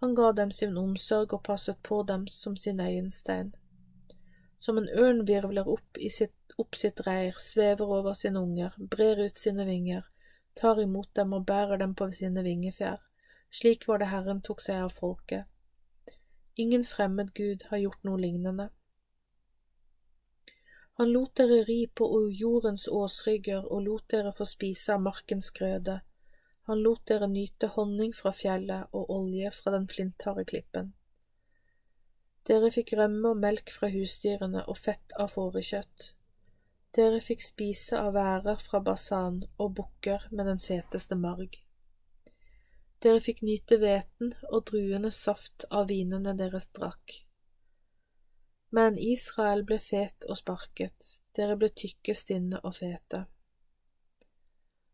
Han 0.00 0.14
ga 0.14 0.30
dem 0.32 0.52
sin 0.54 0.78
omsorg 0.78 1.34
og 1.34 1.42
passet 1.48 1.80
på 1.86 2.02
dem 2.08 2.26
som 2.32 2.56
sin 2.56 2.80
egen 2.80 3.10
stein. 3.10 3.52
Som 4.60 4.78
en 4.78 4.88
ørn 4.88 5.24
virvler 5.28 5.68
opp, 5.68 5.98
sitt, 6.10 6.36
opp 6.58 6.76
sitt 6.76 7.00
reir, 7.06 7.36
svever 7.40 7.90
over 7.98 8.16
sine 8.16 8.40
unger, 8.40 8.76
brer 8.78 9.20
ut 9.26 9.36
sine 9.36 9.66
vinger, 9.68 10.06
tar 10.54 10.80
imot 10.80 11.10
dem 11.16 11.34
og 11.36 11.46
bærer 11.48 11.80
dem 11.80 11.94
på 11.96 12.10
sine 12.16 12.44
vingefjær. 12.46 13.00
Slik 13.50 13.86
var 13.88 13.98
det 13.98 14.10
Herren 14.10 14.42
tok 14.46 14.60
seg 14.62 14.84
av 14.84 14.92
folket. 14.94 15.46
Ingen 16.54 16.84
fremmed 16.84 17.32
gud 17.34 17.66
har 17.70 17.82
gjort 17.82 18.04
noe 18.06 18.20
lignende. 18.20 18.68
Han 21.00 21.12
lot 21.12 21.32
dere 21.40 21.62
ri 21.64 21.86
på 21.96 22.06
jordens 22.36 22.86
åsrygger 22.92 23.64
og 23.64 23.86
lot 23.86 24.06
dere 24.12 24.32
få 24.36 24.44
spise 24.44 24.92
av 24.94 25.00
markens 25.00 25.48
grøde. 25.56 26.00
Han 26.68 26.82
lot 26.84 27.06
dere 27.08 27.26
nyte 27.30 27.70
honning 27.76 28.12
fra 28.14 28.32
fjellet 28.36 28.92
og 28.92 29.08
olje 29.14 29.50
fra 29.56 29.72
den 29.74 29.88
flintharde 29.88 30.44
klippen. 30.50 30.92
Dere 32.46 32.70
fikk 32.74 32.92
rømme 33.00 33.32
og 33.32 33.40
melk 33.40 33.72
fra 33.72 33.88
husdyrene 33.94 34.66
og 34.66 34.78
fett 34.78 35.16
av 35.16 35.32
fårekjøtt. 35.32 36.10
Dere 36.96 37.20
fikk 37.24 37.42
spise 37.46 37.98
av 37.98 38.12
værer 38.18 38.60
fra 38.60 38.82
basan 38.84 39.42
og 39.56 39.74
bukker 39.80 40.28
med 40.30 40.52
den 40.52 40.62
feteste 40.62 41.16
marg. 41.16 41.56
Dere 43.00 43.20
fikk 43.24 43.40
nyte 43.46 43.78
hveten 43.80 44.34
og 44.50 44.66
druenes 44.68 45.16
saft 45.24 45.64
av 45.72 45.88
vinene 45.88 46.34
deres 46.36 46.68
drakk. 46.76 47.22
Men 48.76 48.98
Israel 49.00 49.64
ble 49.66 49.80
fet 49.82 50.26
og 50.28 50.38
sparket, 50.38 51.06
dere 51.34 51.56
ble 51.58 51.70
tykke, 51.72 52.14
stinne 52.14 52.60
og 52.60 52.76
fete. 52.76 53.24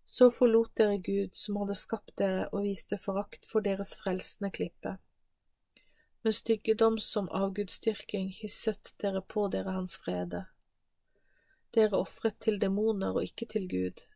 Så 0.06 0.30
forlot 0.30 0.70
dere 0.78 1.00
Gud 1.02 1.34
som 1.34 1.58
hadde 1.60 1.74
skapt 1.74 2.14
dere 2.22 2.46
og 2.52 2.62
viste 2.68 2.96
forakt 3.02 3.48
for 3.50 3.66
deres 3.66 3.96
frelsende 3.98 4.52
klippe. 4.54 4.96
Med 6.22 6.34
styggedom 6.34 7.00
som 7.02 7.28
avgudsdyrking 7.34 8.30
hisset 8.38 8.94
dere 9.02 9.20
på 9.34 9.48
dere 9.50 9.74
hans 9.74 9.98
frede. 9.98 10.46
Dere 11.74 11.98
ofret 11.98 12.38
til 12.40 12.60
demoner 12.62 13.18
og 13.18 13.26
ikke 13.26 13.50
til 13.50 13.66
Gud. 13.68 14.06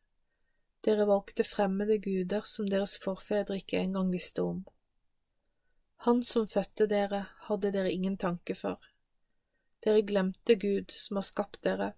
Dere 0.84 1.04
valgte 1.06 1.44
fremmede 1.44 1.98
guder 2.00 2.46
som 2.48 2.68
deres 2.70 2.96
forfedre 2.98 3.60
ikke 3.60 3.82
engang 3.82 4.12
visste 4.12 4.42
om. 4.42 4.62
Han 6.06 6.24
som 6.24 6.48
fødte 6.48 6.86
dere, 6.88 7.26
hadde 7.48 7.72
dere 7.74 7.92
ingen 7.92 8.16
tanke 8.16 8.56
for 8.56 8.80
dere 9.84 10.02
glemte 10.02 10.54
Gud 10.54 10.92
som 10.96 11.16
har 11.16 11.24
skapt 11.24 11.62
dere. 11.64 11.92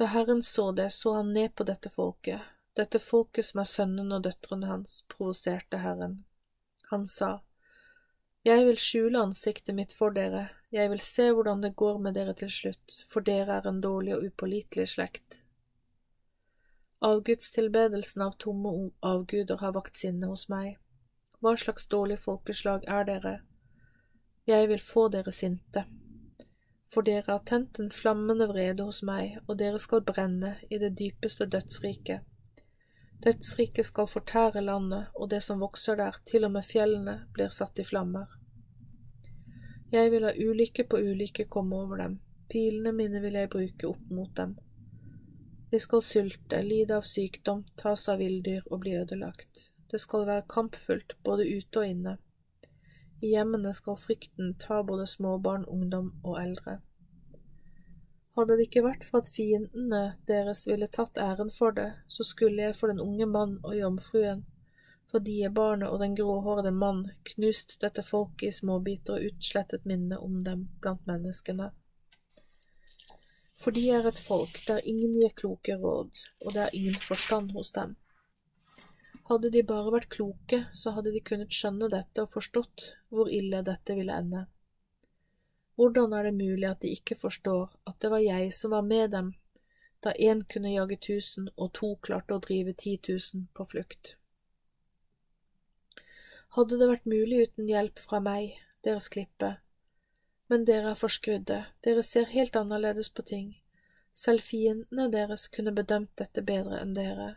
Da 0.00 0.08
Herren 0.14 0.42
så 0.42 0.72
det, 0.72 0.90
så 0.90 1.12
han 1.18 1.32
ned 1.32 1.54
på 1.54 1.64
dette 1.68 1.90
folket, 1.92 2.40
dette 2.76 2.98
folket 2.98 3.50
som 3.50 3.60
er 3.60 3.68
sønnen 3.68 4.14
og 4.16 4.24
døtrene 4.24 4.70
hans, 4.70 5.02
provoserte 5.12 5.82
Herren. 5.82 6.22
Han 6.90 7.06
sa, 7.06 7.40
Jeg 8.44 8.64
vil 8.64 8.80
skjule 8.80 9.20
ansiktet 9.20 9.76
mitt 9.76 9.92
for 9.92 10.16
dere, 10.16 10.48
jeg 10.72 10.88
vil 10.90 11.02
se 11.04 11.28
hvordan 11.34 11.60
det 11.60 11.76
går 11.76 11.98
med 12.00 12.16
dere 12.16 12.32
til 12.34 12.50
slutt, 12.50 12.96
for 13.04 13.20
dere 13.20 13.58
er 13.58 13.68
en 13.68 13.82
dårlig 13.84 14.16
og 14.16 14.24
upålitelig 14.30 14.88
slekt. 14.94 15.42
Avgudstilbedelsen 17.02 18.22
av 18.22 18.32
tomme 18.32 18.90
avguder 19.00 19.56
har 19.56 19.72
vakt 19.72 19.96
sinne 19.96 20.28
hos 20.28 20.48
meg. 20.52 20.74
Hva 21.40 21.54
slags 21.56 21.86
dårlig 21.88 22.18
folkeslag 22.20 22.84
er 22.84 23.06
dere? 23.08 23.32
Jeg 24.44 24.68
vil 24.68 24.82
få 24.84 25.06
dere 25.08 25.32
sinte. 25.32 25.86
For 26.92 27.06
dere 27.06 27.24
har 27.30 27.46
tent 27.48 27.80
en 27.80 27.88
flammende 27.94 28.50
vrede 28.50 28.84
hos 28.84 29.00
meg, 29.06 29.38
og 29.46 29.56
dere 29.62 29.80
skal 29.80 30.04
brenne 30.04 30.58
i 30.68 30.76
det 30.82 30.92
dypeste 30.98 31.48
dødsriket. 31.48 32.26
Dødsriket 33.24 33.86
skal 33.86 34.08
fortære 34.08 34.60
landet, 34.60 35.08
og 35.14 35.30
det 35.32 35.40
som 35.42 35.64
vokser 35.64 35.96
der, 35.96 36.20
til 36.28 36.44
og 36.44 36.52
med 36.58 36.68
fjellene, 36.68 37.22
blir 37.32 37.48
satt 37.48 37.80
i 37.80 37.84
flammer. 37.84 38.28
Jeg 39.92 40.12
vil 40.12 40.28
la 40.28 40.36
ulykke 40.36 40.84
på 40.84 41.00
ulykke 41.00 41.48
komme 41.48 41.80
over 41.80 42.04
dem, 42.04 42.20
pilene 42.52 42.92
mine 42.92 43.24
vil 43.24 43.40
jeg 43.40 43.56
bruke 43.56 43.88
opp 43.88 44.10
mot 44.12 44.36
dem. 44.36 44.58
De 45.70 45.78
skal 45.80 46.02
sulte, 46.02 46.62
lide 46.62 46.96
av 46.96 47.06
sykdom, 47.06 47.64
tas 47.76 48.08
av 48.08 48.18
villdyr 48.18 48.64
og 48.70 48.80
bli 48.82 48.96
ødelagt. 48.98 49.70
Det 49.90 50.00
skal 50.02 50.26
være 50.26 50.48
kampfullt 50.50 51.16
både 51.26 51.46
ute 51.46 51.82
og 51.82 51.86
inne. 51.86 52.18
I 53.22 53.34
hjemmene 53.34 53.72
skal 53.76 53.98
frykten 54.00 54.54
ta 54.58 54.82
både 54.86 55.06
småbarn, 55.06 55.66
ungdom 55.68 56.12
og 56.24 56.40
eldre. 56.42 56.80
Hadde 58.38 58.56
det 58.56 58.68
ikke 58.68 58.84
vært 58.86 59.04
for 59.04 59.20
at 59.20 59.30
fiendene 59.34 60.02
deres 60.28 60.64
ville 60.66 60.88
tatt 60.88 61.18
æren 61.18 61.50
for 61.52 61.74
det, 61.76 61.90
så 62.08 62.24
skulle 62.24 62.62
jeg 62.62 62.78
for 62.78 62.90
den 62.90 63.02
unge 63.02 63.26
mann 63.26 63.58
og 63.62 63.74
jomfruen, 63.76 64.44
for 65.10 65.22
de 65.26 65.40
er 65.44 65.54
barnet 65.54 65.90
og 65.90 65.98
den 66.00 66.14
gråhårede 66.16 66.70
mann, 66.70 67.04
knust 67.34 67.76
dette 67.82 68.02
folket 68.06 68.48
i 68.48 68.56
småbiter 68.60 69.18
og 69.18 69.32
utslettet 69.32 69.86
minnet 69.86 70.22
om 70.22 70.40
dem 70.46 70.68
blant 70.80 71.06
menneskene. 71.10 71.72
For 73.60 73.76
de 73.76 73.82
er 73.92 74.06
et 74.08 74.20
folk 74.24 74.62
der 74.66 74.86
ingen 74.88 75.18
gir 75.18 75.34
kloke 75.36 75.74
råd, 75.76 76.22
og 76.46 76.54
det 76.54 76.62
er 76.62 76.76
ingen 76.76 76.96
forstand 76.96 77.50
hos 77.52 77.74
dem. 77.76 77.98
Hadde 79.28 79.50
de 79.52 79.62
bare 79.62 79.92
vært 79.94 80.08
kloke, 80.10 80.62
så 80.74 80.94
hadde 80.96 81.12
de 81.14 81.20
kunnet 81.22 81.52
skjønne 81.54 81.90
dette 81.92 82.24
og 82.24 82.32
forstått 82.32 82.86
hvor 83.12 83.28
ille 83.30 83.60
dette 83.66 83.94
ville 83.98 84.16
ende. 84.16 84.46
Hvordan 85.76 86.16
er 86.16 86.26
det 86.26 86.34
mulig 86.38 86.66
at 86.70 86.80
de 86.82 86.90
ikke 86.96 87.18
forstår 87.20 87.76
at 87.86 88.00
det 88.02 88.10
var 88.12 88.24
jeg 88.24 88.48
som 88.52 88.74
var 88.74 88.82
med 88.84 89.12
dem 89.14 89.30
da 90.04 90.16
én 90.16 90.42
kunne 90.48 90.72
jage 90.72 90.96
tusen 90.96 91.46
og 91.56 91.74
to 91.76 91.94
klarte 92.00 92.34
å 92.36 92.42
drive 92.42 92.74
ti 92.80 92.96
tusen 92.96 93.46
på 93.54 93.68
flukt? 93.68 94.14
Hadde 96.56 96.80
det 96.80 96.88
vært 96.90 97.06
mulig 97.06 97.44
uten 97.46 97.68
hjelp 97.70 98.00
fra 98.02 98.18
meg, 98.24 98.56
deres 98.82 99.06
klippe, 99.12 99.58
men 100.50 100.64
dere 100.66 100.92
er 100.92 100.98
forskrudde, 100.98 101.60
dere 101.86 102.02
ser 102.02 102.26
helt 102.32 102.56
annerledes 102.58 103.12
på 103.14 103.22
ting, 103.22 103.52
selv 104.12 104.42
fiendene 104.42 105.06
deres 105.12 105.46
kunne 105.54 105.72
bedømt 105.76 106.10
dette 106.18 106.42
bedre 106.42 106.80
enn 106.82 106.96
dere. 106.96 107.28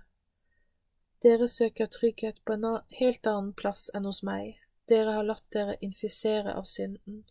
Dere 1.24 1.48
søker 1.48 1.92
trygghet 1.93 2.42
på 2.43 2.58
en 2.58 2.66
helt 2.98 3.30
annen 3.30 3.53
plass 3.53 3.85
enn 3.93 4.09
hos 4.09 4.24
meg, 4.27 4.58
dere 4.90 5.14
har 5.16 5.30
latt 5.30 5.45
dere 5.56 5.77
infisere 5.85 6.58
av 6.58 6.66
synden. 6.67 7.22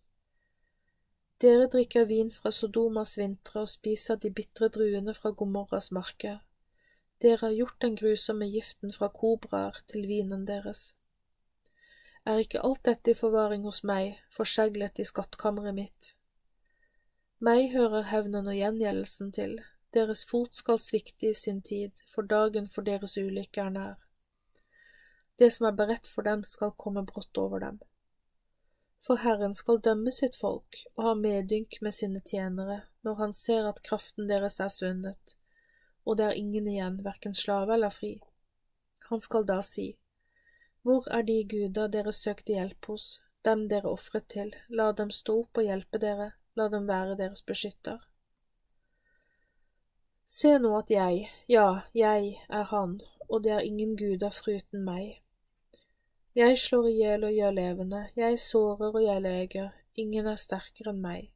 Dere 1.43 1.67
drikker 1.67 2.07
vin 2.07 2.31
fra 2.31 2.53
Sodomas 2.55 3.17
vintre 3.19 3.65
og 3.65 3.69
spiser 3.69 4.21
de 4.23 4.31
bitre 4.31 4.69
druene 4.71 5.13
fra 5.19 5.35
Gomorras 5.35 5.91
marker. 5.91 6.39
Dere 7.19 7.41
har 7.49 7.57
gjort 7.59 7.81
den 7.83 7.97
grusomme 7.99 8.47
giften 8.47 8.95
fra 8.95 9.09
kobraer 9.11 9.83
til 9.91 10.07
vinen 10.07 10.47
deres. 10.47 10.93
Er 12.25 12.39
ikke 12.39 12.63
alt 12.63 12.85
dette 12.87 13.11
i 13.11 13.19
forvaring 13.19 13.65
hos 13.67 13.81
meg, 13.83 14.21
forseglet 14.31 15.01
i 15.03 15.07
skattkammeret 15.09 15.75
mitt? 15.75 16.13
Meg 17.43 17.73
hører 17.73 18.07
hevnen 18.13 18.47
og 18.47 18.55
gjengjeldelsen 18.55 19.33
til, 19.35 19.57
deres 19.93 20.23
fot 20.31 20.55
skal 20.55 20.79
svikte 20.79 21.33
i 21.33 21.35
sin 21.35 21.59
tid, 21.67 21.99
for 22.07 22.23
dagen 22.23 22.69
for 22.71 22.87
deres 22.87 23.17
ulykke 23.19 23.65
er 23.65 23.73
nær. 23.75 23.97
Det 25.39 25.51
som 25.51 25.67
er 25.67 25.75
beredt 25.75 26.07
for 26.07 26.23
dem, 26.23 26.45
skal 26.47 26.71
komme 26.79 27.03
brått 27.09 27.39
over 27.43 27.59
dem. 27.65 27.81
For 29.03 29.19
Herren 29.19 29.57
skal 29.59 29.83
dømme 29.83 30.13
sitt 30.15 30.39
folk 30.39 30.79
og 30.95 31.05
ha 31.09 31.15
medynk 31.19 31.81
med 31.83 31.97
sine 31.97 32.23
tjenere 32.23 32.85
når 33.03 33.19
han 33.19 33.33
ser 33.35 33.67
at 33.67 33.83
kraften 33.83 34.31
deres 34.31 34.61
er 34.63 34.71
svunnet, 34.71 35.35
og 36.07 36.21
det 36.21 36.29
er 36.29 36.39
ingen 36.39 36.69
igjen, 36.71 37.01
hverken 37.03 37.35
slave 37.35 37.75
eller 37.75 37.91
fri. 37.91 38.13
Han 39.11 39.21
skal 39.21 39.43
da 39.49 39.59
si, 39.67 39.97
Hvor 40.83 41.07
er 41.11 41.23
de 41.23 41.39
guder 41.49 41.89
dere 41.89 42.13
søkte 42.13 42.57
hjelp 42.57 42.91
hos, 42.91 43.21
dem 43.45 43.69
dere 43.69 43.91
ofret 43.91 44.29
til, 44.29 44.55
la 44.69 44.91
dem 44.93 45.11
stå 45.11 45.39
opp 45.45 45.63
og 45.63 45.69
hjelpe 45.69 45.99
dere, 46.03 46.33
la 46.59 46.69
dem 46.69 46.89
være 46.89 47.17
deres 47.19 47.43
beskytter. 47.47 48.03
Se 50.27 50.57
nå 50.59 50.75
at 50.79 50.91
jeg, 50.91 51.27
ja, 51.49 51.83
jeg 51.95 52.39
er 52.49 52.71
Han, 52.75 53.01
og 53.29 53.45
det 53.45 53.53
er 53.53 53.67
ingen 53.67 53.97
guder 53.97 54.31
foruten 54.33 54.85
meg, 54.85 55.23
jeg 56.35 56.57
slår 56.59 56.87
i 56.89 56.93
hjel 56.97 57.25
og 57.29 57.35
gjør 57.37 57.51
levende, 57.53 57.99
jeg 58.17 58.39
sårer 58.41 58.95
og 58.95 59.03
jeg 59.05 59.21
leger, 59.21 59.67
ingen 60.01 60.29
er 60.31 60.39
sterkere 60.41 60.95
enn 60.95 61.03
meg. 61.05 61.27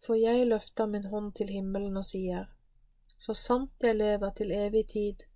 For 0.00 0.16
jeg 0.16 0.46
løfter 0.48 0.88
min 0.88 1.10
hånd 1.12 1.34
til 1.36 1.52
himmelen 1.52 1.98
og 2.00 2.06
sier, 2.08 2.46
Så 3.18 3.34
sant 3.34 3.84
jeg 3.84 3.96
lever 3.96 4.30
til 4.30 4.52
evig 4.52 4.86
tid, 4.88 5.26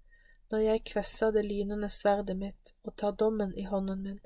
når 0.51 0.65
jeg 0.65 0.85
kvesser 0.91 1.33
det 1.35 1.45
lynende 1.47 1.89
sverdet 1.93 2.37
mitt 2.37 2.75
og 2.83 2.97
tar 2.99 3.15
dommen 3.19 3.53
i 3.59 3.67
hånden 3.71 4.03
min, 4.03 4.21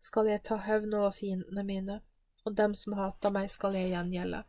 skal 0.00 0.28
jeg 0.30 0.44
ta 0.48 0.56
hevn 0.64 0.94
over 0.94 1.12
fiendene 1.12 1.64
mine, 1.66 2.00
og 2.44 2.56
dem 2.56 2.74
som 2.78 2.96
hater 2.96 3.32
meg 3.34 3.50
skal 3.52 3.76
jeg 3.76 3.92
gjengjelde. 3.92 4.44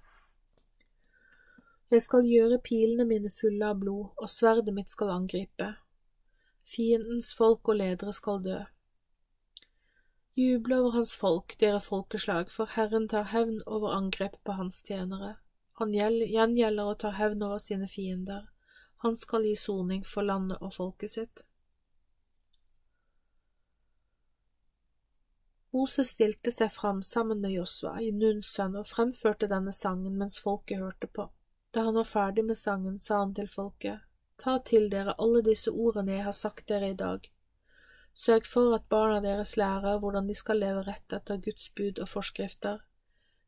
Jeg 1.92 2.04
skal 2.04 2.28
gjøre 2.28 2.60
pilene 2.64 3.06
mine 3.08 3.30
fulle 3.32 3.68
av 3.72 3.78
blod, 3.80 4.10
og 4.20 4.30
sverdet 4.30 4.74
mitt 4.76 4.92
skal 4.92 5.14
angripe. 5.14 5.70
Fiendens 6.68 7.32
folk 7.36 7.70
og 7.72 7.80
ledere 7.80 8.12
skal 8.16 8.42
dø. 8.44 8.58
Juble 10.38 10.82
over 10.82 10.98
hans 11.00 11.16
folk, 11.18 11.56
dere 11.60 11.80
folkeslag, 11.82 12.52
for 12.54 12.70
Herren 12.76 13.08
tar 13.10 13.32
hevn 13.32 13.62
over 13.66 13.96
angrep 13.96 14.36
på 14.46 14.58
hans 14.60 14.84
tjenere. 14.86 15.38
Han 15.80 15.96
gjengjelder 15.96 16.84
og 16.92 17.00
tar 17.02 17.16
hevn 17.18 17.42
over 17.48 17.64
sine 17.64 17.88
fiender. 17.90 18.44
Han 19.04 19.18
skal 19.18 19.46
gi 19.46 19.56
soning 19.56 20.04
for 20.06 20.26
landet 20.26 20.62
og 20.62 20.74
folket 20.74 21.14
sitt. 21.14 21.44
Moses 25.76 26.10
stilte 26.16 26.52
seg 26.52 26.72
fram 26.74 27.04
sammen 27.04 27.42
med 27.44 27.54
Josva, 27.54 28.00
Nuns 28.14 28.50
sønn, 28.50 28.76
og 28.80 28.88
fremførte 28.90 29.50
denne 29.52 29.74
sangen 29.76 30.18
mens 30.18 30.40
folket 30.42 30.82
hørte 30.82 31.08
på. 31.08 31.28
Da 31.72 31.84
han 31.86 32.00
var 32.00 32.08
ferdig 32.10 32.46
med 32.48 32.58
sangen, 32.58 32.98
sa 33.00 33.20
han 33.20 33.36
til 33.38 33.50
folket, 33.52 34.00
Ta 34.38 34.60
til 34.62 34.90
dere 34.90 35.16
alle 35.18 35.42
disse 35.42 35.72
ordene 35.74 36.14
jeg 36.14 36.26
har 36.28 36.36
sagt 36.38 36.68
dere 36.70 36.92
i 36.92 36.98
dag 36.98 37.24
Sørg 38.18 38.46
for 38.50 38.74
at 38.76 38.86
barna 38.90 39.18
deres 39.22 39.56
lærer 39.58 40.00
hvordan 40.02 40.28
de 40.30 40.36
skal 40.38 40.58
leve 40.62 40.84
rett 40.88 41.14
etter 41.14 41.38
Guds 41.38 41.70
bud 41.78 42.00
og 42.02 42.10
forskrifter. 42.10 42.80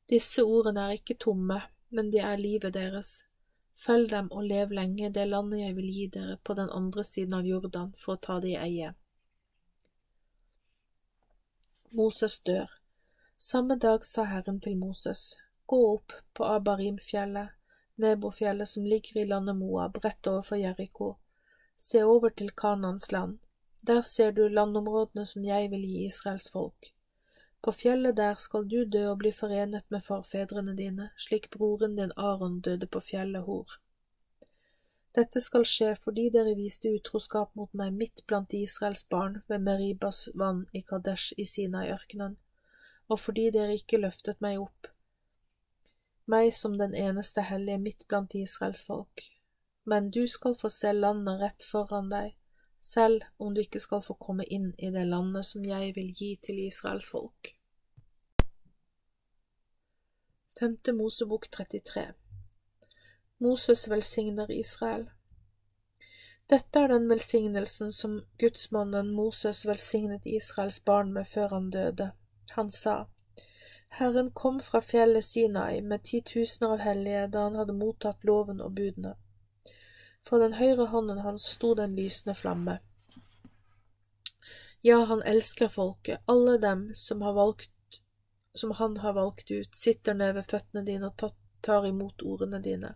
Disse 0.09 0.45
ordene 0.45 0.83
er 0.85 0.99
ikke 0.99 1.17
tomme, 1.17 1.57
men 1.89 2.11
de 2.13 2.21
er 2.21 2.37
livet 2.37 2.75
deres. 2.75 3.23
Følg 3.79 4.09
dem 4.11 4.31
og 4.35 4.43
lev 4.43 4.73
lenge 4.75 5.11
det 5.15 5.27
landet 5.27 5.61
jeg 5.61 5.75
vil 5.77 5.91
gi 5.95 6.07
dere 6.15 6.39
på 6.43 6.55
den 6.57 6.71
andre 6.75 7.03
siden 7.07 7.37
av 7.37 7.45
Jordan 7.47 7.93
for 7.99 8.17
å 8.17 8.23
ta 8.27 8.39
det 8.43 8.51
i 8.55 8.57
eie. 8.59 8.89
Moses 11.95 12.39
dør. 12.45 12.67
Samme 13.39 13.79
dag 13.79 14.03
sa 14.05 14.25
Herren 14.27 14.59
til 14.59 14.75
Moses, 14.77 15.37
gå 15.65 15.79
opp 15.93 16.13
på 16.35 16.45
Abarimfjellet, 16.45 17.55
Nebofjellet 17.99 18.69
som 18.69 18.85
ligger 18.85 19.17
i 19.17 19.25
landet 19.25 19.55
Moab, 19.55 19.97
rett 20.03 20.27
overfor 20.27 20.55
Jeriko. 20.55 21.17
Se 21.75 22.03
over 22.03 22.29
til 22.29 22.51
Kanans 22.51 23.11
land. 23.11 23.39
Der 23.87 24.01
ser 24.01 24.31
du 24.31 24.47
landområdene 24.47 25.25
som 25.25 25.43
jeg 25.43 25.71
vil 25.71 25.83
gi 25.83 26.05
Israels 26.05 26.47
folk. 26.51 26.93
På 27.61 27.71
fjellet 27.75 28.15
der 28.15 28.35
skal 28.39 28.67
du 28.71 28.85
dø 28.85 29.03
og 29.11 29.17
bli 29.19 29.31
forenet 29.35 29.85
med 29.91 30.03
forfedrene 30.05 30.75
dine, 30.77 31.09
slik 31.17 31.49
broren 31.51 31.97
din 31.97 32.13
Aron 32.15 32.61
døde 32.61 32.87
på 32.87 33.01
fjellet 33.03 33.43
Hor. 33.43 33.79
Dette 35.15 35.41
skal 35.43 35.65
skje 35.67 35.89
fordi 35.99 36.29
dere 36.31 36.53
viste 36.55 36.91
utroskap 36.95 37.55
mot 37.59 37.73
meg 37.75 37.95
midt 37.97 38.23
blant 38.29 38.53
Israels 38.55 39.03
barn 39.09 39.41
ved 39.49 39.65
Meribas 39.65 40.27
vann 40.41 40.67
i 40.71 40.83
Kadesh 40.85 41.33
i 41.37 41.45
Sinai-ørkenen, 41.49 42.37
og 43.09 43.19
fordi 43.19 43.49
dere 43.51 43.75
ikke 43.75 43.99
løftet 43.99 44.39
meg 44.45 44.61
opp, 44.61 44.91
meg 46.29 46.53
som 46.53 46.77
den 46.77 46.93
eneste 46.95 47.41
hellige 47.41 47.81
midt 47.81 48.07
blant 48.07 48.35
Israels 48.37 48.85
folk. 48.85 49.25
Men 49.83 50.11
du 50.13 50.27
skal 50.27 50.55
få 50.55 50.69
se 50.69 50.93
landet 50.93 51.41
rett 51.41 51.65
foran 51.65 52.11
deg, 52.13 52.35
selv 52.81 53.23
om 53.37 53.53
du 53.53 53.61
ikke 53.61 53.79
skal 53.79 54.01
få 54.01 54.15
komme 54.19 54.45
inn 54.47 54.71
i 54.77 54.91
det 54.93 55.05
landet 55.07 55.45
som 55.45 55.65
jeg 55.65 55.93
vil 55.95 56.13
gi 56.15 56.35
til 56.43 56.59
Israels 56.65 57.09
folk. 57.11 57.53
Femte 60.59 60.91
Mosebok 60.91 61.47
33 61.51 62.09
Moses 63.39 63.89
velsigner 63.89 64.51
Israel 64.51 65.05
Dette 66.49 66.79
er 66.79 66.91
den 66.91 67.05
velsignelsen 67.09 67.91
som 67.95 68.17
gudsmannen 68.41 69.13
Moses 69.15 69.67
velsignet 69.67 70.25
Israels 70.25 70.79
barn 70.79 71.13
med 71.13 71.27
før 71.29 71.53
han 71.53 71.69
døde. 71.69 72.11
Han 72.57 72.71
sa, 72.71 73.05
Herren 73.89 74.31
kom 74.31 74.59
fra 74.59 74.81
fjellet 74.81 75.23
Sinai 75.23 75.81
med 75.81 76.03
titusener 76.03 76.75
av 76.75 76.83
hellige 76.83 77.27
da 77.33 77.45
han 77.47 77.55
hadde 77.59 77.77
mottatt 77.77 78.25
loven 78.27 78.61
og 78.65 78.75
budene. 78.75 79.15
Fra 80.25 80.39
den 80.41 80.53
høyre 80.59 80.89
hånden 80.91 81.23
hans 81.23 81.45
sto 81.55 81.73
den 81.75 81.95
lysende 81.95 82.35
flamme. 82.35 82.79
Ja, 84.81 85.03
han 85.09 85.21
elsker 85.27 85.67
folket, 85.67 86.21
alle 86.25 86.57
dem 86.57 86.91
som, 86.95 87.19
valgt, 87.19 87.71
som 88.55 88.71
han 88.71 88.97
har 88.97 89.13
valgt 89.13 89.51
ut, 89.51 89.75
sitter 89.75 90.13
ned 90.13 90.33
ved 90.37 90.47
føttene 90.51 90.85
dine 90.87 91.11
og 91.11 91.33
tar 91.61 91.87
imot 91.87 92.23
ordene 92.23 92.61
dine. 92.63 92.93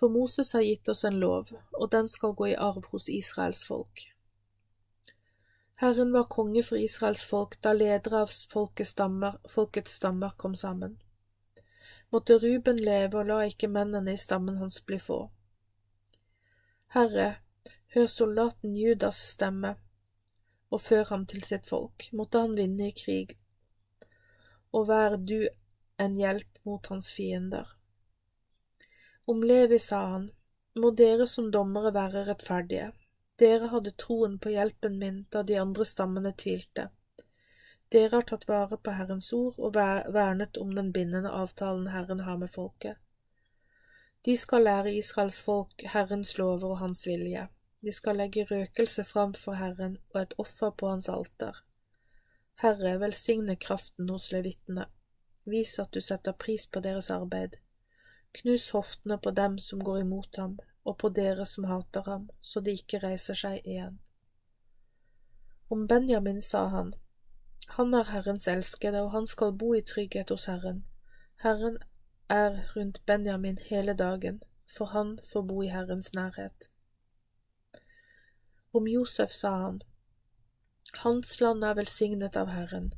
For 0.00 0.08
Moses 0.08 0.52
har 0.52 0.64
gitt 0.64 0.88
oss 0.88 1.04
en 1.04 1.20
lov, 1.20 1.52
og 1.72 1.90
den 1.92 2.08
skal 2.08 2.32
gå 2.34 2.52
i 2.52 2.56
arv 2.56 2.88
hos 2.90 3.08
Israels 3.12 3.64
folk. 3.64 4.08
Herren 5.82 6.12
var 6.12 6.30
konge 6.30 6.62
for 6.62 6.78
Israels 6.78 7.24
folk 7.26 7.58
da 7.62 7.72
ledere 7.76 8.22
av 8.22 8.32
folkets 8.32 8.94
stammer, 8.94 10.32
kom 10.36 10.54
sammen. 10.54 10.96
Måtte 12.10 12.38
Ruben 12.38 12.78
leve 12.78 13.18
og 13.18 13.28
la 13.28 13.40
ikke 13.48 13.68
mennene 13.68 14.14
i 14.14 14.20
stammen 14.20 14.60
hans 14.62 14.80
bli 14.86 14.98
få. 15.02 15.24
Herre, 16.92 17.36
hør 17.94 18.06
soldaten 18.06 18.74
Judas 18.76 19.16
stemme, 19.30 19.70
og 20.68 20.80
før 20.84 21.06
ham 21.08 21.22
til 21.26 21.40
sitt 21.46 21.64
folk, 21.64 22.04
måtte 22.12 22.42
han 22.42 22.56
vinne 22.58 22.90
i 22.90 22.96
krig, 22.96 23.30
og 24.76 24.90
vær 24.90 25.16
du 25.16 25.38
en 26.04 26.18
hjelp 26.20 26.60
mot 26.68 26.90
hans 26.92 27.08
fiender. 27.16 27.70
Om 29.24 29.40
Levi 29.40 29.78
sa 29.80 30.02
han, 30.10 30.26
må 30.76 30.90
dere 30.98 31.24
som 31.30 31.48
dommere 31.54 31.94
være 31.96 32.26
rettferdige, 32.28 32.90
dere 33.40 33.70
hadde 33.72 33.94
troen 34.02 34.36
på 34.38 34.52
hjelpen 34.52 34.98
min 35.00 35.22
da 35.32 35.40
de 35.48 35.56
andre 35.62 35.86
stammene 35.88 36.34
tvilte. 36.44 36.90
Dere 37.88 38.18
har 38.18 38.28
tatt 38.28 38.44
vare 38.48 38.76
på 38.76 38.92
Herrens 38.98 39.32
ord 39.36 39.56
og 39.56 39.80
vernet 39.80 40.60
om 40.60 40.76
den 40.76 40.92
bindende 40.92 41.32
avtalen 41.40 41.88
Herren 41.96 42.20
har 42.28 42.36
med 42.44 42.52
folket. 42.52 43.00
De 44.24 44.36
skal 44.36 44.62
lære 44.62 44.94
Israels 44.94 45.40
folk 45.42 45.82
Herrens 45.92 46.38
lover 46.38 46.70
og 46.70 46.78
Hans 46.78 47.06
vilje. 47.06 47.48
De 47.82 47.92
skal 47.92 48.16
legge 48.16 48.46
røkelse 48.50 49.04
framfor 49.04 49.52
Herren 49.58 49.98
og 50.14 50.20
et 50.22 50.34
offer 50.38 50.70
på 50.70 50.88
Hans 50.88 51.08
alter. 51.08 51.64
Herre, 52.62 53.00
velsigne 53.00 53.56
kraften 53.56 54.08
hos 54.08 54.30
levittene. 54.32 54.86
Vis 55.44 55.78
at 55.78 55.90
du 55.94 56.00
setter 56.00 56.32
pris 56.32 56.66
på 56.66 56.80
deres 56.80 57.10
arbeid. 57.10 57.58
Knus 58.32 58.70
hoftene 58.70 59.18
på 59.18 59.30
dem 59.30 59.58
som 59.58 59.82
går 59.84 59.98
imot 60.04 60.36
ham, 60.38 60.58
og 60.84 60.98
på 60.98 61.08
dere 61.08 61.46
som 61.46 61.64
hater 61.64 62.02
ham, 62.06 62.30
så 62.40 62.60
de 62.60 62.76
ikke 62.78 63.02
reiser 63.02 63.34
seg 63.34 63.66
igjen. 63.66 63.98
Om 65.70 65.86
Benjamin 65.88 66.40
sa 66.40 66.68
han, 66.68 66.94
Han 67.68 67.94
er 67.94 68.04
Herrens 68.04 68.46
elskede, 68.48 69.02
og 69.02 69.10
han 69.12 69.26
skal 69.26 69.52
bo 69.52 69.74
i 69.74 69.82
trygghet 69.82 70.30
hos 70.30 70.46
Herren. 70.46 70.84
Herren 71.42 71.78
er 72.32 72.58
rundt 72.76 73.02
Benjamin 73.06 73.58
hele 73.68 73.94
dagen, 73.94 74.42
for 74.76 74.94
han 74.94 75.18
får 75.32 75.42
bo 75.42 75.62
i 75.62 75.68
Herrens 75.68 76.14
nærhet. 76.14 76.68
Om 78.72 78.88
Josef 78.88 79.30
sa 79.30 79.56
han, 79.66 79.82
Hans 81.04 81.40
land 81.40 81.64
er 81.64 81.76
velsignet 81.76 82.36
av 82.36 82.48
Herren, 82.52 82.92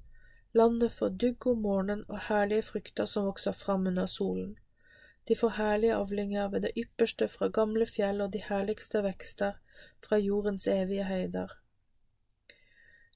Landet 0.56 0.92
får 0.92 1.10
dugg 1.10 1.46
om 1.46 1.62
morgenen 1.62 2.04
og 2.08 2.20
herlige 2.28 2.62
frukter 2.62 3.08
som 3.10 3.24
vokser 3.26 3.52
fram 3.58 3.88
under 3.90 4.06
solen. 4.06 4.52
De 5.28 5.34
får 5.34 5.56
herlige 5.56 5.96
avlinger 5.96 6.48
ved 6.52 6.62
det 6.62 6.70
ypperste 6.78 7.26
fra 7.32 7.48
gamle 7.48 7.86
fjell 7.90 8.22
og 8.22 8.30
de 8.36 8.42
herligste 8.44 9.02
vekster 9.02 9.56
fra 10.06 10.18
jordens 10.22 10.68
evige 10.70 11.08
høyder. 11.08 11.56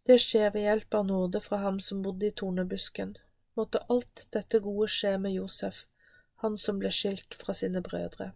Det 0.06 0.16
skjer 0.24 0.50
ved 0.50 0.66
hjelp 0.66 0.98
av 0.98 1.06
nåde 1.06 1.40
fra 1.44 1.60
ham 1.62 1.78
som 1.80 2.02
bodde 2.02 2.26
i 2.26 2.34
tornebusken. 2.42 3.14
Måtte 3.54 3.84
alt 3.86 4.26
dette 4.34 4.58
gode 4.64 4.90
skje 4.90 5.14
med 5.22 5.36
Josef, 5.38 5.84
han 6.42 6.58
som 6.58 6.78
ble 6.78 6.90
skilt 6.94 7.34
fra 7.34 7.54
sine 7.54 7.82
brødre. 7.82 8.32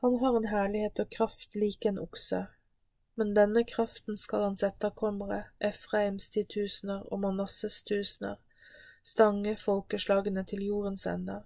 Han 0.00 0.16
har 0.22 0.36
en 0.36 0.48
herlighet 0.48 1.00
og 1.02 1.10
kraft 1.12 1.56
lik 1.58 1.84
en 1.84 1.98
okse, 1.98 2.46
men 3.18 3.34
denne 3.36 3.64
kraften 3.68 4.16
skal 4.16 4.46
hans 4.46 4.62
etterkommere, 4.64 5.42
Efraims 5.60 6.30
titusener 6.32 7.02
og 7.12 7.20
Manasses 7.20 7.82
tusener, 7.82 8.38
stange 9.04 9.56
folkeslagene 9.60 10.44
til 10.44 10.62
jordens 10.64 11.06
ender. 11.06 11.42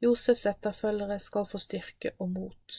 Josefs 0.00 0.46
etterfølgere 0.46 1.18
skal 1.20 1.44
få 1.44 1.58
styrke 1.60 2.14
og 2.18 2.30
mot. 2.30 2.76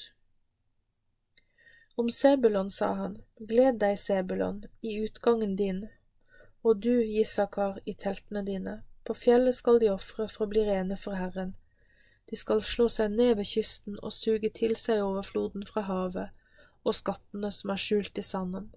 Om 2.02 2.10
Sebulon 2.10 2.72
sa 2.72 2.94
han, 2.98 3.20
gled 3.38 3.78
deg, 3.84 4.00
Sebulon, 4.00 4.64
i 4.82 4.96
utgangen 5.04 5.54
din, 5.60 5.84
og 6.64 6.82
du, 6.82 6.96
Gisakar, 7.04 7.78
i 7.86 7.94
teltene 7.94 8.42
dine, 8.48 8.80
på 9.08 9.16
fjellet 9.18 9.56
skal 9.56 9.80
de 9.82 9.90
ofre 9.94 10.28
for 10.30 10.46
å 10.46 10.52
bli 10.52 10.66
rene 10.68 10.98
for 11.00 11.18
Herren. 11.18 11.56
De 12.30 12.38
skal 12.40 12.62
slå 12.64 12.88
seg 12.90 13.12
ned 13.12 13.36
ved 13.40 13.50
kysten 13.50 13.98
og 14.00 14.14
suge 14.16 14.52
til 14.56 14.78
seg 14.80 15.04
overfloden 15.04 15.66
fra 15.68 15.84
havet 15.88 16.30
og 16.88 16.96
skattene 16.98 17.52
som 17.54 17.74
er 17.74 17.82
skjult 17.82 18.18
i 18.18 18.26
sanden. 18.26 18.72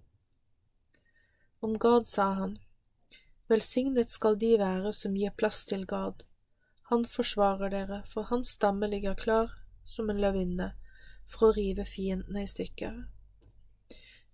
Om 1.64 1.78
Gad 1.80 2.08
sa 2.08 2.32
han, 2.40 2.58
Velsignet 3.48 4.10
skal 4.10 4.38
de 4.40 4.54
være 4.60 4.92
som 4.96 5.16
gir 5.16 5.32
plass 5.36 5.64
til 5.68 5.84
Gad. 5.86 6.24
Han 6.90 7.04
forsvarer 7.04 7.72
dere, 7.72 8.02
for 8.08 8.28
hans 8.28 8.54
stamme 8.56 8.88
ligger 8.88 9.14
klar 9.14 9.52
som 9.84 10.10
en 10.10 10.20
løvinne 10.20 10.72
for 11.28 11.48
å 11.48 11.54
rive 11.56 11.84
fiendene 11.88 12.44
i 12.44 12.48
stykker. 12.48 13.02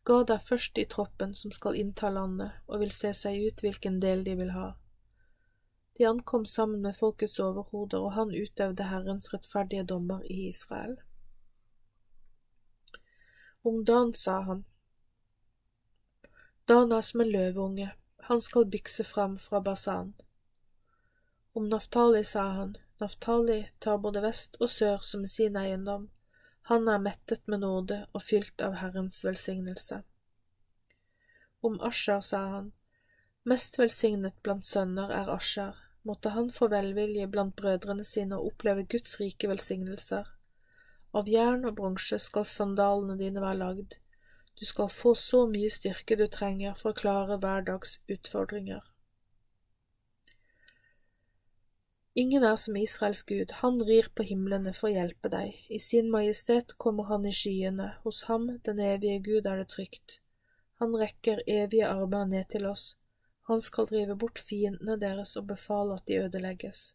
Gad 0.07 0.31
er 0.31 0.43
først 0.43 0.79
i 0.79 0.87
troppen 0.91 1.35
som 1.39 1.53
skal 1.55 1.77
innta 1.79 2.11
landet 2.11 2.57
og 2.67 2.81
vil 2.83 2.95
se 2.95 3.13
seg 3.15 3.43
ut 3.47 3.63
hvilken 3.63 4.01
del 4.03 4.25
de 4.27 4.37
vil 4.39 4.55
ha. 4.55 4.73
De 6.01 6.05
ankom 6.07 6.47
sammen 6.47 6.81
med 6.81 6.97
folkets 6.97 7.35
overhoder, 7.45 8.01
og 8.01 8.15
han 8.17 8.31
utøvde 8.33 8.87
Herrens 8.89 9.27
rettferdige 9.35 9.83
dommer 9.85 10.23
i 10.25 10.47
Israel. 10.49 10.95
Om 13.69 13.83
Dan 13.85 14.15
sa 14.17 14.39
han, 14.47 14.63
Dan 16.69 16.93
er 16.97 17.05
som 17.05 17.21
en 17.21 17.29
løveunge, 17.29 17.91
han 18.31 18.41
skal 18.41 18.71
bykse 18.73 19.05
fram 19.05 19.35
fra 19.39 19.61
Basan. 19.61 20.15
Om 21.53 21.69
Naftali 21.69 22.25
sa 22.25 22.47
han, 22.49 22.73
Naftali 23.01 23.59
tar 23.79 24.01
både 24.01 24.25
vest 24.25 24.57
og 24.61 24.73
sør 24.73 25.05
som 25.05 25.29
sin 25.29 25.61
eiendom, 25.61 26.09
han 26.73 26.89
er 26.89 27.05
mettet 27.11 27.45
med 27.45 27.61
nåde 27.61 28.07
og 28.13 28.25
fylt 28.25 28.65
av 28.65 28.81
Herrens 28.81 29.21
velsignelse. 29.25 30.01
Om 31.61 31.77
Asher 31.93 32.25
sa 32.25 32.43
han, 32.57 32.73
mest 33.45 33.77
velsignet 33.79 34.41
blant 34.43 34.65
sønner 34.65 35.13
er 35.21 35.37
Asher, 35.37 35.90
måtte 36.03 36.33
han 36.35 36.51
få 36.51 36.69
velvilje 36.73 37.27
blant 37.29 37.57
brødrene 37.57 38.05
sine 38.05 38.39
og 38.39 38.53
oppleve 38.53 38.87
Guds 38.89 39.19
rike 39.21 39.51
velsignelser. 39.51 40.29
Av 41.13 41.29
jern 41.29 41.67
og 41.67 41.77
bronse 41.81 42.21
skal 42.23 42.47
sandalene 42.47 43.19
dine 43.19 43.43
være 43.43 43.61
lagd, 43.65 43.99
du 44.61 44.67
skal 44.69 44.91
få 44.93 45.15
så 45.17 45.47
mye 45.49 45.71
styrke 45.73 46.17
du 46.21 46.27
trenger 46.29 46.75
for 46.77 46.93
å 46.93 46.99
klare 47.01 47.39
hverdags 47.41 47.99
utfordringer. 48.13 48.83
Ingen 52.21 52.45
er 52.45 52.57
som 52.61 52.77
Israels 52.77 53.23
Gud, 53.23 53.53
han 53.63 53.79
rir 53.87 54.11
på 54.15 54.27
himlene 54.27 54.75
for 54.77 54.91
å 54.91 54.93
hjelpe 54.93 55.31
deg, 55.33 55.55
i 55.71 55.79
sin 55.81 56.11
majestet 56.13 56.75
kommer 56.77 57.07
han 57.09 57.25
i 57.25 57.33
skyene, 57.33 57.95
hos 58.05 58.25
ham, 58.29 58.49
den 58.67 58.83
evige 58.83 59.23
Gud, 59.31 59.47
er 59.47 59.63
det 59.63 59.71
trygt. 59.73 60.19
Han 60.83 60.97
rekker 60.99 61.45
evige 61.47 61.89
armer 61.89 62.27
ned 62.27 62.51
til 62.53 62.67
oss, 62.67 62.97
han 63.51 63.61
skal 63.61 63.89
drive 63.91 64.15
bort 64.15 64.39
fiendene 64.39 64.95
deres 65.01 65.35
og 65.37 65.49
befale 65.51 65.97
at 65.99 66.07
de 66.07 66.21
ødelegges. 66.23 66.93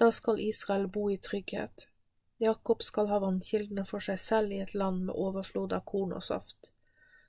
Da 0.00 0.08
skal 0.10 0.40
Israel 0.40 0.86
bo 0.88 1.10
i 1.12 1.18
trygghet. 1.20 1.84
Jakob 2.40 2.82
skal 2.82 3.10
ha 3.10 3.18
vannkildene 3.20 3.84
for 3.84 4.00
seg 4.00 4.16
selv 4.22 4.54
i 4.56 4.62
et 4.64 4.72
land 4.72 5.04
med 5.04 5.12
overflod 5.12 5.74
av 5.76 5.84
korn 5.90 6.14
og 6.16 6.24
saft. 6.24 6.72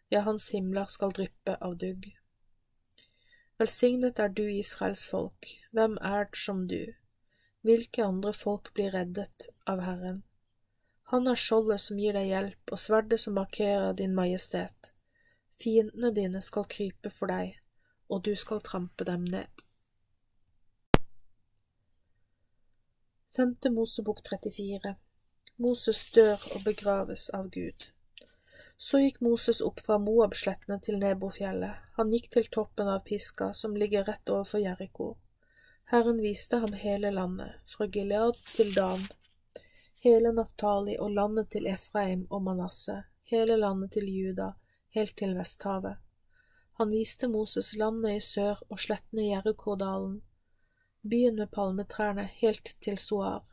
Ja, 0.07 0.21
hans 0.23 0.47
himler 0.55 0.87
skal 0.87 1.11
dryppe 1.17 1.57
av 1.59 1.75
dugg. 1.83 2.07
Velsignet 3.59 4.19
er 4.23 4.31
du, 4.31 4.45
Israels 4.47 5.03
folk, 5.11 5.51
hvem 5.75 5.99
er 5.99 6.29
det 6.31 6.39
som 6.39 6.63
du? 6.71 6.93
Hvilke 7.67 8.07
andre 8.07 8.31
folk 8.33 8.71
blir 8.73 8.95
reddet 8.95 9.51
av 9.69 9.83
Herren? 9.85 10.23
Han 11.11 11.27
er 11.27 11.37
skjoldet 11.37 11.83
som 11.83 11.99
gir 11.99 12.15
deg 12.15 12.31
hjelp, 12.31 12.71
og 12.71 12.79
sverdet 12.79 13.19
som 13.19 13.35
markerer 13.35 13.91
din 13.99 14.15
majestet. 14.15 14.93
Fiendene 15.59 16.15
dine 16.15 16.41
skal 16.41 16.65
krype 16.71 17.11
for 17.11 17.29
deg, 17.29 17.60
og 18.11 18.25
du 18.27 18.35
skal 18.35 18.61
trampe 18.67 19.07
dem 19.07 19.23
ned. 19.25 19.64
Femte 23.35 23.72
Mosebok 23.72 24.19
34 24.27 24.95
Moses 25.61 26.01
dør 26.11 26.41
og 26.56 26.64
begraves 26.65 27.30
av 27.38 27.48
Gud. 27.53 27.88
Så 28.81 28.99
gikk 28.99 29.22
Moses 29.22 29.61
opp 29.61 29.80
fra 29.85 29.99
Moabslettene 30.01 30.80
til 30.83 30.98
Nebofjellet. 30.99 31.83
Han 31.99 32.11
gikk 32.11 32.31
til 32.33 32.49
toppen 32.51 32.90
av 32.90 33.03
Piska, 33.06 33.51
som 33.53 33.77
ligger 33.77 34.07
rett 34.09 34.31
overfor 34.33 34.64
Jeriko. 34.64 35.11
Herren 35.93 36.22
viste 36.23 36.57
ham 36.64 36.73
hele 36.73 37.11
landet, 37.14 37.59
fra 37.69 37.85
Gilead 37.85 38.40
til 38.56 38.73
Dan, 38.73 39.06
hele 40.03 40.31
Naftali 40.33 40.98
og 40.98 41.14
landet 41.14 41.51
til 41.53 41.67
Efraim 41.69 42.25
og 42.30 42.41
Manasseh, 42.48 43.03
hele 43.31 43.57
landet 43.59 43.93
til 43.99 44.09
Juda, 44.09 44.53
helt 44.98 45.17
til 45.17 45.38
Vesthavet. 45.38 46.01
Han 46.81 46.89
viste 46.89 47.27
Moses 47.27 47.75
landet 47.77 48.15
i 48.17 48.21
sør 48.25 48.61
og 48.73 48.79
slettene 48.81 49.21
i 49.21 49.27
Jerikodalen, 49.27 50.15
byen 51.05 51.35
med 51.37 51.51
palmetrærne 51.53 52.23
helt 52.39 52.71
til 52.81 52.97
Soar. 52.97 53.43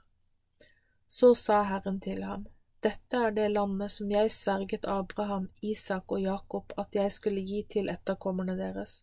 Så 1.09 1.35
sa 1.37 1.59
Herren 1.69 1.99
til 2.01 2.25
ham, 2.25 2.47
Dette 2.81 3.21
er 3.27 3.37
det 3.37 3.51
landet 3.53 3.93
som 3.93 4.17
jeg 4.17 4.33
sverget 4.33 4.89
Abraham, 4.89 5.51
Isak 5.61 6.17
og 6.17 6.25
Jakob 6.25 6.73
at 6.81 6.97
jeg 6.97 7.13
skulle 7.13 7.45
gi 7.45 7.63
til 7.77 7.93
etterkommerne 7.93 8.57
deres. 8.57 9.03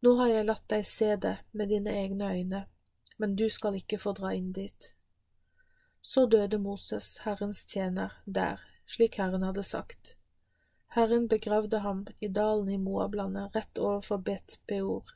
Nå 0.00 0.16
har 0.16 0.32
jeg 0.32 0.48
latt 0.48 0.68
deg 0.72 0.88
se 0.88 1.12
det 1.28 1.36
med 1.52 1.68
dine 1.76 1.92
egne 1.92 2.32
øyne, 2.32 2.66
men 3.18 3.36
du 3.36 3.50
skal 3.52 3.76
ikke 3.76 4.00
få 4.00 4.16
dra 4.16 4.32
inn 4.32 4.54
dit. 4.56 4.94
Så 6.00 6.24
døde 6.24 6.56
Moses, 6.56 7.18
Herrens 7.28 7.66
tjener, 7.68 8.16
der, 8.24 8.64
slik 8.86 9.20
Herren 9.20 9.44
hadde 9.44 9.72
sagt. 9.76 10.16
Herren 10.94 11.28
begravde 11.28 11.78
ham 11.78 12.06
i 12.20 12.28
dalen 12.28 12.68
i 12.68 12.78
Moablandet, 12.78 13.54
rett 13.54 13.78
overfor 13.78 14.18
Bet 14.18 14.58
Peor. 14.66 15.12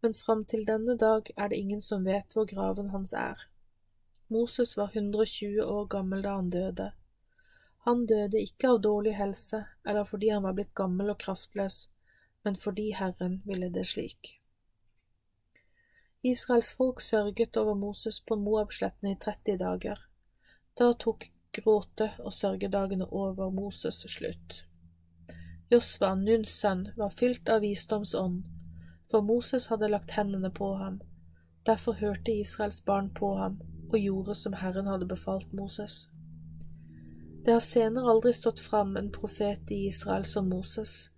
Men 0.00 0.14
fram 0.14 0.44
til 0.44 0.64
denne 0.66 0.96
dag 0.96 1.28
er 1.36 1.48
det 1.48 1.58
ingen 1.58 1.82
som 1.82 2.04
vet 2.04 2.32
hvor 2.32 2.48
graven 2.48 2.90
hans 2.90 3.12
er. 3.12 3.46
Moses 4.28 4.76
var 4.76 4.90
120 4.94 5.64
år 5.64 5.86
gammel 5.86 6.22
da 6.22 6.36
han 6.38 6.50
døde. 6.50 6.90
Han 7.84 8.06
døde 8.06 8.40
ikke 8.40 8.68
av 8.74 8.82
dårlig 8.84 9.16
helse 9.16 9.64
eller 9.84 10.04
fordi 10.04 10.28
han 10.30 10.44
var 10.44 10.56
blitt 10.56 10.74
gammel 10.74 11.10
og 11.10 11.18
kraftløs, 11.18 11.88
men 12.44 12.56
fordi 12.56 12.90
Herren 12.96 13.40
ville 13.44 13.68
det 13.72 13.86
slik. 13.88 14.36
Israels 16.22 16.74
folk 16.76 17.00
sørget 17.00 17.56
over 17.56 17.74
Moses 17.74 18.20
på 18.20 18.36
Moabslettene 18.36 19.14
i 19.14 19.18
30 19.20 19.56
dager. 19.60 20.02
Da 20.78 20.92
tok 20.92 21.30
gråte- 21.52 22.12
og 22.18 22.32
sørgedagene 22.32 23.06
over 23.12 23.50
Moses 23.50 24.04
slutt. 24.08 24.64
Josva, 25.70 26.14
Nuns 26.14 26.50
sønn, 26.50 26.88
var 26.96 27.12
fylt 27.14 27.48
av 27.48 27.60
visdomsånd, 27.62 28.44
for 29.10 29.22
Moses 29.22 29.68
hadde 29.70 29.90
lagt 29.90 30.10
hendene 30.10 30.50
på 30.50 30.74
ham. 30.78 31.00
Derfor 31.66 31.92
hørte 31.92 32.32
Israels 32.32 32.80
barn 32.82 33.10
på 33.14 33.34
ham 33.38 33.60
og 33.92 33.98
gjorde 33.98 34.34
som 34.34 34.52
Herren 34.52 34.86
hadde 34.86 35.06
befalt 35.06 35.52
Moses. 35.52 36.08
Det 37.44 37.52
har 37.52 37.64
senere 37.64 38.10
aldri 38.10 38.32
stått 38.32 38.60
fram 38.60 38.96
en 38.96 39.10
profet 39.12 39.70
i 39.70 39.86
Israel 39.86 40.24
som 40.24 40.48
Moses. 40.48 41.10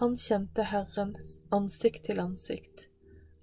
Han 0.00 0.16
kjente 0.16 0.64
Herren 0.66 1.16
ansikt 1.50 2.04
til 2.08 2.20
ansikt. 2.20 2.88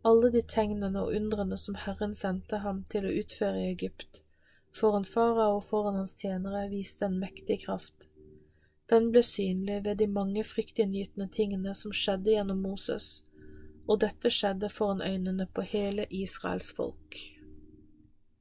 Alle 0.03 0.31
de 0.31 0.41
tegnene 0.41 1.01
og 1.03 1.15
undrene 1.15 1.57
som 1.57 1.75
Herren 1.75 2.15
sendte 2.15 2.61
ham 2.63 2.83
til 2.91 3.07
å 3.07 3.13
utføre 3.21 3.61
i 3.61 3.71
Egypt, 3.71 4.21
foran 4.75 5.05
farao 5.05 5.57
og 5.57 5.65
foran 5.67 5.99
hans 6.01 6.15
tjenere, 6.15 6.67
viste 6.71 7.07
en 7.07 7.19
mektig 7.21 7.61
kraft. 7.65 8.09
Den 8.87 9.09
ble 9.11 9.23
synlig 9.23 9.81
ved 9.85 9.99
de 9.99 10.07
mange 10.07 10.43
fryktinngytende 10.47 11.27
tingene 11.33 11.73
som 11.75 11.95
skjedde 11.95 12.35
gjennom 12.35 12.61
Moses, 12.63 13.23
og 13.87 13.99
dette 14.03 14.31
skjedde 14.31 14.69
foran 14.71 15.03
øynene 15.03 15.47
på 15.51 15.65
hele 15.67 16.07
Israels 16.09 16.71
folk. 16.75 17.19